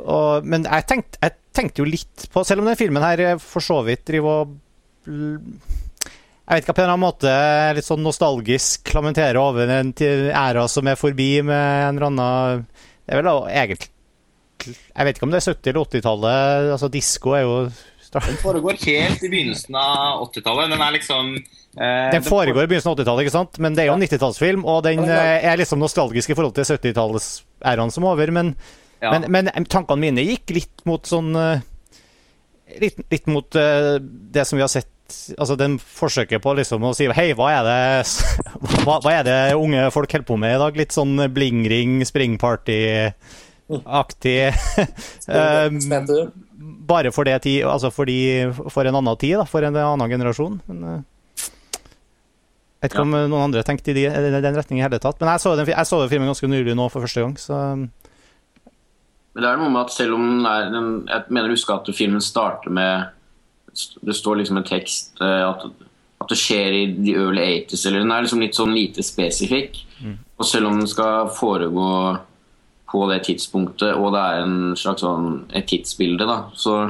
[0.01, 3.37] og, men jeg tenkte, jeg tenkte jo litt på Selv om den filmen her eh,
[3.41, 4.57] for så vidt driver og
[6.51, 7.31] jeg vet ikke, på en eller annen måte
[7.77, 13.15] litt sånn nostalgisk lamentere over en æra som er forbi med en eller annen Det
[13.15, 13.91] er vel egentlig
[14.69, 16.67] jeg vet ikke om det er 70- eller 80-tallet.
[16.75, 17.55] Altså, Disko er jo
[18.11, 20.73] Den foregår helt i begynnelsen av 80-tallet.
[20.73, 23.61] Den er liksom eh, Den foregår i begynnelsen av 80-tallet, ikke sant?
[23.63, 24.67] men det er jo en 90-tallsfilm.
[24.67, 26.67] Og den eh, er liksom nostalgisk i forhold til
[27.61, 28.31] 70-tallsæraen som er over.
[28.31, 28.55] Men,
[29.01, 29.11] Ja.
[29.17, 31.59] men, men tankene mine gikk litt mot sånn eh,
[32.79, 34.87] Litt, litt mot eh, det som vi har sett
[35.37, 38.05] Altså den forsøket på liksom å si Hei, hva er det
[38.85, 40.77] hva, hva er det unge folk holder på med i dag?
[40.79, 44.53] Litt sånn blingring, springparty-aktig.
[46.07, 46.31] du?
[46.61, 48.17] bare for det tid, altså fordi,
[48.69, 50.59] for en annen tid, da, for en annen generasjon.
[50.69, 50.99] Men, eh,
[52.81, 55.19] vet ikke om eh, noen andre tenkte i de, i den retningen i hele tatt.
[55.21, 57.59] Men jeg så, den, jeg så den filmen ganske nylig nå for første gang, så
[57.77, 57.87] um,
[59.31, 61.77] Men det er noe med at selv om den er den, Jeg mener å huske
[61.77, 63.07] at filmen starter med
[64.03, 65.63] Det står liksom en tekst eh, at,
[66.21, 69.85] at det skjer i de early 80s, eller den er liksom litt sånn lite spesifikk.
[70.41, 71.91] Og selv om den skal foregå
[72.91, 76.81] på det tidspunktet, og det er en slags sånn et tidsbilde, da, så,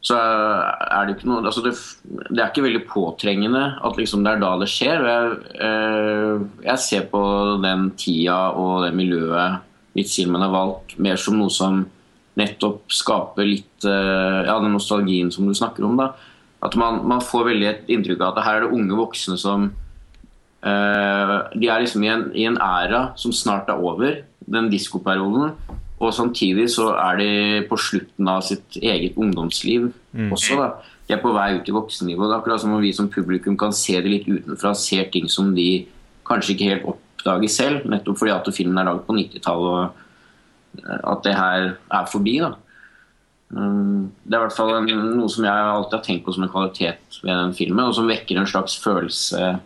[0.00, 1.74] så er det ikke noe altså det,
[2.30, 5.04] det er ikke veldig påtrengende at liksom det er da det skjer.
[5.10, 7.20] Jeg, eh, jeg ser på
[7.60, 11.80] den tida og det miljøet Midtsilmen har valgt, mer som noe som
[12.38, 15.98] nettopp skaper litt eh, ja, den nostalgien som du snakker om.
[15.98, 16.12] da.
[16.64, 19.70] At man, man får veldig et inntrykk av at her er det unge voksne som
[20.62, 25.56] eh, De er liksom i en, i en æra som snart er over, den diskoperioden.
[26.00, 27.30] Og samtidig så er de
[27.68, 29.90] på slutten av sitt eget ungdomsliv
[30.32, 30.56] også.
[30.56, 30.70] da.
[31.06, 32.24] De er på vei ut i voksennivå.
[32.24, 35.28] Det er akkurat som om vi som publikum kan se det litt utenfra, ser ting
[35.28, 35.84] som de
[36.28, 41.00] kanskje ikke helt oppdager selv, nettopp fordi at filmen er laget på 90-tallet og eh,
[41.12, 42.38] at det her er forbi.
[42.40, 42.54] da.
[43.50, 46.52] Um, Det er i hvert fall noe som jeg alltid har tenkt på som en
[46.52, 49.58] kvalitet ved den filmen, og som vekker en slags følelse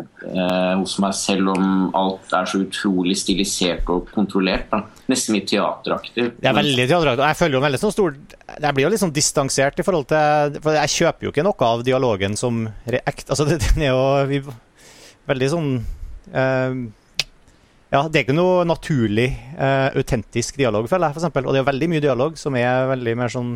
[0.00, 4.66] eh, hos meg selv om alt er så utrolig stilisert og kontrollert.
[4.72, 4.82] Da.
[5.10, 6.30] Nesten litt teateraktig.
[6.40, 7.28] det er veldig teateraktig.
[7.28, 8.14] Jeg føler jo veldig sånn stor
[8.54, 11.68] Jeg blir jo litt sånn distansert i forhold til For jeg kjøper jo ikke noe
[11.68, 13.28] av dialogen som react.
[13.28, 14.54] Altså, den er jo
[15.28, 15.70] veldig sånn
[16.32, 16.80] eh,
[17.94, 21.44] Ja, det er ikke noe naturlig, eh, autentisk dialog, føler jeg, for.
[21.44, 23.52] Og det er veldig mye dialog som er veldig mer sånn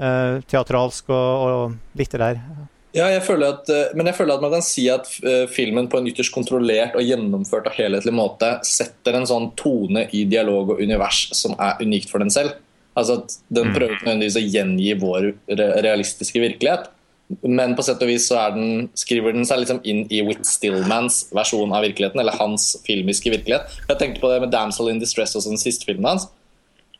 [0.00, 2.40] eh, teatralsk og, og litterær.
[2.98, 5.86] Ja, jeg føler at, eh, men jeg føler at man kan si at eh, filmen
[5.90, 10.74] på en ytterst kontrollert og gjennomført og helhetlig måte setter en sånn tone i dialog
[10.74, 12.56] og univers som er unikt for den selv.
[12.98, 15.28] Altså at Den prøver ikke nødvendigvis å gjengi vår
[15.86, 16.88] realistiske virkelighet,
[17.44, 20.48] men på sett og vis så er den, skriver den seg liksom inn i Whit
[20.48, 23.68] Stillmans versjon av virkeligheten, eller hans filmiske virkelighet.
[23.84, 26.26] Jeg tenkte på det med 'Damsel in Distress', også den siste filmen hans.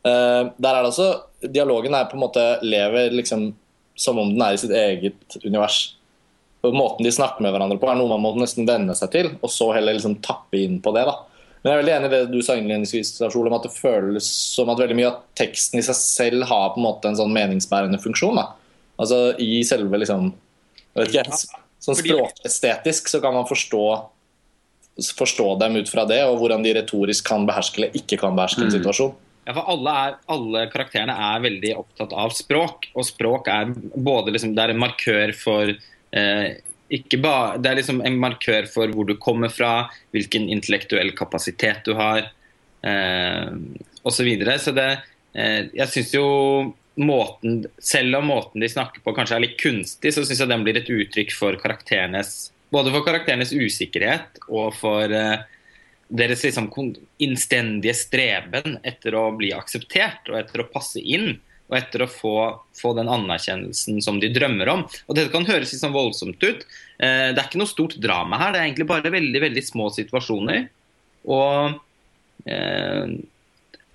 [0.06, 1.08] Eh, der er det også
[1.42, 3.54] Dialogen er på en måte lever liksom
[3.98, 5.78] som om den er i sitt eget univers.
[6.66, 9.30] Og Måten de snakker med hverandre på, er noe man må nesten venne seg til,
[9.42, 11.04] og så heller liksom tappe inn på det.
[11.06, 11.16] da.
[11.62, 14.70] Men jeg er veldig enig i det du sa innledningsvis, om at det føles som
[14.70, 18.00] at veldig mye av teksten i seg selv har på en måte en sånn meningsbærende
[18.02, 18.38] funksjon.
[18.38, 18.52] da.
[18.98, 20.32] Altså i selve liksom
[20.98, 21.26] ikke,
[21.78, 23.82] Sånn språkestetisk så kan man forstå
[25.14, 28.64] forstå dem ut fra det, og hvordan de retorisk kan beherske eller ikke kan beherske
[28.64, 28.82] en Mm.
[28.82, 29.14] situasjon.
[29.48, 34.34] Ja, for alle, er, alle karakterene er veldig opptatt av språk, og språk er både
[34.34, 36.48] liksom, det er en markør for eh,
[36.92, 41.80] ikke ba, Det er liksom en markør for hvor du kommer fra, hvilken intellektuell kapasitet
[41.88, 42.28] du har,
[42.84, 43.48] eh,
[44.02, 44.18] osv.
[44.18, 44.58] Så, videre.
[44.60, 44.90] så det,
[45.32, 46.28] eh, jeg syns jo
[46.98, 50.64] måten Selv om måten de snakker på kanskje er litt kunstig, så syns jeg den
[50.66, 55.40] blir et uttrykk for karakterenes Både for karakterenes usikkerhet og for eh,
[56.08, 56.70] deres liksom
[57.20, 61.36] innstendige streben etter å bli akseptert og etter å passe inn.
[61.68, 62.36] Og etter å få,
[62.72, 64.86] få den anerkjennelsen som de drømmer om.
[65.04, 66.62] Og Dette kan høres sånn voldsomt ut.
[66.96, 68.54] Eh, det er ikke noe stort drama her.
[68.54, 70.62] Det er egentlig bare veldig veldig små situasjoner.
[71.28, 71.76] Og
[72.48, 73.12] eh,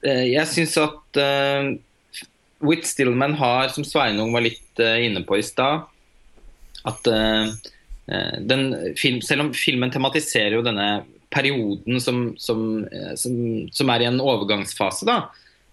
[0.06, 1.72] eh, jeg syns at eh,
[2.64, 5.88] Whit Stillman har, som Sveinung var litt eh, inne på i stad,
[6.88, 7.50] at eh,
[8.08, 13.34] eh, film, selv om filmen tematiserer jo denne perioden som, som, eh, som,
[13.74, 15.18] som er i en overgangsfase, da.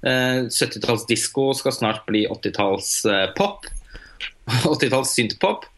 [0.01, 3.69] Eh, 70-talls disko skal snart bli 80-talls eh, pop.
[4.75, 5.69] 80-talls synthpop.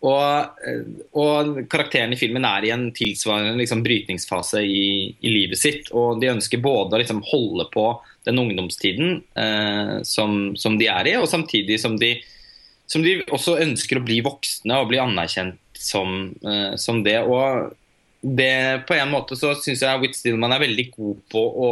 [0.00, 0.84] Og, eh,
[1.20, 5.90] og karakteren i filmen er i en tilsvarende liksom, brytningsfase i, i livet sitt.
[5.92, 7.88] Og de ønsker både å liksom, holde på
[8.28, 12.14] den ungdomstiden eh, som, som de er i, og samtidig som de,
[12.90, 17.18] som de også ønsker å bli voksne og bli anerkjent som, eh, som det.
[17.24, 17.76] Og
[18.20, 21.70] det, på en måte så syns jeg Whit Stillman er veldig god på å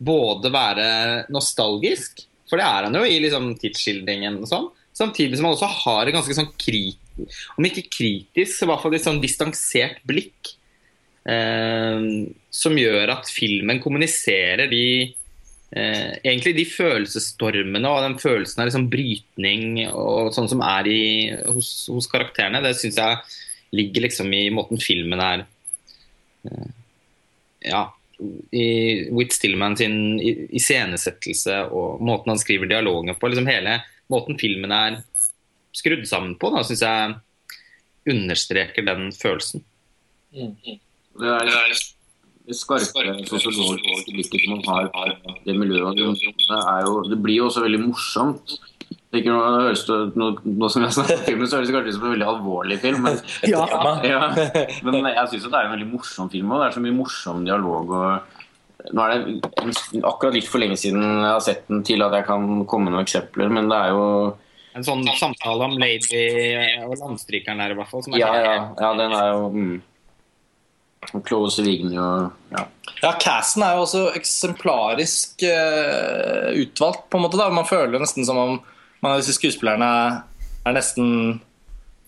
[0.00, 0.86] både være
[1.32, 5.70] nostalgisk, for det er han jo i liksom, tidsskildringen og sånn, samtidig som han også
[5.84, 6.98] har et ganske sånn krit,
[7.56, 10.56] om ikke kritisk, så i hvert fall et sånn distansert blikk.
[11.30, 12.04] Eh,
[12.50, 18.88] som gjør at filmen kommuniserer de eh, egentlig de følelsesstormene og den følelsen av liksom
[18.90, 21.04] brytning og sånn som er i,
[21.52, 22.62] hos, hos karakterene.
[22.64, 23.20] Det syns jeg
[23.76, 25.44] ligger liksom i måten filmen er
[27.64, 27.82] Ja,
[28.52, 28.66] i
[29.12, 33.28] Whit Stillman sin i- iscenesettelse og måten han skriver dialogen på.
[33.28, 33.78] liksom Hele
[34.12, 35.02] måten filmen er
[35.72, 37.14] skrudd sammen på, da, syns jeg
[38.10, 39.62] understreker den følelsen.
[40.32, 44.88] Det er det skarpe sosiologiske blikket som man har
[45.22, 45.96] på det miljøet.
[45.96, 48.56] Det, er jo, det blir jo også veldig morsomt.
[49.10, 51.74] Det ikke noe, det høres ut nå som jeg snakket om filmen, så høres det
[51.74, 53.00] kanskje ut som en veldig alvorlig film.
[53.08, 53.16] Men,
[53.50, 53.64] Ja.
[54.06, 54.20] ja,
[54.86, 56.52] men jeg syns det er en veldig morsom film.
[56.54, 57.90] Og det er så mye morsom dialog.
[57.90, 62.06] Og nå er det en- akkurat litt for lenge siden jeg har sett den til
[62.06, 64.06] at jeg kan komme med noen eksempler, men det er jo
[64.78, 66.22] En sånn samtale om Lady
[66.86, 68.04] og landstrykeren der, i hvert fall.
[68.06, 69.78] Som er Ja, ja, ja den er jo mm.
[71.26, 72.62] Close Vigny og ja.
[73.00, 77.40] Ja, casten er jo også eksemplarisk uh, utvalgt, på en måte.
[77.40, 78.60] da Man føler jo nesten som om
[79.00, 79.90] mange av disse skuespillerne
[80.66, 81.40] er nesten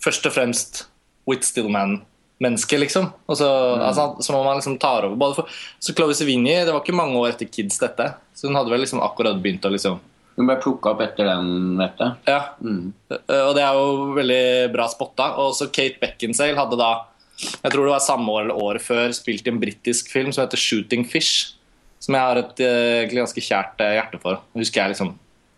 [0.02, 0.82] først og fremst
[1.28, 3.10] Whit Stillman-mennesker, liksom.
[3.30, 6.82] Så, altså, så må man liksom ta over både for så Chloé Sevigny, det var
[6.82, 8.08] ikke mange år etter Kids, dette.
[8.34, 10.00] Så hun hadde vel liksom akkurat begynt å liksom
[10.32, 12.06] Hun ble plukka opp etter den, vet du.
[12.24, 12.38] Ja.
[12.64, 12.92] Mm.
[13.12, 15.26] Eh, Og det er jo veldig bra spotta.
[15.36, 16.92] Og også Kate Beckinsale hadde da,
[17.36, 20.46] jeg tror det var samme år eller året før, spilt i en britisk film som
[20.46, 21.52] heter 'Shooting Fish'.
[22.00, 24.40] Som jeg har et eh, egentlig ganske kjært eh, hjerte for.
[24.56, 25.12] Husker jeg liksom,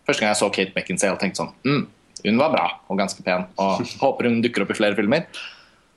[0.05, 1.83] Første gang jeg så Kate Beckinsale, tenkte sånn mm,
[2.25, 3.47] Hun var bra og ganske pen.
[3.61, 5.27] Og håper hun dukker opp i flere filmer.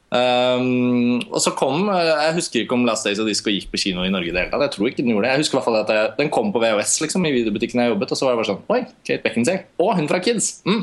[0.08, 3.76] Um, og så kom eh, Jeg husker ikke om Last Days of Disco gikk på
[3.82, 4.30] kino i Norge.
[4.30, 4.64] i det hele tatt.
[4.64, 6.48] Jeg tror ikke Den gjorde det Jeg husker i hvert fall at jeg, den kom
[6.54, 8.14] på VHS liksom, i videobutikken jeg jobbet.
[8.14, 9.66] Og så var det bare sånn Oi, Kate Beckinsale.
[9.84, 10.48] Og hun fra Kids!
[10.64, 10.80] Mm.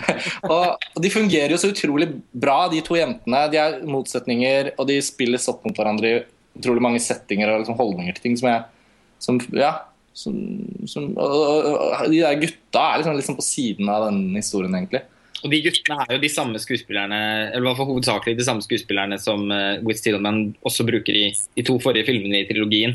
[0.50, 3.46] og, og De fungerer jo så utrolig bra, de to jentene.
[3.54, 6.20] De er motsetninger, og de spilles opp mot hverandre i
[6.58, 8.64] utrolig mange settinger og liksom holdninger til ting som jeg
[9.22, 9.76] som, Ja.
[10.14, 10.36] Som,
[10.86, 11.32] som, og,
[11.74, 15.02] og, de der gutta er liksom, liksom på siden av den historien, egentlig.
[15.44, 17.16] Og de guttene er jo de samme skuespillerne
[17.50, 21.24] eller i hvert fall hovedsakelig de samme skuespillerne som uh, Whit Stillman også bruker i
[21.34, 22.94] de to forrige filmene i trilogien.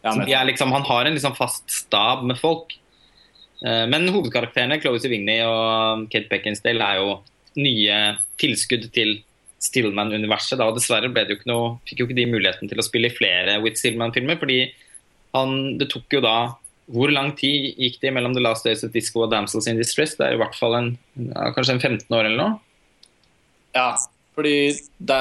[0.00, 2.72] Ja, Så men- liksom, han har en liksom fast stab med folk.
[3.60, 7.18] Uh, men hovedkarakterene, Chloé Sevigny og Kate Beckinsdale, er jo
[7.60, 7.98] nye
[8.40, 9.18] tilskudd til
[9.60, 10.56] Stillman-universet.
[10.56, 13.60] da, og Dessverre jo noe, fikk jo ikke de muligheten til å spille i flere
[13.60, 14.38] Whit Stillman-filmer.
[14.38, 14.72] fordi
[15.34, 16.54] han, det tok jo da
[16.90, 20.16] Hvor lang tid gikk det mellom The Last Days of Disco og Damsels in Distress?
[20.18, 20.90] Det er i hvert fall en,
[21.54, 22.56] kanskje en 15 år eller noe.
[23.76, 23.92] Ja,
[24.34, 25.20] fordi The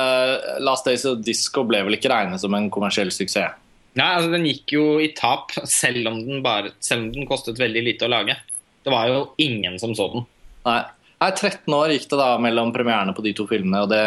[0.65, 3.57] Last Days of Disco ble vel ikke regnet som en kommersiell suksess.
[3.97, 7.59] Nei, altså Den gikk jo i tap, selv om den, bare, selv om den kostet
[7.59, 8.37] veldig lite å lage.
[8.85, 10.25] Det var jo ingen som så den.
[10.67, 10.81] Nei.
[11.19, 14.03] Nei, 13 år gikk det da mellom premierene på de to filmene, og det,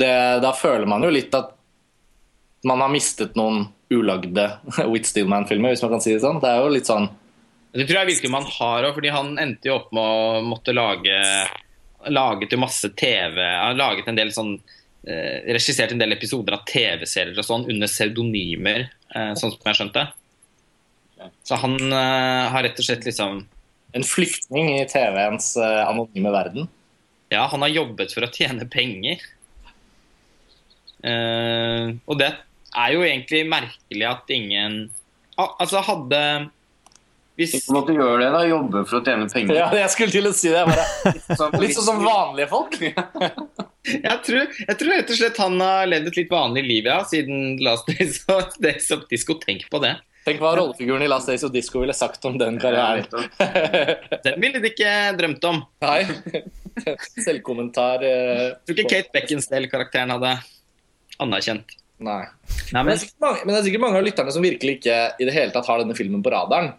[0.00, 1.50] det, da føler man jo litt at
[2.66, 4.46] man har mistet noen ulagde
[4.92, 6.40] Whit Steelman-filmer, hvis man kan si det sånn.
[6.42, 7.08] Det er jo litt sånn
[7.72, 10.74] Det tror jeg virkelig man har òg, fordi han endte jo opp med å måtte
[10.76, 11.20] lage
[12.12, 14.54] Laget jo masse TV Han laget en del sånn
[15.06, 19.78] eh, Regissert en del episoder av TV-serier og sånn under pseudonymer, eh, sånn som jeg
[19.80, 20.06] skjønte.
[21.46, 23.40] Så han eh, har rett og slett liksom
[23.96, 26.66] en flyktning i TV-ens anonyme verden.
[27.32, 29.22] Ja, han har jobbet for å tjene penger.
[31.06, 32.32] Eh, og det
[32.82, 34.78] er jo egentlig merkelig at ingen
[35.36, 36.20] Al altså hadde
[37.36, 38.38] hvis Ikke måtte gjøre det, da.
[38.48, 39.58] Jobbe for å tjene penger.
[39.58, 40.62] Ja, jeg skulle til å si det.
[40.64, 40.86] Bare.
[41.36, 42.78] Sånn- Litt sånn som vanlige folk.
[44.06, 47.02] jeg tror, jeg tror rett og slett han har levd et litt vanlig liv ja,
[47.04, 49.36] siden Last Days of, Days of Disco.
[49.44, 49.92] Tenk på det.
[50.24, 53.04] Tenk hva rollefiguren i Last Days of Disco ville sagt om den karrieren.
[54.24, 55.60] Den ville de ikke drømt om.
[55.84, 56.00] Nei.
[57.20, 60.32] Selvkommentar eh, tror ikke Kate Beckinsdale-karakteren hadde
[61.22, 61.76] anerkjent.
[61.98, 62.22] Nei.
[62.74, 64.74] Nei, Men det, er sikkert mange, men det er sikkert mange av lytterne som virkelig
[64.78, 66.72] ikke i det hele tatt har denne filmen på radaren.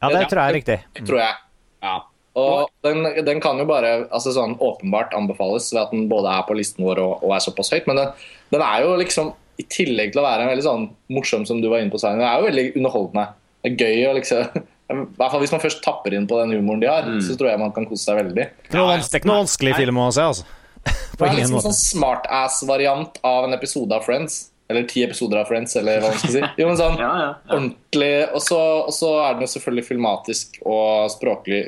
[0.00, 0.28] Ja, det Ja.
[0.30, 0.78] tror jeg er riktig.
[1.06, 1.34] Tror jeg.
[1.82, 1.98] ja.
[2.40, 6.44] Og den, den kan jo bare altså sånn åpenbart anbefales ved at den både er
[6.46, 7.88] på listen vår og, og er såpass høyt.
[7.90, 8.12] Men den,
[8.54, 11.82] den er jo liksom, i tillegg til å være veldig sånn morsom, som du var
[11.82, 13.26] inne på, Svein, den er jo veldig underholdende.
[13.60, 16.54] Det er gøy å liksom I hvert fall hvis man først tapper inn på den
[16.56, 17.20] humoren de har, Mm.
[17.22, 18.46] så tror jeg man kan kose seg veldig.
[18.70, 20.44] Det er er noe vanskelig film å se, altså.
[21.18, 24.46] På Det er liksom en sånn smartass-variant av en episode av Friends.
[24.70, 26.42] Eller ti episoder av Friends, eller hva man skal si.
[26.60, 27.30] Jo, men sånn Ja, ja.
[27.32, 27.56] ja.
[27.56, 31.64] ordentlig Og så og så er den jo selvfølgelig filmatisk og språklig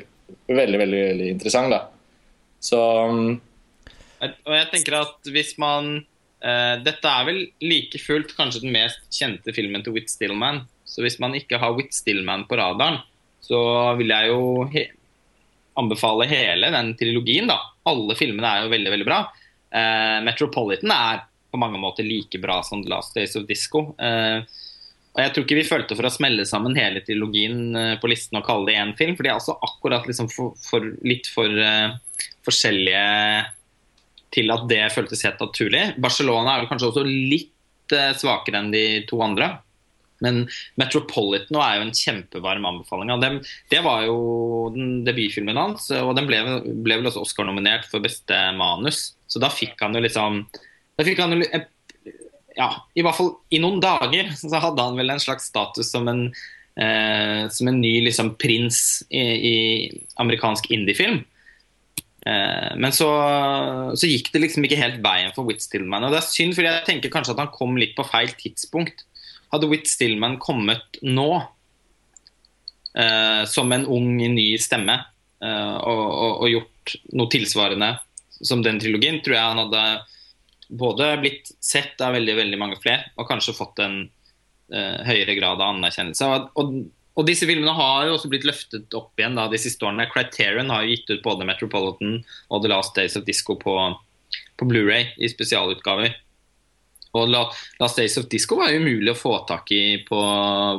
[0.47, 1.83] veldig, veldig, veldig interessant, da.
[2.62, 2.78] Så
[3.11, 3.35] um,
[4.23, 9.03] Og jeg tenker at hvis man uh, Dette er vel like fullt kanskje den mest
[9.11, 10.62] kjente filmen til Whit Stillman.
[10.87, 13.01] Så hvis man ikke har Whit Stillman på radaren,
[13.43, 13.59] så
[13.99, 14.87] vil jeg jo he
[15.78, 17.58] anbefale hele den trilogien, da.
[17.88, 19.21] Alle filmene er jo veldig, veldig bra.
[19.72, 21.22] Eh, Metropolitan er
[21.53, 23.92] på mange måter like bra som The Last Days of Disco.
[24.01, 24.44] Eh,
[25.12, 28.40] og jeg tror ikke vi følte for å smelle sammen hele trilogien eh, på listen
[28.40, 31.49] og kalle det én film, for de er også akkurat liksom for, for, litt for
[31.49, 31.99] uh,
[32.47, 33.03] forskjellige
[34.33, 35.83] til at det føltes helt naturlig.
[36.01, 37.51] Barcelona er vel kanskje også litt
[38.17, 39.51] svakere enn de to andre.
[40.22, 40.44] Men
[40.81, 43.40] Metropolitan er jo en kjempevarm anbefaling av dem.
[43.72, 44.17] Det var jo
[44.74, 46.40] den debutfilmen hans, og den ble,
[46.85, 49.12] ble vel også Oscar-nominert for beste manus.
[49.26, 50.44] Så da fikk han jo liksom
[50.99, 51.47] Da fikk han jo
[52.53, 56.10] Ja, i hvert fall i noen dager så hadde han vel en slags status som
[56.12, 56.26] en
[56.76, 59.56] eh, som en ny liksom prins i, i
[60.21, 61.22] amerikansk indiefilm.
[62.26, 63.08] Eh, men så,
[63.99, 66.06] så gikk det liksom ikke helt veien for Whitstillman.
[66.06, 69.06] Og det er synd, for jeg tenker kanskje at han kom litt på feil tidspunkt.
[69.52, 71.28] Hadde Whit Stillman kommet nå,
[72.99, 74.97] eh, som en ung, ny stemme,
[75.44, 77.92] eh, og, og, og gjort noe tilsvarende
[78.42, 79.85] som den trilogien, tror jeg han hadde
[80.72, 84.01] både blitt sett av veldig, veldig mange flere, og kanskje fått en
[84.72, 86.28] eh, høyere grad av anerkjennelse.
[86.56, 86.81] Og,
[87.12, 90.08] og, disse filmene har jo også blitt løftet opp igjen da, de siste årene.
[90.12, 93.76] Criterion har jo gitt ut både Metropolitan og The Last Days of Disco på,
[94.56, 96.17] på Blu-ray i spesialutgaver.
[97.19, 97.43] Og La,
[97.83, 100.21] Last Days of Disco var umulig å få tak i på,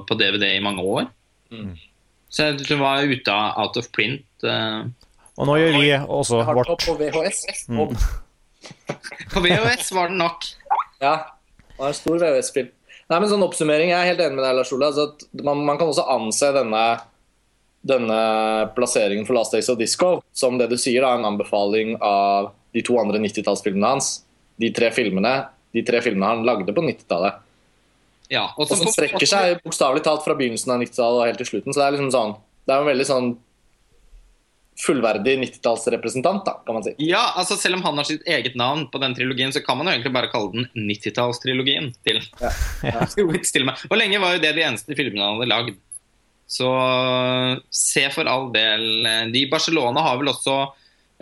[0.08, 1.10] på DVD i mange år.
[1.54, 1.76] Mm.
[2.34, 4.26] Så det var ute av out of print.
[4.42, 4.90] Uh,
[5.38, 7.68] Og nå gjør vi også den vårt på VHS.
[7.70, 7.94] Mm.
[9.34, 10.50] På VHS var det nok.
[11.04, 11.16] ja,
[11.68, 12.74] det var en stor VHS-film.
[13.12, 14.90] Nei, men sånn oppsummering, Jeg er helt enig med deg, Lars Ole.
[14.90, 16.84] Altså at man, man kan også anse denne,
[17.86, 18.20] denne
[18.74, 22.82] plasseringen for Last Days of Disco som det du sier, da, en anbefaling av de
[22.82, 24.14] to andre 90-tallsfilmene hans.
[24.58, 25.36] De tre filmene
[25.74, 27.42] de tre filmene han lagde på 90-tallet.
[28.32, 31.74] Ja, og som strekker seg bokstavelig talt fra begynnelsen av 90-tallet og helt til slutten.
[31.74, 33.34] Så det er liksom sånn Det er en veldig sånn
[34.84, 36.96] fullverdig 90-tallsrepresentant, da, kan man si.
[37.06, 39.86] Ja, altså Selv om han har sitt eget navn på den trilogien, så kan man
[39.88, 42.52] jo egentlig bare kalle den 90-tallstrilogien til Ja.
[43.30, 43.78] Whit Stillman.
[43.90, 45.78] Og lenge var jo det de eneste filmene han hadde lagd.
[46.50, 46.70] Så
[47.74, 50.58] se for all del De i Barcelona har vel også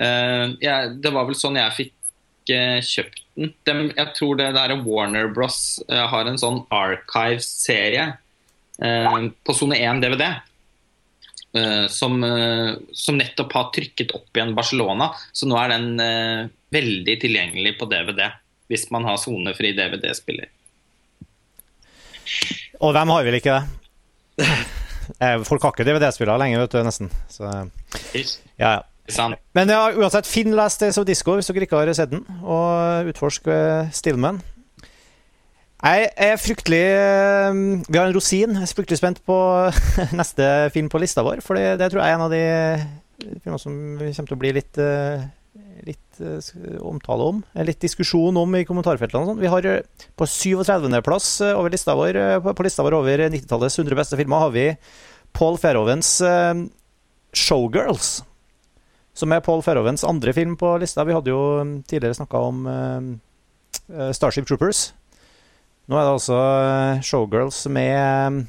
[0.02, 1.94] eh, ja, Det var vel sånn jeg fikk
[2.54, 3.52] eh, kjøpt den.
[3.66, 8.06] De, jeg tror det der Warner Bros eh, har en sånn Archives-serie
[8.82, 10.28] eh, på sone 1 DVD.
[11.58, 15.10] eh, som, eh, som nettopp har trykket opp igjen Barcelona.
[15.36, 18.30] Så nå er den eh, veldig tilgjengelig på DVD.
[18.72, 20.48] Hvis man har sonefri DVD-spiller.
[22.82, 24.48] Og hvem har vel ikke det?
[25.20, 27.10] Eh, Folk har ikke DVD-spillere lenger, vet du, nesten.
[27.28, 27.44] Så,
[28.16, 28.22] ja,
[28.62, 28.70] ja.
[29.12, 29.40] Sant?
[29.58, 33.12] Men ja, uansett, finn Les Days of Disco hvis dere ikke har sett den, og
[33.12, 33.52] utforsk
[33.96, 34.42] Stillman.
[35.82, 38.54] Jeg er fryktelig eh, Vi har en rosin.
[38.54, 39.38] Jeg er fryktelig spent på
[40.20, 41.42] neste film på lista vår.
[41.42, 42.44] For det, tror jeg er en av de
[43.42, 45.26] filmene som kommer til å bli litt, eh,
[45.88, 47.42] litt eh, omtale om.
[47.66, 49.32] Litt diskusjon om i kommentarfeltene.
[49.32, 49.42] sånn.
[49.42, 49.70] Vi har
[50.22, 54.68] på 37.-plass over lista vår på lista vår over 90-tallets 100 beste filmer har vi
[55.34, 56.68] Paul Verhovens eh,
[57.34, 58.20] 'Showgirls'.
[59.14, 61.04] Som er Paul Ferrovens andre film på lista.
[61.04, 63.10] Vi hadde jo mm, tidligere snakka om eh,
[63.98, 64.92] eh, Starship Troopers.
[65.92, 68.46] Nå er det altså eh, Showgirls med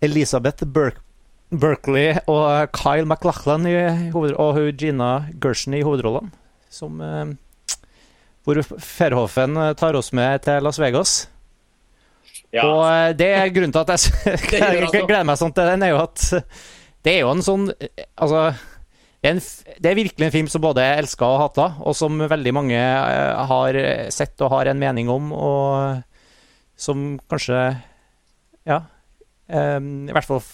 [0.00, 1.02] Elisabeth Elizabeth Berk
[1.48, 3.72] Berkeley og Kyle McLachlan i
[4.12, 6.28] og Gina Gershon i hovedrollene.
[6.68, 7.32] Som uh,
[8.44, 11.22] Hvor Verhoeven tar oss med til Las Vegas.
[12.52, 12.64] Ja.
[12.64, 16.02] Og eh, det er grunnen til at jeg, gleder meg sånn til den, er jo
[16.04, 16.28] at
[17.04, 17.66] det er jo en sånn
[18.16, 18.44] Altså,
[19.18, 19.40] det er, en,
[19.82, 22.78] det er virkelig en film som både er elska og hata, og som veldig mange
[22.78, 23.78] eh, har
[24.14, 26.04] sett og har en mening om, og
[26.78, 27.62] som kanskje
[28.68, 28.82] Ja.
[29.50, 30.44] eh, I hvert fall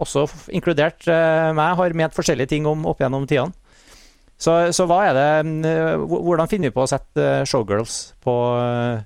[0.00, 0.24] også
[0.56, 3.52] inkludert eh, meg, har ment forskjellige ting om opp gjennom tidene.
[4.40, 5.68] Så, så hva er det
[6.10, 9.04] Hvordan finner vi på å sette Showgirls på eh,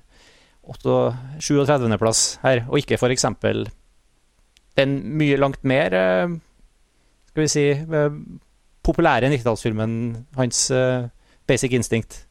[0.69, 3.25] 37.-plass her, og ikke f.eks.
[4.79, 5.93] den mye langt mer
[7.29, 7.63] Skal vi si
[8.89, 9.93] populære 90-tallsfilmen
[10.37, 11.07] hans uh,
[11.47, 12.25] Basic Instinct,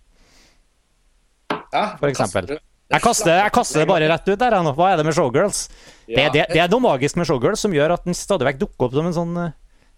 [1.73, 2.58] Ja, for eksempel.
[2.89, 4.55] Jeg kaster, jeg kaster det bare rett ut der.
[4.65, 4.71] nå.
[4.76, 5.67] Hva er det med Showgirls?
[6.08, 8.62] Det, Ja, det, det er noe magisk med Showgirls som gjør at den stadig vekk
[8.62, 9.51] dukker opp som en sånn uh,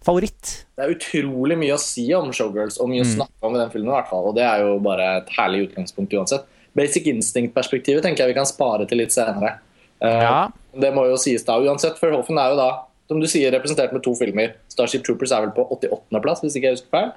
[0.03, 0.65] favoritt.
[0.75, 3.13] Det er utrolig mye å si om Showgirls, og mye å Mm.
[3.15, 3.93] snakke om i den filmen.
[3.93, 6.43] i hvert fall, Og det er jo bare et herlig utgangspunkt uansett.
[6.75, 9.59] Basic Instinct-perspektivet tenker jeg vi kan spare til litt senere.
[10.03, 10.47] Uh, Ja.
[10.75, 12.69] Det må jo sies da uansett, for Hoffen er jo da,
[13.11, 14.55] som du sier, representert med to filmer.
[14.71, 17.09] Starship Troopers er vel på 88.-plass, hvis ikke jeg husker feil.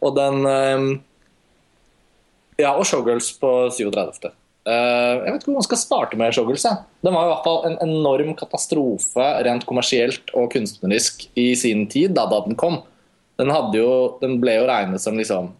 [0.00, 0.84] Og den eh,
[2.60, 4.30] Ja, og Showgirls på 37.
[4.68, 6.66] Eh, jeg vet ikke hvor man skal starte med Showgirls.
[6.68, 6.76] Ja.
[7.02, 12.14] Den var i hvert fall en enorm katastrofe rent kommersielt og kunstnerisk i sin tid,
[12.18, 12.82] da, da den kom.
[13.40, 15.54] Den, jo, den ble jo regnet som liksom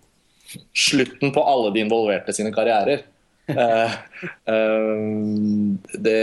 [0.77, 3.07] slutten på alle de involverte sine karrierer.
[3.51, 3.93] Eh,
[4.53, 5.01] eh,
[6.05, 6.17] det,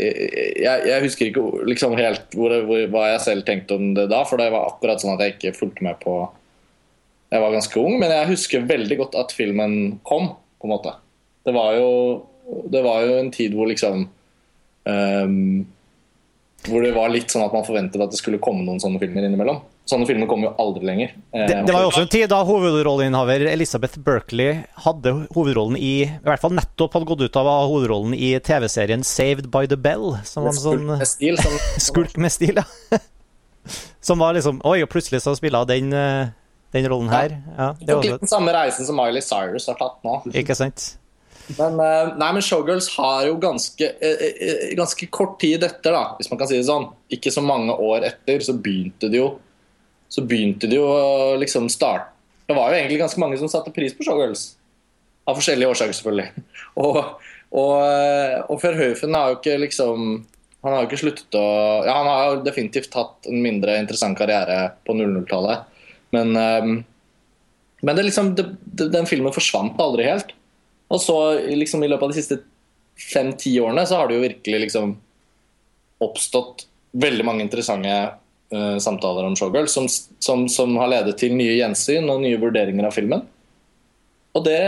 [0.00, 4.22] jeg, jeg husker ikke liksom helt hvor, hvor, hva jeg selv tenkte om det da,
[4.28, 6.14] for det var akkurat sånn at jeg ikke fulgte med på
[7.30, 10.94] Jeg var ganske ung, men jeg husker veldig godt at filmen kom, på en måte.
[11.46, 11.90] Det var jo,
[12.72, 14.08] det var jo en tid hvor liksom
[14.84, 15.36] um,
[16.66, 19.24] Hvor det var litt sånn at man forventet at det skulle komme noen sånne filmer
[19.28, 19.62] innimellom.
[19.88, 21.14] Sånne filmer kommer jo aldri lenger.
[21.34, 26.04] Eh, Det, det var jo også en tid da hovedrolleinnehaver Elizabeth Berkley hadde hovedrollen i
[26.04, 30.14] I hvert fall nettopp hadde gått ut av hovedrollen i TV-serien Saved by the Bell.
[30.28, 31.56] Som var en sånn med stil, som,
[31.88, 33.00] skulk med stil, ja.
[34.00, 36.30] Som var liksom Oi, og plutselig så spiller hun den, eh,
[36.76, 37.34] den rollen her.
[37.58, 40.20] Ja, det tok var litt den samme reisen som Miley Cyrus har tatt nå.
[40.32, 40.92] Ikke sant?
[41.58, 46.30] Men, eh, nei, men Showgirls har jo ganske, eh, ganske kort tid etter, da, hvis
[46.30, 49.32] man kan si det sånn, ikke så mange år etter, så begynte det jo
[50.10, 52.10] så begynte jo å liksom starte
[52.48, 54.56] Det var jo egentlig ganske mange som satte pris på Showgirls.
[55.30, 56.44] Av forskjellige årsaker, selvfølgelig.
[56.80, 56.96] Og,
[57.50, 57.72] og,
[58.50, 60.04] og Verhoeven har jo ikke liksom
[60.62, 61.46] Han har jo ikke sluttet å
[61.82, 65.66] Ja, han har jo definitivt hatt en mindre interessant karriere på 00-tallet,
[66.14, 66.76] men um,
[67.80, 68.44] men det liksom, det,
[68.92, 70.34] den filmen forsvant aldri helt.
[70.92, 71.16] Og så
[71.48, 72.40] liksom, i løpet av de siste
[73.00, 74.96] fem-ti årene så har det jo virkelig liksom
[76.04, 76.66] oppstått
[77.00, 77.94] veldig mange interessante
[78.82, 79.84] samtaler om Showgirl, som,
[80.18, 83.22] som, som har ledet til nye gjensyn og nye vurderinger av filmen.
[84.34, 84.58] Og det,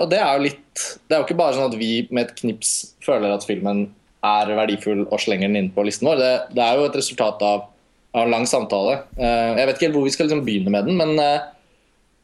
[0.00, 2.38] og det er jo litt Det er jo ikke bare sånn at vi med et
[2.38, 2.70] knips
[3.04, 3.86] føler at filmen
[4.24, 6.20] er verdifull og slenger den inn på listen vår.
[6.20, 7.64] Det, det er jo et resultat av,
[8.12, 8.98] av en lang samtale.
[9.16, 11.48] Eh, jeg vet ikke helt hvor vi skal liksom begynne med den, men eh,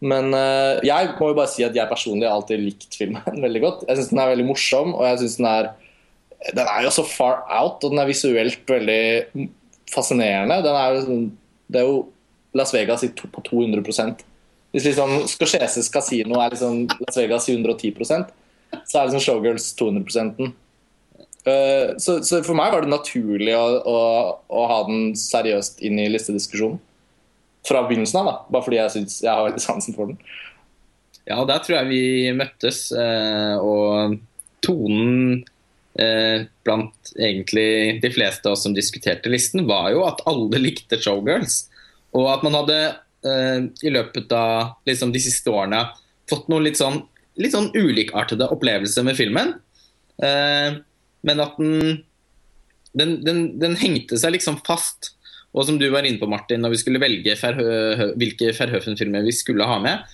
[0.04, 3.62] men eh, jeg må jo bare si at jeg personlig har alltid likt filmen veldig
[3.62, 3.84] godt.
[3.88, 5.74] Jeg syns den er veldig morsom, og jeg synes den er
[6.52, 9.46] Den er jo så far out, og den er visuelt veldig
[9.92, 10.60] fascinerende.
[10.62, 11.30] Er jo, sånn-
[11.68, 12.00] det er jo
[12.56, 14.24] Las Vegas på 200
[14.72, 18.32] Hvis liksom Scorseses Casino er liksom Las Vegas i 110%
[18.84, 20.52] så er liksom Showgirls 200
[21.46, 23.98] Uh, så, så for meg var det naturlig å, å,
[24.50, 26.80] å ha den seriøst inn i listediskusjonen
[27.68, 28.32] fra begynnelsen av, da.
[28.50, 30.18] Bare fordi jeg synes jeg har veldig sansen for den.
[31.30, 34.18] Ja, der tror jeg vi møttes, uh, og
[34.66, 35.44] tonen
[36.02, 40.98] eh, blant egentlig de fleste av oss som diskuterte listen, var jo at alle likte
[41.02, 41.64] Showgirls.
[42.16, 42.78] Og at man hadde
[43.26, 45.84] eh, i løpet av liksom, de siste årene
[46.30, 47.00] fått noen litt sånn,
[47.40, 49.54] litt sånn ulikartede opplevelser med filmen.
[50.22, 50.78] Eh,
[51.26, 52.00] men at den,
[52.96, 55.14] den, den, den hengte seg liksom fast.
[55.56, 59.32] Og som du var inne på, Martin, når vi skulle velge Ferhø, hvilke Ferhøfen-filmer vi
[59.32, 60.04] skulle ha med,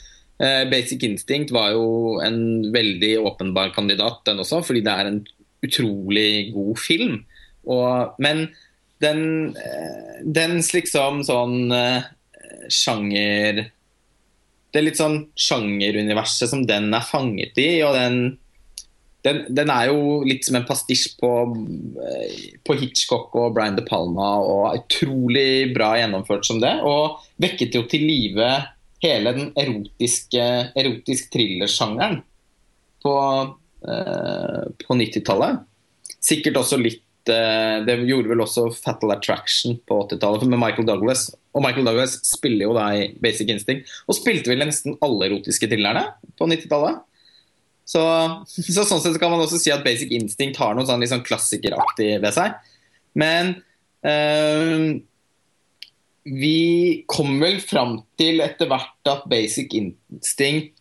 [0.43, 5.21] Eh, Basic Instinct var jo en veldig åpenbar kandidat, den også, fordi det er en
[5.63, 7.17] utrolig god film.
[7.71, 8.49] Og, men
[9.03, 9.23] den,
[9.57, 12.05] eh, dens liksom sånn eh,
[12.71, 13.65] sjanger
[14.73, 18.21] Det er litt sånn sjangeruniverset som den er fanget i, og den,
[19.27, 21.33] den, den er jo litt som en pastisj på,
[22.01, 26.73] eh, på Hitchcock og Brian De Palma, og utrolig bra gjennomført som det.
[26.89, 28.49] Og vekket jo til live
[29.03, 30.47] hele den erotiske
[30.79, 32.23] erotisk thriller-sjangeren
[33.03, 33.15] på,
[33.83, 35.63] på 90-tallet.
[36.23, 41.29] Sikkert også litt eh, Det gjorde vel også Fatal Attraction på 80-tallet med Michael Douglas.
[41.53, 45.69] Og Michael Douglas spiller jo da i Basic Instinct, og spilte vel nesten alle erotiske
[45.71, 46.07] thrillerne
[46.39, 47.03] på 90-tallet.
[47.93, 48.03] Så,
[48.47, 52.15] så sånn sett kan man også si at Basic Instinct har noe sånn, sånn klassikeraktig
[52.23, 52.55] ved seg.
[53.19, 53.57] Men
[54.07, 55.03] eh,
[56.23, 60.79] vi kom vel fram til etter hvert at Basic Instinct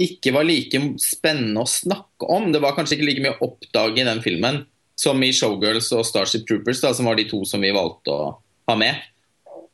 [0.00, 2.50] ikke var like spennende å snakke om.
[2.52, 4.62] Det var kanskje ikke like mye å oppdage i den filmen
[4.98, 8.30] som i Showgirls og Starship Troopers, da, som var de to som vi valgte å
[8.70, 8.98] ha med.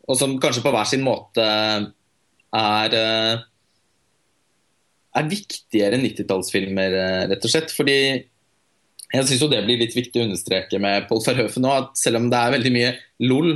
[0.08, 1.44] Og som kanskje på hver sin måte
[2.50, 3.46] er eh,
[5.18, 7.74] er viktigere enn 90-tallsfilmer, eh, rett og slett.
[7.74, 7.98] Fordi
[9.10, 12.30] jeg syns det blir litt viktig å understreke med Paul Verhoeven nå, at selv om
[12.30, 12.92] det er veldig mye
[13.26, 13.52] LOL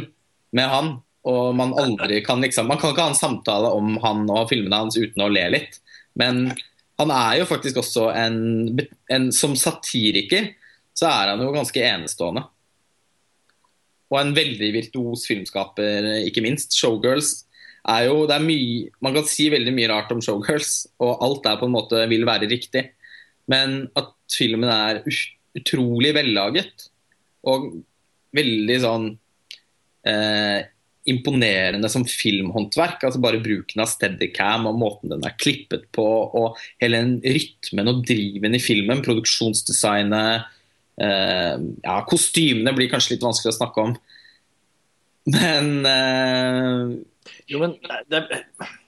[0.55, 4.27] med han, og man aldri kan liksom Man kan ikke ha en samtale om han
[4.29, 5.79] og filmene hans uten å le litt.
[6.19, 6.47] Men
[7.01, 8.37] han er jo faktisk også en,
[9.11, 10.53] en Som satiriker
[10.95, 12.45] så er han jo ganske enestående.
[14.13, 16.77] Og en veldig virtuos filmskaper, ikke minst.
[16.79, 17.33] Showgirls
[17.91, 21.43] er jo det er mye, Man kan si veldig mye rart om Showgirls, og alt
[21.47, 22.87] der på en måte vil være riktig.
[23.51, 25.03] Men at filmen er
[25.55, 26.89] utrolig vellaget
[27.45, 27.67] og
[28.35, 29.11] veldig sånn
[30.09, 30.65] eh,
[31.11, 33.05] imponerende som filmhåndverk.
[33.05, 37.93] altså Bare bruken av steadycam og måten den er klippet på, og hele den rytmen
[37.93, 40.47] og driven i filmen, produksjonsdesignet
[41.03, 43.97] eh, Ja, kostymene blir kanskje litt vanskelig å snakke om,
[45.35, 46.97] men eh,
[47.49, 47.77] jo, men
[48.09, 48.21] det,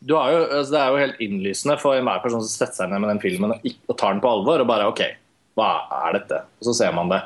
[0.04, 3.14] jo, altså det, er jo helt innlysende for enhver person som setter seg ned med
[3.14, 5.02] den filmen og tar den på alvor og bare OK,
[5.56, 5.70] hva
[6.06, 6.42] er dette?
[6.60, 7.22] Og så ser man det.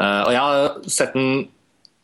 [0.00, 1.48] Uh, og jeg har sett den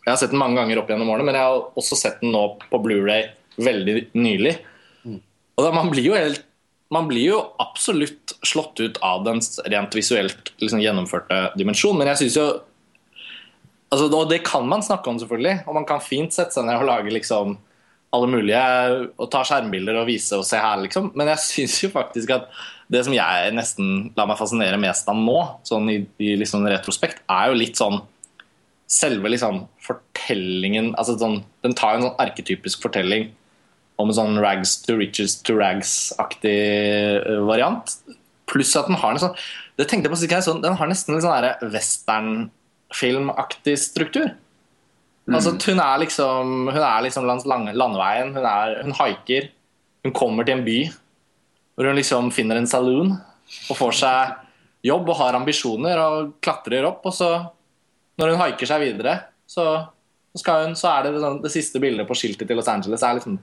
[0.06, 2.30] jeg har sett den mange ganger opp gjennom årene, men jeg har også sett den
[2.30, 3.24] nå på Blu-ray
[3.58, 4.52] veldig nylig.
[5.02, 5.18] Mm.
[5.58, 6.44] Og da, man, blir helt,
[6.94, 11.98] man, blir jo absolutt slått ut av den rent visuelt liksom, gjennomførte dimensjon.
[11.98, 12.46] Men jeg syns jo
[13.90, 15.64] altså, Og det kan man snakke om, selvfølgelig.
[15.66, 17.58] Og man kan fint sette seg ned og lage liksom
[18.14, 18.62] alle mulige
[19.18, 21.10] og ta skjermbilder og vise og se her, liksom.
[21.18, 22.46] Men jeg syns jo faktisk at
[22.94, 27.24] det som jeg nesten lar meg fascinere mest av nå, sånn i, i liksom retrospekt,
[27.26, 27.98] er jo litt sånn
[28.86, 33.32] selve liksom, fortellingen altså sånn, Den tar en sånn arketypisk fortelling
[33.98, 37.94] om en sånn rags to riches to rags-aktig eh, variant.
[38.46, 39.38] Pluss at den har en sånn
[39.76, 44.28] det tenkte jeg på sånn, Den har nesten en sånn westernfilmaktig struktur.
[45.26, 45.34] Mm.
[45.36, 48.34] Altså, hun er liksom, hun er liksom langs landeveien.
[48.36, 49.42] Hun, er, hun haiker.
[50.06, 50.78] Hun kommer til en by
[51.76, 53.10] hvor hun liksom finner en saloon
[53.68, 54.18] og får seg
[54.86, 57.04] jobb og har ambisjoner og klatrer opp.
[57.04, 57.28] Og så
[58.20, 59.18] når hun haiker seg videre,
[59.48, 59.66] så,
[60.34, 63.38] hun, så er det sånn, det siste bildet på skiltet til Los Angeles er liksom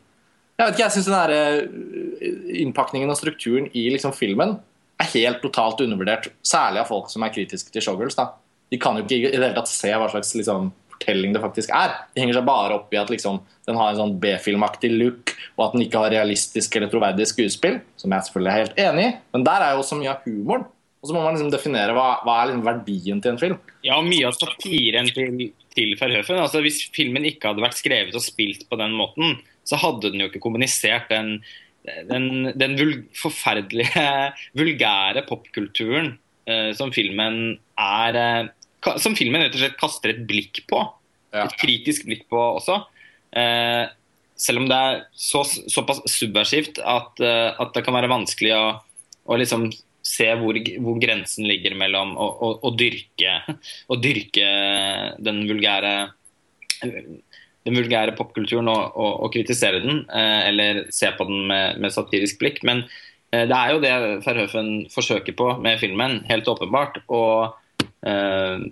[0.59, 4.57] Jeg vet ikke, jeg syns den der eh, innpakningen og strukturen i liksom filmen
[5.01, 6.29] er helt totalt undervurdert.
[6.45, 8.17] Særlig av folk som er kritiske til showgirls.
[8.19, 8.29] Da.
[8.72, 11.73] De kan jo ikke i det hele tatt se hva slags liksom, fortelling det faktisk
[11.75, 11.95] er.
[12.13, 15.67] De henger seg bare opp i at liksom, den har en sånn B-filmaktig look, og
[15.67, 19.13] at den ikke har realistisk eller troverdig skuespill, som jeg selvfølgelig er helt enig i.
[19.35, 20.69] Men der er jo så mye av humoren.
[21.03, 23.58] Og så må man liksom definere hva, hva er liksom verdien til en film.
[23.84, 26.40] Ja, mye av satiren til, til Verhoeven.
[26.40, 29.36] Altså, hvis filmen ikke hadde vært skrevet og spilt på den måten,
[29.68, 31.36] så hadde den jo ikke kommunisert den,
[32.08, 34.08] den, den vul forferdelige,
[34.64, 36.14] vulgære popkulturen
[36.48, 40.86] uh, som filmen er uh, Som filmen rett og slett kaster et blikk på.
[41.36, 41.50] Ja.
[41.50, 42.80] Et kritisk blikk på også.
[43.36, 43.92] Uh,
[44.40, 48.64] selv om det er så, såpass subversivt at, at, det kan være vanskelig å,
[49.30, 49.68] å liksom
[50.03, 53.38] se hvor, hvor, grensen ligger mellom å, å, å, dyrke,
[53.92, 54.48] å dyrke,
[55.24, 55.94] den vulgære
[57.64, 61.96] den vulgære popkulturen og, og, og, kritisere den, eh, eller se på den med, med
[61.96, 62.62] satirisk blikk.
[62.68, 62.84] Men
[63.32, 63.94] eh, det er jo det
[64.26, 67.00] Verhoeven forsøker på med filmen, helt åpenbart.
[67.08, 67.56] Og
[68.03, 68.68] eh,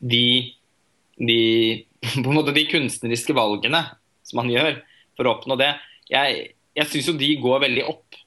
[0.00, 0.26] de,
[1.20, 1.40] de,
[2.22, 3.84] på en måte de kunstneriske valgene
[4.26, 4.80] som han gjør
[5.16, 5.74] for å oppnå det,
[6.08, 8.22] jeg, jeg syns jo de går veldig opp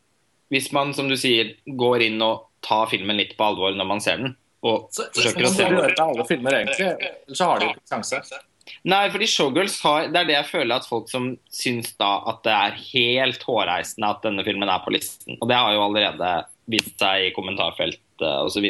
[0.49, 4.03] hvis man som du sier, går inn og tar filmen litt på alvor når man
[4.03, 5.99] ser den og så, forsøker å se den.
[6.03, 6.89] Alle filmer egentlig,
[7.31, 8.39] så har de ikke sjanse.
[8.89, 12.43] Nei, fordi Showgirls har, det er det jeg føler at folk som syns da at
[12.45, 15.39] det er helt hårreisende at denne filmen er på listen.
[15.39, 16.33] Og det har jo allerede
[16.69, 18.67] vist seg i kommentarfeltet osv.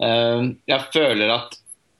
[0.00, 1.58] Uh, jeg føler at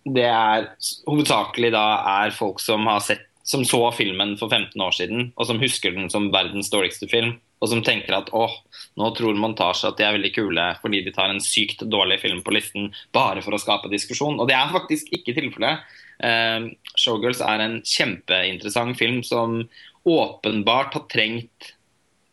[0.09, 0.71] det er
[1.11, 1.85] hovedsakelig da
[2.23, 5.93] er folk som har sett som så filmen for 15 år siden, og som husker
[5.97, 8.53] den som verdens dårligste film og som tenker at åh,
[8.97, 12.41] nå tror montasje at de er veldig kule fordi de tar en sykt dårlig film
[12.45, 14.41] på listen bare for å skape diskusjon.
[14.41, 15.85] Og det er faktisk ikke tilfellet.
[16.25, 19.61] Eh, Showgirls er en kjempeinteressant film som
[20.09, 21.75] åpenbart har trengt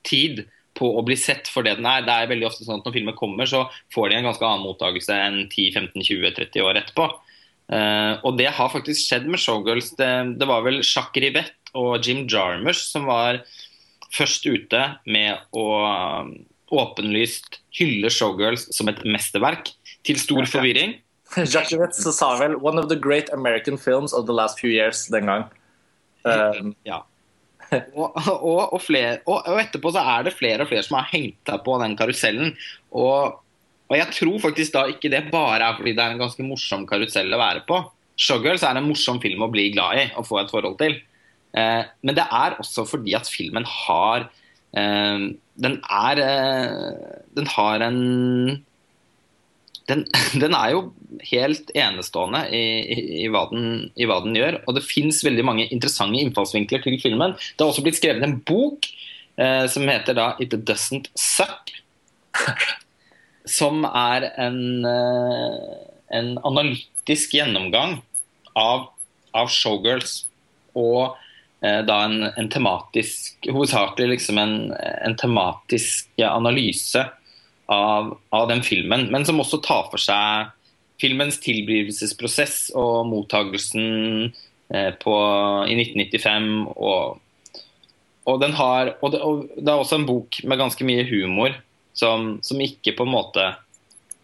[0.07, 0.45] tid
[0.77, 2.05] på å bli sett for det den er.
[2.05, 4.65] Det er veldig ofte sånn at Når filmer kommer, så får de en ganske annen
[4.65, 7.07] mottakelse enn 10-15-20-30 år etterpå.
[7.67, 9.91] Uh, og det har faktisk skjedd med Showgirls.
[9.99, 13.41] Det, det var vel Jacques Rivette og Jim Jarmers som var
[14.15, 16.31] først ute med å um,
[16.73, 19.71] åpenlyst hylle Showgirls som et mesterverk,
[20.07, 20.97] til stor forvirring.
[21.51, 25.25] Jacques sa vel 'one of the great American films of the last few years' den
[25.25, 25.45] gang.
[26.23, 27.03] Um, Ja.
[27.95, 31.49] Og, og, og, flere, og, etterpå så er det flere og flere som har hengt
[31.49, 32.53] seg på den karusellen.
[32.95, 33.43] Og
[33.91, 37.27] jeg tror faktisk da ikke det bare er fordi det er en ganske morsom karusell
[37.33, 37.81] å være på.
[38.17, 40.95] Showgirls er en morsom film å bli glad i og få et forhold til.
[41.55, 44.27] Eh, men det er også fordi at filmen har
[44.75, 48.01] eh, Den er eh, Den har en
[49.87, 50.03] den,
[50.43, 50.81] den er jo
[51.31, 54.59] helt enestående i, i, i, hva den, i, hva den, gjør.
[54.67, 57.37] Og det fins veldig mange interessante innfallsvinkler til filmen.
[57.37, 58.89] Det har også blitt skrevet en bok
[59.39, 61.71] eh, som heter da 'It Doesn't Suck'.
[63.47, 65.77] Som er en, eh,
[66.19, 68.01] en analytisk gjennomgang
[68.59, 68.89] av,
[69.33, 70.25] av showgirls.
[70.75, 71.15] Og
[71.59, 77.01] da en, en, tematisk Hovedsakelig liksom en, en tematisk analyse
[77.67, 80.53] av, av, den filmen, men som også tar for seg
[81.01, 84.31] filmens tilblivelsesprosess og mottagelsen
[84.73, 85.15] eh, på,
[85.69, 86.49] i 1995.
[86.73, 87.61] Og,
[88.25, 91.57] og, den har, og det, og, det, er også en bok med ganske mye humor
[91.97, 93.47] som, som, ikke på en måte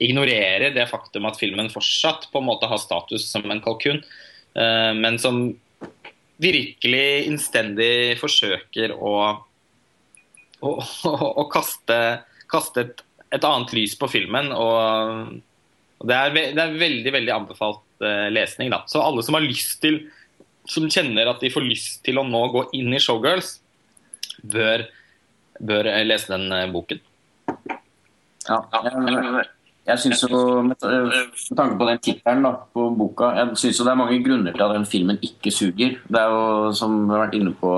[0.04, 4.02] ignorerer det faktum at filmen fortsatt på en måte har status som en kalkun,
[4.58, 5.46] eh, men som
[6.44, 9.16] virkelig innstendig forsøker å,
[10.62, 10.76] å,
[11.10, 11.98] å, å kaste,
[12.52, 14.52] kaste et et annet lys på filmen.
[14.54, 15.40] og,
[16.00, 18.72] og det, er, det, er, veldig veldig anbefalt uh, lesning.
[18.74, 18.84] da.
[18.90, 20.04] Så alle som har lyst til,
[20.70, 23.58] som kjenner at de får lyst til å nå gå inn i Showgirls,
[24.54, 24.86] bør,
[25.60, 27.02] bør lese den uh, boken.
[28.44, 29.48] Ja, jeg,
[29.84, 30.80] jeg synes jo, med,
[31.58, 34.88] tanke på den tittelen på boka, jeg syns det er mange grunner til at den
[34.88, 35.98] filmen ikke suger.
[36.08, 37.72] Det er jo, som vi har vært inne på,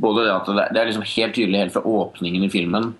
[0.00, 2.92] både det at det er liksom helt tydelig helt fra åpningen i filmen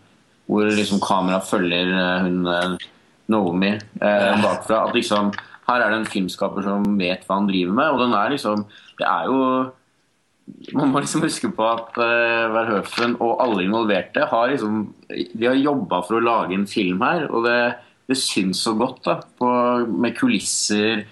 [0.50, 2.88] hvor liksom kamera følger eh, hun eh,
[3.30, 4.86] Naomi eh, bakfra.
[4.88, 5.30] At liksom,
[5.68, 7.92] her er det en filmskaper som vet hva han driver med.
[7.92, 8.64] Og den er liksom
[8.98, 9.44] Det er jo
[10.74, 15.54] Man må liksom huske på at uh, Verhoeven og alle involverte har liksom De har
[15.54, 17.54] jobba for å lage en film her, og det,
[18.10, 19.04] det syns så godt.
[19.06, 19.50] da, på,
[19.86, 21.04] Med kulisser,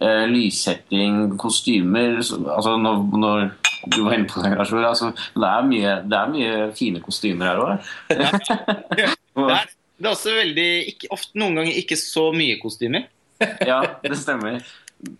[0.00, 2.20] eh, lyssetting, kostymer.
[2.20, 3.50] altså når, når
[3.86, 4.84] du var inne på det, Rashford.
[4.84, 7.90] Altså, det, er mye, det er mye fine kostymer her òg.
[8.14, 9.66] det, er,
[9.98, 13.08] det er også veldig ikke, ofte noen ganger ikke så mye kostymer.
[13.70, 14.60] ja, det stemmer.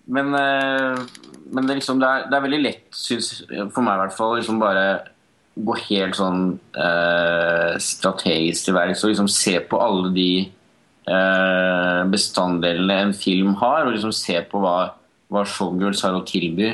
[0.09, 1.03] Men, eh,
[1.53, 3.35] men det, liksom, det, er, det, er, veldig lett, synes,
[3.75, 4.87] for meg i hvert fall, liksom bare
[5.55, 10.31] gå helt sånn eh, strategisk til verks og liksom se på alle de
[11.05, 14.95] bestanddelene en film har, og liksom se på hva,
[15.33, 16.71] hva Showgirls har å tilby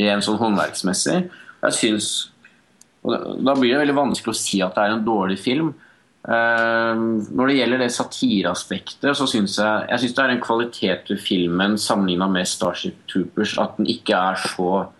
[0.00, 1.22] i en sånn håndverksmessig.
[1.60, 2.10] Jeg synes,
[3.00, 5.70] Da blir det veldig vanskelig å si at det er en dårlig film.
[6.20, 6.92] Uh,
[7.32, 11.22] når det gjelder det satireaspektet, så syns jeg, jeg synes det er en kvalitet ved
[11.24, 14.90] filmen sammenligna med Starship Troopers at den ikke er så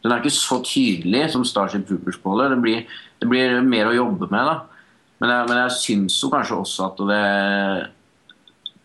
[0.00, 2.46] Den er ikke så tydelig som Starship Troopers på det.
[2.54, 2.86] Det blir,
[3.20, 4.46] det blir mer å jobbe med.
[4.46, 4.86] da.
[5.20, 7.24] Men jeg, men jeg syns jo kanskje også at det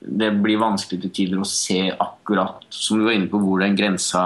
[0.06, 3.78] det blir vanskelig til tider å se akkurat som du var inne på hvor den
[3.78, 4.22] grensa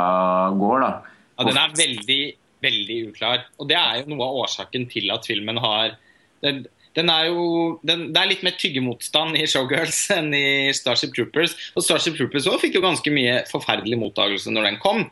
[0.58, 0.84] går.
[0.84, 0.92] da.
[1.38, 2.20] Ja, Den er veldig,
[2.66, 3.46] veldig uklar.
[3.58, 5.96] Og det er jo noe av årsaken til at filmen har
[6.44, 6.66] den,
[6.98, 11.56] den er jo, den, Det er litt mer tyggemotstand i Showgirls enn i Starship Troopers.
[11.76, 15.08] Og Starship Troopers også fikk jo ganske mye forferdelig mottakelse når den kom.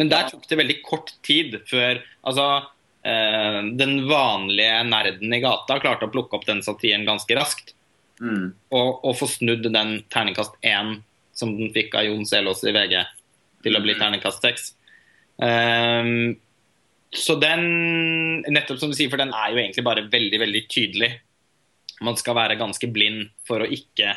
[0.00, 2.46] Men der tok det veldig kort tid før altså,
[3.04, 7.74] eh, den vanlige nerden i gata klarte å plukke opp den satiren ganske raskt.
[8.22, 8.52] Mm.
[8.70, 11.00] Og, og, få snudd den terningkast én
[11.34, 12.96] som den fikk av Jon Selås i VG,
[13.64, 14.00] til å bli mm.
[14.00, 14.72] terningkast seks.
[15.42, 16.36] Um,
[17.12, 17.64] så den
[18.46, 21.10] nettopp som du sier, for den er jo egentlig bare veldig veldig tydelig.
[22.02, 24.14] Man skal være ganske blind for å ikke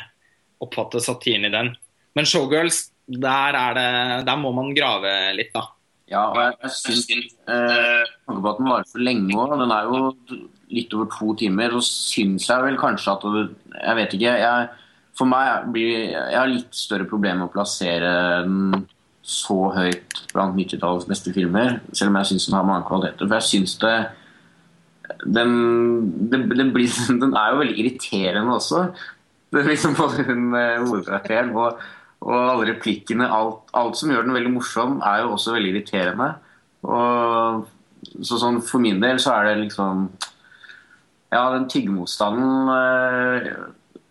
[0.62, 1.74] oppfatte satiren i den.
[2.16, 3.88] Men Showgirls, der, det,
[4.26, 5.66] der må man grave litt, da.
[6.06, 9.56] Ja, og jeg, jeg syns eh, på at den varer for lenge òg.
[9.58, 10.00] Den er jo
[10.72, 11.76] litt over to timer.
[11.76, 14.36] Så syns jeg vel kanskje at Jeg vet ikke.
[14.42, 14.68] Jeg,
[15.16, 18.12] for meg blir Jeg har litt større problemer med å plassere
[18.44, 18.86] den
[19.26, 23.26] så høyt blant 90-tallets beste filmer, selv om jeg syns den har mange kvaliteter.
[23.26, 23.94] For jeg syns det
[25.24, 25.50] den,
[26.30, 26.90] den, den, blir,
[27.22, 28.84] den, er jo veldig irriterende også.
[29.50, 31.82] Det er liksom Både hun eh, hovedkarakteren og,
[32.20, 33.26] og, alle replikkene.
[33.26, 36.30] Alt, alt, som gjør den veldig morsom, er jo også veldig irriterende.
[36.86, 37.66] Og,
[38.22, 40.06] så sånn, For min del så er det liksom
[41.34, 43.48] Ja, den tyggemotstanden uh,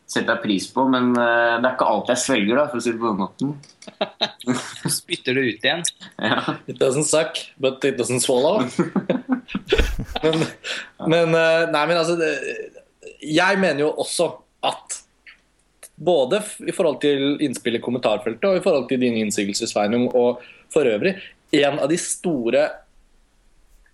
[0.06, 2.84] setter jeg pris på, men uh, det er ikke alt jeg svelger, da, for å
[2.84, 3.54] si det på den måten.
[5.00, 5.86] Spytter du ut igjen?
[6.20, 6.58] Ja.
[6.68, 8.66] It doesn't suck, but it doesn't swallow.
[10.26, 10.46] men,
[11.08, 12.32] men uh, Nei, men altså det,
[13.22, 14.32] Jeg mener jo også
[14.66, 15.02] at
[15.96, 20.42] Både i forhold til innspill i kommentarfeltet og i forhold til dine innsigelser, Sveinung, og
[20.74, 21.14] for øvrig.
[21.56, 22.66] En av de store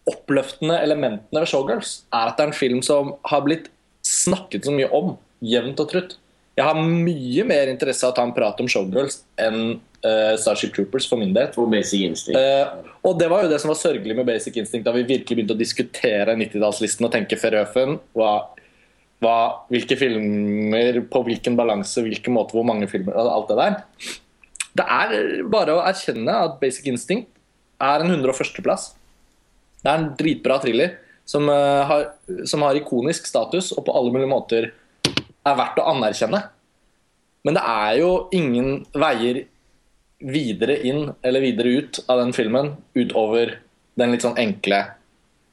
[0.09, 3.69] oppløftende elementene ved Showgirls er at det er en film som har blitt
[4.05, 6.17] snakket så mye om, jevnt og trutt.
[6.57, 9.59] Jeg har mye mer interesse av å ta en prat om Showgirls enn
[10.03, 11.51] uh, Starship Troopers for min del.
[11.55, 12.37] Og Basic Instinct.
[12.37, 15.37] Uh, og det var jo det som var sørgelig med Basic Instinct, da vi virkelig
[15.37, 17.99] begynte å diskutere 90-tallslisten og tenke Ferøfen.
[18.17, 18.33] Hva,
[19.23, 19.37] hva,
[19.71, 23.79] hvilke filmer, på hvilken balanse, hvilken måte, hvor mange filmer, alt det der.
[24.81, 25.15] Det er
[25.51, 27.31] bare å erkjenne at Basic Instinct
[27.81, 28.91] er en 101.-plass.
[29.81, 30.95] Det er en dritbra thriller
[31.27, 32.07] som, uh, har,
[32.49, 34.69] som har ikonisk status og på alle mulige måter
[35.11, 36.43] er verdt å anerkjenne.
[37.47, 39.45] Men det er jo ingen veier
[40.21, 43.57] videre inn eller videre ut av den filmen utover
[43.97, 44.83] den litt sånn enkle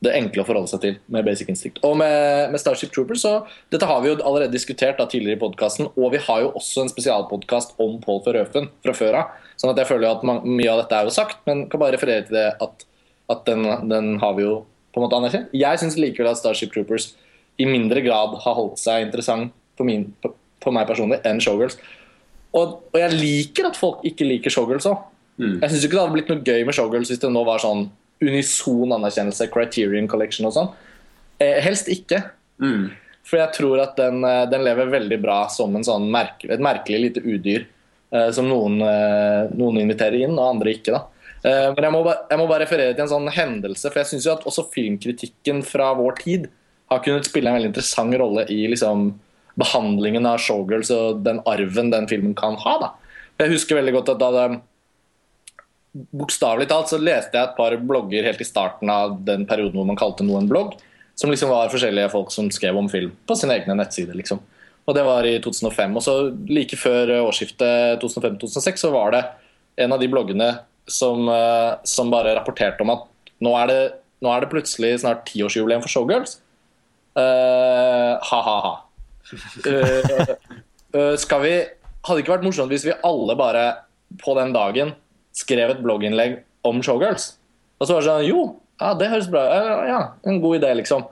[0.05, 1.81] det enkle å forholde seg til med Basic Instinct.
[1.87, 3.33] Og med, med Starship Troopers så
[3.73, 6.85] Dette har vi jo allerede diskutert da, tidligere i podkasten, og vi har jo også
[6.85, 9.33] en spesialpodkast om Paul Verhoeven fra før av.
[9.59, 11.97] Sånn at jeg føler at man, mye av dette er jo sagt, men kan bare
[11.97, 12.87] referere til det at,
[13.33, 14.63] at den, den har vi jo
[14.93, 15.53] på en måte anerkjent.
[15.57, 17.13] Jeg syns likevel at Starship Troopers
[17.59, 21.79] i mindre grad har holdt seg interessant for, min, for, for meg personlig enn Showgirls.
[22.57, 25.03] Og, og jeg liker at folk ikke liker Showgirls òg.
[25.39, 25.59] Mm.
[25.63, 27.89] Jeg syns ikke det hadde blitt noe gøy med Showgirls hvis det nå var sånn
[28.25, 30.73] unison anerkjennelse, Criterion Collection og sånn.
[31.43, 32.25] Eh, helst ikke.
[32.63, 32.89] Mm.
[33.29, 36.65] For jeg tror at den, eh, den lever veldig bra som en sånn merke, et
[36.65, 37.67] merkelig lite udyr
[38.11, 40.97] eh, som noen, eh, noen inviterer inn, og andre ikke.
[40.97, 41.05] da.
[41.45, 44.11] Eh, men jeg må, bare, jeg må bare referere til en sånn hendelse, for jeg
[44.13, 46.49] syns at også filmkritikken fra vår tid
[46.89, 49.13] har kunnet spille en veldig interessant rolle i liksom,
[49.59, 52.75] behandlingen av Showgirls og den arven den filmen kan ha.
[52.83, 52.91] da.
[53.39, 54.49] Jeg husker veldig godt at da det
[56.15, 59.87] Bokstavelig talt så leste jeg et par blogger helt i starten av den perioden hvor
[59.89, 60.75] man kalte noe en blogg,
[61.19, 64.15] som liksom var forskjellige folk som skrev om film på sine egne nettsider.
[64.15, 64.39] liksom.
[64.85, 65.97] Og Det var i 2005.
[65.97, 66.15] Og så
[66.47, 69.25] like før årsskiftet 2005-2006 så var det
[69.85, 70.53] en av de bloggene
[70.91, 73.07] som, eh, som bare rapporterte om at
[73.45, 73.81] nå er det,
[74.25, 76.39] nå er det plutselig snart tiårsjubileum for Showgirls.
[77.19, 78.75] Uh, Ha-ha-ha.
[79.67, 80.33] Uh,
[80.95, 81.53] uh, skal vi
[82.07, 83.63] Hadde ikke vært morsomt hvis vi alle bare
[84.23, 84.93] på den dagen
[85.37, 87.33] skrev et blogginnlegg om Showgirls?
[87.83, 88.45] Og så var det sånn Jo,
[88.79, 89.89] ja, det høres bra ut.
[89.91, 89.99] Ja,
[90.31, 91.05] en god idé, liksom.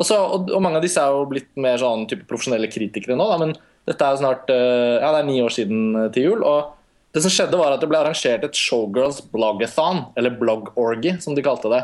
[0.00, 3.18] Og, så, og, og mange av disse er jo blitt mer sånn type profesjonelle kritikere
[3.20, 3.52] nå, da, men
[3.88, 6.44] dette er jo snart eh, Ja, det er ni år siden eh, til jul.
[6.46, 6.76] og
[7.10, 11.44] det som skjedde var at Det ble arrangert et Showgirls bloggathon, eller blogorgy, som de
[11.44, 11.82] kalte det.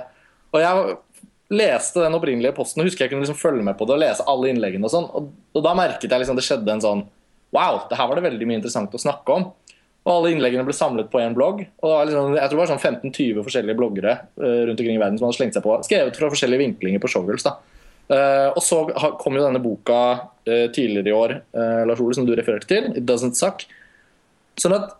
[0.55, 0.97] Og jeg
[1.57, 4.27] leste den opprinnelige posten og husker jeg kunne liksom følge med på det og lese
[4.31, 4.87] alle innleggene.
[4.87, 7.07] Og sånn, og, og da merket jeg liksom det skjedde en sånn
[7.55, 9.45] Wow, det her var det veldig mye interessant å snakke om.
[10.07, 11.63] Og alle innleggene ble samlet på én blogg.
[11.87, 15.17] og liksom, Jeg tror det var sånn 15-20 forskjellige bloggere uh, rundt omkring i verden
[15.19, 15.77] som hadde slengt seg på.
[15.87, 17.47] Skrevet fra forskjellige vinklinger på Showgirls.
[17.47, 17.55] da.
[18.11, 18.83] Uh, og så
[19.23, 21.37] kom jo denne boka uh, tidligere i år,
[21.89, 23.65] Lars Ole, som du refererte til, 'It Doesn't Suck'.
[24.59, 24.91] Sånn at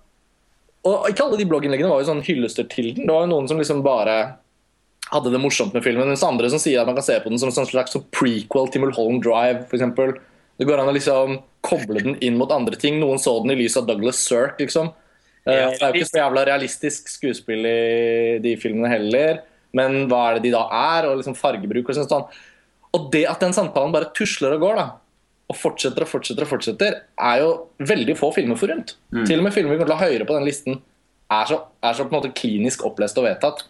[0.87, 3.07] og ikke alle de blogginnleggene var jo sånn hyllester til den.
[3.09, 4.17] Det var jo noen som liksom bare
[5.13, 7.39] hadde det morsomt med filmen, mens andre som sier at man kan se på den
[7.39, 10.19] som en sånn slags prequel til Mulholland Drive, f.eks.
[10.57, 11.37] Det går an å liksom
[11.67, 12.97] koble den inn mot andre ting.
[13.03, 14.91] Noen så den i lys av Douglas Sirk, liksom.
[15.47, 19.43] Eh, Ja, det er jo ikke så jævla realistisk skuespill i de filmene heller.
[19.77, 21.07] Men hva er det de da er?
[21.11, 22.27] Og liksom fargebruk og sånn.
[22.97, 24.87] Og det at den samtalen bare tusler og går, da,
[25.47, 27.51] og fortsetter og fortsetter, og fortsetter, er jo
[27.87, 28.97] veldig få filmer forunt.
[29.15, 30.81] Til og med filmer vi kommer til å ha høyere på den listen,
[31.31, 33.65] er så, er så på en måte klinisk opplest og vedtatt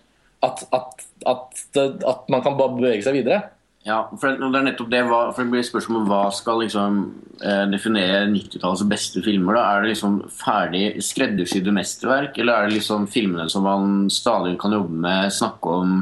[0.44, 3.42] at, at, at, at man kan bare bevege seg videre.
[3.86, 5.02] Ja, for det, det er nettopp det.
[5.06, 6.96] Hva, for det blir spørsmål om hva skal liksom
[7.38, 9.54] eh, definere 90-tallets beste filmer.
[9.54, 9.62] da?
[9.62, 14.74] Er det liksom ferdig skreddersydde mesterverk, eller er det liksom filmene som man stadig kan
[14.74, 15.94] jobbe med, snakke om,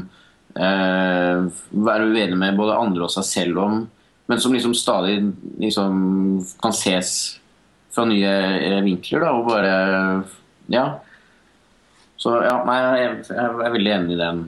[0.57, 1.45] eh,
[1.89, 3.83] være uenig med både andre og seg selv om,
[4.25, 5.19] men som liksom stadig
[5.61, 7.39] liksom kan ses
[7.95, 9.75] fra nye eh, vinkler, da, og bare
[10.71, 10.85] Ja.
[12.17, 14.45] Så ja, nei, jeg, jeg er veldig enig i den.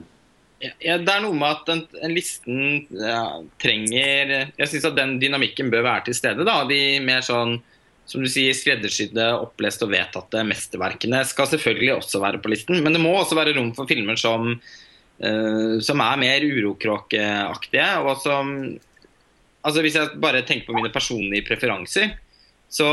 [0.58, 5.20] Ja, det er noe med at den, den listen ja, trenger Jeg syns at den
[5.22, 6.48] dynamikken bør være til stede.
[6.48, 7.60] da, De mer sånn
[8.08, 12.80] som du sier, skreddersydde, oppleste og vedtatte mesterverkene skal selvfølgelig også være på listen.
[12.82, 17.90] Men det må også være rom for filmer som, uh, som er mer urokråkeaktige.
[18.08, 18.54] Og som
[19.68, 22.16] altså Hvis jeg bare tenker på mine personlige preferanser,
[22.72, 22.88] så,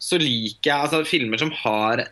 [0.00, 2.06] så liker jeg altså filmer som har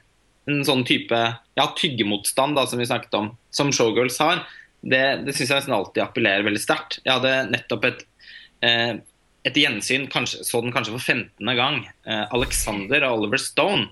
[0.47, 4.45] en sånn type ja, tyggemotstand da, som vi snakket om, som Showgirls har,
[4.87, 7.01] det, det syns jeg nesten alltid appellerer veldig sterkt.
[7.03, 8.05] Jeg hadde nettopp et,
[8.67, 8.93] eh,
[9.49, 11.55] et gjensyn, kanskje, så den kanskje for 15.
[11.59, 13.89] gang, eh, Alexander og Oliver Stone.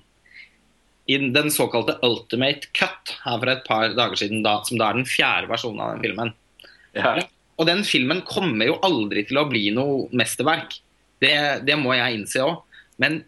[1.10, 5.00] I den såkalte Ultimate Cut her for et par dager siden, da, som da er
[5.00, 6.32] den fjerde versjonen av den filmen.
[6.94, 7.16] Ja.
[7.58, 10.74] Og den filmen kommer jo aldri til å bli noe mesterverk.
[11.22, 11.34] Det,
[11.66, 12.58] det må jeg innse òg.
[13.02, 13.20] Men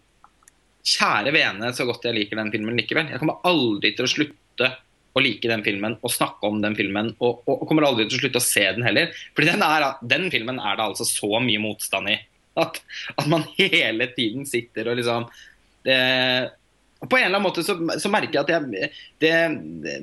[0.87, 3.11] kjære vene så godt jeg liker den filmen likevel.
[3.13, 4.73] Jeg kommer aldri til å slutte
[5.17, 7.13] å like den filmen og snakke om den filmen.
[7.19, 9.15] Og, og, og kommer aldri til å slutte å se den heller.
[9.37, 9.67] Fordi den,
[10.13, 12.19] den filmen er det altså så mye motstand i.
[12.61, 12.81] At,
[13.15, 15.29] at man hele tiden sitter og liksom
[15.87, 16.56] og
[17.05, 19.33] På en eller annen måte så, så merker jeg at jeg, det,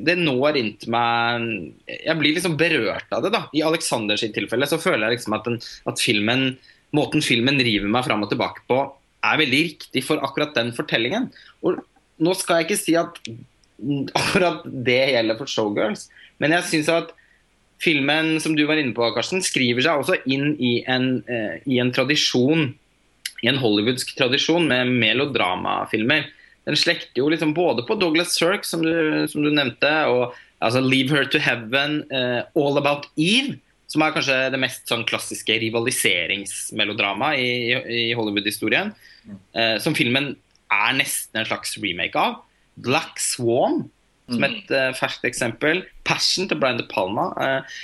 [0.05, 1.47] det, når inn til meg
[1.89, 3.31] Jeg blir liksom berørt av det.
[3.33, 3.47] da.
[3.49, 5.57] I Aleksanders tilfelle så føler jeg liksom at, den,
[5.89, 6.51] at filmen,
[6.93, 8.83] måten filmen river meg fram og tilbake på,
[9.23, 11.31] er veldig riktig for akkurat den fortellingen.
[11.65, 11.81] Og
[12.23, 13.17] nå skal jeg ikke si at
[14.19, 16.07] akkurat det gjelder for Showgirls,
[16.43, 17.11] men jeg syns at
[17.83, 21.81] filmen som du var inne på, Karsten, skriver seg også inn i en, eh, i
[21.81, 22.69] en tradisjon,
[23.43, 26.29] i en hollywoodsk tradisjon med melodramafilmer
[26.67, 30.83] den slekter jo liksom både på Douglas Sirk, som du, som du nevnte, og altså
[30.83, 33.57] Leave Her To Heaven, uh, All About Eve,
[33.91, 38.93] som er kanskje det mest sånn klassiske rivaliseringsmelodramaet i, i Hollywood-historien.
[39.55, 40.33] Uh, som filmen
[40.73, 42.39] er nesten en slags remake av.
[42.83, 43.83] Black Swan,
[44.31, 44.47] som mm.
[44.47, 45.83] et uh, ferskt eksempel.
[46.07, 47.27] Passion til Brian De Palma.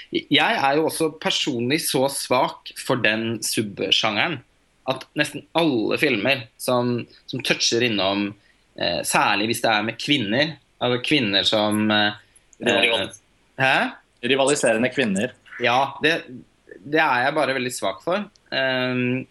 [0.10, 4.40] jeg er jo også personlig så svak for den subsjangeren
[4.90, 8.32] at nesten alle filmer som, som toucher innom
[9.04, 10.54] særlig hvis det er med kvinner.
[10.80, 12.14] Altså kvinner som eh,
[13.60, 13.76] Hæ?
[14.24, 15.34] Rivaliserende kvinner.
[15.64, 16.14] Ja, det,
[16.80, 18.26] det, er jeg bare veldig svak for.
[18.52, 19.26] Um,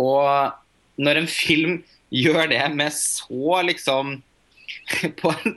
[0.00, 0.52] og
[1.00, 1.78] når en film
[2.12, 4.20] gjør det med så liksom
[5.20, 5.54] På en,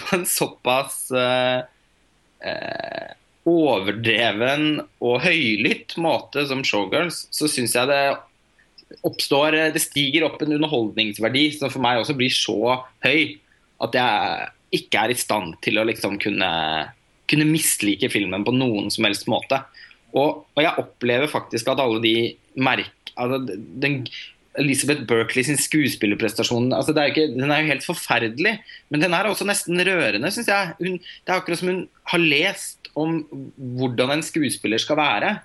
[0.00, 1.60] på en såpass uh,
[2.40, 3.08] uh,
[3.48, 8.00] overdreven og høylytt måte som Showgirls, så syns jeg det
[9.06, 13.36] oppstår eh, Det stiger opp en underholdningsverdi som for meg også blir så høy
[13.80, 16.50] at jeg ikke er i stand til å liksom kunne,
[17.30, 19.62] kunne mislike filmen på noen som helst måte.
[20.12, 22.14] Og, og jeg opplever faktisk at alle de
[22.60, 22.92] merk...
[23.16, 24.04] Altså, den,
[24.58, 28.56] Elizabeth Berkley sin skuespillerprestasjon altså er ikke, Den er jo helt forferdelig,
[28.90, 30.72] men den er også nesten rørende, syns jeg.
[30.80, 33.20] Hun, det er akkurat som hun har lest om
[33.78, 35.36] hvordan en skuespiller skal være.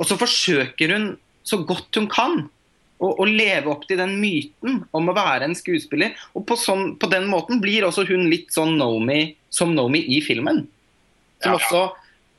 [0.00, 1.10] Og så forsøker hun
[1.44, 2.44] så godt hun kan.
[3.02, 6.14] Og, og, leve opp til den myten om å være en skuespiller.
[6.32, 10.22] Og på, sånn, på den måten blir også hun litt sånn Nomi som Nomi i
[10.24, 10.62] filmen.
[11.42, 11.58] Som ja, ja.
[11.58, 11.82] også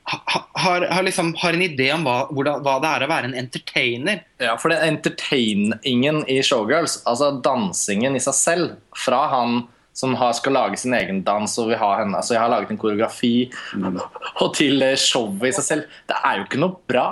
[0.06, 3.38] ha, har, har, liksom, har, en idé om hva, hva, det er å være en
[3.44, 4.24] entertainer.
[4.42, 9.64] Ja, for det entertainingen i Showgirls, altså dansingen i seg selv, fra han
[9.96, 12.74] som har, skal lage sin egen dans og vil ha henne, altså jeg har laget
[12.74, 13.48] en koreografi,
[13.80, 14.02] mm.
[14.44, 17.08] og til showet i seg selv, det er jo ikke noe bra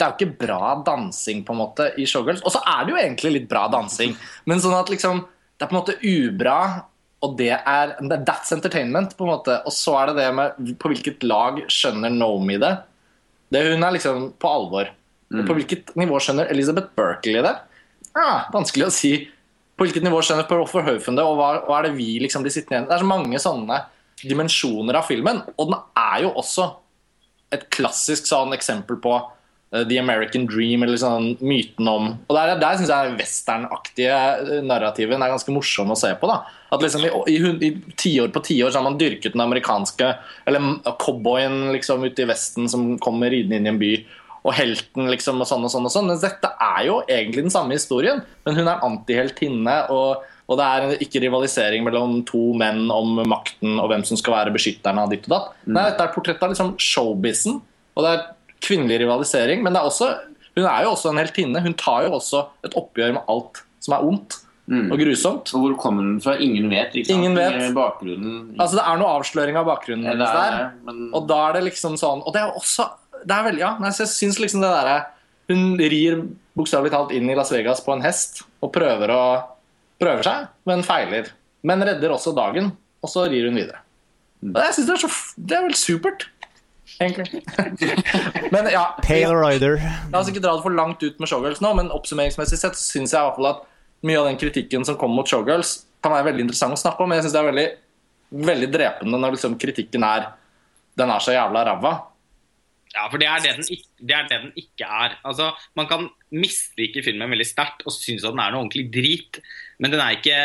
[0.00, 2.40] det er jo ikke bra dansing på en måte i Showgirls.
[2.48, 4.14] Og så er det jo egentlig litt bra dansing,
[4.48, 5.26] men sånn at liksom
[5.60, 6.60] det er på en måte ubra,
[7.20, 9.58] og det er That's entertainment, på en måte.
[9.68, 12.70] Og så er det det med på hvilket lag skjønner Nomi det.
[13.52, 14.88] det hun er liksom på alvor.
[15.28, 15.42] Mm.
[15.44, 17.52] På hvilket nivå skjønner Elizabeth Berkeley det?
[18.16, 19.12] Ah, vanskelig å si.
[19.76, 22.52] På hvilket nivå skjønner Peroffer Haufen det, og hva, hva, er det vi liksom blir
[22.52, 23.78] sittende igjen Det er så mange sånne
[24.20, 26.66] dimensjoner av filmen, og den er jo også
[27.52, 29.14] et klassisk sånn eksempel på
[29.70, 35.22] The American Dream, eller sånn myten om Og Der, der syns jeg westernaktige eh, narrativen
[35.22, 36.26] er ganske morsom å se på.
[36.26, 36.40] da
[36.74, 37.36] At liksom I, i,
[37.68, 40.08] i tiår på tiår har man dyrket den amerikanske
[40.50, 43.92] Eller cowboyen liksom ute i Vesten som kommer ridende inn i en by.
[44.40, 45.86] Og helten liksom og sånn og sånn.
[45.86, 48.22] og sånn Men dette er jo egentlig den samme historien.
[48.46, 49.76] Men hun er antiheltinne.
[49.94, 54.38] Og, og det er ikke rivalisering mellom to menn om makten og hvem som skal
[54.38, 55.50] være beskytterne av ditt og datt.
[55.62, 55.74] Mm.
[55.76, 57.60] Nei, dette er portrett av liksom showbizen.
[57.94, 58.24] Og det er
[58.64, 59.64] kvinnelig rivalisering.
[59.64, 60.12] Men er også,
[60.56, 61.64] hun er jo også en heltinne.
[61.64, 64.38] Hun tar jo også et oppgjør med alt som er ondt
[64.70, 64.88] mm.
[64.90, 65.52] og grusomt.
[65.54, 66.36] Og hvor kommer hun fra?
[66.40, 66.96] Ingen vet.
[67.00, 67.60] Ikke Ingen vet.
[68.60, 70.58] Altså Det er noe avsløring av bakgrunnen ja, der.
[70.86, 71.08] Men...
[71.16, 72.88] Og da er det liksom sånn Og det er også
[73.20, 75.00] det er veldig, ja, Jeg syns liksom det derre
[75.50, 76.22] Hun rir
[76.56, 79.22] bokstavelig talt inn i Las Vegas på en hest og prøver å
[80.00, 81.30] prøver seg, men feiler.
[81.66, 83.82] Men redder også dagen, og så rir hun videre.
[84.40, 84.54] Mm.
[84.54, 86.26] Og jeg synes det, er så, det er vel supert
[86.98, 87.42] egentlig.
[88.54, 89.78] men ja, Pale Rider.
[90.12, 93.14] La oss ikke dra det for langt ut med showgirls nå, men oppsummeringsmessig sett syns
[93.14, 93.64] jeg i hvert fall at
[94.06, 97.10] mye av den kritikken som kommer mot showgirls, kan være veldig interessant å snakke om.
[97.12, 97.66] Men jeg syns det er veldig,
[98.50, 100.30] veldig drepende når liksom kritikken er
[100.98, 101.92] den er så jævla ræva.
[102.90, 105.14] Ja, for det er det, den, det er det den ikke er.
[105.26, 109.38] Altså, Man kan mislike filmen veldig sterkt og synes at den er noe ordentlig drit,
[109.78, 110.38] men den er ikke,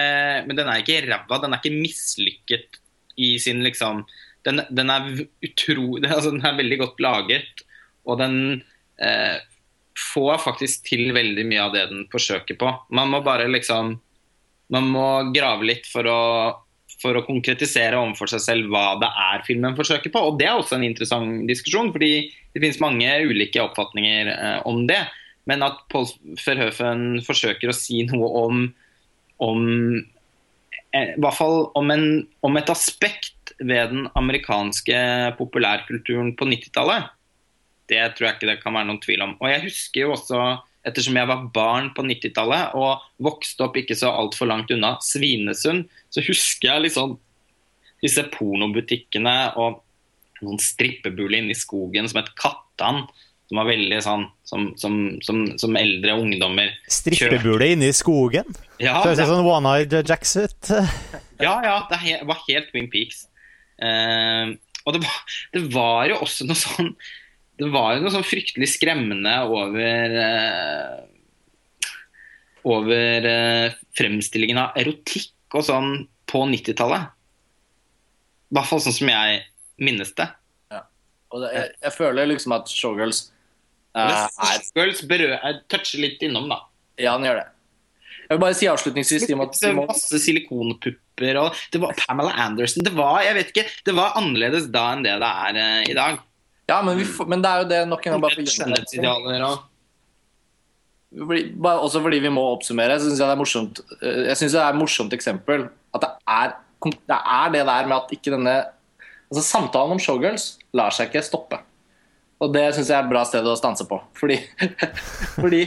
[0.46, 1.40] men den er ikke ræva.
[1.42, 2.80] Den er ikke mislykket
[3.18, 4.04] i sin liksom
[4.46, 5.10] den, den, er
[5.46, 7.66] utro, altså, den er veldig godt laget.
[8.06, 8.38] Og den
[9.02, 9.38] eh,
[10.14, 12.74] får faktisk til veldig mye av det den forsøker på.
[12.96, 14.00] Man må bare liksom
[14.74, 16.22] Man må grave litt for å,
[16.98, 20.24] for å konkretisere overfor seg selv hva det er filmen forsøker på.
[20.26, 24.88] Og det er også en interessant diskusjon, fordi det finnes mange ulike oppfatninger eh, om
[24.90, 25.04] det.
[25.46, 26.10] Men at Paul
[26.42, 28.66] Verhoeven forsøker å si noe om
[29.38, 29.62] om
[30.92, 32.08] eh, i hvert fall om, en,
[32.46, 34.98] om et aspekt ved den amerikanske
[35.40, 37.12] populærkulturen på 90-tallet.
[37.90, 39.36] Det tror jeg ikke det kan være noen tvil om.
[39.40, 40.40] Og jeg husker jo også,
[40.86, 45.86] ettersom jeg var barn på 90-tallet og vokste opp ikke så altfor langt unna Svinesund,
[46.10, 47.18] så husker jeg liksom
[48.04, 49.82] disse pornobutikkene og
[50.44, 53.06] noen strippebuler inne i skogen som het Kattan.
[53.46, 58.48] Som var veldig sånn som, som, som, som eldre ungdommer Strippebule inne i skogen?
[58.82, 60.72] Ja, Høres ut som sånn One-Eyed Jackset.
[61.46, 63.28] ja, ja, det var helt Twin Peaks.
[63.84, 64.54] Eh,
[64.86, 65.18] og det var,
[65.56, 66.92] det var jo også noe sånn
[67.60, 71.02] Det var jo noe sånn fryktelig skremmende over eh,
[72.68, 75.92] Over eh, fremstillingen av erotikk og sånn
[76.28, 77.12] på 90-tallet.
[78.50, 79.44] I hvert fall sånn som jeg
[79.80, 80.26] minnes det.
[81.36, 83.22] Og det, jeg, jeg føler liksom at Showgirls
[83.98, 86.62] eh, er Showgirls berører, toucher litt innom, da.
[87.02, 87.48] Ja, den gjør det.
[88.26, 92.34] Jeg vil bare si avslutningsvis Simon, Det var Simon, masse silikonpupper og Det var Pamela
[92.46, 92.86] Anderson.
[92.86, 95.96] Det var jeg vet ikke, det var annerledes da enn det det er uh, i
[95.98, 96.20] dag.
[96.66, 98.46] Ja, men, får, men det er jo det nok en gang bare.
[98.50, 99.64] Skjønnhetsidealer og
[101.62, 104.52] bare- Også fordi vi må oppsummere, så syns jeg det er morsomt eh, Jeg synes
[104.52, 108.34] det er et morsomt eksempel at det er, det er det der med at ikke
[108.34, 108.66] denne
[109.32, 111.60] altså Samtalen om showgirls lar seg ikke stoppe.
[112.44, 113.98] Og det syns jeg er et bra sted å stanse på.
[114.20, 114.38] Fordi,
[115.42, 115.62] fordi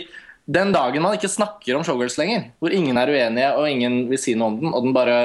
[0.48, 4.20] den dagen man ikke snakker om showgirls lenger, hvor ingen er uenige og ingen vil
[4.20, 5.18] si noe om den, og den bare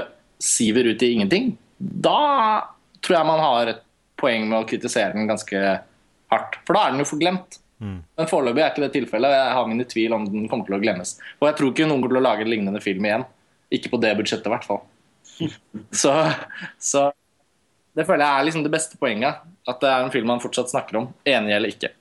[0.44, 2.20] siver ut i ingenting, da
[3.04, 3.84] tror jeg man har et
[4.20, 5.62] poeng med å kritisere den ganske
[6.34, 6.60] hardt.
[6.68, 7.60] For da er den jo forglemt.
[7.84, 9.34] Men foreløpig er ikke det tilfellet.
[9.36, 11.18] Jeg har mine tvil om den kommer til å glemmes.
[11.42, 13.26] Og jeg tror ikke noen kommer til å lage en lignende film igjen.
[13.74, 14.84] Ikke på det budsjettet, i hvert fall.
[16.04, 16.14] Så,
[16.78, 17.08] så
[17.98, 19.42] det føler jeg er liksom det beste poenget.
[19.68, 21.10] At det er en film man fortsatt snakker om.
[21.28, 21.92] Enig eller ikke.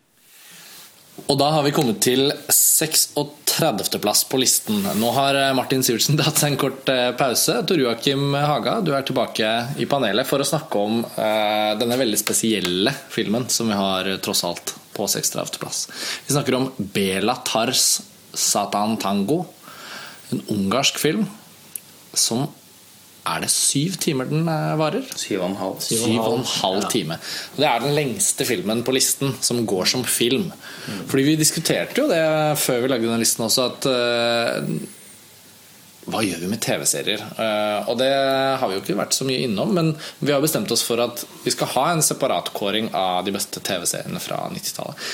[1.28, 4.80] Og da har vi kommet til 36.-plass på listen.
[4.96, 7.58] Nå har eh, Martin Sivertsen tatt seg en kort eh, pause.
[7.68, 12.20] Tor Joakim Haga, du er tilbake i panelet for å snakke om uh, denne veldig
[12.20, 15.84] spesielle filmen som vi har tross alt på 36.-plass.
[16.26, 18.00] Vi snakker om Bela Tars
[18.32, 19.44] Satan Tango.
[20.32, 21.26] En ungarsk film
[22.16, 22.46] som
[23.22, 25.04] Er det syv timer den eh, varer?
[25.14, 25.76] Syv og en halv.
[25.84, 27.18] Syv og en halv time.
[27.54, 30.48] Og Det er den lengste filmen på listen som går som film.
[31.06, 32.24] Fordi vi diskuterte jo det
[32.58, 34.98] før vi lagde den listen også, at uh,
[36.10, 37.22] hva gjør vi med TV-serier?
[37.38, 40.72] Uh, og det har vi jo ikke vært så mye innom, men vi har bestemt
[40.74, 45.12] oss for at vi skal ha en separatkåring av de beste TV-seriene fra 90-tallet.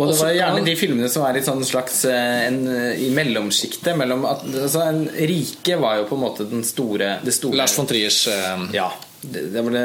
[0.00, 3.10] Og det var gjerne de filmene som er litt sånn slags eh, en, eh, i
[3.14, 7.60] mellomsjiktet mellom at, altså en, Rike var jo på en måte den store, det store
[7.60, 8.64] Lars von Triers uh...
[8.74, 8.88] Ja.
[9.20, 9.84] Det, var det,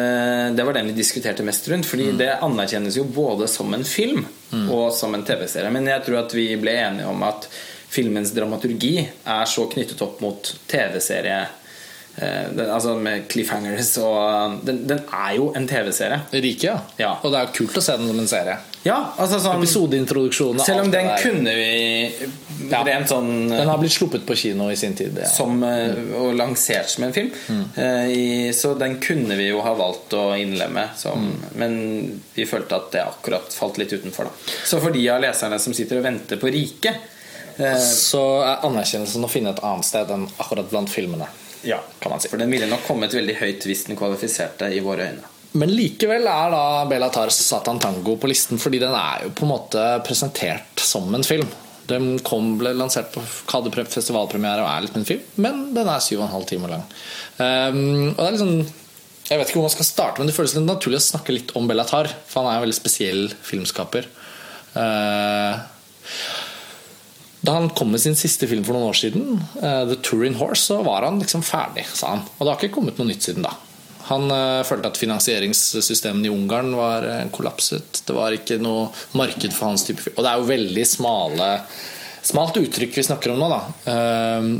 [0.56, 1.86] det var den vi diskuterte mest rundt.
[1.90, 2.18] Fordi Mm.
[2.22, 4.24] det anerkjennes jo både som en film
[4.72, 5.72] og som en TV-serie.
[5.76, 7.50] Men jeg tror at vi ble enige om at
[7.92, 11.42] filmens dramaturgi er så knyttet opp mot TV-serie.
[12.18, 16.22] Eh, den- altså med cliffhangers og Den, den er jo en TV-serie.
[16.32, 16.80] Rike, ja.
[16.98, 17.14] Ja.
[17.24, 18.58] Og det er jo kult å se den som en serie.
[18.86, 20.62] Ja, altså sånn Episodeintroduksjonen.
[20.62, 22.30] Selv om den kunne vi
[22.70, 22.84] Ja.
[22.86, 25.18] rent sånn Den har blitt sluppet på kino i sin tid.
[25.18, 25.26] Ja.
[25.28, 27.32] som, eh, og lansert som en film.
[27.50, 28.54] Mm.
[28.54, 33.02] så den kunne vi jo ha valgt å innlemme, som, men vi følte at det
[33.04, 34.26] akkurat falt litt utenfor.
[34.26, 34.32] Da.
[34.66, 36.96] Så for de av leserne som sitter og venter på Riket
[37.58, 41.28] eh, Så er anerkjennelsen å finne et annet sted enn akkurat blant filmene.
[41.66, 42.30] Ja, kan man si.
[42.32, 45.32] For den ville nok kommet veldig høyt hvis den kvalifiserte i våre øyne.
[45.56, 49.46] Men likevel er da Bela Tars Satan Tango på listen, fordi den er jo på
[49.46, 51.48] en måte presentert som en film.
[51.88, 56.04] Den kom, ble lansert på Kadeprep festivalpremiere og er litt en film, men den er
[56.04, 56.84] 7,5 timer lang.
[57.38, 58.56] Um, og det er liksom
[59.30, 61.56] Jeg vet ikke hvor man skal starte, men det føles litt naturlig å snakke litt
[61.58, 64.06] om Bela Tar, for han er en veldig spesiell filmskaper.
[64.78, 65.64] Eh,
[67.46, 70.66] da han kom med sin siste film for noen år siden, eh, 'The Touring Horse',
[70.72, 72.24] så var han liksom ferdig, sa han.
[72.38, 73.54] Og det har ikke kommet noe nytt siden da.
[74.10, 78.02] Han eh, følte at finansieringssystemene i Ungarn var eh, kollapset.
[78.06, 80.18] Det var ikke noe marked for hans type film.
[80.18, 81.52] Og det er jo veldig smale
[82.26, 83.92] Smalt uttrykk vi snakker om nå, da.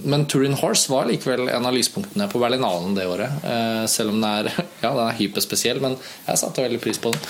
[0.06, 3.42] Men 'Touring Horse' var likevel en av lyspunktene på Berlinalen det året.
[3.90, 4.52] Selv om den er,
[4.84, 7.26] ja, den er hyperspesiell, men jeg satte veldig pris på den.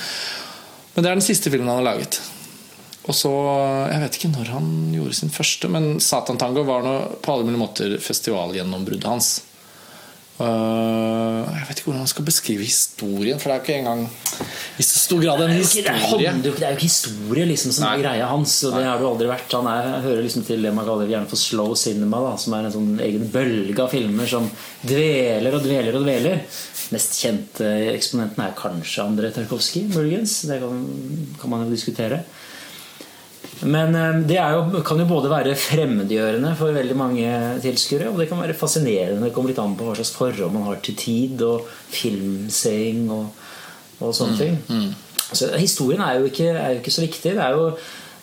[0.92, 2.20] Men det er den siste filmen han har laget.
[3.06, 3.32] Og så,
[3.92, 7.46] Jeg vet ikke når han gjorde sin første, men 'Satan Tango' var nå på alle
[7.46, 9.42] mulige måter festivalgjennombruddet hans.
[10.36, 14.02] Uh, jeg vet ikke hvordan man skal beskrive historien, for det er jo ikke engang
[14.76, 15.94] i så stor grad en Det historie.
[15.96, 18.64] jo ikke- det er jo ikke historie liksom, som er greia hans.
[18.66, 19.52] Og det har det aldri vært.
[19.54, 22.66] Han er, hører liksom til det man kaller gjerne for slow cinema, da, som er
[22.66, 24.52] en sånn egen bølge av filmer som
[24.86, 26.42] dveler og dveler og dveler.
[26.92, 30.42] Mest kjente eksponenten er kanskje André Tarkovskij, muligens.
[30.42, 32.26] Det kan, kan man jo diskutere.
[33.66, 37.34] Men eh, det jo, kan jo både være fremmedgjørende for veldig mange
[37.64, 39.24] tilskuere, og det kan være fascinerende.
[39.26, 43.44] Det kommer litt an på hva slags forhold man har til tid og filmseing og,
[44.00, 44.58] og sånne ting.
[45.26, 47.34] Så historien er jo, ikke, er jo ikke så viktig.
[47.34, 47.70] Det er jo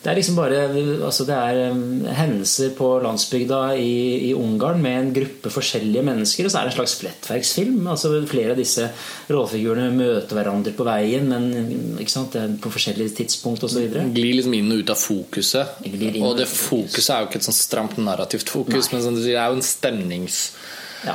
[0.03, 0.63] det er liksom bare
[1.07, 3.93] altså det er um, hendelser på landsbygda i,
[4.29, 6.49] i Ungarn med en gruppe forskjellige mennesker.
[6.49, 7.87] Og så er det en slags flettverksfilm.
[7.87, 8.89] Altså flere av disse
[9.31, 12.35] rollefigurene møter hverandre på veien, men sant?
[12.63, 13.87] På forskjellige tidspunkt osv.
[14.17, 15.79] Glir liksom inn og ut av fokuset.
[15.87, 19.39] Og det fokuset er jo ikke et sånn stramt narrativt fokus, men som du sier,
[19.39, 20.81] det er jo en stemningsfilm.
[21.07, 21.15] Ja.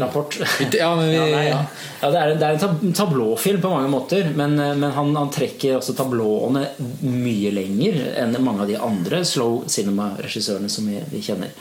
[0.00, 0.36] Rapport.
[0.72, 1.58] Ja, men vi, Ja, nei, ja.
[2.00, 5.12] Ja, det, er, det er en tab- tablåfilm på mange måter, men, eh, men han,
[5.16, 6.62] han trekker også tablåene
[7.04, 11.52] mye lenger enn mange av de andre slow cinema-regissørene som vi, vi kjenner.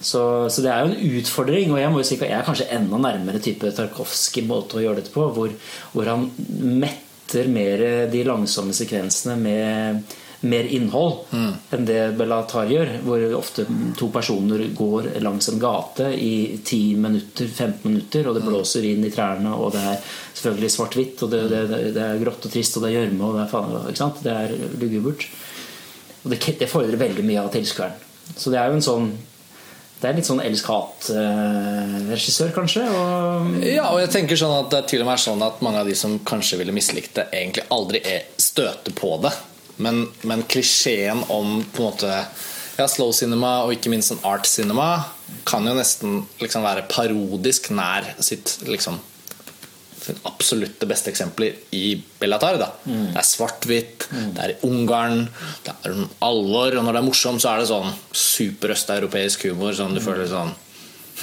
[0.00, 2.68] Så, så det er jo en utfordring, og jeg må jo si jeg er kanskje
[2.74, 5.54] enda nærmere type Tarkovskij måte å gjøre dette på, hvor,
[5.94, 6.28] hvor han
[6.60, 7.82] metter mer
[8.12, 12.92] de langsomme sekvensene med mer innhold enn det Bellatar gjør.
[13.04, 13.66] Hvor ofte
[13.98, 19.04] to personer går langs en gate i 10 minutter, 15 minutter, og det blåser inn
[19.06, 19.98] i trærne, og det er
[20.34, 21.60] selvfølgelig svart-hvitt, og det, det,
[21.96, 23.70] det er grått og trist, og det er gjørme, og det er, faen,
[24.24, 24.48] det er
[24.80, 25.22] lugubert.
[26.24, 27.96] Og det, det fordrer veldig mye av tilskueren.
[28.36, 29.08] Så det er jo en sånn
[30.00, 32.82] Det er litt sånn elsk-hat-regissør, kanskje.
[32.88, 35.80] Og ja, og jeg tenker sånn at det er til og med sånn at mange
[35.80, 39.32] av de som kanskje ville mislikt det, egentlig aldri er støter på det.
[39.82, 42.12] Men, men klisjeen om på en måte
[42.78, 45.04] ja, slow cinema og ikke minst en art cinema
[45.46, 49.00] kan jo nesten liksom være parodisk nær sitt liksom
[50.28, 52.58] absolutte beste eksempler i Bellatar.
[52.60, 52.66] Da.
[52.84, 55.24] Det er svart-hvitt, det er i Ungarn,
[55.64, 56.76] det er alvor.
[56.76, 59.72] Og når det er morsomt, så er det sånn superøsteuropeisk humor.
[59.76, 60.52] Sånn du føler sånn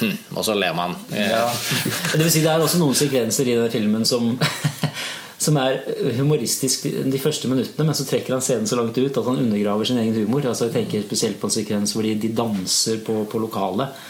[0.00, 0.96] hm, Og så ler man.
[1.14, 1.44] Ja.
[2.12, 4.34] Det vil si, det er også noen sekvenser i denne filmen som
[5.42, 5.82] som er
[6.18, 9.88] humoristisk de første minuttene, men så trekker han scenen så langt ut at han undergraver
[9.88, 10.46] sin egen humor.
[10.46, 14.02] Altså Jeg tenker spesielt på en sekvens hvor de, de danser på, på lokalet.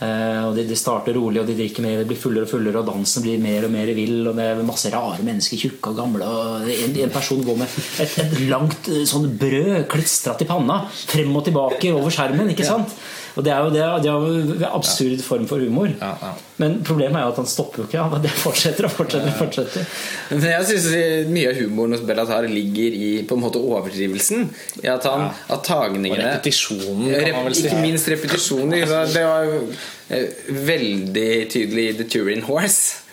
[0.00, 2.80] Uh, og de, de starter rolig, og de drikker mer, de blir fullere og fullere,
[2.80, 4.22] og dansen blir mer og mer vill.
[4.30, 6.28] Og det er masse rare mennesker, tjukke og gamle.
[6.30, 10.80] Og en, en person går med et, et langt eh, sånn brød klistra til panna,
[10.88, 12.48] frem og tilbake over skjermen.
[12.54, 12.96] ikke sant?
[13.36, 15.90] Og det er jo det, det er jo en absurd form for humor.
[16.00, 16.30] Ja, ja.
[16.60, 18.02] Men problemet er jo at han stopper jo ikke.
[18.02, 19.30] Han, det fortsetter og fortsetter.
[19.32, 19.86] og fortsetter
[20.32, 24.48] Men jeg synes mye av humoren hos Bellatar ligger i på en måte overdrivelsen.
[24.82, 27.68] I at, han, at Og repetisjonen, kan man vel si.
[27.68, 28.76] Ikke minst repetisjonen.
[28.80, 29.62] Det var jo
[30.10, 33.06] eh, veldig tydelig i The Turin Horse.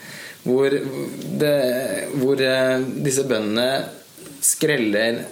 [0.48, 0.72] Hvor,
[1.42, 1.56] det,
[2.20, 3.68] hvor eh, disse bøndene
[4.44, 5.26] skreller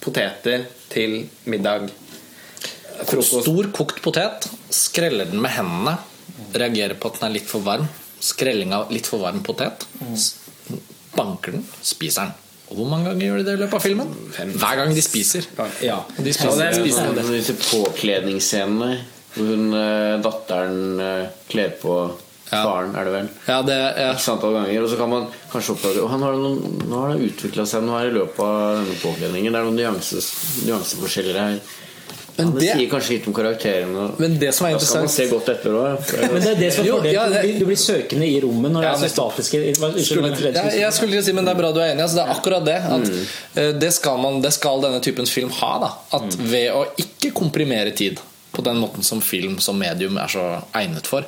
[0.00, 1.90] poteter til middag.
[3.06, 3.42] Frokost.
[3.46, 5.96] Stor kokt potet, skreller den med hendene,
[6.54, 7.88] reagerer på at den er litt for varm.
[8.20, 9.86] Skrelling av litt for varm potet.
[11.16, 12.34] Banker den, spiser den.
[12.70, 14.10] Og hvor mange ganger gjør de det i løpet av filmen?
[14.60, 15.46] Hver gang de spiser.
[15.82, 15.96] Ja.
[16.18, 17.24] De spiser, Og det er spiser Ja, det.
[17.34, 18.90] disse påkledningsscenene
[19.34, 21.96] hvor hun, eh, datteren eh, kler på
[22.50, 22.64] Ja.
[22.66, 23.28] faren, er det vel?
[23.46, 24.12] Ja, det ja.
[24.14, 27.12] X antall ganger, og så kan man kanskje oppdage Og han har noen, nå har
[27.14, 29.52] det utvikla seg noe her i løpet av denne påkledningen.
[29.52, 29.78] Det er noen
[30.66, 31.60] nyanseforskjeller her.
[32.40, 34.06] Men Ja, det, det- sier kanskje litt om karakterene.
[34.18, 36.12] Men det som er Da skal man interessant se godt etter òg.
[36.32, 37.12] Men det er det som er fordelen.
[37.14, 39.60] ja, det- Du blir- søkende i rommet når Ja, det er så statiske
[40.04, 42.02] skulle, jeg, jeg skulle ikke si, men det er bra du er enig.
[42.04, 42.78] Altså, det er akkurat det.
[42.96, 43.78] At, mm.
[43.80, 45.72] det, skal man, det skal denne typen film ha.
[45.84, 45.90] Da.
[46.18, 50.44] At Ved å ikke komprimere tid på den måten som film som medium er så
[50.74, 51.26] egnet for,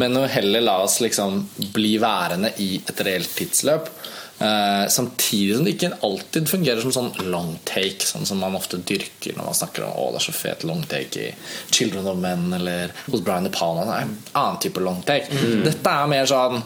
[0.00, 1.42] men å heller la oss liksom
[1.74, 3.90] bli værende i et reelt tidsløp.
[4.40, 8.78] Eh, samtidig som det ikke alltid fungerer som sånn long take, sånn som man ofte
[8.88, 11.34] dyrker når man snakker om å det er så fet long take i
[11.68, 13.84] 'Children of Men' eller hos Brian De Palma.
[13.84, 15.28] Det er en annen type long take.
[15.68, 16.62] Dette er mer sånn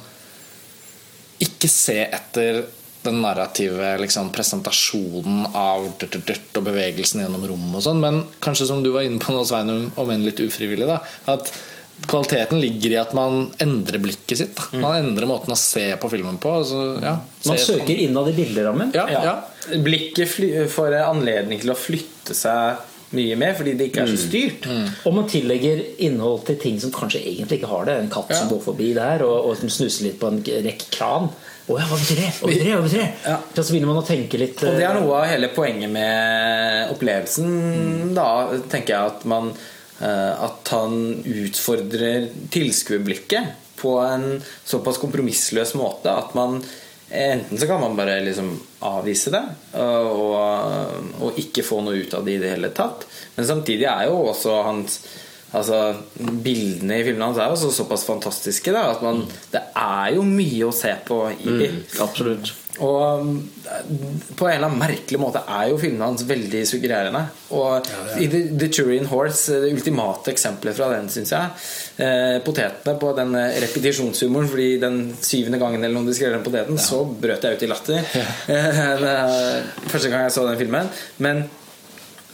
[1.42, 2.62] ikke se etter
[3.02, 8.68] den narrative liksom, presentasjonen av dørt, dørt, og bevegelsen gjennom rommet og sånn, men kanskje
[8.70, 11.52] som du var inne på nå, Sveinung, om enn litt ufrivillig, da, at
[12.06, 14.56] kvaliteten ligger i at man endrer blikket sitt.
[14.58, 14.80] Da.
[14.82, 16.56] Man endrer måten å se på filmen på.
[16.60, 18.94] Altså, ja, Man søker innad i bilderammen.
[18.96, 19.36] ja, ja.
[19.80, 22.82] Blikket fly, får anledning til å flytte seg
[23.14, 24.68] mye mer fordi det ikke er så styrt.
[25.06, 27.96] Og man tillegger innhold til ting som kanskje egentlig ikke har det.
[28.02, 31.30] En katt som går forbi der og, og som snuser litt på en rekk kran.
[31.64, 32.30] Å ja, hva betyr det?
[32.36, 32.72] Hva betyr det?
[32.74, 33.12] Hva betyr det?
[33.24, 33.36] Ja.
[33.56, 36.90] Så begynner man å tenke litt Og det er eh, noe av hele poenget med
[36.92, 38.10] opplevelsen.
[38.16, 38.26] Da
[38.68, 39.54] tenker jeg at man
[40.04, 46.60] At han utfordrer tilskuerblikket på en såpass kompromissløs måte at man
[47.14, 48.48] Enten så kan man bare liksom
[48.88, 49.42] avvise det
[49.76, 53.04] og, og, og ikke få noe ut av det i det hele tatt.
[53.36, 54.98] Men samtidig er jo også hans
[55.54, 55.76] Altså,
[56.18, 59.20] Bildene i filmene hans er jo såpass fantastiske da, at man,
[59.52, 62.50] det er jo mye å se på i mm, Absolutt.
[62.82, 63.36] Og um,
[64.34, 67.20] på en eller annen merkelig måte er jo filmene hans veldig suggererende.
[67.54, 67.86] Og
[68.18, 71.52] i The, The Turian Horse, det ultimate eksempelet fra den, syns jeg.
[72.02, 76.46] Eh, potetene på den eh, repetisjonshumoren, fordi den syvende gangen eller noe de skrev den
[76.46, 78.08] poteten, så brøt jeg ut i latter.
[78.54, 80.90] Eh, er første gang jeg så den filmen.
[81.22, 81.44] Men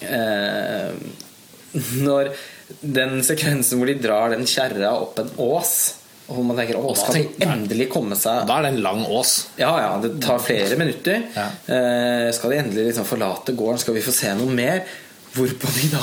[0.03, 0.91] eh,
[2.07, 2.33] når
[2.81, 5.75] den sekvensen hvor de drar den kjerra opp en ås
[6.31, 9.33] og man tenker å, skal de endelig komme seg Da er det en lang ås.
[9.61, 11.25] ja, ja, det tar flere minutter.
[11.35, 11.49] Ja.
[11.75, 13.83] Eh, skal de endelig liksom forlate gården?
[13.83, 14.85] Skal vi få se noe mer?
[15.35, 16.03] Hvorpå de da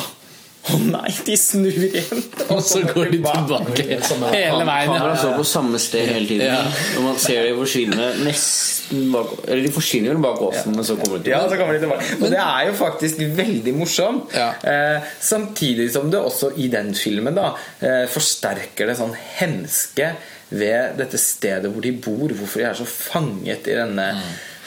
[0.68, 2.24] Å nei, de snur igjen!
[2.52, 4.90] Og så går de tilbake hele veien.
[4.90, 5.16] Kameraet Ja.
[5.22, 6.48] står på samme sted hele tiden.
[6.50, 6.62] Ja.
[6.98, 10.96] Og man ser de forsvinne nesten bak Eller de forsvinner vel bak åsen, men så
[11.00, 11.52] kommer de Ja, tilbake.
[11.52, 12.22] så kommer de tilbake.
[12.22, 14.36] Og det er jo faktisk veldig morsomt.
[14.36, 14.50] Ja.
[14.64, 20.12] Eh, samtidig som det også i den filmen da eh, forsterker det sånn hemske
[20.50, 22.28] ved dette stedet hvor de bor.
[22.32, 24.10] Hvorfor de er så fanget i denne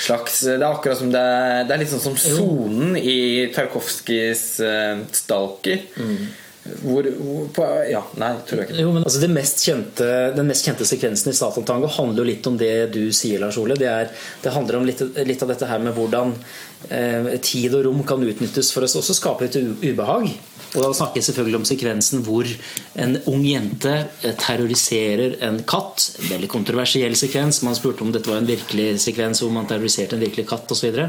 [0.03, 1.25] slags Det er akkurat som det
[1.69, 5.85] det er litt sånn som sonen i Tarkovskijs uh, 'Stalker'.
[6.83, 8.81] Hvor, hvor på, Ja, nei, tror jeg ikke.
[8.83, 12.51] Jo, men altså mest kjente, Den mest kjente sekvensen i Satan Tango handler jo litt
[12.51, 13.78] om det du sier, Lars Ole.
[13.81, 14.12] Det, er,
[14.44, 16.35] det handler om litt, litt av dette her med hvordan
[16.88, 20.31] eh, tid og rom kan utnyttes for å også skape litt ubehag.
[20.70, 22.47] Og da snakker jeg selvfølgelig om sekvensen hvor
[23.03, 26.06] en ung jente eh, terroriserer en katt.
[26.22, 27.62] En veldig kontroversiell sekvens.
[27.67, 31.03] Man spurte om dette var en virkelig sekvens hvor man terroriserte en virkelig katt osv.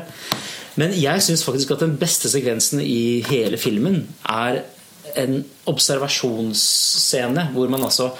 [0.81, 4.63] Men jeg syns faktisk at den beste sekvensen i hele filmen er
[5.19, 8.11] en observasjonsscene hvor man altså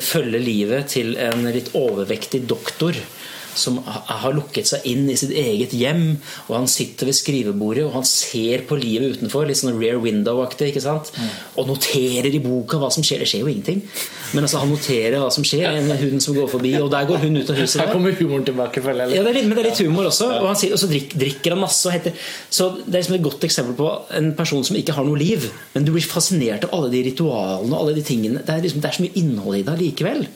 [0.00, 2.96] følger livet til en litt overvektig doktor
[3.58, 6.04] som har lukket seg inn i sitt eget hjem.
[6.48, 9.46] Og han sitter ved skrivebordet og han ser på livet utenfor.
[9.48, 10.72] Litt sånn rear window-aktig.
[10.72, 11.12] ikke sant?
[11.56, 13.22] Og noterer i boka hva som skjer.
[13.22, 13.82] Det skjer jo ingenting.
[14.32, 15.66] Men altså, han noterer hva som skjer.
[15.68, 17.82] En hund som går forbi, og der går hun ut av huset.
[17.82, 19.18] Her kommer humoren tilbake, føler jeg.
[19.18, 20.30] Ja, det er litt, men det er litt humor også.
[20.40, 21.92] Og, han og så drikk, drikker han masse.
[21.92, 22.16] Heter,
[22.48, 25.48] så Det er liksom et godt eksempel på en person som ikke har noe liv.
[25.76, 28.42] Men du blir fascinert av alle de ritualene og alle de tingene.
[28.46, 30.26] Det er, liksom, det er så mye innhold i det likevel.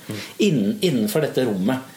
[0.45, 1.96] Innen, innenfor dette rommet.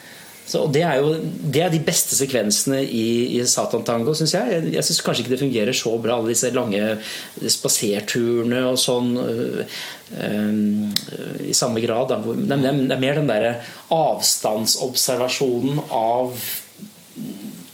[0.50, 4.50] Så det er jo det er de beste sekvensene i, i Satan Tango, syns jeg.
[4.56, 6.82] Jeg, jeg syns kanskje ikke det fungerer så bra, alle disse lange
[7.54, 9.10] spaserturene og sånn.
[9.20, 9.62] øh,
[11.46, 12.10] I samme grad.
[12.10, 12.18] Da.
[12.18, 13.52] Det er, det er mer den derre
[13.94, 16.34] avstandsobservasjonen av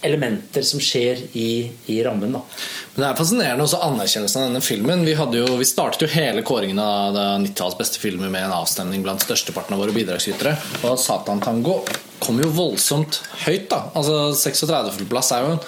[0.06, 2.36] elementer som skjer i, i rammen.
[2.36, 2.42] Da.
[2.94, 5.04] Men det er fascinerende også anerkjennelsen av denne filmen.
[5.06, 9.24] Vi, jo, vi startet jo hele kåringen av 90-tallets beste filmer med en avstemning blant
[9.24, 10.54] størsteparten av våre bidragsytere.
[10.86, 11.80] Og Satan Tango
[12.22, 13.68] kom jo voldsomt høyt.
[13.72, 15.62] da Altså 36-plass er jo en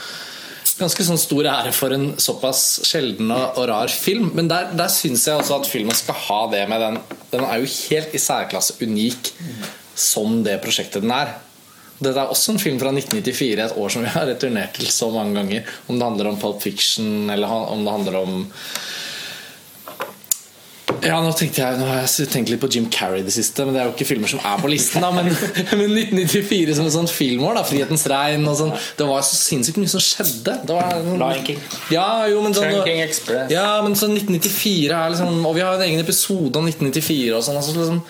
[0.78, 4.30] ganske sånn stor ære for en såpass sjelden og rar film.
[4.36, 7.00] Men der, der syns jeg også at filmen skal ha det med den
[7.32, 9.32] Den er jo helt i særklasse unik
[9.98, 11.34] som det prosjektet den er.
[11.98, 15.10] Dette er også en film fra 1994, et år som vi har returnert til så
[15.10, 15.66] mange ganger.
[15.88, 18.46] Om det handler om Pulp Fiction, eller om det handler om
[21.04, 23.76] ja, nå tenkte jeg Nå har jeg tenkt litt på Jim Carrey det siste, men
[23.76, 25.04] det er jo ikke filmer som er på listen.
[25.04, 25.28] da Men,
[25.78, 29.78] men 1994 som et sånt filmår, da 'Frihetens regn' og sånn Det var så sinnssykt
[29.80, 30.56] mye som skjedde.
[30.66, 31.60] Det var, Lion King.
[31.94, 33.52] Ja, jo, men sånn, King Express.
[33.52, 37.44] ja, men så 1994 er liksom Og vi har en egen episode om 1994 og
[37.46, 37.60] sånn.
[37.60, 38.02] Altså, liksom,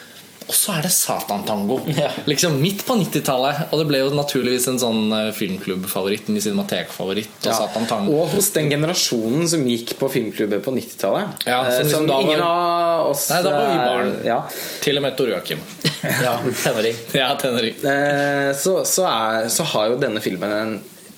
[0.49, 1.77] og så er det Satan-tango.
[1.93, 2.09] Ja.
[2.25, 3.67] Liksom Midt på 90-tallet.
[3.73, 6.31] Og det ble jo naturligvis en sånn eh, filmklubbfavoritt.
[6.33, 7.35] En Cinematek-favoritt.
[7.43, 7.57] Og Ja.
[7.59, 8.15] Satan-tango.
[8.23, 11.45] Og hos den generasjonen som gikk på filmklubber på 90-tallet.
[11.47, 14.13] Ja, eh, som liksom som da var- av oss Nei, da var vi er- barn.
[14.25, 14.41] Ja.
[14.81, 15.61] Til og med Tor Joakim.
[16.25, 16.95] Ja, tenåring.
[17.13, 17.75] Ja, tenåring.
[17.85, 20.77] Eh, så, så, er, så har jo denne filmen en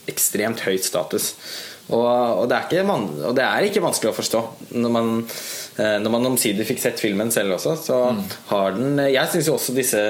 [0.09, 1.35] ekstremt høy status.
[1.91, 2.85] Og, og, det ikke
[3.27, 4.41] og det er ikke vanskelig å forstå
[4.79, 7.75] når man, eh, når man omsider fikk sett filmen selv også.
[7.81, 7.99] Så
[8.51, 10.01] har den Jeg syns jo også disse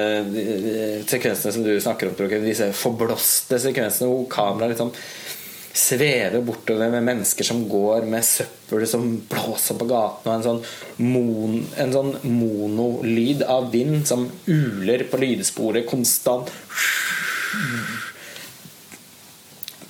[1.09, 4.91] sekvensene som du snakker om, disse forblåste sekvensene hvor kameraet liksom
[5.73, 10.61] svever bortover med mennesker som går med søppel som blåser på gaten, og en sånn,
[11.07, 16.51] mon, en sånn monolyd av vind som uler på lydsporet konstant.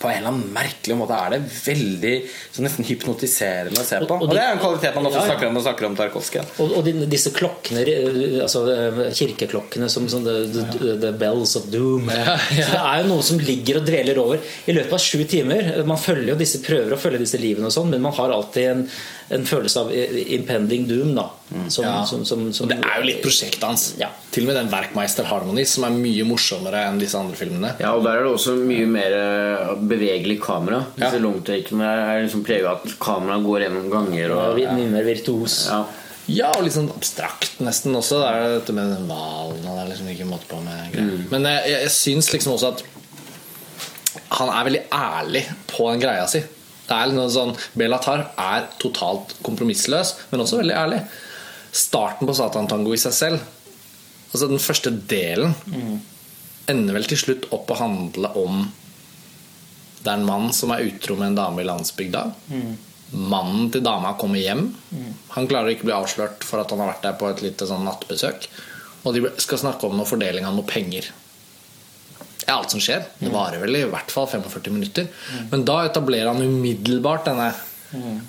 [0.02, 2.14] På en eller annen merkelig måte er det veldig
[2.56, 4.08] så nesten hypnotiserende å se på.
[4.10, 5.30] Og- og Og, det er en kvalitet man også Ja, ja.
[5.32, 6.46] snakker om når man snakker om Tarkovskij.
[6.60, 11.56] Og, og de, disse klokkene, eh, altså eh, kirkeklokkene som, som the, the, the Bells
[11.60, 12.10] of Doom
[12.52, 15.72] Så Det er jo noe som ligger og dveler over i løpet av sju timer.
[15.86, 18.70] Man følger jo disse, prøver å følge disse livene, og sånn men man har alltid
[18.72, 18.84] en,
[19.38, 21.14] en følelse av impending doom.
[21.18, 21.28] Da,
[21.68, 21.94] som, Ja.
[22.08, 23.86] som, som, det er jo litt prosjektet hans.
[24.00, 24.08] Ja.
[24.32, 27.74] Til og med den Werkmeister harmonis som er mye morsommere enn disse andre filmene.
[27.82, 30.84] Ja, og der er det også mye mer eh, bevegelig kamera.
[30.96, 31.24] Disse Ja.
[31.26, 34.32] longtakene er liksom preget av at kameraet går gjennom ganger.
[34.38, 35.66] Og, ja, mye mer virtuos.
[35.70, 35.82] ja.
[36.32, 38.20] Ja, og litt sånn abstrakt nesten også.
[38.22, 41.24] Det er dette med den hvalen og det er liksom ikke måte på med greier.
[41.34, 42.84] Men jeg, jeg, jeg syns liksom også at
[44.38, 46.40] han er veldig ærlig på den greia si.
[46.88, 51.02] Det er noe sånn Belatar er totalt kompromissløs, men også veldig ærlig.
[51.72, 53.44] Starten på Satan Tango i seg selv,
[54.32, 55.54] altså den første delen,
[56.72, 58.66] ender vel til slutt opp å handle om
[60.02, 62.24] Det er en mann som er utro med en dame i landsbygda.
[63.12, 64.64] Mannen til dama kommer hjem.
[65.36, 67.68] Han klarer ikke å bli avslørt for at han har vært der på et lite
[67.70, 68.48] sånn nattbesøk.
[69.04, 71.12] Og de skal snakke om noe fordeling av noe penger.
[72.42, 73.06] Det er alt som skjer.
[73.20, 75.06] Det varer vel i hvert fall 45 minutter.
[75.52, 77.52] Men da etablerer han umiddelbart denne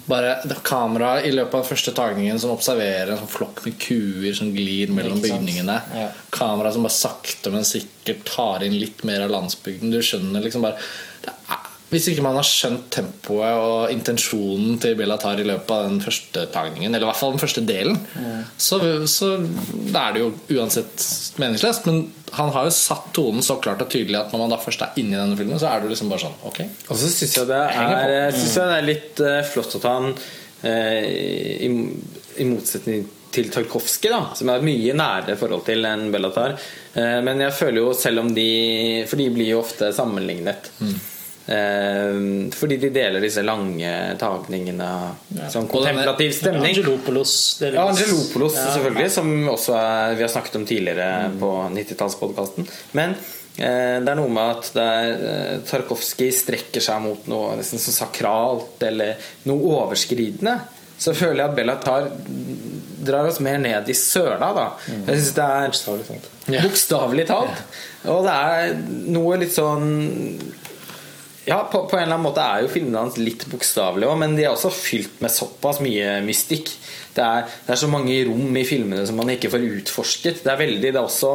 [0.08, 3.62] bare det er kamera i løpet av den første tagningen som observerer en sånn flokk
[3.66, 5.78] med kuer som glir mellom bygningene.
[5.94, 6.08] Ja.
[6.34, 9.92] Kamera som bare sakte, men sikkert tar inn litt mer av landsbygden.
[9.94, 10.80] Du skjønner liksom bare
[11.28, 16.00] er, Hvis ikke man har skjønt tempoet og intensjonen til Bellatar i løpet av den
[16.00, 17.98] første tagningen, eller i hvert fall den første delen,
[18.56, 21.04] så, så er det jo uansett
[21.36, 21.90] meningsløst.
[21.90, 24.84] Men han har jo satt tonen så klart og tydelig at når man da først
[24.86, 26.62] er inne i denne filmen, så er du liksom bare sånn Ok.
[26.88, 30.12] Og så syns jeg, jeg jeg det er litt eh, flott at han
[30.64, 31.10] eh,
[31.68, 31.72] i,
[32.40, 36.56] I motsetning til Tarkovskij, da, som er har mye nærere forhold til enn Bellatar.
[36.92, 38.50] Eh, men jeg føler jo, selv om de
[39.08, 40.72] For de blir jo ofte sammenlignet.
[40.84, 41.11] Eh,
[41.46, 44.88] fordi de deler disse lange tagningene.
[45.50, 46.76] Sånn kontemplativ stemning.
[46.76, 47.34] Angelopolos.
[47.60, 48.68] Ja, Angelopolos, Ja.
[48.76, 52.68] selvfølgelig, som også er, vi har snakket om tidligere på 90-tallspodkasten.
[52.92, 53.16] Men
[53.58, 57.78] eh, det er noe med at det er, eh, Tarkovskij strekker seg mot noe nesten
[57.82, 59.16] så sakralt eller
[59.50, 60.60] noe overskridende.
[61.02, 62.04] Så føler jeg at Bellatar
[63.02, 64.52] drar oss mer ned i søla.
[64.54, 67.62] da Jeg synes det er Bokstavelig talt.
[68.06, 68.74] Og det er
[69.10, 70.38] noe litt sånn
[71.44, 74.36] ja, på, på en eller annen måte er jo filmene hans litt bokstavelige òg, men
[74.38, 76.70] de er også fylt med såpass mye mystikk.
[77.12, 80.38] Det er, det er så mange rom i filmene som man ikke får utforsket.
[80.46, 81.32] Det er veldig, det er også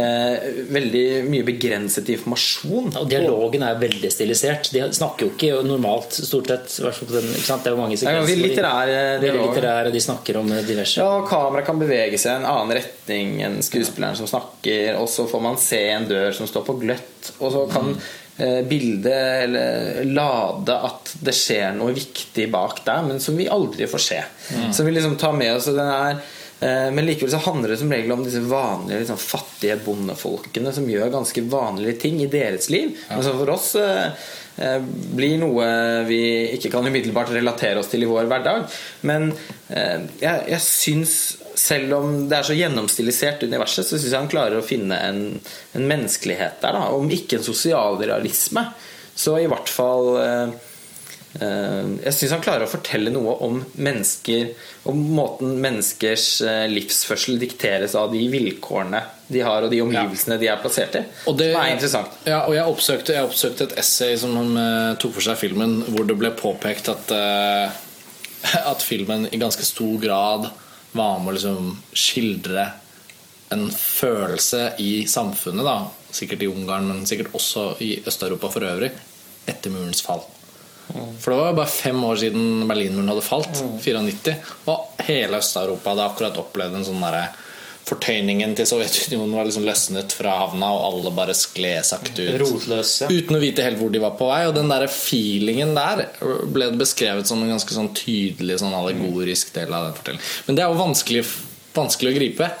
[0.00, 2.88] eh, veldig mye begrenset informasjon.
[2.98, 4.72] Og dialogen er veldig stilisert.
[4.74, 6.80] De snakker jo ikke normalt, stort sett.
[7.12, 7.28] den?
[7.36, 11.28] Det er jo mange er sekvenser eh, er litterære, de snakker om diverse Ja, og
[11.30, 15.44] kameraet kan bevege seg i en annen retning enn skuespilleren som snakker, og så får
[15.44, 18.10] man se en dør som står på gløtt, og så kan eh,
[18.68, 24.02] bildet eller lade at det skjer noe viktig bak der, men som vi aldri får
[24.02, 24.20] se.
[24.72, 25.68] Som vi liksom tar med oss.
[25.68, 29.76] Den er eh, men likevel så handler det som regel om disse vanlige liksom, fattige
[29.84, 32.96] bondefolkene som gjør ganske vanlige ting i deres liv.
[33.10, 34.24] Men som for oss eh,
[34.56, 34.80] eh,
[35.12, 35.68] blir noe
[36.08, 36.22] vi
[36.56, 38.64] ikke kan umiddelbart relatere oss til i vår hverdag.
[39.08, 39.30] Men
[39.68, 41.16] eh, jeg, jeg syns,
[41.58, 45.22] selv om det er så gjennomstilisert universet, så syns jeg han klarer å finne en,
[45.76, 46.78] en menneskelighet der.
[46.78, 46.90] Da.
[46.96, 48.66] Om ikke en sosialrealisme,
[49.12, 50.60] så i hvert fall eh,
[51.40, 54.50] Eh, Jeg syns han klarer å fortelle noe om mennesker
[54.90, 59.00] Om måten menneskers eh, livsførsel dikteres av de vilkårene
[59.32, 61.00] de har, og de omgivelsene de er plassert i.
[61.30, 62.18] Og det, som er interessant.
[62.28, 65.78] Ja, og jeg oppsøkte, jeg oppsøkte et essay som han eh, tok for seg filmen,
[65.88, 67.78] hvor det ble påpekt at, eh,
[68.74, 70.50] at filmen i ganske stor grad
[70.92, 72.66] var med å liksom skildre
[73.52, 75.76] en følelse i samfunnet, da.
[76.12, 78.92] sikkert i Ungarn, men sikkert også i Øst-Europa for øvrig,
[79.48, 80.24] etter murens fall.
[80.92, 84.34] For det var bare fem år siden Berlinmuren hadde falt, 94,
[84.72, 87.26] og hele Øst-Europa hadde akkurat opplevd en sånn derre
[87.82, 92.36] Fortøyningen til Sovjetunionen var liksom løsnet fra havna, og alle bare skled sakte ut.
[92.44, 93.08] rotløse.
[93.10, 94.42] Uten å vite helt hvor de var på vei.
[94.48, 96.04] Og den der feelingen der
[96.54, 100.36] ble beskrevet som en ganske sånn tydelig sånn allegorisk del av den fortellingen.
[100.46, 101.24] Men det er jo vanskelig,
[101.74, 102.52] vanskelig å gripe.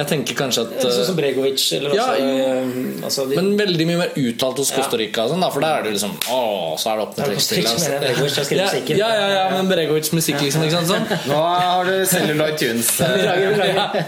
[0.00, 1.60] Jeg tenker kanskje at Sånn som Bregovic.
[1.76, 5.42] Eller Ja, også, eh, altså de, Men veldig mye mer uttalt hos Costa Rica, sånn,
[5.44, 6.40] da, for der er det liksom Å,
[6.80, 7.34] så er det opp med jeg,
[8.06, 10.64] Bregovic Ja, ja, ja, ja, men Bregovics musikk, liksom.
[10.66, 10.90] Ikke sant?
[10.90, 11.04] Sånn.
[11.30, 12.90] Nå har du Celluloid Tunes.
[13.04, 14.04] eh,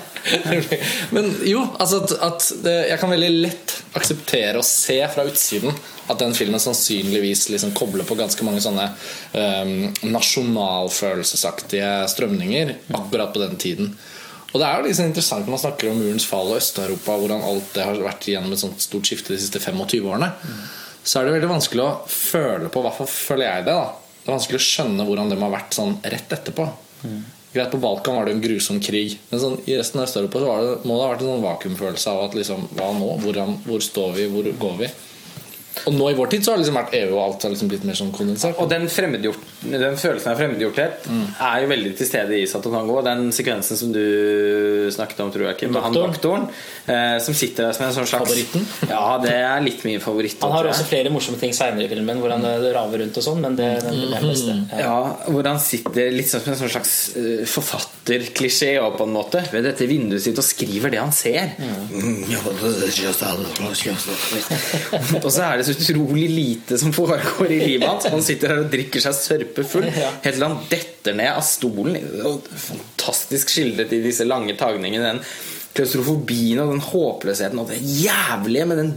[1.13, 5.75] Men jo, altså at, at det, jeg kan veldig lett akseptere å se fra utsiden
[6.11, 8.89] at den filmen sannsynligvis liksom kobler på ganske mange sånne
[9.37, 13.93] um, nasjonalfølelsesaktige strømninger akkurat på den tiden.
[14.53, 17.45] Og det er jo liksom interessant når man snakker om murens fall og Øst-Europa, hvordan
[17.49, 20.29] alt det har vært gjennom et sånt stort skifte de siste 25 årene.
[21.03, 23.77] Så er det veldig vanskelig å føle på, i hvert fall føler jeg det.
[23.77, 26.69] da Det er vanskelig å skjønne hvordan de har vært sånn rett etterpå.
[27.53, 30.53] Greit, På Balkan var det en grusom krig, men sånn, i resten av Øst-Europa så
[30.65, 33.09] det, må det ha vært en sånn vakuumfølelse av at liksom, hva nå?
[33.25, 34.29] Hvordan, hvor står vi?
[34.33, 34.93] Hvor går vi?
[35.87, 37.71] Og nå i vår tid så har det liksom vært EU og alt har liksom
[37.71, 38.59] blitt mer sånn kondensert.
[38.63, 42.99] Og den, den følelsen av fremmedgjorthet er jo veldig til stede i Satotango.
[43.01, 44.03] Og den sekvensen som du
[44.95, 46.47] snakket om, tror jeg ikke, med han Doktoren.
[46.87, 48.67] eh, som sitter der som en sånn slags Favoritten?
[48.91, 50.39] Ja, det er litt min favoritt.
[50.45, 53.27] Han har også flere morsomme ting seinere i filmen, hvor han eh, raver rundt og
[53.27, 54.59] sånn, men det, den, er den beste.
[54.73, 54.83] Ja.
[54.83, 54.99] Ja,
[55.33, 59.67] hvor han sitter litt sånn som en sånn slags uh, forfatterklisjé på en måte ved
[59.67, 61.55] dette vinduet sitt og skriver det han ser.
[61.59, 62.41] Mm, er
[65.23, 68.09] og så er det så utrolig lite som foregår i livet hans.
[68.13, 71.99] Han sitter her og drikker seg sørpefull helt til han detter ned av stolen.
[72.67, 75.15] Fantastisk skildret i disse lange tagningene.
[75.15, 75.23] Den
[75.73, 78.95] klaustrofobien og den håpløsheten og det jævlige med den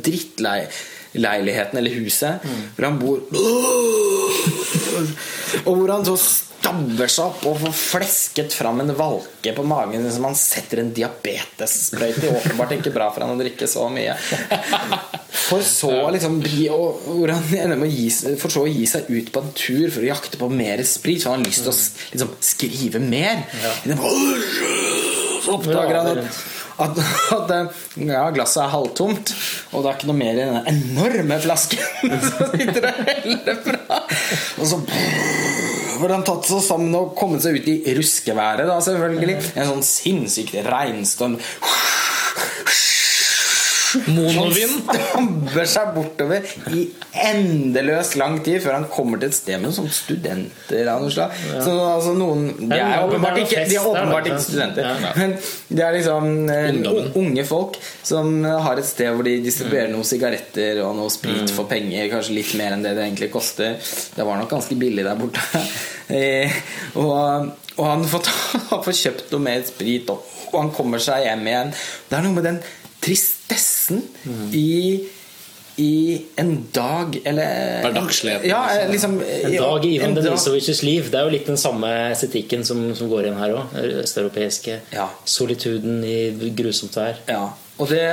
[1.16, 2.34] drittleiligheten eller huset
[2.76, 3.20] hvor han bor.
[5.66, 10.08] Og hvor han så stabber seg opp og får flesket fram en valke på magen
[10.12, 12.32] som han setter en diabetessprøyte i.
[12.34, 14.18] Åpenbart ikke bra for han å drikke så mye.
[15.46, 18.08] For så liksom Hvor han ender med å gi,
[18.42, 21.22] for så å gi seg ut på en tur for å jakte på mer sprit.
[21.22, 21.76] For han har lyst til å
[22.16, 23.44] liksom, skrive mer.
[25.46, 26.40] Så oppdager han at,
[26.84, 27.00] at,
[27.36, 27.54] at
[28.02, 29.32] ja, glasset er halvtomt,
[29.72, 31.84] og det er ikke noe mer i den enorme flasken.
[32.26, 34.02] Så sitter og heller fra.
[34.60, 34.82] Og så
[35.96, 39.38] hvor han tatt seg sammen og kommet seg ut i ruskeværet, da, selvfølgelig.
[39.56, 41.38] En sånn sinnssykt regnstorm.
[44.08, 44.92] Monovind.
[45.16, 46.46] Han stabber seg bortover
[46.76, 46.82] i
[47.26, 51.34] endeløst lang tid før han kommer til et sted med sånne studenter av noe slag.
[51.64, 54.90] Så, altså, noen, de er åpenbart ikke, de er åpenbart ikke studenter.
[55.20, 55.36] Men
[55.70, 60.82] det er liksom eh, unge folk som har et sted hvor de distribuerer noen sigaretter
[60.86, 62.10] og noe sprit for penger.
[62.12, 63.78] Kanskje litt mer enn det det egentlig koster.
[64.16, 65.44] Det var nok ganske billig der borte.
[66.06, 66.52] Eh,
[67.02, 67.48] og,
[67.80, 68.34] og han får, ta,
[68.76, 71.72] han får kjøpt noe mer sprit, og, og han kommer seg hjem igjen.
[72.12, 72.60] Det er noe med den
[73.48, 74.02] tristessen
[74.54, 75.06] i
[75.78, 79.20] i en dag eller Hverdagsligheten, Ja, liksom.
[79.20, 81.10] liksom En dag i Ivan Denisovitsjs liv.
[81.12, 83.74] Det er jo litt den samme estetikken som, som går igjen her òg.
[84.00, 84.78] Østeuropeiske.
[84.96, 85.10] Ja.
[85.28, 87.20] Solituden i grusomt vær.
[87.28, 88.08] Ja, og det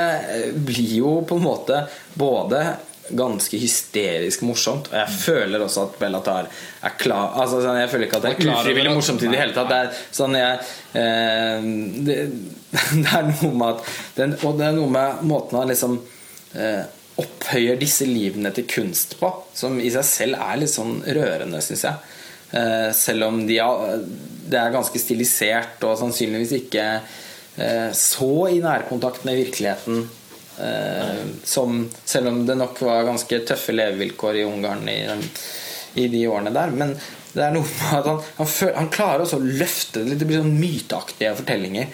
[0.66, 1.84] blir jo på en måte
[2.18, 2.64] både
[3.10, 8.06] ganske hysterisk morsomt, og jeg føler også at Bellatar er klar Altså sånn, Jeg føler
[8.06, 9.70] ikke at det Er klar ufrivillig morsomt i det hele tatt.
[9.72, 10.60] Det er sånn jeg
[11.02, 11.66] eh,
[12.06, 12.16] det,
[13.02, 15.98] det er noe med at den, Og det er noe med måten han liksom
[16.54, 16.84] eh,
[17.22, 21.84] opphøyer disse livene til kunst på, som i seg selv er litt sånn rørende, syns
[21.84, 22.14] jeg.
[22.56, 23.58] Eh, selv om de
[24.52, 30.06] det er ganske stilisert og sannsynligvis ikke eh, så i nærkontakt med virkeligheten.
[30.62, 35.00] Eh, som, selv om det nok var ganske tøffe levevilkår i Ungarn i,
[36.04, 36.70] i de årene der.
[36.70, 36.92] Men
[37.32, 40.20] det er noe med at han, han, føl- han klarer også å løfte det litt.
[40.20, 41.88] Det blir sånn myteaktige fortellinger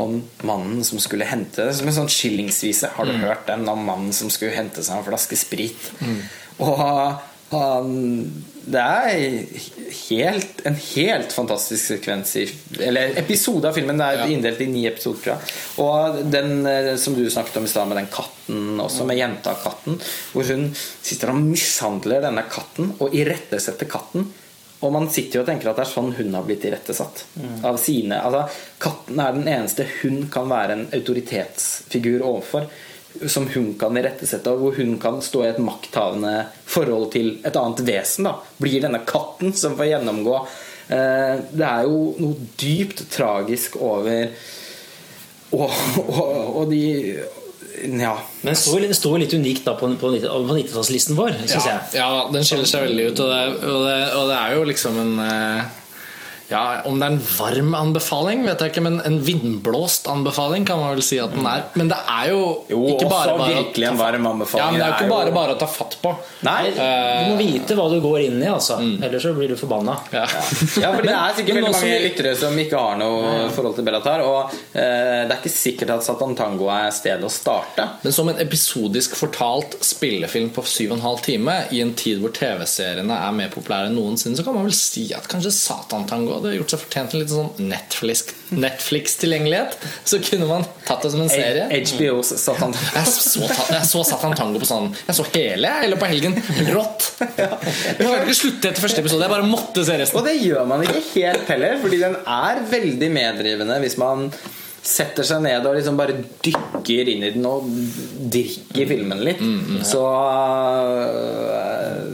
[0.00, 2.92] om mannen som skulle hente Som en sånn skillingsvise.
[2.94, 5.90] Har du hørt den om mannen som skulle hente seg en flaske sprit?
[6.62, 7.90] Og han
[8.64, 9.42] Det er
[10.08, 12.44] helt, en helt fantastisk sekvens i
[12.80, 13.98] Eller episode av filmen.
[14.00, 15.42] Det er inndelt i ni episoder.
[15.84, 19.98] Og den eh, som du snakket om i stad, med den katten også, med jenta-katten,
[20.32, 24.30] hvor hun sitter og mishandler denne katten og irettesetter katten.
[24.84, 27.24] Og man sitter jo og tenker at det er sånn hun har blitt irettesatt.
[27.64, 28.44] Av sine altså,
[28.84, 32.68] Katten er den eneste hun kan være en autoritetsfigur overfor.
[33.30, 37.56] Som hun kan irettesette, og hvor hun kan stå i et makthavende forhold til et
[37.60, 38.26] annet vesen.
[38.26, 40.40] da Blir denne katten som får gjennomgå.
[40.88, 44.26] Eh, det er jo noe dypt tragisk over
[45.54, 45.70] Og,
[46.02, 46.82] og, og de
[47.84, 48.16] Ja.
[48.42, 52.00] Men det står, litt unikt da på, på 90-tallslisten vår, syns Ja, jeg.
[52.00, 53.20] ja, den skiller seg veldig ut.
[53.24, 55.64] Og det, og det, og det er jo liksom en eh,
[56.50, 60.78] Ja, Om det er en varm anbefaling, vet jeg ikke, men en vindblåst anbefaling kan
[60.80, 61.62] man vel si at den er.
[61.78, 64.64] Men det er jo, Jo, ikke bare bare virkelig en varm anbefaling.
[64.64, 66.12] Ja, men det er jo ikke bare jo- bare å ta fatt på.
[66.44, 68.76] Nei, Du må vite hva du går inn i, altså.
[69.02, 69.96] Ellers så blir du forbanna.
[70.12, 70.26] Ja.
[70.84, 73.84] Ja, for det er sikkert men veldig mange lyttere som ikke har noe forhold til
[73.88, 74.20] Bellatar.
[74.26, 77.88] Og uh, det er ikke sikkert at Satan Tango er stedet å starte.
[78.04, 83.32] Men som en episodisk fortalt spillefilm på 7,5 time i en tid hvor TV-seriene er
[83.36, 86.72] mer populære enn noensinne, så kan man vel si at kanskje Satan Tango hadde gjort
[86.74, 89.76] seg fortjent til litt sånn Netflix- Netflix-tilgjengelighet.
[90.04, 91.66] så kunne man tatt det som en serie.
[91.70, 92.74] HBOs Satan.
[92.94, 96.36] Jeg så, jeg så Satan Tango på sånn Jeg så hele jeg, eller på helgen.
[96.74, 97.08] Rått.
[97.20, 97.36] Jeg
[97.98, 99.24] klarte ikke å slutte etter første episode.
[99.26, 100.18] Jeg bare måtte se resten.
[100.20, 104.28] Og det gjør man ikke helt heller, fordi den er veldig meddrivende hvis man
[104.84, 106.12] setter seg ned og liksom bare
[106.44, 107.64] dykker inn i den og
[108.34, 109.40] drikker filmen litt.
[109.88, 110.02] Så
[110.84, 112.10] øh,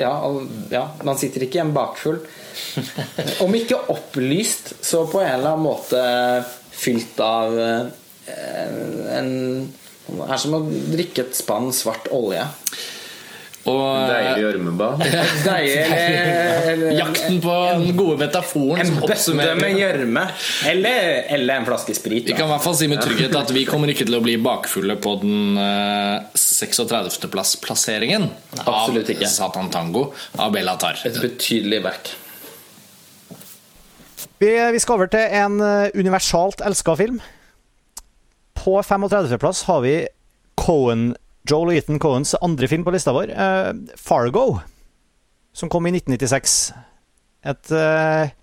[0.00, 2.20] ja, og- ja, man sitter ikke igjen bakfull.
[3.44, 6.02] Om ikke opplyst, så på en eller annen måte
[6.76, 7.86] fylt av eh,
[9.16, 9.32] en
[10.06, 12.44] Det er som å drikke et spann svart olje.
[13.66, 15.00] Og Deilig gjørmebad.
[15.56, 20.22] Eller jakten på den gode metaforen En som bøtte oppsummerer med gjørme.
[20.70, 22.28] Eller, eller en flaske sprit.
[22.28, 24.36] Vi kan i hvert fall si med trygghet at vi kommer ikke til å bli
[24.42, 27.26] bakfulle på den eh, 36.
[27.32, 28.28] plass plasseringen
[28.62, 29.30] Absolutt av ikke.
[29.30, 30.08] Satan Tango
[30.38, 31.02] av Bella Tar.
[31.08, 32.14] Et betydelig verk.
[34.36, 37.20] Vi, vi skal over til en eh, universalt elska film.
[38.56, 39.94] På 35.-plass har vi
[40.60, 41.14] Cohen,
[41.48, 44.60] Joel og Ethan Cohens andre film på lista vår, eh, 'Fargo',
[45.56, 46.74] som kom i 1996.
[47.46, 48.34] Et eh,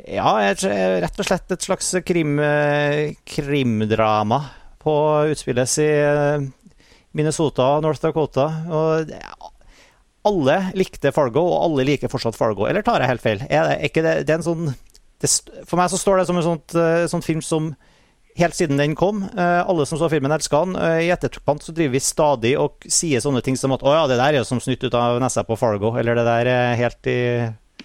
[0.00, 4.38] Ja, et, rett og slett et slags krim, eh, krimdrama
[4.80, 4.94] på
[5.28, 6.46] utspilles i eh,
[7.12, 8.46] Minnesota og North Dakota.
[8.68, 9.50] Og ja,
[10.24, 12.64] alle likte Fargo, og alle liker fortsatt Fargo.
[12.68, 13.44] Eller tar jeg helt feil?
[13.48, 14.72] Er det, er det, det er en sånn
[15.20, 15.30] det,
[15.68, 17.72] For meg så står det som en sånt, sånt, sånn film som
[18.38, 20.76] helt siden den kom eh, Alle som så filmen, elska den.
[20.76, 24.06] Eh, I etterkant så driver vi stadig og sier sånne ting som at 'Å ja,
[24.06, 26.80] det der er jo som snytt ut av nesa på Fargo', eller 'det der er
[26.80, 27.20] helt i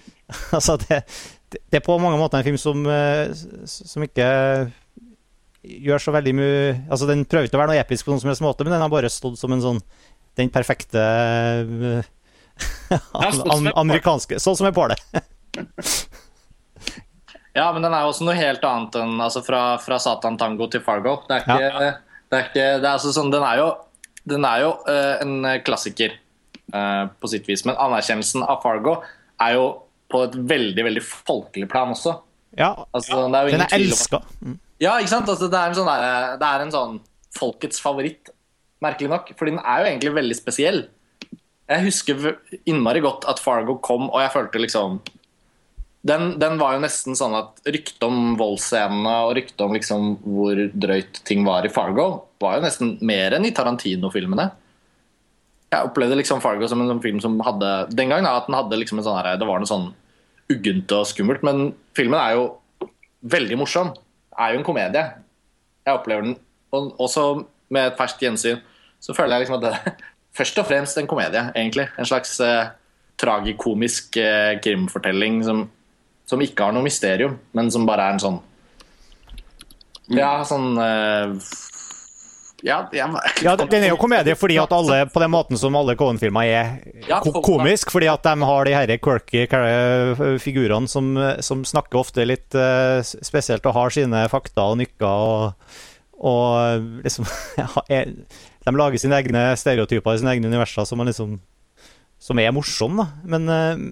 [0.56, 1.04] Altså, det,
[1.52, 3.32] det er på mange måter en film som, eh,
[3.66, 4.72] som ikke
[5.62, 8.30] gjør så veldig mye Altså, den prøver ikke å være noe episk på noen som
[8.30, 9.82] helst måte, men den har bare stått som en sånn
[10.36, 11.00] den perfekte
[12.92, 15.00] uh, amerikanske Sånn som er på det.
[17.56, 20.68] Ja, men den er jo også noe helt annet enn altså fra, fra Satan Tango
[20.72, 21.22] til Fargo.
[21.24, 21.88] Det er ikke,
[22.28, 23.70] det er ikke det er altså sånn, Den er jo,
[24.28, 26.18] den er jo uh, en klassiker
[26.74, 28.98] uh, på sitt vis, men anerkjennelsen av Fargo
[29.40, 29.66] er jo
[30.12, 32.18] på et veldig veldig folkelig plan også.
[32.56, 34.20] Ja, Altså, det er den er elska.
[34.80, 35.28] Ja, ikke sant?
[35.32, 37.00] Altså, det, er en sånn der, det er en sånn
[37.36, 38.30] folkets favoritt,
[38.84, 39.32] merkelig nok.
[39.38, 40.84] Fordi den er jo egentlig veldig spesiell.
[41.66, 42.34] Jeg husker
[42.68, 45.00] innmari godt at Fargo kom, og jeg følte liksom
[46.06, 50.60] den, den var jo nesten sånn at ryktet om voldsscenene og ryktet om liksom hvor
[50.72, 52.06] drøyt ting var i Fargo,
[52.42, 54.48] var jo nesten mer enn i Tarantino-filmene.
[55.72, 58.78] Jeg opplevde liksom Fargo som en sånn film som hadde Den gangen at den hadde
[58.78, 59.90] liksom en sånn her, det var noe sånn
[60.52, 62.44] uggent og skummelt, men filmen er jo
[63.26, 63.90] veldig morsom.
[64.38, 65.02] Er jo en komedie.
[65.86, 66.36] Jeg opplever den
[66.74, 67.26] og også
[67.72, 68.58] med et ferskt gjensyn
[69.02, 69.94] så føler jeg liksom at det
[70.38, 71.86] først og fremst en komedie, egentlig.
[71.98, 72.72] En slags eh,
[73.20, 75.66] tragikomisk eh, krimfortelling som,
[76.26, 78.42] som ikke har noe mysterium, men som bare er en sånn
[80.16, 81.34] Ja, sånn uh,
[82.66, 82.80] Ja,
[83.44, 87.18] Ja, den er jo komedie fordi at alle på den måten som alle Cohen-filmer er
[87.22, 89.46] ko komisk, fordi at de har de her quirky
[90.42, 95.76] figurene som, som snakker ofte litt uh, spesielt og har sine fakta og nykker og,
[96.26, 97.28] og liksom
[97.92, 98.10] er,
[98.66, 101.38] De lager sine egne stereotyper i sine egne universer som, liksom,
[102.18, 103.30] som er morsomme, da.
[103.30, 103.82] Men eh,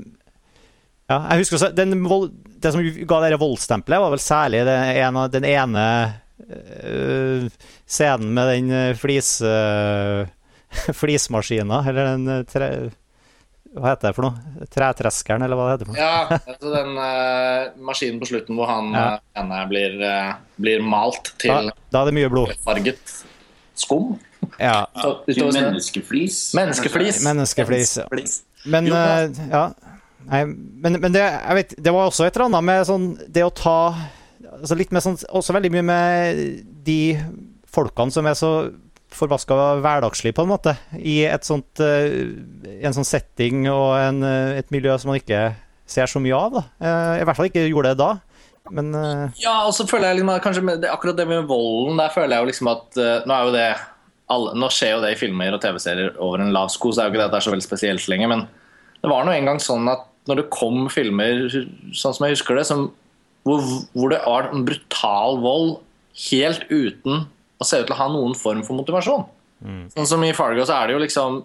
[1.10, 2.30] ja, jeg husker også, den vold,
[2.64, 5.86] Det som ga det voldstempelet, var vel særlig det ene, den ene
[6.82, 7.48] øh,
[7.86, 9.40] scenen med den øh, flis...
[9.54, 10.26] øh,
[10.92, 12.70] flismaskina, eller den øh, tre...
[13.74, 14.66] Hva heter det for noe?
[14.70, 16.02] Tretreskeren, eller hva det heter for noe?
[16.02, 19.06] Ja, altså den eh, maskinen på slutten hvor han Ja.
[19.18, 20.28] eh, ene blir, eh,
[20.62, 22.52] blir malt til Da, da er det mye blod.
[22.62, 23.14] farget
[23.74, 24.12] skum.
[24.60, 24.84] Ja.
[24.94, 26.38] Så, sånn- menneskeflis.
[26.54, 27.18] Menneskeflis.
[27.26, 28.06] Menneskeflis, ja.
[28.70, 29.64] Men Jo, øh, ja.
[30.30, 33.42] Nei, men, men det, jeg vet, det var også et eller annet med sånn Det
[33.44, 33.76] å ta
[34.54, 36.40] altså Litt med sånn Også veldig mye med
[36.86, 37.00] de
[37.74, 38.52] folkene som er så
[39.14, 40.72] forbaska hverdagslige, på en måte.
[40.98, 42.32] I et sånt øh,
[42.82, 45.52] en sånn setting og en, øh, et miljø som man ikke
[45.86, 46.56] ser så mye av.
[46.56, 46.62] da.
[46.82, 48.08] Eh, I hvert fall ikke gjorde det da.
[48.74, 48.90] Men
[49.36, 52.36] Ja, og så føler jeg liksom kanskje med, det, akkurat det med volden, der føler
[52.36, 53.66] jeg jo liksom at eh, Nå er jo det
[54.32, 57.10] alle, Nå skjer jo det i filmer og TV-serier over en lav sko, så er
[57.10, 58.32] jo ikke det at det er så veldig spesielt lenger.
[58.32, 58.46] Men
[59.02, 61.46] det var nå en gang sånn at når det kom filmer,
[61.92, 62.86] sånn som jeg husker det, som,
[63.44, 65.74] hvor, hvor det var en brutal vold
[66.30, 67.26] helt uten
[67.60, 69.26] å se ut til å ha noen form for motivasjon.
[69.94, 71.42] Sånn som i Fargo så er det jo liksom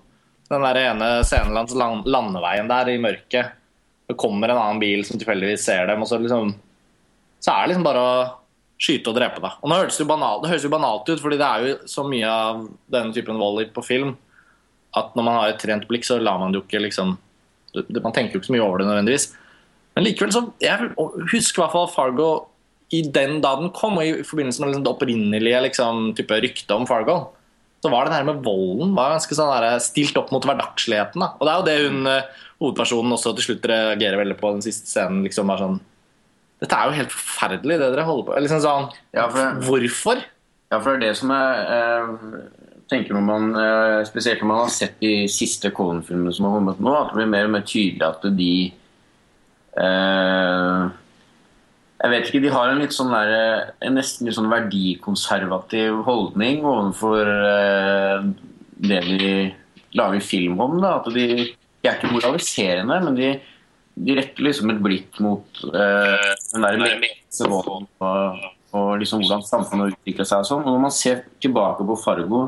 [0.49, 1.75] den der ene scenen langs
[2.09, 3.53] landeveien der i mørket.
[4.09, 6.55] Det kommer en annen bil som tilfeldigvis ser dem, og så liksom
[7.39, 8.15] så er det liksom bare å
[8.79, 9.41] skyte og drepe.
[9.43, 9.53] da.
[9.61, 12.03] Og nå høres det, banalt, det høres jo banalt ut, fordi det er jo så
[12.07, 14.15] mye av denne typen vold på film
[14.97, 17.13] at når man har et trent blikk, så lar man det jo ikke liksom
[17.75, 19.27] Man tenker jo ikke så mye over det nødvendigvis.
[19.95, 20.91] Men likevel så Jeg
[21.33, 22.29] husker i hvert fall Fargo
[22.91, 26.71] i den da den kom, og i forbindelse med liksom det opprinnelige liksom, type ryktet
[26.73, 27.19] om Fargo.
[27.83, 31.21] Så var det der med volden var ganske sånn der, stilt opp mot hverdagsligheten.
[31.21, 31.29] da.
[31.37, 32.23] Og det er jo det hun, eh,
[32.59, 35.21] hovedpersonen også til slutt reagerer veldig på den siste scenen.
[35.23, 35.79] liksom bare sånn
[36.59, 40.23] dette er jo helt forferdelig, det dere holder på Liksom sånn, Ja, for- Hvorfor?
[40.71, 42.07] Ja, for det er det som er eh,
[42.89, 46.81] tenker når man, eh, Spesielt når man har sett de siste Cohen-filmene som har kommet
[46.83, 48.53] nå, at det blir mer og mer tydelig at de
[49.83, 50.83] eh,
[51.99, 56.63] Jeg vet ikke, de har en litt sånn der, en nesten litt sånn verdikonservativ holdning
[56.63, 58.29] overfor eh,
[58.79, 59.33] det de
[59.97, 60.99] lager film om Da.
[61.01, 63.33] At de, de er ikke moraliserende, men de,
[63.99, 69.97] de retter liksom et blikk mot eh, den der ledelse og, og liksom hvordan samfunnet
[69.97, 70.63] utvikler seg og sånn.
[70.63, 72.47] Og når man ser tilbake på Fargo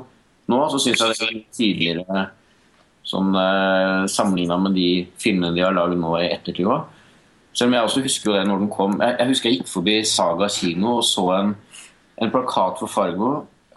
[0.51, 2.27] nå, så syns jeg det er litt tydeligere
[3.11, 6.83] sånn eh, sammenligna med de filmene de har laget nå i ettertid òg.
[7.51, 8.93] Selv om jeg også husker det når den kom.
[9.01, 11.55] Jeg, jeg husker jeg gikk forbi Saga kino og så en,
[12.21, 13.31] en plakat for Fargo.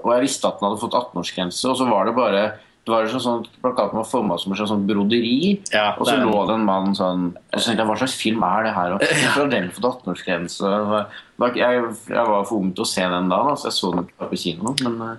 [0.04, 2.44] Og jeg visste at den hadde fått 18-årsgrense, og så var det bare
[2.84, 6.18] det var sånn, sånn Plakaten var forma som en slags sånn broderi, Ja, og så
[6.20, 8.92] lå det en mann sånn Og så tenkte jeg, hva slags film er det her?
[8.98, 10.68] Og så har den fått 18-årsgrense?
[10.68, 13.38] Det var- det var ikke- Jeg, jeg var for ung til å se den da,
[13.48, 14.74] da så jeg så den på kino.
[14.84, 15.16] Men, eh,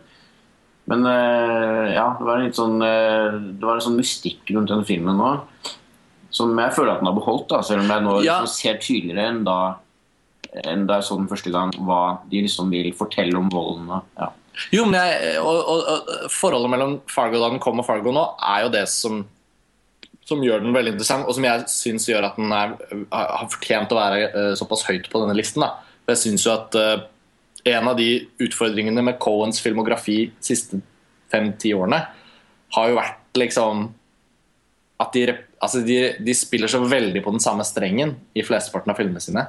[0.92, 4.70] men eh, ja, det var en litt sånn eh, Det var en sånn mystikk rundt
[4.70, 5.32] den filmen nå.
[6.36, 8.42] Som jeg føler at den har beholdt, da, selv om jeg nå Ja.
[8.44, 9.60] liksom ser tydeligere enn da
[10.64, 12.02] enn da jeg så den første gang, hva
[12.32, 13.90] de liksom vil fortelle om volden.
[14.16, 14.30] Ja.
[14.72, 18.24] Jo, men jeg, og, og, og Forholdet mellom Fargo da den kom og Fargo nå,
[18.54, 19.18] er jo det som,
[20.24, 22.78] som gjør den veldig interessant, og som jeg syns gjør at den er,
[23.12, 25.66] har fortjent å være uh, såpass høyt på denne listen.
[25.66, 25.74] Da.
[26.14, 27.04] Jeg syns jo at eh,
[27.66, 28.10] en av de
[28.46, 30.80] utfordringene med Cohens filmografi de siste
[31.34, 32.04] fem-ti årene
[32.76, 33.88] har jo vært liksom
[35.02, 35.26] at de,
[35.60, 39.44] altså de, de spiller så veldig på den samme strengen i flesteparten av filmene sine.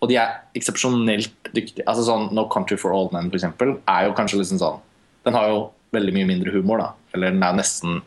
[0.00, 1.84] Og de er eksepsjonelt dyktige.
[1.88, 4.80] Altså sånn No Country for Old Men for eksempel, er jo kanskje liksom sånn
[5.24, 5.60] Den har jo
[5.96, 6.88] veldig mye mindre humor, da.
[7.16, 8.00] Eller den er nesten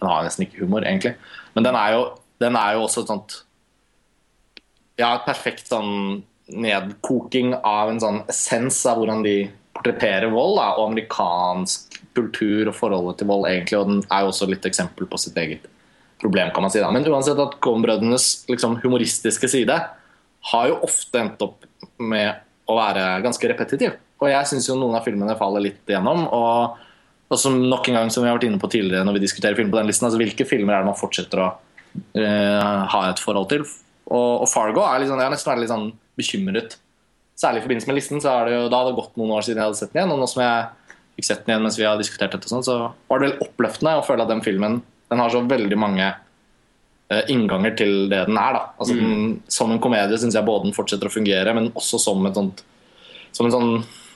[0.00, 1.14] Den har nesten ikke humor, egentlig.
[1.56, 2.04] Men den er jo,
[2.42, 3.36] den er jo også et sånt
[5.00, 9.36] Ja, et perfekt sånn nedkoking av en sånn essens av hvordan de
[9.74, 13.78] portretterer vold, da, og amerikansk kultur og forholdet til vold, egentlig.
[13.80, 15.66] Og den er jo også litt eksempel på sitt eget
[16.22, 16.80] problem, kan man si.
[16.82, 16.92] da.
[16.94, 19.76] Men uansett at Coen-brødrenes liksom, humoristiske side
[20.52, 21.64] har jo ofte endt opp
[21.98, 23.96] med å være ganske repetitiv.
[24.22, 26.24] Og jeg syns jo noen av filmene faller litt igjennom.
[26.32, 26.78] Og,
[27.28, 29.58] og som nok en gang som vi har vært inne på tidligere når vi diskuterer
[29.58, 33.20] film på den listen, altså hvilke filmer er det man fortsetter å uh, ha et
[33.20, 33.66] forhold til?
[34.06, 36.78] Og, og Fargo er liksom, jeg nesten vært litt sånn bekymret.
[37.38, 39.46] Særlig i forbindelse med listen, så er det jo, da hadde det gått noen år
[39.46, 40.12] siden jeg hadde sett den igjen.
[40.14, 40.66] Og nå som jeg
[41.16, 42.76] fikk sett den igjen mens vi har diskutert dette, og sånt, så
[43.10, 44.78] var det veldig oppløftende å føle at den filmen
[45.10, 48.56] den har så veldig mange uh, innganger til det den er.
[48.56, 48.62] Da.
[48.78, 52.24] Altså, den, som en komedie syns jeg både den fortsetter å fungere, men også som
[52.28, 52.64] et, sånt,
[53.36, 53.74] som en sånn,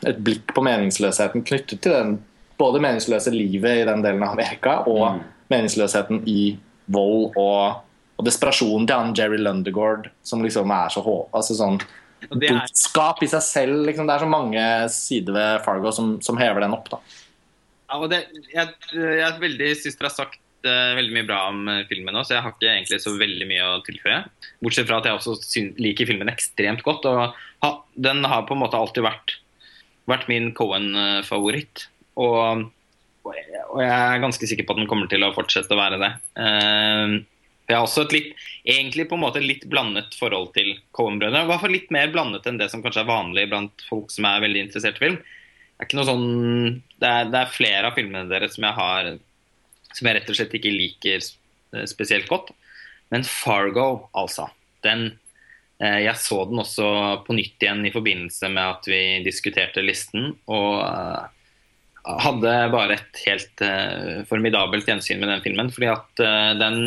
[0.09, 2.17] et blikk på meningsløsheten knyttet til den,
[2.59, 5.21] både meningsløse livet i den delen av Amerika og
[5.53, 6.57] meningsløsheten i
[6.91, 7.85] vold og,
[8.19, 11.31] og desperasjonen til han Jerry Lundergaard, som liksom er så håp...
[11.39, 11.79] Altså sånn
[12.27, 13.85] Dumskap i seg selv.
[13.87, 14.09] Liksom.
[14.09, 16.91] Det er så mange sider ved Fargo som, som hever den opp.
[16.91, 16.99] da.
[17.89, 21.63] Ja, og det, jeg, jeg veldig syns dere har sagt uh, veldig mye bra om
[21.73, 24.19] eh, filmen nå, så jeg har ikke egentlig så veldig mye å tilføye.
[24.65, 27.07] Bortsett fra at jeg også syn, liker filmen ekstremt godt.
[27.09, 29.39] og ha, Den har på en måte alltid vært,
[30.11, 31.87] vært min Cohen-favoritt.
[32.19, 32.67] Og,
[33.25, 36.13] og, jeg, er ganske sikker på at den kommer til å fortsette å være det.
[36.45, 37.19] Eh,
[37.69, 38.29] jeg har også et litt,
[38.65, 41.45] egentlig på en måte litt blandet forhold til Coen-brødrene.
[41.45, 44.25] I hvert fall litt mer blandet enn det som kanskje er vanlig blant folk som
[44.29, 45.19] er veldig interessert i film.
[45.79, 46.29] Det er, sånn,
[46.99, 49.11] det er, det er flere av filmene deres som jeg har
[49.95, 52.53] som jeg rett og slett ikke liker eh, spesielt godt.
[53.13, 54.49] Men Fargo, altså.
[54.85, 55.11] Den
[55.81, 56.89] eh, Jeg så den også
[57.27, 60.33] på nytt igjen i forbindelse med at vi diskuterte listen.
[60.51, 61.27] Og eh,
[62.25, 63.63] hadde bare et helt
[64.31, 65.73] formidabelt gjensyn med den filmen.
[65.75, 66.23] Fordi at
[66.57, 66.79] den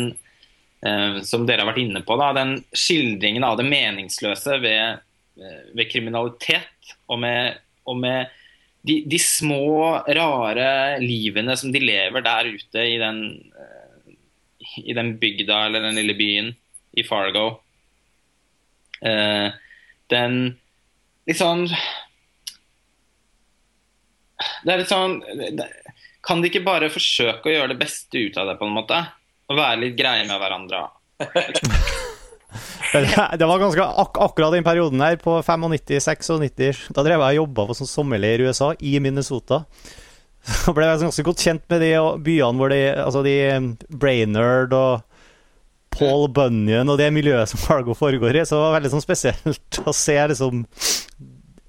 [1.22, 5.02] som dere har vært inne på, da, den skildringen av det meningsløse ved,
[5.38, 8.32] eh, ved kriminalitet og med, og med
[8.82, 13.22] de, de små, rare livene som de lever der ute i den,
[13.54, 14.16] eh,
[14.82, 16.50] i den bygda eller den lille byen
[16.98, 17.46] i Fargo.
[19.02, 20.34] Den
[21.26, 21.64] litt sånn
[24.62, 25.16] Det er litt sånn
[26.22, 29.00] Kan de ikke bare forsøke å gjøre det beste ut av det, på en måte?
[29.50, 30.86] Og være litt greie med hverandre?
[32.92, 36.90] Det var ganske ak akkurat den perioden her, på 95-96.
[36.92, 39.62] Da drev jeg og jobba på sånn sommerleir i USA, i Minnesota.
[40.42, 41.92] Så ble jeg ganske godt kjent med de
[42.26, 43.36] byene hvor de Altså de
[43.88, 45.04] Brainerd og
[45.92, 48.44] Paul Bunyan og det miljøet som Fargo foregår i.
[48.44, 50.64] Så det var veldig sånn spesielt å se liksom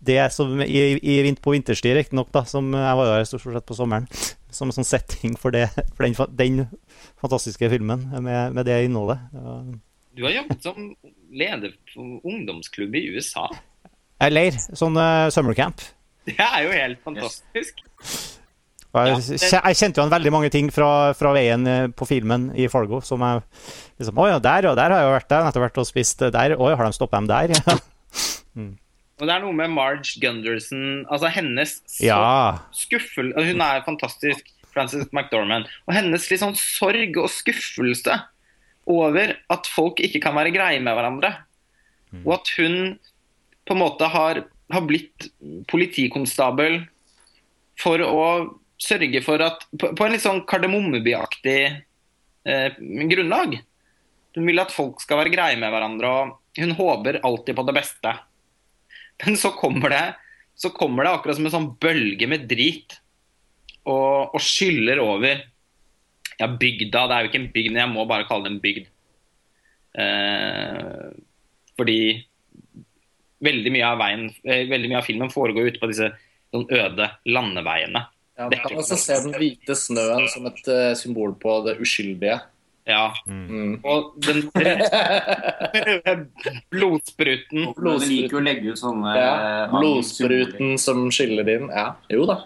[0.03, 4.07] det som i, i, på vinterstid, riktignok, som jeg var der stort sett på sommeren,
[4.55, 6.61] som en sånn setting for, det, for den, den
[7.21, 9.23] fantastiske filmen med, med det innholdet.
[9.33, 9.79] Det
[10.13, 10.91] Du har jobbet som
[11.33, 13.47] leder for ungdomsklubb i USA.
[14.21, 15.81] Jeg leir, sånn uh, summercamp.
[16.29, 17.81] Det er jo helt fantastisk.
[17.83, 18.43] Yes.
[18.93, 22.67] Jeg, jeg kjente jo han veldig mange ting fra, fra veien eh, på filmen i
[22.69, 23.41] Fargo som jeg
[23.97, 25.47] liksom Å ja, der, ja, der har jeg vært der.
[25.47, 26.53] Nettopp vært og spist eh, der.
[26.53, 27.55] Å ja, har de stoppa dem der?
[29.21, 32.17] Og det er noe med Marge Gunderson Altså hennes ja.
[32.73, 33.29] skuffel...
[33.35, 35.67] altså, Hun er fantastisk Frances McDormand.
[35.85, 38.15] Og hennes litt sånn sorg og skuffelse
[38.89, 41.29] over at folk ikke kan være greie med hverandre.
[42.23, 42.97] Og at hun
[43.63, 45.29] på en måte har, har blitt
[45.71, 46.81] politikonstabel
[47.79, 48.25] for å
[48.81, 52.81] sørge for at På, på en litt sånn Kardemommeby-aktig eh,
[53.13, 53.55] grunnlag.
[54.33, 57.75] Hun vil at folk skal være greie med hverandre, og hun håper alltid på det
[57.77, 58.13] beste.
[59.23, 60.03] Men så kommer det,
[60.55, 62.97] så kommer det akkurat som en sånn bølge med drit
[63.83, 65.41] og, og skyller over
[66.39, 67.07] ja, bygda.
[67.07, 68.91] Det er jo ikke en bygd, men jeg må bare kalle det en bygd.
[70.03, 71.09] Eh,
[71.77, 71.99] fordi
[73.43, 76.09] veldig mye av, veien, eh, veldig mye av filmen foregår ute på disse
[76.53, 78.05] sånn øde landeveiene.
[78.37, 82.39] Ja, Man kan også se den hvite snøen som et uh, symbol på det uskyldige.
[82.89, 83.13] Ja.
[83.27, 83.77] Mm.
[83.87, 84.41] Og den
[86.73, 87.69] blodspruten.
[87.77, 89.29] blodspruten liker å legge ut sånne Ja.
[89.63, 91.69] eh, Blodspruten som skiller inn.
[91.71, 92.37] Ja, jo da.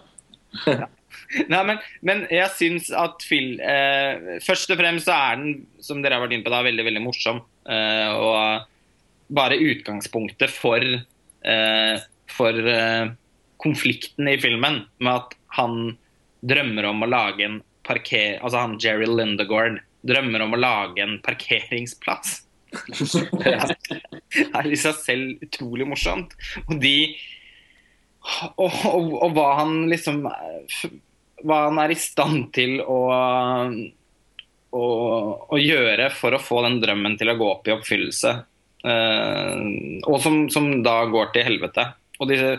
[1.48, 5.50] Nei, men, men jeg syns at Phil eh, Først og fremst så er den,
[5.84, 7.42] som dere har vært inne på, da, veldig veldig morsom.
[7.68, 11.96] Eh, og bare utgangspunktet for, eh,
[12.32, 13.10] for eh,
[13.60, 15.98] konflikten i filmen, med at han
[16.46, 18.38] drømmer om å lage en parker...
[18.40, 22.42] Altså han Jerry Lindegård drømmer om å lage en parkeringsplass.
[23.40, 26.34] det er i seg selv utrolig morsomt.
[26.66, 26.96] Og de
[28.58, 32.98] og, og, og hva han liksom Hva han er i stand til å,
[34.74, 34.84] å,
[35.48, 38.34] å gjøre for å få den drømmen til å gå opp i oppfyllelse.
[38.82, 41.86] Uh, og som, som da går til helvete.
[42.18, 42.56] Og, disse,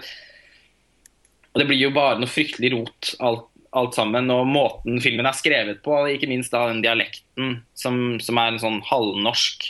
[1.59, 4.29] det blir jo bare noe fryktelig rot, alt, alt sammen.
[4.33, 8.63] Og måten filmen er skrevet på, ikke minst da den dialekten som, som er en
[8.63, 9.69] sånn halvnorsk.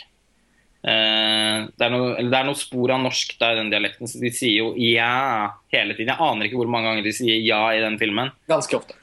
[0.80, 4.08] Eh, det, er eller det er noe spor av norsk der i den dialekten.
[4.08, 6.14] Så de sier jo 'ja' hele tiden.
[6.14, 8.32] Jeg aner ikke hvor mange ganger de sier 'ja' i den filmen.
[8.48, 8.96] Ganske ofte.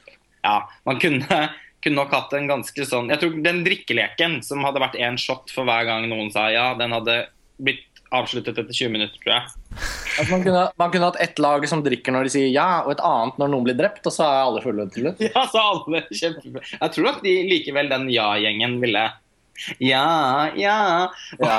[0.44, 1.50] Ja, Man kunne,
[1.82, 5.50] kunne nok hatt en ganske sånn Jeg tror den drikkeleken som hadde vært én shot
[5.50, 9.54] for hver gang noen sa ja, den hadde blitt avsluttet etter 20 minutter, tror jeg.
[10.18, 12.94] Altså, man, kunne, man kunne hatt ett lag som drikker når de sier ja, og
[12.94, 15.24] et annet når noen blir drept, og så er alle fulle til slutt.
[15.28, 16.64] Ja, så alle kjempefulle.
[16.74, 19.06] Jeg tror nok de likevel den ja-gjengen ville
[19.82, 20.78] Ja, ja.
[21.40, 21.58] Ja.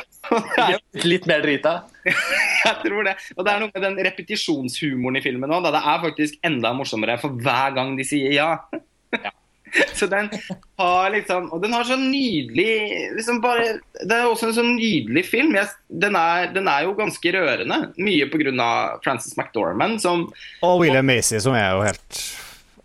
[0.60, 1.82] Er Litt mer drita.
[2.66, 3.18] Jeg tror det.
[3.36, 5.68] Og det er noe med den repetisjonshumoren i filmen òg.
[5.68, 8.54] Det er faktisk enda morsommere for hver gang de sier ja.
[9.16, 9.34] ja.
[10.00, 10.30] Så den
[10.80, 15.26] har liksom Og den har så nydelig liksom bare, Det er også en sånn nydelig
[15.28, 15.56] film.
[15.58, 17.80] Jeg, den, er, den er jo ganske rørende.
[18.00, 18.70] Mye pga.
[19.04, 20.28] Frances McDormand, som
[20.66, 22.22] Og William Macy, som er jo helt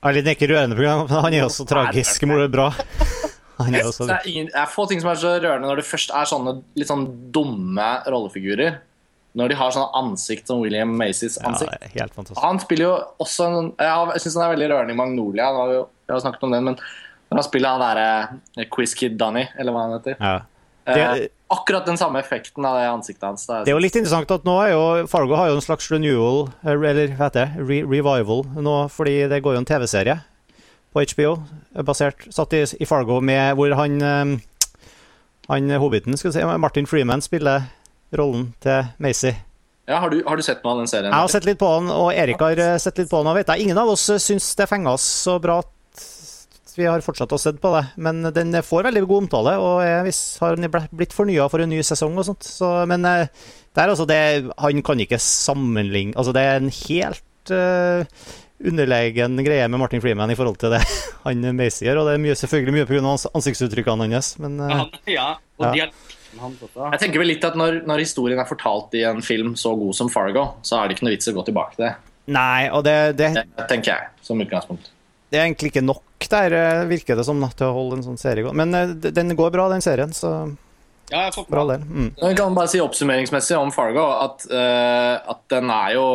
[0.04, 2.70] Eller er ikke rørende program, men han er jo så tragisk mor- bra.
[3.54, 4.08] Han er også...
[4.08, 6.26] Det er, ingen, det er få ting som er så rørende når det først er
[6.26, 8.80] sånne litt sånn dumme rollefigurer.
[9.34, 11.72] Når de har sånne ansikt som William Macys ansikt.
[11.80, 12.42] det er helt fantastisk.
[12.44, 15.48] Han spiller jo også en, Jeg syns han er veldig rørende i Magnolia.
[15.50, 16.76] Han har jo, jeg har snakket om den, men
[17.30, 20.16] når han spiller han derre Quiz Kid Danny, eller hva han heter.
[20.20, 20.36] Ja.
[20.86, 23.46] Eh, akkurat den samme effekten av det ansiktet hans.
[23.46, 25.60] Det er- Det er jo litt interessant at nå er jo Fargo har jo en
[25.64, 30.20] slags renewal, eller hva heter det, re revival nå, fordi det går jo en TV-serie
[30.94, 31.42] på HBO
[31.82, 34.38] basert, satt i, i Fargo med hvor han eh,
[35.48, 37.62] han hobbiten, skal vi si, Martin Freeman spiller
[38.18, 39.34] rollen til Macy.
[39.84, 41.10] Ja, har, du, har du sett noe av den serien?
[41.12, 43.34] Jeg har sett litt på den, og Erik har eh, sett litt på den.
[43.36, 43.66] vet jeg.
[43.66, 45.70] Ingen av oss eh, syns det fenger oss så bra at
[46.74, 47.82] vi har fortsatt å se på det.
[48.02, 51.82] Men den får veldig god omtale, og jeg har den blitt fornya for en ny
[51.86, 52.48] sesong og sånt.
[52.48, 53.28] Så, men eh,
[53.74, 54.22] det er altså det,
[54.62, 58.26] han kan ikke sammenligne Altså, det er en helt uh,
[58.64, 60.80] underlegen greie med Martin Freeman i forhold til det
[61.26, 63.16] han Macy gjør, og det er mye, selvfølgelig mye pga.
[63.34, 65.90] ansiktsuttrykkene hans, men uh, ja, Ja, og Ja.
[66.34, 66.90] Dialekten hans også.
[66.92, 69.94] Jeg tenker vel litt at når, når historien er fortalt i en film så god
[69.94, 71.94] som Fargo, så er det ikke noe vits i å gå tilbake til det.
[72.26, 74.90] Nei, og det, det, Det tenker jeg, som utgangspunkt.
[75.30, 78.20] det er egentlig ikke nok der, eh, virker det som, til å holde en sånn
[78.20, 78.64] serie gående.
[78.64, 80.54] Men eh, den går bra, den serien, så
[81.10, 81.82] Ja, jeg får bra del.
[81.84, 82.14] Mm.
[82.16, 86.06] Jeg kan bare si oppsummeringsmessig om Fargo at, uh, at den er jo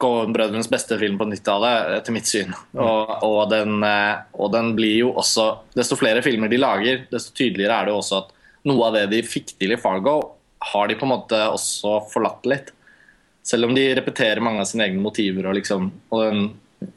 [0.00, 2.52] Coen-brødrenes beste film på 90-tallet, etter mitt syn.
[2.72, 3.82] Og, og, den,
[4.32, 5.44] og den blir jo også
[5.76, 8.30] Desto flere filmer de lager, desto tydeligere er det jo også at
[8.68, 10.18] noe av det de fikk til i Fargo,
[10.72, 12.74] har de på en måte også forlatt litt.
[13.46, 16.42] Selv om de repeterer mange av sine egne motiver og, liksom, og den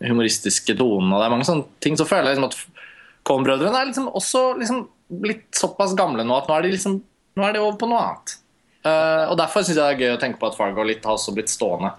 [0.03, 1.11] humoristiske tonen.
[1.11, 2.83] og det er mange sånne ting, så føler jeg liksom at
[3.23, 4.81] Coen-brødrene er liksom også liksom
[5.23, 6.97] blitt såpass gamle nå at nå er de, liksom,
[7.39, 8.35] nå er de over på noe annet.
[8.83, 11.15] Uh, og Derfor syns jeg det er gøy å tenke på at Fargo litt har
[11.15, 11.93] også blitt stående.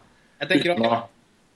[0.44, 0.98] Uten å,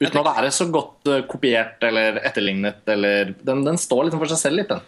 [0.00, 2.80] uten å være så godt eh, kopiert eller etterlignet.
[2.88, 4.86] Eller, den, den står liksom for seg selv litt, den.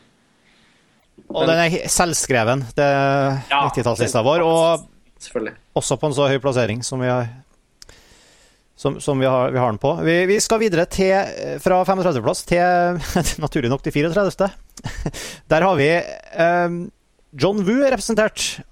[1.29, 4.87] Og den er selvskreven, det er Ja, 90-tallslista vår, og
[5.77, 7.29] også på en så høy plassering som vi har
[8.81, 9.93] som, som vi, har, vi, har, den på.
[10.07, 11.13] Vi, vi skal videre til,
[11.61, 12.97] fra 35.-plass til
[13.45, 14.49] naturlig nok til 34.
[15.53, 15.91] Der har vi
[16.41, 16.79] um,
[17.37, 18.63] John Woo representert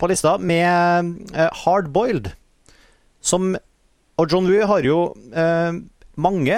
[0.00, 2.32] på lista med uh, Hard Boiled.
[3.20, 3.52] Som
[4.16, 5.76] Og John Woo har jo uh,
[6.16, 6.56] mange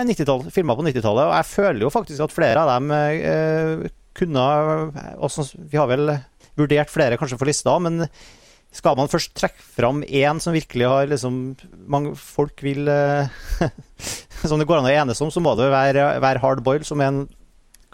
[0.53, 4.43] filmer på 90-tallet, og jeg føler jo faktisk at flere av dem eh, kunne
[5.21, 6.17] også, Vi har vel
[6.57, 8.07] vurdert flere kanskje for lista, men
[8.77, 11.57] skal man først trekke fram én som virkelig har liksom
[11.89, 12.89] mange folk vil
[14.49, 17.01] Som det går an å enes om, så må det være, være Hard Boil, som
[17.01, 17.23] er en,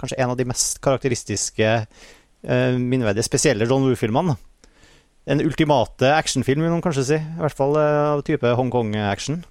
[0.01, 4.35] kanskje en av de mest karakteristiske, uh, minneverdige, spesielle John Woo-filmene.
[5.31, 7.21] En ultimate actionfilm, vil noen kanskje si.
[7.21, 9.45] I hvert fall uh, av type Hongkong-action.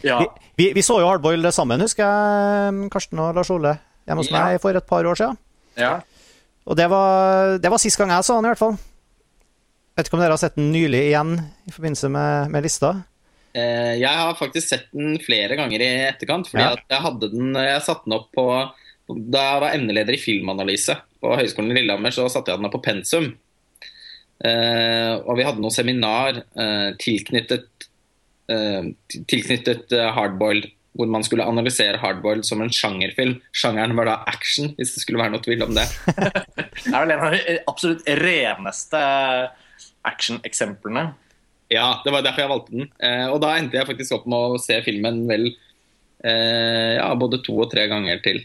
[0.00, 0.22] Ja.
[0.22, 3.76] Vi, vi, vi, så jo Hardboil sammen, husker jeg, Karsten og Lars Ole,
[4.08, 4.38] hjemme hos ja.
[4.40, 5.38] meg for et par år siden.
[5.78, 5.98] Ja.
[6.68, 8.78] Og det var, det var sist gang jeg så den, i hvert fall.
[9.98, 12.92] Vet ikke om dere har sett den nylig igjen i forbindelse med, med lista?
[13.56, 16.50] Eh, jeg har faktisk sett den flere ganger i etterkant.
[16.50, 16.76] fordi ja.
[16.94, 18.46] jeg hadde den, jeg satte den opp på
[19.08, 22.76] Da jeg var emneleder i filmanalyse på Høgskolen i Lillehammer, så satte jeg den opp
[22.76, 23.30] på pensum.
[24.38, 27.88] Eh, og vi hadde noe seminar eh, tilknyttet
[28.48, 28.84] Eh,
[29.28, 33.38] tilknyttet eh, hardboiled, hvor man skulle analysere hardboiled som en sjangerfilm.
[33.54, 35.86] Sjangeren var da action, hvis det skulle være noe tvil om det.
[36.18, 39.00] det er vel en av de absolutt reneste
[40.08, 41.06] action-eksemplene.
[41.70, 42.90] Ja, det var derfor jeg valgte den.
[42.98, 45.50] Eh, og da endte jeg faktisk opp med å se filmen vel
[46.18, 48.40] ja, både to og tre ganger til.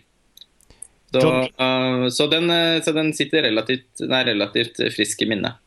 [1.10, 2.52] Så, uh, så, den,
[2.86, 5.58] så den, sitter relativt, den er relativt frisk i minnet.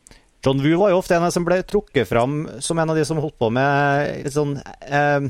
[0.45, 3.19] John Woo var jo ofte en som ble trukket fram som en av de som
[3.19, 4.53] holdt på med litt sånn
[4.85, 5.27] eh,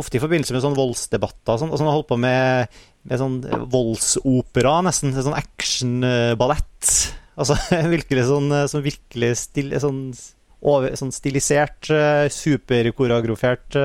[0.00, 1.72] Ofte i forbindelse med sånn voldsdebatter og sånn.
[1.72, 3.40] Og sånn holdt på med, med sånn
[3.72, 5.14] voldsopera, nesten.
[5.16, 6.92] Sånn actionballett.
[7.40, 7.56] Altså
[7.96, 10.02] virkelig sånn, sånn virkelig stil, sånn,
[10.60, 11.90] over, sånn stilisert,
[12.34, 13.78] superkoreografert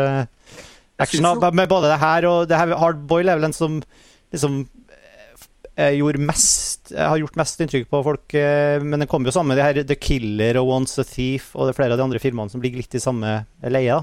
[0.97, 1.29] action.
[1.53, 3.79] Med både det her og det her Hardboil er vel den som
[4.33, 4.65] liksom
[5.77, 8.33] gjorde mest, har gjort mest inntrykk på folk.
[8.33, 11.51] Eh, men den kommer jo sammen med de her The Killer og Once a Thief
[11.53, 13.99] og det er flere av de andre filmene som ligger litt i samme leie.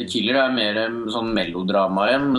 [0.00, 0.78] The Killer er mer
[1.12, 2.30] sånn melodrama igjen.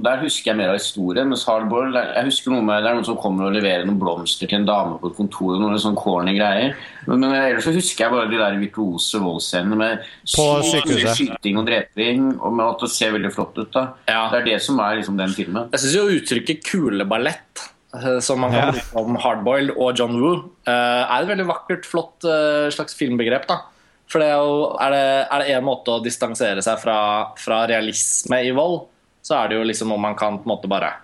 [0.00, 1.28] Der husker jeg mer av historien.
[1.28, 4.48] Mens Hardball, jeg husker noe med, Det er noen som kommer og leverer noen blomster
[4.48, 5.58] til en dame på et kontor.
[5.60, 6.78] Noen sånn corny greier.
[7.04, 12.28] Men, men, ellers så husker jeg bare de der virtuose voldsscenene med skyting og dreping.
[12.40, 13.72] Og med at det ser veldig flott ut.
[13.76, 13.86] da.
[14.08, 14.24] Ja.
[14.32, 15.68] Det er det som er liksom den filmen.
[15.76, 17.68] Jeg syns jo uttrykket 'kuleballett'
[18.00, 21.84] eh, som man kan bruke om Hardboiled og John Woo, eh, er et veldig vakkert,
[21.84, 23.44] flott eh, slags filmbegrep.
[23.44, 23.66] da
[24.08, 26.98] for det er, jo, er, det, er det en måte å distansere seg fra,
[27.36, 28.86] fra, realisme i vold,
[29.24, 30.94] så er det jo liksom om man kan på en måte bare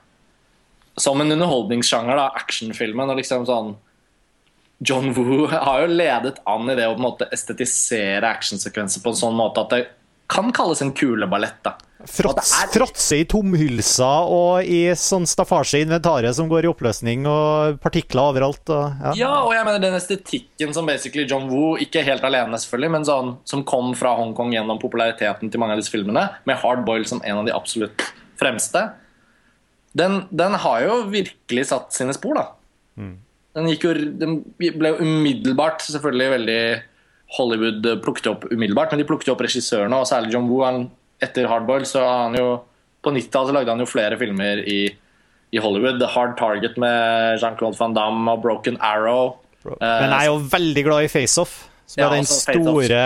[0.96, 3.74] Som en underholdningssjanger, da, actionfilmen og liksom sånn
[4.84, 9.12] John Woo har jo ledet an i det å på en måte estetisere actionsekvenser på
[9.12, 9.82] en sånn måte at det
[10.30, 11.60] kan kalles en kuleballett.
[11.62, 11.76] da.
[12.08, 18.62] Fråtse i tomhylser og i sånn staffasje inventaret som går i oppløsning, og partikler overalt.
[18.68, 19.14] Og, ja.
[19.22, 19.32] ja.
[19.44, 23.32] og jeg mener den estetikken som basically John Woo, ikke helt alene selvfølgelig, men sånn,
[23.48, 27.22] som kom fra Hongkong gjennom populariteten til mange av disse filmene, med Hard Boil som
[27.24, 28.08] en av de absolutt
[28.40, 28.88] fremste,
[29.94, 32.48] den, den har jo virkelig satt sine spor, da.
[32.98, 33.14] Mm.
[33.54, 36.60] Den, jo, den ble jo umiddelbart selvfølgelig veldig
[37.36, 40.64] Hollywood plukket opp umiddelbart, men de plukket opp regissørene, og særlig John Woo.
[40.66, 40.88] Han
[41.22, 42.48] etter Hardboil så har han jo
[43.04, 44.80] På 90-tallet lagde han jo flere filmer i,
[45.52, 46.00] i, Hollywood.
[46.00, 49.36] The Hard Target med Jean-Claude Van Damme og Broken Arrow.
[49.64, 51.52] Men jeg er jo veldig glad i FaceOff,
[51.88, 53.02] som ja, er den store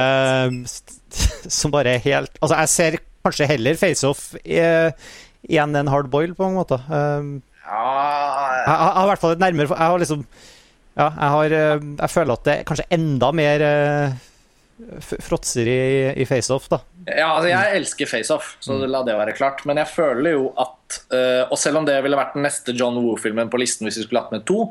[1.58, 6.56] Som bare er helt Altså, jeg ser kanskje heller FaceOff igjen enn Hardboil, på en
[6.58, 6.78] måte.
[6.86, 7.34] Um,
[7.66, 10.22] jeg har i hvert fall et nærmere Jeg har liksom
[10.98, 13.62] ja, jeg, har, jeg føler at det er kanskje enda mer
[15.22, 15.80] fråtser i,
[16.22, 16.80] i FaceOff, da.
[17.08, 18.86] Ja, altså jeg elsker FaceOff, så mm.
[18.92, 19.62] la det være klart.
[19.68, 22.98] Men jeg føler jo at uh, Og selv om det ville vært den neste John
[23.00, 24.66] Woo-filmen på listen hvis vi skulle hatt med to,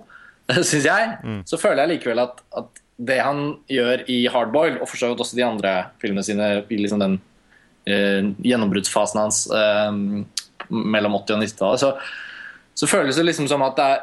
[0.58, 1.42] syns jeg, mm.
[1.50, 5.20] så føler jeg likevel at, at, det han gjør i Hardboil, og for så vidt
[5.22, 5.72] også de andre
[6.02, 9.92] filmene sine i liksom den uh, gjennombruddsfasen hans uh,
[10.74, 11.92] mellom 80- og 90-tallet, så,
[12.74, 14.02] så føles det liksom som at det er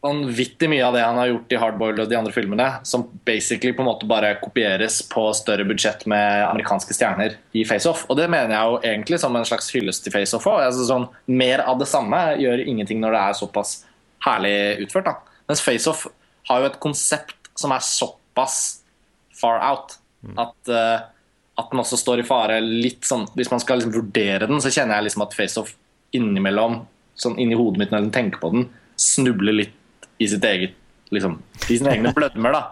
[0.00, 3.72] vanvittig mye av det han har gjort i Hardboiled og de andre filmene, som basically
[3.74, 8.04] på en måte bare kopieres på større budsjett med amerikanske stjerner i FaceOff.
[8.06, 10.60] Og det mener jeg jo egentlig som en slags hyllest til FaceOff òg.
[10.68, 13.74] Altså sånn, mer av det samme gjør ingenting når det er såpass
[14.26, 15.10] herlig utført.
[15.10, 15.40] Da.
[15.50, 16.06] Mens FaceOff
[16.48, 18.60] har jo et konsept som er såpass
[19.34, 19.96] far out
[20.38, 20.98] at, uh,
[21.58, 24.70] at den også står i fare litt sånn Hvis man skal liksom vurdere den, så
[24.70, 25.74] kjenner jeg liksom at FaceOff
[26.16, 26.80] innimellom,
[27.18, 29.74] sånn inni hodet mitt når jeg tenker på den, snubler litt
[30.18, 30.72] i sitt eget
[31.14, 32.52] liksom, i sine egne blødmer.
[32.52, 32.62] da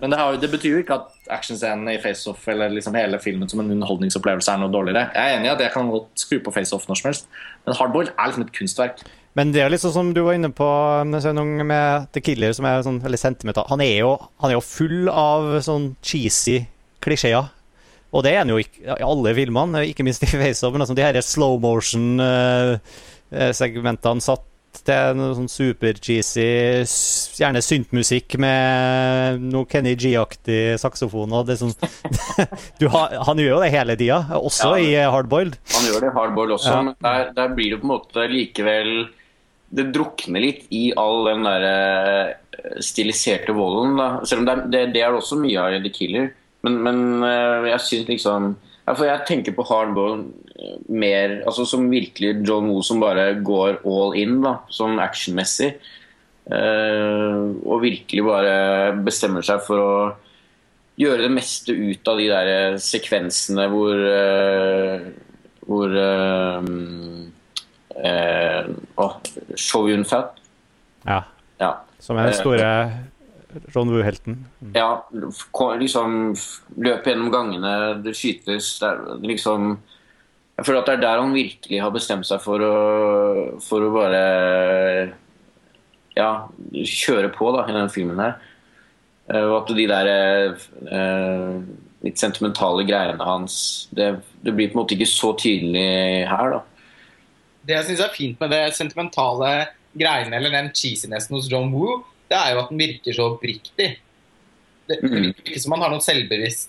[0.00, 1.06] Men det, har, det betyr jo ikke at
[1.38, 5.04] actionscenene i FaceOff eller liksom hele filmen som en underholdningsopplevelse er noe dårligere.
[5.14, 7.24] Jeg er enig i at jeg kan godt skru på FaceOff når som helst,
[7.66, 8.96] men Hardboil er liksom et kunstverk.
[9.34, 10.68] Men det er sånn som du var inne på
[11.10, 13.66] med The Killer, som er sånn veldig sentimental.
[13.70, 16.58] Han er jo, han er jo full av sånn cheesy
[17.02, 17.44] klisjeer.
[18.14, 18.66] Og det er han jo i
[19.02, 20.70] alle filmene, ikke minst i FaceOff.
[20.74, 24.46] Men altså, de her slow motion-segmentene satt
[24.86, 26.46] til noe sånn super-cheesy,
[27.38, 31.34] gjerne syntmusikk med noe Kenny G-aktig saksofon.
[31.36, 31.74] Og det sånn,
[33.28, 35.58] han gjør jo det hele tida, også ja, i Hardboiled.
[35.76, 36.80] Han gjør det i Hardboiled også, ja.
[36.88, 38.90] men der, der, blir det på en måte likevel
[39.74, 41.64] Det drukner litt i all den der
[42.82, 43.96] stiliserte volden.
[43.98, 44.08] Da.
[44.26, 46.30] Selv om det, det, det er det også mye av i The Killer.
[46.64, 50.26] Men, men eh, jeg syns liksom For jeg tenker på hardball
[50.58, 55.74] eh, mer altså Som virkelig John Moe som bare går all in, da, sånn actionmessig.
[56.44, 58.56] Uh, og virkelig bare
[59.00, 59.92] bestemmer seg for å
[61.00, 65.06] gjøre det meste ut av de der sekvensene hvor uh,
[65.64, 66.60] Hvor uh,
[67.96, 68.68] uh,
[69.00, 69.16] oh,
[69.56, 70.36] Show Yun Fat.
[71.08, 71.22] Ja.
[71.64, 71.72] ja.
[72.04, 72.68] Som er den store
[73.74, 74.38] Ron Woo-helten.
[74.60, 74.72] Mm.
[74.76, 74.88] Ja,
[75.80, 76.34] liksom
[76.76, 79.76] løpe gjennom gangene, det skytes det liksom
[80.54, 82.74] Jeg føler at det er der han virkelig har bestemt seg for å,
[83.64, 84.24] for å bare
[86.14, 86.28] ja,
[86.70, 88.36] kjøre på da, i denne filmen her.
[89.32, 91.56] Eh, og at de der eh,
[92.04, 93.56] litt sentimentale greiene hans
[93.96, 94.12] det,
[94.44, 96.62] det, blir på en måte ikke så tydelig her, da.
[97.64, 99.52] Det jeg syns er fint med det sentimentale
[99.96, 102.02] greiene, eller den cheesinessen hos John Woo,
[102.34, 103.88] det er jo at den virker så oppriktig.
[104.88, 106.68] Det det virker ikke som han har noen selvbevisst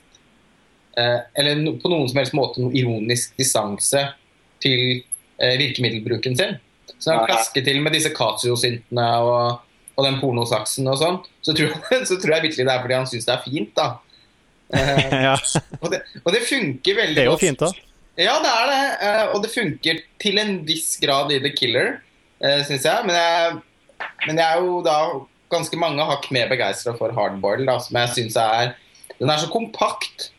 [0.95, 4.05] eh, Eller no, på noen som helst måte noen ironisk distanse
[4.63, 6.55] til eh, virkemiddelbruken sin.
[6.95, 9.65] Så når han klasker til med disse Katio-syntene og,
[9.97, 11.55] og, den pornosaksen og sånn, så,
[12.07, 13.91] så, tror jeg virkelig det er fordi han syns det er fint, da.
[14.75, 15.35] Eh, ja.
[15.77, 17.19] og, det, og, det, funker veldig godt.
[17.19, 17.67] Det er jo fint, da.
[18.17, 18.79] Ja, det er det.
[19.05, 21.91] Eh, og det funker til en viss grad i The Killer,
[22.41, 23.05] eh, syns jeg.
[23.05, 23.59] Men jeg,
[24.25, 24.95] men jeg er jo da
[25.53, 28.73] ganske mange hakk mer begeistra for hardboil, da, som jeg syns er
[29.19, 30.29] Den er så kompakt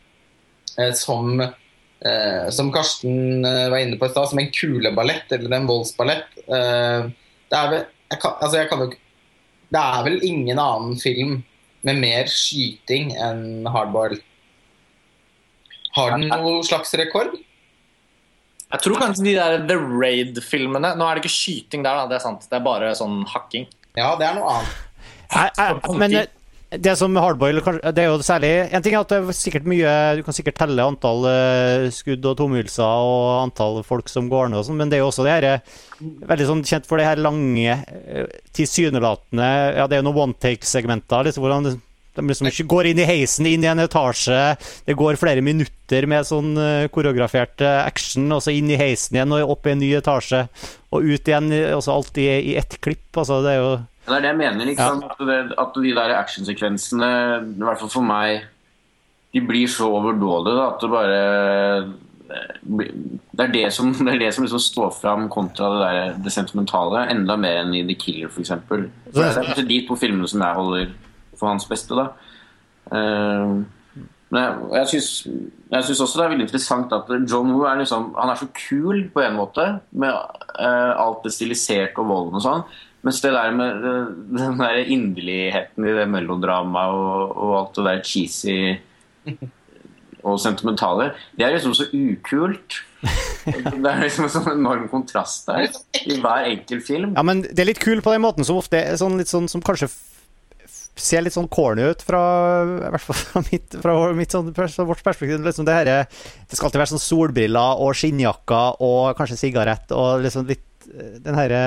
[0.76, 5.56] eh, som eh, som Karsten eh, var inne på i stad, som en kuleballett eller
[5.56, 6.36] en voldsballett.
[6.44, 7.08] Eh,
[7.50, 8.90] det er vel jeg kan, altså jeg kan jo,
[9.74, 11.40] Det er vel ingen annen film
[11.86, 14.18] med mer skyting enn hardboil.
[15.96, 17.34] Har den noen slags rekord?
[18.66, 22.18] Jeg tror kanskje de der The Raid-filmene Nå er det ikke skyting der, da, det
[22.18, 22.46] er sant.
[22.50, 23.68] Det er bare sånn hakking.
[23.96, 24.85] Ja, det er noe annet.
[25.32, 26.26] Nei, men eh,
[26.82, 27.60] det som hardboil
[27.94, 30.58] det er jo særlig En ting er at det er sikkert mye Du kan sikkert
[30.58, 34.90] telle antall uh, skudd og tomhylser og antall folk som går ned og sånn, men
[34.90, 35.76] det er jo også det her eh,
[36.26, 37.78] veldig sånn kjent for det her lange,
[38.56, 41.76] tilsynelatende Ja, det er jo noen one take-segmenter liksom, hvor de
[42.26, 44.36] liksom ikke går inn i heisen, inn i en etasje.
[44.88, 46.54] Det går flere minutter med sånn
[46.92, 50.46] koreografert action, og så inn i heisen igjen og opp i en ny etasje.
[50.96, 53.10] Og ut igjen, også alt i, i ett klipp.
[53.12, 53.74] Altså, det er jo
[54.06, 54.68] det er det jeg mener.
[54.70, 55.12] Liksom, ja.
[55.12, 57.12] at, det, at, de der actionsekvensene,
[57.52, 58.46] i hvert fall for meg,
[59.34, 61.22] de blir så overdådige at det bare
[62.26, 66.32] det er det som, det er det som liksom står fram kontra det, der, det
[66.34, 67.06] sentimentale.
[67.12, 68.54] Enda mer enn i The Killer, f.eks.
[68.66, 70.92] Det er kanskje de to filmene som jeg holder
[71.36, 71.94] for hans beste.
[71.94, 72.10] da.
[72.90, 73.62] Uh,
[74.34, 75.02] men jeg,
[75.70, 78.48] jeg syns også det er veldig interessant at John Woo er liksom, han er så
[78.50, 82.64] kul på en måte, med uh, alt det stiliserte og volden og sånn.
[83.04, 88.02] Mens det der med den der inderligheten i det melodramaet og, og, alt det der
[88.06, 88.56] cheesy
[90.26, 92.82] og sentimentale, det er liksom så ukult.
[93.46, 95.68] Det er liksom en sånn enorm kontrast der
[96.02, 97.12] i hver enkelt film.
[97.14, 99.46] Ja, men det er litt kult på den måten som ofte er sånn litt sånn
[99.46, 99.86] som kanskje
[100.96, 102.22] ser litt sånn corny ut fra,
[102.64, 105.44] i hvert fall fra mitt, fra mitt sånn, vårt perspektiv.
[105.44, 110.24] Liksom det, her, det skal alltid være sånn solbriller og skinnjakker og kanskje sigarett og
[110.24, 110.64] liksom litt
[111.22, 111.62] den herre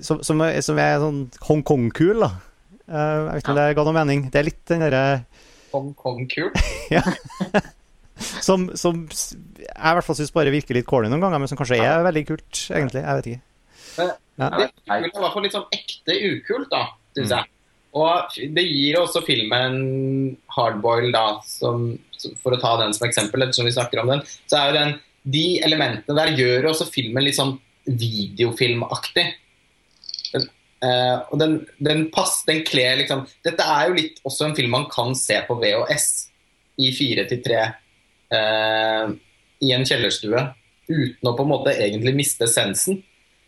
[0.00, 2.32] som, som, som, er sånn Hongkong-kul, da.
[2.84, 4.26] Uh, jeg vet ikke om det ga noe mening.
[4.32, 5.04] Det er litt den derre
[5.74, 6.52] Hongkong-kul?
[6.94, 7.02] ja.
[8.44, 11.58] som, som, jeg i hvert fall syns bare virker litt corny noen ganger, men som
[11.58, 13.02] kanskje er veldig kult, egentlig.
[13.02, 13.42] Jeg vet ikke.
[13.94, 14.50] Ja.
[14.50, 16.86] Det er i hvert fall litt sånn ekte ukult, da,
[17.16, 17.34] syns mm.
[17.36, 17.50] jeg.
[17.94, 19.76] Og det gir også filmen
[20.56, 21.92] Hardboil, da, som,
[22.42, 24.96] for å ta den som eksempel, ettersom vi snakker om den, så er jo den
[25.24, 27.54] De elementene der gjør også filmen litt sånn
[27.86, 29.24] videofilmaktig.
[30.84, 31.52] Uh, og den,
[31.86, 35.38] den pass, den kler liksom Dette er jo litt også en film man kan se
[35.46, 36.08] på VHS
[36.82, 37.60] i fire til tre
[38.34, 39.06] uh,
[39.64, 40.42] i en kjellerstue
[40.90, 42.98] uten å på en måte egentlig miste sensen.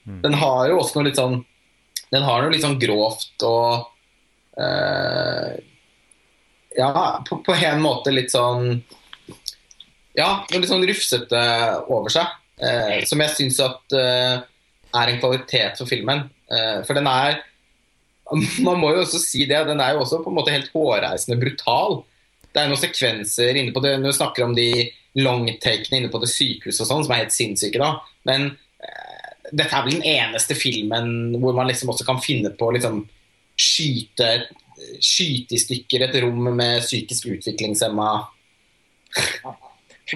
[0.06, 0.20] Mm.
[0.22, 1.40] Den har jo også noe litt sånn
[2.14, 3.88] Den har noe litt sånn grovt og
[4.60, 5.50] uh,
[6.78, 6.92] Ja,
[7.26, 8.78] på, på en måte litt sånn
[10.16, 11.42] Ja, noe litt sånn rufsete
[11.90, 12.30] over seg.
[12.62, 14.46] Uh, som jeg syns at uh,
[14.96, 16.22] er en kvalitet for filmen.
[16.52, 17.40] Eh, for den er
[18.66, 21.38] Man må jo også si det, den er jo også på en måte helt hårreisende
[21.38, 22.00] brutal.
[22.50, 24.70] Det er noen sekvenser inne på det Når du snakker om de
[25.16, 28.02] longtakene inne på det sykehuset og sånn, som er helt sinnssyke, da.
[28.28, 32.68] Men uh, dette er vel den eneste filmen hvor man liksom også kan finne på
[32.68, 32.98] å liksom
[33.56, 34.28] skyte,
[35.00, 38.10] skyte i stykker et rom med psykisk utviklingshemma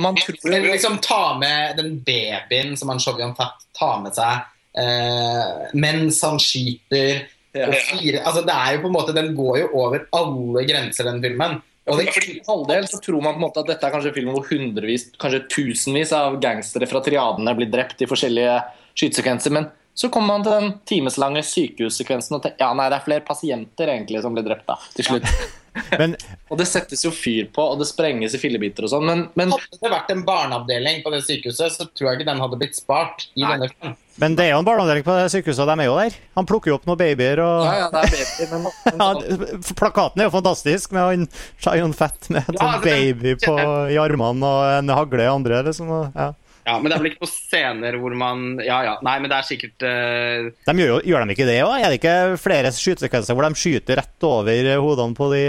[0.05, 4.45] Man tror Eller liksom ta med den babyen som han Shovian Fat tar med seg
[4.79, 7.27] eh, mens han skyter.
[7.51, 11.09] Og fire, altså det er jo på en måte, Den går jo over alle grenser,
[11.09, 11.59] den filmen.
[11.91, 14.37] Og det, For halvdel så tror man på en måte at dette er kanskje filmen
[14.37, 18.61] hvor hundrevis, kanskje tusenvis av gangstere fra triadene blir drept i forskjellige
[18.95, 19.57] skytesekvenser.
[19.57, 23.25] Men så kommer man til den timeslange sykehussekvensen og tenker ja, nei, det er flere
[23.27, 25.27] pasienter egentlig som blir drept da, til slutt.
[25.99, 26.17] Men
[26.51, 29.05] Og det settes jo fyr på, og det sprenges i fillebiter og sånn.
[29.07, 32.43] Men, men hadde det vært en barneavdeling på det sykehuset, så tror jeg ikke den
[32.43, 33.29] hadde blitt spart.
[33.37, 33.53] i Nei.
[33.53, 33.95] denne filmen.
[34.21, 36.19] Men det er jo en barneavdeling på det sykehuset, og de er jo der.
[36.41, 38.67] Han plukker jo opp noen babyer og ja, ja, det er baby, men,
[39.01, 41.31] Ja, Plakaten er jo fantastisk, med han
[41.63, 43.57] Shion Fett med en Ja, sånn baby på,
[43.95, 45.63] i armene og en hagle i andre.
[45.71, 46.33] Liksom, og, ja.
[46.71, 49.39] Ja, men det er vel ikke på scener hvor man Ja ja, nei, men det
[49.41, 50.51] er sikkert uh...
[50.69, 51.75] De gjør, jo, gjør de ikke det òg?
[51.83, 55.43] Er det ikke flere skytesekvenser hvor de skyter rett over hodene på de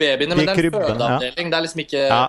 [0.00, 1.46] babyene, De men det er en fødeavdeling.
[1.46, 1.54] ja.
[1.54, 2.20] Det er liksom ikke Ja.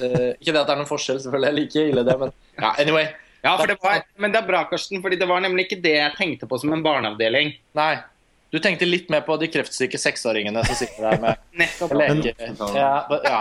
[0.00, 1.52] uh, Ikke det at det er noen forskjell, selvfølgelig.
[1.52, 3.06] Jeg liker ille det, men ja, anyway.
[3.44, 5.92] Ja, for det var, men det er bra, Karsten, fordi det var nemlig ikke det
[6.00, 7.52] jeg tenkte på som en barneavdeling.
[7.78, 7.92] Nei.
[8.54, 11.36] Du tenkte litt mer på de kreftsyke seksåringene som sitter der med
[12.00, 12.34] leker.
[12.78, 12.90] Ja,
[13.26, 13.40] ja.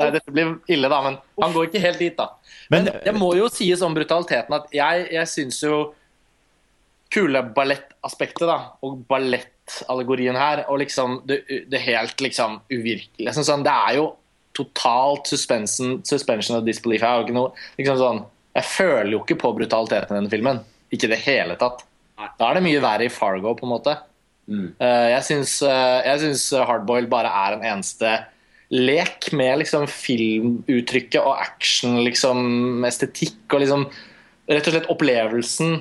[0.00, 2.30] Nei, dette blir ille, da, men han går ikke helt dit, da.
[2.70, 5.80] Men Men det må jo sies om brutaliteten at jeg, jeg syns jo
[7.10, 13.64] kule ballettaspektet da, og ballettallegorien her, og liksom det, det helt liksom uvirkelige sånn, sånn,
[13.66, 14.04] Det er jo
[14.56, 17.02] totalt suspension, suspension of disbelief.
[17.02, 18.22] Jeg, har ikke noe, liksom sånn,
[18.54, 20.62] jeg føler jo ikke på brutaliteten i denne filmen.
[20.90, 21.84] Ikke i det hele tatt.
[22.38, 23.96] Da er det mye verre i Fargo, på en måte.
[24.50, 28.16] Eh, jeg syns, uh, Hardboiled bare er en eneste
[28.70, 33.88] lek med liksom filmuttrykket og action, liksom estetikk og liksom
[34.50, 35.80] rett og slett opplevelsen,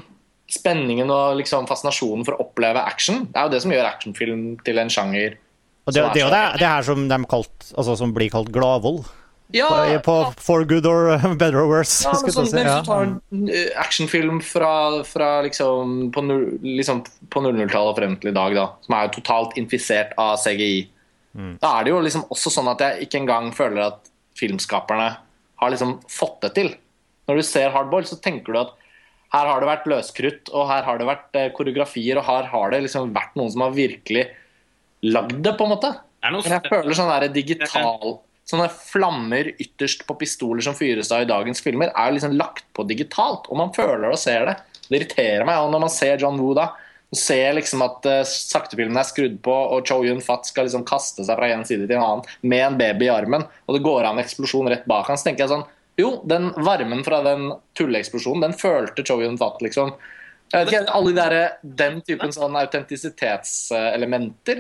[0.50, 3.28] spenningen og liksom fascinasjonen for å oppleve action.
[3.30, 5.38] Det er jo det som gjør actionfilm til en sjanger.
[5.86, 9.06] Og det, det det, det her som, de kalt, altså, som blir kalt gladvold.
[9.52, 9.70] Ja,
[10.06, 12.06] På, på For good or better or worse.
[12.06, 12.58] Ja, men sånn, si.
[12.60, 14.74] Hvis du tar en eh, actionfilm fra,
[15.10, 16.22] fra liksom på,
[16.62, 17.02] liksom
[17.34, 20.84] på 00-tallet og frem til i dag, da, som er totalt infisert av CGI,
[21.62, 25.10] da er det jo liksom også sånn at jeg ikke engang føler at filmskaperne
[25.60, 26.72] har liksom fått det til.
[27.30, 28.76] Når du ser Hardball, så tenker du at
[29.36, 32.74] her har det vært løskrutt, og her har det vært eh, koreografier, og her har
[32.74, 34.26] det liksom vært noen som har virkelig
[35.06, 35.92] lagd det, på en måte.
[36.26, 38.18] Men jeg føler sånn der digital
[38.50, 42.82] Sånne flammer ytterst på pistoler som fyres av i dagens filmer, er liksom lagt på
[42.90, 44.56] digitalt, og man føler og ser det.
[44.88, 46.72] Det irriterer meg og når man ser John Woo da.
[47.10, 50.86] Du ser liksom at uh, saktefilmen er skrudd på, og Cho Yun Fat skal liksom
[50.88, 53.86] kaste seg fra en side til en annen med en baby i armen, og det
[53.86, 55.68] går av en eksplosjon rett bak han, så tenker jeg sånn
[56.00, 57.42] Jo, den varmen fra den
[57.76, 59.88] tulleeksplosjonen, den følte Cho Yun Fat, liksom.
[60.50, 64.58] Jeg vet ikke, alle de der, Den typen sånn autentisitetselementer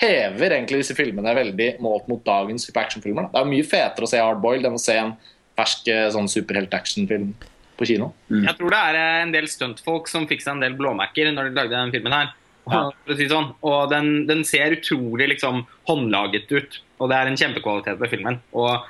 [0.00, 3.24] hever egentlig disse filmene veldig målt mot dagens superactionfilmer.
[3.32, 5.14] Det er mye fetere å se Hardboiled enn å se en
[5.56, 7.32] fersk eh, sånn superhelt-actionfilm
[7.78, 8.10] på kino.
[8.32, 11.50] Jeg tror det er eh, en del stuntfolk som fikk seg en del blåmerker når
[11.50, 12.34] de lagde denne filmen her.
[12.66, 12.82] Ja.
[13.14, 13.52] Si sånn.
[13.66, 16.80] Og den, den ser utrolig liksom håndlaget ut.
[16.98, 18.40] Og det er en kjempekvalitet ved filmen.
[18.56, 18.88] Og,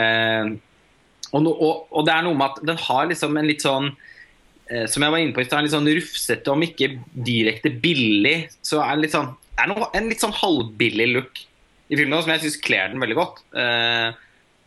[0.00, 0.54] eh,
[1.30, 3.92] og, no, og, og det er noe med at den har liksom en litt sånn
[3.92, 7.72] eh, Som jeg var inne på i stad, en litt sånn rufsete, om ikke direkte
[7.84, 11.40] billig, så er det litt sånn det er noe, en litt sånn halvbillig look
[11.92, 13.42] i filmen også, som jeg syns kler den veldig godt.
[13.52, 14.14] Eh,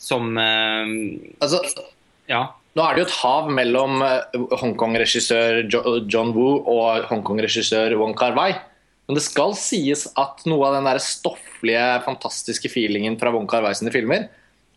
[0.06, 0.94] som eh,
[1.42, 1.62] Altså,
[2.30, 2.44] Ja.
[2.76, 5.62] Nå er det jo et hav mellom eh, Hongkong-regissør
[6.12, 8.52] John Woo og Hongkong-regissør Wong Kar-wai.
[9.08, 13.72] Men det skal sies at noe av den der stofflige, fantastiske feelingen fra Wong Kar-wai
[13.78, 14.28] sine filmer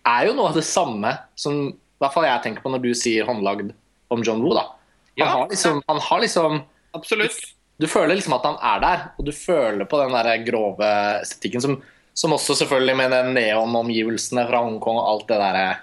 [0.09, 2.91] er jo noe av det samme som i hvert fall jeg tenker på når du
[2.97, 3.73] sier håndlagd
[4.15, 4.55] om John Woo.
[4.55, 4.67] da.
[5.19, 5.27] Han Ja.
[5.35, 6.61] har liksom, han har liksom
[6.95, 7.41] Absolutt.
[7.83, 10.87] du føler liksom at han er der, og du føler på den der grove
[11.25, 11.83] estetikken som,
[12.15, 15.77] som også selvfølgelig med den neonomgivelsene fra Hongkong og alt det der eh,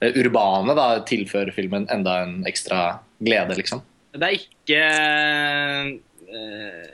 [0.00, 3.82] urbane da, tilfører filmen enda en ekstra glede, liksom.
[4.16, 4.82] Det er ikke
[6.32, 6.92] uh,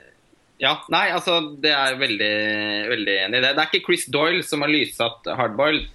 [0.59, 2.31] Ja, nei, altså Det er veldig,
[2.91, 3.51] veldig enig i det.
[3.55, 5.87] Det er ikke Chris Doyle som har lyssatt Hardboiled.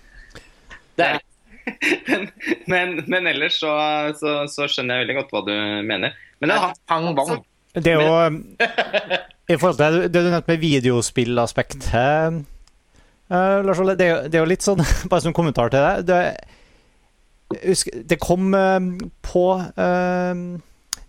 [0.99, 1.25] Det er
[2.09, 2.23] Men,
[2.69, 3.71] men, men ellers så,
[4.17, 6.15] så, så skjønner jeg veldig godt hva du mener.
[6.41, 7.43] Men det er Pang Bang.
[7.77, 8.15] Det er jo
[9.53, 12.39] I forhold til det du nevnte med videospillaspekt eh,
[13.29, 16.21] Eh, Lars Ole, det, er jo- litt sånn, bare som kommentar til det Det,
[17.57, 18.81] husker, det kom eh,
[19.25, 20.43] på uh,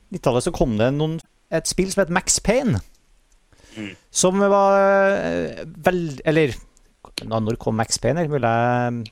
[0.09, 1.19] 90-tallet så kom det noen,
[1.53, 2.81] et spill som het Max Payne.
[4.11, 6.55] Som var uh, vel Eller
[7.23, 8.25] når kom Max Payne?
[8.27, 9.11] Mulig jeg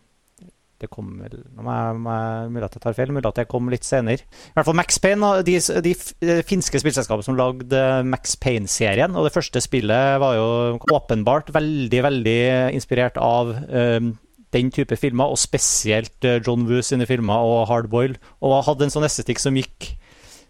[0.78, 4.22] det kom vel Mulig at jeg tar feil, mulig at jeg kom litt senere.
[4.22, 9.16] I hvert fall Max Payne, de, de eh, finske spillselskapene som lagde Max Payne-serien.
[9.18, 12.40] Og det første spillet var jo åpenbart veldig, veldig
[12.78, 14.12] inspirert av eh,
[14.56, 18.16] den type filmer, og spesielt eh, John Woo sine filmer og Hardboil.
[18.42, 19.92] Og hadde en sånn estetikk som gikk,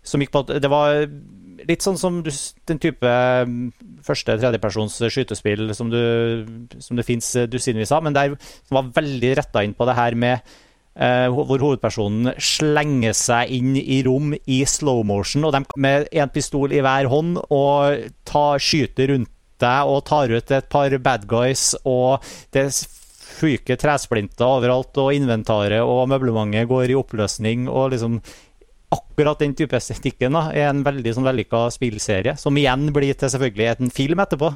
[0.05, 1.07] som gikk på at det var
[1.67, 2.29] litt sånn som du,
[2.69, 3.09] den type
[3.49, 3.71] mm,
[4.05, 8.37] første tredjepersons skytespill som, du, som det fins dusinvis av, men der
[8.69, 10.55] var veldig retta inn på det her med
[10.97, 16.31] Uh, hvor hovedpersonen slenger seg inn i rom i slow motion, og de med én
[16.33, 19.29] pistol i hver hånd og tar, skyter rundt
[19.61, 22.65] deg og tar ut et par bad guys, og det
[23.37, 28.19] fyker tresplinter overalt, og inventaret og møblementet går i oppløsning, og liksom
[28.93, 33.33] akkurat den type estetikken da, er en veldig sånn vellykka spillserie, som igjen blir til
[33.33, 34.53] selvfølgelig en film etterpå.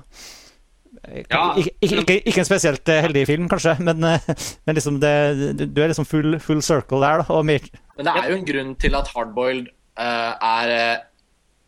[1.32, 1.44] Ja.
[1.58, 4.28] Ikke, ikke, ikke, en spesielt eh, heldig film, kanskje, men, eh,
[4.68, 5.14] men liksom det,
[5.60, 7.24] du er liksom full, full circle der.
[7.28, 11.02] Da, Men det er jo en grunn til at Hardboiled uh, er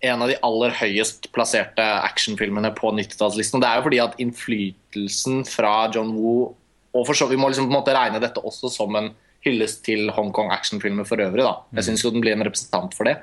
[0.03, 3.57] en av de aller høyest plasserte actionfilmene på 90-tallslisten.
[3.57, 6.51] Og Det er jo fordi at innflytelsen fra John Woo
[6.93, 9.11] og for så, Vi må liksom på en måte regne dette også som en
[9.43, 11.43] hyllest til Hongkong actionfilmer for øvrig.
[11.43, 11.55] da.
[11.79, 13.17] Jeg syns jo den blir en representant for det.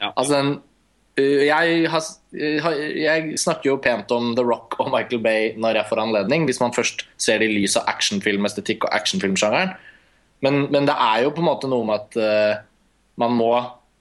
[0.00, 0.12] Ja.
[0.16, 0.56] Altså den
[1.16, 2.04] jeg, har,
[2.76, 6.60] jeg snakker jo pent om The Rock og Michael Bay når jeg får anledning, hvis
[6.60, 9.72] man først ser det i lys av actionfilmestetikk og actionfilmsjangeren.
[10.44, 12.60] Men, men det er jo på en måte noe med at uh,
[13.16, 13.48] man må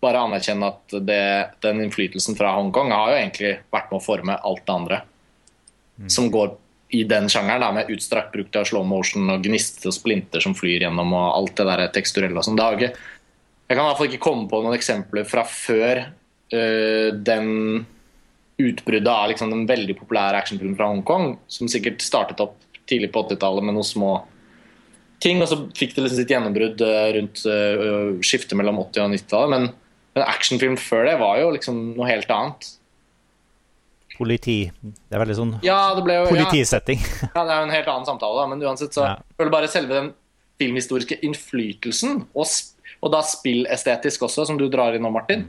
[0.03, 1.23] bare anerkjenne at det,
[1.63, 5.01] den innflytelsen fra Hongkong har jo egentlig vært med å forme alt det andre
[6.11, 6.57] som går
[6.93, 10.53] i den sjangeren, da, med utstrakt bruk av slow motion og gnister og splinter som
[10.57, 12.59] flyr gjennom og alt det der teksturelle og sånn.
[12.59, 17.85] Det Jeg kan i hvert fall ikke komme på noen eksempler fra før uh, den
[18.61, 22.55] utbruddet av liksom, den veldig populære actionfilmen fra Hongkong, som sikkert startet opp
[22.87, 24.13] tidlig på 80-tallet med noen små
[25.23, 29.15] ting, og så fikk det liksom sitt gjennombrudd øh, rundt uh, skiftet mellom 80- og
[29.15, 29.53] 90-tallet.
[29.55, 29.67] Men,
[30.15, 32.69] men actionfilm før det var jo liksom noe helt annet.
[34.17, 36.31] Politi Det er veldig sånn Ja, det ble jo ja.
[36.33, 36.99] politisetting.
[37.35, 38.47] Ja, det er jo en helt annen samtale, da.
[38.53, 39.15] men uansett så Ja.
[39.37, 40.13] føler bare selve den
[40.61, 42.47] filmhistoriske innflytelsen, og,
[43.03, 45.47] og da spillestetisk også, som du drar innom, Martin.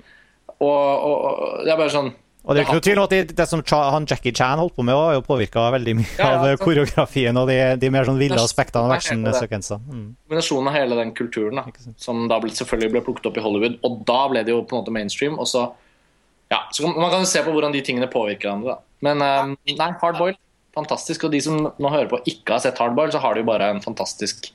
[0.56, 2.08] Og, og, og det er bare sånn
[2.47, 4.84] Og det er ikke noe tvil at det, det som han Jackie Chan holdt på
[4.86, 8.18] med, var jo påvirka veldig mye Ja, av eh, koreografien og de, de mer sånn
[8.20, 9.82] ville aspektene av er actionsekvenser.
[9.82, 10.04] Mm.
[10.26, 13.78] kombinasjonen av hele den kulturen, da, som da ble, selvfølgelig ble plukket opp i Hollywood.
[13.86, 15.38] Og da ble det jo på en måte mainstream.
[15.42, 15.66] Og så,
[16.52, 18.78] ja, så Man kan jo se på hvordan de tingene påvirker hverandre.
[19.04, 20.36] Men um, nei, Hardboil,
[20.76, 21.26] fantastisk.
[21.26, 23.72] Og de som nå hører på ikke har sett Hardboil, så har de jo bare
[23.74, 24.52] en fantastisk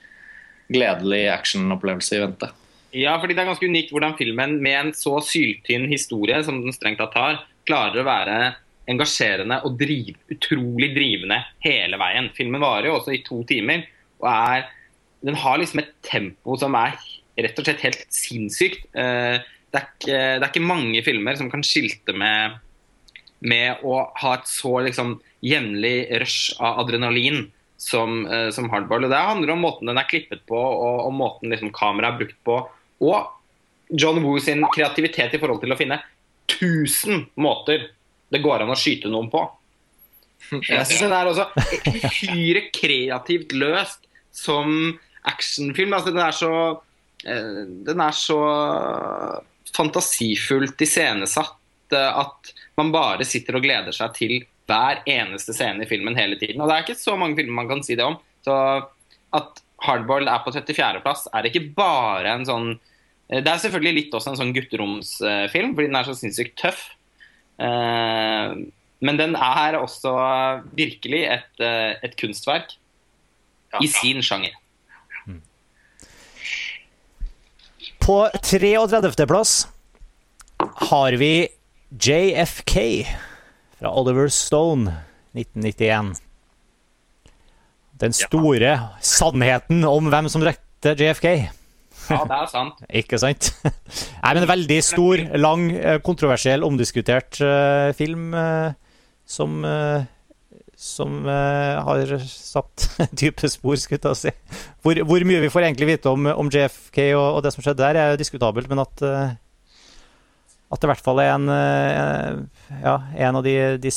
[0.72, 2.52] gledelig actionopplevelse i vente.
[2.96, 6.76] Ja, fordi det er ganske unikt hvordan filmen med en så syltynn historie som den
[6.76, 8.38] strengt tatt har, klarer å være
[8.92, 12.30] engasjerende og driv, utrolig drivende hele veien.
[12.36, 13.86] Filmen varer jo også i to timer,
[14.24, 14.68] og er,
[15.24, 16.98] den har liksom et tempo som er
[17.42, 18.88] rett og slett helt sinnssykt.
[18.98, 19.40] Eh,
[19.72, 22.58] Det er ikke, det er ikke mange filmer som kan skilte med,
[23.40, 27.46] med å ha et så liksom jevnlig rush av adrenalin
[27.82, 29.08] som, eh, som Hardball.
[29.08, 32.20] Og Det handler om måten den er klippet på, og og måten liksom kameraet er
[32.20, 32.58] brukt på.
[33.02, 36.02] Og John Woo sin kreativitet i forhold til å finne
[36.52, 37.90] 1000 måter
[38.32, 39.44] det går an å skyte noen på.
[40.52, 41.48] Jeg synes den er også
[41.88, 45.94] uhyre kreativt løst som actionfilm.
[45.96, 46.54] Altså, den er så
[47.28, 48.40] eh, Den er så
[49.76, 54.38] fantasifullt iscenesatt eh, at man bare sitter og gleder seg til
[54.70, 56.62] hver eneste scene i filmen hele tiden.
[56.62, 58.20] Og det er ikke så mange filmer man kan si det om.
[58.46, 58.56] Så
[59.36, 64.18] at Hardboiled er på 34.-plass, er ikke bare en sånn eh, Det er selvfølgelig litt
[64.18, 66.86] også en sånn gutteromsfilm, fordi den er så sinnssykt tøff.
[67.62, 68.60] Eh,
[69.02, 70.12] Men den er også
[70.78, 71.62] virkelig et,
[72.06, 72.76] et kunstverk
[73.82, 74.54] i sin sjanger.
[78.02, 79.28] På 33.
[79.28, 79.68] plass
[80.76, 81.48] har vi
[81.90, 83.08] JFK
[83.80, 84.94] fra Oliver Stone,
[85.34, 86.22] 1991.
[88.02, 91.28] Den store sannheten om hvem som drepte JFK.
[92.10, 92.82] Ja, det er sant.
[93.04, 93.52] Ikke sant?
[93.64, 98.74] Nei, men en veldig stor, lang, eh, kontroversiell, omdiskutert eh, film eh,
[99.30, 99.62] som
[100.82, 102.88] som eh, har satt
[103.20, 104.34] dype spor, skulle jeg si.
[104.82, 107.84] Hvor, hvor mye vi får egentlig vite om, om JFK og, og det som skjedde
[107.84, 109.38] der, er jo diskutabelt, men at eh,
[110.72, 112.94] at det i hvert fall er en, eh, ja,
[113.28, 113.92] en av de, de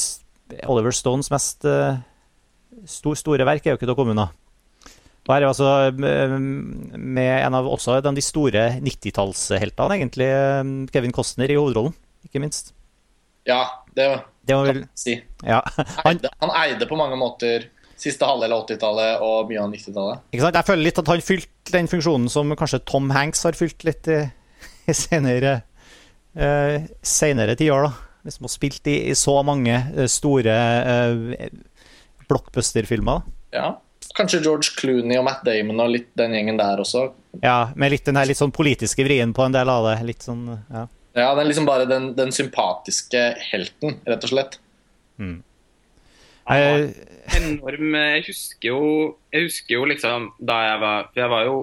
[0.66, 4.26] Oliver Stones mest stor, store verk, er jo ikke til å komme unna.
[5.24, 10.26] Og her er altså med en av også de store 90-tallsheltene, egentlig.
[10.92, 11.94] Kevin Costner i hovedrollen,
[12.26, 12.74] ikke minst.
[13.46, 13.62] Ja,
[13.94, 14.10] det
[14.44, 15.16] Det må vel si.
[15.46, 15.62] Ja.
[16.04, 17.68] Han, Eide, han eide på mange måter
[18.00, 20.24] siste halvdel av 80-tallet og mye av 90-tallet.
[20.32, 20.58] ikke sant?
[20.58, 24.10] Jeg føler litt at han fylte den funksjonen som kanskje Tom Hanks har fylt litt
[24.12, 24.18] i,
[24.90, 25.54] i senere,
[26.36, 27.88] uh, senere tiår.
[28.24, 30.52] Liksom har spilt i, i så mange eh, store
[30.88, 31.48] uh,
[32.30, 33.26] blockbuster-filmer.
[33.52, 33.74] Ja.
[34.16, 37.08] Kanskje George Clooney og Matt Damon og litt den gjengen der også.
[37.42, 39.96] Ja, Med litt den her litt sånn politiske vrien på en del av det.
[40.08, 40.86] Litt sånn, ja.
[41.14, 44.58] Ja, den liksom bare den, den sympatiske helten, rett og slett.
[46.44, 46.88] Jeg,
[47.38, 48.80] enorm Jeg husker jo,
[49.32, 51.54] jeg husker jo liksom da jeg var For jeg var jo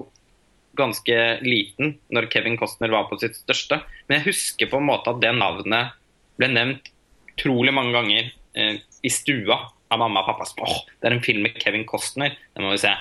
[0.78, 3.82] ganske liten når Kevin Costner var på sitt største.
[4.08, 5.92] Men jeg husker på en måte at det navnet
[6.40, 6.88] ble nevnt
[7.34, 9.58] utrolig mange ganger eh, i stua
[9.92, 10.46] av mamma og pappa.
[10.48, 12.38] som, Åh, det er en film med Kevin Costner.
[12.56, 12.94] Den må vi se.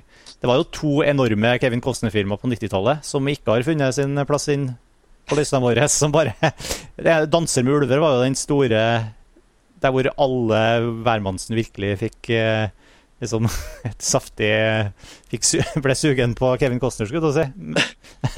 [0.43, 4.49] Det var jo to enorme Kevin Costner-filmer på 90-tallet som ikke har funnet sin plass
[4.51, 4.73] inn
[5.29, 8.83] på lista vår Som bare er- 'Danser med ulver' var jo den store
[9.83, 10.63] Der hvor alle
[11.03, 12.69] hvermannsen virkelig fikk eh,
[13.23, 13.47] liksom
[13.91, 14.53] et saftig
[15.31, 15.47] fikk,
[15.85, 17.53] Ble sugen på Kevin Costner, skulle jeg si.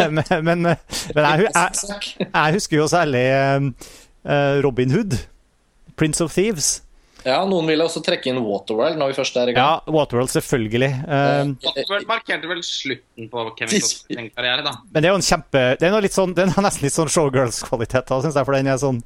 [0.08, 5.18] Men, men, men jeg, jeg, jeg husker jo særlig eh, Robin Hood.
[5.97, 6.83] Prince of Thieves.
[7.24, 9.64] Ja, Noen ville også trekke inn Waterworld når vi først er i gang.
[9.64, 10.90] Ja, Waterworld, selvfølgelig.
[11.04, 14.74] Eh, Waterworld markerte vel slutten på Kevin Costners karriere, da.
[14.90, 16.96] men det er jo en kjempe Det er noe litt sånn, det er nesten litt
[16.96, 19.00] sånn showgirls-kvalitet, syns jeg, for den er sånn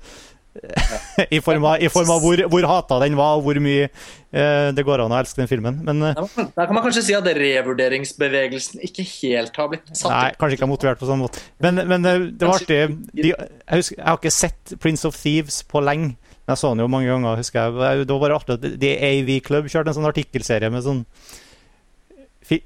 [1.37, 4.71] I form av, i form av hvor, hvor hata den var, og hvor mye uh,
[4.75, 5.81] det går an å elske den filmen.
[5.87, 10.31] Men uh, Der kan man kanskje si at revurderingsbevegelsen ikke helt har blitt satt Nei,
[10.41, 11.43] kanskje ikke har motivert på sånn måte.
[11.63, 12.81] Men, men eh, det var artig.
[13.13, 16.17] De, jeg, husker, jeg har ikke sett Prince of Thieves på lenge.
[16.49, 17.37] Men jeg så den jo mange ganger.
[17.37, 18.07] husker jeg.
[18.09, 18.55] Det var bare artig.
[18.57, 21.03] at De AV Club kjørte en sånn artikkelserie med sånn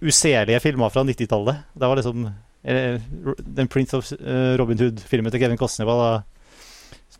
[0.06, 1.64] uselige filmer fra 90-tallet.
[1.74, 2.28] Det var liksom
[2.62, 3.00] eh,
[3.42, 6.12] Den Prince of eh, Robin Hood-filmen til Kevin Costner var da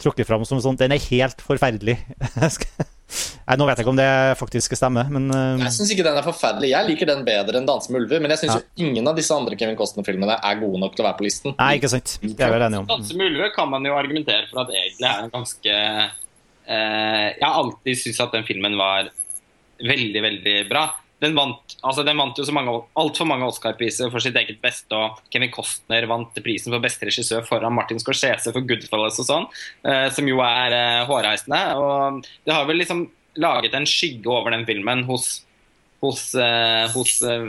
[0.03, 1.97] trukket fram som sånn Den er helt forferdelig.
[3.47, 4.07] Nei, Nå vet jeg ikke om det
[4.41, 6.71] faktisk stemmer, men eh, Jeg syns ikke den er forferdelig.
[6.73, 8.63] Jeg liker den bedre enn 'Danse med ulver', men jeg syns Ja.
[8.63, 11.55] jo ingen av disse andre Kevin Costner-filmene er gode nok til å være på listen.
[11.59, 12.17] Nei, ikke sant.
[12.23, 12.89] Det er jeg vel enig om.
[12.89, 15.77] 'Danse med ulver' kan man jo argumentere for at egentlig er en ganske
[16.67, 19.09] Jeg har alltid syntes at den filmen var
[19.83, 20.85] veldig, veldig bra.
[21.23, 24.91] Den vant, altså den vant jo så mange, altfor mange Oscar-priser for sitt eget beste,
[24.99, 29.47] og Kevin Costner vant prisen for beste regissør foran Martin Scorsese for 'Goodfellas' og sånn,
[29.87, 31.63] eh, som jo er eh, hårreisende.
[31.79, 33.05] Og det har vel liksom
[33.39, 35.45] laget en skygge over den filmen hos
[36.03, 37.47] hos, eh, hos eh,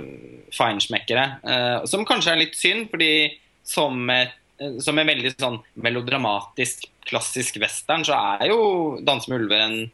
[0.54, 1.26] feinschmeckere.
[1.42, 4.30] Eh, som kanskje er litt synd, fordi som, eh,
[4.78, 8.60] som en veldig sånn melodramatisk, klassisk western, så er jo
[9.02, 9.92] 'Danse med ulver' en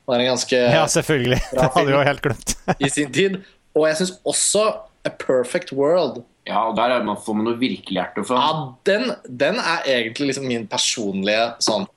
[0.06, 1.40] var en ganske Ja, selvfølgelig.
[1.50, 2.54] Det hadde vi jo helt glemt.
[2.86, 3.40] i sin tid.
[3.74, 4.68] Og jeg syns også
[5.04, 8.40] A Perfect World Ja, og der er man, får man noe virkelig hjerte fra.
[8.40, 11.88] Ja, den, den er egentlig liksom min personlige sånn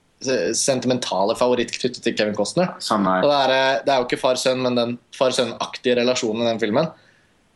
[0.57, 2.71] sentimentale favoritt knyttet til Kevin Costner.
[2.81, 6.49] Samme Og det er, eh, det er jo ikke far-sønn, men den far-sønn-aktige relasjonen i
[6.49, 6.89] den filmen.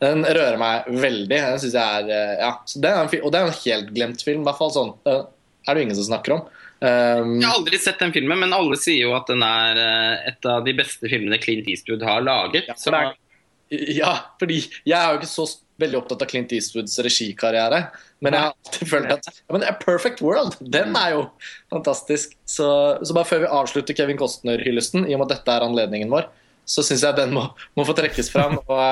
[0.02, 1.28] Den rører meg veldig.
[1.28, 2.52] Den synes jeg er, eh, ja.
[2.66, 4.42] Så det er en, og det er en helt glemt film.
[4.42, 4.94] I hvert fall sånn.
[5.02, 5.16] Det
[5.66, 6.42] er det jo ingen som snakker om.
[6.82, 10.30] Um, Jeg har aldri sett den filmen, men alle sier jo at den er eh,
[10.32, 12.66] et av de beste filmene Clint Eastwood har laget.
[12.66, 13.18] Ja, så det er-
[13.96, 15.46] ja, fordi jeg er jo ikke så
[15.80, 17.78] veldig opptatt av Clint Eastwoods regikarriere.
[18.20, 21.22] Men jeg har alltid følt at ja, men A Perfect World, den er jo
[21.72, 22.34] fantastisk.
[22.44, 22.66] Så,
[23.02, 26.28] så bare før vi avslutter Kevin Costner-hyllesten, i og med at dette er anledningen vår,
[26.68, 27.46] så syns jeg den må,
[27.78, 28.58] må få trekkes fram.
[28.66, 28.82] Og,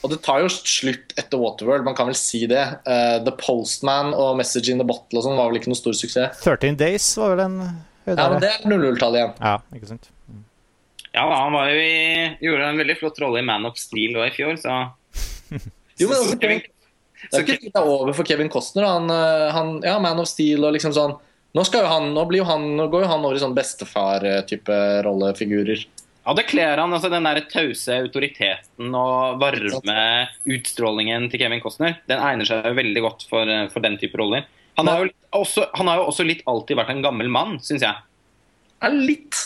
[0.00, 2.62] og det tar jo slutt etter Waterworld, man kan vel si det.
[2.86, 5.96] Uh, the Postman og Message in the Bottle og sånn var vel ikke noe stor
[5.96, 6.40] suksess.
[6.40, 7.60] 13 Days var vel en
[8.08, 9.36] Ja, men det er 00-tallet igjen.
[9.44, 10.08] Ja, ikke sant.
[11.10, 14.30] Ja, han var jo i, gjorde en veldig flott rolle i Man of Steel i
[14.34, 14.82] fjor, så
[16.00, 16.62] Jo, men også Kevin,
[17.26, 18.86] det er ikke litt over for Kevin Costner.
[18.88, 21.18] Han, eh, han, ja, Man of Steel og liksom sånn
[21.50, 23.56] Nå, skal jo han, nå, blir jo han, nå går jo han over i sånn
[23.56, 25.80] bestefar-type rollefigurer.
[26.24, 26.92] Ja, det kler han.
[26.92, 30.00] altså Den der tause autoriteten og varme
[30.44, 34.18] utstrålingen til Kevin Costner Den egner seg jo veldig godt for, eh, for den type
[34.20, 34.44] roller.
[34.76, 37.82] Han har, jo også, han har jo også litt alltid vært en gammel mann, syns
[37.84, 37.96] jeg.
[38.80, 39.36] Ja, litt.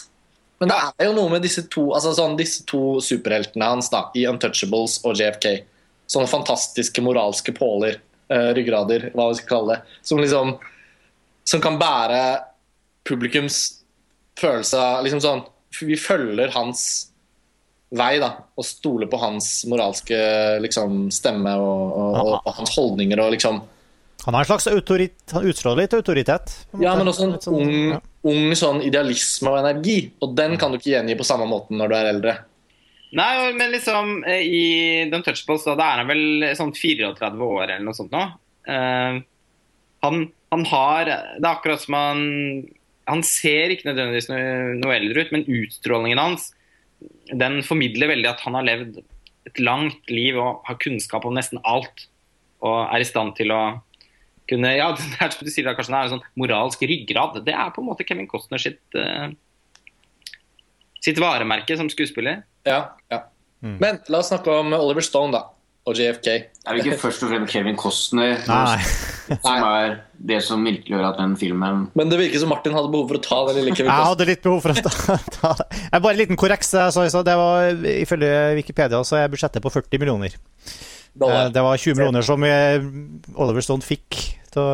[0.63, 4.05] Men det er jo noe med disse to, altså sånn, disse to superheltene hans da,
[4.15, 5.65] i Untouchables og JFK.
[6.11, 7.99] Sånne fantastiske moralske påler,
[8.31, 9.99] uh, ryggrader, hva vi skal kalle det.
[10.07, 10.59] Som liksom
[11.45, 12.41] Som kan bære
[13.05, 13.83] publikums
[14.41, 15.43] følelse av liksom sånn
[15.83, 16.85] Vi følger hans
[17.95, 20.17] vei, da, og stoler på hans moralske
[20.63, 23.61] liksom, stemme og, og, og, og hans holdninger og liksom
[24.25, 25.19] Han har en slags autorit...
[25.35, 26.55] Han utstråler litt autoritet.
[26.81, 27.99] Ja, men også en sånn, ung, ja.
[28.31, 29.99] ung sånn idealisme og energi.
[30.25, 32.35] Og den kan du ikke gjengi på samme måten når du er eldre.
[33.15, 34.65] Nei, men liksom eh, i
[35.11, 38.23] The Untouchables da, da er han vel sånn 34 år eller noe sånt nå.
[38.65, 39.21] Uh,
[40.05, 40.25] han,
[40.55, 42.25] han har Det er akkurat som han
[43.11, 46.53] Han ser ikke nødvendigvis noe, noe eldre ut, men utstrålingen hans
[47.33, 49.01] den formidler veldig at han har levd
[49.49, 52.07] et langt liv og har kunnskap om nesten alt.
[52.65, 53.63] Og er i stand til å
[54.49, 57.43] kunne Ja, det er som du sier, da, kanskje han er en sånn moralsk ryggrad.
[57.47, 59.31] Det er på en måte Kevin Costner sitt, uh,
[61.05, 62.45] sitt varemerke som skuespiller.
[62.69, 63.25] Ja, ja.
[63.65, 63.79] Mm.
[63.81, 65.47] Men la oss snakke om Oliver Stone da,
[65.85, 66.25] og JFK.
[66.25, 68.79] Det er jo ikke først og fremst Kevin Costner Nei.
[69.29, 72.89] som er det som virkelig gjør at den filmen Men det virker som Martin hadde
[72.95, 76.01] behov for å ta den lille Kevin Jeg hadde litt behov for å ta, det.
[76.01, 76.73] Bare en liten korreks.
[76.73, 77.69] Det var,
[78.01, 80.39] ifølge Wikipedia så er budsjettet på 40 millioner.
[81.13, 81.47] dollar.
[81.47, 82.89] Eh, Det var 20 millioner som eh,
[83.37, 84.23] Oliver Stone fikk
[84.55, 84.71] til å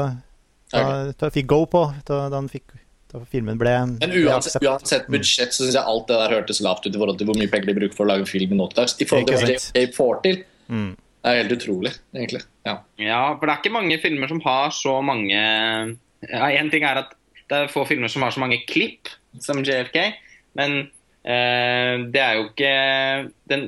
[0.70, 2.76] til fikk go på da, da, han fikk,
[3.10, 6.86] da filmen ble Men uansett, uansett budsjett så syns jeg alt det der hørtes lavt
[6.86, 8.58] ut i forhold til hvor mye penger de bruker for å lage en film i
[8.60, 8.94] nå til dags.
[9.02, 10.38] I forhold til hva JFK får til.
[10.70, 10.92] Mm.
[11.20, 12.40] Det er helt utrolig, egentlig.
[12.64, 12.78] Ja.
[13.00, 17.02] Ja, for det er ikke mange filmer som har så mange ja, En ting er
[17.02, 17.12] at
[17.50, 19.10] det er få filmer som har så mange klipp
[19.42, 19.98] som JFK,
[20.58, 20.76] men
[21.26, 22.74] eh, det er jo ikke
[23.50, 23.64] den,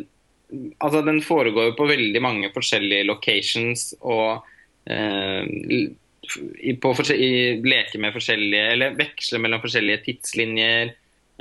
[0.78, 4.46] altså, den foregår jo på veldig mange forskjellige locations og
[4.86, 5.42] eh,
[6.62, 7.32] i, på i,
[7.66, 10.92] leker med forskjellige Eller veksler mellom forskjellige tidslinjer.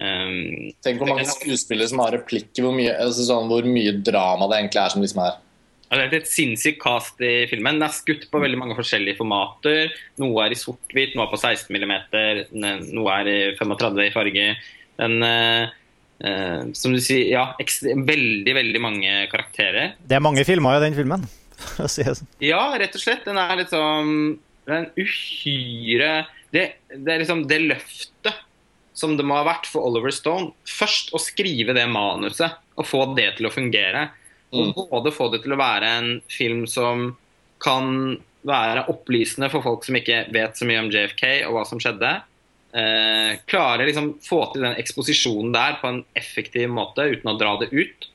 [0.02, 4.48] Um, Tenk hvor mange skuespillere som har replikker, hvor mye, altså sånn, hvor mye drama
[4.50, 5.38] det egentlig er som liksom er
[5.92, 7.76] Det er et sinnssykt cast i filmen.
[7.76, 9.92] Den er skutt på veldig mange forskjellige formater.
[10.24, 14.46] Noe er i sort-hvitt, noe er på 16 mm, noe er i 35 i farge.
[15.02, 15.74] Den, eh,
[16.24, 19.98] eh, som du sier, ja, veldig, veldig mange karakterer.
[20.00, 21.28] Det er mange filmer i den filmen.
[21.92, 22.32] sånn.
[22.40, 23.28] Ja, rett og slett.
[23.28, 26.14] Den er liksom Den uhyre
[26.52, 28.40] det, det er liksom det løftet
[28.98, 30.52] som det må ha vært for Oliver Stone.
[30.68, 34.10] Først å skrive det manuset og få det til å fungere.
[34.52, 37.14] Og både få det til å være en film som
[37.64, 38.18] kan
[38.48, 42.22] være opplysende for folk som ikke vet så mye om JFK og hva som skjedde.
[42.74, 47.58] eh, klare liksom få til den eksposisjonen der på en effektiv måte uten å dra
[47.60, 48.08] det ut.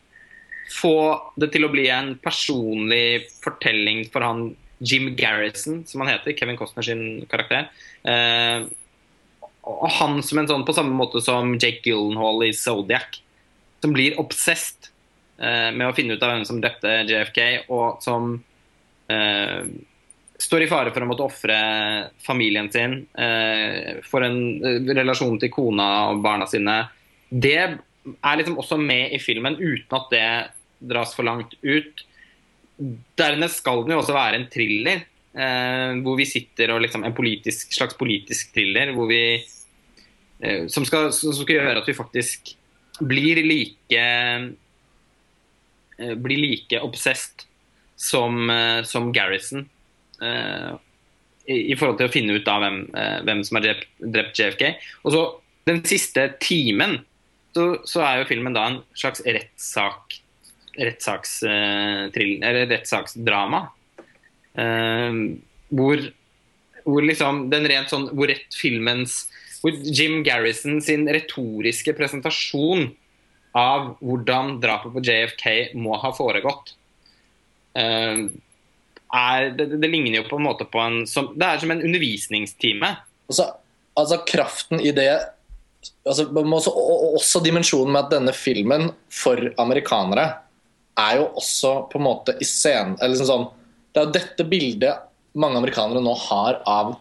[0.72, 6.34] Få det til å bli en personlig fortelling for han Jim Garrison, som han heter,
[6.36, 7.68] Kevin Costner sin karakter.
[8.04, 8.66] Eh,
[9.66, 13.20] og han som en sånn på samme måte som Jake Gyllenhaal i Zodiac,
[13.82, 14.90] som blir obsessed
[15.36, 18.30] med å finne ut av hvem som drepte JFK, og som
[19.12, 19.66] eh,
[20.38, 21.56] står i fare for å måtte ofre
[22.24, 26.78] familien sin eh, for en eh, relasjon til kona og barna sine.
[27.28, 30.28] Det er liksom også med i filmen uten at det
[30.92, 32.04] dras for langt ut.
[33.16, 35.06] Dernest skal den jo også være en thriller.
[35.36, 40.86] Eh, hvor vi sitter og liksom En politisk, slags politisk thriller hvor vi eh, som,
[40.88, 42.54] skal, som skal gjøre at vi faktisk
[43.04, 44.46] blir like eh,
[45.96, 47.46] Blir like obsessed
[47.96, 49.68] som, eh, som Garrison.
[50.22, 50.76] eh,
[51.46, 54.40] i, I forhold til å finne ut da hvem, eh, hvem som har drept, drept
[54.40, 54.64] JFK.
[55.04, 55.22] Og så
[55.68, 57.00] den siste timen
[57.56, 60.18] så, så er jo filmen da en slags rettssak
[60.76, 63.62] eh, rettssaksdrama.
[64.60, 65.12] Eh,
[65.76, 66.04] hvor,
[66.84, 69.26] hvor liksom den rent sånn Hvor rett filmens
[69.60, 72.86] Hvor Jim Garrison sin retoriske presentasjon
[73.56, 75.46] av hvordan drapet på JFK
[75.80, 76.74] må ha foregått
[77.76, 78.32] Uh,
[79.16, 81.82] er, det, det ligner jo på en måte på en som, Det er som en
[81.84, 82.88] undervisningstime.
[83.28, 83.50] Altså,
[83.98, 89.40] altså kraften i det altså, også, og, og også dimensjonen med at denne filmen for
[89.62, 90.26] amerikanere
[90.96, 93.48] er jo også på en måte i scenen liksom sånn,
[93.92, 95.04] Det er jo dette bildet
[95.36, 96.94] mange amerikanere nå har av,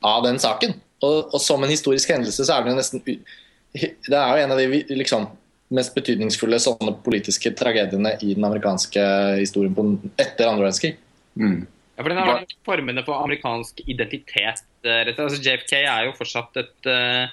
[0.00, 0.72] av den saken.
[1.04, 4.54] Og, og som en historisk hendelse så er det jo nesten Det er jo en
[4.54, 5.28] av de liksom,
[5.74, 9.02] mest betydningsfulle sånne politiske tragediene i den amerikanske
[9.40, 9.84] historien på,
[10.22, 10.92] etter andre verdenskrig.
[11.36, 14.62] Ja, for Den har vært formende for amerikansk identitet.
[14.84, 15.18] eh, rett.
[15.18, 17.26] Altså, JFK er jo fortsatt et, eh,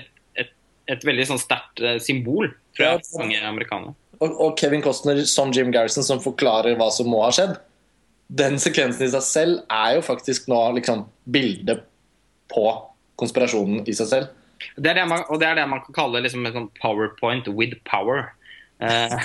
[0.00, 0.50] et, et,
[0.88, 2.98] et veldig sånn sterkt eh, symbol fra Ja.
[3.18, 3.94] mange amerikanere.
[4.20, 7.58] og, og Kevin Costner som Jim Garrison som forklarer hva som må ha skjedd.
[8.30, 11.84] Den sekvensen i seg selv er jo faktisk nå liksom bildet
[12.52, 12.66] på
[13.16, 14.28] konspirasjonen i seg selv.
[14.76, 17.78] Det det man, og det er det man kan kalle liksom en sånn powerpoint with
[17.88, 18.30] power.
[18.80, 19.16] Eh,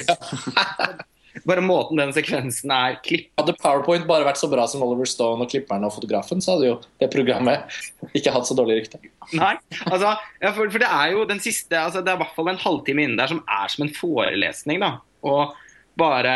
[1.49, 5.43] bare måten den sekvensen er klippet Hadde PowerPoint bare vært så bra som Oliver Stone
[5.43, 7.75] og klipperen og fotografen, så hadde jo det programmet
[8.15, 9.01] ikke hatt så dårlig rykte.
[9.35, 9.55] Nei,
[9.87, 10.15] altså,
[10.55, 13.07] for, for det er jo den siste altså, Det er i hvert fall en halvtime
[13.07, 14.83] inne der som er som en forelesning.
[14.83, 15.55] da Og
[15.99, 16.33] bare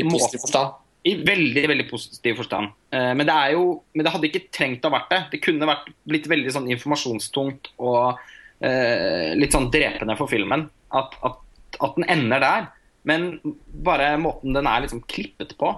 [0.00, 0.78] I positiv forstand.
[1.02, 2.74] I veldig veldig positiv forstand.
[2.94, 5.22] Eh, men det jo Men det hadde ikke trengt å ha vært det.
[5.32, 8.20] Det kunne vært blitt veldig sånn informasjonstungt og
[8.62, 10.68] eh, litt sånn drepende for filmen.
[10.94, 11.40] At, at,
[11.80, 12.70] at den ender der.
[13.08, 13.34] Men
[13.82, 15.72] bare måten den er liksom klippet på,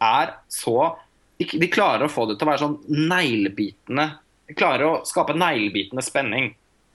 [0.00, 0.94] er så
[1.40, 4.06] de, de klarer å få det til å være sånn neglebitende
[4.48, 6.50] De klarer å skape neglebitende spenning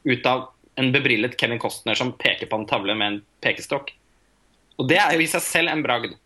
[0.06, 3.94] ut av en bebrillet Kevin Costner som peker på en tavle med en pekestokk.
[4.76, 6.18] Og det er jo i seg selv en bragd.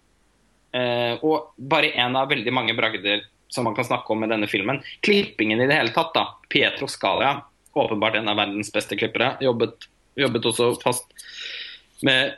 [0.71, 4.49] Eh, og bare en av veldig mange bragder som man kan snakke om med denne
[4.49, 4.81] filmen.
[5.05, 6.25] Klippingen i det hele tatt, da.
[6.49, 7.39] Pietro Scalia,
[7.73, 11.09] åpenbart en av verdens beste klippere, jobbet, jobbet også fast
[12.05, 12.35] med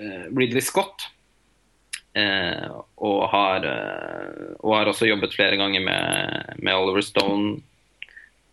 [0.00, 1.10] eh, Ridley Scott.
[2.16, 7.58] Eh, og, har, eh, og har også jobbet flere ganger med, med Oliver Stone.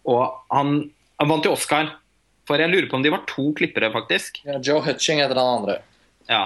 [0.06, 0.82] Og han,
[1.22, 1.96] han vant jo Oscar.
[2.46, 4.44] For jeg lurer på om de var to klippere, faktisk.
[4.46, 5.80] Ja, Joe Hutching heter den andre.
[6.30, 6.44] Ja.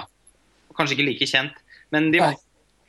[0.78, 1.58] Kanskje ikke like kjent.
[1.92, 2.40] Men de vant,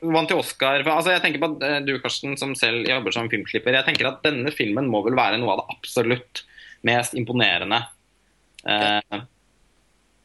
[0.02, 0.82] vant jo Oscar.
[0.84, 3.78] For, altså, jeg tenker på at eh, Du, Karsten, som selv jobber som filmklipper.
[3.78, 6.44] Jeg tenker at denne filmen må vel være noe av det absolutt
[6.88, 7.84] mest imponerende
[8.66, 9.22] eh,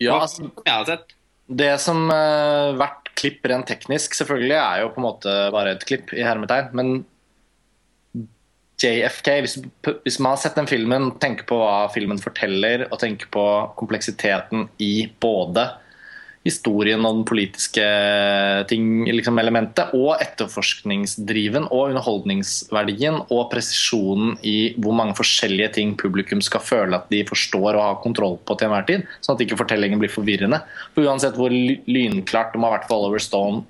[0.01, 1.13] Ja, altså, som jeg har sett.
[1.47, 5.85] Det som uh, hvert klipp rent teknisk selvfølgelig er jo på en måte bare et
[5.87, 6.97] klipp i hermetegn, men
[8.83, 9.55] JFK, hvis,
[10.05, 13.45] hvis man har sett den filmen, tenker på hva filmen forteller, og tenker på
[13.79, 15.65] kompleksiteten i både
[16.47, 17.85] historien og den politiske
[18.71, 26.43] ting, liksom elementet, og etterforskningsdriven og underholdningsverdien og presisjonen i hvor mange forskjellige ting publikum
[26.45, 29.61] skal føle at de forstår og har kontroll på til enhver tid, sånn at ikke
[29.61, 30.63] fortellingen blir forvirrende.
[30.95, 33.65] For uansett hvor lynklart det må ha vært for Oliver Stone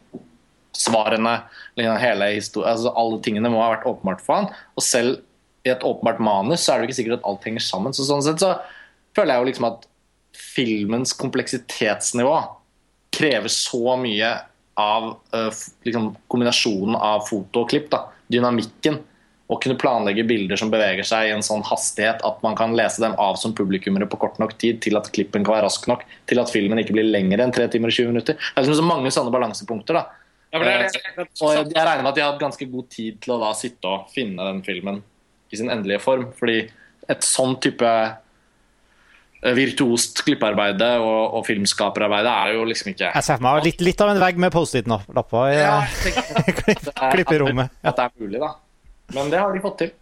[0.76, 1.38] svarene,
[1.78, 4.50] liksom altså alle tingene må ha vært åpenbart for han.
[4.76, 5.22] Og selv
[5.66, 7.96] i et åpenbart manus så er det jo ikke sikkert at alt henger sammen.
[7.96, 8.54] Så sånn sett så
[9.16, 9.88] føler jeg jo liksom at
[10.36, 12.36] filmens kompleksitetsnivå
[13.16, 14.30] krever så mye
[14.76, 15.52] av øh,
[15.88, 17.88] liksom, kombinasjonen av foto og klipp.
[17.92, 18.06] Da.
[18.32, 19.00] Dynamikken.
[19.46, 22.98] Å kunne planlegge bilder som beveger seg i en sånn hastighet at man kan lese
[23.04, 26.02] dem av som publikummere på kort nok tid til at klippen kan være rask nok
[26.26, 28.34] til at filmen ikke blir lengre enn 3 timer og 20 minutter.
[28.34, 30.00] Det er liksom så mange sånne balansepunkter.
[30.00, 30.26] da.
[30.50, 31.28] Ja, det er det.
[31.40, 33.52] Og jeg, jeg regner med at de har hatt ganske god tid til å da
[33.58, 35.00] sitte og finne den filmen
[35.54, 36.28] i sin endelige form.
[36.38, 36.58] Fordi
[37.12, 38.16] et sånn type eh,
[39.56, 44.00] virtuost klippearbeidet og, og filmskaperarbeidet er jo liksom ikke Jeg ser for meg litt, litt
[44.02, 47.74] av en vegg med Post-It-lapper i Ja, eh, klipp, klipperommet.
[47.82, 47.92] Ja.
[47.92, 48.52] at det er mulig, da.
[49.14, 49.92] Men det har de fått til.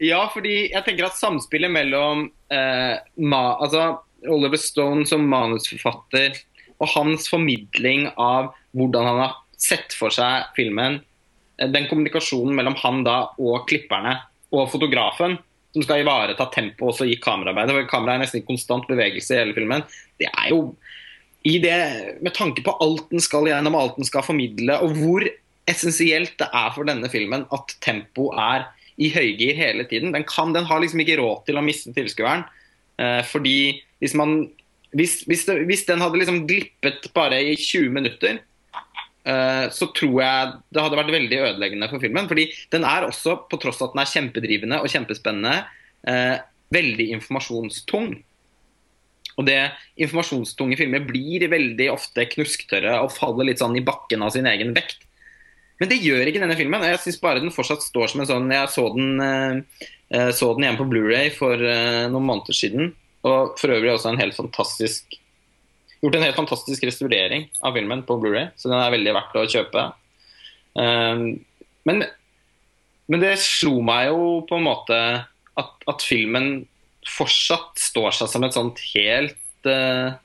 [0.00, 6.38] Ja, fordi jeg tenker at samspillet mellom eh, ma, altså Oliver Stone som manusforfatter
[6.80, 11.00] og hans formidling av hvordan han har sett for seg filmen,
[11.60, 14.16] eh, den kommunikasjonen mellom han da og klipperne
[14.56, 15.38] og fotografen,
[15.74, 19.40] som skal ivareta tempo også i kameraarbeidet, for kameraet er nesten i konstant bevegelse i
[19.42, 19.84] hele filmen,
[20.20, 20.62] det er jo
[21.46, 21.76] i det,
[22.20, 25.24] med tanke på alt den skal gjennom, alt den skal formidle, og hvor
[25.70, 28.66] essensielt det er for denne filmen at tempo er
[29.00, 30.12] i høygir hele tiden.
[30.12, 32.44] Den, kan, den har liksom ikke råd til å miste tilskueren.
[33.00, 34.42] Eh, fordi hvis man
[34.96, 38.40] hvis, hvis, det, hvis den hadde liksom glippet bare i 20 minutter,
[39.20, 42.28] så tror jeg det hadde vært veldig ødeleggende for filmen.
[42.30, 45.58] Fordi den er også, på tross av at den er kjempedrivende og kjempespennende,
[46.08, 46.38] eh,
[46.72, 48.10] veldig informasjonstung.
[49.38, 49.60] Og det
[50.00, 54.74] informasjonstunge filmer blir veldig ofte knusktørre og faller litt sånn i bakken av sin egen
[54.76, 55.06] vekt.
[55.80, 56.84] Men det gjør ikke denne filmen.
[56.84, 60.52] Jeg syns bare den fortsatt står som en sånn Jeg så den, eh, eh, så
[60.54, 62.92] den igjen på Blu-ray for eh, noen måneder siden.
[63.24, 65.16] Og for øvrig også en helt fantastisk
[66.00, 69.48] Gjort en helt fantastisk restaurering av filmen på Blu-ray, så den er veldig verdt å
[69.52, 69.84] kjøpe.
[70.72, 71.24] Um,
[71.88, 72.04] men,
[73.10, 74.98] men det slo meg jo på en måte
[75.60, 76.62] at, at filmen
[77.08, 80.16] fortsatt står seg som et sånt helt uh,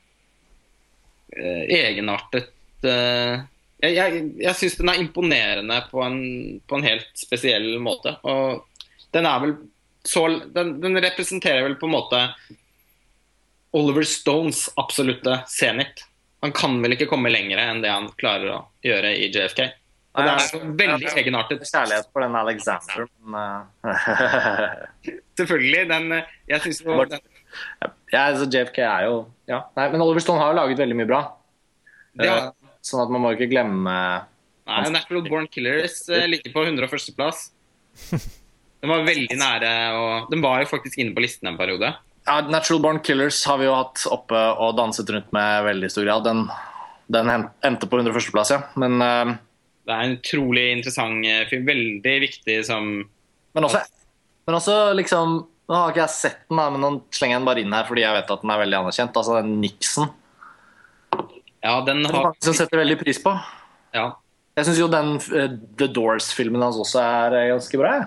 [1.35, 2.51] egenartet
[2.85, 3.43] uh,
[3.83, 6.19] Jeg, jeg, jeg syns den er imponerende på en,
[6.67, 8.15] på en helt spesiell måte.
[8.23, 8.63] Og
[9.15, 9.57] den er vel
[10.05, 12.19] så Den, den representerer vel på en måte
[13.75, 16.05] Oliver Stones absolutte senit.
[16.45, 19.65] Han kan vel ikke komme lenger enn det han klarer å gjøre i JFK.
[20.15, 21.63] Og det er så veldig egenartet.
[21.67, 24.83] Kjærlighet for den Alexander, men eh,
[25.39, 25.81] Selvfølgelig.
[25.91, 26.13] Den
[26.47, 27.25] Jeg syns jo den,
[28.13, 29.17] ja, altså JFK er jo
[29.49, 29.61] ja.
[29.75, 31.25] Nei, men Oliver Stone har jo laget veldig mye bra.
[32.15, 32.47] det Eh,
[32.85, 37.47] Sånn at man må ikke glemme Nei, Natural Born Killers eh, ligger på 101.-plass.
[38.85, 41.91] Den var veldig nære og Den var jo faktisk inne på listen en periode.
[42.25, 46.07] Ja, Natural Born Killers har vi jo hatt oppe og danset rundt med veldig stor
[46.07, 46.25] grad.
[46.25, 46.45] Den,
[47.13, 48.61] den endte på 101.-plass, ja.
[48.81, 49.35] Men, uh,
[49.85, 51.67] Det er en utrolig interessant eh, film.
[51.67, 52.87] Veldig viktig som
[53.55, 53.83] men, også,
[54.49, 57.61] men også liksom Nå har ikke jeg sett den, men nå slenger jeg den bare
[57.63, 59.15] inn her fordi jeg vet at den er veldig anerkjent.
[59.17, 60.11] Altså den Nixon.
[61.65, 62.11] Ja, den har...
[62.11, 63.33] Det er mange som setter veldig pris på.
[63.97, 64.11] ja.
[64.55, 67.95] Jeg syns jo den eh, The Doors-filmen hans også er ganske bra.
[67.97, 68.05] jeg.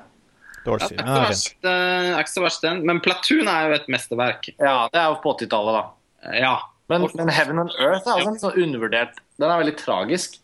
[0.77, 2.83] Det er Ja, ikke så verst, eh, er ikke så verst den.
[2.87, 4.51] Men Platoon er jo et mesterverk.
[4.59, 6.33] Ja, det er jo på 80-tallet, da.
[6.37, 6.55] Ja.
[6.89, 10.39] Men, men Heaven and Earth er også en sånn undervurdert Den er veldig tragisk.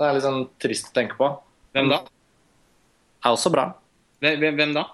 [0.00, 1.28] Det er litt sånn trist å tenke på.
[1.76, 1.98] Hvem da?
[3.22, 3.66] Er også bra.
[4.24, 4.86] Hvem, hvem da?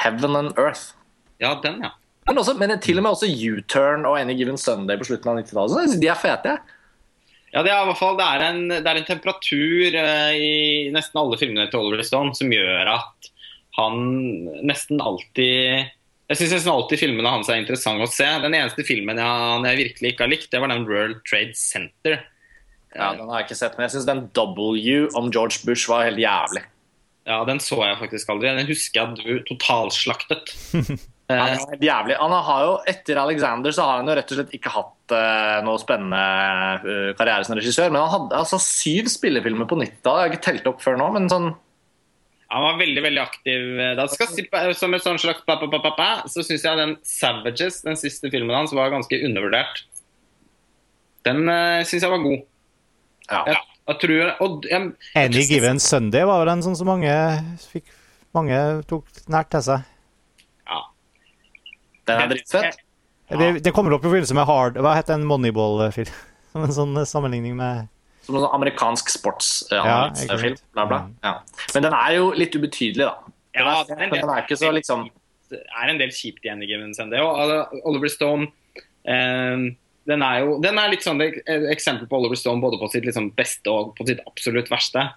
[0.00, 0.94] Heaven and Earth.
[1.42, 1.92] Ja, den, ja.
[2.28, 5.40] Men, også, men til og med også U-Turn og Any Given Sunday på slutten av
[5.40, 5.72] 90-tallet.
[5.74, 6.54] så jeg synes De er fete.
[6.56, 6.76] jeg.
[7.50, 10.50] Ja, det er i hvert fall det er en, det er en temperatur eh, i
[10.94, 13.29] nesten alle filmene til Oliver Stone som gjør at
[13.80, 15.88] han nesten alltid
[16.30, 18.26] Jeg syns nesten alltid filmene hans er interessante å se.
[18.44, 22.20] Den eneste filmen jeg, jeg virkelig ikke har likt, det var den World Trade Center.
[22.94, 26.08] Ja, Den har jeg ikke sett, men jeg syns den W om George Bush var
[26.08, 26.64] helt jævlig.
[27.28, 28.50] Ja, den så jeg faktisk aldri.
[28.56, 30.54] Den husker jeg at du totalslaktet.
[31.30, 32.16] Han helt jævlig.
[32.18, 35.60] Han har jo, Etter Alexander så har han jo rett og slett ikke hatt uh,
[35.62, 36.22] noe spennende
[36.82, 37.92] uh, karriere som regissør.
[37.92, 40.24] Men han hadde altså syv spillefilmer på 90-tallet.
[40.24, 41.52] Jeg har ikke telt opp før nå, men sånn
[42.50, 43.66] Han var veldig veldig aktiv.
[43.94, 44.42] Da skal si,
[44.74, 48.90] som et sånn slags pa-pa-pa-pa, så syns jeg den 'Savages', den siste filmen hans, var
[48.90, 49.84] ganske undervurdert.
[51.28, 52.42] Den uh, syns jeg var god.
[53.30, 53.42] ja.
[53.46, 57.14] Jeg, jeg tror og, jeg, Any Given Sunday var vel en sånn som mange
[57.70, 57.88] fikk
[58.36, 58.56] mange
[58.90, 59.86] tok nært til seg.
[60.70, 60.80] ja.
[62.06, 62.82] Den er dritfett.
[63.30, 66.10] Det, det kommer opp i forbindelse med Hard Hva het den Moneyball-film?
[66.50, 67.86] Som en sånn sammenligning med
[68.30, 70.58] Som en sånn amerikansk Ja, ikke sportsanalyse-film.
[70.76, 71.00] bla, bla.
[71.26, 71.32] Ja.
[71.74, 73.34] Men den er jo litt ubetydelig, da.
[73.58, 75.08] Ja, er den er ikke så liksom
[75.50, 77.18] det er en del kjipt i Any Given Sunday.
[77.18, 78.52] Og Oliver Stone
[79.02, 79.64] eh,
[80.10, 81.40] den er jo den er litt sånn et
[81.72, 85.08] eksempel på Oliver Stone både på sitt liksom, beste og på sitt absolutt verste.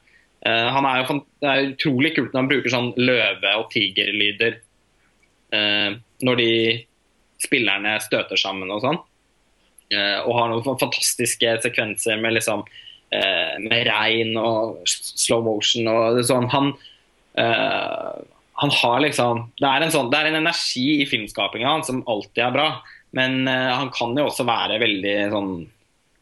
[0.43, 4.59] Eh, han er jo Det er utrolig kult når han bruker sånn løve- og tigerlyder
[5.53, 5.91] eh,
[6.25, 6.51] når de
[7.43, 8.99] spillerne støter sammen og sånn.
[9.93, 12.65] Eh, og har noen fantastiske sekvenser med liksom
[13.13, 16.49] eh, med regn og slow motion og sånn.
[16.53, 16.73] Han
[17.39, 21.89] eh, han har liksom det er, en sånn, det er en energi i filmskapinga hans
[21.89, 22.67] som alltid er bra.
[23.17, 25.55] Men eh, han kan jo også være veldig sånn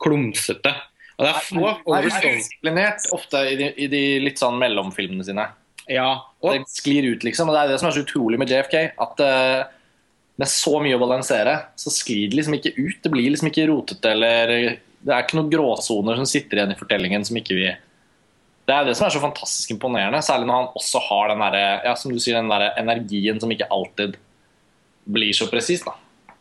[0.02, 0.72] klumsete.
[1.18, 1.66] Og det er få
[1.98, 5.46] er disiplinert ofte i de, i de litt sånn mellomfilmene sine.
[5.92, 6.08] Ja,
[6.42, 7.50] Det sklir ut, liksom.
[7.50, 8.78] Og det er det som er så utrolig med JFK.
[9.06, 9.62] At eh,
[10.42, 13.00] med så mye å balansere, så sklir det liksom ikke ut.
[13.04, 14.56] Det blir liksom ikke rotete eller
[15.02, 17.70] Det er ikke noen gråsoner som sitter igjen i fortellingen som ikke vi
[18.70, 21.56] Det er det som er så fantastisk imponerende, særlig når han også har den der,
[21.88, 24.18] ja, som du sier, den der energien som ikke alltid
[25.12, 25.82] blir så presis.
[25.84, 25.96] da.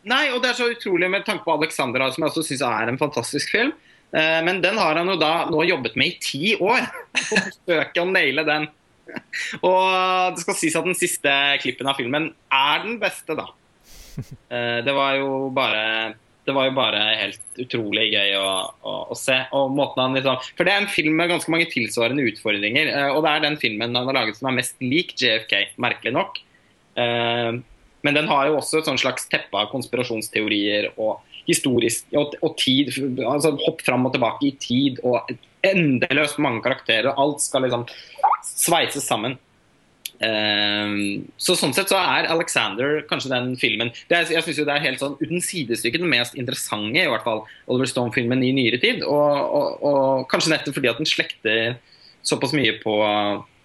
[0.04, 2.88] Nei, og det er så utrolig med tanke på Alexandra, som jeg også syns er
[2.92, 3.72] en fantastisk film.
[4.12, 6.84] Eh, Men den har han jo da nå jobbet med i ti år.
[7.16, 8.68] Og forsøker å naile den.
[9.66, 11.32] Og det skal sies at den siste
[11.64, 13.48] klippen av filmen er den beste, da.
[14.52, 16.14] Eh, Det var jo bare
[16.46, 18.50] det var jo bare helt utrolig gøy å,
[18.82, 19.36] å, å se.
[19.56, 22.88] Og måten han liksom, for det er en film med ganske mange tilsvarende utfordringer.
[22.94, 26.14] eh, Og det er den filmen han har laget som er mest lik JFK, merkelig
[26.16, 26.40] nok.
[26.96, 27.60] Eh,
[28.00, 32.88] Men den har jo også et slags teppe av konspirasjonsteorier og historisk og, og tid.
[33.20, 35.28] altså Hopp fram og tilbake i tid og
[35.66, 37.10] endeløst mange karakterer.
[37.12, 37.84] og Alt skal liksom
[38.46, 39.36] sveises sammen.
[40.20, 44.74] Ehm, så sånn sett så er Alexander kanskje den filmen er, Jeg synes jo det
[44.74, 48.80] er helt sånn uten sidestykke den mest interessante, i hvert fall Oliver Stone-filmen i nyere
[48.82, 49.00] tid.
[49.06, 51.78] Og, og, og kanskje nettopp fordi at den slekter
[52.26, 52.94] såpass mye på,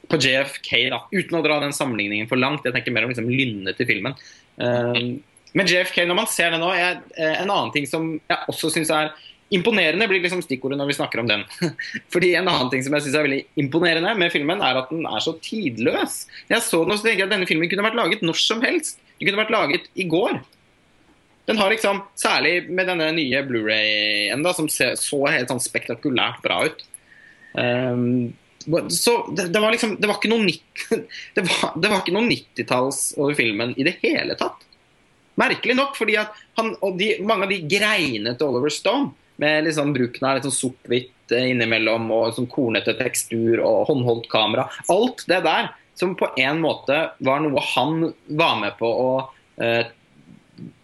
[0.08, 2.64] på JFK, da, uten å dra den sammenligningen for langt.
[2.64, 4.16] Jeg tenker mer om liksom lynnet i filmen.
[4.56, 5.18] Um,
[5.56, 8.72] men JFK, når man ser det nå, er eh, en annen ting som jeg også
[8.74, 9.12] syns er
[9.54, 11.44] Imponerende blir liksom stikkordet når vi snakker om den.
[12.14, 15.06] Fordi En annen ting som jeg synes er veldig imponerende med filmen, er at den
[15.06, 16.24] er så tidløs.
[16.50, 19.02] Jeg så den og tenkte at Denne filmen kunne vært laget når som helst.
[19.20, 20.40] Den kunne vært laget i går.
[21.46, 26.82] Den har liksom, Særlig med denne nye Blu-ray-en, som så helt sånn spektakulært bra ut.
[27.54, 28.34] Um,
[28.90, 30.88] så det, det var liksom Det var ikke noe nitt-
[31.38, 34.66] det var, var ikke noe 90-talls over filmen i det hele tatt.
[35.38, 39.12] Merkelig nok, fordi at han, og de, mange av de greiene til Oliver Stone,
[39.42, 44.30] med liksom bruken av litt sånn sort-hvitt eh, innimellom, og sånn kornete tekstur og håndholdt
[44.32, 49.12] kamera Alt det der som på en måte var noe han var med på å
[49.64, 49.86] eh,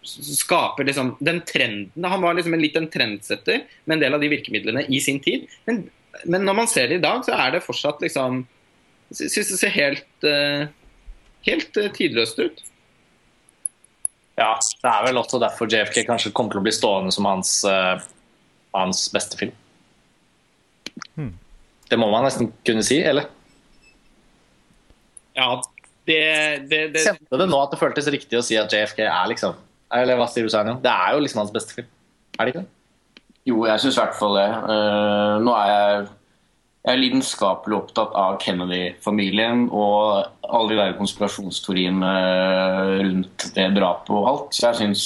[0.02, 2.04] skape liksom, den trenden.
[2.04, 5.20] Han var liksom en litt en trendsetter med en del av de virkemidlene i sin
[5.20, 5.44] tid.
[5.68, 5.84] Men,
[6.24, 8.44] men når man ser det i dag, så er det fortsatt liksom
[9.12, 10.70] Syns det ser helt, eh,
[11.44, 12.62] helt eh, tidløst ut.
[14.40, 17.58] Ja, det er vel også derfor JFK kanskje kommer til å bli stående som hans,
[17.68, 18.00] eh,
[18.74, 19.54] hans beste film.
[21.16, 21.32] Hmm.
[21.88, 23.28] Det må man nesten kunne si, eller?
[25.36, 25.56] Ja,
[26.08, 26.20] det,
[26.68, 29.54] det, det Kjente det nå at det føltes riktig å si at JFK er liksom
[29.94, 30.80] Eller hva sier du, Sveinung?
[30.82, 31.88] Det er jo liksom hans beste film.
[32.38, 33.14] Er det ikke det?
[33.48, 34.48] Jo, jeg syns i hvert fall det.
[34.70, 36.02] Uh, nå er jeg,
[36.82, 44.14] jeg er lidenskapelig opptatt av Kennedy-familien og alle de der konspirasjonsteoriene eh, rundt det drapet
[44.14, 44.56] og alt.
[44.56, 45.04] Så jeg syns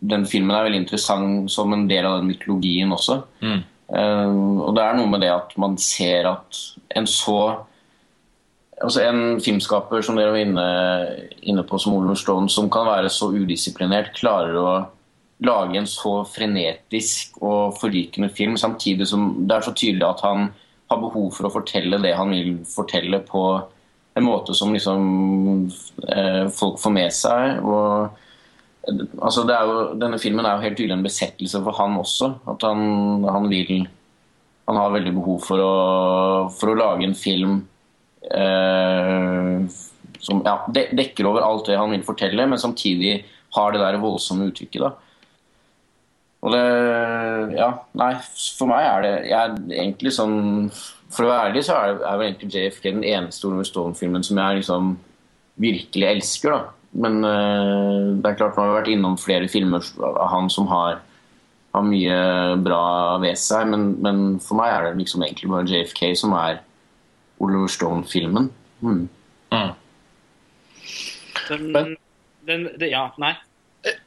[0.00, 3.20] den filmen er veldig interessant som en del av den mytologien også.
[3.42, 3.64] Mm.
[3.88, 6.62] Uh, og det er noe med det at man ser at
[6.96, 7.40] en så
[8.78, 10.64] Altså En filmskaper som dere var inne,
[11.50, 14.68] inne på, som Oliver Stone, som kan være så udisiplinert, klarer å
[15.42, 20.46] lage en så frenetisk og forrykende film, samtidig som det er så tydelig at han
[20.92, 23.42] har behov for å fortelle det han vil fortelle, på
[24.18, 25.02] en måte som liksom
[26.14, 27.58] eh, folk får med seg.
[27.66, 28.27] og
[29.20, 32.32] altså jo, Denne filmen er jo helt tydelig en besettelse for han også.
[32.52, 33.88] At han, han vil
[34.68, 35.74] Han har veldig behov for å,
[36.52, 37.54] for å lage en film
[38.28, 39.64] eh,
[40.20, 43.22] som ja, de, dekker over alt det han vil fortelle, men samtidig
[43.56, 44.82] har det der voldsomme uttrykket.
[44.84, 44.90] da.
[46.44, 46.64] Og det
[47.58, 48.12] Ja, nei,
[48.58, 50.68] for meg er det jeg er egentlig sånn
[51.10, 54.38] For å være ærlig så er, er vel egentlig JFK den eneste Oliver Stone-filmen som
[54.38, 54.90] jeg liksom
[55.58, 56.52] virkelig elsker.
[56.52, 56.77] da.
[56.96, 61.02] Men eh, det er klart man har vært innom flere filmer av han som har,
[61.76, 62.20] har mye
[62.64, 62.84] bra
[63.22, 66.62] ved seg, men, men for meg er det liksom egentlig bare JFK som er
[67.44, 68.48] Oliver Stone-filmen.
[68.80, 69.04] Mm.
[71.48, 71.94] Den,
[72.46, 73.34] den, det, ja, nei.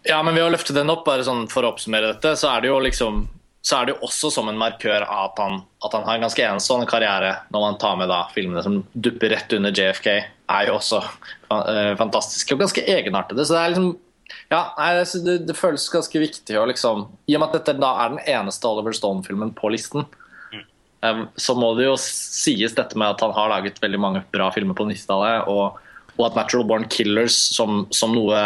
[0.06, 2.66] Ja, men ved å løfte den opp, bare sånn for å oppsummere dette, så er
[2.66, 3.24] det jo liksom
[3.62, 6.24] så er det jo også som en markør av at han, at han har en
[6.26, 10.08] ganske enestående karriere når man tar med da filmene som dupper rett under JFK,
[10.52, 13.46] er jo også eh, fantastiske og ganske egenartede.
[13.46, 13.92] Så det er liksom
[14.52, 14.62] ja,
[15.26, 18.26] det, det, føles ganske viktig å liksom I og med at dette da er den
[18.32, 20.06] eneste Oliver Stone-filmen på listen,
[21.04, 24.52] eh, så må det jo sies dette med at han har laget veldig mange bra
[24.56, 25.80] filmer på 90-tallet, og,
[26.18, 28.44] og at 'Natural Born Killers' som, som noe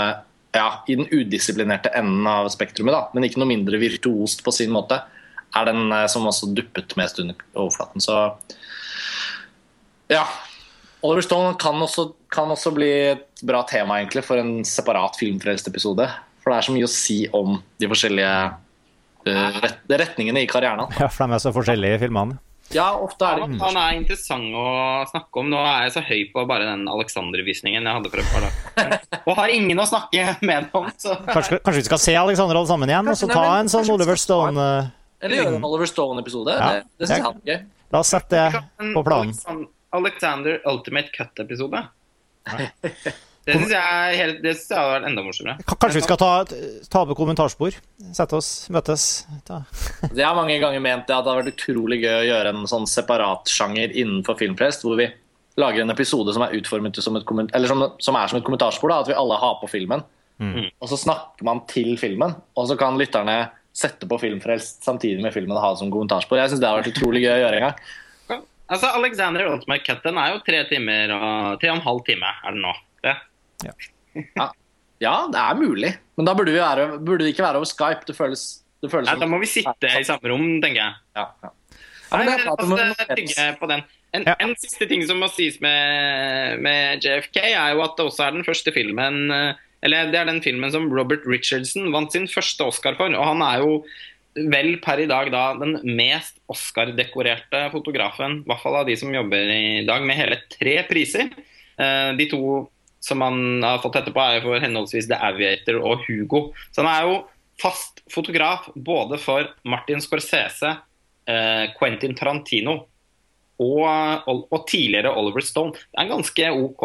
[0.55, 4.71] ja, i den udisiplinerte enden av spektrumet, da, men ikke noe mindre virtuost på sin
[4.73, 5.01] måte,
[5.55, 8.03] er den eh, som også duppet mest under overflaten.
[8.03, 8.15] Så
[10.11, 10.25] ja.
[11.05, 16.07] Oliver Stone kan også, kan også bli et bra tema egentlig for en separat filmfrelst-episode.
[16.41, 18.33] For det er så mye å si om de forskjellige
[19.29, 20.97] uh, retningene i karrieren hans.
[21.01, 22.39] Ja, for de er så forskjellige i filmene.
[22.73, 24.65] Ja, ofte er det det han er interessant å
[25.11, 25.51] snakke om.
[25.53, 28.95] Nå er jeg så høy på bare den Alexander-visningen jeg hadde for et par dager.
[29.29, 30.89] Og har ingen å snakke med om.
[30.97, 31.13] Så.
[31.29, 34.17] Kanskje, kanskje vi skal se Alexander alle sammen igjen, og så ta en sånn Oliver
[34.19, 36.57] Stone eh, Eller gjøre en Oliver Stone-episode.
[36.57, 36.73] Ja.
[36.73, 37.63] Det, det syns jeg er gøy.
[37.93, 38.65] La oss sette det
[38.97, 39.69] på planen.
[39.95, 41.81] Alexan- Alexander Ultimate Cut-episode.
[43.45, 45.65] Det syns jeg, helt- det synes jeg hadde vært enda morsommere.
[45.69, 46.29] Kanskje vi skal ta,
[46.89, 47.75] ta med kommentarspor?
[48.17, 49.03] Sette oss, møtes.
[49.45, 49.59] Ta.
[50.09, 52.65] Jeg har mange ganger ment det at det hadde vært utrolig gøy å gjøre en
[52.71, 55.05] sånn separat sjanger innenfor Filmprest, hvor vi
[55.61, 58.89] lager en episode som er utformet som et, eller som, som er som et kommentarspor.
[58.89, 60.01] Da, at vi alle har på filmen.
[60.81, 63.37] Og så snakker man til filmen, og så kan lytterne
[63.75, 66.39] sette på Filmfrelst samtidig med filmen og ha det som kommentarspor.
[66.41, 67.79] Jeg syns det har vært utrolig gøy å gjøre en gang.
[68.65, 72.31] Altså, Alexander Ultimate Cut den er jo tre timer og tre og en halv time
[72.31, 72.71] er den nå.
[73.05, 73.15] Det.
[75.03, 78.07] Ja, det er mulig, men da burde, vi være, burde det ikke være over Skype.
[78.07, 78.45] Det føles,
[78.81, 80.97] det føles Nei, da må vi sitte i samme rom, tenker jeg.
[81.19, 81.51] Ja, ja.
[82.13, 83.59] Nei, men det er det må altså, noteres.
[83.59, 83.85] på den.
[84.15, 84.35] En, Ja.
[84.39, 88.37] en siste ting som må sies med, med JFK, er jo at det også er
[88.37, 92.63] den første filmen eh, Eller det er den filmen som Robert Richardson vant sin første
[92.63, 93.11] Oscar for.
[93.11, 93.73] Og han er jo
[94.35, 99.13] vel per i dag da den mest Oscar-dekorerte fotografen, i hvert fall av de som
[99.13, 101.31] jobber i dag, med hele tre priser.
[101.79, 102.41] Eh, De to
[102.99, 106.49] som han har fått etterpå, er for henholdsvis The Aviator og Hugo.
[106.73, 107.15] Så han er jo
[107.61, 110.73] fast fotograf både for Martin Scorsese,
[111.29, 112.79] eh, Quentin Tarantino
[113.61, 115.71] og, og tidligere Oliver Stone.
[115.71, 116.83] Det er en ganske OK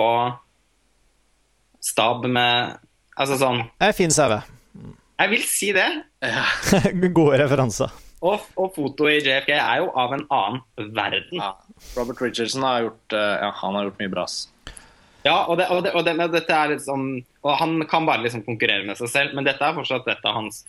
[1.81, 2.78] stab med
[3.20, 4.38] Altså sånn Det er fin CV.
[5.20, 5.88] Jeg vil si det.
[7.19, 7.92] Gode referanser.
[8.20, 11.40] Og, og foto i JFK er jo av en annen verden.
[11.40, 11.54] Ja.
[11.97, 14.26] Robert Richardson har gjort, eh, ja, han har gjort mye bra.
[15.24, 17.08] Ja, og, det, og, det, og det, og, dette er litt sånn
[17.44, 20.38] Og han kan bare liksom konkurrere med seg selv, men dette er fortsatt et av
[20.38, 20.62] hans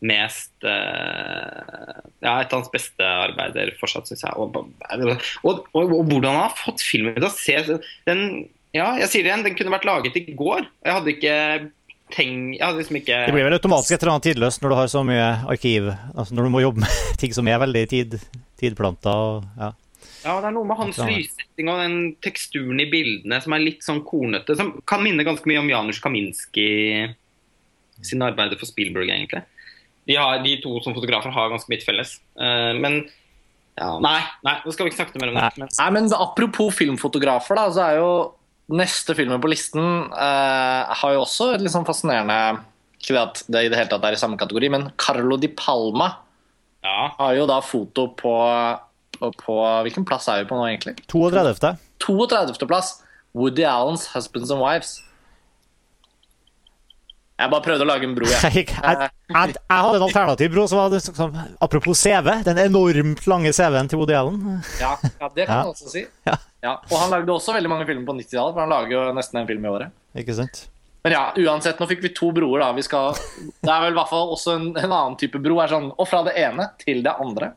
[0.00, 4.32] mest uh, Ja, et av hans beste arbeider fortsatt, syns jeg.
[4.40, 7.58] Og, og, og, og, hvordan han har fått filmen til å se
[8.08, 8.22] den
[8.76, 10.68] Ja, jeg sier det igjen, den kunne vært laget i går.
[10.86, 11.36] Jeg hadde ikke
[12.14, 14.88] tenkt ja, liksom ikke Det blir vel automatisk et eller annet tidløst når du har
[14.92, 15.90] så mye arkiv.
[16.14, 18.16] Altså når du må jobbe med ting som er veldig tid,
[18.60, 19.14] tidplanta.
[19.14, 19.70] Og, ja.
[20.24, 23.86] Ja, det er noe med hans lyssetting og den teksturen i bildene som er litt
[23.86, 24.56] sånn kornete.
[24.58, 26.68] Som kan minne ganske mye om Janusz Kaminski
[28.04, 29.44] sine arbeider for Spielberg, egentlig.
[30.08, 32.16] De, har, de to som fotografer har ganske mye felles.
[32.38, 33.02] Uh, men
[33.78, 35.50] ja, nei, nei, nå skal vi ikke snakke mer om det.
[35.60, 38.10] Men, Nei, men Apropos filmfotografer, da, så er jo
[38.68, 42.60] neste filmen på listen eh, har jo også et litt sånn fascinerende
[43.00, 45.50] Ikke det at det i det hele tatt er i samme kategori, men Carlo Di
[45.56, 46.10] Palma
[46.84, 48.34] ja, har jo da foto på,
[49.16, 50.94] på, på Hvilken plass er vi på nå, egentlig?
[51.10, 51.74] 32.
[52.04, 52.68] 32.
[52.70, 52.98] plass.
[53.34, 55.02] Woody Allens 'Husbands and Wives'.
[57.38, 58.40] Jeg bare prøvde å lage en bro, jeg.
[58.58, 60.64] Jeg, jeg, jeg, jeg hadde en alternativ, bro.
[60.70, 62.30] Som var det, som, apropos CV.
[62.48, 64.40] Den enormt lange CV-en til Woody Allen.
[64.80, 65.60] Ja, ja det kan Ja.
[65.62, 66.02] man også si.
[66.26, 66.34] Ja.
[66.64, 69.38] Ja, og han lagde også veldig mange filmer på 90-tallet, for han lager jo nesten
[69.38, 69.92] en film i året.
[70.18, 70.64] Ikke sant?
[71.06, 72.72] Men ja, uansett, nå fikk vi to broer, da.
[72.74, 73.14] Vi skal,
[73.62, 75.60] det er vel i hvert fall også en, en annen type bro.
[75.62, 77.52] Er sånn, og fra det ene til det andre.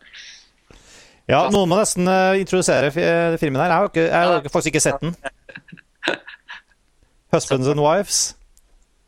[1.32, 3.72] Ja, noen må nesten uh, introdusere eh, filmen her.
[3.72, 5.16] Jeg har, ikke, jeg har faktisk ikke sett den.
[7.32, 8.36] 'Husbands and Wives'.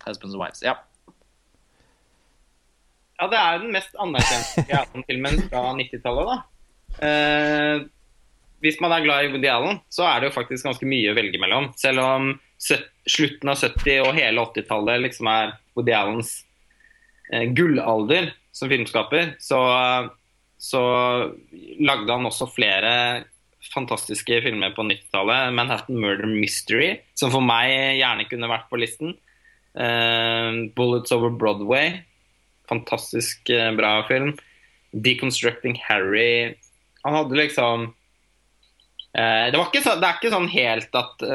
[0.05, 0.63] Husbands and Wives.
[0.65, 0.77] Ja.
[3.19, 6.39] ja, det er den mest anerkjente Allen-filmen fra 90-tallet, da.
[7.07, 7.85] Eh,
[8.63, 11.17] hvis man er glad i Woody Allen, så er det jo faktisk ganske mye å
[11.17, 11.71] velge mellom.
[11.79, 12.31] Selv om
[12.63, 16.37] slutten av 70- og hele 80-tallet liksom er Woody Allens
[17.33, 19.59] eh, gullalder som filmskaper, så,
[20.61, 20.83] så
[21.81, 22.93] lagde han også flere
[23.73, 25.53] fantastiske filmer på 90-tallet.
[25.53, 29.15] 'Manhattan Murder Mystery', som for meg gjerne kunne vært på listen.
[29.73, 32.03] Eh, 'Bullets Over Broadway',
[32.69, 34.38] fantastisk eh, bra film.
[34.93, 36.56] 'Deconstructing Harry'.
[37.03, 37.83] Han hadde liksom
[39.13, 41.25] eh, det, var ikke så, det er ikke sånn helt at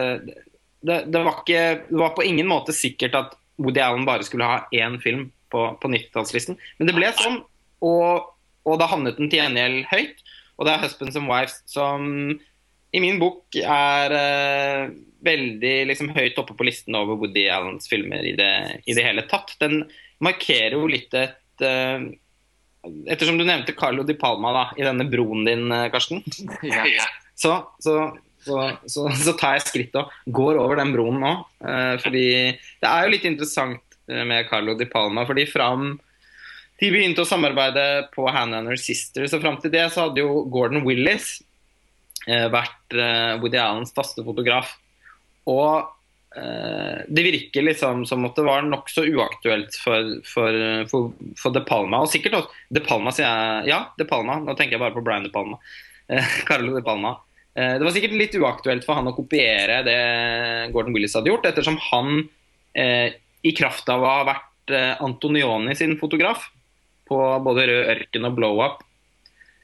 [0.79, 4.47] det, det, var ikke, det var på ingen måte sikkert at Woody Allen bare skulle
[4.47, 6.59] ha én film på, på 90-tallslisten.
[6.79, 7.41] Men det ble sånn,
[7.83, 8.29] og,
[8.69, 10.23] og da havnet den til gjengjeld høyt.
[10.59, 12.39] Og det er 'Husbands and Wives' som
[12.93, 18.25] i min bok er uh, veldig liksom, høyt oppe på listen over Woody Allens filmer
[18.25, 18.53] i det,
[18.89, 19.55] i det hele tatt.
[19.61, 19.83] Den
[20.25, 22.09] markerer jo litt et uh,
[23.11, 26.23] Ettersom du nevnte Carlo Di Palma da, i denne broen din, eh, Karsten,
[27.43, 27.95] så, så,
[28.47, 31.33] så, så, så tar jeg skrittet og går over den broen nå.
[31.59, 32.23] Uh, fordi
[32.55, 35.99] det er jo litt interessant med Carlo Di Palma, fordi fram
[36.79, 40.23] de begynte å samarbeide på Hand and Her Sisters, og fram til det så hadde
[40.23, 41.35] jo Gordon Willis
[42.27, 44.75] vært eh, Woody Allens faste fotograf.
[45.49, 45.87] Og
[46.37, 50.59] eh, det virker liksom som at det var nokså uaktuelt for, for,
[50.91, 52.03] for, for De Palma.
[52.05, 53.71] Og sikkert også De Palma, sier jeg.
[53.71, 54.41] Ja, De Palma.
[54.45, 55.61] Nå tenker jeg bare på Brian De Palma.
[56.09, 57.15] eh, Carlo de Palma.
[57.55, 59.99] Eh, det var sikkert litt uaktuelt for han å kopiere det
[60.75, 62.27] Gordon Willis hadde gjort, ettersom han
[62.77, 66.51] eh, i kraft av å ha vært eh, Antonioni sin fotograf
[67.09, 68.83] på både Rød ørken og Blow Up,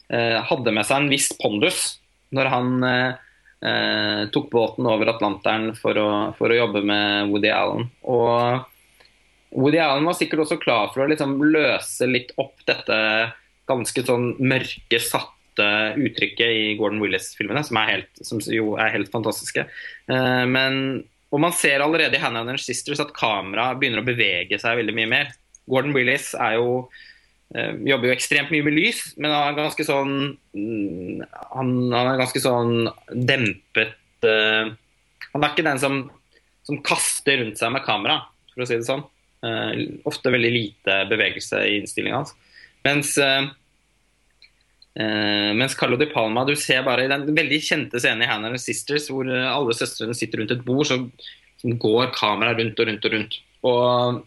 [0.09, 1.99] eh, hadde med seg en viss pondus
[2.35, 3.25] når han eh,
[3.65, 7.89] eh, tok båten over Atlanteren for å, for å jobbe med Woody Allen.
[8.03, 8.65] Og
[9.55, 12.99] Woody Allen var sikkert også klar for å liksom løse litt opp dette
[13.71, 17.79] ganske sånn mørke, satte uttrykket i Gordon Willis-filmene, som,
[18.21, 19.67] som jo er helt fantastiske.
[20.11, 24.59] Eh, men, og man ser allerede i Hannah and Sisters at kameraet begynner å bevege
[24.61, 25.35] seg veldig mye mer.
[25.71, 26.89] Gordon Willis er jo
[27.55, 30.15] jobber jo ekstremt mye med lys, men han er ganske sånn
[30.57, 31.21] mm,
[31.53, 34.73] Han, han er ganske sånn dempet uh,
[35.31, 36.01] Han er ikke den som,
[36.67, 39.05] som kaster rundt seg med kamera, for å si det sånn.
[39.45, 42.35] Uh, ofte veldig lite bevegelse i innstillingen hans.
[42.85, 43.47] Mens uh,
[44.95, 48.55] eh, mens Carlo Di Palma, du ser bare i den veldig kjente scenen i Hannah
[48.55, 51.01] and Sisters hvor eh, alle søstrene sitter rundt et bord, så
[51.65, 53.39] går kameraet rundt og rundt og rundt.
[53.65, 54.23] Og,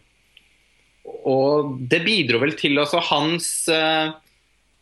[1.28, 4.10] og det bidro vel til også hans eh,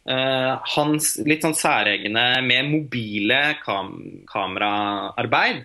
[0.07, 3.97] hans litt sånn særegne, mer mobile kam
[4.31, 5.65] kameraarbeid.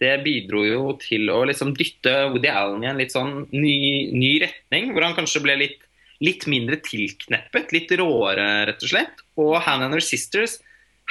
[0.00, 4.32] Det bidro jo til å liksom dytte Woody Allen i en litt sånn ny, ny
[4.42, 5.84] retning, hvor han kanskje ble litt,
[6.24, 9.22] litt mindre tilkneppet, litt råere, rett og slett.
[9.40, 10.58] Og Hannah and Her Sisters,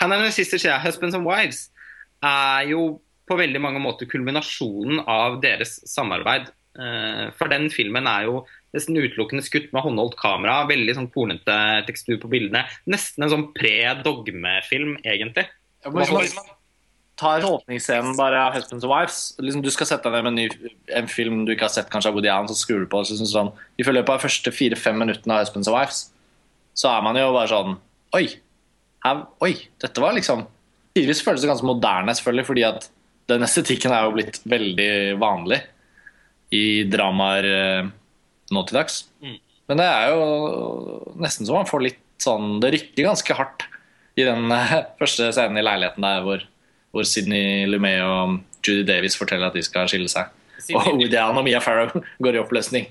[0.01, 1.67] Hannah and Her Sisters, ja, Husbands and Wives,
[2.25, 2.97] er jo
[3.29, 6.49] på veldig mange måter kulminasjonen av deres samarbeid.
[6.75, 10.63] Eh, For den filmen er jo nesten utelukkende skutt med håndholdt kamera.
[10.69, 11.57] Veldig sånn kornete
[11.87, 12.65] tekstur på bildene.
[12.89, 15.47] Nesten en sånn pre-dogmefilm, egentlig.
[15.85, 16.51] Hvis man
[17.19, 20.35] tar åpningsscenen bare av 'Husbands and Wives' liksom Du skal sette deg ned med en,
[20.35, 23.03] ny, en film du ikke har sett, kanskje av Woody Allen, så skrur du på.
[23.05, 26.09] Så sånn, I løpet av de første fire-fem minuttene av 'Husbands and Wives'
[26.73, 27.77] så er man jo bare sånn
[28.13, 28.27] Oi!
[29.03, 30.47] Her, oi, dette var liksom
[30.95, 32.89] Tidvis føles det ganske moderne, selvfølgelig, fordi at
[33.27, 35.57] den estetikken er jo blitt veldig vanlig
[36.53, 37.87] i dramaer eh,
[38.55, 39.03] nå til dags.
[39.23, 39.37] Mm.
[39.71, 40.23] Men det er jo
[41.23, 43.65] nesten så man får litt sånn Det rykker ganske hardt
[44.19, 46.45] i den eh, første scenen i leiligheten der hvor,
[46.93, 50.31] hvor Sidney Lumet og Judy Davis forteller at de skal skille seg.
[50.77, 51.89] Og Woody Allen og Mia Farrow
[52.23, 52.87] går i oppløsning.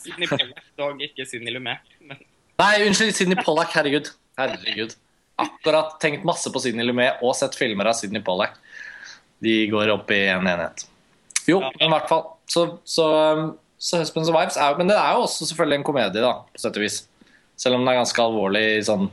[0.00, 1.82] Sidney Pollack, dog ikke Sidney Lumet.
[2.02, 2.18] Men
[2.58, 3.74] Nei, unnskyld, Sidney Pollack.
[3.74, 4.10] Herregud.
[4.38, 4.94] Herregud.
[5.42, 8.56] Akkurat tenkt masse på Sidney Lumet og sett filmer av Sidney Pollack.
[9.42, 10.86] De går opp i en enhet.
[11.50, 12.24] Jo, i hvert fall.
[12.50, 13.06] Så, så,
[13.92, 16.78] Husbands and Wives er Men det er jo også selvfølgelig en komedie, da, på sett
[16.80, 17.02] og vis.
[17.60, 19.08] Selv om den er ganske alvorlig sånn,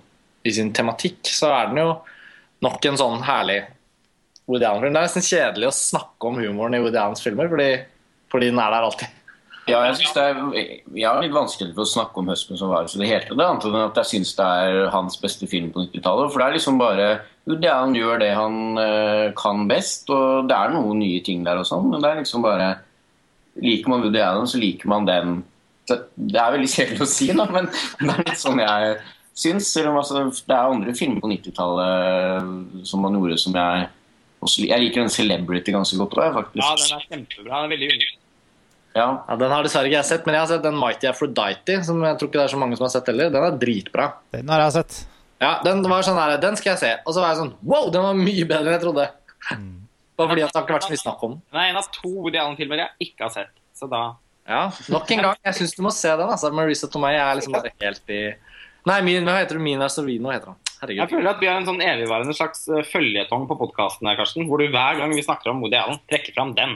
[0.47, 1.89] i sin tematikk, så er den jo
[2.65, 3.59] nok en sånn herlig
[4.49, 4.93] Woody Allen-film.
[4.93, 7.71] Det er nesten kjedelig å snakke om humoren i Woody Allens filmer, fordi,
[8.33, 9.17] fordi den er der alltid.
[9.69, 10.39] Ja, jeg synes det er
[10.97, 13.37] jeg har litt vanskelig for å snakke om høsten som var så det hele tatt,
[13.37, 16.31] annet enn at jeg syns det er hans beste film på 90-tallet.
[16.33, 17.09] For det er liksom bare
[17.49, 21.61] Woody Allen gjør det han eh, kan best, og det er noen nye ting der
[21.61, 22.73] og sånn, men det er liksom bare
[23.61, 25.39] Liker man Woody Allen, så liker man den.
[25.87, 28.95] Det er veldig kjedelig å si, da, men det er litt sånn jeg
[29.37, 29.67] syns.
[29.73, 33.89] Selv om altså, det er andre filmer på 90-tallet som man gjorde som jeg
[34.41, 36.63] også, Jeg liker den 'Celebrity' ganske godt òg, faktisk.
[36.63, 37.49] ja, den er kjempebra.
[37.61, 38.17] Den er veldig unik.
[38.95, 39.05] Ja.
[39.29, 42.01] Ja, Den har dessverre ikke jeg sett, men jeg har sett den Mighty Aphrodite, som
[42.03, 43.29] jeg tror ikke det er så mange som har sett heller.
[43.29, 44.07] Den er dritbra.
[44.33, 45.05] Den har jeg sett.
[45.41, 46.91] Ja, Den var sånn her, den skal jeg se.
[47.05, 49.07] Og så var jeg sånn Wow, den var mye bedre enn jeg trodde.
[50.21, 51.41] Bare fordi at det har ikke vært så mye snakk om den.
[51.57, 53.53] Nei, en av to Woody Allen-filmer jeg ikke har sett.
[53.77, 54.03] Så da
[54.49, 55.35] Ja, Nok en gang.
[55.45, 56.29] Jeg syns du må se den.
[56.29, 56.49] altså.
[56.53, 58.21] Marisa Tomei er liksom bare helt i
[58.89, 59.61] Nei, min, hva heter du?
[59.61, 60.57] Mina Sorvino heter han.
[60.89, 64.47] Jeg føler at vi har en sånn evigvarende slags eh, føljetong på podkasten her, Karsten.
[64.49, 66.73] Hvor du hver gang vi snakker om Woody Allen, trekker fram den.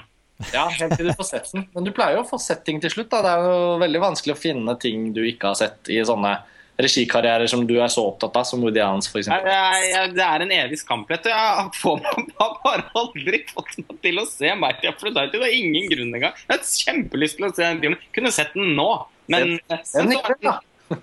[0.53, 1.63] Ja, helt til du får sett den.
[1.74, 3.10] Men du pleier jo å få sett ting til slutt.
[3.10, 3.24] da.
[3.26, 6.35] Det er jo veldig vanskelig å finne ting du ikke har sett i sånne
[6.81, 9.29] regikarrierer som du er så opptatt av, som Woody Allens f.eks.
[9.31, 11.29] Det er en evig skamplett.
[11.31, 15.40] Jeg får meg har bare aldri fått meg til å se Mighty Aphrodite.
[15.40, 16.40] Det er ingen grunn engang.
[16.45, 18.08] Jeg har kjempelyst til å se den filmen.
[18.15, 18.90] Kunne sett den nå.
[19.31, 20.58] Men Den du, da.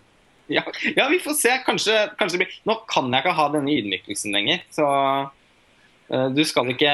[0.57, 1.55] ja, ja, vi får se.
[1.67, 4.89] Kanskje, kanskje det blir Nå kan jeg ikke ha denne ydmykelsen lenger, så
[5.33, 6.93] uh, du skal ikke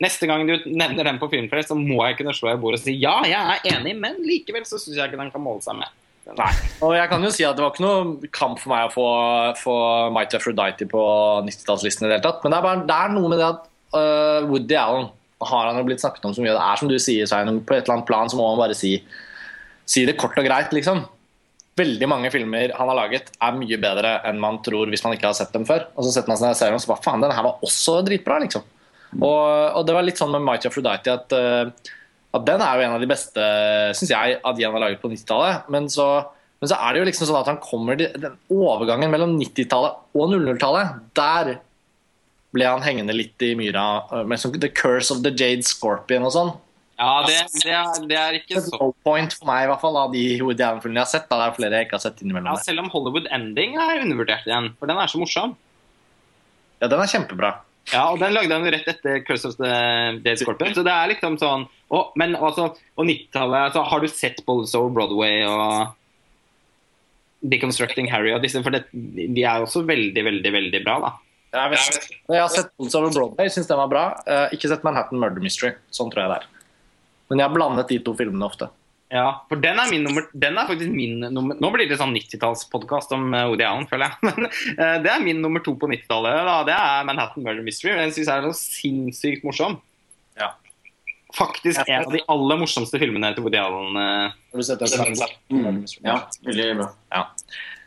[0.00, 2.86] Neste gang du nevner den på Filmfrelst, så må jeg kunne slå i bordet og
[2.86, 5.76] si ja, jeg er enig, men likevel så syns jeg ikke den kan måle seg
[5.76, 5.92] med.
[6.38, 6.50] Nei.
[6.86, 9.06] Og jeg kan jo si at det var ikke noe kamp for meg å få,
[9.60, 9.76] få
[10.14, 11.04] Mighty Aphrodite på
[11.46, 12.42] 90-tallslisten i det hele tatt.
[12.44, 13.64] Men det er, bare, det er noe med det at
[13.96, 15.08] uh, Woody Allen
[15.40, 16.52] har han jo blitt snakket om så mye.
[16.52, 18.76] Det er som du sier, Svein, på et eller annet plan så må man bare
[18.76, 18.96] si,
[19.88, 21.02] si det kort og greit, liksom.
[21.80, 25.30] Veldig mange filmer han har laget, er mye bedre enn man tror hvis man ikke
[25.30, 25.86] har sett dem før.
[25.94, 27.46] Og så setter man seg ned og ser dem og så bare faen, den her
[27.46, 28.66] var også dritbra, liksom.
[29.16, 29.40] Og,
[29.78, 31.94] og det var litt sånn med Mighty Aphrodite at, øh,
[32.34, 33.46] at den er jo en av de beste,
[33.98, 35.66] syns jeg, av de han har laget på 90-tallet.
[35.74, 36.26] Men, så-
[36.60, 39.96] men så er det jo liksom sånn at han kommer til den overgangen mellom 90-tallet
[40.14, 41.00] og 00-tallet.
[41.18, 41.56] Der
[42.54, 46.26] ble han hengende litt i myra eh, med sånn The Curse of the Jade Scorpion
[46.26, 46.52] og sånn.
[47.00, 49.96] Ja, det, det, er, det er ikke så Low point for meg, i hvert fall,
[49.96, 51.28] av de Woody Allen-filmene jeg har sett.
[51.30, 51.38] Da.
[51.40, 52.52] Det er flere jeg ikke har sett innimellom.
[52.58, 52.60] ja.
[52.66, 55.54] Selv om Hollywood Ending er undervurdert igjen, for den er så morsom.
[56.82, 57.54] Ja, den er kjempebra.
[57.90, 59.70] Ja, og den lagde han rett etter Curse of the
[60.22, 64.06] Dead Scorpion, så det er liksom sånn og, Men altså, og 90-tallet altså, Har du
[64.12, 65.96] sett Bolles Over Broadway og
[67.50, 68.62] Deconstructing Harry og disse?
[68.62, 71.12] For det, de er også veldig, veldig, veldig bra, da.
[71.56, 74.04] Jeg, vet, jeg har sett Bolles Over Broadway, syns den var bra.
[74.28, 75.72] Eh, ikke sett Manhattan Murder Mystery.
[75.90, 76.76] Sånn tror jeg det er.
[77.30, 78.68] Men jeg har blandet de to filmene ofte.
[79.10, 82.12] Ja, for den er, min nummer, den er faktisk min nummer Nå blir det sånn
[82.14, 84.20] 90-tallspodkast om eh, Woody Allen, føler jeg.
[84.28, 86.50] Men uh, det er min nummer to på 90-tallet.
[86.68, 87.96] Det er Manhattan Murder Mystery.
[87.98, 89.80] Den syns jeg er så sinnssykt morsom.
[90.38, 90.52] Ja.
[91.34, 93.98] Faktisk en av de aller morsomste filmene til Woody Allen.
[93.98, 95.18] Uh, Har du sett den?
[95.50, 95.82] Mm.
[96.06, 96.88] Ja, veldig bra.
[97.10, 97.26] Ja.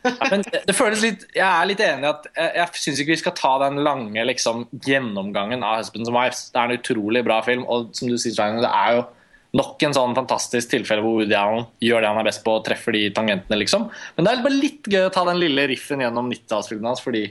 [0.03, 3.21] Men det, føles litt Jeg er litt enig i at jeg, jeg syns ikke vi
[3.21, 6.49] skal ta den lange liksom, gjennomgangen av 'Husbands and Wives'.
[6.51, 9.05] Det er en utrolig bra film, og som du sier, det er jo
[9.53, 12.65] nok en sånn fantastisk tilfelle hvor Woody Allen gjør det han er best på, og
[12.65, 13.85] treffer de tangentene, liksom.
[14.17, 17.27] Men det er bare litt gøy å ta den lille riffen gjennom 90-tallsfilmene hans, fordi,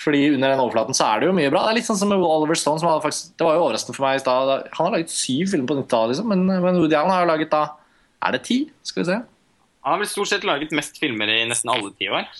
[0.00, 1.66] fordi under den overflaten så er det jo mye bra.
[1.66, 4.08] Det er litt sånn som med Oliver Stone, som faktisk, det var jo overraskende for
[4.08, 4.54] meg i stad.
[4.78, 7.52] Han har laget syv filmer på 90-tallet, liksom, men, men Woody Allen har jo laget
[7.52, 7.64] da
[8.24, 8.62] Er det ti?
[8.80, 9.20] Skal vi se.
[9.84, 12.30] Han har vel stort sett laget mest filmer i nesten alle tiår.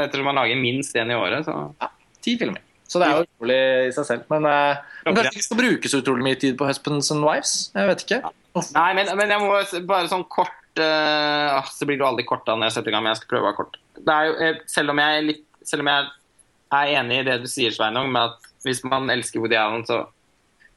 [0.00, 1.90] Ettersom han lager minst én i året, så
[2.24, 2.62] Ti filmer.
[2.88, 3.58] Så det er jo utrolig
[3.90, 4.24] i seg selv.
[4.32, 7.52] Men, eh, men kanskje det ikke skal brukes utrolig mye tid på Husbands and Wives?
[7.76, 8.20] Jeg vet ikke.
[8.54, 9.50] Nei, men, men jeg må
[9.88, 12.92] bare sånn kort eh, ah, Så blir det jo aldri kort da når jeg setter
[12.92, 13.78] i gang, men jeg skal prøve å være kort.
[13.98, 16.10] Jo, eh, selv, om jeg litt, selv om jeg
[16.78, 20.04] er enig i det du sier, Sveinung, med at hvis man elsker Woody Allen, så,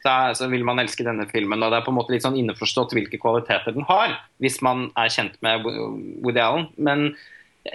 [0.01, 1.61] så, er, så vil man elske denne filmen.
[1.61, 4.89] Og det er på en måte litt sånn innforstått hvilke kvaliteter den har, hvis man
[4.97, 6.67] er kjent med Woody Allen.
[6.81, 7.11] Men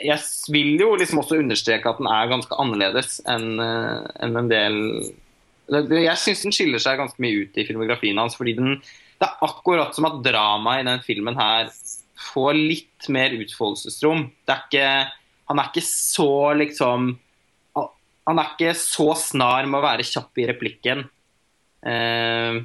[0.01, 0.19] jeg
[0.51, 4.79] vil jo liksom også understreke at den er ganske annerledes enn en, en del
[5.69, 8.79] Jeg syns den skiller seg ganske mye ut i filmografien hans, fordi den
[9.23, 11.69] det er akkurat som at dramaet i den filmen her
[12.33, 14.25] får litt mer utfoldelsesrom.
[14.47, 14.89] Det er ikke,
[15.51, 17.13] han er ikke så liksom
[18.23, 21.01] Han er ikke så snar med å være kjapp i replikken.
[21.83, 22.59] Eh,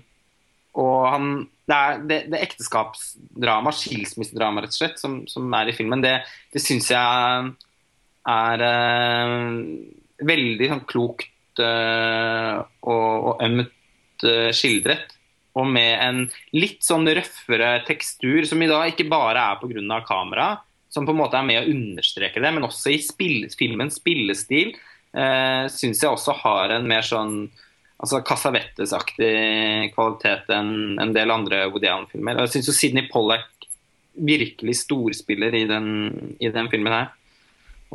[0.78, 1.30] og han
[1.68, 6.14] Det, er, det, det ekteskapsdrama, skilsmissedrama, rett og slett, som, som er i filmen, det,
[6.54, 7.50] det syns jeg
[8.32, 9.34] er eh,
[10.30, 15.17] veldig sånn klokt eh, og, og ømt eh, skildret
[15.58, 16.24] og med en
[16.56, 20.02] litt sånn røffere tekstur, som i dag ikke bare er pga.
[20.06, 20.48] kamera,
[20.90, 24.72] som på en måte er med å understreke det, men også i spill, filmens spillestil
[24.72, 27.48] eh, syns jeg også har en mer sånn
[27.98, 32.44] altså Cassavetes-aktig kvalitet enn en del andre Woody Allen-filmer.
[32.46, 33.50] Jeg syns Sidney Pollack
[34.14, 35.88] virkelig storspiller i den,
[36.40, 37.08] i den filmen her.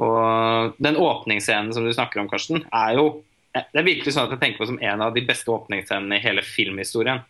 [0.02, 3.06] Og den åpningsscenen som du snakker om, Karsten, er jo
[3.52, 6.24] det er virkelig sånn at jeg tenker på som en av de beste åpningsscenene i
[6.24, 7.20] hele filmhistorien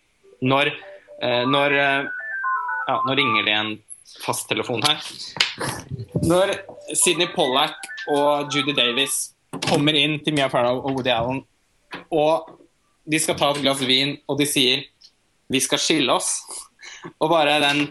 [0.42, 0.72] når,
[1.22, 2.10] eh, når eh,
[2.82, 3.68] Ja, nå ringer det en
[4.24, 4.98] fasttelefon her.
[6.26, 6.50] Når
[6.98, 7.78] Sidney Pollack
[8.10, 9.30] og Judy Davis
[9.68, 11.44] kommer inn til Mia Farrow og Woody Allen,
[12.10, 12.50] og
[13.06, 14.82] de skal ta et glass vin, og de sier
[15.48, 16.42] 'vi skal skille oss',
[17.20, 17.90] og bare den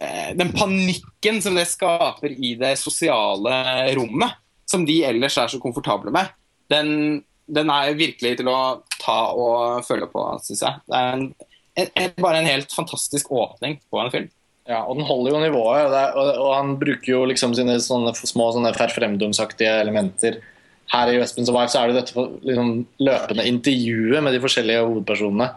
[0.00, 5.58] eh, den panikken som det skaper i det sosiale rommet, som de ellers er så
[5.62, 6.28] komfortable med,
[6.68, 10.82] den, den er virkelig til å ta og føle på, syns jeg.
[10.90, 11.28] Det er en,
[11.76, 14.28] en, en, bare en helt fantastisk åpning på en film.
[14.66, 17.76] Ja, og den holder jo nivået, og, er, og, og han bruker jo liksom sine
[17.82, 20.40] sånne små sånne fremdomsaktige elementer.
[20.90, 25.48] Her i Westminster Survive så er det dette liksom, løpende intervjuet med de forskjellige hovedpersonene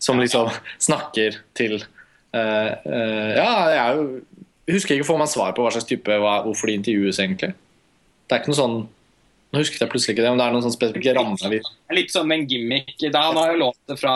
[0.00, 0.48] som liksom
[0.80, 4.04] snakker til uh, uh, Ja, jeg, jo,
[4.68, 7.52] jeg husker ikke får man svar på hva slags type hva, hvorfor de intervjues, egentlig.
[8.24, 8.80] Det er ikke noe sånn
[9.50, 11.50] Nå husket jeg plutselig ikke det, men det er noen sånn spesifikke rammer.
[11.50, 11.58] Vi...
[11.96, 12.92] Litt som en gimmick.
[13.10, 14.12] Da han har jo lånt det fra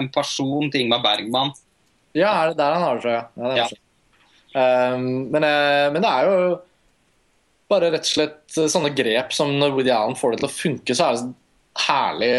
[0.00, 1.52] en person til Ingmar Bergman.
[2.16, 3.26] Ja, er det der han har det fra, ja.
[3.36, 3.68] ja, det ja.
[4.48, 6.38] Um, men, uh, men det er jo
[7.68, 10.96] bare rett og slett sånne grep som når Woody Allen får det til å funke,
[10.96, 12.32] så er det herlig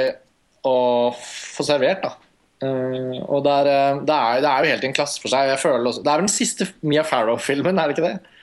[0.66, 0.80] å
[1.14, 2.02] få servert.
[2.08, 2.16] da.
[2.60, 3.70] Uh, og det er,
[4.10, 5.54] det, er, det er, jo helt i en klasse for seg.
[5.54, 8.39] Jeg føler også, det er vel den siste Mia Farrow-filmen, er det ikke det?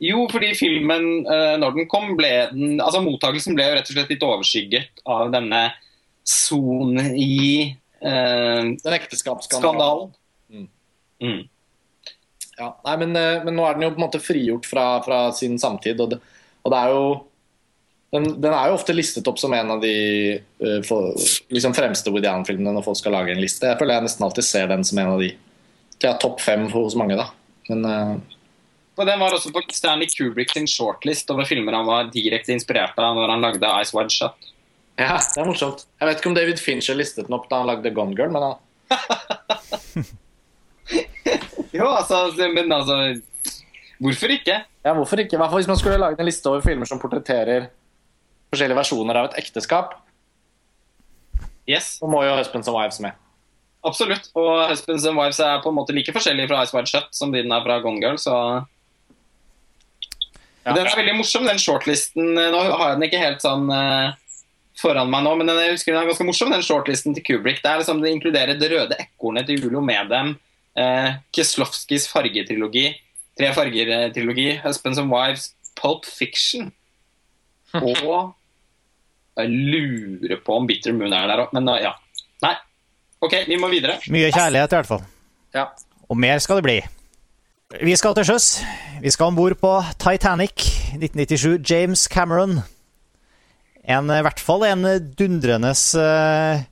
[0.00, 3.96] Jo, fordi filmen, uh, når den kom, ble den altså Mottakelsen ble jo rett og
[3.98, 5.66] slett litt overskygget av denne
[6.24, 10.12] Son i uh, Den ekteskapsskandalen.
[10.48, 10.68] Mm.
[11.20, 11.42] Mm.
[12.60, 15.60] Ja, nei, men, men, nå er den jo på en måte frigjort fra, fra sin
[15.60, 16.00] samtid.
[16.00, 16.20] Og det,
[16.64, 17.04] og det er jo
[18.10, 19.94] den, den, er jo ofte listet opp som en av de
[20.64, 21.14] uh, for,
[21.52, 23.68] liksom fremste Woody Allen-filmene når folk skal lage en liste.
[23.68, 25.30] Jeg føler jeg nesten alltid ser den som en av de
[26.02, 27.20] ja, topp fem hos mange.
[27.20, 27.28] da.
[27.70, 28.39] Men, uh,
[29.00, 32.98] og Den var også på Stanley Kubrick sin shortlist over filmer han var direkte inspirert
[33.00, 34.50] av når han lagde Ice Wide Shut.
[35.00, 35.86] Ja, det er morsomt.
[36.00, 38.42] Jeg vet ikke om David Fincher listet den opp da han lagde Gone Girl, men
[38.44, 38.58] han
[41.72, 42.96] Jo, altså, men altså
[44.00, 44.56] Hvorfor ikke?
[44.84, 45.36] Ja, hvorfor ikke?
[45.40, 47.68] Hva hvis man skulle laget en liste over filmer som portretterer
[48.50, 49.98] forskjellige versjoner av et ekteskap,
[51.68, 53.12] Yes, så må jo Husbands and Wives med.
[53.86, 54.24] absolutt.
[54.34, 57.30] Og Husbands and Wives er på en måte like forskjellig fra Ice Wide Shut som
[57.30, 58.34] de den er fra Gone Girl, så
[60.70, 60.76] Ja.
[60.78, 62.34] Den er veldig morsom, den shortlisten.
[62.38, 64.12] Nå har jeg den ikke helt sånn uh,
[64.78, 67.62] foran meg nå, men den, jeg husker den er ganske morsom, den shortlisten til Kubrick.
[67.64, 70.36] Det er liksom, det inkluderer Det røde ekornet til Julio Medem,
[70.78, 72.92] uh, Kieslowskis fargetrilogi,
[73.38, 76.68] Tre farger-trilogi, Husbands and Wives, Pulp Fiction
[77.78, 78.34] og
[79.38, 81.94] Jeg lurer på om Bitter Moon er der òg, men uh, ja.
[82.44, 82.54] Nei.
[83.24, 83.98] OK, vi må videre.
[84.12, 85.04] Mye kjærlighet, i hvert fall.
[85.56, 85.68] Ja.
[86.10, 86.78] Og mer skal det bli.
[87.70, 88.46] Vi skal til sjøs.
[88.98, 89.68] Vi skal om bord på
[90.02, 90.64] Titanic
[90.96, 91.60] 1997.
[91.70, 92.56] James Cameron.
[93.86, 94.82] En, I hvert fall en
[95.14, 95.70] dundrende
[96.02, 96.64] eh,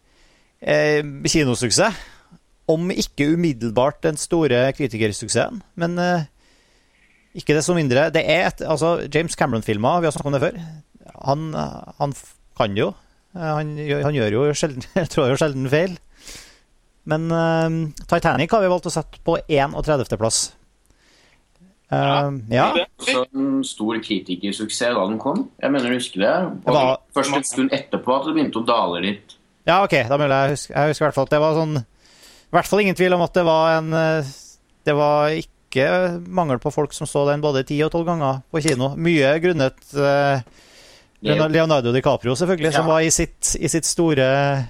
[0.59, 1.95] eh, kinosuksess.
[2.69, 6.27] Om ikke umiddelbart den store kritikersuksessen, men eh,
[7.39, 8.11] ikke desto mindre.
[8.11, 10.61] Det er et, altså, James Cameron-filmer, vi har snakket om det før.
[11.31, 11.49] Han,
[12.03, 12.19] han
[12.59, 12.91] kan jo.
[13.39, 14.83] Eh, Han, han gjør jo sjelden,
[15.15, 15.95] tror jo sjelden feil.
[17.07, 20.58] Men eh, Titanic har vi valgt å sette på 31.-plass.
[21.89, 22.67] Uh, ja.
[23.01, 25.47] Også en stor kritikersuksess da den kom.
[25.63, 26.33] Jeg mener du husker det.
[26.67, 29.37] Det var- Først en stund etterpå at det begynte å dale litt.
[29.67, 29.95] ja, ok.
[30.09, 32.67] Da mener jeg husker, jeg husker i hvert fall at det var sånn I hvert
[32.67, 34.25] fall ingen tvil om at det var en eh,
[34.85, 38.63] Det var ikke mangel på folk som så den både ti og tolv ganger på
[38.65, 38.95] kino.
[38.97, 40.41] Mye grunnet uh,
[41.23, 44.69] Leonardo DiCaprio, selvfølgelig, som var i sitt, i sitt store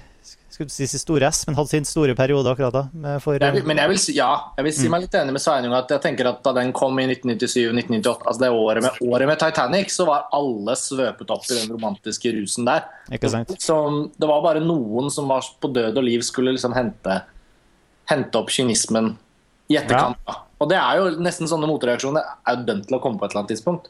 [0.59, 3.13] skulle si sin store S, men hadde sin store periode akkurat da.
[3.23, 5.43] For, Jeg vil, men jeg vil si ja, jeg vil si meg litt enig med
[5.43, 9.31] Sveinung at jeg tenker at da den kom i 1997-1998, altså det året med, året
[9.31, 12.89] med Titanic, så var alle svøpet opp i den romantiske rusen der.
[13.15, 13.55] ikke sant?
[13.63, 13.77] Så,
[14.19, 17.21] det var bare noen som var på død og liv skulle liksom hente,
[18.11, 19.13] hente opp kynismen
[19.69, 20.19] i etterkant.
[20.27, 20.41] da.
[20.59, 23.31] Og det er jo nesten sånne motreaksjoner er jo dømt til å komme på et
[23.31, 23.87] eller annet tidspunkt.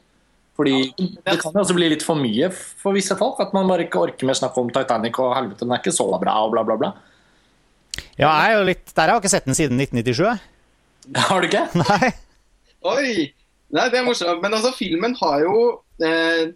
[0.60, 3.38] Fordi det kan jo også bli litt for mye for visse folk.
[3.40, 6.10] At man bare ikke orker mer snakk om Titanic og helvete, den er ikke så
[6.20, 6.90] bra og bla, bla, bla.
[8.20, 10.42] Ja, jeg er jo litt Der har jeg ikke sett den siden 1997.
[11.30, 11.64] Har du ikke?
[11.86, 12.10] Nei.
[12.92, 13.14] Oi!
[13.70, 14.44] Nei, det er morsomt.
[14.44, 15.56] Men altså, filmen har jo
[16.04, 16.52] eh,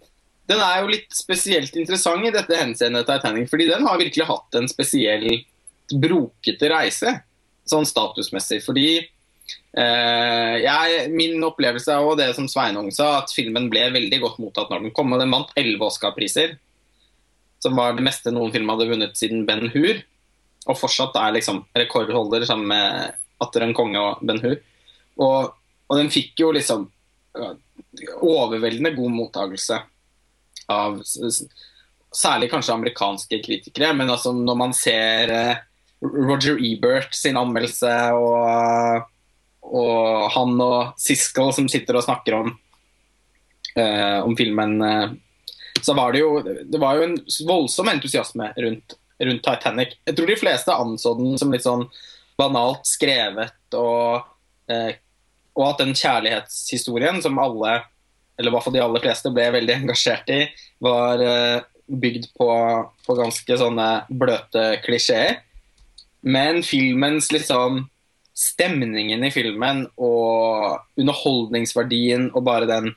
[0.49, 4.59] Den er jo litt spesielt interessant i dette henseendet Titanic, fordi den har virkelig hatt
[4.59, 5.29] en spesiell
[6.03, 7.13] brokete reise,
[7.69, 8.59] sånn statusmessig.
[8.65, 8.97] Fordi
[9.77, 14.39] eh, jeg, min opplevelse er også det som Sveinung sa, at filmen ble veldig godt
[14.43, 15.13] mottatt når den kom.
[15.13, 16.57] Og den vant elleve Oscar-priser,
[17.63, 20.03] som var det meste noen film hadde vunnet siden Ben Hur.
[20.67, 24.57] Og fortsatt er liksom rekordholder sammen med Atter en konge og Ben Hur.
[25.21, 25.53] Og,
[25.89, 26.87] og den fikk jo liksom
[28.23, 29.77] overveldende god mottagelse
[30.71, 30.99] av
[32.13, 33.93] særlig kanskje amerikanske kritikere.
[33.93, 35.63] Men altså når man ser eh,
[36.03, 39.09] Roger Ebert sin anmeldelse og,
[39.63, 42.51] og han og Siskel som sitter og snakker om,
[43.75, 45.13] eh, om filmen, eh,
[45.81, 47.15] så var det jo det var jo en
[47.47, 49.95] voldsom entusiasme rundt, rundt Titanic.
[50.05, 51.87] Jeg tror de fleste anså den som litt sånn
[52.39, 54.27] banalt skrevet og
[54.71, 54.93] eh,
[55.53, 57.77] og at den kjærlighetshistorien som alle,
[58.37, 60.41] eller i hvert fall de aller fleste, ble veldig engasjert i,
[60.83, 62.49] var eh, bygd på,
[63.05, 65.43] på ganske sånne bløte klisjeer.
[66.23, 67.83] Men filmens liksom
[68.33, 72.89] Stemningen i filmen og underholdningsverdien og bare den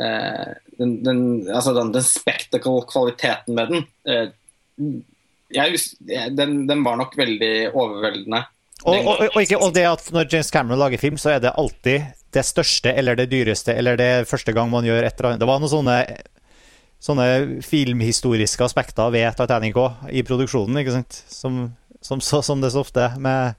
[0.00, 4.28] eh, den, den, altså den, den spectacle-kvaliteten med den eh,
[5.54, 5.78] jeg,
[6.34, 8.42] den, den var nok veldig overveldende.
[8.84, 11.54] Og, og, og, ikke, og det at når James Cameron lager film, så er det
[11.56, 15.44] alltid det største eller det dyreste eller det første gang man gjør et eller annet.
[15.44, 15.98] Det var noen sånne,
[17.02, 17.28] sånne
[17.64, 21.20] filmhistoriske aspekter ved Titanic òg, i produksjonen, ikke sant?
[21.30, 21.62] Som,
[22.04, 23.56] som, så, som det så ofte med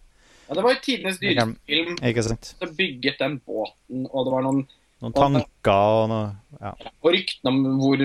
[0.47, 1.55] Ja, det var jo tidenes dyrefilm.
[1.65, 1.95] film.
[2.05, 2.51] Ikke sant?
[2.59, 4.65] Så bygget den båten, og det var noen
[5.03, 6.27] Noen tanker og noe
[6.61, 6.69] ja.
[7.03, 7.99] og ryktene om, hvor,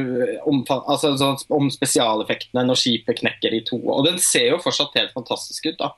[0.50, 3.78] omfa- altså, sånn, om spesialeffektene når skipet knekker i to.
[3.94, 5.78] Og den ser jo fortsatt helt fantastisk ut.
[5.78, 5.92] da.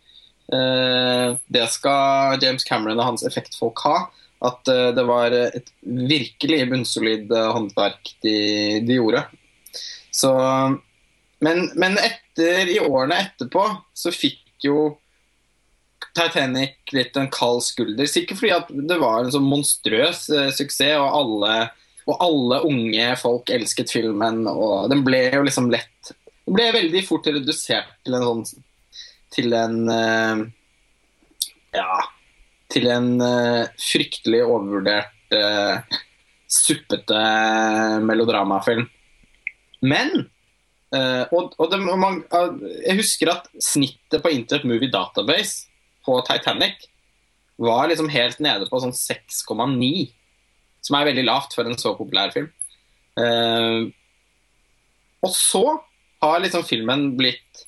[0.53, 3.97] Eh, det skal James Cameron og hans effektfolk ha.
[4.45, 8.37] At eh, det var et virkelig bunnsolid eh, håndverk de,
[8.85, 9.25] de gjorde.
[10.13, 10.31] Så,
[11.41, 13.65] men, men etter, i årene etterpå
[13.97, 14.91] så fikk jo
[16.17, 18.09] Titanic litt en kald skulder.
[18.11, 21.55] Sikkert fordi at det var en sånn monstrøs eh, suksess, og alle,
[22.07, 24.45] og alle unge folk elsket filmen.
[24.51, 26.13] Og den ble jo liksom lett
[26.43, 28.65] Den ble veldig fort redusert til en sånn
[29.33, 30.43] Til en eh,
[31.79, 32.01] Ja
[32.75, 36.01] Til en eh, fryktelig overvurdert eh,
[36.53, 37.21] suppete
[38.05, 38.85] melodramafilm.
[39.89, 40.27] Men
[40.93, 42.21] Eh, og, og det, man,
[42.85, 45.72] jeg husker at snittet på Internet Movie Database
[46.07, 46.89] på Titanic
[47.63, 50.11] var liksom helt nede på sånn 6,9.
[50.83, 52.49] Som er veldig lavt for en så populær film.
[53.21, 53.91] Eh,
[55.23, 55.65] og så
[56.23, 57.67] har liksom filmen blitt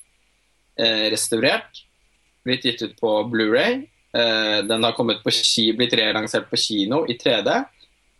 [0.79, 1.85] eh, restaurert.
[2.45, 3.85] Blitt gitt ut på Blu-ray.
[4.15, 7.55] Eh, den har kommet på ski, blitt relansert på kino i 3D.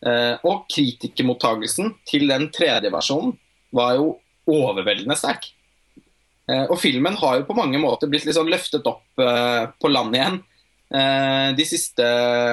[0.05, 3.35] Eh, og kritikermottagelsen til den 3D-versjonen
[3.75, 4.15] var jo
[4.51, 5.47] overveldende sterk.
[6.45, 9.89] Eh, og filmen har jo på mange måter blitt litt sånn løftet opp eh, på
[9.89, 10.35] land igjen
[10.93, 12.05] eh, de siste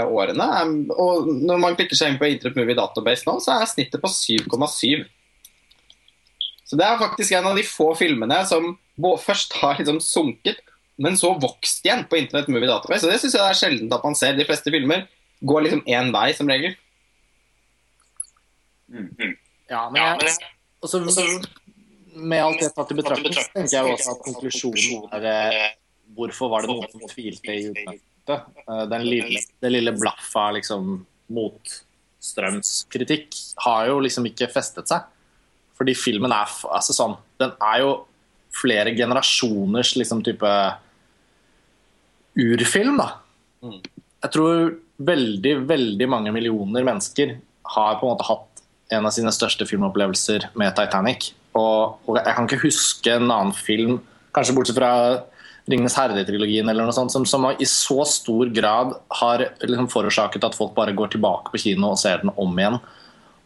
[0.08, 0.48] årene.
[0.96, 4.08] Og når man klikker seg inn på Internet Movie Database nå, så er snittet på
[4.08, 5.04] 7,7.
[6.64, 8.72] Så det er faktisk en av de få filmene som
[9.20, 10.62] først har liksom sunket,
[11.02, 13.04] men så vokst igjen på Internet Movie Database.
[13.04, 14.38] Og det syns jeg det er sjelden at man ser.
[14.38, 15.04] De fleste filmer
[15.44, 16.76] går liksom én vei, som regel.
[19.68, 20.36] Ja, men jeg,
[20.84, 21.00] også,
[22.14, 25.70] med alt det tatt i betraktning, tenker jeg også at konklusjonen er eh,
[26.16, 28.38] hvorfor var det noen som tvilte i utgangspunktet?
[28.66, 30.82] Eh, den lille, det lille blaffet av liksom
[31.32, 33.28] motstrømskritikk
[33.64, 35.00] har jo liksom ikke festet seg.
[35.78, 37.90] Fordi filmen er altså sånn Den er jo
[38.54, 40.50] flere generasjoners liksom type
[42.38, 43.08] urfilm, da.
[44.22, 47.38] Jeg tror veldig, veldig mange millioner mennesker
[47.74, 48.62] har på en måte hatt
[48.92, 51.32] en av sine største filmopplevelser med Titanic.
[51.58, 54.00] Og, og, jeg kan ikke huske en annen film,
[54.32, 54.92] kanskje bortsett fra
[55.70, 60.56] Ringenes herre-trilogien, eller noe sånt, som, som, i så stor grad har liksom forårsaket at
[60.58, 62.80] folk bare går tilbake på kino og ser den om igjen.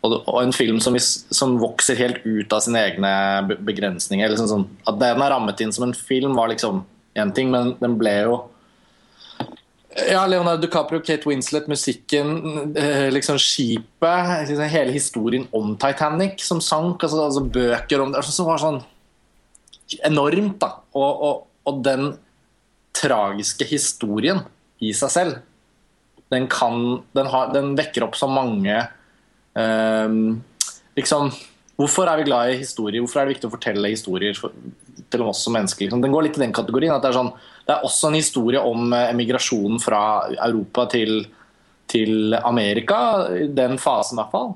[0.07, 3.13] Og, og en film som, som, vokser helt ut av sine egne
[3.67, 4.31] begrensninger.
[4.33, 6.85] Liksom sånn, at den er rammet inn som en film, var liksom
[7.19, 8.39] én ting, men den ble jo
[9.97, 16.61] ja, Leonardo DiCaprio, Kate Winslet, musikken, eh, liksom skipet, liksom hele historien om Titanic som
[16.61, 18.83] sank, altså, altså bøker om det, altså, som var sånn
[20.05, 20.59] enormt.
[20.61, 22.11] da, og, og, og, den
[22.97, 24.43] tragiske historien
[24.85, 25.43] i seg selv,
[26.33, 28.75] den kan Den, har, den vekker opp så mange
[29.55, 30.41] um,
[30.99, 31.29] Liksom
[31.79, 33.05] Hvorfor er vi glad i historier?
[33.05, 34.55] Hvorfor er det viktig å fortelle historier for,
[35.13, 35.85] til oss som mennesker?
[35.85, 36.01] Liksom?
[36.03, 36.95] Den går litt i den kategorien.
[36.95, 37.31] at Det er, sånn,
[37.67, 40.01] det er også en historie om eh, emigrasjonen fra
[40.37, 41.25] Europa til,
[41.91, 42.99] til Amerika.
[43.35, 44.53] I den fasen, i hvert fall.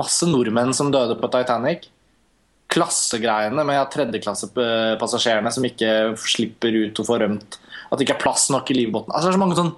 [0.00, 1.90] Masse nordmenn som døde på Titanic.
[2.70, 5.90] Klassegreiene med tredjeklassepassasjerene som ikke
[6.22, 7.58] slipper ut og får rømt.
[7.90, 9.12] At det ikke er plass nok i livbåten.
[9.12, 9.74] Altså, det er så mange sånn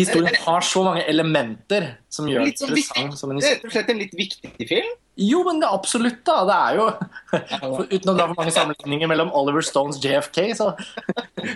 [0.00, 3.18] Historien har så mange elementer som gjør det sånn interessant.
[3.20, 4.90] Som en Det er rett og slett en litt viktig film.
[5.20, 6.38] jo, men det er absolutt, da.
[6.48, 6.86] Det er jo
[7.76, 10.72] for, Uten å dra for mange sammenligninger mellom Oliver Stones JFK, så,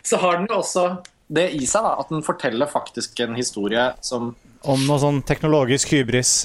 [0.05, 0.87] så har den jo også
[1.35, 1.97] det i seg, da.
[2.01, 6.45] At den forteller faktisk en historie som Om noe sånn teknologisk hybris.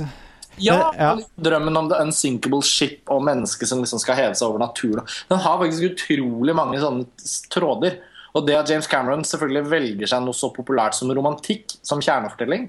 [0.59, 1.13] Ja, ja.
[1.39, 5.07] drømmen om the unsinkable ship og mennesket som liksom skal heve seg over naturen.
[5.29, 7.07] Den har faktisk utrolig mange sånne
[7.53, 7.99] tråder.
[8.37, 12.67] Og det at James Cameron selvfølgelig velger seg noe så populært som romantikk som kjernefortelling,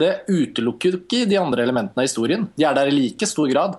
[0.00, 2.48] det utelukker jo ikke de andre elementene av historien.
[2.56, 3.76] De er der i like stor grad.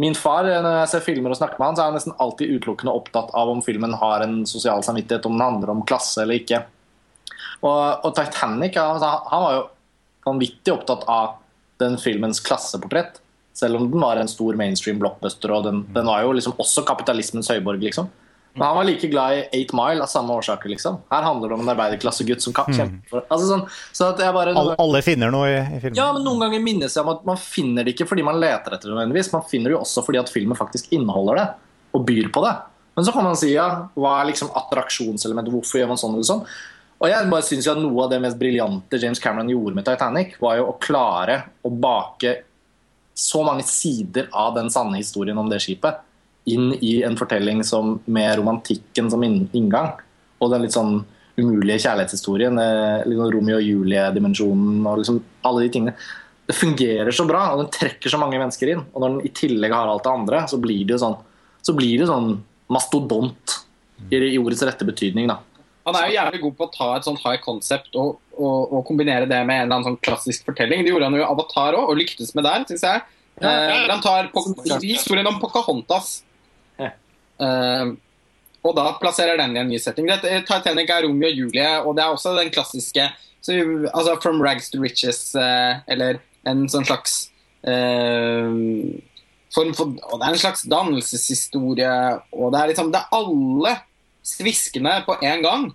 [0.00, 2.54] Min far, når jeg ser filmer og snakker med han, så er han nesten alltid
[2.56, 6.40] utelukkende opptatt av om filmen har en sosial samvittighet, om den handler om klasse eller
[6.40, 6.62] ikke.
[7.60, 9.66] Og, og Titanic altså, han var jo
[10.24, 11.36] vanvittig opptatt av
[11.82, 13.20] den filmens klasseportrett.
[13.56, 16.86] Selv om den var en stor mainstream blockbuster, og den, den var jo liksom også
[16.88, 17.82] kapitalismens høyborg.
[17.84, 18.08] liksom.
[18.52, 20.68] Men han var like glad i Eight Mile av samme årsaker.
[20.68, 20.96] liksom.
[21.10, 23.62] Her handler det om en arbeiderklassegutt som kan kjempe for altså sånn,
[23.94, 24.54] så at jeg bare...
[24.58, 25.98] Alle, alle finner noe i, i filmen.
[26.00, 28.74] Ja, men Noen ganger minnes jeg om at man finner det ikke fordi man leter
[28.74, 28.96] etter det.
[28.96, 29.30] nødvendigvis.
[29.36, 31.46] Man finner det jo også fordi at filmen faktisk inneholder det
[31.94, 32.56] og byr på det.
[32.98, 36.26] Men så kan man si ja, hva er liksom attraksjonselementet, hvorfor gjør man sånn eller
[36.26, 36.44] sånn?
[37.00, 39.86] Og jeg bare synes jo at Noe av det mest briljante James Cameron gjorde med
[39.86, 42.34] Titanic, var jo å klare å bake
[43.16, 46.02] så mange sider av den sanne historien om det skipet
[46.48, 49.92] inn i en fortelling som, med romantikken som inngang.
[50.40, 51.02] Og den litt sånn
[51.40, 55.96] umulige kjærlighetshistorien, liksom litt sånn Romeo og Julie-dimensjonen og liksom alle de tingene.
[56.50, 58.82] Det fungerer så bra, og den trekker så mange mennesker inn.
[58.90, 61.18] Og når den i tillegg har alt det andre, så blir det jo sånn,
[61.62, 62.32] så blir det sånn
[62.70, 63.60] mastodont
[64.08, 65.30] i, i ordets rette betydning.
[65.30, 65.38] da.
[65.88, 68.82] Han er jo jævlig god på å ta et sånt high concept og, og, og
[68.88, 70.84] kombinere det med en eller annen sånn klassisk fortelling.
[70.84, 73.06] Det gjorde han jo i Avatar òg, og lyktes med der, syns jeg.
[73.40, 74.28] Eh, han tar
[74.82, 76.20] historien om Pocahontas.
[77.40, 77.92] Eh,
[78.60, 80.08] og da plasserer den i en ny setting.
[80.10, 83.06] Det, Titanic er Romeo og Julie, og det er også den klassiske
[83.40, 83.54] så,
[83.94, 87.30] altså From rags to riches, uh, eller en sånn slags
[87.64, 88.52] uh,
[89.54, 91.94] form for Og det er en slags dannelseshistorie,
[92.36, 93.76] og det er liksom Det er alle
[94.30, 95.70] sviskene på en gang.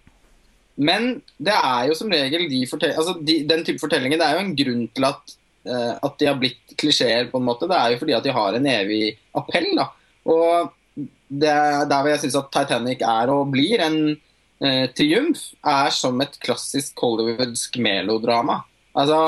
[0.76, 1.08] Men
[1.42, 4.56] det er jo som regel de altså de, den type fortellinger Det er jo en
[4.60, 7.66] grunn til at, eh, at de har blitt klisjeer, på en måte.
[7.72, 9.72] Det er jo fordi at de har en evig appell.
[9.80, 9.88] da.
[10.30, 10.74] Og
[11.42, 14.00] det er der hvor jeg syns at Titanic er og blir en
[14.64, 18.62] eh, triumf, er som et klassisk hollywoodsk melodrama.
[18.96, 19.20] Altså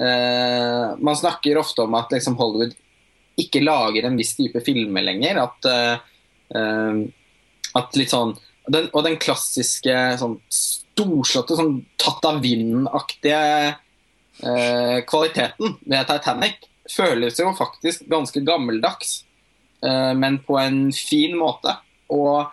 [0.00, 2.76] eh, Man snakker ofte om at liksom, Hollywood
[3.38, 5.42] ikke lager en viss type filmer lenger.
[5.44, 6.06] At, eh,
[6.58, 7.02] eh,
[7.78, 8.36] at litt sånn
[8.68, 13.38] den, Og den klassiske sånn storslåtte, sånn tatt av vinden-aktige
[13.72, 19.22] eh, kvaliteten ved Titanic føles jo faktisk ganske gammeldags,
[19.82, 21.76] men på en fin måte.
[22.10, 22.46] Og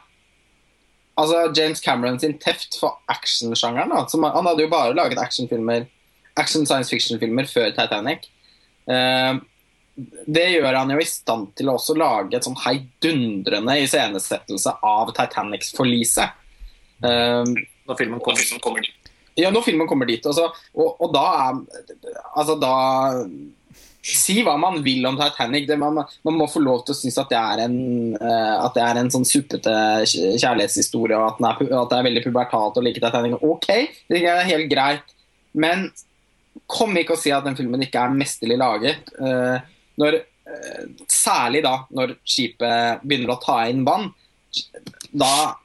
[1.18, 5.88] altså James Cameron sin teft for actionsjangeren Han hadde jo bare laget actionfilmer
[6.36, 8.26] action science fiction-filmer før Titanic.
[8.92, 9.38] Eh,
[10.28, 15.14] det gjør han jo i stand til å også lage et sånn heidundrende iscenesettelse av
[15.16, 16.36] Titanics-forliset.
[17.06, 17.54] Eh,
[17.88, 18.90] Når filmen kommer.
[19.38, 20.26] ja, når filmen kommer dit.
[20.26, 21.64] Altså, og, og da er
[22.36, 22.74] Altså, da
[24.06, 25.66] Si hva man vil om Titanic.
[25.70, 27.78] Det, man, man må få lov til å synes at det er en,
[28.14, 32.78] eh, det er en sånn suppete kjærlighetshistorie, og at, er, at det er veldig pubertalt
[32.78, 33.40] å like Titanic.
[33.42, 33.72] Ok,
[34.12, 35.16] det er helt greit.
[35.58, 35.90] Men
[36.70, 39.12] kom ikke og si at den filmen ikke er mesterlig laget.
[39.18, 39.58] Eh,
[40.02, 44.12] når, eh, særlig da når skipet begynner å ta inn vann.
[45.12, 45.56] Da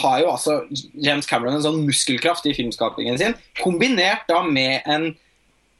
[0.00, 0.60] har jo altså
[0.94, 5.10] James Cameron en sånn muskelkraft i filmskapingen sin, kombinert da med en,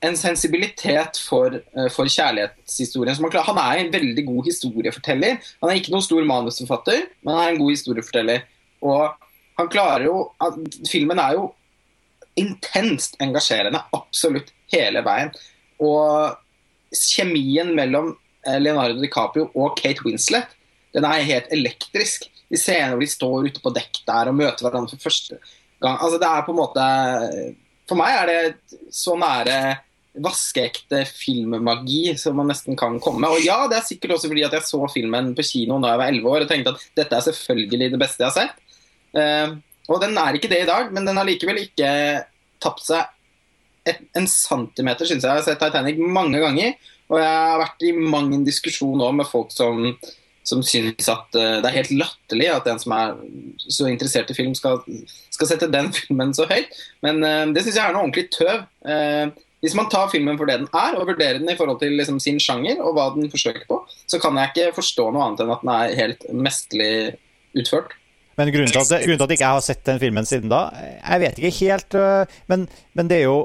[0.01, 3.17] en sensibilitet for, eh, for kjærlighetshistorien.
[3.47, 5.41] Han, er en veldig god historieforteller.
[5.61, 8.47] Han er ikke noen stor manusforfatter, men han er en god historieforteller.
[8.83, 9.11] Og
[9.59, 10.33] han klarer jo
[10.89, 11.51] Filmen er jo
[12.37, 15.35] intenst engasjerende absolutt hele veien.
[15.81, 16.37] Og
[16.97, 18.15] kjemien mellom
[18.47, 20.57] eh, Leonardo DiCaprio og Kate Winslet
[20.95, 22.27] den er helt elektrisk.
[22.51, 25.37] De scenene hvor de står ute på dekk der og møter hverandre for første
[25.83, 25.99] gang.
[26.01, 26.87] Altså det er på en måte
[27.91, 29.61] For meg er det så nære
[30.19, 33.31] vaskeekte filmmagi som man nesten kan komme.
[33.31, 36.03] Og ja, det er sikkert også fordi at jeg så filmen på kino da jeg
[36.03, 38.79] var 11 år og tenkte at dette er selvfølgelig det beste jeg har sett.
[39.15, 39.59] Uh,
[39.91, 41.91] og den er ikke det i dag, men den har likevel ikke
[42.63, 43.07] tapt seg
[43.89, 45.31] et, en centimeter, syns jeg.
[45.31, 46.75] Jeg har sett Titanic mange ganger,
[47.11, 49.83] og jeg har vært i mang en diskusjon nå med folk som,
[50.47, 53.15] som syns at uh, det er helt latterlig at en som er
[53.67, 54.83] så interessert i film, skal,
[55.31, 56.75] skal sette den filmen så høyt.
[57.07, 58.67] Men uh, det syns jeg er noe ordentlig tøv.
[58.91, 61.93] Eh, hvis man tar filmen for det den er, og vurderer den i forhold til
[61.99, 65.45] liksom, sin sjanger og hva den forsøker på, så kan jeg ikke forstå noe annet
[65.45, 66.93] enn at den er helt mesterlig
[67.61, 67.97] utført.
[68.41, 70.69] Men grunnen til, at, grunnen til at jeg ikke har sett den filmen siden da,
[70.73, 73.41] jeg vet ikke helt øh, Men, men det er jo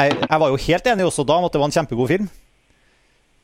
[0.00, 2.30] jeg, jeg var jo helt enig også da om at det var en kjempegod film.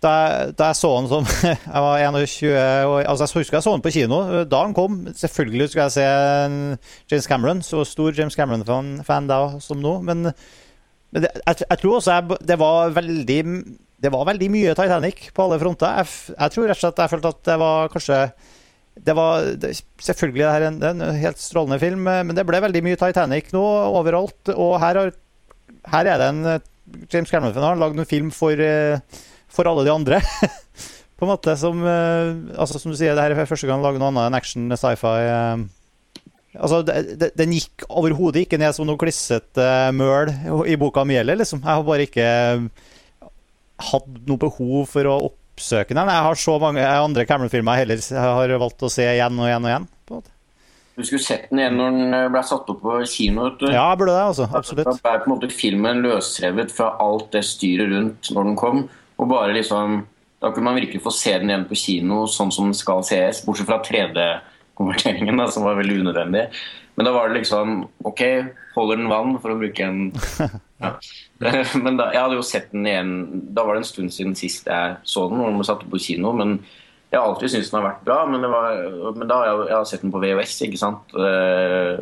[0.04, 0.12] Da,
[0.52, 1.24] da jeg så den som
[1.74, 2.50] Jeg var 21
[2.84, 4.98] år Altså, jeg husker jeg så den på kino da den kom.
[5.16, 6.78] Selvfølgelig skulle jeg se
[7.10, 7.62] James Cameron.
[7.62, 9.98] Så stor James Cameron-fan da som nå.
[10.04, 10.32] Men,
[11.14, 13.40] men det, jeg, jeg tror også jeg, det var veldig
[14.02, 16.00] Det var veldig mye Titanic på alle fronter.
[16.02, 18.20] Jeg, jeg tror rett og slett jeg følte at det var kanskje
[19.06, 22.46] det var det, Selvfølgelig det her er en, en helt strålende film, eh, men det
[22.48, 24.52] ble veldig mye Titanic nå overalt.
[24.54, 25.14] Og her, har,
[25.92, 26.68] her er det en eh,
[27.12, 29.00] James Cameron har lagd en film for, eh,
[29.52, 30.20] for alle de andre.
[31.16, 33.86] På en måte som eh, altså Som du sier, det her er første gang han
[33.86, 35.16] lager noe annet enn action sci-fi.
[36.56, 40.32] Altså, det, Den gikk overhodet ikke ned som noe klissete møl
[40.66, 41.62] i boka mi heller, liksom.
[41.64, 42.28] Jeg har bare ikke
[43.90, 46.08] hatt noe behov for å oppsøke den.
[46.08, 49.68] Jeg har så mange andre Cameron-filmer jeg heller har valgt å se igjen og igjen
[49.68, 49.86] og igjen.
[50.06, 50.32] på en måte.
[50.96, 53.50] Du skulle sett den igjen når den eh, ble satt opp på kino.
[53.50, 53.66] vet du.
[53.68, 54.48] Ja, jeg burde det, altså.
[54.48, 54.86] Absolutt.
[54.88, 58.86] Da ble på en måte filmen løsrevet fra alt det styret rundt når den kom.
[59.20, 60.04] Og bare liksom,
[60.40, 63.38] Da kunne man virkelig få se den igjen på kino sånn som den skal sees.
[63.44, 63.78] Bortsett fra
[64.76, 66.46] 3D-konverteringen, da, som var veldig unødvendig.
[66.96, 68.22] Men da var det liksom OK,
[68.74, 70.12] holder den vann, for å bruke en
[70.82, 70.94] ja.
[71.84, 73.10] Men da, jeg hadde jo sett den igjen
[73.52, 76.32] Da var det en stund siden sist jeg så den, når den satt på kino.
[76.32, 76.60] men
[77.12, 78.80] jeg har alltid syntes den har vært bra, men, det var,
[79.14, 81.12] men da har jeg, jeg har sett den på VHS, ikke sant?
[81.14, 82.00] Eh,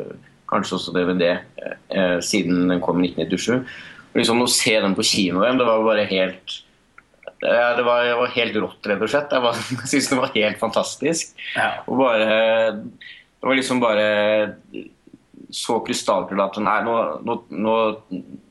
[0.49, 1.27] kanskje også DVD,
[1.93, 3.69] eh, siden den kom i 1997.
[4.09, 6.57] Og liksom Å se den på kino igjen, det var bare helt
[7.43, 9.31] det, var, det var helt rått, rett og slett.
[9.35, 11.33] Jeg, var- jeg synes det var helt fantastisk.
[11.87, 12.27] Og bare
[12.75, 14.05] Det var liksom bare
[15.53, 17.73] så krystallklart at nei, nå, nå, nå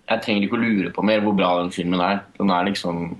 [0.09, 2.21] Jeg trenger ikke å lure på mer hvor bra den filmen er.
[2.39, 3.15] Den er liksom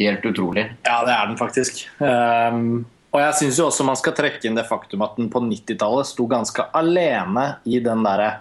[0.00, 0.66] helt utrolig.
[0.84, 1.84] Ja, det er den faktisk.
[2.02, 2.82] Um,
[3.14, 6.08] og jeg syns jo også man skal trekke inn det faktum at den på 90-tallet
[6.10, 8.32] sto ganske alene i den derre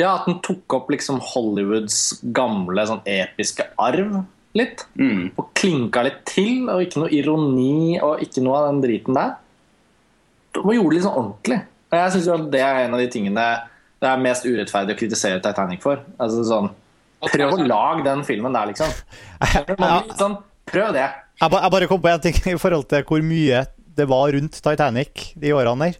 [0.00, 4.22] Ja, at den tok opp liksom Hollywoods gamle sånn episke arv
[4.56, 4.86] litt.
[4.98, 5.30] Mm.
[5.36, 9.36] Og klinka litt til, og ikke noe ironi og ikke noe av den driten der.
[10.58, 11.58] Man gjorde det sånn ordentlig.
[11.88, 13.48] Og jeg syns det er en av de tingene
[13.98, 16.04] det er mest urettferdig å kritisere Titanic for.
[16.22, 16.70] Altså sånn
[17.18, 18.92] Prøv å lage den filmen der, liksom.
[20.20, 20.36] Sånn,
[20.70, 21.08] prøv det.
[21.40, 23.64] Jeg, bare kom på en ting i forhold til hvor mye
[23.98, 25.98] det var rundt Titanic de årene der.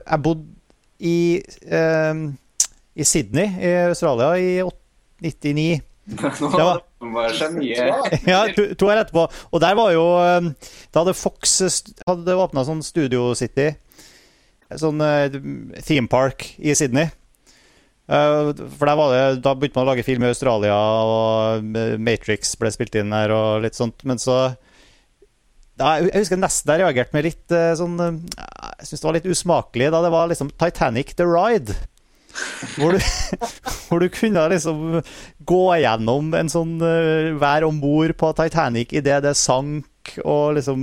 [0.00, 0.46] Jeg, bodde
[1.04, 1.16] i,
[1.68, 2.22] eh,
[2.96, 4.80] i Sydney i Australia i åt-
[5.20, 5.82] 99.
[6.16, 7.86] Det var- var så mye
[8.32, 9.24] Ja, to, to år etterpå.
[9.50, 10.50] Og der var jo eh,
[10.92, 13.70] Da hadde Fox eh, hadde åpna sånn Studio City,
[14.78, 15.38] sånn eh,
[15.86, 17.08] theme park i Sydney.
[18.10, 21.70] Eh, for der var det, Da begynte man å lage film i Australia, og
[22.02, 24.04] Matrix ble spilt inn der, og litt sånt.
[24.04, 24.42] Men så
[25.80, 29.88] da, Jeg husker nesten jeg reagerte med litt sånn Jeg syns det var litt usmakelig
[29.94, 31.78] da det var liksom Titanic The Ride.
[32.76, 33.00] Hvor du,
[33.88, 35.00] hvor du kunne liksom
[35.48, 39.86] gå gjennom en sånn uh, vær om bord på Titanic idet det sank,
[40.24, 40.80] og liksom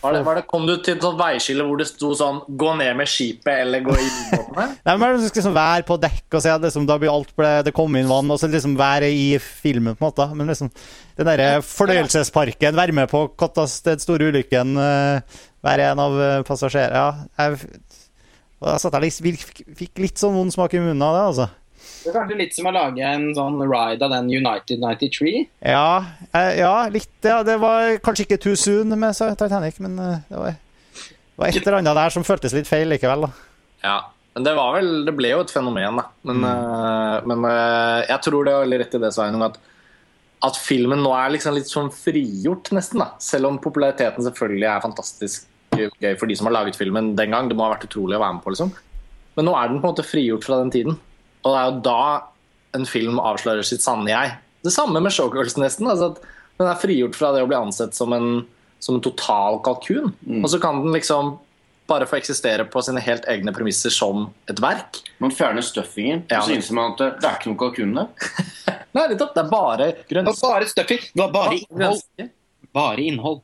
[0.00, 2.70] Var det, var det, kom du til et sånt veiskille hvor det sto sånn 'gå
[2.80, 4.68] ned med skipet' eller 'gå i ubåtene'?
[4.86, 7.34] Nei, men du skal liksom være på dekk og se at liksom, da blir alt
[7.36, 10.28] ble, det kom inn vann, og så liksom være i filmen, på en måte.
[10.34, 10.72] Men liksom
[11.18, 16.16] den derre fornøyelsesparken, være med på den store ulykken, eh, være en av
[16.48, 17.58] passasjerene passasjerer Ja, jeg,
[18.64, 21.24] og da satt jeg litt, fikk, fikk litt sånn vond smak i munnen av det,
[21.28, 21.46] altså.
[21.84, 25.32] Det er kanskje litt som å lage en sånn ride av den United 93.
[25.68, 27.12] Ja, eh, ja litt.
[27.24, 31.52] Ja, det var kanskje ikke too soon med Titanic, men eh, det var, det var
[31.52, 33.30] et eller annet der som føltes litt feil likevel, da.
[33.84, 33.98] Ja,
[34.34, 36.08] men det var vel Det ble jo et fenomen, da.
[36.24, 39.58] Men, eh, men uh, jeg tror det er veldig rett i det, Sveinung, at,
[40.48, 43.04] at filmen nå er liksom litt sånn frigjort, nesten.
[43.04, 47.34] da Selv om populariteten selvfølgelig er fantastisk gøy for de som har laget filmen den
[47.34, 47.48] gang.
[47.50, 48.72] Det må ha vært utrolig å være med på, liksom.
[49.34, 50.98] Men nå er den på en måte frigjort fra den tiden.
[51.44, 52.00] Og det er jo da
[52.78, 54.34] en film avslører sitt sanne jeg.
[54.64, 55.88] Det samme med Showgirls, nesten.
[55.90, 56.20] Altså at
[56.60, 58.28] den er frigjort fra det å bli ansett som en,
[58.82, 60.12] som en total kalkun.
[60.40, 61.34] Og så kan den liksom
[61.90, 65.02] bare få eksistere på sine helt egne premisser som et verk.
[65.20, 67.92] Man fjerner stuffingen, Ja, og så innser man at det, det er ikke noe kalkun
[67.98, 68.30] der.
[68.96, 69.34] Nei, nettopp.
[69.34, 71.02] Det er bare Det grønn var bare stuffing.
[71.10, 72.30] Det var bare innhold.
[72.74, 73.42] Bare innhold.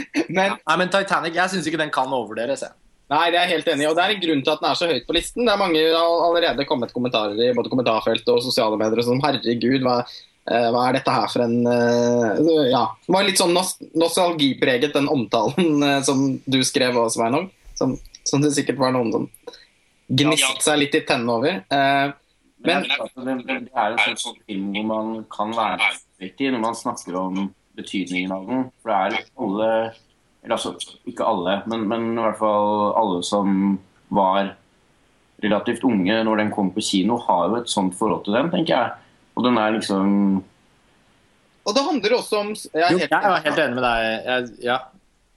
[0.36, 2.62] Men Nei, men Titanic, jeg syns ikke den kan overvurderes.
[2.64, 2.74] jeg.
[3.12, 3.88] Nei, det er jeg helt enig i.
[3.90, 5.44] Og det er en grunn til at den er så høyt på listen.
[5.44, 9.98] Det er mange allerede kommet kommentarer i både kommentarfelt og sosiale medier som herregud, hva,
[10.48, 12.86] eh, hva er dette her for en uh, Ja.
[13.04, 17.50] Det var litt sånn nos nostalgipreget, den omtalen uh, som du skrev òg, Sveinung.
[17.76, 19.28] Som, som det sikkert var noen som
[20.12, 21.60] gnisset seg litt i tennene over.
[21.68, 22.16] Uh,
[22.64, 25.92] Men Men- det, det, det er en sånn film hvor man kan være
[26.22, 28.64] når man snakker om betydningen av den.
[28.82, 29.70] For det er alle
[30.42, 30.72] Eller altså,
[31.06, 33.76] ikke alle, men, men i hvert fall alle som
[34.10, 34.56] var
[35.42, 38.74] relativt unge når den kom på kino, har jo et sånt forhold til den, tenker
[38.74, 39.12] jeg.
[39.38, 40.10] Og den er liksom
[41.62, 44.06] og det handler også om jeg er Jo, helt jeg er helt enig med deg.
[44.26, 44.78] Jeg, ja.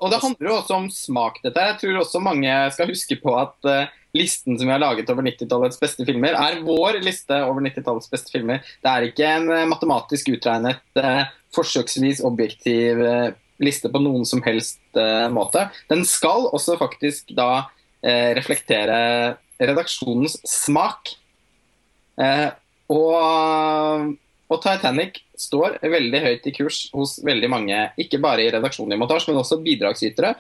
[0.02, 1.68] Og det handler jo også om smak, dette.
[1.70, 5.26] Jeg tror også mange skal huske på at uh, listen som vi har laget over
[5.28, 8.66] 90-tallets beste filmer, er vår liste over 90-tallets beste filmer.
[8.84, 11.24] Det er ikke en uh, matematisk utregnet, eh,
[11.56, 13.32] forsøksvis objektiv eh,
[13.64, 15.70] liste på noen som helst eh, måte.
[15.92, 17.68] Den skal også faktisk da
[18.04, 19.00] eh, reflektere
[19.62, 21.16] redaksjonens smak.
[22.16, 24.12] Og,
[24.48, 29.00] og Titanic står veldig høyt i kurs hos veldig mange, ikke bare i redaksjonen i
[29.00, 30.34] Montasj, men også bidragsytere.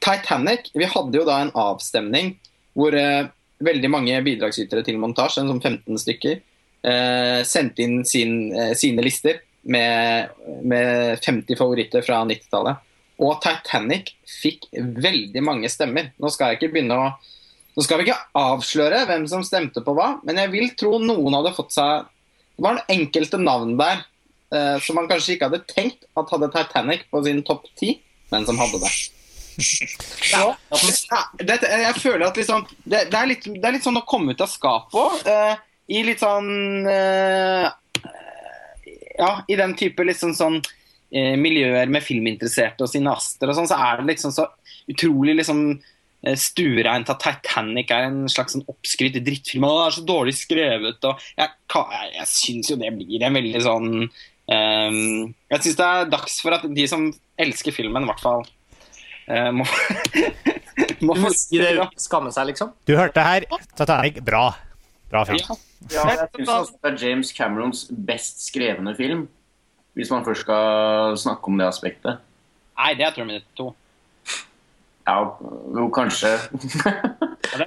[0.00, 2.34] Titanic Vi hadde jo da en avstemning
[2.78, 3.28] hvor eh,
[3.62, 6.40] veldig mange bidragsytere til Montasj, en sånn 15 stykker,
[6.88, 12.88] eh, sendte inn sin, eh, sine lister med, med 50 favoritter fra 90-tallet.
[13.22, 16.10] Og Titanic fikk veldig mange stemmer.
[16.18, 17.12] Nå skal å
[17.72, 21.38] nå skal vi ikke avsløre hvem som stemte på hva, men jeg vil tro noen
[21.38, 22.08] hadde fått seg
[22.58, 24.02] Det var noen enkelte navn der
[24.52, 27.94] eh, som man kanskje ikke hadde tenkt at hadde Titanic på sin topp ti,
[28.34, 28.92] men som hadde det.
[30.32, 30.52] Ja,
[31.40, 34.36] det, jeg føler at liksom, det, det, er litt, det er litt sånn å komme
[34.36, 35.26] ut av skapet òg.
[35.28, 35.56] Eh,
[35.96, 37.66] I litt sånn eh,
[39.18, 40.60] Ja, i den type liksom sånn
[41.12, 44.46] eh, miljøer med filminteresserte og cineaster og sånn, så er det liksom så
[44.90, 49.66] utrolig liksom eh, stuereint at Titanic er en slags sånn oppskrytt drittfilm.
[49.68, 51.08] Og det er så dårlig skrevet.
[51.08, 54.98] og Jeg, jeg, jeg syns jo det blir en veldig sånn um,
[55.52, 59.50] Jeg syns det er dags for at de som elsker filmen, i hvert fall uh,
[59.54, 59.66] må,
[61.06, 62.72] må få skamme seg, liksom.
[62.88, 63.48] Du hørte her.
[63.76, 64.48] Titanic, bra.
[65.12, 65.42] Bra film.
[65.44, 65.60] Ja.
[65.90, 69.28] Ja, jeg synes også det er James Camerons best skrevne film.
[69.98, 72.20] Hvis man først skal snakke om det aspektet.
[72.78, 73.72] Nei, det er Terminator 2.
[75.02, 75.16] Ja,
[75.76, 76.30] jo, kanskje.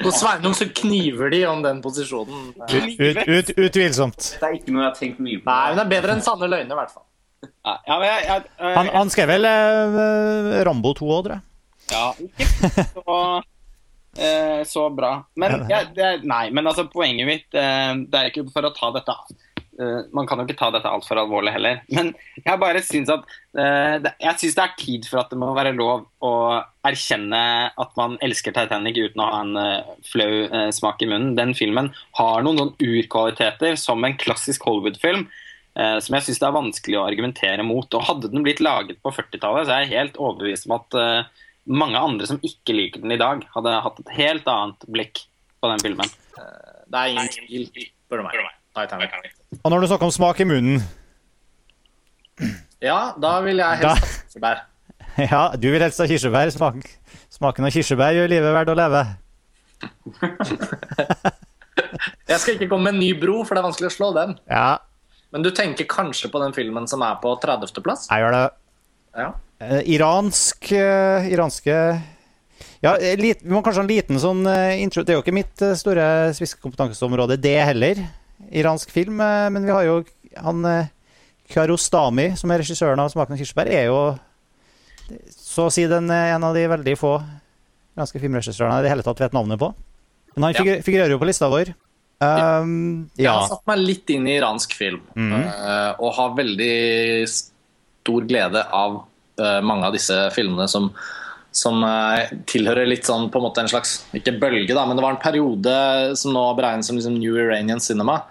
[0.05, 2.53] Hos Sveinung så kniver de om den posisjonen.
[2.55, 4.29] Ut, ut, ut, utvilsomt.
[4.39, 5.49] Det er ikke noe jeg har tenkt mye på.
[5.49, 7.03] Nei, men det er bedre enn sanne løgner, i hvert fall.
[7.45, 11.35] Ja, ja, men jeg, jeg, jeg, Han, han skrev vel eh, Rambo 2 òg, tror
[11.35, 11.45] jeg.
[11.91, 13.17] Ja, ikke så,
[14.17, 15.13] eh, så bra.
[15.35, 18.73] Men, ja, det, er- nei, men altså, poenget mitt eh, Det er ikke for å
[18.75, 19.15] ta dette
[19.79, 21.81] eh, Man kan jo ikke ta dette altfor alvorlig heller.
[21.91, 22.13] Men
[22.45, 23.25] jeg bare syns at
[23.57, 26.33] eh, det- Jeg syns det er tid for at det må være lov å
[26.85, 27.41] erkjenne
[27.81, 31.35] at man elsker Titanic uten å ha en eh, flau eh, smak i munnen.
[31.39, 35.25] Den filmen har noen noen urkvaliteter som en klassisk Hollywood-film.
[35.75, 37.89] eh, Som jeg syns det er vanskelig å argumentere mot.
[37.97, 40.99] Og Hadde den blitt laget på 40-tallet, så er jeg helt overbevist om at
[41.67, 45.23] mange andre som ikke liker den i dag, hadde hatt et helt annet blikk
[45.61, 46.09] på den filmen.
[46.85, 47.65] Det er ingen tvil,
[48.05, 48.51] spør du meg.
[48.75, 49.09] Titanic.
[49.63, 50.81] Og når du snakker om smak i munnen
[52.83, 54.57] Ja, da vil jeg Da- helst ha kirsebær.
[55.31, 56.49] Ja, du vil helst ha kirsebær.
[56.51, 56.83] Smak,
[57.31, 59.05] smaken av kirsebær gjør livet verdt å leve.
[62.25, 64.35] Jeg skal ikke komme med en ny bro, for det er vanskelig å slå den.
[64.49, 64.77] Ja,
[65.31, 67.73] Men du tenker kanskje på den filmen som er på 30.
[67.83, 68.05] plass?
[68.11, 68.43] jeg gjør det.
[69.15, 69.29] Ja.
[69.63, 71.75] Eh, iransk uh, Iranske
[72.83, 75.03] Ja, eh, lit, vi må kanskje ha en liten sånn uh, intro.
[75.03, 78.01] Det er jo ikke mitt store spissekompetanseområde, det heller.
[78.51, 79.15] Iransk film.
[79.17, 80.03] men vi har jo
[80.43, 80.61] han
[81.49, 84.17] Kiarostami, som er regissøren av 'Smaken av kirsebær', er jo
[85.31, 87.15] så å si den, en av de veldig få
[87.95, 89.73] iranske filmregissørene jeg i det hele tatt vet navnet på.
[90.35, 90.81] Men han Ja.
[90.83, 91.73] figurerer jo på lista vår.
[92.19, 93.39] Um, Jeg ja.
[93.39, 95.33] har satt meg litt inn i iransk film, Mhm.
[95.33, 97.27] eh, og har veldig
[98.05, 99.01] stor glede av
[99.41, 100.91] eh, mange av disse filmene som,
[101.55, 105.05] som eh, tilhører litt sånn på en måte en slags Ikke bølge, da, men det
[105.05, 105.75] var en periode
[106.19, 108.21] som nå beregnes som liksom New Iranian Cinema.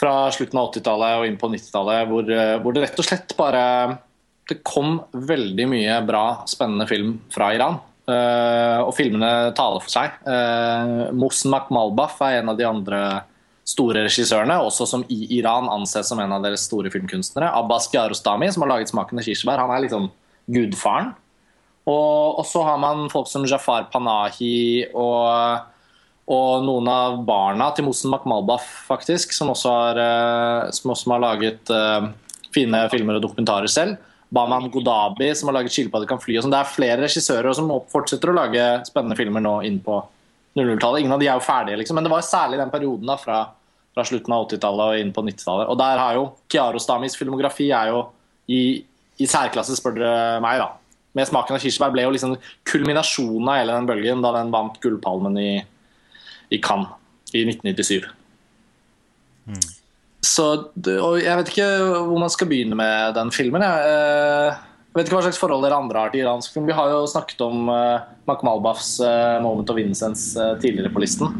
[0.00, 3.36] Fra slutten av 80-tallet og inn på 90-tallet, hvor, eh, hvor det rett og slett
[3.38, 3.64] bare
[4.50, 7.78] Det kom veldig mye bra, spennende film fra Iran.
[8.04, 10.18] Og filmene taler for seg.
[10.28, 12.98] Uh, Mohsen Makhmalbaf er en av de andre
[13.64, 17.48] store regissørene, også som i Iran anses som en av deres store filmkunstnere.
[17.56, 20.10] Abbas Kiarostami, som har laget 'Smaken av kirsebær', han er liksom
[20.46, 21.14] gudfaren.
[21.86, 25.60] Og, så har man folk som Jafar Panahi og,
[26.32, 31.20] og noen av barna til Mosen Makhmalbaf, faktisk, som også har, eh, som også har
[31.20, 32.08] laget uh,
[32.54, 33.96] fine filmer og dokumentarer selv.
[34.32, 36.40] Baman Godabi, som har laget 'Skilpadde kan fly'.
[36.40, 36.50] Sånn.
[36.50, 40.00] det er flere regissører som fortsetter å lage spennende filmer nå inn på
[40.54, 41.00] 00-tallet.
[41.02, 41.98] Ingen av de er jo ferdige, liksom.
[41.98, 43.40] men det var særlig den perioden da, fra,
[43.94, 45.70] fra slutten av 80-tallet og inn på 90-tallet.
[45.70, 48.00] Og der har jo Kiarostamis filmografi er jo
[48.50, 48.62] i,
[49.18, 50.62] i særklasse, spør dere meg.
[50.62, 50.72] da.
[51.14, 52.34] Med 'Smaken av kirsebær' ble jo liksom
[52.66, 55.52] kulminasjonen av hele den bølgen da den vant Gullpalmen i,
[56.50, 56.90] i Cannes
[57.34, 58.08] i 1997.
[60.24, 60.44] Så,
[60.96, 61.68] og jeg vet ikke
[62.08, 63.62] hvor man skal begynne med den filmen.
[63.62, 66.68] Jeg, Eh, jeg vet ikke hva slags forhold dere andre har til iransk film.
[66.70, 71.32] Vi har jo snakket om uh, Makhmalbafs uh, 'Moment of Innocence' uh, tidligere på listen.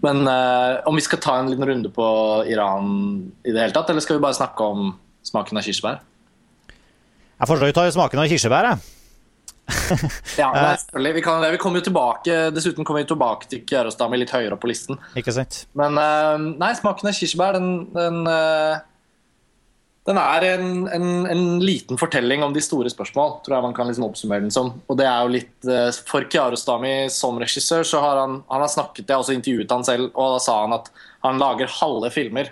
[0.00, 2.06] Men uh, om vi skal ta en liten runde på
[2.48, 2.86] Iran
[3.44, 4.94] i det hele tatt, eller skal vi bare snakke om
[5.26, 6.00] smaken av kirsebær?
[7.40, 8.70] Jeg foreslår vi tar smaken av kirsebær.
[8.70, 8.96] jeg.
[10.38, 11.14] Ja, nei, selvfølgelig.
[11.14, 14.64] Vi, kan, vi kommer jo tilbake Dessuten kommer vi tilbake til Kiarostami litt høyere opp
[14.64, 14.98] på listen.
[15.18, 15.64] Ikke sant?
[15.78, 18.82] Men eh, nei, smaken av kirsebær, den, den, eh,
[20.08, 23.88] den er en, en, en liten fortelling om de store spørsmål, tror jeg man kan
[23.90, 24.72] liksom oppsummere den som.
[24.88, 28.72] Og det er jo litt eh, For Kiarostami som regissør, så har han, han har
[28.72, 30.88] snakket Jeg har også intervjuet han selv, og da sa han at
[31.26, 32.48] han lager halve filmer.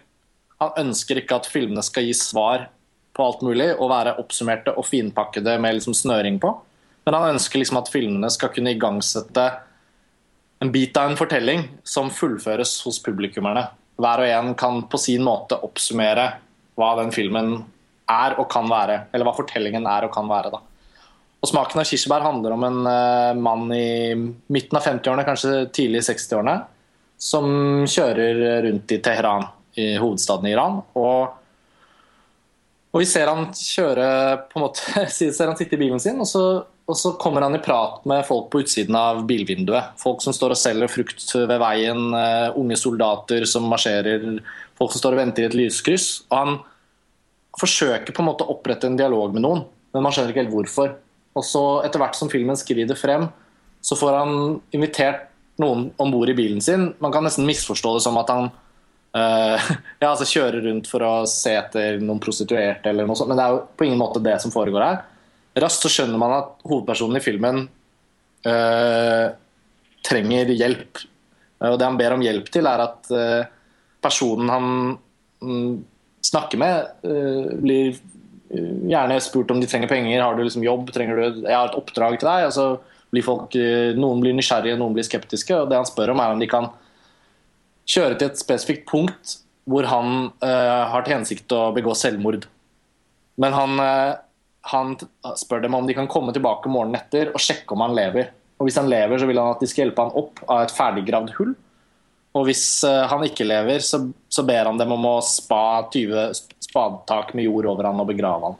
[0.60, 2.68] Han ønsker ikke at filmene skal gi svar
[3.16, 6.52] på alt mulig og være oppsummerte og finpakkede med liksom snøring på.
[7.08, 9.46] Men han ønsker liksom at filmene skal kunne igangsette
[10.60, 13.64] en bit av en fortelling som fullføres hos publikummerne.
[13.98, 16.28] Hver og en kan på sin måte oppsummere
[16.78, 17.58] hva den filmen
[18.08, 19.02] er og kan være.
[19.12, 20.52] Eller hva fortellingen er og kan være.
[20.54, 20.62] da.
[21.38, 24.14] Og 'Smaken av kirsebær' handler om en uh, mann i
[24.50, 26.56] midten av 50-årene, kanskje tidlig i 60-årene,
[27.18, 27.46] som
[27.86, 29.46] kjører rundt i Teheran,
[29.78, 30.82] i hovedstaden i Iran.
[30.94, 31.36] og
[32.88, 34.04] og vi ser han kjøre
[34.48, 36.44] på en måte, ser han sitte i bilen sin, og så,
[36.88, 39.92] og så kommer han i prat med folk på utsiden av bilvinduet.
[40.00, 44.40] Folk som står og selger frukt ved veien, uh, unge soldater som marsjerer,
[44.80, 46.08] folk som står og venter i et lyskryss.
[46.30, 46.58] Og han
[47.58, 50.54] forsøker på en måte å opprette en dialog med noen, men man skjønner ikke helt
[50.54, 50.94] hvorfor.
[51.38, 53.28] Og så etter hvert som filmen skrider frem,
[53.84, 54.32] så får han
[54.74, 55.28] invitert
[55.62, 56.92] noen om bord i bilen sin.
[57.02, 59.68] Man kan nesten misforstå det som at han øh,
[60.02, 63.32] ja, altså kjører rundt for å se etter noen prostituerte eller noe sånt.
[63.32, 65.04] Men det er jo på ingen måte det som foregår her.
[65.58, 67.62] Raskt så skjønner man at hovedpersonen i filmen
[68.46, 69.26] øh,
[70.06, 71.04] trenger hjelp.
[71.58, 73.44] Eh, Og det han ber om hjelp til, er at øh,
[74.04, 74.68] personen han
[75.42, 75.72] mm,
[76.24, 77.88] snakker med, eh, blir
[78.50, 80.20] eh, gjerne spurt om de trenger penger.
[80.22, 80.92] Har du liksom jobb?
[80.92, 82.46] Trenger du Jeg har et oppdrag til deg.
[82.50, 82.68] Altså,
[83.12, 85.54] blir folk, eh, noen blir nysgjerrige, noen blir skeptiske.
[85.56, 86.70] Og det han spør om, er om de kan
[87.88, 92.46] kjøre til et spesifikt punkt hvor han uh, har til hensikt å begå selvmord.
[93.36, 94.14] Men han, uh,
[94.72, 94.94] han
[95.36, 98.30] spør dem om de kan komme tilbake morgenen etter og sjekke om han lever.
[98.56, 100.72] Og Hvis han lever, så vil han at de skal hjelpe han opp av et
[100.72, 101.52] ferdiggravd hull.
[102.38, 106.30] Og hvis eh, han ikke lever, så, så ber han dem om å spa 20
[106.68, 108.58] spadetak med jord over han og begrave han.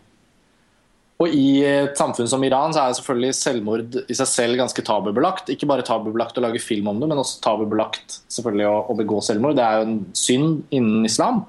[1.19, 5.51] Og I et samfunn som Iran så er selvfølgelig selvmord i seg selv ganske tabubelagt.
[5.51, 9.19] Ikke bare tabubelagt å lage film om det, men også tabubelagt selvfølgelig å, å begå
[9.27, 9.59] selvmord.
[9.59, 11.43] Det er jo en synd innen islam.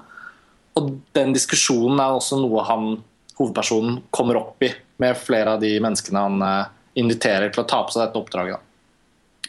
[0.78, 2.90] Og den diskusjonen er også noe han,
[3.38, 7.84] hovedpersonen kommer opp i med flere av de menneskene han eh, inviterer til å ta
[7.86, 8.66] på seg dette oppdraget.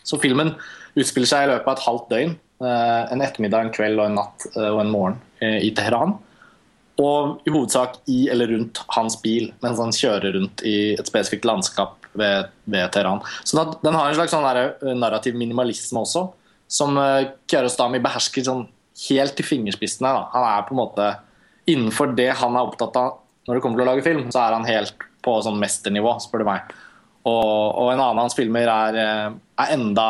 [0.05, 0.53] Så filmen
[0.97, 2.37] utspiller seg i løpet av et halvt døgn.
[2.61, 6.13] Eh, en ettermiddag, en kveld og en natt eh, og en morgen eh, i Teheran.
[7.01, 11.47] Og i hovedsak i eller rundt hans bil mens han kjører rundt i et spesifikt
[11.49, 13.23] landskap ved, ved Teheran.
[13.47, 16.27] Så den har en slags sånn narrativ minimalisme også,
[16.69, 16.99] som
[17.49, 18.67] Kiarostami behersker sånn
[19.07, 20.11] helt til fingerspissene.
[20.11, 20.27] Da.
[20.35, 21.11] Han er på en måte
[21.69, 24.55] Innenfor det han er opptatt av når det kommer til å lage film, så er
[24.55, 26.71] han helt på sånn mesternivå, spør du meg.
[27.21, 30.07] Og, og en annen av hans filmer er, er, enda,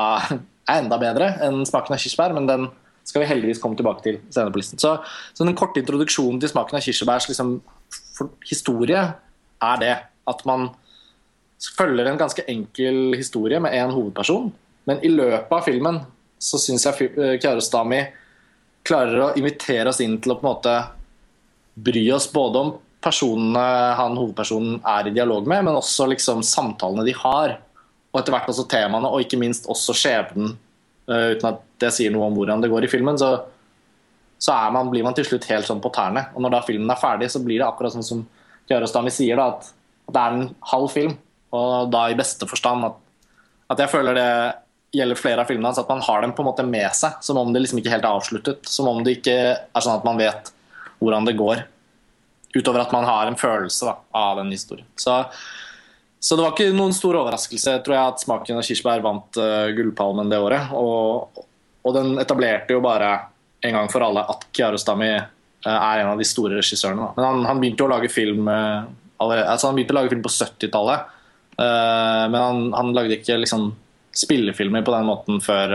[0.69, 2.69] er enda bedre enn 'Smaken av kirsebær', men den
[3.03, 4.79] skal vi heldigvis komme tilbake til senere på listen.
[4.79, 4.97] Så,
[5.33, 7.61] så den korte introduksjonen til 'Smaken av kirsebærs' liksom,
[8.45, 9.01] historie
[9.61, 9.95] er det
[10.27, 10.69] at man
[11.77, 14.51] følger en ganske enkel historie med én hovedperson,
[14.85, 15.99] men i løpet av filmen
[16.41, 17.11] så syns jeg
[17.41, 18.01] Kiarostami
[18.87, 20.75] klarer å invitere oss inn til å på en måte
[21.75, 23.65] bry oss både om personene
[23.97, 27.57] han hovedpersonen er i dialog med, men også liksom samtalene de har.
[28.11, 30.55] Og etter hvert også temaene, og ikke minst også skjebnen.
[31.09, 33.33] Uh, uten at det sier noe om hvordan det går i filmen, så,
[34.41, 36.27] så man, blir man til slutt helt sånn på tærne.
[36.35, 38.25] Og når da filmen er ferdig, så blir det akkurat sånn som
[38.69, 39.71] Kiarostami sier, da, at,
[40.11, 41.15] det er en halv film.
[41.55, 42.99] Og da i beste forstand at,
[43.71, 44.31] at jeg føler det
[44.95, 47.19] gjelder flere av filmene hans, at man har dem på en måte med seg.
[47.23, 48.67] Som om det liksom ikke helt er avsluttet.
[48.67, 50.51] Som om det ikke er sånn at man vet
[50.99, 51.63] hvordan det går.
[52.57, 54.83] Utover at man har en følelse da, av en historie.
[54.99, 55.21] Så,
[56.21, 59.73] så, det var ikke noen stor overraskelse tror jeg, at 'Smaken av kirsebær' vant uh,
[59.73, 60.73] Gullpalmen det året.
[60.77, 61.43] Og,
[61.81, 63.11] og, den etablerte jo bare
[63.65, 65.25] en gang for alle at Kiarostami uh,
[65.73, 67.09] er en av de store regissørene.
[67.09, 67.17] Da.
[67.17, 68.85] Men han, han, begynte å lage film uh,
[69.17, 71.17] allerede, altså han begynte å lage film på 70-tallet.
[71.61, 73.67] men han, han, lagde ikke liksom,
[74.17, 75.73] spillefilmer på den måten før,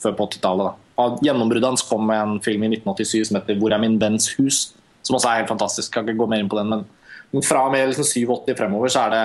[0.00, 0.80] før på 80-tallet.
[1.22, 4.72] Gjennombruddet hans kom med en film i 1987 som heter 'Hvor er min venns hus'?
[5.08, 5.92] som også er helt fantastisk.
[5.92, 6.84] Kan ikke gå mer inn på den,
[7.32, 9.24] men fra og med liksom 87 fremover så er det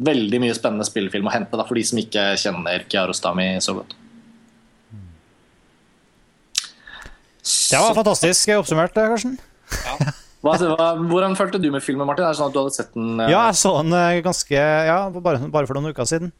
[0.00, 3.96] veldig mye spennende spillefilm å hente da, for de som ikke kjenner Kiarostami så godt.
[7.70, 9.38] Det var fantastisk oppsummert, Karsten.
[9.84, 9.98] Ja.
[10.40, 12.24] Hva, hva, hvordan følte du med filmen, Martin?
[12.24, 13.18] Er det sånn at du hadde sett den?
[13.20, 13.26] Uh...
[13.28, 16.30] Ja, jeg så den uh, ganske Ja, bare, bare, for noen uker siden.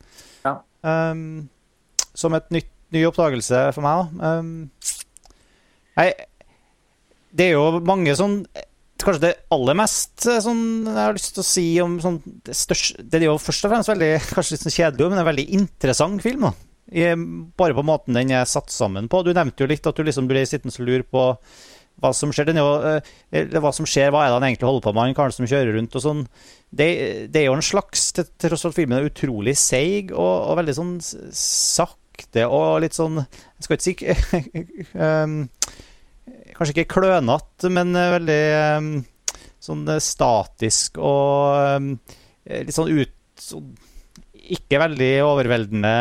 [0.40, 0.54] Ja.
[0.80, 1.50] Um,
[2.16, 4.14] som et nytt, ny oppdagelse for meg.
[4.24, 4.54] Um,
[6.00, 6.14] jeg,
[7.36, 8.38] det er jo mange sånn
[9.06, 12.56] kanskje det aller mest eh, sånn, jeg har lyst til å si om sånn, det,
[12.58, 15.46] største, det er jo først og fremst veldig kanskje litt sånn kjedelig, men en veldig
[15.58, 16.48] interessant film.
[16.48, 16.54] Da.
[16.90, 17.10] I,
[17.60, 19.22] bare på måten den er satt sammen på.
[19.22, 21.26] Du nevnte jo litt at du liksom ble sittende og lure på
[22.00, 22.52] hva som skjer.
[22.56, 25.36] Jo, eh, hva som skjer, hva er det han egentlig holder på med, han karen
[25.36, 26.24] som kjører rundt og sånn.
[26.70, 26.88] Det,
[27.32, 30.56] det, er jo en slags, til tross for at filmen er utrolig seig og, og,
[30.60, 34.44] veldig sånn sakte og litt sånn Jeg skal ikke si
[35.02, 35.38] um,
[36.60, 38.40] Kanskje ikke klønete, men eh, veldig
[38.76, 38.88] um,
[39.64, 41.86] sånn eh, statisk og
[42.44, 43.70] litt sånn ut sånn,
[44.52, 45.92] Ikke veldig overveldende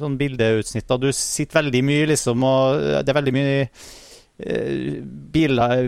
[0.00, 0.90] sånn bildeutsnitt.
[0.98, 4.96] Du sitter veldig mye, liksom, og det er veldig mye uh,
[5.36, 5.84] biler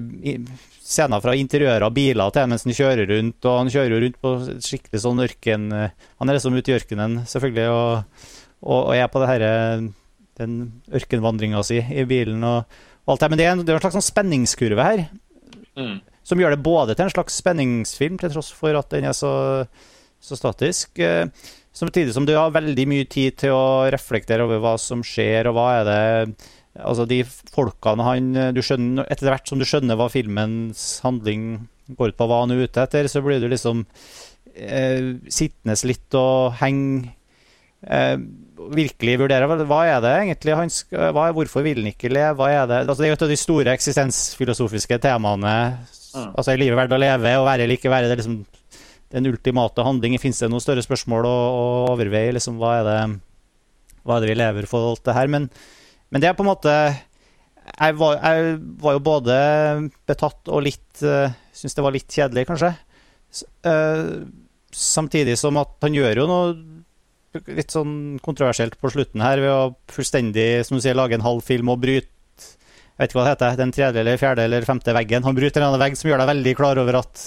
[0.91, 3.47] Scener fra interiøret av biler til mens han kjører rundt.
[3.47, 4.33] Og han kjører jo rundt på
[4.67, 8.23] skikkelig sånn ørken Han er liksom ute i ørkenen, selvfølgelig, og,
[8.63, 9.45] og, og er på det her,
[10.43, 10.57] den
[11.01, 12.47] ørkenvandringa si i bilen.
[12.47, 12.87] og.
[13.07, 15.07] Men det er en, det er en slags sånn spenningskurve her.
[15.79, 15.97] Mm.
[16.27, 19.33] Som gjør det både til en slags spenningsfilm, til tross for at den er så,
[20.23, 21.01] så statisk.
[21.03, 21.27] Eh,
[21.73, 25.59] samtidig som du har veldig mye tid til å reflektere over hva som skjer, og
[25.59, 26.01] hva er det
[26.81, 31.67] Altså de folkene han du skjønner, Etter hvert som du skjønner hva filmens handling
[31.99, 33.83] går ut på, hva han er ute etter, så blir du liksom
[34.55, 37.11] eh, sittende litt og henge
[37.87, 38.17] eh,
[38.71, 42.37] virkelig vurdere hva er det egentlig han skal, Hvorfor vil han ikke leve?
[42.39, 42.81] Hva er det?
[42.85, 45.57] Altså, det er jo et av de store eksistensfilosofiske temaene.
[46.15, 46.31] Mm.
[46.31, 47.35] Altså, Er livet verdt å leve?
[47.39, 48.09] Å være eller ikke være?
[48.09, 48.41] Det er liksom
[49.11, 50.17] den ultimate handling.
[50.23, 52.35] Fins det noen større spørsmål å, å overveie?
[52.37, 52.99] Liksom, hva, er det,
[54.05, 55.31] hva er det vi lever for alt det her?
[55.33, 55.51] Men,
[56.11, 56.75] men det er på en måte
[57.71, 59.35] jeg var, jeg var jo både
[60.09, 62.71] betatt og litt uh, eh, Syns det var litt kjedelig, kanskje.
[63.67, 64.25] Uh,
[64.73, 66.53] samtidig som at han gjør jo noe
[67.57, 71.45] litt sånn kontroversielt på slutten her ved å fullstendig som du sier, lage en halv
[71.47, 72.09] film og bryte
[73.01, 75.25] jeg vet ikke hva det heter, den tredje eller fjerde eller femte veggen.
[75.25, 77.23] Han bryter en annen vegg som gjør deg veldig klar over at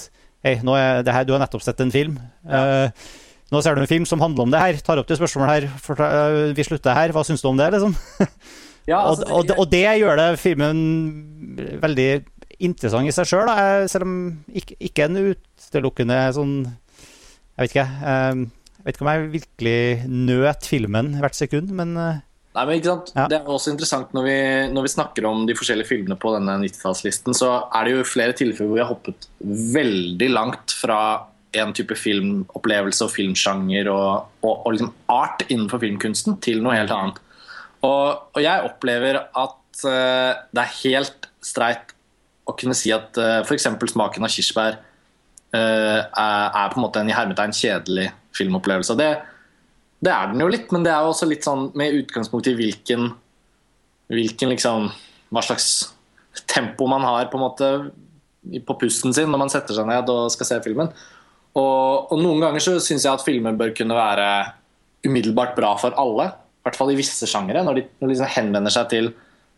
[0.46, 2.14] hei, nå er det her, du har nettopp sett en film.
[2.46, 2.60] Ja.
[2.86, 3.08] Uh,
[3.50, 4.78] nå ser du en film som handler om det her.
[4.86, 5.66] Tar opp det spørsmålet her.
[5.82, 7.10] For, uh, vi slutter her.
[7.10, 7.96] Hva syns du om det, liksom?
[8.86, 10.80] Ja, Og, altså, og, og det gjør det filmen
[11.80, 12.08] veldig
[12.62, 13.48] interessant i seg sjøl,
[13.88, 14.16] selv om
[14.52, 17.86] ikke, ikke en utelukkende sånn Jeg vet ikke.
[18.12, 18.42] eh,
[18.84, 19.78] Jeg vet ikke om jeg virkelig
[20.12, 22.18] nøt filmen hvert sekund, men eh,
[22.54, 23.12] Nei, men ikke sant?
[23.16, 23.24] Ja.
[23.32, 24.34] Det er også interessant når vi,
[24.70, 28.36] når vi snakker om de forskjellige filmene på denne 90-tallslisten, så er det jo flere
[28.36, 29.26] tilfeller hvor vi har hoppet
[29.74, 30.98] veldig langt fra
[31.56, 36.92] en type filmopplevelse og filmsjanger og, og, og liksom art innenfor filmkunsten til noe helt
[36.94, 37.20] annet.
[37.80, 41.94] Og, og jeg opplever at uh, det er helt streit
[42.44, 43.70] å kunne si at uh, f.eks.
[43.96, 48.96] smaken av kirsebær uh, er, er på en måte en i hermetegn kjedelig filmopplevelse.
[48.98, 49.10] Det,
[50.04, 52.56] det er den jo litt, men det er jo også litt sånn med utgangspunkt i
[52.58, 53.10] hvilken,
[54.12, 54.88] hvilken liksom,
[55.34, 55.68] hva slags
[56.50, 57.70] tempo man har på en måte
[58.66, 60.90] på pusten sin når man setter seg ned og skal se filmen.
[61.54, 64.28] Og, og noen ganger så syns jeg at filmer bør kunne være
[65.06, 66.30] umiddelbart bra for alle.
[66.32, 67.62] I hvert fall i visse sjangere.
[67.64, 69.10] Når de, når de liksom henvender seg til,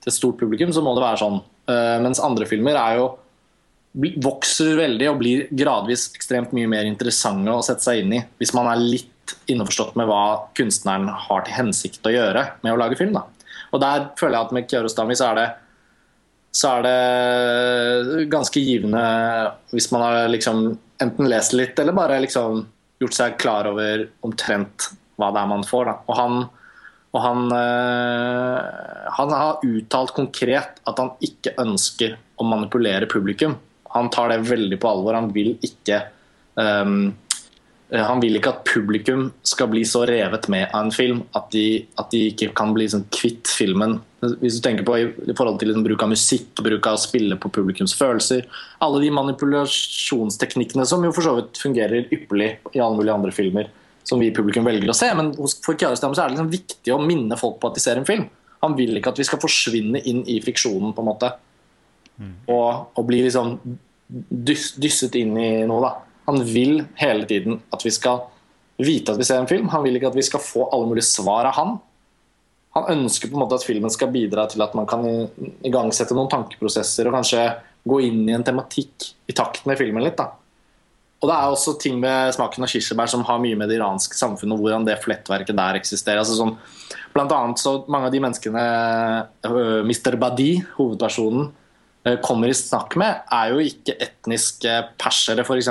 [0.02, 1.40] til et stort publikum, så må det være sånn.
[1.66, 3.06] Uh, mens andre filmer er jo
[3.96, 8.52] vokser veldig og blir gradvis ekstremt mye mer interessante å sette seg inn i hvis
[8.56, 12.98] man er litt innforstått med hva kunstneren har til hensikt å gjøre med å lage
[12.98, 13.16] film.
[13.16, 13.24] Da.
[13.72, 15.46] Og der føler jeg at med Kiarostami så er det
[16.56, 19.02] så er det ganske givende
[19.74, 20.70] hvis man har liksom
[21.04, 22.62] enten lest litt eller bare liksom
[23.02, 24.88] gjort seg klar over omtrent
[25.20, 25.90] hva det er man får.
[25.90, 25.94] Da.
[26.08, 26.38] Og han,
[27.12, 33.56] og han, øh, han har uttalt konkret at han ikke ønsker å manipulere publikum.
[33.96, 35.16] Han tar det veldig på alvor.
[35.18, 36.02] Han vil ikke
[36.60, 36.92] eh,
[37.86, 41.84] han vil ikke at publikum skal bli så revet med av en film at de,
[42.00, 44.00] at de ikke kan bli sånn kvitt filmen.
[44.40, 47.02] Hvis du tenker på i, i forhold til liksom bruk av musikk, bruk av å
[47.02, 48.48] spille på publikums følelser
[48.82, 53.70] Alle de manipulasjonsteknikkene som jo for så vidt fungerer ypperlig i alle mulige andre filmer
[54.06, 55.08] som vi i publikum velger å se.
[55.18, 57.98] Men for Kiarostami så er det liksom viktig å minne folk på at de ser
[58.00, 58.26] en film.
[58.62, 61.32] Han vil ikke at vi skal forsvinne inn i fiksjonen, på en måte.
[62.48, 63.58] Og, og bli liksom
[64.08, 65.92] dysset inn i noe, da.
[66.26, 68.24] Han vil hele tiden at vi skal
[68.83, 69.69] vite at vi ser en film.
[69.72, 71.76] Han vil ikke at vi skal få alle mulige svar av han.
[72.76, 75.06] Han ønsker på en måte at filmen skal bidra til at man kan
[75.65, 77.47] igangsette noen tankeprosesser og kanskje
[77.87, 80.19] gå inn i en tematikk i takt med filmen litt.
[80.19, 80.35] da.
[81.22, 84.19] Og det er også ting med smaken av kirsebær som har mye med det iranske
[84.19, 86.21] samfunnet og hvordan det flettverket der eksisterer.
[86.21, 86.53] Altså sånn,
[87.15, 88.65] blant annet så mange av de menneskene
[89.49, 90.19] øh, Mr.
[90.21, 91.49] Badi, hovedpersonen,
[92.22, 95.71] kommer i snakk med, er jo ikke etniske persere, f.eks.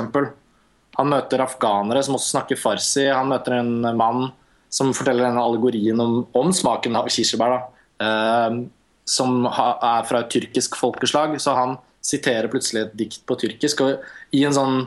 [0.96, 3.06] Han møter afghanere som også snakker farsi.
[3.08, 4.30] Han møter en mann
[4.72, 7.58] som forteller denne allegorien om, om smaken av kirsebær.
[8.02, 8.58] Eh,
[9.06, 11.36] som ha, er fra et tyrkisk folkeslag.
[11.42, 13.84] Så han siterer plutselig et dikt på tyrkisk.
[13.84, 14.86] Og i en sånn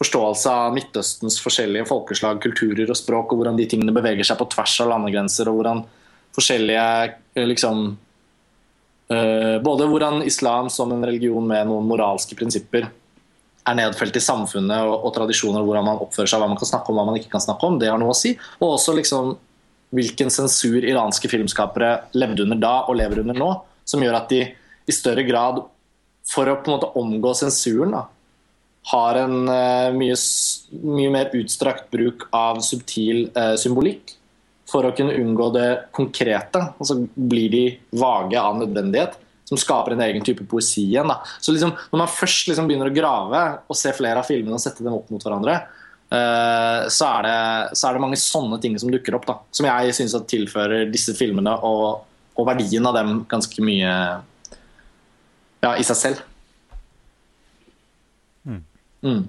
[0.00, 4.48] forståelse av Midtøstens forskjellige folkeslag, kulturer og språk, og hvordan de tingene beveger seg på
[4.54, 5.82] tvers av landegrenser, og hvordan
[6.36, 6.86] forskjellige
[7.36, 7.98] eh, liksom eh,
[9.10, 12.84] Både hvordan islam som en religion med noen moralske prinsipper
[13.70, 16.92] er nedfelt i samfunnet og, og tradisjoner, hvordan man oppfører seg, hva man kan snakke
[16.92, 18.36] om, hva man ikke kan snakke om, det har noe å si.
[18.60, 19.34] Og også liksom
[19.96, 23.50] hvilken sensur iranske filmskapere levde under da og lever under nå,
[23.88, 24.44] som gjør at de
[24.90, 25.60] i større grad,
[26.30, 28.04] for å på en måte omgå sensuren, da,
[28.90, 30.14] har en uh, mye,
[30.80, 34.14] mye mer utstrakt bruk av subtil uh, symbolikk
[34.70, 36.62] for å kunne unngå det konkrete.
[36.78, 37.64] Og så blir de
[38.00, 41.10] vage av nødvendighet, som skaper en egen type poesi igjen.
[41.10, 41.20] Da.
[41.42, 44.62] Så liksom, når man først liksom begynner å grave og se flere av filmene og
[44.62, 45.56] sette dem opp mot hverandre,
[46.14, 47.40] uh, så, er det,
[47.78, 51.16] så er det mange sånne ting som dukker opp, da, som jeg syns tilfører disse
[51.18, 52.06] filmene og,
[52.38, 53.94] og verdien av dem ganske mye
[55.60, 56.24] ja, i seg selv.
[59.04, 59.26] Mm.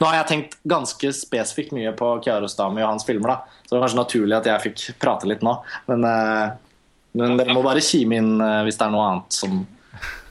[0.00, 3.58] Nå har jeg tenkt ganske spesifikt mye på Kiarostami og hans filmer, da.
[3.64, 5.54] så det var kanskje naturlig at jeg fikk prate litt nå.
[5.88, 6.52] Men, eh,
[7.18, 9.62] men dere må bare kime inn eh, hvis det er noe annet som,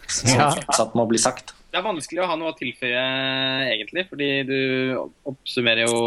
[0.07, 0.49] som Ja.
[0.56, 1.56] fortsatt må bli sagt.
[1.67, 3.01] Det er vanskelig å ha noe å tilføye,
[3.73, 4.59] egentlig, fordi du
[5.27, 5.97] oppsummerer jo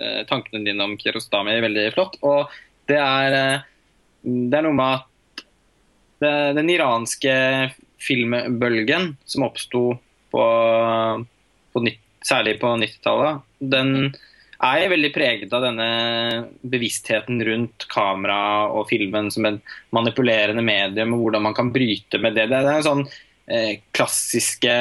[0.00, 2.18] eh, tankene dine om Kiarostami veldig flott.
[2.26, 2.50] Og
[2.90, 3.36] det er,
[4.24, 5.44] det er noe med at
[6.20, 7.32] det, den iranske
[8.00, 9.84] filmbølgen som oppsto
[10.32, 10.44] på,
[11.72, 14.12] på, nitt- særlig på 90-tallet, den
[14.60, 15.88] er veldig preget av denne
[16.68, 19.56] bevisstheten rundt kamera og filmen som en
[19.96, 22.50] manipulerende medium, og hvordan man kan bryte med det.
[22.52, 23.06] Det er en sånn
[23.48, 24.76] eh, klassiske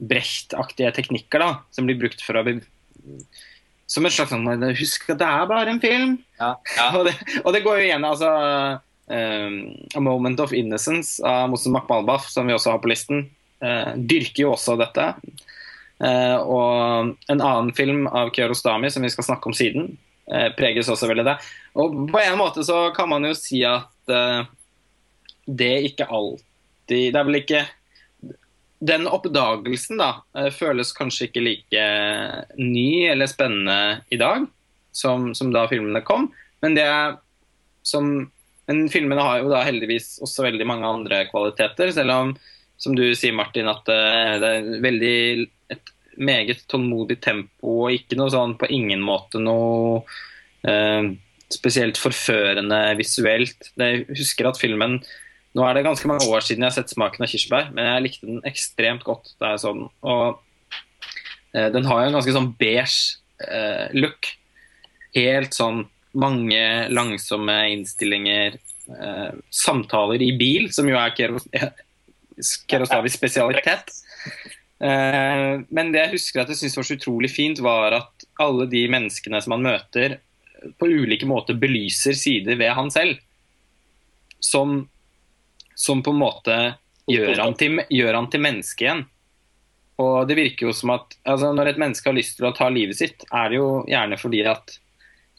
[0.00, 2.44] Brecht-aktige teknikker da, som blir brukt for å
[3.90, 6.14] som en slags sånn Husk at det er bare en film!
[6.96, 8.06] og, det, og det går jo igjen.
[8.06, 8.30] altså
[9.10, 9.56] um,
[9.98, 13.26] A Moment of Innocence av Mosem Makmalbaf, som vi også har på listen,
[13.64, 15.10] uh, dyrker jo også dette.
[16.00, 19.90] Eh, og en annen film av Kiarostami som vi skal snakke om siden,
[20.32, 21.36] eh, preges også veldig det.
[21.76, 24.48] Og på en måte så kan man jo si at eh,
[25.46, 26.46] det ikke alltid
[26.90, 27.60] Det er vel ikke
[28.82, 31.82] Den oppdagelsen da føles kanskje ikke like
[32.56, 34.46] ny eller spennende i dag
[34.90, 36.30] som, som da filmene kom,
[36.64, 37.18] men det er
[37.86, 38.30] som
[38.66, 42.32] men filmene har jo da heldigvis også veldig mange andre kvaliteter, selv om
[42.80, 45.48] som du sier, Martin, at det er veldig
[46.20, 50.02] meget tålmodig tempo og ikke noe sånn på ingen måte noe
[50.68, 51.10] eh,
[51.50, 53.72] spesielt forførende visuelt.
[53.80, 55.00] Jeg husker at filmen
[55.50, 58.02] Nå er det ganske mange år siden jeg har sett 'Smaken av kirsebær', men jeg
[58.04, 59.88] likte den ekstremt godt da jeg så den.
[60.06, 60.38] Og
[61.54, 64.30] eh, den har jo en ganske sånn beige eh, look.
[65.16, 66.62] Helt sånn mange
[66.94, 68.60] langsomme innstillinger,
[68.94, 71.18] eh, samtaler i bil, som jo er
[72.70, 73.90] Kerosavis spesialitet.
[74.80, 78.66] Eh, men det jeg husker at jeg syntes var så utrolig fint, var at alle
[78.70, 80.18] de menneskene som han møter,
[80.80, 83.20] på ulike måter belyser sider ved han selv.
[84.40, 84.88] Som,
[85.76, 86.58] som på en måte
[87.10, 89.04] gjør han, til, gjør han til menneske igjen.
[90.00, 92.70] Og det virker jo som at altså Når et menneske har lyst til å ta
[92.72, 94.78] livet sitt, er det jo gjerne fordi at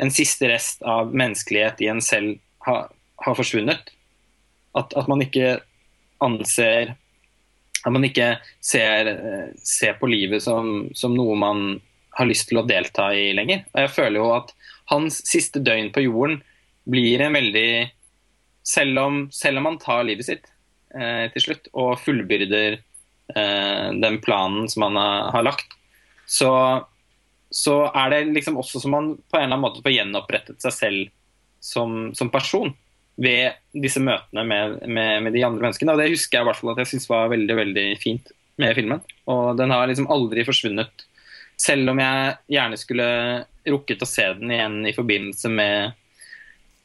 [0.01, 2.89] en siste rest av menneskelighet i en selv har,
[3.25, 3.91] har forsvunnet.
[4.77, 5.59] At, at, man ikke
[6.23, 6.95] anser
[7.81, 9.09] At man ikke ser,
[9.57, 11.63] ser på livet som, som, noe man
[12.17, 13.63] har lyst til å delta i lenger.
[13.73, 14.53] Og jeg føler jo at
[14.91, 16.41] hans siste døgn på jorden
[16.89, 17.71] blir en veldig
[18.61, 20.43] Selv om, selv om han tar livet sitt
[20.93, 25.73] eh, til slutt og fullbyrder eh, den planen som han har, har lagt,
[26.29, 26.51] så
[27.51, 30.73] så er det liksom også som han på en eller annen måte får gjenopprettet seg
[30.73, 31.09] selv
[31.61, 32.71] som, som person
[33.21, 35.93] ved disse møtene med, med, med, de andre menneskene.
[35.93, 38.75] Og det husker jeg i hvert fall at jeg syntes var veldig veldig fint med
[38.77, 39.01] filmen.
[39.31, 41.05] Og den har liksom aldri forsvunnet.
[41.61, 43.07] Selv om jeg gjerne skulle
[43.69, 45.97] rukket å se den igjen i forbindelse med,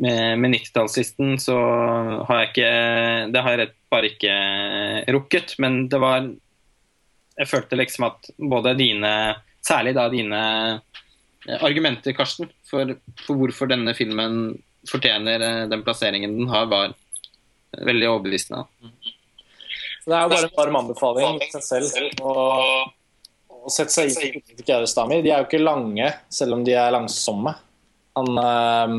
[0.04, 1.56] med, med 90-tallslisten, så
[2.28, 2.72] har jeg ikke
[3.32, 4.36] Det har jeg rett bare ikke
[5.16, 5.56] rukket.
[5.62, 6.28] Men det var
[7.36, 9.12] Jeg følte liksom at både dine
[9.66, 10.42] særlig da dine
[11.62, 14.56] argumenter, Karsten, for, for, hvorfor denne filmen
[14.90, 16.94] fortjener eh, den plasseringen den har, var
[17.76, 18.64] veldig overbevisende.
[20.04, 22.34] Så det er jo bare en varm anbefaling i seg selv å,
[23.50, 25.20] å sette seg inn i Kiarostami.
[25.24, 27.56] De er jo ikke lange, selv om de er langsomme.
[28.16, 28.98] Han, øh,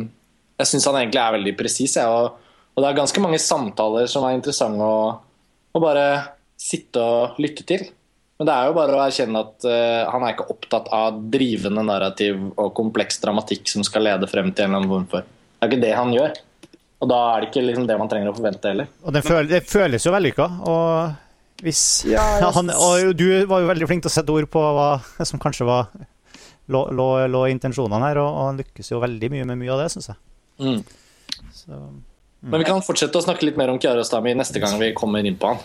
[0.59, 2.41] jeg syns han egentlig er veldig presis, og,
[2.73, 4.99] og, det er ganske mange samtaler som er interessante å,
[5.71, 6.09] å bare
[6.59, 7.87] sitte og lytte til.
[8.37, 11.81] Men det er jo bare å erkjenne at uh, han er ikke opptatt av drivende
[11.85, 15.65] narrativ og kompleks dramatikk som skal lede frem til en eller annen form for Det
[15.65, 16.35] er ikke det han gjør.
[16.97, 18.89] Og da er det ikke liksom det man trenger å forvente heller.
[19.03, 20.47] Og det, føles, det føles jo vellykka.
[20.69, 24.49] Og hvis ja, ja, han, Og du var jo veldig flink til å sette ord
[24.53, 24.89] på hva
[25.29, 25.89] som kanskje var
[26.73, 29.83] lå, lå, lå intensjonene her, og, og, han lykkes jo veldig mye med mye av
[29.83, 30.21] det, syns jeg.
[30.61, 30.81] Mm.
[31.53, 31.99] Så, mm.
[32.51, 35.37] Men vi kan fortsette å snakke litt mer om Kiarostami neste gang vi kommer inn
[35.39, 35.61] på han.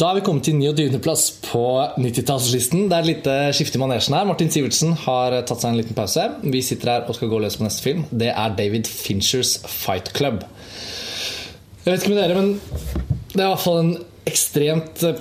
[0.00, 1.64] Da er vi kommet til 29.-plass på
[2.00, 2.86] 90-tallslisten.
[2.88, 4.26] Det er et lite skifte i manesjen her.
[4.26, 6.24] Martin Sivertsen har tatt seg en liten pause.
[6.42, 8.06] Vi sitter her og skal gå løs på neste film.
[8.10, 10.46] Det er David Finchers Fight Club.
[11.82, 13.02] Jeg vet ikke med dere, men
[13.34, 13.94] det er i hvert fall en
[14.28, 15.20] ekstremt eh,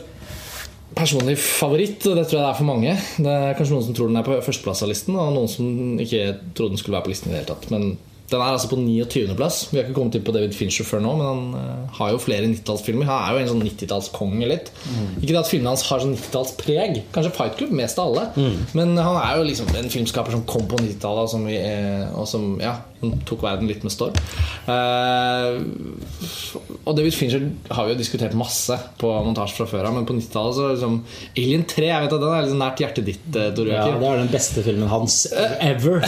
[0.96, 2.96] personlig favoritt, og det tror jeg det er for mange.
[3.18, 6.00] Det er kanskje noen som tror den er på førsteplass av listen, og noen som
[6.02, 6.24] ikke
[6.56, 7.70] trodde den skulle være på listen i det hele tatt.
[7.74, 7.92] Men
[8.32, 9.58] den er altså på 29.-plass.
[9.72, 12.22] Vi har ikke kommet inn på David Fincher før nå, men han uh, har jo
[12.24, 13.10] flere 90-tallsfilmer.
[13.10, 14.72] Han er jo en sånn 90-tallskonge litt.
[14.88, 15.10] Mm.
[15.20, 17.02] Ikke at filmene hans har sånn 90-tallspreg.
[17.12, 18.30] Kanskje Fight Club mest av alle.
[18.40, 18.62] Mm.
[18.80, 22.56] Men han er jo liksom en filmskaper som kom på 90-tallet, og, uh, og som
[22.64, 22.78] ja,
[23.28, 24.16] tok verden litt med storm.
[24.68, 25.60] Uh,
[26.86, 30.16] og David Fincher har vi jo diskutert masse på montasje fra før av, men på
[30.18, 31.00] 90-tallet så liksom
[31.36, 34.22] Alien 3 jeg vet at den er liksom nært hjertet ditt, Tor Ja, det er
[34.22, 35.24] den beste filmen hans
[35.60, 36.02] ever.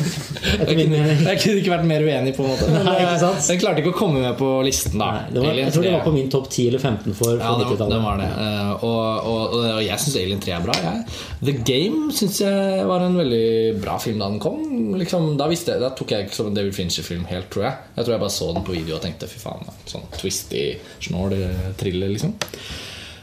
[0.60, 1.24] Etter min mening.
[1.60, 2.66] Kunne ikke vært mer uenig, på en måte.
[2.88, 5.26] Nei, den klarte ikke å komme med på listen, da.
[5.28, 7.52] Nei, var, jeg tror det var på min topp 10 eller 15 for, for ja,
[7.60, 7.92] 90-tallet.
[7.92, 8.28] Det var det.
[8.32, 10.76] Uh, og, og, og, og, jeg syns Alien 3 er bra.
[10.80, 11.04] Jeg.
[11.44, 13.44] The Game syns jeg var en veldig
[13.82, 14.60] bra film da den kom.
[15.00, 17.88] Liksom, da, jeg, da, tok jeg ikke som en David Fincher-film helt, tror jeg.
[17.98, 19.68] Jeg tror jeg bare så den på video og tenkte fy faen.
[19.90, 20.64] Sånn twisty,
[21.04, 21.36] snål
[21.80, 22.38] thriller, liksom.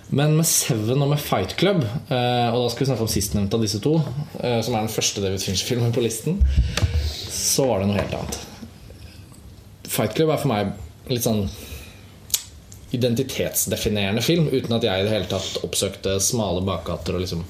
[0.08, 3.58] Men med Seven og med Fight Club, uh, og da skal vi snakke om sistnevnte
[3.58, 6.40] av disse to, uh, som er den første David Fincher-filmen på listen
[7.32, 8.40] så var det noe helt annet.
[9.88, 10.74] Fight Club er for meg
[11.12, 11.46] litt sånn
[12.92, 17.44] identitetsdefinerende film, uten at jeg i det hele tatt oppsøkte smale bakgater og liksom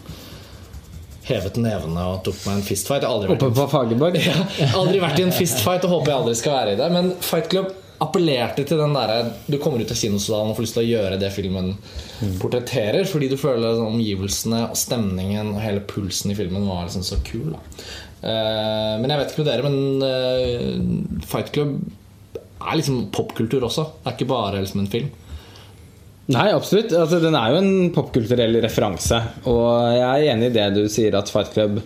[1.28, 3.06] hevet nevene og tok meg en fistfight.
[3.06, 4.18] Aldri Oppe på Fagerborg?
[4.28, 6.88] Ja, aldri vært i en fistfight og håper jeg aldri skal være i det.
[6.94, 10.76] Men Fight Club appellerte til den derre Du kommer ut av kinosalen og får lyst
[10.78, 11.72] til å gjøre det filmen
[12.42, 17.18] portretterer, fordi du føler omgivelsene og stemningen og hele pulsen i filmen var liksom så
[17.26, 17.56] kul.
[17.56, 17.62] Da.
[18.22, 21.78] Eh, men jeg vet ikke med dere, men eh, Fight Club
[22.58, 23.86] er liksom popkultur også.
[24.02, 25.10] Det er ikke bare liksom en film.
[26.34, 26.92] Nei, absolutt.
[26.92, 29.20] Altså, den er jo en popkulturell referanse.
[29.48, 31.80] Og jeg er enig i det du sier, at Fight Club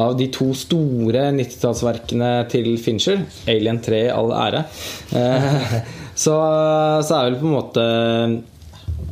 [0.00, 4.60] av de to store 90-tallsverkene til Fincher, 'Alien 3' i all ære,
[5.18, 5.72] eh,
[6.24, 6.36] så,
[7.02, 7.86] så er vel på en måte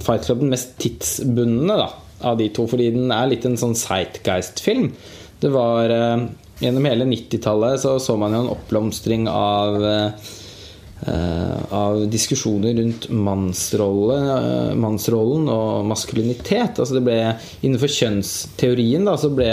[0.04, 1.88] Fight Club den mest tidsbundne da,
[2.28, 2.66] av de to.
[2.70, 4.92] Fordi den er litt en sånn Sightgeist-film.
[5.40, 5.94] Det var
[6.58, 10.34] Gjennom hele 90-tallet så, så man jo en oppblomstring av eh,
[11.70, 14.16] av diskusjoner rundt mannsrolle,
[14.74, 16.80] mannsrollen og maskulinitet.
[16.80, 17.20] Altså det ble,
[17.62, 19.52] innenfor kjønnsteorien da, så ble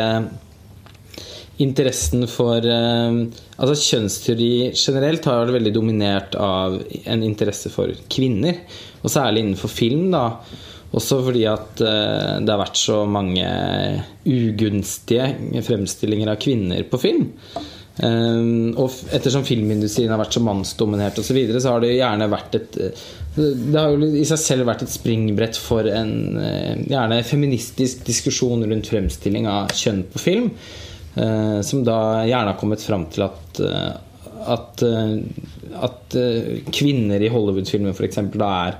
[1.61, 8.57] interessen for Altså Kjønnsteori generelt har vært veldig dominert av en interesse for kvinner.
[9.05, 10.09] Og særlig innenfor film.
[10.11, 10.25] da
[10.95, 13.45] Også fordi at det har vært så mange
[14.25, 17.25] ugunstige fremstillinger av kvinner på film.
[17.95, 22.27] Um, og ettersom filmindustrien har vært så mannsdominert osv., så, videre, så har det gjerne
[22.27, 22.73] vært et
[23.37, 26.11] Det har jo i seg selv vært et springbrett for en
[26.87, 30.51] gjerne feministisk diskusjon rundt fremstilling av kjønn på film.
[31.15, 33.63] Som da gjerne har kommet fram til at
[34.45, 34.81] at,
[35.87, 36.15] at
[36.75, 38.19] kvinner i Hollywood-filmer f.eks.
[38.35, 38.75] da er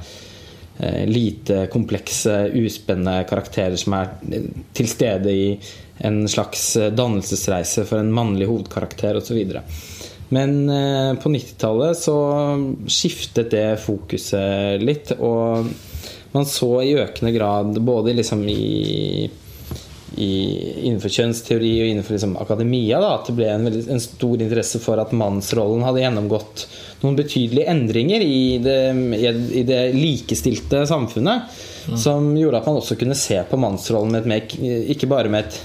[1.07, 4.09] lite komplekse, uspennende karakterer som er
[4.75, 5.45] til stede i
[6.03, 9.39] en slags dannelsesreise for en mannlig hovedkarakter osv.
[10.29, 12.17] Men eh, på 90-tallet så
[12.89, 15.69] skiftet det fokuset litt, og
[16.35, 19.29] man så i økende grad både liksom i,
[20.17, 20.31] i
[20.87, 24.81] innenfor kjønnsteori og innenfor liksom akademia da, at det ble en, veldig, en, stor interesse
[24.83, 26.65] for at mannsrollen hadde gjennomgått
[27.05, 28.79] noen betydelige endringer i det,
[29.55, 31.57] i det likestilte samfunnet.
[31.85, 31.97] Mm.
[32.01, 35.45] Som gjorde at man også kunne se på mannsrollen med et mer, ikke bare med
[35.45, 35.59] et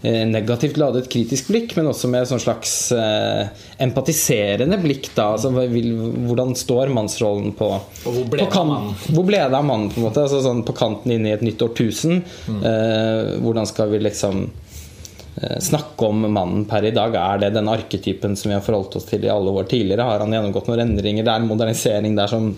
[0.00, 3.50] negativt ladet kritisk blikk, men også med et slags eh,
[3.84, 5.10] empatiserende blikk.
[5.12, 8.96] Da, altså, hvordan står mannsrollen på Og hvor ble av mannen?
[9.10, 10.24] Hvor ble det av mannen, på en måte?
[10.24, 12.22] Altså, sånn, på kanten inn i et nytt årtusen.
[12.48, 12.60] Mm.
[12.72, 14.69] Eh, hvordan skal vi liksom eh,
[15.62, 17.14] snakke om mannen per i dag?
[17.16, 20.06] Er det den arketypen som vi har forholdt oss til i alle år tidligere?
[20.08, 21.26] Har han gjennomgått noen endringer?
[21.26, 22.54] Det er en modernisering der som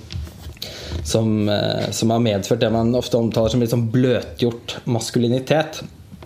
[1.03, 1.51] som,
[1.91, 5.81] som, har medført det man ofte omtaler som litt sånn bløtgjort maskulinitet.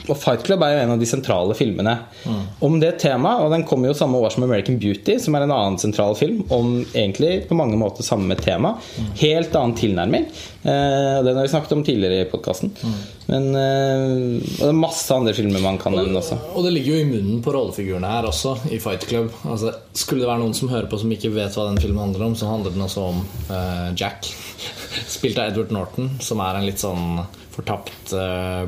[0.06, 2.42] Og Fight Club er jo en av de sentrale filmene mm.
[2.66, 3.42] om det temaet.
[3.42, 6.44] Og den kommer jo samme år som American Beauty, som er en annen sentral film
[6.54, 8.76] om egentlig på mange måter samme tema.
[8.96, 9.08] Mm.
[9.22, 10.28] Helt annen tilnærming.
[10.66, 12.72] Eh, den har vi snakket om tidligere i podkasten.
[12.82, 12.98] Mm.
[13.26, 14.04] Men eh,
[14.36, 16.38] Og det er masse andre filmer man kan nevne også.
[16.54, 19.32] Og det ligger jo i munnen på rollefigurene her også, i Fight Club.
[19.48, 22.28] Altså, skulle det være noen som hører på som ikke vet hva den filmen handler
[22.28, 24.30] om, så handler den også om eh, Jack.
[25.16, 27.18] Spilt av Edward Norton, som er en litt sånn
[27.56, 28.14] fortapt,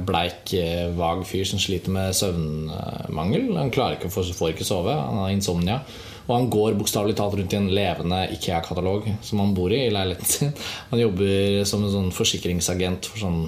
[0.08, 0.52] bleik,
[0.98, 3.50] vag fyr som sliter med søvnmangel.
[3.58, 4.94] Han klarer ikke, får ikke sove.
[4.96, 5.82] Han har insomnia.
[6.28, 9.92] Og han går bokstavelig talt rundt i en levende Ikea-katalog som han bor i i
[9.94, 10.50] leiligheten sin.
[10.90, 13.40] Han jobber som en sånn forsikringsagent for sånn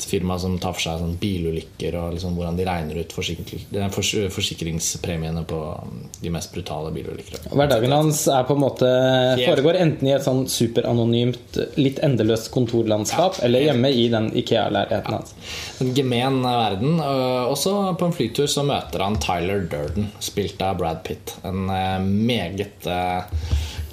[0.00, 5.42] et firma som tar for seg sånn bilulykker og liksom hvordan de regner ut forsikringspremiene
[5.48, 5.58] på
[6.20, 7.38] de mest brutale bilulykker.
[7.52, 8.88] Hverdagen hans er på en måte
[9.42, 11.48] foregår enten i et sånn superanonymt,
[11.80, 15.30] litt endeløst kontorlandskap ja, eller hjemme i den Ikea-leiligheten hans.
[15.82, 16.92] En gemen verden.
[17.50, 21.26] Også på en flytur så møter han Tyler Durden, spilt av Brad Pitt.
[21.46, 22.88] En eh, meget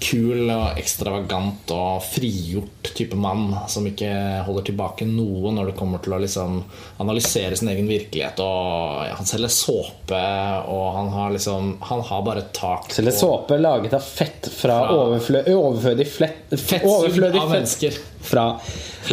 [0.01, 4.11] kul og ekstravagant og frigjort type mann som ikke
[4.47, 6.61] holder tilbake noe når det kommer til å liksom
[7.03, 8.39] analysere sin egen virkelighet.
[8.43, 10.23] Og Han selger såpe,
[10.69, 14.79] og han har liksom Han har bare tak tak Selger såpe laget av fett fra,
[15.19, 17.97] fra overflødig flett Fettsugd av mennesker.
[18.27, 18.45] Fra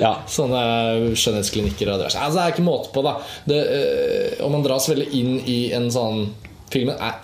[0.01, 0.15] ja.
[0.31, 2.19] sånne skjønnhetsklinikker og diverse.
[2.19, 3.15] Altså, det er ikke måte på, da.
[3.47, 6.27] Det, øh, og man dras veldig inn i en sånn
[6.73, 7.21] Filmen er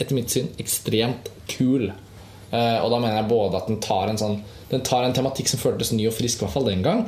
[0.00, 1.90] etter mitt syn ekstremt kul.
[2.50, 5.46] Uh, og da mener jeg både at den tar en sånn Den tar en tematikk
[5.50, 7.04] som føltes ny og frisk, i hvert fall den gang.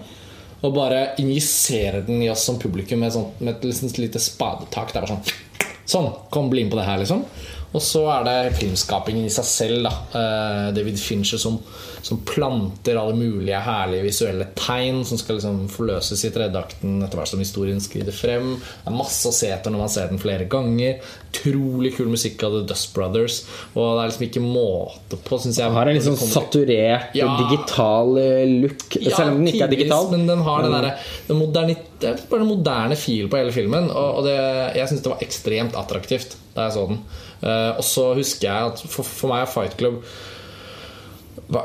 [0.62, 4.90] Og bare injiserer den i oss som publikum med, sånt, med et liksom, lite spadetak.
[4.90, 5.50] Det er bare sånn
[5.92, 6.08] Sånn!
[6.30, 7.24] Kom, bli med på det her, liksom.
[7.72, 9.86] Og så er det filmskapingen i seg selv.
[9.86, 9.92] Da.
[10.12, 11.56] Uh, David Fincher som,
[12.04, 17.32] som, planter alle mulige herlige visuelle tegn som skal liksom forløses i tredjeakten etter hvert
[17.32, 18.54] som historien skrider frem.
[18.60, 21.00] Det er masse å se etter når man ser den flere ganger.
[21.32, 23.40] Utrolig kul musikk av The Dust Brothers.
[23.72, 25.72] Og det er liksom ikke måte på, syns jeg.
[25.72, 27.30] Har en litt sånn saturert, ja.
[27.40, 30.12] digital eh, look, ja, selv om den ikke er digital.
[30.12, 33.88] Men den har den, der, den moderne, bare en moderne fil på hele filmen.
[33.88, 34.38] Og, og det,
[34.76, 36.98] jeg syns det var ekstremt attraktivt da jeg så den.
[37.42, 40.04] Uh, og så husker jeg at for, for meg er Fight Club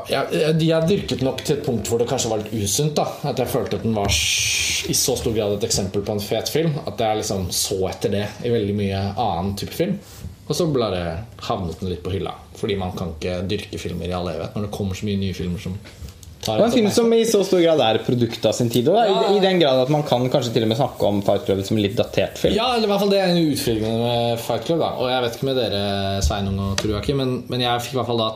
[0.08, 2.96] jeg, jeg, dyrket nok til et punkt hvor det kanskje var litt usunt.
[2.96, 6.24] da At jeg følte at den var i så stor grad et eksempel på en
[6.24, 9.96] fet film at jeg liksom så etter det i veldig mye annen type film.
[10.48, 11.06] Og så ble det
[11.44, 12.32] havnet den litt på hylla.
[12.56, 15.36] Fordi man kan ikke dyrke filmer i all evighet når det kommer så mye nye
[15.36, 15.76] filmer som
[16.48, 18.88] tar en film som i så stor grad er produkt av sin tid.
[18.88, 19.04] Da.
[19.04, 19.30] I, Ja.
[19.36, 21.76] I den grad at man kan kanskje til og med snakke om Fight Club som
[21.78, 22.56] en litt datert film.
[22.56, 24.82] Ja, eller i hvert fall det er en utfordring med Fight Club.
[24.82, 24.92] Da.
[24.98, 25.82] Og jeg vet ikke med dere,
[26.26, 28.30] Sveinung og Tor Joakim, men, men jeg fikk i hvert fall da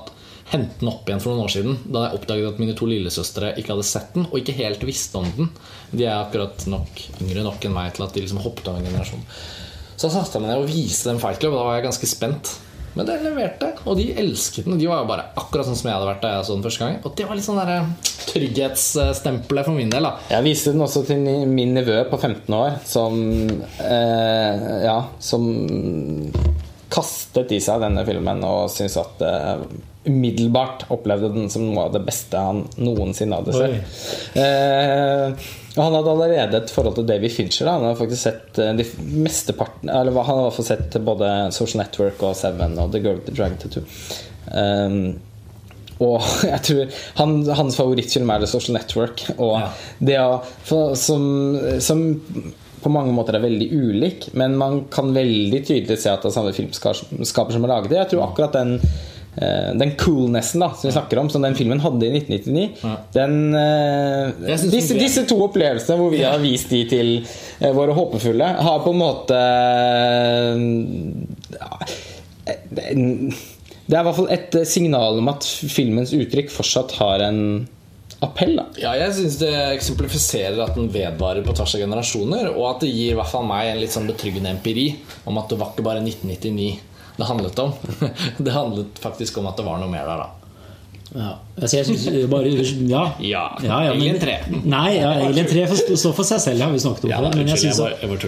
[0.53, 1.79] hente den opp igjen for noen år siden.
[1.89, 5.17] Da jeg oppdaget at mine to lillesøstre ikke hadde sett den, og ikke helt visste
[5.23, 5.49] om den.
[5.95, 8.85] De er akkurat nok yngre nok enn meg til at de liksom hoppet av en
[8.91, 9.23] generasjon.
[9.97, 11.87] Så da satte jeg meg ned og viste dem Fight Club, og da var jeg
[11.87, 12.53] ganske spent.
[12.95, 14.79] Men det leverte, og de elsket den.
[14.81, 16.85] De var jo bare akkurat sånn som jeg hadde vært da jeg så den første
[16.85, 16.99] gang.
[17.03, 17.87] Og det var litt sånn der
[18.33, 20.09] trygghetsstempelet for min del.
[20.09, 23.17] da Jeg viste den også til min nevø på 15 år, som
[23.81, 25.49] eh, Ja, som
[26.93, 29.65] kastet i seg denne filmen og syntes at eh,
[30.05, 33.99] umiddelbart opplevde den som noe av det beste han noensinne hadde sett.
[34.39, 37.69] Eh, og han hadde allerede et forhold til David Fincher.
[37.69, 37.77] Da.
[37.79, 38.87] Han hadde faktisk sett eh, de
[39.23, 43.37] mesteparten Eller han hadde sett både Social Network og Seven og The Girl with the
[43.37, 43.85] Dragon Tattoo.
[44.53, 45.21] Um,
[46.03, 46.19] og
[46.51, 49.25] jeg tror han, hans favorittfilm er The Social Network.
[49.39, 49.63] Og
[50.03, 51.25] det å, for, som,
[51.85, 52.05] som
[52.83, 56.35] på mange måter er veldig ulik, men man kan veldig tydelig se at det er
[56.35, 58.01] samme filmskaper som har laget det.
[58.01, 58.77] Jeg tror akkurat den
[59.33, 62.67] den coolnessen da som vi snakker om, som den filmen hadde i 1999
[63.15, 68.51] den, uh, disse, disse to opplevelsene hvor vi har vist de til uh, våre håpefulle,
[68.61, 69.39] har på en måte
[70.53, 70.61] uh,
[72.45, 72.85] det,
[73.87, 77.41] det er i hvert fall et signal om at filmens uttrykk fortsatt har en
[78.23, 78.55] appell.
[78.59, 78.67] Da.
[78.81, 82.93] Ja, jeg syns det eksemplifiserer at den vedvarer på tvers av generasjoner, og at det
[82.93, 84.89] gir i hvert fall meg en litt sånn betryggende empiri
[85.29, 87.73] om at det var ikke bare 1999 det handlet om.
[88.39, 90.42] Det handlet faktisk om at det var noe mer der, da.
[91.15, 91.33] Ja.
[91.61, 93.03] Altså, jeg synes bare Ja.
[93.21, 94.37] Ja, ja, ja men- Alien 3.
[94.65, 97.11] Nei, ja, Alien 3 får stå- for seg selv, har vi snakket om.
[97.11, 98.19] Ja, men jeg synes jeg var, jeg var.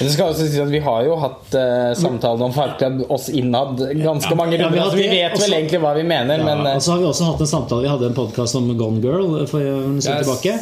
[0.00, 3.02] Men det skal også sies at Vi har jo hatt uh, samtaler om Fight Club
[3.10, 4.96] oss innad ganske mange Ja, vi runder.
[4.96, 7.24] vi vet også- vel egentlig hva vi mener, men eh, og så har vi også
[7.24, 10.04] hatt en samtale Vi hadde en podkast om Gone Girl for en Yes.
[10.04, 10.60] tilbake.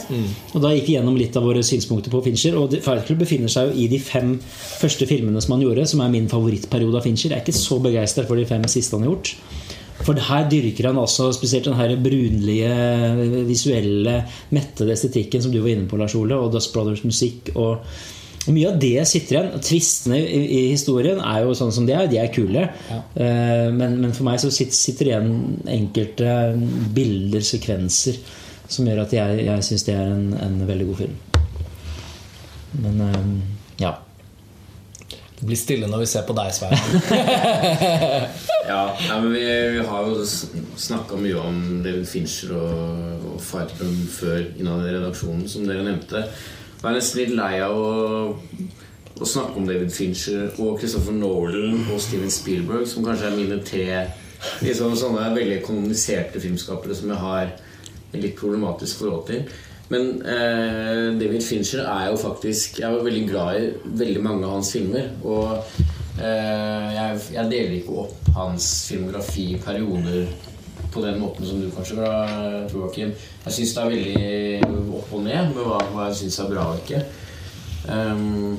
[0.54, 2.56] Og Da gikk vi gjennom litt av våre synspunkter på Fincher.
[2.56, 4.38] Og Fight Club befinner seg jo i de fem
[4.78, 7.30] første filmene som han gjorde, som er min favorittperiode av Fincher.
[7.30, 9.34] Jeg er ikke så begeistra for de fem siste han har gjort.
[10.06, 12.70] For her dyrker han altså spesielt den her brunlige,
[13.48, 14.20] visuelle,
[14.54, 17.50] mettede estetikken som du var inne på, Lars Ole, og Dust Brothers musikk.
[17.58, 17.82] og
[18.48, 19.62] Mye av det sitter igjen.
[19.64, 22.08] Tvistene i, i historien er jo sånn som de er.
[22.08, 22.64] De er kule.
[22.88, 25.32] Eh, men, men for meg så sitter, sitter det igjen
[25.74, 26.36] enkelte
[26.96, 28.20] bilder, sekvenser,
[28.68, 31.18] som gjør at jeg, jeg syns det er en, en veldig god film.
[32.86, 33.32] Men eh,
[33.84, 33.96] ja.
[35.38, 36.78] Det blir stille når vi ser på deg, Svein.
[38.68, 38.82] Ja,
[39.22, 39.40] men vi,
[39.78, 40.24] vi har jo
[40.76, 45.86] snakka mye om David Fincher og, og Fight Club før innad i redaksjonen, som dere
[45.86, 46.26] nevnte.
[46.82, 48.34] Jeg er nesten litt lei av å,
[49.16, 53.62] å snakke om David Fincher og Christopher Nolan og Steven Spielberg, som kanskje er mine
[53.64, 53.86] tre
[54.60, 59.48] liksom, sånne veldig kommuniserte filmskapere som jeg har et litt problematisk forhold til.
[59.88, 63.70] Men eh, David Fincher er jo faktisk Jeg var veldig glad i
[64.02, 65.08] veldig mange av hans filmer.
[65.24, 65.54] Og
[66.20, 70.28] eh, jeg, jeg deler ikke opp hans filmografi i perioder
[70.92, 73.12] på den måten som du kanskje tror, Joakim.
[73.44, 76.68] Jeg syns det er veldig opp og ned med hva, hva jeg syns er bra
[76.72, 77.02] og ikke.
[77.88, 78.58] Um,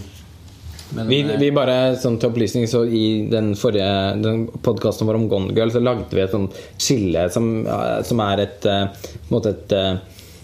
[0.96, 5.20] men, vi, eh, vi bare sånn til opplysning Så I den forrige den podkasten vår
[5.20, 7.50] om Gone Girl Så lagde vi et sånt skille som,
[8.08, 9.12] som er et, eh,
[9.52, 9.92] et eh,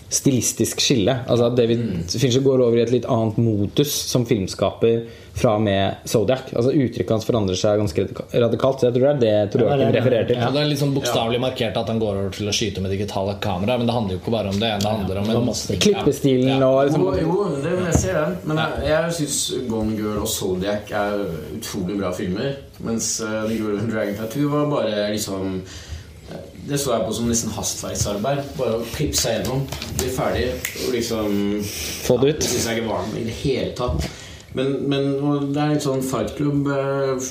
[0.09, 1.17] stilistisk skille.
[1.25, 5.05] Altså at David Fincher går over i et litt annet modus som filmskaper
[5.35, 6.51] fra og med Zodiac.
[6.55, 8.79] Altså Uttrykket hans forandrer seg ganske radikalt.
[8.79, 10.39] Så jeg tror det er det Tor Joakim refererer til.
[10.39, 12.93] Ja, det er litt sånn bokstavelig markert at han går over til å skyte med
[12.95, 14.71] digitale kamera, men det handler jo ikke bare om det.
[14.85, 18.37] Det handler om en Klippestilen og liksom, Jo, jo, det vil jeg se den.
[18.45, 21.25] Men jeg, jeg syns Gone Girl og Zodiac er
[21.57, 22.55] utrolig bra filmer.
[22.85, 25.59] Mens uh, The Girl with Dragon Tattoo var bare liksom
[26.65, 28.39] Det så jeg på som nesten hastverksarbeid.
[28.57, 29.65] Bare å klippe seg gjennom,
[29.99, 30.45] bli ferdig
[30.85, 31.35] og liksom
[32.07, 32.39] Få det ut.
[32.41, 34.07] Det syns jeg ikke var den i det hele tatt.
[34.57, 35.09] Men, men
[35.53, 37.27] det er litt sånn Fight Club eh,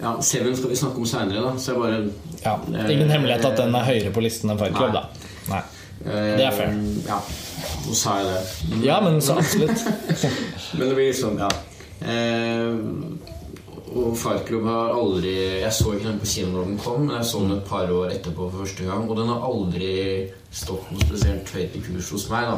[0.00, 1.52] Ja, Seven skal vi snakke om seinere, da.
[1.60, 2.00] Så jeg bare
[2.42, 2.56] Ja,
[2.90, 5.04] Ingen hemmelighet at den er høyere på listen enn Fight Club, da.
[5.52, 5.62] Nei.
[6.02, 6.72] Det er fair.
[6.72, 7.20] Eh, Ja,
[7.86, 8.80] nå sa jeg det.
[8.88, 9.84] Ja, men så absolutt.
[10.78, 11.50] Men det blir liksom, ja
[12.02, 12.74] eh,
[13.92, 17.16] Og Fight Club har aldri Jeg så ikke den på kino når den kom, men
[17.18, 19.04] jeg så den et par år etterpå for første gang.
[19.08, 19.90] Og den har aldri
[20.52, 22.48] stått noe spesielt høyt i kurs hos meg.
[22.48, 22.56] da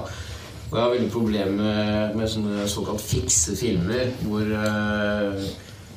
[0.71, 5.49] Og jeg har veldig problemer med, med sånne såkalt fikse filmer hvor, eh,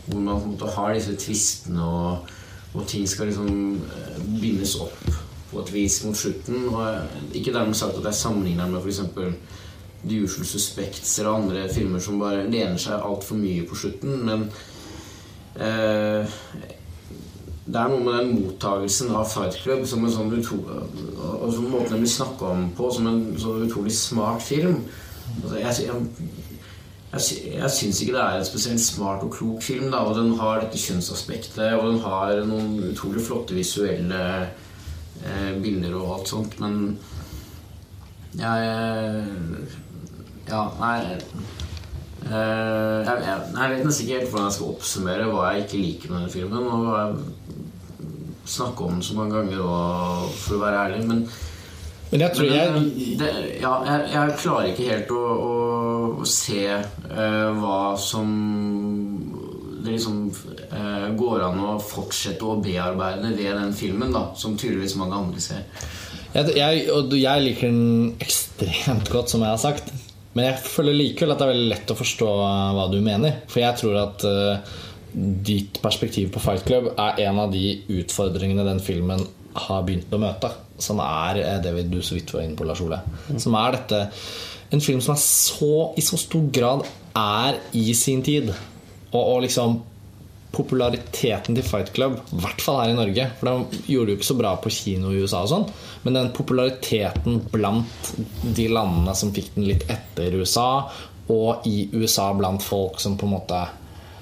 [0.08, 2.34] hvor man på en måte har disse tvistene, og,
[2.74, 4.98] og ting skal liksom eh, bindes opp
[5.52, 6.66] på et vis mot slutten.
[6.72, 9.04] Og jeg, ikke dermed sagt at jeg sammenligner med f.eks.
[10.08, 14.44] The Usual Suspects eller andre filmer som bare lener seg altfor mye på slutten, men
[17.68, 20.78] det er noe med den mottagelsen av Fight Club som en sånn utrolig,
[21.18, 24.78] og måten den blir snakka om på som en så utrolig smart film.
[25.42, 25.74] Altså, jeg,
[27.12, 29.90] jeg, jeg syns ikke det er en spesielt smart og klok film.
[29.92, 35.98] Da, og Den har dette kjønnsaspektet, og den har noen utrolig flotte visuelle eh, bilder
[36.00, 36.74] og alt sånt, men
[38.38, 38.60] jeg
[40.48, 41.18] Ja, nei
[42.26, 45.82] eh, jeg, jeg, jeg vet nesten ikke helt hvordan jeg skal oppsummere hva jeg ikke
[45.82, 46.70] liker med denne filmen.
[46.74, 47.38] Og jeg
[48.48, 51.04] snakker om den så mange ganger, og, for å være ærlig.
[51.08, 51.28] Men
[52.10, 52.84] Men jeg tror jeg eh,
[53.20, 53.74] det, ja,
[54.08, 55.56] jeg, klarer ikke helt å, å,
[56.24, 58.30] å se uh, hva som
[59.84, 60.22] det liksom
[60.72, 65.44] uh, går an å fortsette å bearbeide ved den filmen, da, som tydeligvis mange andre
[65.44, 65.68] ser.
[66.34, 69.92] Jeg, jeg, og jeg liker den ekstremt godt, som jeg har sagt.
[70.38, 72.28] Men jeg føler likevel at det er veldig lett å forstå
[72.78, 73.40] hva du mener.
[73.50, 74.76] For jeg tror at uh,
[75.48, 77.64] ditt perspektiv på Fight Club er en av de
[77.98, 79.24] utfordringene den filmen
[79.68, 80.52] har begynt å møte.
[80.78, 83.00] Som er eh, det vi- du så vidt var inne på, Lars Ole.
[83.42, 84.04] Som er dette
[84.70, 86.82] En film som så, i så stor grad
[87.16, 88.50] er i sin tid.
[89.14, 89.78] Og, og liksom
[90.58, 94.20] populariteten til Fight Club, i hvert fall her i Norge For den gjorde det jo
[94.20, 95.70] ikke så bra på kino i USA, og sånn
[96.08, 98.12] men den populariteten blant
[98.56, 100.88] de landene som fikk den litt etter USA,
[101.28, 103.60] og i USA blant folk som på en måte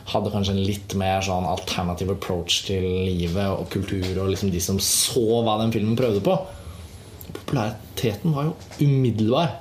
[0.09, 4.61] hadde kanskje en litt mer sånn alternativ approach til livet og kultur, og liksom de
[4.61, 6.37] som så hva den filmen prøvde på
[7.35, 9.59] Populariteten var jo umiddelbar.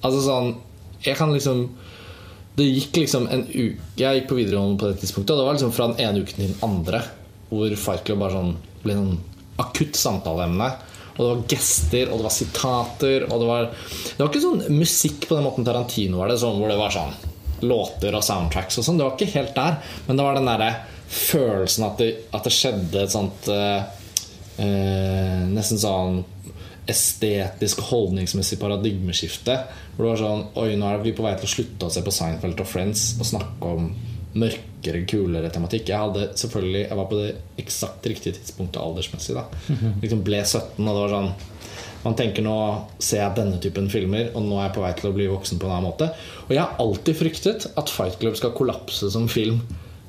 [0.00, 0.50] Altså sånn
[1.04, 1.64] Jeg kan liksom
[2.60, 5.56] det gikk liksom en uke Jeg gikk på videregående på det tidspunktet, og det var
[5.56, 7.02] liksom fra den ene uken til den andre
[7.50, 8.52] hvor Fight Club bare sånn,
[8.84, 9.16] ble sånn
[9.58, 10.68] akutt samtaleemne.
[11.16, 14.62] Og det var gester, og det var sitater, og det var Det var ikke sånn
[14.78, 17.12] musikk på den måten Tarantino var det, sånn hvor det var sånn
[17.66, 19.00] låter og soundtracks og sånn.
[19.00, 20.70] Det var ikke helt der, men det var den derre
[21.10, 23.82] følelsen at det, at det skjedde et sånt eh,
[24.62, 26.22] eh, Nesten sånn
[26.88, 29.56] estetisk holdningsmessig paradigmeskifte.
[29.96, 32.04] Hvor det var sånn Oi, nå er vi på vei til å slutte å se
[32.06, 33.92] på Seinfeld og Friends og snakke om
[34.40, 35.88] mørkere, kulere tematikk.
[35.90, 37.30] Jeg hadde selvfølgelig Jeg var på det
[37.60, 39.36] eksakt riktige tidspunktet aldersmessig.
[39.36, 39.46] da
[40.02, 41.32] Liksom ble 17, og det var sånn
[42.00, 42.56] man tenker nå
[43.02, 45.60] ser jeg denne typen filmer, og nå er jeg på vei til å bli voksen
[45.60, 46.08] på en annen måte.
[46.46, 49.60] Og jeg har alltid fryktet at Fight Club skal kollapse som film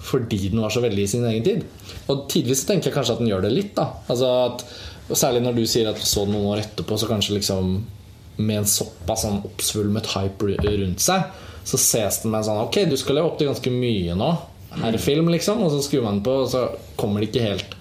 [0.02, 1.66] fordi den var så veldig i sin egen tid.
[2.10, 3.76] Og tidvis tenker jeg kanskje at den gjør det litt.
[3.78, 4.64] da Altså at,
[5.12, 7.76] og Særlig når du sier at du så noen år etterpå, så kanskje liksom
[8.42, 11.28] med en såpass sånn oppsvulmet hype rundt seg,
[11.68, 14.32] så ses den med en sånn Ok, du skal leve opp til ganske mye nå.
[14.72, 15.62] Her er film, liksom.
[15.66, 16.64] Og så skrur man den på, og så
[17.00, 17.78] kommer det ikke helt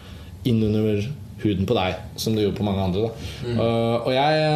[0.49, 1.05] inn under
[1.41, 3.07] huden på deg, som det gjorde på mange andre.
[3.07, 3.55] Da.
[3.57, 4.51] Uh, og jeg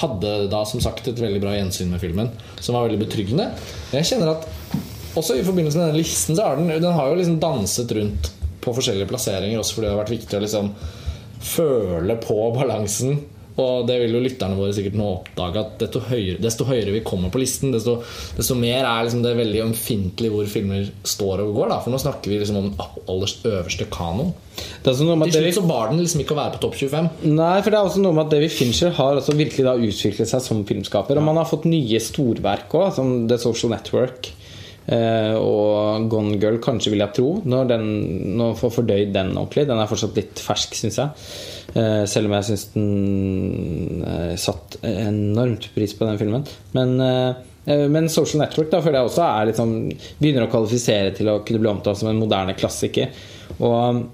[0.00, 3.50] hadde da som sagt et veldig bra gjensyn med filmen, som var veldig betryggende.
[3.94, 4.48] Jeg kjenner at
[5.16, 8.32] også i forbindelse med denne listen, så har den, den har jo liksom danset rundt
[8.64, 10.72] på forskjellige plasseringer, også fordi det har vært viktig å liksom
[11.42, 13.18] føle på balansen.
[13.56, 17.32] Og det vil jo lytterne våre sikkert nå oppdage at høyere, desto høyere vi kommer
[17.32, 17.94] på listen, desto,
[18.36, 21.70] desto mer er liksom det veldig ømfintlig hvor filmer står og går.
[21.72, 21.78] Da.
[21.84, 22.68] For nå snakker vi liksom om
[23.08, 24.34] aller øverste kanon.
[24.56, 27.08] Er med Til slutt så bar den liksom ikke å være på topp 25.
[27.32, 30.30] nei, for det er også noe med at David Fincher har også virkelig da utviklet
[30.30, 31.16] seg som filmskaper.
[31.16, 34.34] Og man har fått nye storverk òg, som The Social Network.
[34.92, 37.30] Eh, og Gone Girl, kanskje, vil jeg tro.
[37.44, 37.86] Når den
[38.38, 39.66] nå får fordøyd den ordentlig.
[39.70, 41.26] Den er fortsatt litt fersk, syns jeg.
[41.76, 46.46] Eh, selv om jeg syns den eh, satt enormt pris på den filmen.
[46.76, 46.98] Men,
[47.66, 49.74] men Social Network da, føler jeg også er sånn,
[50.20, 53.10] begynner å kvalifisere til å kunne bli omtalt som en moderne klassiker.
[53.56, 54.04] Og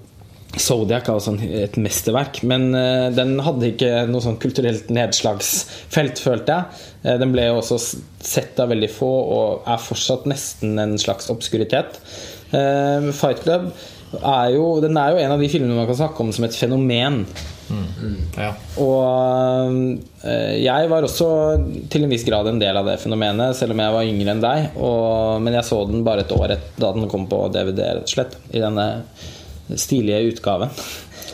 [0.59, 6.59] Zodiac er også et mesterverk, men eh, den hadde ikke noe sånn kulturelt nedslagsfelt, følte
[6.59, 6.83] jeg.
[7.01, 7.79] Eh, den ble jo også
[8.21, 11.97] sett av veldig få og er fortsatt nesten en slags obskuritet.
[12.53, 13.71] Eh, Fight Club
[14.19, 16.57] er jo, den er jo en av de filmene man kan snakke om som et
[16.57, 17.23] fenomen.
[18.37, 18.51] Ja.
[18.77, 21.27] Og jeg var også
[21.89, 24.43] til en viss grad en del av det fenomenet, selv om jeg var yngre enn
[24.43, 24.75] deg.
[24.77, 28.13] Og, men jeg så den bare et år da den kom på DVD, rett og
[28.13, 28.37] slett.
[28.53, 28.85] I denne
[29.79, 30.69] stilige utgaven.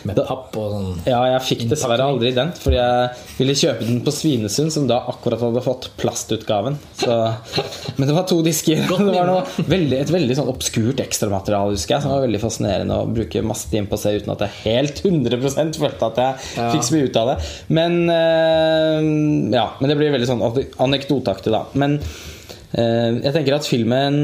[0.08, 0.92] Med papp og sånn.
[1.10, 5.02] Ja, jeg fikk dessverre aldri den, fordi jeg ville kjøpe den på Svinesund, som da
[5.12, 6.78] akkurat hadde fått plastutgaven.
[7.02, 7.18] Så,
[7.98, 8.80] men det var to disker.
[8.88, 12.96] Det var noe veldig, et veldig sånn obskurt ekstramateriale, husker jeg, som var veldig fascinerende
[13.02, 15.42] å bruke masse tid på å se uten at jeg helt 100
[15.82, 16.70] følte at jeg Ja.
[16.78, 17.38] fikk så mye ut av det.
[17.82, 19.12] Men eh,
[19.58, 20.46] ja, men det blir veldig sånn
[20.86, 21.66] anekdoteaktig, da.
[21.76, 22.00] Men
[22.72, 24.22] eh, jeg tenker at filmen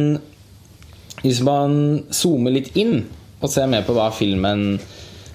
[1.26, 3.02] Hvis man zoomer litt inn
[3.42, 4.76] og se mer på hva filmen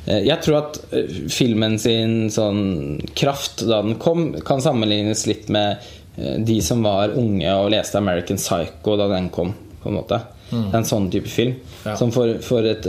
[0.07, 5.51] eh, Jeg tror at eh, filmen sin sånn kraft da den kom, kan sammenlignes litt
[5.53, 5.83] med
[6.17, 9.55] eh, de som var unge og leste American Psycho da den kom.
[9.83, 11.55] på en måte Det er en sånn type film.
[11.85, 11.95] Ja.
[11.97, 12.87] Som for, for et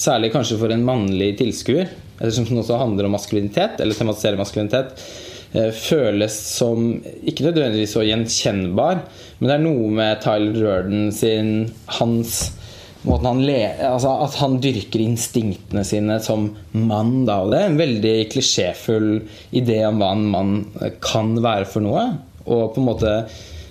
[0.00, 5.04] Særlig kanskje for en mannlig tilskuer, eller som også handler om maskulinitet, eller tematiserer maskulinitet,
[5.74, 9.00] føles som ikke nødvendigvis så gjenkjennbar,
[9.38, 11.50] men det er noe med Tyler Durden sin
[11.98, 12.36] Hans
[13.08, 17.24] han le, altså At han dyrker instinktene sine som mann.
[17.28, 19.12] Da, og det er en veldig klisjéfull
[19.56, 20.58] idé om hva en mann
[21.04, 22.04] kan være for noe.
[22.50, 23.14] Og på en måte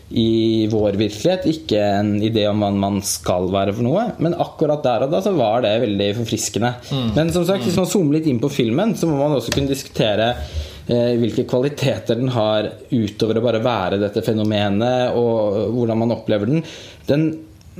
[0.09, 4.07] i vår virkelighet ikke en idé om hva en mann skal være for noe.
[4.17, 6.73] Men akkurat der og da så var det veldig forfriskende.
[7.17, 9.69] Men som sagt, hvis man zoomer litt inn på filmen, så må man også kunne
[9.69, 16.17] diskutere eh, hvilke kvaliteter den har utover å bare være dette fenomenet, og hvordan man
[16.17, 16.65] opplever den.
[17.09, 17.29] Den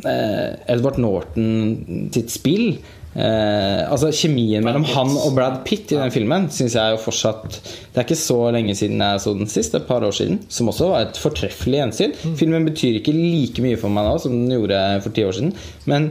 [0.06, 6.48] Edward Norton sitt spill eh, Altså Kjemien mellom han og Brad Pitt i den filmen
[6.53, 9.88] syns jeg jo fortsatt Det er ikke så lenge siden jeg så den sist, et
[9.90, 12.15] par år siden, som også var et fortreffelig gjensyn.
[12.40, 15.53] Filmen betyr ikke like mye for meg nå som den gjorde for ti år siden,
[15.90, 16.10] men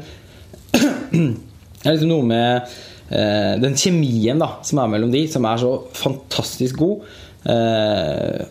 [0.72, 2.76] det er liksom noe med
[3.14, 7.08] eh, den kjemien da som er mellom de, som er så fantastisk god.
[7.48, 8.46] Eh,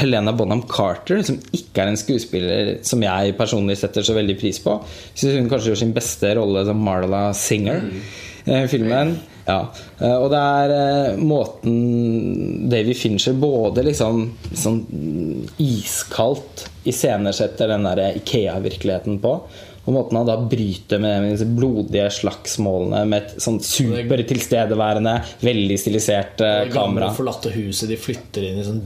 [0.00, 4.60] Helena Bonham Carter, som ikke er en skuespiller som jeg personlig setter så veldig pris
[4.64, 4.78] på.
[5.14, 8.00] syns hun kanskje gjør sin beste rolle som Marla Singer i
[8.46, 9.16] i filmen.
[9.46, 9.72] Ja.
[10.00, 14.80] Eh, Og det er eh, måten Davy Fincher både liksom sånn
[15.62, 19.36] iskaldt iscenesetter den der Ikea-virkeligheten på.
[19.86, 25.78] Og måten han da bryter med disse blodige slagsmålene med et sånn super tilstedeværende, veldig
[25.78, 26.64] stilisert kamera.
[26.66, 28.82] Det gamle, forlatte huset de flytter inn i sånn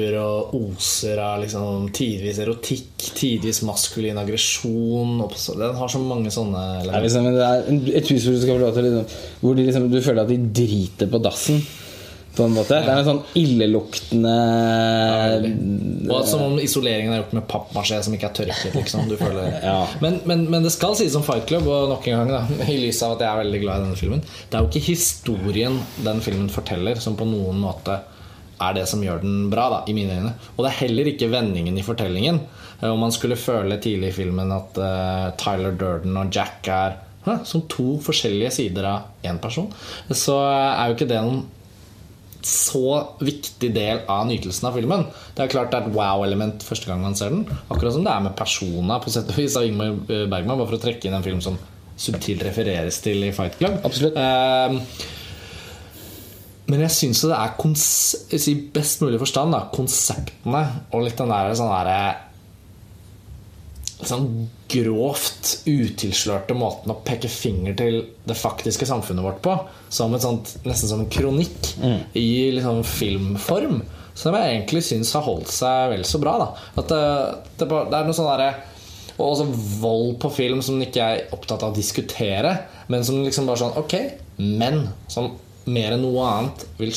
[0.00, 5.20] drypper og oser av liksom tidvis erotikk, tidvis maskulin aggresjon.
[5.58, 8.64] Den har så mange sånne er, liksom, det er et hus hvor du skal få
[8.64, 11.62] lov til liksom, Hvor de liksom, du føler at de driter på dassen.
[12.30, 12.76] På en måte.
[12.78, 14.34] Det er en sånn illeluktende
[16.14, 18.76] Og Som om isoleringen er gjort med pappmasjé som ikke er tørket.
[18.78, 19.10] Liksom.
[19.60, 19.82] Ja.
[20.00, 22.78] men, men, men det skal sies om Fight Club, og nok en gang da, i
[22.78, 25.76] lys av at jeg er veldig glad i denne filmen Det er jo ikke historien
[26.06, 27.98] den filmen forteller, som på noen måte
[28.60, 30.32] er det som gjør den bra, da, i mine øyne.
[30.56, 32.42] Og det er heller ikke vendingen i fortellingen.
[32.80, 36.98] Eh, Om man skulle føle tidlig i filmen at uh, Tyler Durden og Jack er
[37.26, 39.68] hæ, som to forskjellige sider av én person,
[40.08, 41.42] så er jo ikke det noen
[42.40, 45.02] så viktig del av nytelsen av filmen.
[45.36, 47.42] Det er klart det er et wow-element første gang man ser den.
[47.68, 50.78] Akkurat som det er med Persona på sett og vis av Ingmar Bergman, bare for
[50.78, 51.58] å trekke inn en film som
[52.00, 53.76] subtilt refereres til i Fight Club.
[53.84, 54.16] Absolutt.
[54.16, 55.10] Eh,
[56.70, 61.54] men jeg syns det er i best mulig forstand da, konseptene og litt den der
[61.58, 62.00] sånn derre
[64.06, 64.28] sånn
[64.70, 69.56] grovt utilslørte måten å peke finger til det faktiske samfunnet vårt på.
[69.92, 71.74] Som et sånt, nesten som en kronikk
[72.16, 73.82] i liksom filmform.
[74.16, 76.38] Som jeg egentlig syns har holdt seg vel så bra.
[76.40, 76.48] Da.
[76.80, 77.02] At det,
[77.60, 78.50] det, det er noe sånn derre
[79.20, 79.44] og også
[79.82, 82.54] vold på film som ikke er opptatt av å diskutere,
[82.88, 83.96] men som liksom bare sånn Ok,
[84.40, 85.34] men som
[85.66, 86.92] mer enn noe annet vil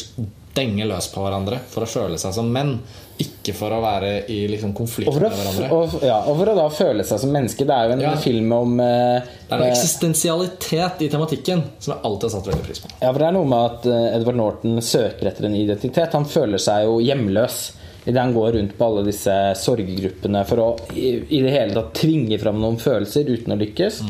[0.54, 2.76] denge løs på hverandre for å føle seg som menn.
[3.24, 5.68] Ikke for å være i liksom konflikt med hverandre.
[5.74, 7.66] og, ja, og for å da føle seg som menneske.
[7.66, 8.16] Det er jo en Ja.
[8.18, 12.48] film om eh, Det er en eh, eksistensialitet i tematikken som jeg alltid har satt
[12.50, 12.90] veldig pris på.
[13.02, 16.14] Ja, for det er noe med at eh, Edward Norton søker etter en identitet.
[16.18, 17.60] Han føler seg jo hjemløs
[18.06, 21.94] idet han går rundt på alle disse sorggruppene for å i, i det hele tatt
[22.02, 24.02] tvinge fram noen følelser uten å lykkes.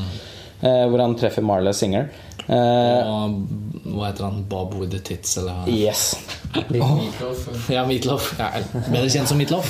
[0.63, 2.07] Eh, hvor han treffer Marla Singer.
[2.47, 4.41] Eh, Og hva heter han?
[4.49, 6.15] Bob with the tits, eller yes.
[6.53, 8.33] Ja, Meatloaf.
[8.39, 8.49] Ja,
[8.91, 9.69] bedre kjent som Meatloaf.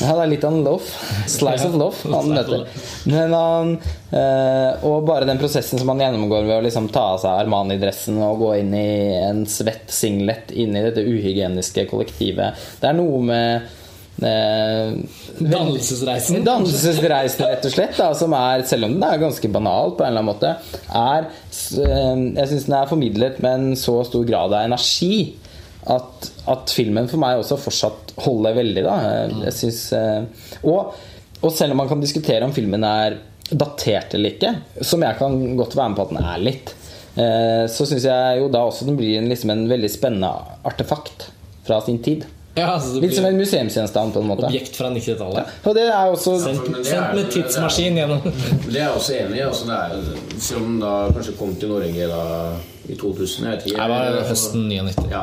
[0.00, 0.86] Ja, det er litt av en loaf.
[1.30, 1.98] Slice of loaf.
[2.08, 2.62] Han møter.
[3.04, 3.72] Men han,
[4.16, 8.16] eh, og bare den prosessen som han gjennomgår ved å liksom ta av seg Armani-dressen
[8.24, 8.86] og gå inn i
[9.20, 12.56] en svett singlet inn i dette uhygieniske kollektivet.
[12.80, 13.78] Det er noe med
[14.20, 16.44] Dannelsesreisen.
[16.48, 20.10] Dannelsesreisen, rett og slett, da, som er, selv om den er ganske banal på en
[20.12, 20.50] eller annen måte,
[20.88, 25.16] er eh, Jeg syns den er formidlet med en så stor grad av energi
[25.90, 28.82] at, at filmen for meg også fortsatt holder veldig.
[28.86, 28.94] Da.
[29.48, 30.22] Jeg synes, eh,
[30.62, 30.80] og,
[31.42, 33.10] og selv om man kan diskutere om filmen er
[33.52, 34.52] datert eller ikke,
[34.86, 36.66] som jeg kan godt være med på at den er litt,
[37.18, 40.32] eh, så syns jeg jo da også den blir en, liksom en veldig spennende
[40.68, 41.18] artefakt
[41.66, 42.20] fra sin tid.
[42.54, 44.44] Ja, altså, Litt som en museumsgjenstand, på en måte.
[44.44, 45.52] objekt fra 90-tallet.
[45.64, 48.20] Og det er også Sendt, sendt med tidsmaskin gjennom
[48.68, 49.46] Det er jeg også enig i.
[49.46, 49.94] Altså er,
[50.38, 52.20] selv om da kanskje kom til Norge da,
[52.92, 53.78] i 2000 jeg vet ikke.
[53.80, 55.08] Jeg var høsten 99.
[55.14, 55.22] Ja.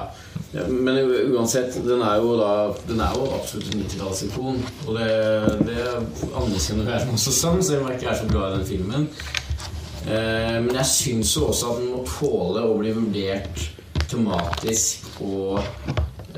[0.56, 0.98] Ja, Men
[1.36, 2.52] uansett, den er jo da
[2.90, 4.58] Den er jo absolutt en 90-tallsikon.
[4.88, 5.10] Og det,
[5.70, 5.84] det
[6.34, 9.06] anerkjenner jeg også som, selv om jeg ikke er så glad i den filmen.
[10.10, 13.68] Eh, men jeg syns jo også at den må tåle å bli vurdert
[14.10, 15.60] tematisk og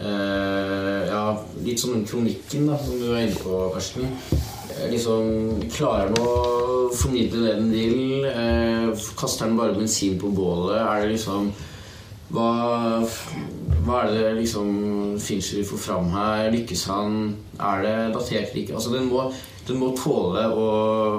[0.02, 1.26] Ja,
[1.64, 4.08] litt som den kronikken da, som du var inne på, Karsten.
[4.78, 8.26] eh, liksom Klarer den å formidle det den vil?
[8.26, 10.80] Eh, kaster den bare bensin på bålet?
[10.82, 11.52] Er det liksom
[12.32, 13.04] hva,
[13.84, 14.68] hva er det liksom
[15.20, 16.50] Fincher vil få fram her?
[16.54, 17.36] Lykkes han?
[17.60, 18.78] Er det datert ikke?
[18.78, 19.26] Altså, den må,
[19.68, 20.68] den må tåle å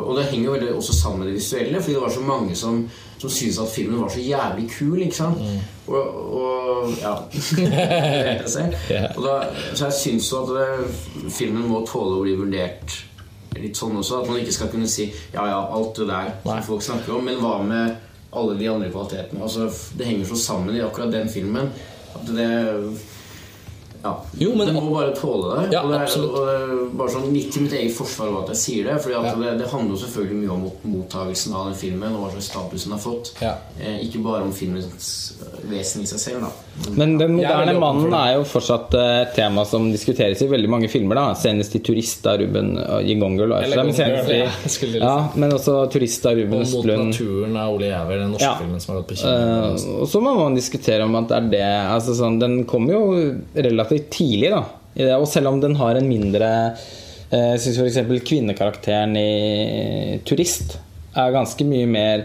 [0.06, 2.80] Og det henger veldig også sammen med det visuelle, fordi det var så mange som,
[3.22, 4.98] som syntes at filmen var så jævlig kul.
[5.04, 5.38] ikke sant?
[5.86, 5.96] Og,
[6.34, 7.14] og ja.
[9.14, 9.36] Og da,
[9.74, 10.68] så jeg syns at det,
[11.30, 12.96] filmen må tåle å bli vurdert
[13.60, 14.22] litt sånn også.
[14.22, 17.30] At man ikke skal kunne si ja, ja, alt det der som folk snakker om,
[17.30, 17.94] men hva med
[18.32, 19.42] alle de andre kvalitetene?
[19.44, 21.70] Altså, det henger så sammen i akkurat den filmen
[22.12, 22.50] at det
[24.04, 25.72] ja, Jo, men- Det må bare tåle det.
[25.72, 28.48] Ja, og det er, og det er bare sånn Midt i mitt eget forsvar at
[28.48, 29.02] jeg sier det.
[29.02, 29.34] Fordi at Ja.
[29.34, 32.84] det, det handler jo selvfølgelig mye om mottagelsen av den filmen og hva slags status
[32.84, 33.32] den har fått.
[33.40, 33.54] Ja.
[33.80, 36.40] Eh, ikke bare om filmens eh, vesen i seg selv.
[36.40, 36.50] da
[36.96, 40.70] Men den er moderne mannen er jo fortsatt eh, et tema som diskuteres i veldig
[40.72, 41.14] mange filmer.
[41.20, 44.48] da Senest i 'Turist' av Ruben og Men, i- ja,
[44.98, 47.12] ja, men også 'Turist' av Ruben Og Mot Østlund.
[47.12, 48.54] naturen av Ole Jæver, den norske Ja.
[48.58, 49.30] filmen som har gått på kino.
[49.30, 52.92] Eh, og så må man diskutere om at det er det altså sånn, Den kommer
[52.92, 54.64] jo relativt tidlig, da.
[55.18, 56.74] Og selv om den har en mindre
[57.32, 58.22] Jeg Jeg syns f.eks.
[58.28, 60.76] kvinnekarakteren i 'Turist'
[61.16, 62.24] er ganske mye mer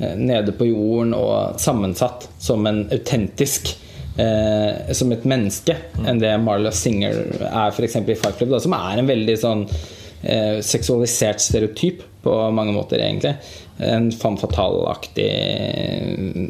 [0.00, 3.74] eh, nede på jorden og sammensatt som en autentisk
[4.18, 7.96] eh, Som et menneske enn det Marla Singer er f.eks.
[8.02, 13.00] i Fight Club, da, som er en veldig sånn eh, seksualisert stereotyp på mange måter,
[13.02, 13.36] egentlig.
[13.78, 15.28] En femme fatale-aktig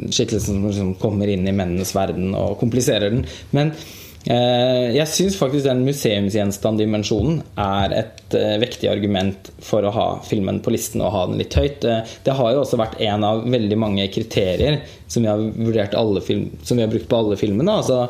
[0.08, 3.26] skikkelse som liksom kommer inn i mennenes verden og kompliserer den.
[3.52, 3.74] Men
[4.28, 10.74] jeg syns faktisk den museumsgjenstanddimensjonen er et eh, vektig argument for å ha filmen på
[10.74, 11.86] listen og ha den litt høyt.
[11.88, 16.50] Eh, det har jo også vært en av veldig mange kriterier som vi har, film,
[16.62, 17.78] som vi har brukt på alle filmene.
[17.80, 18.02] Altså,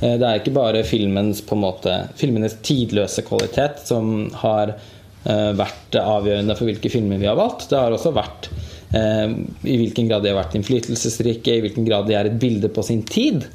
[0.00, 6.54] eh, det er ikke bare filmens, måte, filmenes tidløse kvalitet som har eh, vært avgjørende
[6.54, 7.66] for hvilke filmer vi har valgt.
[7.72, 12.06] Det har også vært eh, i hvilken grad de har vært innflytelsesrike, i hvilken grad
[12.06, 13.46] de er et bilde på sin tid.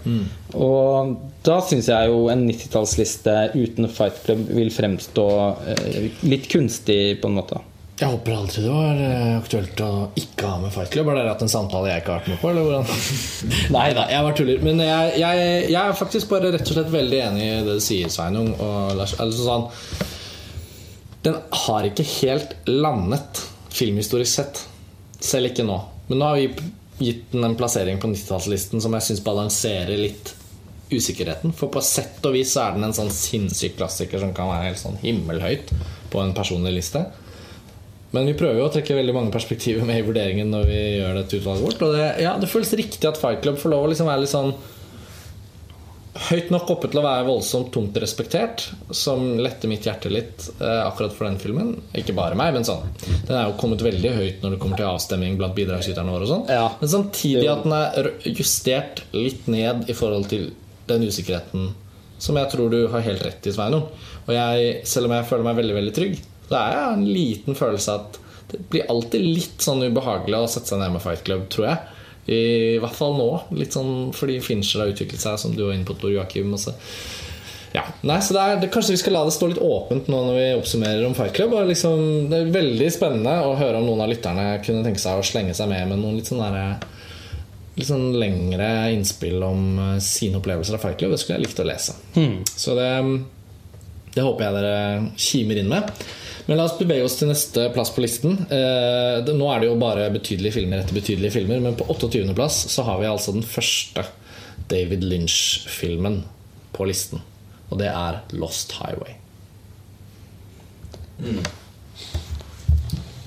[0.58, 5.28] Og da syns jeg jo en 90-tallsliste uten Fight Club vil fremstå
[5.72, 7.62] eh, litt kunstig, på en måte.
[8.00, 11.10] Jeg håper aldri det var eh, aktuelt å ikke ha med Fight Club.
[11.12, 12.52] Har dere hatt en samtale jeg ikke har vært med på?
[12.52, 12.86] Eller hvordan?
[13.76, 14.64] Nei da, jeg bare tuller.
[14.64, 17.84] Men jeg, jeg, jeg er faktisk bare rett og slett veldig enig i det du
[17.84, 18.54] sier, Sveinung.
[18.56, 19.68] Og Lars, altså sånn,
[21.28, 23.44] den har ikke helt landet
[23.76, 24.64] filmhistorisk sett.
[25.20, 25.78] Selv ikke nå.
[26.10, 26.50] Men nå har vi
[27.00, 30.34] gitt den en plassering på 90-tallslisten som jeg syns balanserer litt
[30.90, 31.54] usikkerheten.
[31.56, 34.82] For på sett og vis er den en sånn sinnssyk klassiker som kan være helt
[34.82, 35.74] sånn himmelhøyt
[36.12, 37.04] på en personlig liste.
[38.16, 41.20] Men vi prøver jo å trekke veldig mange perspektiver med i vurderingen når vi gjør
[41.20, 41.84] dette utvalget vårt.
[41.86, 44.34] Og det, ja, det føles riktig at Fight Club får lov å liksom være litt
[44.34, 44.56] sånn
[46.30, 48.64] høyt nok oppe til å være voldsomt tungt respektert,
[48.96, 51.76] som letter mitt hjerte litt eh, akkurat for den filmen.
[51.98, 52.88] Ikke bare meg, men sånn.
[53.28, 56.26] Den er jo kommet veldig høyt når det kommer til avstemming blant bidragsyterne våre.
[56.26, 56.66] og sånn Ja.
[56.82, 60.50] Men samtidig at den er justert litt ned i forhold til
[60.90, 61.70] den usikkerheten
[62.20, 63.86] som jeg tror du har helt rett i, Sveinung.
[64.26, 66.18] Og jeg, selv om jeg føler meg veldig veldig trygg,
[66.50, 70.74] så er jeg en liten følelse at det blir alltid litt sånn ubehagelig å sette
[70.74, 71.96] seg ned med Fight Club, tror jeg.
[72.30, 73.30] I hvert fall nå.
[73.58, 76.54] Litt sånn fordi Fincher har utviklet seg, som du var inne på, Tor Joakim.
[77.72, 80.20] Ja, nei, så det er, det, Kanskje vi skal la det stå litt åpent nå
[80.26, 81.54] når vi oppsummerer om Fight Club.
[81.70, 85.26] Liksom, det er veldig spennende å høre om noen av lytterne kunne tenke seg å
[85.26, 86.80] slenge seg med med noen litt sånn derre
[87.80, 91.14] Litt sånn lengre innspill om eh, sine opplevelser av Fight Club.
[91.14, 91.94] Det skulle jeg likt å lese.
[92.60, 92.90] Så det,
[94.18, 94.82] det håper jeg dere
[95.16, 95.94] kimer inn med.
[96.50, 98.40] Men la oss bevege oss til neste plass på listen.
[98.50, 102.24] Eh, nå er det jo bare betydelige filmer etter betydelige filmer, men på 28.
[102.34, 104.08] plass så har vi altså den første
[104.72, 106.24] David Lynch-filmen
[106.74, 107.22] på listen.
[107.70, 109.14] Og det er Lost Highway.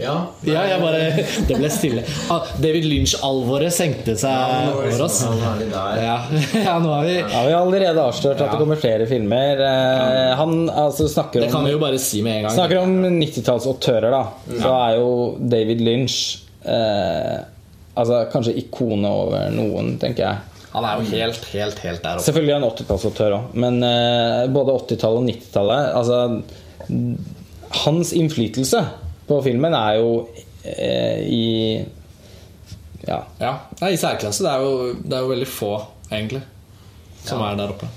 [0.00, 0.14] Ja,
[0.46, 1.00] Ja, jeg bare
[1.48, 2.04] Det ble stille.
[2.32, 5.18] Ah, David Lynch-alvoret senkte seg over oss.
[5.60, 6.00] Der.
[6.00, 6.16] Ja,
[6.66, 9.60] ja nå er vi Ja, Vi har allerede avslørt at det kommer flere filmer.
[9.68, 12.56] Eh, Han altså, snakker Det kan vi jo bare si med en gang.
[12.56, 14.22] Snakker om 90-tallsautører, da.
[14.54, 15.10] Så er jo
[15.52, 16.18] David Lynch
[16.64, 17.42] eh,
[17.92, 20.48] Altså kanskje ikonet over noen, tenker jeg.
[20.72, 22.24] Han er jo helt, helt, helt der oppe.
[22.24, 26.20] Selvfølgelig er han 80-tallsautør òg, men eh, både 80-tallet og 90-tallet Altså
[27.82, 28.80] Hans innflytelse
[29.32, 30.12] på filmen er jo
[30.62, 31.42] eh, i
[33.08, 33.18] Ja.
[33.40, 34.44] Ja, Nei, I særklasse.
[34.44, 35.72] Det er, jo, det er jo veldig få,
[36.12, 36.42] egentlig,
[37.26, 37.88] som er der oppe.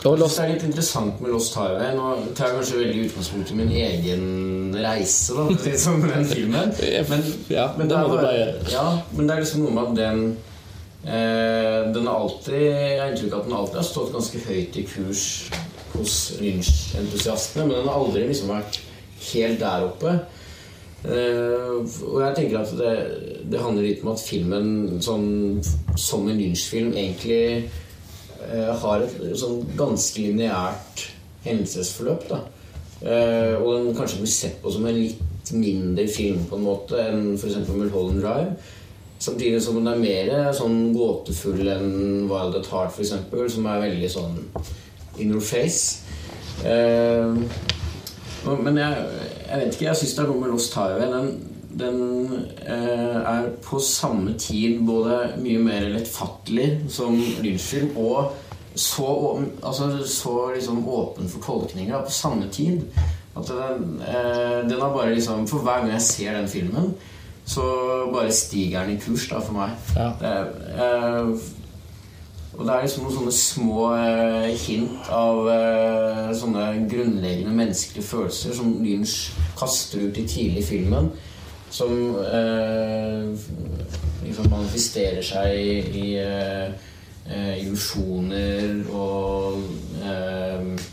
[0.00, 1.90] Jeg synes Lost, det er litt interessant med Lost Highway.
[1.94, 4.22] Nå tar jeg kanskje veldig utgangspunkt i min egen
[4.80, 6.70] reise da, det med den filmen.
[7.10, 8.70] Men, Ja, men det må er du bare bare- gjøre.
[8.72, 10.22] Ja, men det er liksom noe med at den
[11.04, 14.80] eh, Den har alltid Jeg har inntrykk av at den alltid har stått ganske høyt
[14.80, 15.24] i kurs
[15.92, 18.80] hos Lynch-entusiastene, men den har aldri liksom vært
[19.34, 20.16] helt der oppe.
[21.00, 22.90] Eh, og jeg tenker at det,
[23.48, 25.62] det handler litt om at filmen sånn,
[25.96, 27.70] som en Lynch-film egentlig
[28.42, 31.06] uh, har et sånn ganske lineært
[31.46, 32.26] hendelsesforløp.
[32.28, 32.42] Da.
[33.00, 37.00] Uh, og den kanskje blir sett på som en litt mindre film på en måte
[37.00, 37.56] enn f.eks.
[37.72, 38.76] Mulholland Drive.
[39.20, 44.12] Samtidig som den er mer sånn gåtefull enn Wild at Heart, f.eks., som er veldig
[44.12, 44.38] sånn
[45.20, 45.98] in your face.
[48.44, 51.08] Men jeg, jeg vet ikke, jeg syns det med Lost Highway.
[51.12, 51.30] Den,
[51.80, 51.98] den
[52.66, 58.36] eh, er på samme tid både mye mer lettfattelig som lynchfilm og
[58.74, 62.84] så, altså, så liksom åpen for tolkninger på samme tid.
[63.36, 66.94] At den, eh, den har bare liksom For hver gang jeg ser den filmen,
[67.44, 67.62] så
[68.12, 69.74] bare stiger den i kurs da, for meg.
[70.20, 70.46] Det, er,
[70.86, 71.34] eh,
[72.60, 78.52] og det er liksom noen sånne små eh, hint av eh, sånne grunnleggende menneskelige følelser
[78.58, 81.08] som Lynch kaster ut i tidlig i filmen.
[81.72, 83.30] Som eh,
[84.26, 89.64] liksom manifesterer seg i, i eh, illusjoner og
[90.04, 90.86] eh,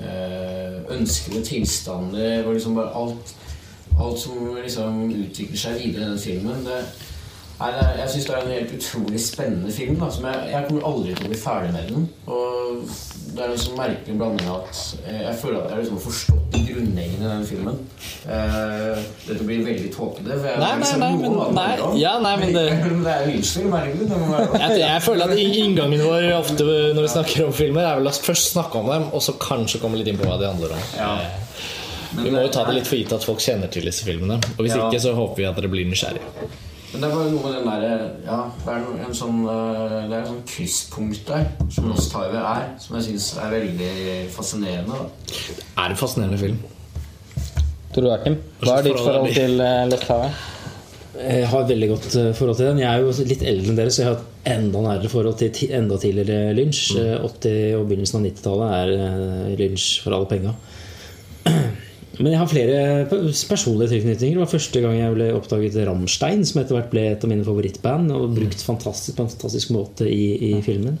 [0.00, 3.38] eh, ønskede tilstander og liksom bare alt
[4.00, 6.62] Alt som liksom utvikler seg videre i den filmen.
[6.64, 6.78] Det,
[7.62, 9.96] Nei, det er, jeg syns det er en helt utrolig spennende film.
[10.00, 12.06] Da, som jeg, jeg kommer aldri til å bli ferdig med den.
[12.26, 12.94] Og
[13.32, 16.48] det er en sånn merkelig blanding at eh, jeg føler at jeg har liksom forstått
[16.56, 17.78] det grunnleggende i den filmen.
[18.26, 20.40] Eh, dette blir veldig tåpelig.
[20.42, 21.68] Nei, nei, nei, men- nei,
[22.02, 22.66] ja, nei, men det-
[23.06, 24.10] det er lynchfilm, herregud.
[24.62, 28.16] Jeg, jeg føler at inngangen vår ofte når vi snakker om filmer, er vel å
[28.26, 30.84] først snakke om dem, og så kanskje komme litt inn på hva de handler om.
[30.98, 31.38] Eh,
[32.18, 34.36] Vi må jo ta det litt for gitt at folk kjenner til disse filmene.
[34.58, 34.90] Og hvis Ja.
[34.90, 36.50] ikke, så håper vi at dere blir nysgjerrige.
[36.92, 37.92] Men det er bare noe med den derre
[38.26, 42.42] Ja, det er en sånn eh, Det er en sånn krysspunkt der som Lost Highway
[42.42, 43.92] er, som jeg syns er veldig
[44.34, 44.98] fascinerende.
[45.00, 45.60] Da.
[45.86, 46.58] Er en fascinerende film.
[47.92, 50.50] Tor Joakim, hva er ditt forhold til uh, Lost Highway?
[51.22, 52.78] Jeg har veldig godt eh, forhold til den.
[52.80, 55.74] Jeg er jo litt eldre enn dere, så jeg har et enda nærere forhold til
[55.76, 56.96] enda tidligere Lynch.
[56.96, 60.54] Eh, 80- og begynnelsen av 90-tallet er eh, Lynch for alle penga.
[62.22, 62.80] Men jeg har flere
[63.50, 64.38] personlige tilknytninger.
[64.38, 67.46] Det var første gang jeg ble oppdaget Rammstein, som etter hvert ble et av mine
[67.46, 71.00] favorittband, og brukt fantastisk, på en fantastisk måte i, i filmen.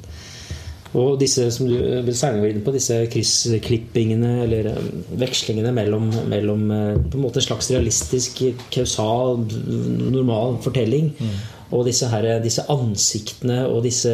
[0.98, 4.90] Og disse som du særlig var inne på, disse kryssklippingene eller eh,
[5.22, 8.42] vekslingene mellom, mellom eh, på en måte en slags realistisk,
[8.74, 9.40] kausal,
[10.12, 11.14] normal fortelling
[11.72, 14.12] og disse, her, disse ansiktene og disse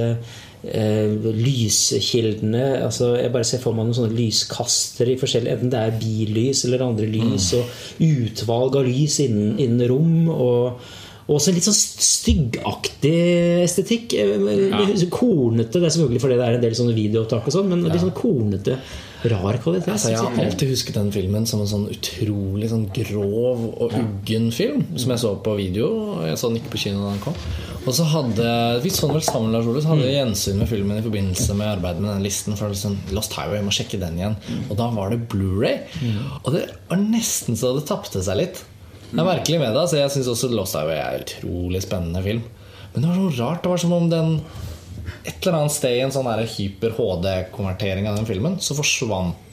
[0.62, 6.00] lyskildene altså Jeg bare ser for meg noen sånne lyskastere i forskjellige Enten det er
[6.00, 10.16] billys eller andre lys, og utvalg av lys innen, innen rom.
[10.34, 10.80] og
[11.28, 13.10] og også en litt sånn styggaktig
[13.60, 14.14] estetikk.
[14.16, 14.78] Ja.
[15.12, 15.76] Kornete.
[15.76, 18.14] Det er selvfølgelig fordi det er en del sånne videoopptak og sånn, men litt sånn
[18.16, 18.78] kornete,
[19.26, 19.90] rar kvalitet.
[19.90, 24.50] Altså, jeg har alltid husket den filmen som en sånn utrolig sånn grov og uggen
[24.54, 24.84] film.
[24.94, 25.88] Som jeg så på video.
[26.26, 27.36] Jeg så den ikke på kino da den kom.
[27.88, 28.48] Og så hadde
[28.84, 29.82] Vi så vel sammen, Lars Ole.
[29.82, 32.56] Så hadde vi gjensyn med filmen i forbindelse med arbeidet med den listen.
[32.58, 34.38] For liksom, Lost Highway, jeg må sjekke den igjen.
[34.68, 35.80] Og da var det Blu-ray
[36.44, 38.62] Og det var nesten så det tapte seg litt.
[39.08, 39.86] Det er merkelig med det.
[39.90, 42.46] Så jeg syns også Lost Highway er en utrolig spennende film.
[42.92, 43.62] Men det var så rart.
[43.64, 44.40] Det var som om den
[45.24, 49.44] et eller annet sted i en sånn hyper HD-konvertering av den filmen, så forsvant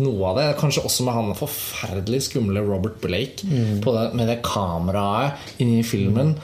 [0.00, 0.48] noe av det.
[0.60, 3.44] Kanskje også med han forferdelig skumle Robert Blake
[3.84, 6.36] på det, med det kameraet inni filmen.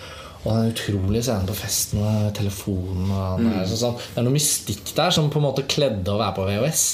[0.44, 3.08] Og den utrolige scenen på festen med telefonen.
[3.10, 3.96] Og han er, så sånn.
[3.98, 6.84] Det er noe mystikk der som på en måte kledde å være på VHS.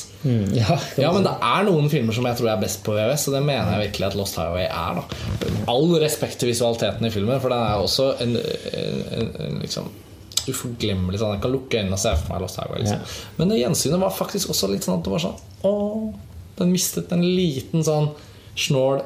[0.56, 3.36] Ja, Ja, men det er noen filmer som jeg tror er best på VHS, og
[3.36, 5.02] det mener jeg virkelig at Lost Highway er.
[5.02, 9.62] da All respekt til visualiteten i filmen, for den er også en, en, en, en
[9.62, 9.92] liksom
[10.52, 11.34] uforglemmelig sånn.
[11.36, 12.84] Jeg kan lukke øynene og se for meg Lost Highway.
[12.84, 13.18] Liksom.
[13.38, 16.14] Men det gjensynet var faktisk også litt sånn at det var sånn Åh,
[16.58, 18.10] den mistet en liten sånn
[18.54, 19.00] snål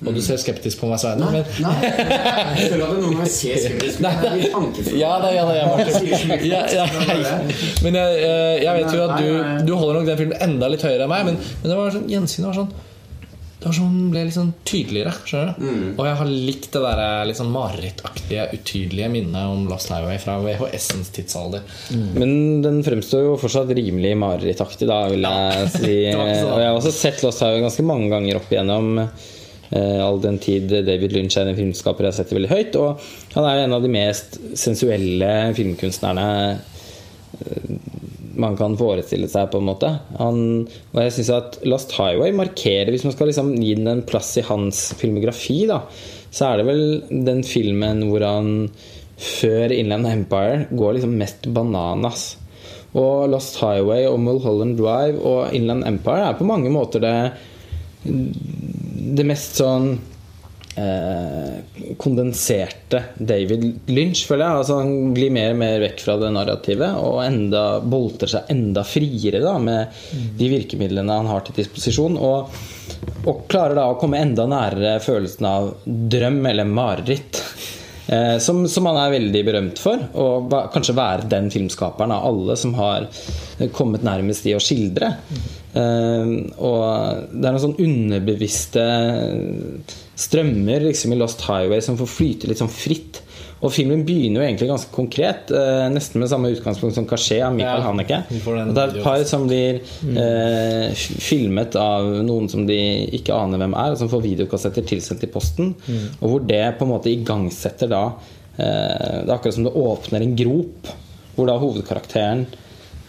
[0.00, 1.20] Og du ser skeptisk på meg, Svein.
[1.20, 4.96] Men, Nei, jeg føler at det er ser å skeptisk på Det er litt tankefull.
[4.96, 5.64] ja, da, ja, da, ja,
[6.72, 6.86] ja,
[7.20, 7.34] ja.
[7.84, 9.28] Men jeg, eh, jeg vet jo at du,
[9.68, 12.08] du holder nok den filmen enda litt høyere enn meg, men, men det var sånn,
[12.08, 12.72] gjensynet var sånn
[13.60, 15.10] det var sånn, ble litt sånn tydeligere.
[15.28, 15.64] skjønner du?
[16.00, 20.38] Og jeg har likt det der litt sånn marerittaktige, utydelige minnet om Lost Highway fra
[20.40, 21.66] VHS-ens tidsalder.
[22.16, 25.92] Men den fremstår jo fortsatt rimelig marerittaktig, da, vil jeg si.
[26.08, 28.94] det Og jeg har også sett Lost Highway ganske mange ganger opp igjennom.
[29.70, 32.80] eh, all den tid David Lynch er en filmskaper jeg setter veldig høyt.
[32.80, 33.04] Og
[33.36, 36.26] han er en av de mest sensuelle filmkunstnerne
[37.44, 37.76] eh,
[38.40, 39.90] man kan forestille seg, på en måte.
[40.18, 40.40] Han,
[40.92, 44.32] og jeg synes at Lost Highway markerer Hvis man skal liksom gi den en plass
[44.40, 45.82] i hans filmografi, da,
[46.30, 46.84] så er det vel
[47.28, 48.68] den filmen hvor han
[49.20, 52.30] før Inland Empire går liksom mest bananas.
[52.96, 57.16] Og Lost Highway og Mulholland Drive og Inland Empire er på mange måter det
[58.00, 59.92] det mest sånn
[60.80, 64.60] eh, kondenserte David Lynch, føler jeg.
[64.62, 68.84] Altså, han glir mer og mer vekk fra det narrativet og enda, bolter seg enda
[68.86, 70.00] friere da, med
[70.38, 72.16] de virkemidlene han har til disposisjon.
[72.16, 72.62] Og,
[73.28, 77.44] og klarer da å komme enda nærere følelsen av drøm eller mareritt.
[78.10, 80.02] Eh, som, som han er veldig berømt for.
[80.18, 83.06] Og kanskje være den filmskaperen av alle som har
[83.76, 85.12] kommet nærmest i å skildre.
[85.70, 88.86] Eh, og det er noen sånn underbevisste
[90.20, 93.22] strømmer liksom, i Lost Highway som får flyte litt sånn fritt.
[93.60, 97.52] Og filmen begynner jo egentlig ganske konkret, eh, nesten med samme utgangspunkt som Caché av
[97.52, 98.22] Michael Ja, Haneke.
[98.48, 99.82] Og det er et par som blir
[100.16, 102.78] eh, filmet av noen som de
[103.18, 105.74] ikke aner hvem er, og som får videokassetter tilsendt i posten.
[105.84, 106.06] Mm.
[106.22, 108.04] Og hvor det på en måte igangsetter da
[108.56, 110.92] eh, Det er akkurat som det åpner en grop,
[111.36, 112.46] hvor da hovedkarakteren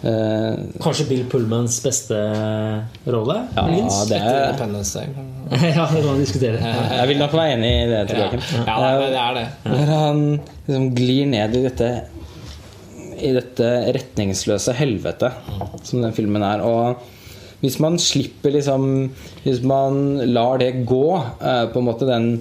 [0.07, 2.17] eh, Kanskje Bill Pullmans beste
[3.05, 3.37] rolle?
[3.55, 3.99] Ja, Lins?
[4.09, 5.05] det er Independence
[5.51, 6.73] ja, det kan diskutere.
[6.95, 8.01] Jeg vil nok være enig i det.
[8.15, 8.27] Ja,
[8.65, 9.45] ja det er det.
[9.67, 11.89] Når han liksom glir ned i dette
[13.19, 15.33] I dette retningsløse helvete
[15.83, 16.63] som den filmen er.
[16.63, 17.01] Og
[17.61, 18.87] hvis man slipper liksom
[19.43, 22.31] Hvis man lar det gå, eh, på en måte den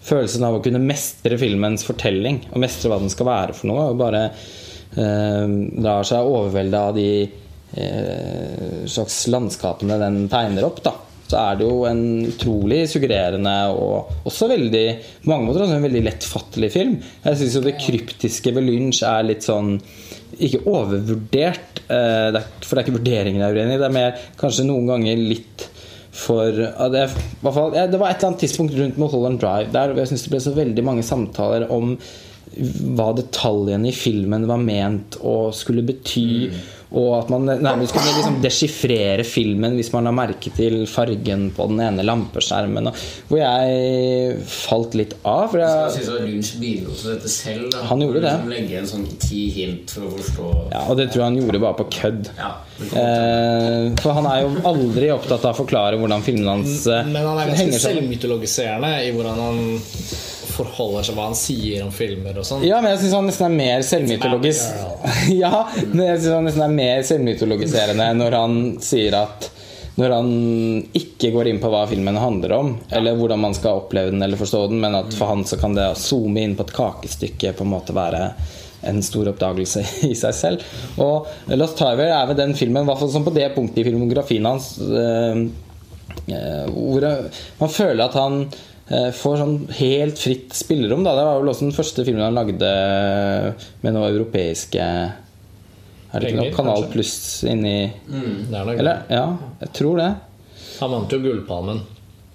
[0.00, 3.90] følelsen av å kunne mestre filmens fortelling, og mestre hva den skal være for noe,
[3.90, 4.46] og bare eh,
[4.98, 10.96] lar seg overvelde av de eh, slags landskapene den tegner opp, da
[11.30, 14.86] så er det jo en utrolig suggererende og også veldig
[15.22, 16.96] på mange måter også en veldig lettfattelig film.
[17.22, 19.76] Jeg syns jo det kryptiske ved Lynch er litt sånn
[20.40, 23.82] ikke overvurdert, eh, for det er ikke vurderingen jeg er uenig i.
[23.82, 25.68] Det er mer kanskje noen ganger litt
[26.20, 27.04] for det,
[27.46, 30.40] fall, det var et eller annet tidspunkt rundt Mulholland Drive der jeg syns det ble
[30.42, 31.94] så veldig mange samtaler om
[32.58, 36.50] hva detaljene i filmen var ment å skulle bety.
[36.90, 41.68] Og at man nærmest kunne liksom desifrere filmen hvis man la merke til fargen på
[41.70, 42.88] den ene lampeskjermen.
[42.90, 42.96] og-
[43.28, 45.52] Hvor jeg falt litt av.
[45.52, 47.70] For Jeg jeg, Lynch bidro til dette selv.
[47.70, 47.84] Da.
[47.92, 48.32] Han gjorde det.
[48.32, 51.38] Liksom legge en sånn ti hint for å forstå ja, og det tror jeg han
[51.38, 52.28] gjorde bare på kødd.
[52.36, 52.50] Ja.
[52.80, 57.24] Eh, for han er jo aldri opptatt av å forklare hvordan filmene hans eh, Men
[57.24, 59.78] han er ganske selvmytologiserende i hvordan han
[60.60, 62.66] forholder seg, hva han sier om filmer og sånn.
[62.66, 64.84] Ja, men jeg syns han nesten er mer selvmytologisk
[65.42, 69.50] Ja, men jeg synes han nesten er mer selvmytologiserende når han sier at
[70.00, 70.30] når han
[70.96, 74.40] ikke går inn på hva filmen handler om, eller hvordan man skal oppleve den eller
[74.40, 77.52] forstå den, men at for han så kan det å zoome inn på et kakestykke
[77.58, 78.30] på en måte være
[78.88, 80.70] en stor oppdagelse i seg selv.
[81.02, 83.88] Og Lost Highway er vel den filmen, i hvert fall som på det punktet i
[83.90, 85.44] filmografien hans, eh,
[86.32, 87.06] eh, hvor
[87.60, 88.44] man føler at han
[88.90, 91.04] får sånn helt fritt spillerom.
[91.06, 91.12] Da.
[91.14, 92.70] Det var vel også den første filmen han lagde
[93.84, 96.88] med noe europeiske Er det ikke noe Kanal?
[96.90, 97.76] Pluss inni
[98.10, 99.04] Det er Eller?
[99.12, 99.24] Ja,
[99.62, 100.10] jeg tror det.
[100.80, 101.84] Han vant jo Gullpalmen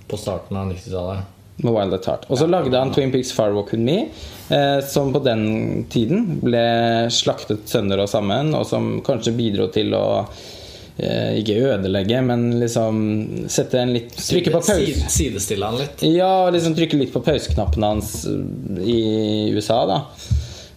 [0.08, 1.32] på starten av 90-tallet.
[1.56, 2.26] Med Wild at Heart.
[2.30, 4.10] Og så lagde han Twin Peaks Far Walk With Me,
[4.54, 6.66] eh, som på den tiden ble
[7.16, 10.44] slaktet sønder og sammen, og som kanskje bidro til å eh,
[10.96, 13.00] ikke ødelegge, men liksom
[13.52, 14.76] sette en litt Trykke på pause.
[14.80, 16.04] Side- Sidestille han litt.
[16.08, 19.98] Ja, liksom trykke litt på pauseknappen hans uh, i USA, da.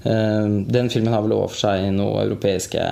[0.03, 2.83] Eh, Den filmen har vel over seg noe europeiske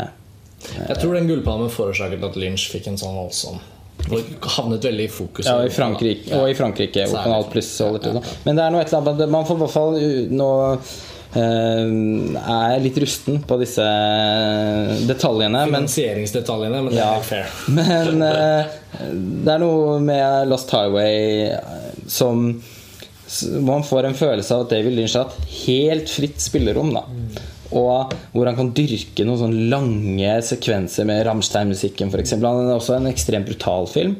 [0.76, 3.58] Jeg tror den Gullpalmen forårsaket at Lynch fikk en sånn voldsom
[4.06, 5.46] og havnet veldig i fokus.
[5.48, 8.12] Ja, i Frankrike, og i Frankrike Og Kanal Pluss da.
[8.44, 9.96] Men det er noe et eller annet Man får i hvert fall
[10.36, 10.90] nå eh,
[11.36, 13.84] er litt rusten på disse
[15.08, 15.64] detaljene.
[15.68, 17.50] Finansieringsdetaljene, men det er helt fair.
[17.78, 18.76] men eh,
[19.44, 22.48] det er noe med Lost Highway eh, som
[23.66, 26.92] Man får en følelse av at David Lynch har hatt helt fritt spillerom.
[26.94, 27.02] da
[27.74, 32.36] Og hvor han kan dyrke noen sånne lange sekvenser med Rammstein-musikken f.eks.
[32.38, 34.14] Han er også en ekstremt brutal film.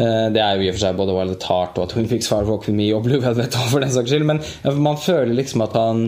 [0.00, 2.46] Eh, Det er jo i og for seg både Violet Heart og Twin Peaks Fire
[2.48, 4.40] Walk With Me og Blue Velvet for den saks skyld, men
[4.80, 6.06] man føler liksom at han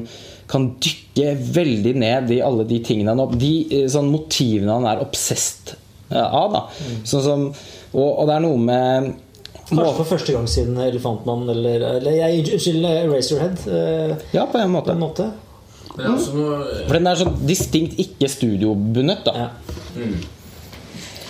[0.52, 5.02] kan dykke veldig ned i alle de tingene han De eh, sånn motivene han er
[5.04, 5.74] obsessed
[6.10, 6.52] eh, av.
[6.52, 6.62] da
[7.08, 7.44] Sånn som,
[7.92, 9.12] og, og det er noe med
[9.72, 13.62] Kanskje for første gang siden Elefantmann eller, eller jeg, Unnskyld, Razorhead.
[13.72, 14.92] eh, Ja, på en på måte.
[14.92, 15.28] en måte.
[15.96, 16.18] Noe
[16.88, 19.24] For den er så distinkt ikke studiobundet.
[19.24, 19.48] da Ja.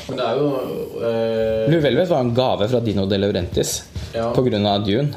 [0.09, 0.49] Men det er jo
[0.99, 3.77] eh, Blue Velvet var en gave fra Dino De Laurentis
[4.15, 4.31] Ja.
[4.33, 5.13] av Dune.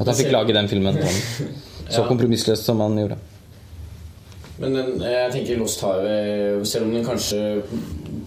[0.00, 0.98] At han fikk lage den filmen
[1.88, 2.08] så Ja.
[2.08, 3.16] kompromissløst som han gjorde.
[4.58, 7.40] Men den, jeg tenker Lost Highway, selv om den kanskje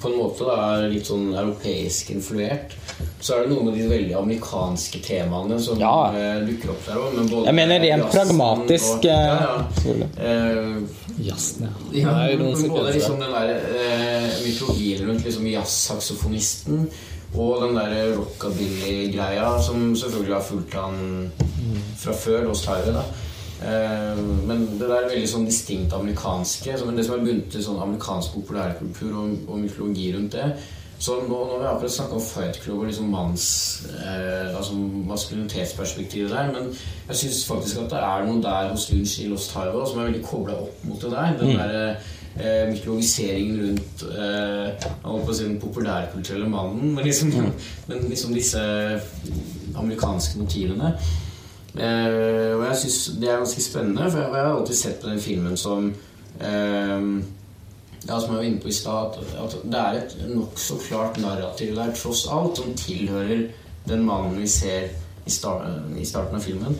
[0.02, 2.76] på en måte da, er litt sånn europeisk influert,
[3.24, 6.12] så er det noe med de veldig amerikanske temaene som Ja.
[6.12, 7.46] eh, dukker opp der òg.
[7.48, 9.56] Jeg mener rent pragmatisk, ja, eh, ja.
[11.18, 11.72] Jazzen, ja.
[12.02, 16.84] ja, Det er jo noen både liksom den der eh, mytologien rundt liksom jazzsaksofonisten
[17.36, 21.32] Og den der rockabilly-greia som selvfølgelig har fulgt han
[21.98, 22.94] fra før, Lost Tyre.
[22.96, 23.08] da
[23.62, 24.18] Eh,
[24.48, 29.16] Men det der veldig sånn distinkt amerikanske, det som er bundet til sånn amerikansk populærkultur
[29.18, 30.52] og, og mytologi rundt det.
[31.00, 33.48] Så nå, når vi akkurat snakka om Fight Club og liksom manns
[34.02, 34.74] eh, altså
[35.12, 36.48] maskulinitetsperspektivet der.
[36.56, 36.72] Men
[37.08, 40.10] jeg syns faktisk at det er noe der hos Lynch i Lost Highway som er
[40.10, 41.38] veldig kobla opp mot det der.
[41.38, 41.58] Den Mm.
[41.58, 41.96] der
[42.40, 46.96] eh, mytologiseringen rundt eh, holdt på å si den populærkulturelle mannen.
[46.96, 47.32] Men liksom,
[47.88, 48.66] men liksom disse
[49.78, 50.94] amerikanske motivene.
[51.78, 55.10] Eh, og jeg syns det er ganske spennende, for jeg, jeg har alltid sett på
[55.10, 55.92] den filmen som
[56.42, 57.02] eh,
[58.06, 61.76] ja, som jeg var inne på i stad, at, det er et nokså klart narrativ
[61.76, 63.48] der, tross alt, som tilhører
[63.88, 64.90] den mannen vi ser
[65.26, 65.66] i, star
[65.98, 66.78] i starten av filmen.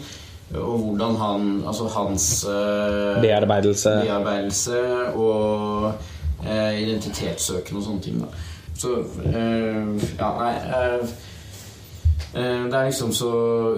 [0.56, 3.90] Og hvordan han Altså hans eh, Bearbeidelse.
[4.06, 4.78] bearbeidelse
[5.16, 5.92] og
[6.48, 8.22] eh, identitetssøken og sånne ting.
[8.22, 8.30] Da.
[8.78, 8.94] Så
[9.26, 11.04] eh, Ja, nei eh,
[12.34, 13.32] eh, Det er liksom så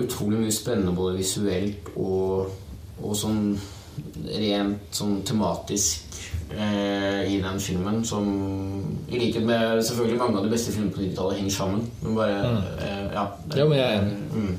[0.03, 2.53] utrolig mye spennende både visuelt og,
[3.01, 3.57] og sånn
[4.29, 6.19] rent sånn tematisk
[6.57, 8.25] eh, i den filmen som
[9.09, 11.85] i likhet med selvfølgelig mange av de beste filmene på 90-tallet henger sammen.
[12.03, 12.57] Men bare Mm.
[12.79, 13.27] eh, Ja.
[13.57, 14.17] Jo, men jeg er enig.
[14.33, 14.57] Mm.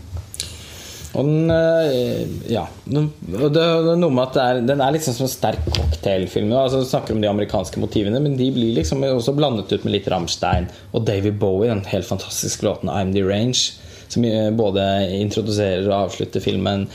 [1.13, 2.65] Og den eh, Ja.
[2.95, 6.53] Og det, er noe med at det er, den er liksom som en sterk cocktailfilm.
[6.53, 9.93] Altså, du snakker om de amerikanske motivene, men de blir liksom også blandet ut med
[9.97, 13.73] litt Rammstein og David Bowie, den helt fantastiske låten 'I'm The Range',
[14.09, 16.89] som eh, både introduserer og avslutter filmen.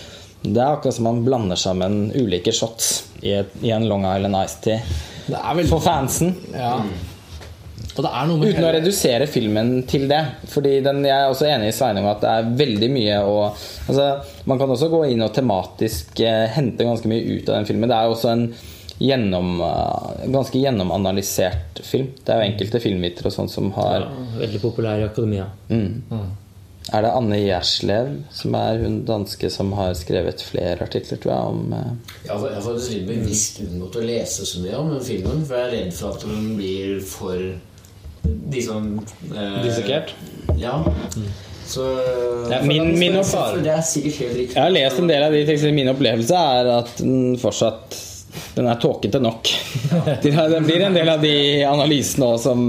[0.43, 4.37] Det er akkurat som man blander sammen ulike shots i, et, i en Long Island
[4.43, 4.79] Ice Tea.
[5.69, 6.35] For fansen.
[6.53, 6.77] Ja.
[7.95, 10.21] Og det er noe med Uten å redusere filmen til det.
[10.51, 14.07] Fordi den, Jeg er også enig i Sveinung at det er veldig mye å altså,
[14.51, 17.91] Man kan også gå inn og tematisk eh, hente ganske mye ut av den filmen.
[17.91, 18.47] Det er jo også en
[18.99, 22.11] gjennom, eh, ganske gjennomanalysert film.
[22.19, 24.09] Det er jo enkelte filmvitere og sånn som har
[24.39, 25.47] Veldig populær i akademia.
[25.71, 26.25] mm.
[26.93, 31.53] Er det Anne Gjerslev som er hun danske som har skrevet flere artikler, tror jeg,
[31.55, 31.87] om eh,
[32.27, 35.65] Ja, jeg har litt bevisst unngått å lese så mye om den filmen, for jeg
[35.65, 37.41] er redd for at den blir for
[38.25, 38.91] de som
[39.33, 40.13] eh, Dissekert?
[40.61, 40.77] Ja.
[41.65, 41.81] Så
[42.51, 44.55] Ja, min- min for, Det er sikkert helt riktig.
[44.55, 45.73] Jeg har lest en del av de tekstene.
[45.73, 47.97] Min opplevelse er at den fortsatt
[48.55, 49.49] den er tåkete nok.
[50.23, 50.31] Det
[50.65, 51.33] blir en del av de
[51.67, 52.61] analysene også som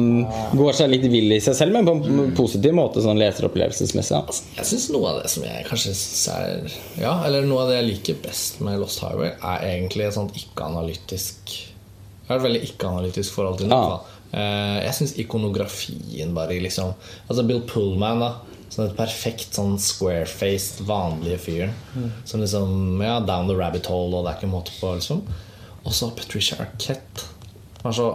[0.58, 4.16] går seg litt vill i seg selv, men på en positiv måte sånn leseropplevelsesmessig.
[4.16, 4.38] da.
[4.60, 7.78] Jeg syns noe av det som jeg kanskje ser er Ja, eller noe av det
[7.80, 12.62] jeg liker best med Lost Highway, er egentlig et sånt ikke-analytisk Jeg har et veldig
[12.72, 13.78] ikke-analytisk forhold til det.
[13.78, 14.00] Ja.
[14.32, 16.94] Eh, Jeg syns ikonografien bare liksom
[17.28, 18.32] Altså Bill Pullman, da.
[18.72, 21.68] Sånn et perfekt sånn square-faced, vanlige fyr.
[21.94, 22.08] Mm.
[22.26, 25.22] Som liksom Ja, down the rabbit hole, og det er ikke måte på, liksom.
[25.86, 27.26] Og så Patricia Arquette.
[27.82, 28.08] var så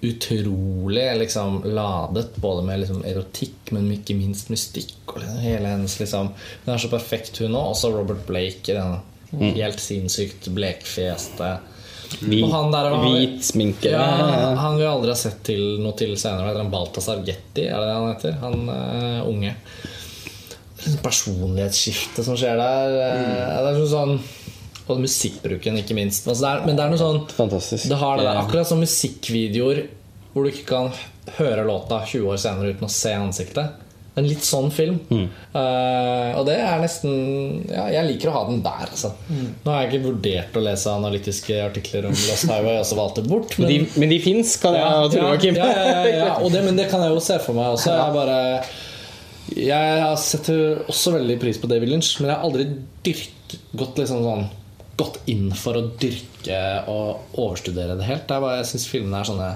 [0.00, 4.92] utrolig liksom ladet, både med liksom erotikk, men ikke minst mystikk.
[5.10, 6.28] Og liksom hele hennes liksom
[6.64, 7.72] Hun er så perfekt, hun òg.
[7.74, 9.50] Også Robert Blake i denne Mm.
[9.58, 11.58] helt sinnssykt blekfjeste.
[12.22, 13.90] Hvit- Og han der, han, hvit sminke.
[13.90, 16.46] Ja, han vi aldri har sett til noe til senere.
[16.48, 18.32] Heter han Balthazar Getty, er det det han heter?
[18.40, 19.52] Han uh, unge.
[20.78, 22.96] Det er sånn Personlighetsskifte som skjer der.
[23.04, 24.18] eh, Det er sånn
[24.88, 26.28] Og musikkbruken, ikke minst.
[26.28, 27.90] Altså det er, men det er noe sånn Fantastisk.
[27.90, 29.84] Det har det der, akkurat som musikkvideoer
[30.32, 30.90] hvor du ikke kan
[31.38, 33.84] høre låta 20 år senere uten å se ansiktet.
[34.18, 34.96] En litt sånn film.
[35.12, 35.26] Mm.
[35.52, 37.12] Uh, og det er nesten
[37.70, 39.12] Ja, jeg liker å ha den der, altså.
[39.30, 42.98] Nå har jeg ikke vurdert å lese analytiske artikler om Lost Highway, jeg har også
[42.98, 43.54] valgt bort.
[43.60, 45.58] Men de, men de fins, kan jeg tro, ja, Kim.
[45.60, 46.52] ja, ja, ja, ja.
[46.54, 47.94] Det, men det kan jeg jo se for meg også.
[47.94, 48.38] Jeg, bare,
[49.70, 52.70] jeg setter også veldig pris på David Lynch, men jeg har aldri
[53.06, 54.48] dyrket, gått liksom sånn
[54.98, 58.26] Gått inn for å dyrke og overstudere det helt.
[58.28, 59.50] Det er bare, jeg syns filmene er sånne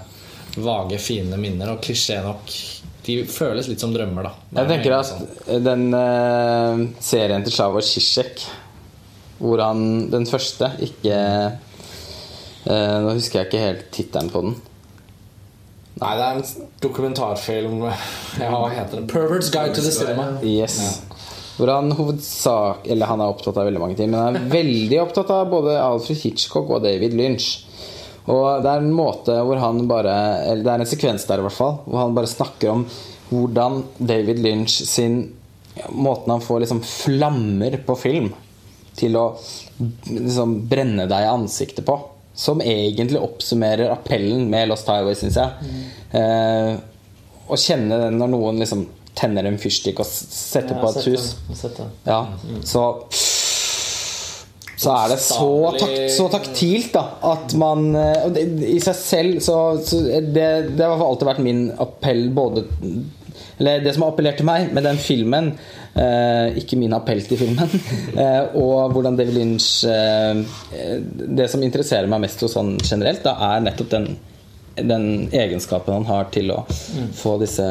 [0.63, 2.55] vage, fine minner, og klisjé nok
[3.03, 4.61] De føles litt som drømmer, da.
[4.61, 8.45] Jeg tenker at den uh, serien til Slavoj Zizek,
[9.41, 11.17] hvor han den første ikke
[12.69, 14.55] uh, Nå husker jeg ikke helt tittelen på den.
[16.03, 17.83] Nei, det er en dokumentarfilm
[18.41, 19.11] Ja, hva heter den?
[19.11, 20.39] 'Pervert's Guide to the Cinema'.
[20.47, 21.03] Yes.
[21.63, 24.97] Hvor han hovedsak Eller han er opptatt av veldig mange ting, men han er veldig
[25.05, 27.53] opptatt av både Alfred Hitchcock og David Lynch.
[28.27, 30.15] Og det er en måte hvor han bare
[30.49, 32.85] Eller det er en sekvens der i hvert fall hvor han bare snakker om
[33.33, 35.23] hvordan David Lynch sin
[35.89, 38.33] Måten han får liksom flammer på film
[38.99, 39.23] til å
[40.05, 41.95] liksom brenne deg i ansiktet på.
[42.37, 45.71] Som egentlig oppsummerer appellen med Lost Highway, syns jeg.
[46.13, 46.75] Eh,
[47.49, 48.85] å kjenne den når noen liksom
[49.19, 51.33] tenner en fyrstikk og setter på et hus.
[52.09, 52.25] Ja,
[52.65, 52.87] så
[54.83, 58.41] så er det så, takt, så taktilt da at man eh,
[58.75, 62.65] I seg selv så, så det, det har alltid vært min appell både
[63.61, 65.53] Eller det som har appellert til meg med den filmen,
[65.95, 67.71] eh, ikke min appell til filmen,
[68.25, 70.43] eh, og hvordan David Lynch eh,
[71.39, 74.09] Det som interesserer meg mest hos han generelt, da er nettopp den,
[74.81, 76.65] den egenskapen han har til å
[77.15, 77.69] få disse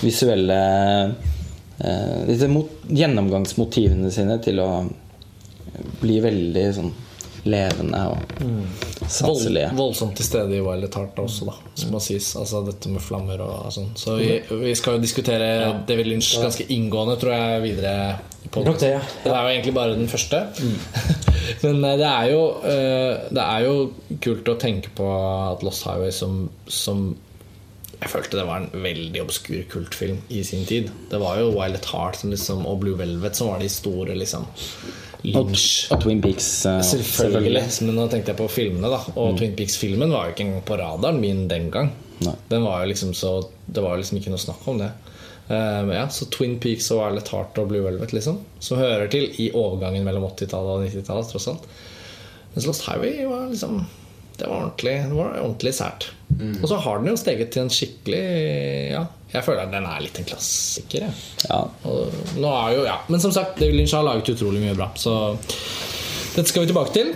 [0.00, 0.58] visuelle
[1.78, 4.68] eh, Disse mot, gjennomgangsmotivene sine til å
[6.00, 6.92] bli veldig sånn
[7.44, 8.20] levende og
[9.04, 9.68] sanselige.
[9.68, 12.30] Vold, voldsomt til stede i Violet Heart også, da, som må sies.
[12.40, 13.90] Altså dette med flammer og sånn.
[14.00, 15.48] Så vi, vi skal jo diskutere
[15.88, 17.94] David Lynch ganske inngående, tror jeg, videre.
[18.54, 19.02] Nok det, ja.
[19.24, 20.40] Det er jo egentlig bare den første.
[21.64, 23.76] Men eh, det er, jo, eh, det er jo
[24.24, 27.10] kult å tenke på at Lost Highway som, som
[28.04, 30.90] jeg følte det var en veldig obskur kultfilm i sin tid.
[31.08, 34.44] Det var jo Violet Heart liksom, og Blue Velvet som var de store liksom
[35.24, 37.62] Og, og Twin Peaks, Uh, Selvfølgelig.
[37.86, 39.00] Men nå tenkte jeg på filmene, da.
[39.16, 41.94] Og Twin Peaks-filmen var jo ikke engang på radaren min den gang.
[42.20, 43.32] Var jo liksom så
[43.66, 44.92] Det var jo liksom ikke noe snakk om det.
[45.48, 48.42] Um, ja, Så Twin Peaks og Violet Heart og Blue Velvet, liksom.
[48.60, 51.68] Som hører til i overgangen mellom 80-tallet og 90-tallet, tross alt.
[52.52, 53.80] Mens Lost Highway var liksom
[54.38, 56.08] Det var ordentlig, det var ordentlig sært.
[56.34, 58.22] Og så har den jo steget til en skikkelig
[58.90, 61.06] Ja, jeg føler at den er litt en klassiker.
[61.06, 61.46] Jeg.
[61.46, 61.60] Ja.
[61.86, 62.96] Er jo, ja.
[63.10, 64.88] Men som sagt, Lynch har laget utrolig mye bra.
[64.98, 65.14] Så
[66.34, 67.14] dette skal vi tilbake til.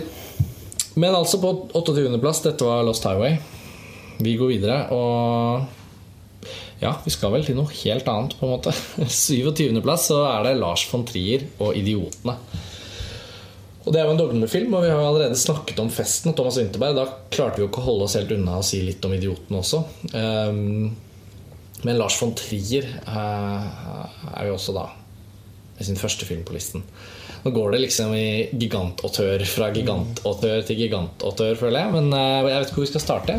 [0.99, 3.37] Men altså på 28.-plass, dette var Lost Highway.
[4.19, 6.49] Vi går videre, og
[6.81, 8.73] ja, vi skal vel til noe helt annet, på en måte.
[9.07, 12.35] 27.-plass så er det Lars von Trier og 'Idiotene'.
[13.85, 16.31] Og Det er jo en dogmefilm, og vi har allerede snakket om festen.
[16.31, 18.81] og Thomas Winterberg, Da klarte vi jo ikke å holde oss helt unna å si
[18.81, 19.83] litt om 'Idiotene' også.
[20.13, 20.95] Ehm,
[21.83, 23.63] men Lars von Trier eh,
[24.35, 24.89] er jo også da
[25.77, 26.83] med sin første film på listen.
[27.39, 31.93] Nå går det liksom i gigantautør fra gigantautør til gigantautør, føler jeg.
[31.93, 33.37] Men eh, jeg vet ikke hvor vi skal starte.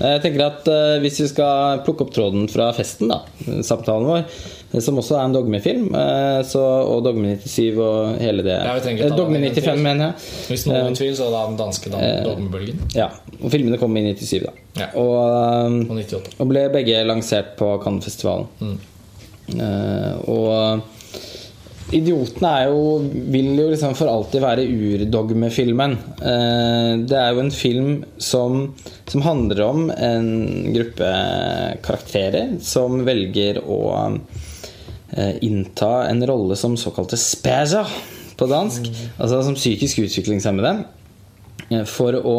[0.00, 3.20] Jeg tenker at eh, Hvis vi skal plukke opp tråden fra festen, da,
[3.60, 4.24] samtalen vår,
[4.80, 9.16] som også er en dogmefilm, eh, så, og Dogme 97 og hele det Ja, Eh,
[9.16, 10.30] Dogme 95, mener jeg.
[10.48, 12.80] Hvis noen er i tvil, så er det den danske dogmebølgen.
[12.96, 13.10] Ja,
[13.42, 14.54] og Filmene kom i 97, da.
[14.80, 14.88] Ja.
[14.96, 16.38] Og, eh, Og 98.
[16.38, 18.48] og ble begge lansert på Cannes-festivalen.
[18.62, 18.78] Mm.
[20.32, 20.82] og
[21.92, 22.84] Idiotene er jo,
[23.32, 25.96] vil jo liksom for alltid være urdogmefilmen.
[26.24, 28.62] Eh, det er jo en film som,
[29.10, 30.30] som handler om en
[30.72, 31.10] gruppe
[31.84, 34.40] karakterer som velger å eh,
[35.44, 37.88] innta en rolle som såkalte spazer
[38.38, 38.86] på dansk.
[39.20, 40.84] Altså som psykisk utviklingshemmede.
[41.70, 42.36] Eh, For å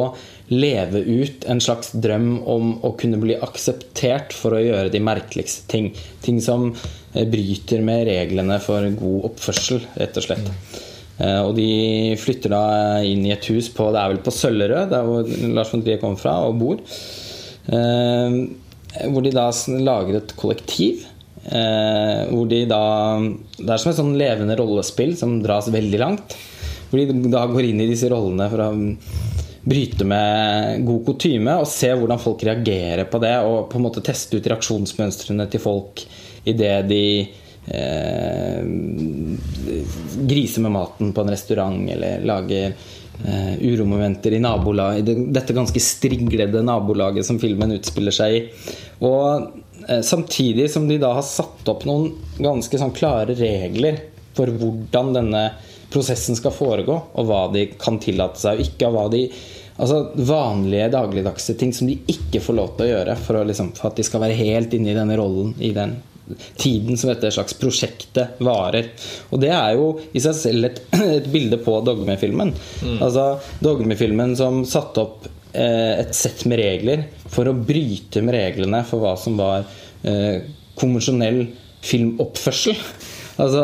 [0.54, 5.68] leve ut en slags drøm om å kunne bli akseptert for å gjøre de merkeligste
[5.72, 5.92] ting.
[6.26, 6.72] Ting som
[7.14, 10.50] eh, bryter med reglene for god oppførsel, rett og slett.
[11.22, 11.70] Eh, Og de
[12.20, 12.64] flytter da
[13.06, 16.02] inn i et hus på Det er vel på Søllerød, der hvor Lars von Trier
[16.02, 16.84] kommer fra og bor.
[17.70, 18.38] Eh,
[19.10, 19.48] Hvor de da
[19.82, 21.08] lager et kollektiv.
[21.46, 22.84] Eh, Hvor de da
[23.58, 26.36] Det er som et sånn levende rollespill som dras veldig langt.
[26.90, 28.72] Hvor de da går inn i disse rollene for å
[29.64, 34.04] bryte med god kutyme og se hvordan folk reagerer på det, og på en måte
[34.04, 36.04] teste ut reaksjonsmønstrene til folk
[36.52, 37.06] idet de
[37.72, 38.60] eh,
[40.28, 45.56] griser med maten på en restaurant eller lager eh, uromomenter i nabolag, i det, dette
[45.56, 48.44] ganske striglede nabolaget som filmen utspiller seg i.
[49.08, 49.63] Og
[50.06, 54.00] samtidig som de da har satt opp noen ganske sånn klare regler
[54.34, 55.44] for hvordan denne
[55.94, 59.28] prosessen skal foregå, og hva de kan tillate seg og ikke, og hva de
[59.74, 63.72] Altså vanlige dagligdagse ting som de ikke får lov til å gjøre for, å liksom,
[63.74, 65.96] for at de skal være helt inne i denne rollen i den
[66.62, 68.92] tiden som dette slags prosjektet varer.
[69.34, 70.82] Og det er jo i seg selv et,
[71.18, 72.54] et bilde på dogmefilmen.
[73.00, 78.84] Altså dogmefilmen som satte opp eh, et sett med regler for å bryte med reglene
[78.88, 79.66] for hva som var
[80.08, 80.44] eh,
[80.80, 81.46] konvensjonell
[81.84, 82.80] filmoppførsel.
[83.42, 83.64] Altså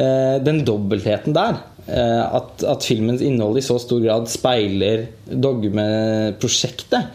[0.00, 1.58] eh, den dobbeltheten der.
[1.84, 7.10] Eh, at, at filmens innhold i så stor grad speiler dogmeprosjektet.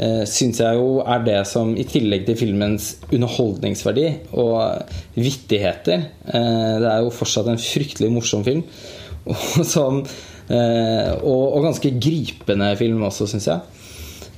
[0.00, 4.06] Eh, Syns jeg jo er det som, i tillegg til filmens underholdningsverdi
[4.40, 8.64] og vittigheter eh, Det er jo fortsatt en fryktelig morsom film.
[9.26, 13.60] Og, som, eh, og, og ganske gripende film også, syns jeg.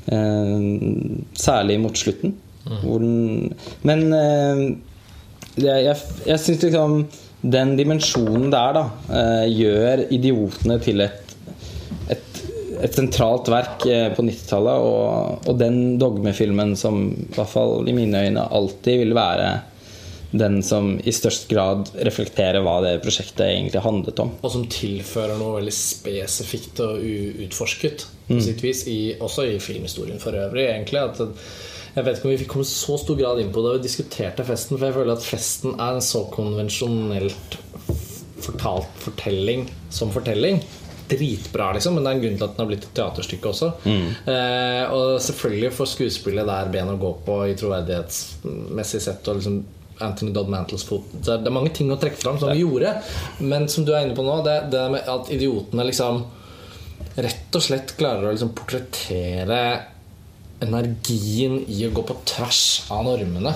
[0.08, 0.68] Eh,
[1.36, 2.36] Særlig mot slutten.
[2.82, 3.52] Hvor den,
[3.86, 4.62] men eh,
[5.62, 6.98] jeg, jeg syns liksom
[7.40, 11.34] den dimensjonen der da eh, gjør 'Idiotene' til et,
[12.10, 12.42] et,
[12.82, 14.84] et sentralt verk eh, på 90-tallet.
[14.84, 19.52] Og, og den dogmefilmen som i hvert fall i mine øyne alltid vil være
[20.30, 24.34] den som i størst grad reflekterer hva det prosjektet egentlig handlet om.
[24.44, 30.36] Og som tilfører noe veldig spesifikt og uutforsket, sitt vis, i, også i filmhistorien for
[30.36, 30.66] øvrig.
[30.68, 31.22] egentlig at
[31.94, 34.44] Jeg vet ikke om vi fikk komme så stor grad inn på det Vi diskuterte
[34.44, 37.56] festen, for jeg føler at festen er en så konvensjonelt
[38.44, 40.60] fortalt fortelling som fortelling.
[41.08, 43.70] Dritbra, liksom, men det er en grunn til at den har blitt et teaterstykke også.
[44.28, 49.24] Eh, og selvfølgelig får skuespillet der ben å gå på i troverdighetsmessig sett.
[49.32, 49.62] Og liksom
[50.04, 51.06] Anthony Dodd Mantles fot.
[51.12, 52.94] Det er mange ting å trekke fram som vi gjorde,
[53.42, 56.24] men som du er inne på nå, det, det med at idiotene liksom
[57.18, 59.62] rett og slett klarer å liksom portrettere
[60.62, 62.62] energien i å gå på tvers
[62.94, 63.54] av normene.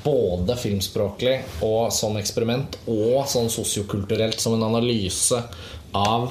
[0.00, 1.34] Både filmspråklig
[1.66, 5.42] og som eksperiment, og sånn sosiokulturelt som en analyse
[5.96, 6.30] av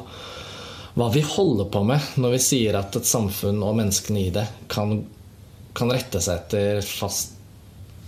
[0.98, 4.48] hva vi holder på med når vi sier at et samfunn og menneskene i det
[4.72, 4.98] kan,
[5.78, 7.38] kan rette seg etter et fast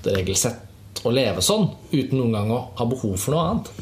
[0.08, 0.71] regelsett
[1.04, 3.74] og leve sånn, uten noen gang å ha behov for noe annet.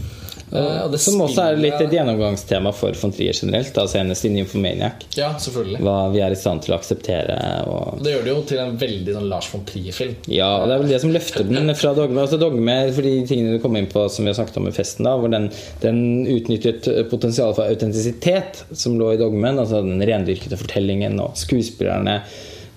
[0.51, 3.69] Eh, og det Som også er litt et gjennomgangstema for von Trier generelt.
[3.75, 5.05] Da, senest i Nymphomaniac.
[5.17, 5.81] Ja, selvfølgelig.
[5.85, 7.37] Hva vi er i stand til å akseptere.
[7.69, 10.15] Og Det gjør det jo til en veldig sånn Lars von Trier-film.
[10.31, 12.23] Ja, og det er vel det som løfter den fra dogme.
[12.25, 14.75] Altså dogme for de tingene du kom inn på som vi har snakket om i
[14.75, 15.49] festen, da, hvor den,
[15.85, 19.61] den utnyttet potensialet for autentisitet som lå i dogmen.
[19.61, 22.21] Altså den rendyrkede fortellingen og skuespillerne.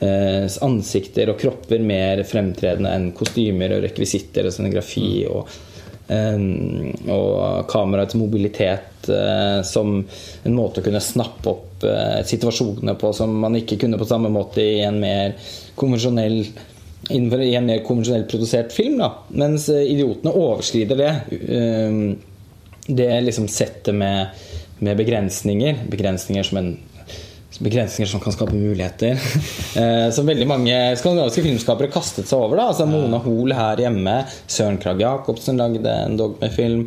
[0.03, 5.23] Eh, ansikter og kropper mer fremtredende enn kostymer og rekvisitter og scenografi.
[5.31, 5.53] Og,
[6.11, 6.47] eh,
[7.13, 13.37] og kameraets mobilitet eh, som en måte å kunne snappe opp eh, situasjonene på som
[13.45, 15.37] man ikke kunne på samme måte i en mer
[15.79, 16.41] konvensjonell
[17.13, 18.99] innenfor i en mer konvensjonelt produsert film.
[19.05, 19.13] Da.
[19.39, 21.13] Mens idiotene overskrider det.
[22.87, 24.39] Det liksom settet med,
[24.83, 25.83] med begrensninger.
[25.91, 26.71] Begrensninger som en
[27.63, 29.19] Begrensninger som kan skape muligheter.
[29.73, 32.59] Eh, som veldig mange skandinaviske filmskapere kastet seg over.
[32.61, 34.19] da Altså Mona Hoel her hjemme.
[34.51, 36.83] Søren Krag Jacobsen lagde en dogmefilm.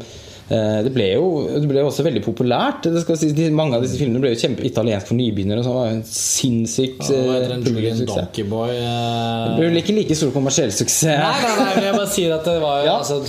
[0.45, 2.85] Eh, Det ble jo det ble jo også veldig populært.
[2.85, 5.63] Det de- mange av disse filmene ble jo kjempe italiensk for nybegynnere.
[5.65, 8.06] Så var det en sinnssyk Ja, heter eh.
[8.06, 8.69] Donkeyboy?
[8.77, 11.09] Det ble vel ikke like stor kommersiell suksess.
[11.09, 12.99] Nei, nei, nei, men jeg bare sier at det var Ja.
[12.99, 13.22] altså,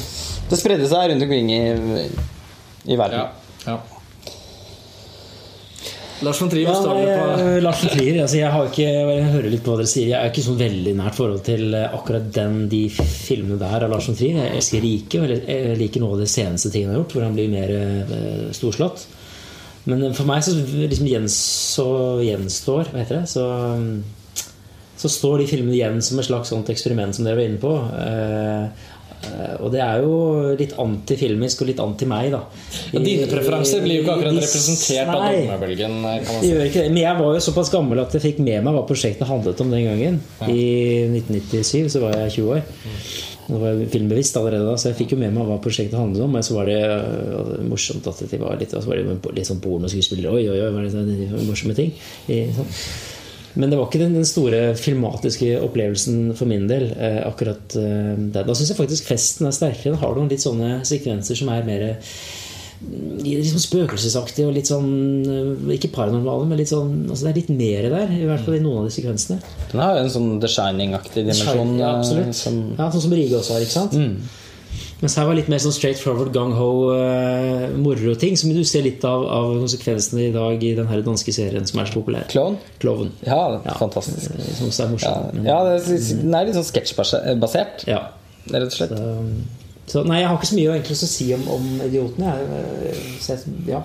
[0.51, 1.63] Det spredde seg rundt omkring i,
[2.93, 3.25] i verden.
[3.25, 3.31] ja,
[3.73, 3.81] ja.
[6.27, 8.87] Lars von Trier Ja, står det på eh, Lars von Trier, altså jeg, har ikke,
[8.87, 10.09] jeg hører litt på hva dere sier.
[10.11, 13.93] Jeg er ikke sånn veldig nært forhold til eh, akkurat den, de filmene der av
[13.95, 14.41] Lars von Trier.
[14.43, 17.17] Jeg elsker Rike, og jeg jeg liker noe av det seneste tingene han har gjort,
[17.17, 19.07] hvor han blir mer eh, storslått.
[19.87, 21.35] Men for meg så, liksom gjens,
[21.77, 21.89] så
[22.27, 23.29] gjenstår Hva heter det?
[23.31, 23.45] Så,
[23.79, 24.47] mm,
[24.99, 27.75] så står de filmene igjen som et slags sånt eksperiment som dere var inne på.
[28.03, 28.87] Eh,
[29.61, 30.17] og det er jo
[30.59, 32.43] litt antifilmisk og litt anti-meg, da.
[32.93, 35.97] ja, Dine preferanser blir jo ikke akkurat representert av dogmebølgen.
[36.07, 36.51] Det si.
[36.51, 36.91] gjør ikke det.
[36.95, 39.73] Men jeg var jo såpass gammel at jeg fikk med meg hva prosjektet handlet om
[39.73, 40.21] den gangen.
[40.47, 40.61] I
[41.13, 42.63] 1997 så var jeg 20 år.
[43.47, 46.25] Nå var jeg filmbevisst allerede da, så jeg fikk jo med meg hva prosjektet handlet
[46.25, 46.33] om.
[46.35, 49.63] Men så var det øh, morsomt at de var litt, så var det litt sånn
[49.63, 50.35] pornoskuespillere.
[50.35, 51.93] Oi, oi, oi, var det morsomme ting.
[52.27, 52.73] I, sånn.
[53.57, 56.91] Men det var ikke den, den store filmatiske opplevelsen for min del.
[56.93, 58.45] Eh, akkurat eh, der.
[58.45, 59.95] Da syns jeg faktisk festen er sterkere.
[59.95, 61.87] Den har noen litt sånne sekvenser som er mer
[62.77, 64.91] litt sånn spøkelsesaktige og litt sånn
[65.25, 68.59] øh, Ikke paranormale, men litt sånn altså Det er litt mer der, i hvert fall
[68.59, 69.39] i noen av de sekvensene.
[69.73, 71.73] Den har jo en sånn The Shining-aktig dimensjon.
[71.81, 72.37] ja, eh, absolutt.
[72.37, 73.97] Som, Ja, Sånn som Rige også har, ikke sant?
[75.03, 78.33] Mens her var litt mer sånn straight forward, gung-ho, uh, moro-ting.
[78.41, 81.83] Som du ser litt av, av konsekvensene i dag i den her danske serien som
[81.83, 82.25] er så populær.
[82.33, 82.57] Klovn?
[82.81, 83.11] Klovn.
[83.27, 83.43] Ja,
[83.77, 84.31] fantastisk.
[84.33, 85.43] eh, Som også er morsom.
[85.45, 88.01] Ja, ja det, er- den er litt sånn sketsjbasert, ja.
[88.55, 88.97] rett og slett.
[89.87, 92.33] Så nei, jeg har ikke så mye egentlig å si om, om idiotene.
[92.33, 93.83] Jeg, eh, jeg, ja.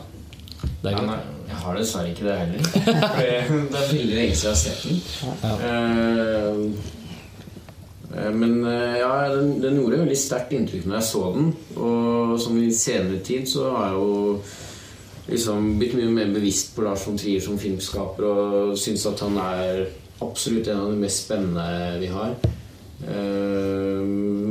[0.85, 1.19] Nei, nei,
[1.51, 2.59] jeg har dessverre ikke det heller.
[2.71, 4.97] Det det er veldig lenge siden jeg har sett den.
[5.43, 5.53] Ja.
[5.67, 6.99] eh,
[8.11, 11.51] Men eh, ja, den, den gjorde veldig sterkt inntrykk når jeg så den.
[11.79, 14.43] Og som i senere tid så har jeg jo
[15.31, 19.37] liksom blitt mye mer bevisst på Lars von Trier som filmskaper og syns at han
[19.39, 19.85] er
[20.21, 22.35] absolutt en av de mest spennende vi har.
[23.07, 24.01] Eh,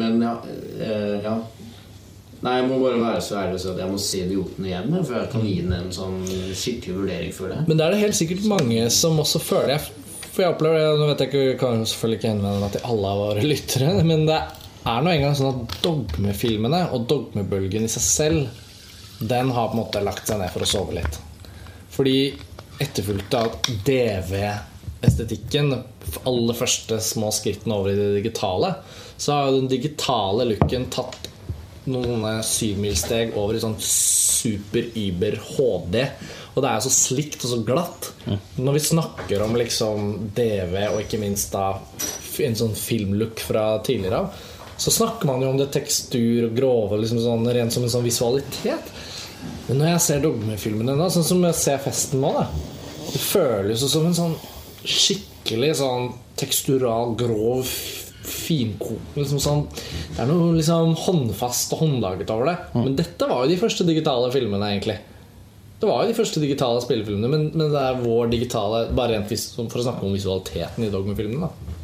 [0.01, 0.37] Men ja,
[0.81, 1.37] eh, ja.
[2.41, 5.13] Nei, jeg må bare være så ærlig si at jeg må se Idioten igjen For
[5.19, 6.23] jeg kan gi den en sånn
[6.57, 7.59] skikkelig vurdering for det.
[7.69, 9.91] Men det er det helt sikkert mange som også føler jeg,
[10.31, 12.85] For jeg opplever det, nå vet jeg ikke, kan jeg selvfølgelig ikke henvende meg til
[12.93, 17.91] alle av våre lyttere, men det er nå engang sånn at dogmefilmene og dogmebølgen i
[17.91, 18.63] seg selv,
[19.21, 21.19] den har på en måte lagt seg ned for å sove litt.
[21.93, 22.17] Fordi
[22.81, 23.51] etterfulgt av
[23.89, 25.75] DV-estetikken,
[26.31, 28.77] aller første små skrittene over i det digitale,
[29.21, 31.30] så har jo den digitale looken tatt
[31.91, 36.01] noen syvmilssteg over i sånn super-yber HD.
[36.55, 38.11] Og det er så slikt og så glatt.
[38.59, 41.75] Når vi snakker om liksom DV og ikke minst da
[42.41, 44.45] en sånn filmlook fra tidligere av,
[44.81, 48.07] så snakker man jo om det tekstur og grove, liksom sånn, rent som en sånn
[48.07, 48.93] visualitet.
[49.67, 52.47] Men når jeg ser dogmefilmene nå, sånn som jeg ser Festen nå, da
[53.11, 54.35] Det føles jo som en sånn
[54.85, 57.69] skikkelig sånn tekstural, grov
[58.27, 59.63] finkokt liksom sånn,
[60.15, 62.57] Det er noe liksom håndfast og håndlaget over det.
[62.77, 64.99] Men dette var jo de første digitale filmene, egentlig.
[65.81, 69.31] Det var jo de første digitale spillefilmene, men, men det er vår digitale Bare rent
[69.57, 71.79] For å snakke om visualiteten i dogmefilmene, da.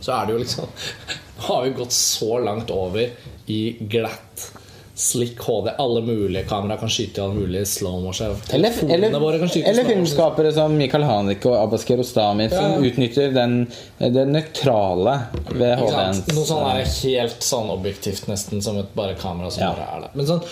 [0.00, 0.70] Så er det jo liksom
[1.48, 3.10] Har vi gått så langt over
[3.50, 4.46] i glatt
[5.00, 5.70] slick HD.
[5.80, 8.36] Alle mulige kameraer kan skyte i alle mulige slow motion.
[8.52, 12.78] Eller, eller, eller filmskapere som Mikael Hanik og Abbas Kiarostami som Ja.
[12.90, 13.56] utnytter den,
[13.98, 15.16] det nøytrale
[15.54, 16.22] ved HD-en.
[16.36, 19.72] Noe sånn er helt sånn objektivt, nesten som et bare kamera som Ja.
[19.72, 20.10] bare er det.
[20.14, 20.42] Men sånn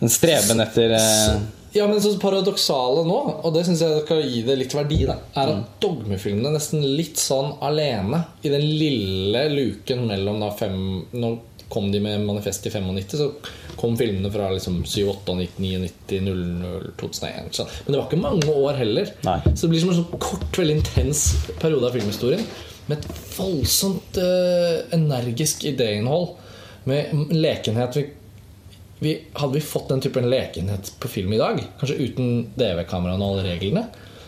[0.00, 1.38] Den streben etter eh,
[1.74, 5.16] Ja, men så paradoksale nå, og det syns jeg skal gi det litt verdi, da,
[5.36, 10.78] er at dogmefilmene er nesten litt sånn alene i den lille luken mellom da fem
[11.12, 11.32] Nå
[11.68, 13.30] kom de med Manifest i 95, så
[13.78, 15.90] kom filmene fra liksom 78, 99,
[16.24, 17.50] 00, 2001.
[17.58, 17.72] Sånn.
[17.84, 19.12] Men det var ikke mange år heller.
[19.52, 21.26] Så det blir som en sånn kort, veldig intens
[21.60, 22.44] periode av filmhistorien
[22.88, 26.38] med et voldsomt uh, energisk idéinnhold.
[26.88, 27.98] Med lekenhet.
[27.98, 28.06] Vi
[28.98, 33.36] vi, hadde vi fått den typen lekenhet på film i dag, kanskje uten DV-kameraene og
[33.36, 33.84] alle reglene,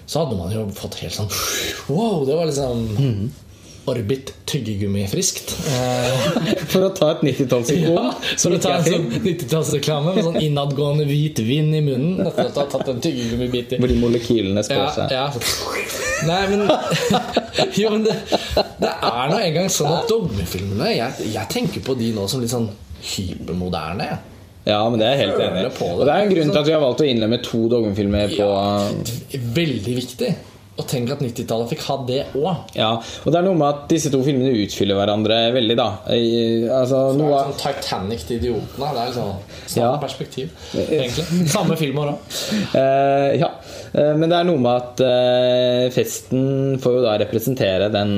[0.07, 1.31] så hadde man jo fått helt sånn
[1.91, 2.25] Wow!
[2.27, 2.85] Det var liksom
[3.89, 5.55] Orbit tyggegummifriskt.
[5.71, 7.95] Eh, For å ta et 90-tallsikon.
[7.97, 8.11] ja,
[8.43, 12.55] for å ta en sånn 90-tallsreklame med sånn innadgående hvit vind i munnen etter at
[12.55, 13.81] du har tatt en tyggegummibit i.
[13.81, 15.15] Hvor de molekylene spør Ja, seg.
[15.17, 15.27] ja.
[16.29, 16.67] Nei, men
[17.81, 18.17] Jo, men det,
[18.83, 22.53] det er nå engang sånn at dogmefilmene jeg, jeg tenker på de nå som litt
[22.53, 22.69] sånn
[23.01, 24.11] hypermoderne.
[24.69, 25.69] Ja, men det er jeg helt enig i.
[25.89, 28.49] Og det er en grunn til at vi har valgt å innlemme to dogmefilmer på
[29.57, 30.31] Veldig viktig.
[30.79, 32.71] Og tenk at 90-tallet fikk ha det òg.
[32.79, 35.89] Ja, og det er noe med at disse to filmene utfyller hverandre veldig, da.
[36.15, 36.31] I,
[36.73, 38.89] altså, noe er Sånn Titanic til idiotene.
[38.95, 39.35] Det er liksom
[39.67, 39.91] samme Ja.
[40.01, 40.55] perspektiv,
[40.87, 41.27] egentlig.
[41.57, 42.39] Samme filmer òg.
[42.73, 43.51] Uh, ja,
[43.93, 48.13] men det er noe med at eh, festen får jo da representere den,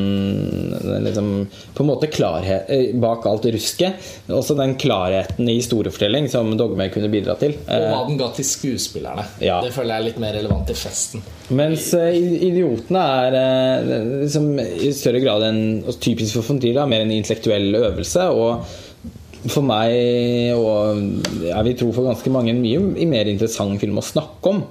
[0.83, 1.31] den liksom,
[1.73, 4.11] På en måte klarhet eh, bak alt rusket.
[4.33, 7.57] Også den klarheten i historiefortelling som Dogme kunne bidra til.
[7.65, 9.25] Og hva Eh, den ga til skuespillerne.
[9.41, 9.61] Ja.
[9.65, 11.25] Det føler jeg er litt mer relevant til festen.
[11.57, 15.63] Mens eh, Idiotene er eh, liksom, i større grad en
[15.97, 18.29] typisk for Fontila, mer en intellektuell øvelse.
[18.37, 21.01] Og for meg, og
[21.49, 24.63] jeg vil tro for ganske mange, en mye mer interessant film å snakke om.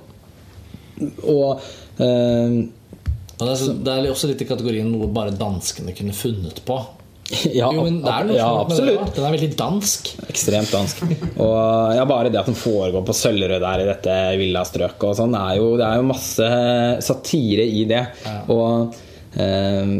[0.99, 1.61] Og
[2.01, 2.57] eh,
[3.41, 6.79] det, er, det er også litt i kategorien noe bare danskene kunne funnet på.
[7.55, 9.05] Ja, jo, men det er noe ja, absolutt.
[9.05, 9.13] det.
[9.15, 10.09] Den er veldig dansk.
[10.27, 11.03] Ekstremt dansk.
[11.39, 15.37] Og ja, bare det at den foregår på Søllerød der i dette villastrøket og sånn,
[15.37, 16.49] det, det er jo masse
[17.07, 18.03] satire i det.
[18.51, 18.97] Og
[19.39, 19.95] eh,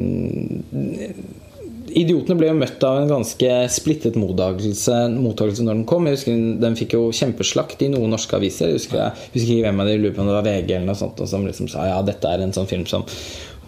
[1.97, 6.07] Idiotene ble jo møtt av en ganske splittet mottakelse, mottakelse når den kom.
[6.07, 8.71] Jeg husker Den fikk jo kjempeslakt i noen norske aviser.
[8.71, 10.89] Jeg husker, jeg husker ikke hvem av de lurer på om det var VG eller
[10.91, 13.07] noe sånt, og som liksom sa ja, dette er en sånn film som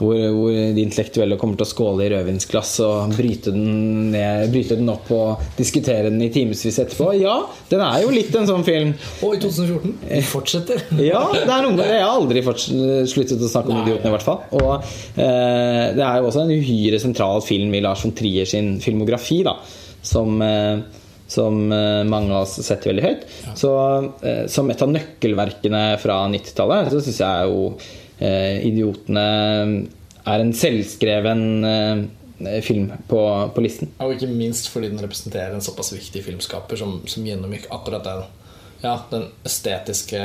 [0.03, 4.77] hvor, hvor de intellektuelle kommer til å skåle i rødvinsglass og bryte den, ned, bryte
[4.79, 7.11] den opp og diskutere den i timevis etterpå.
[7.19, 7.37] Ja,
[7.71, 8.93] den er jo litt en sånn film.
[9.23, 10.85] Og i 2014 vi fortsetter.
[11.03, 11.83] Ja, det er noe.
[11.83, 14.43] Jeg har aldri sluttet å snakke om idiotene, i hvert fall.
[14.55, 14.73] Og
[15.19, 19.41] eh, det er jo også en uhyre sentral film i Lars von Trier sin filmografi,
[19.45, 19.57] da.
[20.03, 20.79] Som, eh,
[21.31, 23.27] som eh, mange av oss setter veldig høyt.
[23.59, 23.73] Så
[24.23, 29.87] eh, som et av nøkkelverkene fra 90-tallet, så syns jeg jo eh, 'Idiotene'
[30.23, 33.91] er en selvskreven eh, film på, på listen.
[34.03, 38.23] Og ikke minst fordi den representerer en såpass viktig filmskaper som, som gjennomgikk akkurat den,
[38.83, 40.23] ja, den estetiske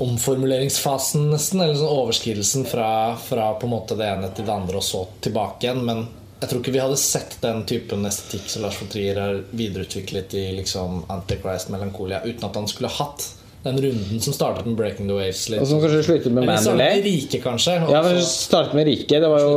[0.00, 1.60] omformuleringsfasen, nesten.
[1.60, 5.04] Eller sånn overskridelsen fra, fra på en måte det ene til det andre og så
[5.22, 5.84] tilbake igjen.
[5.86, 6.06] Men
[6.40, 10.38] jeg tror ikke vi hadde sett den typen estetikk som Lars von Trier har videreutviklet
[10.40, 13.26] i liksom Antichrist Melancholia, uten at han skulle hatt
[13.62, 15.42] den runden som startet med Breaking the Waves.
[15.52, 15.60] Litt.
[15.60, 16.94] Og som kanskje sluttet med Eller Mandalay.
[16.96, 17.74] med Rike, kanskje.
[17.92, 19.20] Ja, men startet med Rike.
[19.20, 19.52] Det var jo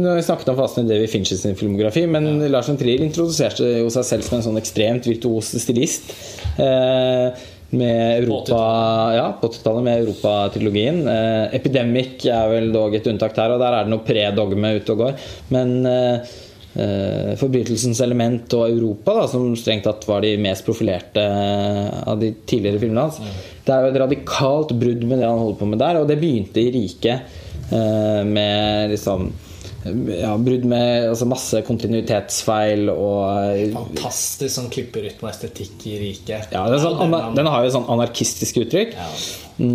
[0.00, 3.70] når vi snakket om fasen i David Finches sin filmografi, men Lars von Trier introduserte
[3.84, 6.10] jo seg selv som en sånn ekstremt virtuos stilist.
[6.58, 7.30] Eh,
[7.70, 8.58] med Europa
[9.14, 11.04] Ja, på 80-tallet med Europatrilogien.
[11.06, 14.96] Eh, Epidemic er vel dog et unntak der, og der er det noe pre-dogme ute
[14.96, 15.28] og går.
[15.54, 16.32] Men eh,
[16.70, 22.30] Forbrytelsens element og Europa, da, som strengt tatt var de mest profilerte eh, av de
[22.46, 23.18] tidligere filmene hans,
[23.66, 26.20] det er jo et radikalt brudd med det han holder på med der, og det
[26.20, 27.38] begynte i riket
[27.74, 29.32] eh, med liksom
[30.20, 36.52] ja, brudd med altså masse kontinuitetsfeil og Fantastisk sånn klipperytme og estetikk i riket.
[36.52, 38.92] ja, sånn, Den har jo sånn anarkistisk uttrykk.
[38.98, 39.08] Ja.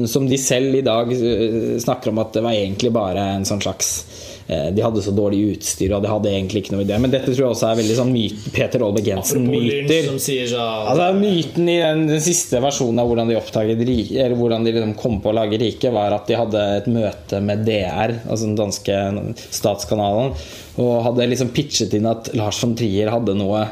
[0.09, 3.63] Som de selv i dag eh, snakker om at det var egentlig bare en sånn
[3.65, 6.99] slags eh, de hadde så dårlig utstyr, og de hadde egentlig ikke noe idé.
[7.01, 10.11] Men dette tror jeg også er veldig sånn myt, Peter Olbeck Jensen-myter.
[10.13, 14.93] Altså Myten i den, den siste versjonen av hvordan de oppdaget Eller hvordan de liksom
[14.99, 18.59] kom på å lage riket, var at de hadde et møte med DR, altså den
[18.59, 18.99] danske
[19.49, 20.35] statskanalen,
[20.81, 23.63] og hadde liksom pitchet inn at Lars von Trier hadde noe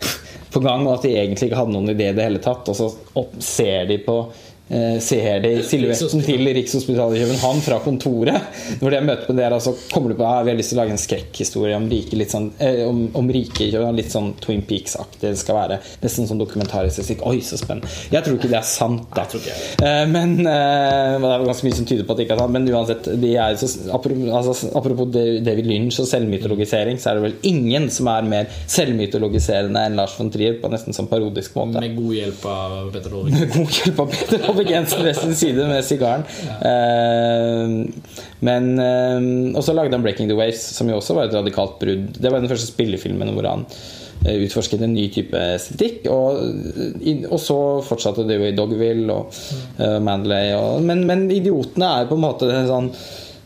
[0.52, 2.66] på gang, og at de egentlig ikke hadde noen idé i det hele tatt.
[2.72, 7.78] Og så opp, ser de på eh, ser de silhuetten til Rikshospitalet i København fra
[7.84, 8.48] kontoret.
[8.80, 10.78] Når de har møte med dere, så kommer du på at vi har lyst til
[10.78, 13.98] å lage en skrekkhistorie om rike, litt sånn, eh, om, om rike i København.
[14.00, 15.22] Litt sånn Twin Peaks-aktig.
[15.22, 17.24] Det skal være nesten sånn dokumentarisk estetikk.
[17.30, 17.90] Oi, så spennende.
[18.12, 19.26] Jeg tror ikke det er sant, da.
[19.86, 22.56] Eh, men eh, det er ganske mye som tyder på at det ikke er sant.
[22.56, 23.32] Men uansett, de
[23.62, 28.26] så, apropos, altså, apropos David Lynch og selvmytologisering, så er det vel ingen som er
[28.26, 31.80] mer selvmytologiserende enn Lars von Trier på nesten sånn parodisk måte.
[31.82, 33.36] Med god hjelp av Petter Olvik.
[34.60, 36.24] Olvik Jensen side med sigaren.
[36.64, 37.68] Eh,
[38.46, 41.78] men eh, Og så lagde han 'Breaking the Waves', som jo også var et radikalt
[41.80, 42.16] brudd.
[42.16, 43.66] Det var den første spillefilmen hvor han
[44.24, 46.08] eh, utforsket en ny type estetikk.
[46.08, 46.40] Og,
[47.28, 49.36] og så fortsatte det jo i Dogville og
[49.80, 50.54] uh, Mandalay.
[50.56, 52.90] Og, men, men 'Idiotene' er på en måte sånn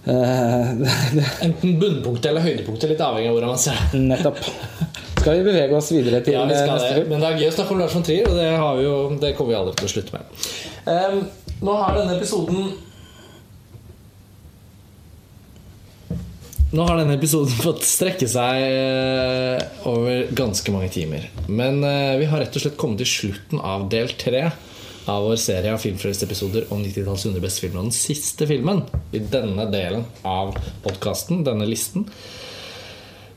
[0.07, 0.71] uh,
[1.47, 4.05] Enten bunnpunktet eller høydepunktet, litt avhengig av hvordan man ser det.
[4.15, 4.45] Nettopp.
[5.21, 7.11] Skal vi bevege oss videre til Ja, vi neste film?
[7.13, 8.95] Men det er gøy å snakke om Lars von Trier, og det, har vi jo,
[9.21, 10.47] det kommer vi aldri til å slutte med.
[10.87, 11.19] Um,
[11.61, 12.71] nå har denne episoden
[16.71, 21.27] Nå har denne episoden fått strekke seg eh, over ganske mange timer.
[21.51, 24.45] Men eh, vi har rett og slett kommet til slutten av del tre
[25.11, 27.83] av vår serie av filmfrelseepisoder om 90-tallets 100 beste filmer.
[27.83, 30.55] Og den siste filmen i denne delen av
[30.85, 32.07] podkasten, denne listen,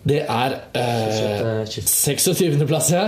[0.03, 2.65] det er eh, 26.
[2.67, 3.05] plass, ja.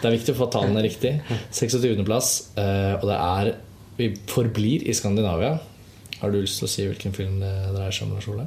[0.00, 1.14] Det er viktig å få tallene riktig.
[1.54, 2.02] 26.
[2.06, 3.52] plass, eh, og det er
[3.96, 5.54] Vi forblir i Skandinavia.
[6.20, 8.44] Har du lyst til å si hvilken film det dreier seg om, Lars Ole?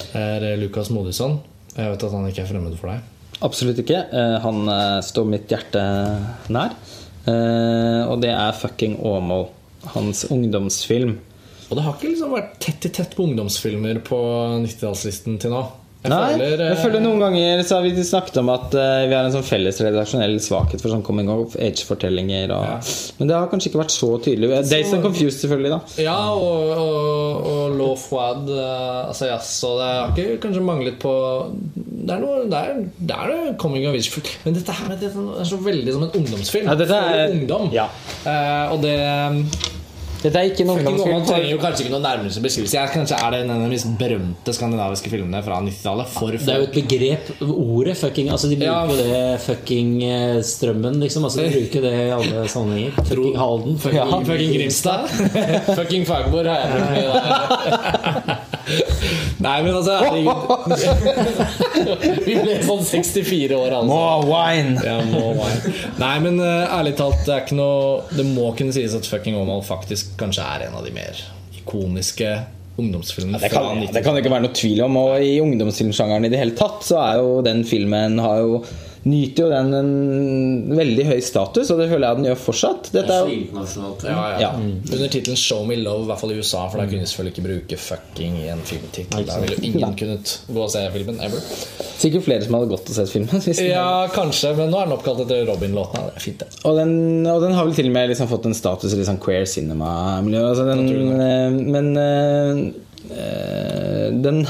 [0.00, 1.38] Det er eh, Lukas Modisson.
[1.74, 3.02] Jeg vet at han ikke er fremmed for deg.
[3.44, 4.00] Absolutt ikke.
[4.08, 5.82] Eh, Han eh, står mitt hjerte
[6.52, 6.72] nær.
[7.30, 9.44] Og det er fucking Åmål.
[9.92, 11.12] Hans ungdomsfilm.
[11.68, 14.16] Og det har ikke liksom vært tett i tett på ungdomsfilmer på
[14.64, 15.60] 90-tallslisten til nå.
[16.00, 19.02] Jeg Nei, føler, eh, jeg føler noen ganger så har vi snakket om at uh,
[19.04, 22.54] vi har en sånn felles redaksjonell svakhet for sånn coming of age-fortellinger.
[22.56, 24.48] Og, Men det har kanskje ikke vært så tydelig.
[24.70, 25.74] Days and Confused, selvfølgelig.
[25.74, 30.62] da Ja, og, og, og Law Fouad Uh, Altså jazz Og det har ikke kanskje
[30.64, 31.10] manglet på
[31.76, 35.10] Det er noe Det er, det er noe coming of age Men dette her dette
[35.10, 36.70] er så veldig som en ungdomsfilm.
[36.70, 37.68] Ja, dette er- For ungdom.
[37.74, 38.96] Eh, og det
[40.20, 41.22] Dette er ikke Fucking ungdomsfilm.
[41.28, 42.76] Trenger jo kanskje ikke noen nærmere beskrivelse.
[42.76, 46.18] Jeg, kanskje er det en av de mest berømte skandinaviske filmene fra 90-tallet.
[46.44, 51.00] Det er jo et begrep, ordet fucking Altså De bruker jo det fucking eh, strømmen,
[51.04, 51.24] liksom.
[51.28, 53.00] Altså De bruker det i alle sammenhenger.
[53.00, 53.80] Fucking Halden.
[53.80, 55.08] Fucking, fucking Grimstad.
[55.80, 58.36] fucking Fagerborg har jeg brukt mye der.
[59.40, 60.38] Nei, men altså herregud.
[62.26, 63.88] Vi ble sånn 64 år, altså.
[63.90, 64.76] More wine!
[64.84, 65.74] Ja, more wine.
[66.00, 69.38] Nei, men eh, ærlig talt, det er ikke noe Det må kunne sies at fucking
[69.40, 71.24] Omal faktisk kanskje er en av de mer
[71.60, 72.30] ikoniske
[72.80, 75.00] ungdomsfilmene Det kan, det kan ikke være noe tvil om.
[75.00, 78.62] Og i ungdomsfilmsjangeren i det hele tatt, så er jo den filmen har jo
[79.08, 82.90] nyter jo den en veldig høy status, og det føler jeg den gjør fortsatt.
[82.92, 83.62] Dette er jo.
[84.04, 84.40] Ja, ja.
[84.42, 84.50] Ja.
[84.60, 87.32] Under tittelen 'Show Me Love', i hvert fall i USA, for da kunne de selvfølgelig
[87.32, 89.24] ikke bruke 'fucking' i en filmtittel.
[89.26, 91.40] Da ville jo ingen kunnet gå og se filmen ever.
[92.00, 93.42] sikkert flere som hadde gått og sett filmen.
[93.70, 96.06] Ja, kanskje, men nå er den oppkalt etter Robin-låten.
[96.10, 96.60] Det er fint, det.
[96.64, 99.20] Og den, og den har vel til og med liksom fått en status i liksom
[99.22, 100.44] queer cinema-miljø.
[100.48, 100.84] Altså den,
[101.20, 102.62] eh, men øh,
[103.16, 104.46] øh, den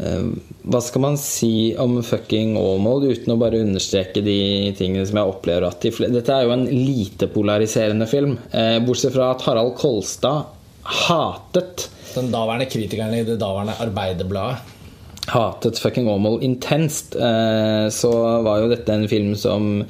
[0.00, 5.18] eh, Hva skal man si om fucking Aamodt, uten å bare understreke de tingene som
[5.18, 8.36] jeg opplever at de Dette er jo en lite polariserende film.
[8.54, 10.52] Eh, bortsett fra at Harald Kolstad
[11.08, 14.76] hatet Den daværende kritikeren i det daværende Arbeiderbladet.
[15.30, 18.12] hatet fucking Aamodt intenst, eh, så
[18.46, 19.82] var jo dette en film som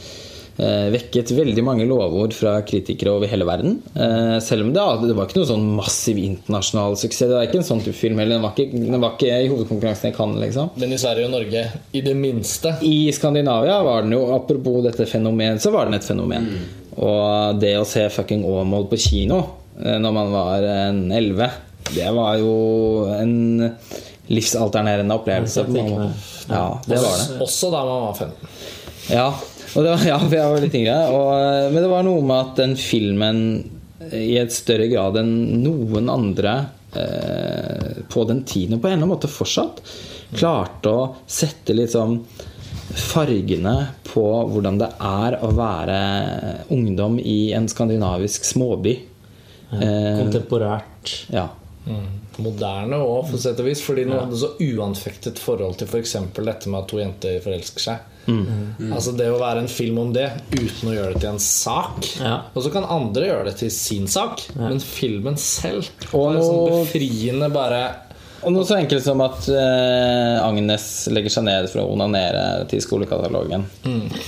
[0.93, 3.78] vekket veldig mange lovord fra kritikere over hele verden.
[3.94, 7.31] Eh, selv om det, det var ikke noe sånn massiv internasjonal suksess.
[7.31, 8.37] Det var ikke en sånn type film heller.
[8.37, 10.73] Den var ikke, den var ikke i hovedkonkurransen i Cannes, liksom.
[10.83, 11.65] Men i Sverige og Norge,
[11.97, 16.07] i det minste I Skandinavia var den jo, apropos dette fenomen, så var den et
[16.07, 16.51] fenomen.
[17.01, 19.41] Og det å se fucking Åmål på kino
[19.81, 21.51] eh, når man var en 11,
[21.94, 22.55] det var jo
[23.15, 23.33] en
[24.31, 25.65] livsalternerende opplevelse.
[26.51, 27.41] Ja, det var det.
[27.43, 28.53] Også da man var 15.
[29.10, 29.31] Ja,
[29.74, 30.99] var, ja for jeg var litt yngre.
[31.15, 31.31] Og,
[31.74, 33.42] men det var noe med at den filmen
[34.17, 36.54] i et større grad enn noen andre
[36.97, 39.83] eh, på den tiden, og på en eller annen måte fortsatt,
[40.35, 42.20] klarte å sette litt sånn
[42.90, 43.74] fargene
[44.08, 46.01] på hvordan det er å være
[46.74, 48.97] ungdom i en skandinavisk småby.
[49.70, 51.12] Eh, Kontemporært.
[51.31, 51.47] ja.
[52.40, 53.83] moderne òg, for sett og vis.
[53.85, 56.17] Fordi den hadde så uanfektet forhold til f.eks.
[56.35, 58.10] For dette med at to jenter forelsker seg.
[58.26, 58.92] Mm.
[58.92, 62.10] Altså Det å være en film om det uten å gjøre det til en sak.
[62.20, 62.35] Ja.
[62.54, 66.70] Og så kan andre gjøre det til sin sak, men filmen selv Og er sånn
[66.74, 67.83] befriende bare
[68.47, 72.81] Og noe så enkelt som at eh, Agnes legger seg ned for å onanere til
[72.81, 73.67] skolekatalogen.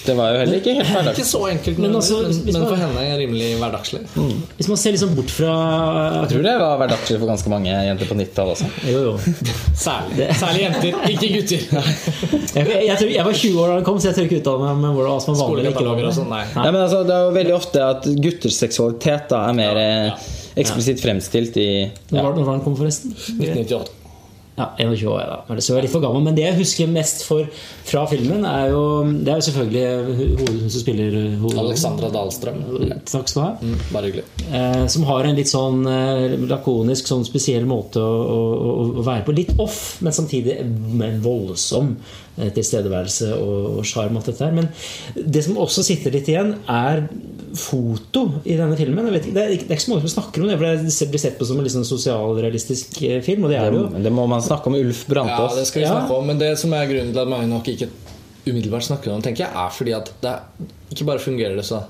[0.04, 2.80] Det var jo heller ikke helt Ikke så enkelt, Men men, altså, men, man- for
[2.82, 4.02] henne er rimelig hverdagslig.
[4.58, 5.54] Hvis man ser liksom bort fra
[6.22, 8.68] Jeg tror det var hverdagslig for ganske mange jenter på 90-tallet også.
[8.90, 9.14] Jo, jo.
[9.80, 11.66] Særlig, særlig jenter, ikke gutter.
[12.52, 14.60] Jeg, jeg, tror, jeg var 20 år da den kom, så jeg tør ikke uttale
[14.76, 16.42] meg om hvordan- som er vanlig og sånn, nei.
[16.52, 20.28] Nei, men altså, det er jo veldig ofte at gutters seksualitet da, er mer eh,
[20.62, 22.20] eksplisitt fremstilt i ja.
[22.20, 23.14] var, når var den kom, forresten?
[23.16, 24.01] 1998.
[24.54, 25.44] Ja, 21 år, da.
[25.48, 26.22] Men det- Så jeg litt for gammel.
[26.22, 27.46] Men det jeg husker mest for,
[27.84, 31.66] fra filmen, er jo Det er jo selvfølgelig hun som spiller hovedrollen.
[31.70, 32.58] Alexandra Dahlstrøm.
[33.06, 33.56] Takk skal du ha.
[33.62, 34.24] Mm, bare hyggelig.
[34.52, 39.24] Eh, som har en litt sånn eh, lakonisk, sånn spesiell måte å, å, å være
[39.24, 39.32] på.
[39.34, 44.18] Litt off, men samtidig men voldsom eh, tilstedeværelse og og sjarm.
[44.56, 44.68] Men
[45.14, 47.04] det som også sitter litt igjen, er
[47.58, 49.04] foto i denne filmen.
[49.10, 50.58] Jeg vet ikke, det, er ikke, det er ikke så mange som snakker om det,
[50.60, 53.44] for det blir sett på som en sånn sosialrealistisk eh, film.
[53.46, 53.88] Og det er det jo.
[53.92, 55.92] Det, det må man snakke om Ulf Ja, det skal vi Ja.
[55.98, 56.26] snakke om.
[56.30, 57.90] Men det som er grunnen til at mange nok ikke
[58.46, 61.66] umiddelbart snakker om det, tenker jeg, er fordi at det er, ikke bare fungerer det
[61.68, 61.82] så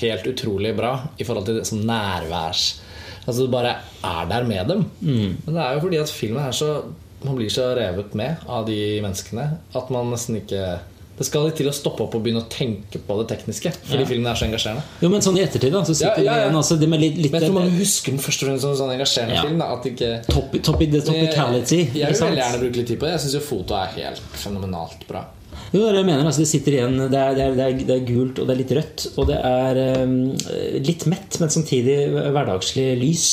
[0.00, 2.80] helt utrolig bra i forhold til det som nærværs
[3.28, 3.74] Altså du bare
[4.06, 4.84] er der med dem.
[5.02, 6.78] Men det er jo fordi at filmen er så
[7.24, 10.78] Man blir så revet med av de menneskene at man nesten ikke
[11.18, 13.72] Det skal litt til å stoppe opp og begynne å tenke på det tekniske.
[13.88, 14.06] Fordi Ja.
[14.06, 14.82] filmen er så engasjerende.
[15.02, 16.52] Jo, men sånn i ettertid, da, så sitter Ja, ja, ja.
[16.54, 18.70] altså, det med litt, litt Men jeg tror man husker den først og fremst som
[18.70, 19.42] en sånn engasjerende Ja.
[19.42, 19.58] film.
[19.58, 21.80] Da, at ikke top, top, the topicality.
[21.90, 22.30] Jeg, jeg vil sant?
[22.30, 23.12] veldig gjerne bruke litt tid på det.
[23.18, 25.24] Jeg syns jo foto er helt fenomenalt bra.
[25.74, 26.24] Jo, jeg mener.
[26.24, 28.54] Altså, det sitter igjen det er, det, er, det, er, det er gult, og det
[28.54, 29.18] er litt rødt.
[29.18, 30.14] Og det er um,
[30.86, 33.26] litt mett, men samtidig hverdagslig lys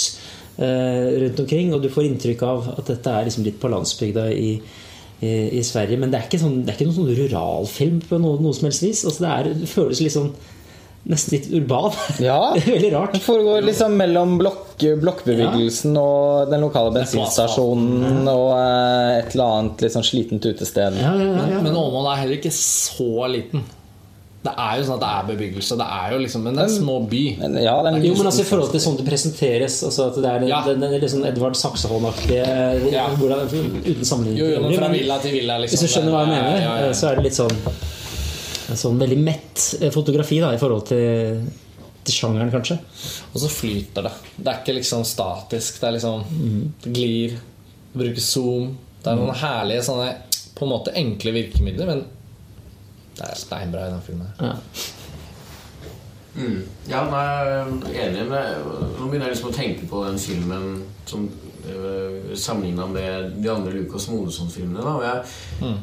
[0.57, 1.73] rundt omkring.
[1.75, 4.49] Og du får inntrykk av at dette er liksom litt på landsbygda i,
[5.19, 5.99] i, i Sverige.
[6.01, 8.69] Men det er ikke, sånn, det er ikke noen sånn ruralfilm på noe, noe som
[8.69, 9.05] helst vis.
[9.05, 10.35] Altså, det, er, det føles litt sånn
[11.05, 11.93] Nesten litt urban.
[12.23, 13.13] Ja, veldig rart.
[13.13, 19.85] det foregår liksom mellom blokk, blokkbevegelsen og den lokale bensinstasjonen og eh, et eller annet
[19.85, 20.97] litt sånn slitent utested.
[20.97, 21.59] Ja, ja, ja, ja.
[21.61, 23.61] Men Åmål er heller ikke så liten.
[24.45, 25.77] Det er jo sånn at det er bebyggelse.
[25.79, 27.23] Det er jo liksom Men det er en små by.
[27.39, 30.31] Men, ja, den, Jo, men altså i forhold til sånn det presenteres altså at Det
[30.31, 30.61] er Ja.
[30.67, 33.07] den, den, sånn Edvard Saxehånd-aktige Ja.
[33.15, 34.37] Uten sammenligning.
[34.37, 35.79] Jo, jo, men fra villa til villa, liksom.
[35.79, 36.93] Hvis du skjønner hva jeg mener, ja, ja.
[36.93, 37.57] så er det litt sånn
[38.69, 41.43] en sånn veldig mett eh, fotografi da, i forhold til,
[42.05, 42.79] til sjangeren, kanskje.
[43.33, 44.13] Og så flyter det.
[44.37, 45.79] Det er ikke liksom statisk.
[45.81, 46.25] Det er liksom
[46.83, 47.37] Det glir.
[47.95, 48.73] Bruker zoom.
[49.01, 50.09] Det er noen herlige sånne
[50.55, 52.05] på en måte enkle virkemidler, men
[53.15, 54.27] det er steinbra i den filmen.
[54.41, 54.55] Ja.
[56.35, 56.61] Mm.
[56.89, 57.27] Ja, nei,
[57.95, 58.65] jeg er enig med
[58.99, 60.65] Nå begynner jeg liksom å tenke på den filmen
[61.07, 64.83] som uh, sammenligna med de andre Lucas Modesson-filmene.
[64.83, 65.21] og jeg,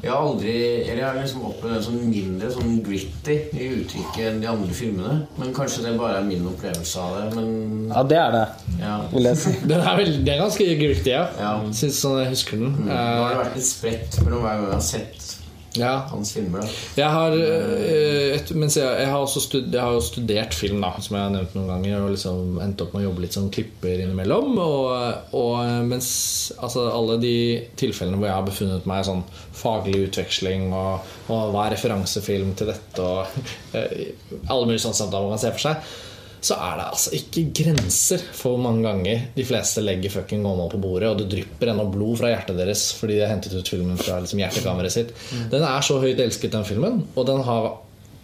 [0.02, 4.28] jeg har aldri Eller jeg har liksom opplevd en sånn mindre sånn gritty i uttrykket
[4.28, 5.16] enn de andre filmene.
[5.40, 7.26] Men kanskje det bare er min opplevelse av det.
[7.38, 8.46] Men ja, det er det,
[8.82, 8.94] ja.
[9.14, 9.54] vil jeg si.
[9.72, 11.24] Den er, veldig, det er ganske gritty, ja.
[11.40, 11.54] Ja.
[11.80, 12.76] Syns sånn jeg husker den.
[12.76, 15.31] Nå har Eh, det vært litt spredt mellom hver gang jeg har sett
[15.78, 15.92] ja.
[16.10, 16.62] hans filmer.
[16.62, 20.80] da Jeg har, eh, et, mens jeg, jeg, har også stud, jeg har studert film,
[20.84, 21.98] da, som jeg har nevnt noen ganger.
[22.02, 24.58] Og liksom endt opp med å jobbe litt som klipper innimellom.
[24.62, 26.12] Og, og mens
[26.58, 27.34] altså, alle de
[27.80, 29.26] tilfellene hvor jeg har befunnet meg i sånn
[29.62, 34.08] faglig utveksling, og, og hva er referansefilm til dette, og eh,
[34.48, 35.92] alle mulige sånne samtaler man kan se for seg,
[36.42, 40.72] så er det altså ikke grenser for hvor mange ganger de fleste legger fucking Åmål
[40.72, 43.70] på bordet, og det drypper ennå blod fra hjertet deres fordi de har hentet ut
[43.70, 45.12] filmen fra liksom, hjertekammeret sitt.
[45.52, 47.68] Den er så høyt elsket, den filmen, og den har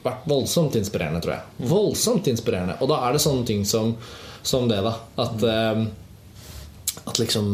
[0.02, 1.68] vært voldsomt inspirerende, tror jeg.
[1.70, 2.78] Voldsomt inspirerende.
[2.82, 3.94] Og da er det sånne ting som,
[4.42, 4.96] som det, da.
[5.22, 7.52] At, eh, at liksom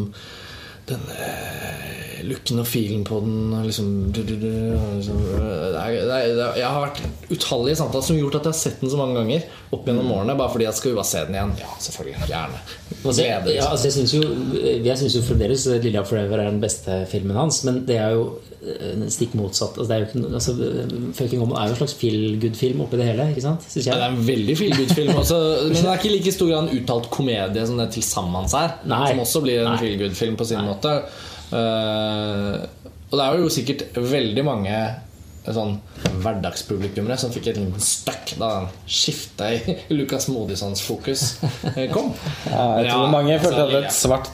[0.88, 1.83] den eh,
[2.28, 4.50] looken og feelen på den liksom, du, du, du,
[4.98, 8.38] liksom det er, det er, det er, Jeg har vært utallige samtaler som har gjort
[8.40, 10.36] at jeg har sett den så mange ganger opp gjennom årene.
[10.38, 11.54] Bare fordi at skal vi bare se den igjen?
[11.60, 12.30] Ja, selvfølgelig.
[12.30, 12.62] Gjerne.
[12.94, 13.70] Altså, Glede, ja, liksom.
[13.70, 14.22] altså, jeg syns jo,
[14.84, 18.24] jeg jo fremdeles 'Lilja Forever' er den beste filmen hans, men det er jo
[18.62, 19.76] eh, stikk motsatt.
[19.76, 20.54] Altså, det er jo ikke, altså,
[21.42, 23.28] Woman' er jo en slags feel good-film oppi det hele.
[23.34, 23.68] Ikke sant?
[23.76, 25.14] Ja, det er en veldig feel good-film.
[25.22, 28.06] også, Men det er ikke i like stor grad en uttalt komedie som det til
[28.06, 28.76] sammen er.
[28.88, 29.04] Nei.
[29.12, 29.78] Som også blir en Nei.
[29.82, 30.98] feel good-film på sin måte.
[31.54, 32.54] Eh,
[33.10, 34.78] og det er jo sikkert veldig mange
[35.52, 35.74] sånn
[36.24, 38.48] hverdagspublikummere som fikk et liten støkk da
[38.88, 41.24] skifta i Lukas Modisons fokus
[41.74, 42.12] eh, kom.
[42.54, 44.30] Ja, jeg tror Ja, mange altså, følte at et svart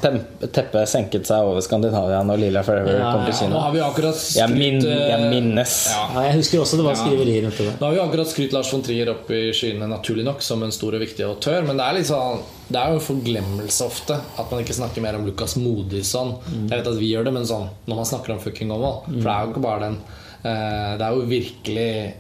[0.54, 3.54] teppe senket seg over Skandinavia når Lilla Forever Ja, kom til ja, kino.
[3.56, 5.74] nå har vi akkurat jeg, min, skrytt, eh, jeg minnes.
[5.90, 6.04] Ja.
[6.14, 7.74] Ja, jeg husker også det var skriverier rundt det.
[7.80, 10.74] Nå har vi akkurat skrytt Lars von Trier opp i skyene naturlig nok som en
[10.74, 14.16] stor og viktig autør, men det er, litt sånn, det er jo en forglemmelse ofte
[14.20, 16.36] at man ikke snakker mer om Lukas Modisson.
[16.68, 19.24] Jeg vet at vi gjør det, men sånn når man snakker om fucking Oval For
[19.26, 20.00] det er jo ikke bare den
[20.42, 22.14] Det er jo virkelig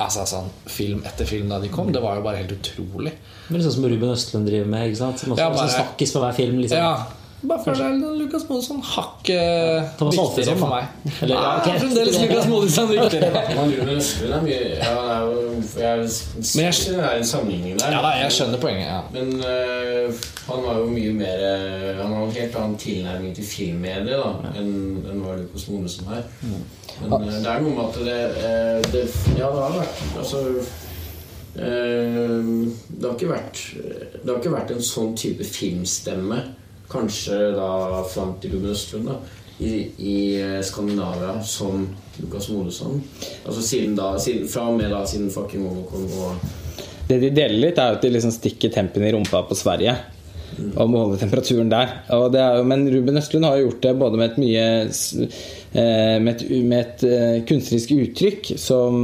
[0.00, 3.12] Altså sånn Film etter film da de kom, det var jo bare helt utrolig.
[3.52, 5.18] Men sånn som Ruben Østlund driver med, ikke sant?
[5.20, 6.58] som også Ja, bare- snakkes på hver film.
[6.62, 6.78] Liksom.
[6.78, 7.06] Ja,
[7.48, 10.88] bare føler er Lukas Modisson hakket Thomas viktigere for meg.
[11.22, 13.42] Eller, ja, ja, fremdeles Lukas Modisson viktigere.
[13.50, 15.30] Er mye Ja, er
[15.80, 17.92] Jeg Men jeg- synes er en sammenligning der.
[17.94, 18.86] Ja da, jeg skjønner poenget.
[18.86, 23.34] ja Men uh, han var jo mye mer øh, Han har en helt annen tilnærming
[23.36, 24.70] til filmmediet da enn
[25.12, 26.22] en hva Lukas Monesen har.
[26.42, 29.04] Men uh, det er noe med at det, uh, det
[29.38, 30.44] Ja, det har vært Altså
[31.54, 33.60] det, har ikke vært,
[34.22, 36.36] det har ikke vært en sånn type filmstemme,
[36.90, 39.18] kanskje da fram til Ruben Østlund, da,
[39.60, 41.88] i, i øh, Skandinavia som
[42.20, 43.02] Lukas Modesson.
[43.46, 46.48] Altså siden da, siden, fra og med da, siden fucking Overcon og
[47.10, 49.96] Det de deler litt, er at de liksom stikker tempen i rumpa på Sverige.
[50.60, 51.92] Og måle temperaturen der.
[52.12, 56.32] Og det er men Ruben Østlund har gjort det både med et mye eh, Med
[56.34, 58.98] et, med et eh, kunstnerisk uttrykk som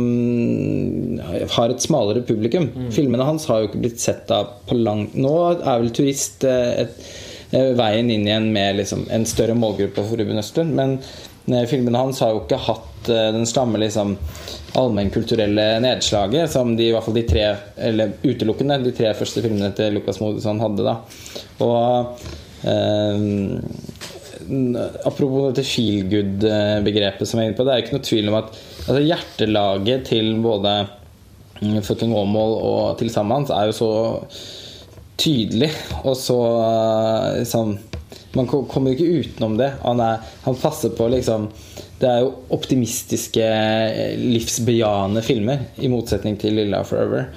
[1.54, 2.68] har et smalere publikum.
[2.94, 6.82] Filmene hans har jo ikke blitt sett av på lang Nå er vel turist eh,
[6.82, 7.25] et, eh,
[7.78, 10.74] veien inn igjen med liksom en større målgruppe for Ruben Østlund.
[10.76, 10.98] Men
[11.52, 14.16] eh, filmene hans har jo ikke hatt eh, den samme liksom
[14.76, 17.46] allmennkulturelle nedslaget som de, i hvert fall de tre,
[17.88, 20.84] eller utelukkende de tre første filmene til Lucas Modusson hadde.
[20.86, 20.98] da
[21.64, 22.26] Og
[22.68, 23.16] eh,
[24.46, 28.28] Apropos dette feel good-begrepet som jeg er inne på, det er jo ikke noe tvil
[28.30, 28.52] om at
[28.84, 30.74] altså, hjertelaget til både
[31.62, 33.90] mm, fucking Aamodt og til sammen er jo så
[35.20, 35.70] tydelig
[36.04, 37.76] og så eh, sånn
[38.36, 39.70] Man kommer jo ikke utenom det.
[39.80, 41.46] Han, er, han passer på liksom
[41.96, 47.30] Det er jo optimistiske, eh, livsbejaende filmer, i motsetning til Lilla Forever.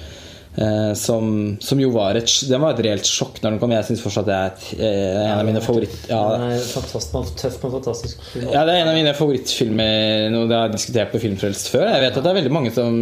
[0.57, 3.73] Eh, som, som jo var et, den var et reelt sjokk når den kom.
[3.75, 5.93] Jeg syns fortsatt det er eh, en av mine favoritt...
[6.09, 6.63] Ja, Den er
[7.61, 11.85] fantastisk, ja, det er en av mine favorittfilmer Noe jeg har diskutert på Filmfrelst før.
[11.93, 12.97] Jeg vet at det er veldig mange som,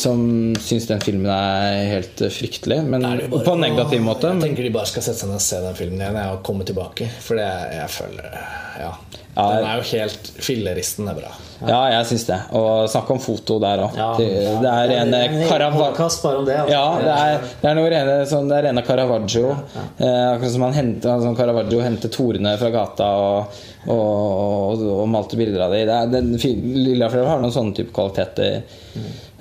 [0.00, 0.24] som
[0.64, 3.04] syns den filmen er helt fryktelig, men
[3.36, 4.32] på en negativ måte.
[4.32, 6.66] Jeg tenker de bare skal sette seg ned og se den filmen igjen og komme
[6.66, 7.10] tilbake.
[7.20, 8.42] For det, jeg føler
[8.80, 8.92] Ja.
[9.36, 11.30] Ja, Den er jo helt filleristen er bra.
[11.68, 12.36] ja, jeg syns det.
[12.56, 13.96] Og snakk om foto der òg.
[13.98, 14.28] Ja, det,
[14.62, 16.38] det er en rene Caravaggio.
[16.38, 16.54] om det.
[16.56, 16.72] altså.
[16.72, 19.50] Ja, det er, det er noe rene, sånn, det er rene Caravaggio.
[19.98, 25.04] Eh, akkurat som han henter, altså, Caravaggio henter torene fra gata og, og, og, og
[25.12, 25.84] malte bilder av dem.
[25.92, 26.56] Det den, fi-
[26.88, 28.62] Lilla Fløy har noen sånne type kvaliteter.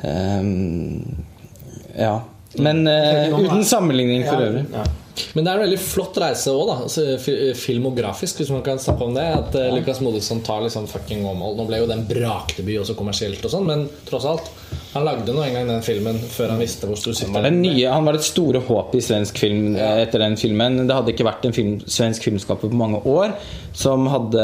[0.03, 1.24] Um,
[1.95, 2.17] ja.
[2.60, 4.65] Men uh, uten sammenligning for øvrig.
[5.33, 6.78] Men det er en veldig flott reise òg, da.
[6.85, 9.26] Altså, filmografisk, hvis man kan snakke om det.
[9.42, 11.58] At uh, Lucas Modisson tar liksom fucking Åmål.
[11.58, 14.51] Nå ble jo den en brakdebut også kommersielt, og sånn, men tross alt.
[14.96, 17.60] Han lagde nå en gang den filmen før han visste hvor stor Han var, den
[17.65, 19.90] nye, han var det store håpet i svensk film ja.
[20.06, 20.85] etter den filmen.
[20.88, 23.35] Det hadde ikke vært en film, svensk filmskaper på mange år
[23.76, 24.44] som hadde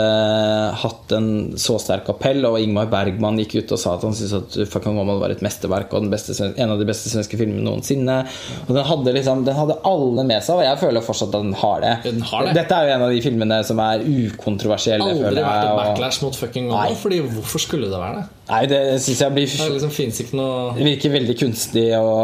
[0.82, 4.34] hatt en så sterk appell, og Ingmar Bergman gikk ut og sa at han syntes
[4.36, 7.64] at Fucking Woman var et mesterverk og den beste, en av de beste svenske filmene
[7.64, 8.18] noensinne.
[8.66, 11.53] Og den hadde, liksom, den hadde alle med seg, og jeg føler fortsatt at den
[11.61, 11.94] har det.
[12.06, 12.53] Den har det.
[12.60, 16.22] Dette er jo en av de filmene som er ukontroversielle, Aldri vært en og- backlash
[16.24, 18.26] mot fucking Åmål, Fordi hvorfor skulle det være det?
[18.51, 19.92] Nei, det syns jeg blir Det liksom
[20.26, 22.15] ikke noe det virker veldig kunstig å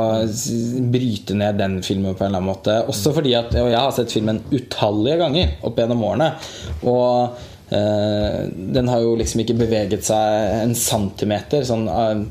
[0.91, 2.77] bryte ned den filmen på en eller annen måte.
[2.91, 6.31] Også fordi at og jeg har sett filmen utallige ganger opp gjennom årene.
[6.83, 7.37] Og
[7.71, 8.39] øh,
[8.77, 12.23] den har jo liksom ikke beveget seg en centimeter sånn eh,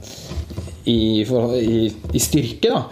[0.86, 1.78] i, i,
[2.14, 2.82] i styrke, da.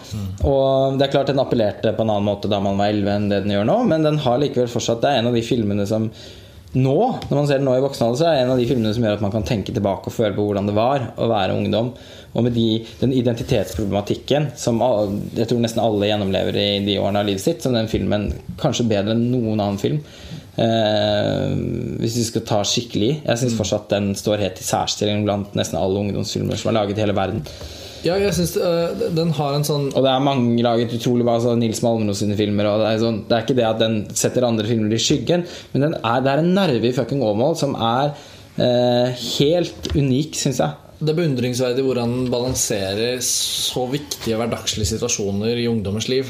[0.50, 3.28] Og det er klart den appellerte på en annen måte da man var 11 enn
[3.30, 5.86] det den gjør nå, men den har likevel fortsatt Det er en av de filmene
[5.86, 6.08] som
[6.74, 6.98] nå,
[7.30, 8.90] når man ser den nå i voksen alder, så er det en av de filmene
[8.96, 11.54] som gjør at man kan tenke tilbake og føle på hvordan det var å være
[11.54, 11.92] ungdom.
[12.34, 14.82] Og med de, den identitetsproblematikken som
[15.36, 18.88] jeg tror nesten alle gjennomlever i de årene av livet sitt, som den filmen kanskje
[18.90, 20.02] bedre enn noen annen film.
[20.54, 21.54] Eh,
[22.02, 23.14] hvis vi skal ta skikkelig i.
[23.22, 26.98] Jeg syns fortsatt den står helt i særstilling blant nesten alle ungdomsfilmer som er laget
[26.98, 27.46] i hele verden.
[28.04, 31.38] Ja, jeg synes uh, den har en sånn Og det er mange laget utrolig bra.
[31.38, 32.68] Altså Nils Malmros sine filmer.
[32.68, 35.46] Og det, er sånn, det er ikke det at den setter andre filmer i skyggen,
[35.72, 40.36] men den er, det er en nerve i fucking Åmål som er uh, helt unik,
[40.36, 40.80] syns jeg.
[41.00, 46.28] Det er beundringsverdig hvordan den balanserer så viktige hverdagslige situasjoner i ungdommers liv.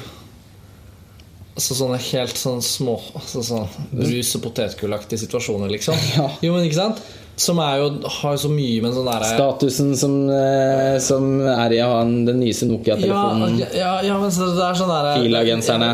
[1.55, 5.99] Altså sånne helt sånn små altså sånn Brus- og potetgullaktige situasjoner, liksom.
[6.45, 7.03] Jo, men ikke sant?
[7.37, 7.87] Som jo,
[8.21, 12.39] har så mye med sånn derre Statusen som, eh, som er i å ha den
[12.39, 13.59] nyeste Nokia-telefonen.
[13.75, 15.17] ja, ja, men så det er sånn derre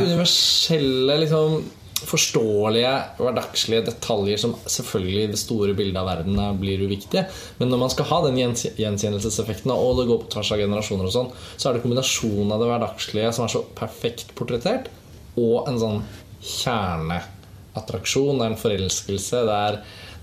[0.02, 1.62] ja, Universelle, liksom
[2.00, 7.26] forståelige, hverdagslige detaljer som selvfølgelig i det store bildet av verden er- blir uviktige.
[7.58, 11.12] Men når man skal ha den gjenkjennelseseffekten, og det går på tvers av generasjoner, og
[11.12, 14.88] sånn så er det kombinasjonen av det hverdagslige som er så perfekt portrettert,
[15.36, 16.02] og en sånn
[16.42, 18.38] kjerneattraksjon.
[18.38, 19.44] Det er en forelskelse.
[19.46, 19.78] Det er,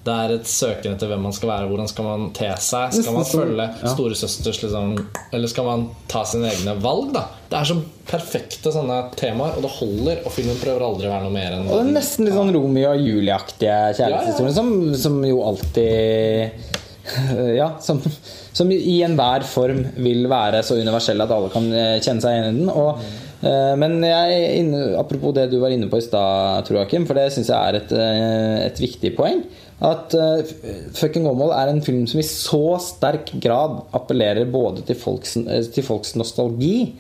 [0.08, 2.96] det er et søken etter hvem man skal være, hvordan skal man te seg.
[2.96, 3.92] Skal man følge ja.
[3.92, 4.96] storesøsters liksom,
[5.36, 7.26] Eller skal man ta sine egne valg, da?
[7.52, 10.24] Det er så perfekte sånne temaer, og det holder.
[10.24, 12.54] Og filmen prøver aldri å være noe mer enn Og det er nesten litt sånn
[12.56, 14.74] Romeo og Julie-aktige kjærlighetshistorier som,
[15.06, 16.76] som jo alltid
[17.62, 18.02] Ja, som,
[18.56, 22.50] som i enhver form vil være så universell at alle kan eh, kjenne seg igjen
[22.50, 22.72] i den.
[22.72, 23.04] Og,
[23.48, 24.66] eh, men jeg
[25.00, 27.96] apropos det du var inne på i stad, Joakim, for det syns jeg er et,
[27.96, 29.44] eh, et viktig poeng.
[29.78, 30.42] At uh,
[30.98, 35.68] Fucking Åmål er en film som i så sterk grad appellerer både til folks, eh,
[35.74, 36.96] til folks nostalgi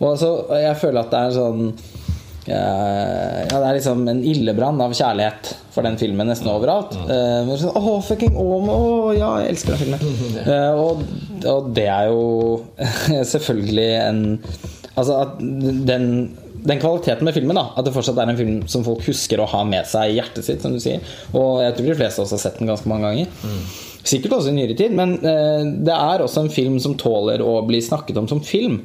[0.00, 4.80] og altså, jeg føler at det er sånn uh, ja, det er liksom en ildebrann
[4.80, 6.96] av kjærlighet for den filmen nesten overalt.
[7.04, 8.70] Uh, sånn, Åh, fucking Åmål!
[8.72, 10.06] Oh, ja, jeg elsker den filmen.
[10.50, 11.02] Uh, og,
[11.50, 12.22] og det er jo
[13.34, 14.22] selvfølgelig en
[14.98, 15.36] Altså at
[15.86, 16.06] den,
[16.66, 19.48] den kvaliteten med filmen, da at det fortsatt er en film som folk husker å
[19.50, 21.04] ha med seg i hjertet sitt, som du sier.
[21.34, 23.38] Og jeg tror de fleste også har sett den ganske mange ganger.
[24.00, 27.58] Sikkert også i nyere tid, men eh, det er også en film som tåler å
[27.68, 28.78] bli snakket om som film.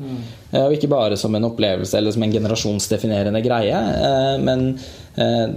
[0.52, 3.80] Eh, og ikke bare som en opplevelse eller som en generasjonsdefinerende greie.
[3.96, 4.68] Eh, men
[5.16, 5.48] eh,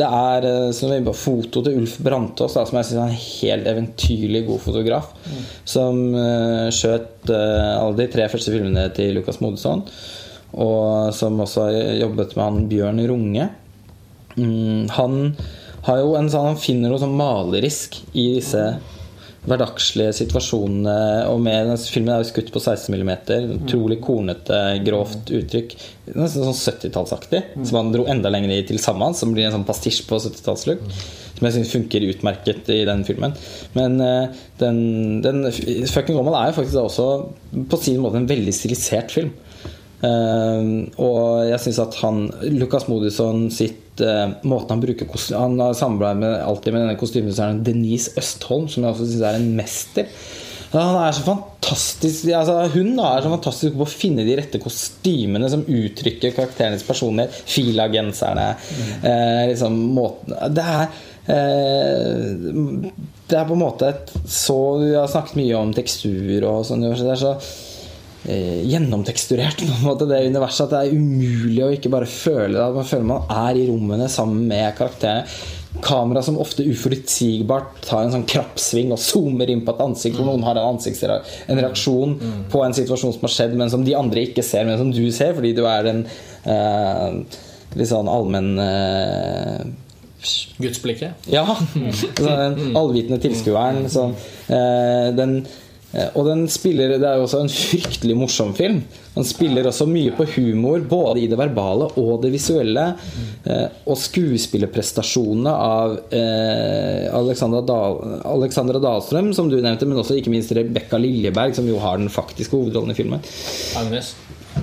[0.00, 3.70] det er eh, som foto til Ulf Brantås, da, som jeg syns er en helt
[3.74, 5.12] eventyrlig god fotograf.
[5.68, 9.84] Som eh, skjøt alle de tre første filmene til Lukas Modesson.
[10.54, 13.50] Og som også har jobbet med han Bjørn Runge.
[14.38, 15.20] Mm, han
[15.84, 18.64] har jo en sånn Han finner noe sånn malerisk i disse
[19.44, 20.94] hverdagslige situasjonene.
[21.30, 23.12] Og med denne filmen er jo skutt på 16 mm.
[23.58, 25.76] Utrolig kornete, grovt uttrykk.
[26.14, 27.42] Nesten sånn 70-tallsaktig.
[27.60, 30.86] Som han dro enda lenger i til sammen, som blir en sånn pastisj på 70-tallslook.
[31.34, 33.34] Som jeg syns funker utmerket i den filmen.
[33.76, 34.78] Men eh, den,
[35.24, 37.08] den Fucking Woman er jo faktisk også
[37.68, 39.34] på sin måte en veldig stilisert film.
[40.04, 40.68] Eh,
[41.00, 46.20] og jeg syns at han Lukas Modisson sitt eh, Måten han bruker Han har samarbeid
[46.20, 50.10] med, alltid med denne kostymedesigneren Denise Østholm, som jeg også syns er en mester.
[50.74, 54.60] Han er så fantastisk altså Hun da er så fantastisk på å finne de rette
[54.62, 57.36] kostymene som uttrykker karakterenes personlighet.
[57.46, 58.48] Filagenserne.
[59.02, 60.88] Eh, liksom måten Det er
[61.30, 62.32] eh,
[63.30, 66.88] Det er på en måte et så Vi har snakket mye om tekstur og sånn.
[66.98, 67.36] Så
[68.24, 72.62] gjennomteksturert på en måte det universet at det er umulig å ikke bare føle det.
[72.64, 75.28] At man føler man er i rommene sammen med karakterene.
[75.84, 80.28] Kamera som ofte uforutsigbart tar en sånn krappsving og zoomer inn på et ansikt hvor
[80.28, 82.14] noen har en, en reaksjon
[82.52, 85.02] på en situasjon som har skjedd, men som de andre ikke ser, men som du
[85.12, 86.04] ser, fordi du er den
[86.46, 87.40] eh,
[87.74, 89.64] litt sånn allmenn eh,
[90.62, 91.26] Gudsblikket.
[91.28, 91.44] ja.
[92.16, 93.84] sånn Den allvitende tilskueren.
[93.92, 94.14] Sånn,
[94.48, 95.63] eh, den, eh,
[96.14, 98.80] og den spiller Det er jo også en fryktelig morsom film.
[99.14, 102.86] Den spiller også mye på humor, både i det verbale og det visuelle.
[103.46, 107.78] Eh, og skuespillerprestasjonene av eh, Alexandra,
[108.32, 112.10] Alexandra Dahlstrøm, som du nevnte, men også ikke minst Rebekka Liljeberg, som jo har den
[112.12, 113.22] faktiske hovedrollen i filmen.
[113.78, 114.14] Agnes.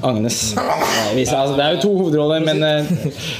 [0.04, 0.38] Agnes.
[0.58, 2.92] Eh, viser- Altså, det er jo to hovedroller, men eh,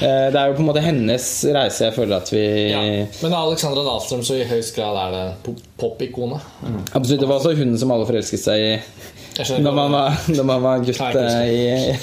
[0.02, 2.82] eh, det er jo på en måte hennes reise jeg føler at vi Ja.
[3.22, 6.40] Men Alexandra Dahlstrøm så i høyest grad er det pop-ikonet.
[6.62, 6.78] Mm.
[6.94, 7.20] Absolutt.
[7.20, 8.72] Det var også hun som alle forelsket seg i
[9.62, 11.96] Da man var, da man var gutt i,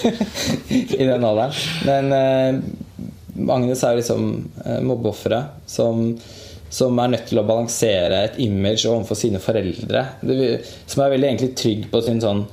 [0.97, 1.53] i den alderen.
[1.85, 4.23] Men uh, Agnes er jo liksom
[4.65, 6.15] uh, mobbeofferet som,
[6.73, 10.01] som er nødt til å balansere et image overfor sine foreldre.
[10.89, 12.43] Som er veldig egentlig trygg på sin sånn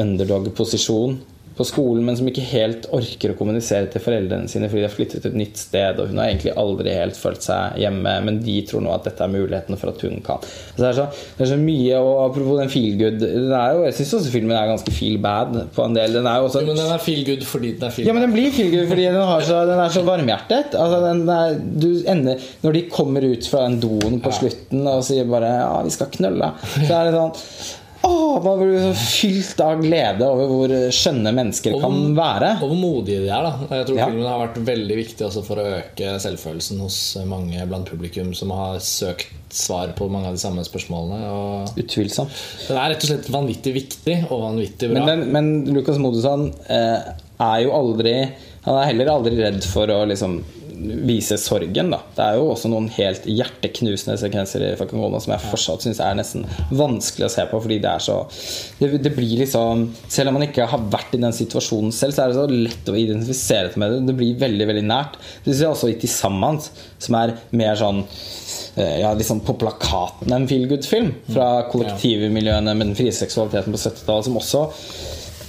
[0.00, 1.16] underdog-posisjon
[1.60, 4.94] på skolen, men som ikke helt orker å kommunisere til foreldrene sine fordi de har
[4.94, 8.40] flyttet til et nytt sted, og hun har egentlig aldri helt følt seg hjemme, men
[8.44, 10.40] de tror nå at dette er muligheten for at hun kan.
[10.46, 13.74] Så det, er så, det er så mye, og apropos den feel good den er
[13.76, 16.16] jo, Jeg syns også filmen er ganske feel bad på en del.
[16.16, 18.10] Den er jo også men den er feel good fordi den er feel bad.
[18.10, 20.78] ja, men den blir feel good fordi den, har så, den er så varmhjertet.
[20.80, 25.04] Altså, den er, du ender, når de kommer ut fra den doen på slutten og
[25.06, 26.52] sier bare 'ja, vi skal knølle',
[26.86, 31.98] så er det sånn Åh, man blir fylt av glede over hvor skjønne mennesker kan
[32.16, 32.54] være.
[32.64, 33.44] Og hvor modige de er.
[33.44, 34.06] da Jeg tror Ja.
[34.08, 38.78] filmen har vært veldig viktig for å øke selvfølelsen hos mange blant publikum som har
[38.80, 41.18] søkt svar på mange av de samme spørsmålene.
[41.28, 42.30] Og Utvilsomt.
[42.68, 45.04] den er rett og slett vanvittig viktig og vanvittig bra.
[45.04, 45.32] Men, men,
[45.66, 48.14] men Lukas Modusson eh, er jo aldri
[48.64, 50.42] Han er heller aldri redd for å liksom
[50.80, 51.90] vise sorgen.
[51.92, 56.00] da Det er jo også noen helt hjerteknusende sekvenser i Fucking som jeg fortsatt syns
[56.04, 58.18] er nesten vanskelig å se på, fordi det er så
[58.80, 62.24] det, det blir liksom Selv om man ikke har vært i den situasjonen selv, så
[62.24, 64.00] er det så lett å identifisere seg med det.
[64.10, 65.18] Det blir veldig, veldig nært.
[65.44, 66.60] Det syns jeg også i Til sammen,
[67.00, 68.02] som er mer sånn
[68.80, 74.28] eh, ja, liksom på plakaten en feelgood-film fra kollektivmiljøene med den frie seksualiteten på 70-tallet,
[74.28, 74.64] som også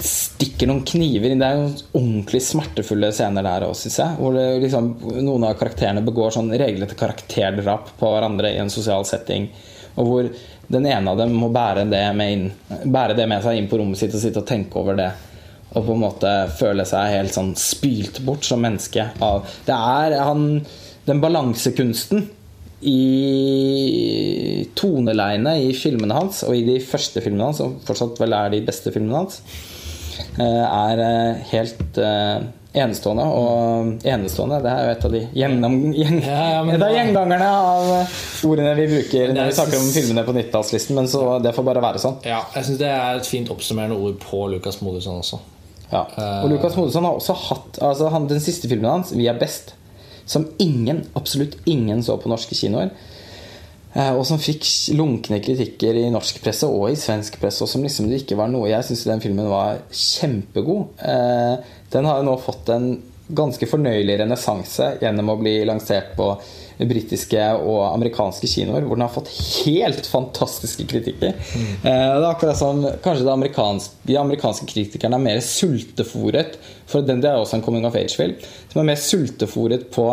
[0.06, 1.42] stikker noen kniver inn.
[1.42, 4.18] Det er noen ordentlig smertefulle scener der òg, syns jeg.
[4.20, 9.50] Hvor liksom, noen av karakterene begår sånn reglete karakterdrap på hverandre i en sosial setting.
[10.00, 10.30] Og hvor
[10.72, 13.80] den ene av dem må bære det med, inn, bære det med seg inn på
[13.82, 15.10] rommet sitt og sitte og tenke over det.
[15.72, 19.10] Og på en måte føle seg helt sånn spylt bort som menneske.
[19.24, 20.62] Av, det er han,
[21.08, 22.30] den balansekunsten
[22.82, 28.56] i toneleiene i filmene hans, og i de første filmene hans, som fortsatt vel er
[28.56, 29.42] de beste filmene hans,
[30.40, 33.26] er eh, helt eh, enestående.
[33.26, 37.50] Og enestående, det er jo et av de gjennom, gjen, ja, ja, av er gjengangerne
[37.52, 37.90] av
[38.48, 41.56] ordene vi bruker det er- når vi snakker om filmene på 90-tallslisten, men så det
[41.58, 42.20] får bare være sånn.
[42.28, 45.42] Ja, jeg syns det er et fint oppsummerende ord på Lukas Modusson også.
[45.92, 46.06] Ja.
[46.46, 49.74] Og Lukas Modesson har også hatt altså han, den siste filmen hans, 'Vi er best',
[50.26, 52.94] som ingen, absolutt ingen så på norske kinoer.
[53.94, 57.64] Eh, Og som fikk lunkne kritikker i norsk presse og i svensk presse.
[57.64, 60.98] Og som liksom det ikke var noe Jeg syns den filmen var kjempegod.
[61.00, 61.56] Eh,
[61.92, 66.34] Den har jo nå fått en ganske fornøyelig renessanse gjennom å bli lansert på
[66.82, 69.30] britiske og amerikanske kinoer, hvor den har fått
[69.66, 71.36] helt fantastiske kritikker.
[71.56, 71.70] Mm.
[71.84, 76.58] Det er akkurat som kanskje amerikanske, de amerikanske kritikerne er mer sultefòret
[76.92, 78.34] For den, det er også en coming of age-film.
[78.72, 80.08] Som er mer sultefòret på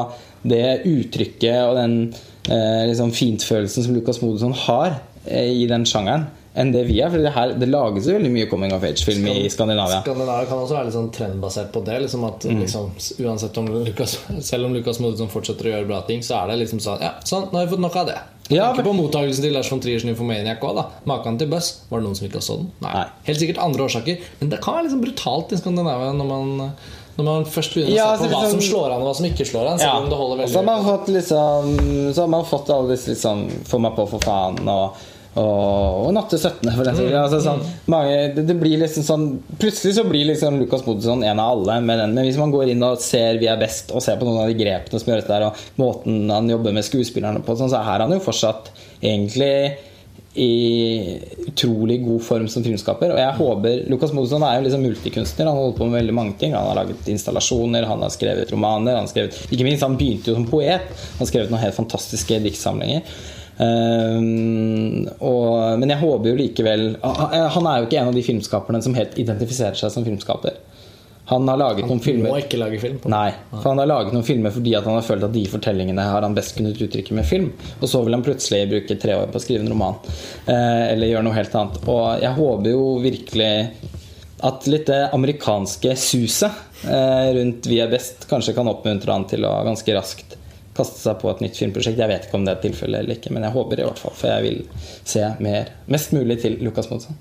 [0.46, 4.94] det uttrykket og den eh, liksom fintfølelsen som Lucas Modusson har
[5.26, 6.26] eh, i den sjangeren,
[6.58, 7.10] enn det vi er.
[7.12, 10.00] For det, her, det lages jo veldig mye coming of age-film i Skandinavia.
[10.02, 12.00] Skandinavia kan også være litt sånn trendbasert på det.
[12.06, 12.62] Liksom at Mm.
[12.64, 12.88] liksom,
[13.26, 14.16] uansett om Lucas,
[14.50, 17.12] Selv om Lucas Modusson fortsetter å gjøre bra ting, så er det liksom sånn Ja,
[17.24, 18.18] sånn, nå har vi fått nok av det.
[18.48, 20.78] Ja, Tenk på mottakelsen til Lars von Triers Nymphomaniac òg.
[21.04, 22.70] Maken til Buss Var det noen som ikke så den?
[22.80, 23.04] Nei.
[23.28, 24.22] Helt sikkert andre årsaker.
[24.40, 26.72] Men det kan være liksom brutalt i Skandinavia når man,
[27.18, 29.06] når man først begynner Ja, å se på altså, hva som liksom- slår an, og
[29.08, 29.78] hva som ikke slår an.
[29.78, 29.98] Selv Ja.
[29.98, 33.08] om det holder Og så har man fått liksom Så har man fått alle disse
[33.10, 34.92] liksom Få meg på, for faen og
[35.38, 36.72] og, og Natt til 17.
[36.74, 37.14] for den saks skyld.
[37.14, 39.26] Altså, sånn, mange, det, det blir liksom sånn
[39.60, 42.14] Plutselig så blir liksom Lucas Modusson en av alle med den.
[42.14, 44.48] Men hvis man går inn og ser Vi er best, og ser på noen av
[44.48, 48.00] de grepene som gjøres der, og måten han jobber med skuespillerne på, sånn, så er
[48.02, 48.70] han jo fortsatt
[49.02, 49.76] egentlig
[50.38, 53.14] i utrolig god form som filmskaper.
[53.14, 55.48] Og jeg håper Lukas Modusson er jo liksom multikunstner.
[55.48, 56.54] Han har holdt på med veldig mange ting.
[56.54, 58.94] Han har laget installasjoner, han har skrevet romaner.
[58.94, 60.86] Han har skrevet, ikke minst, han begynte jo som poet.
[61.16, 63.02] Han har skrevet noen helt fantastiske diktsamlinger.
[63.58, 68.78] Um, og, men jeg håper jo likevel Han er jo ikke en av de filmskaperne
[68.84, 70.60] som helt identifiserer seg som filmskaper.
[71.28, 72.96] Han har laget noen filmer Må ikke lage film.
[73.02, 73.10] På.
[73.12, 76.06] Nei, for han har laget noen filmer fordi at han har følt at de fortellingene
[76.08, 77.50] har han best kunnet uttrykke med film.
[77.80, 79.98] Og så vil han plutselig bruke tre år på å skrive en roman.
[80.46, 81.78] Eh, eller gjøre noe helt annet.
[81.84, 83.52] Og jeg håper jo virkelig
[84.48, 89.44] at litt det amerikanske suset eh, rundt Vi er best kanskje kan oppmuntre han til
[89.44, 90.36] å ganske raskt
[90.78, 91.98] kaste seg på et nytt filmprosjekt.
[91.98, 94.14] Jeg vet ikke om det er tilfellet eller ikke, men jeg håper i hvert fall.
[94.16, 94.60] For jeg vil
[95.02, 97.18] se mer, mest mulig til Lucas Monsen.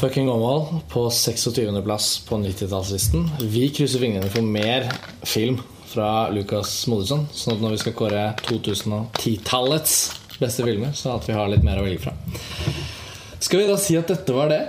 [0.00, 3.28] Fucking Åmål på 26.-plass på 90-tallslisten.
[3.40, 4.88] Vi krysser fingrene for mer
[5.22, 7.26] film fra Lucas Modersson.
[7.32, 9.96] Sånn at når vi skal kåre 2010-tallets
[10.40, 12.14] beste filmer, så at vi har litt mer å velge fra.
[13.42, 14.62] Skal vi da si at dette var det?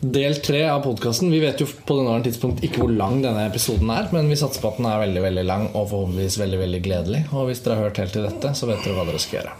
[0.00, 1.30] Del tre av podkasten.
[1.30, 4.64] Vi vet jo på denne tidspunkt ikke hvor lang denne episoden er, men vi satser
[4.64, 7.26] på at den er veldig veldig lang og forhåpentligvis veldig veldig gledelig.
[7.34, 9.58] Og hvis dere har hørt helt til dette, så vet dere hva dere skal gjøre.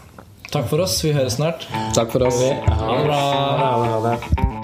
[0.51, 0.97] Takk for oss.
[1.05, 1.69] Vi høres snart.
[1.95, 2.41] Takk for oss.
[2.41, 3.21] Ha det bra.
[3.21, 4.60] Ha det.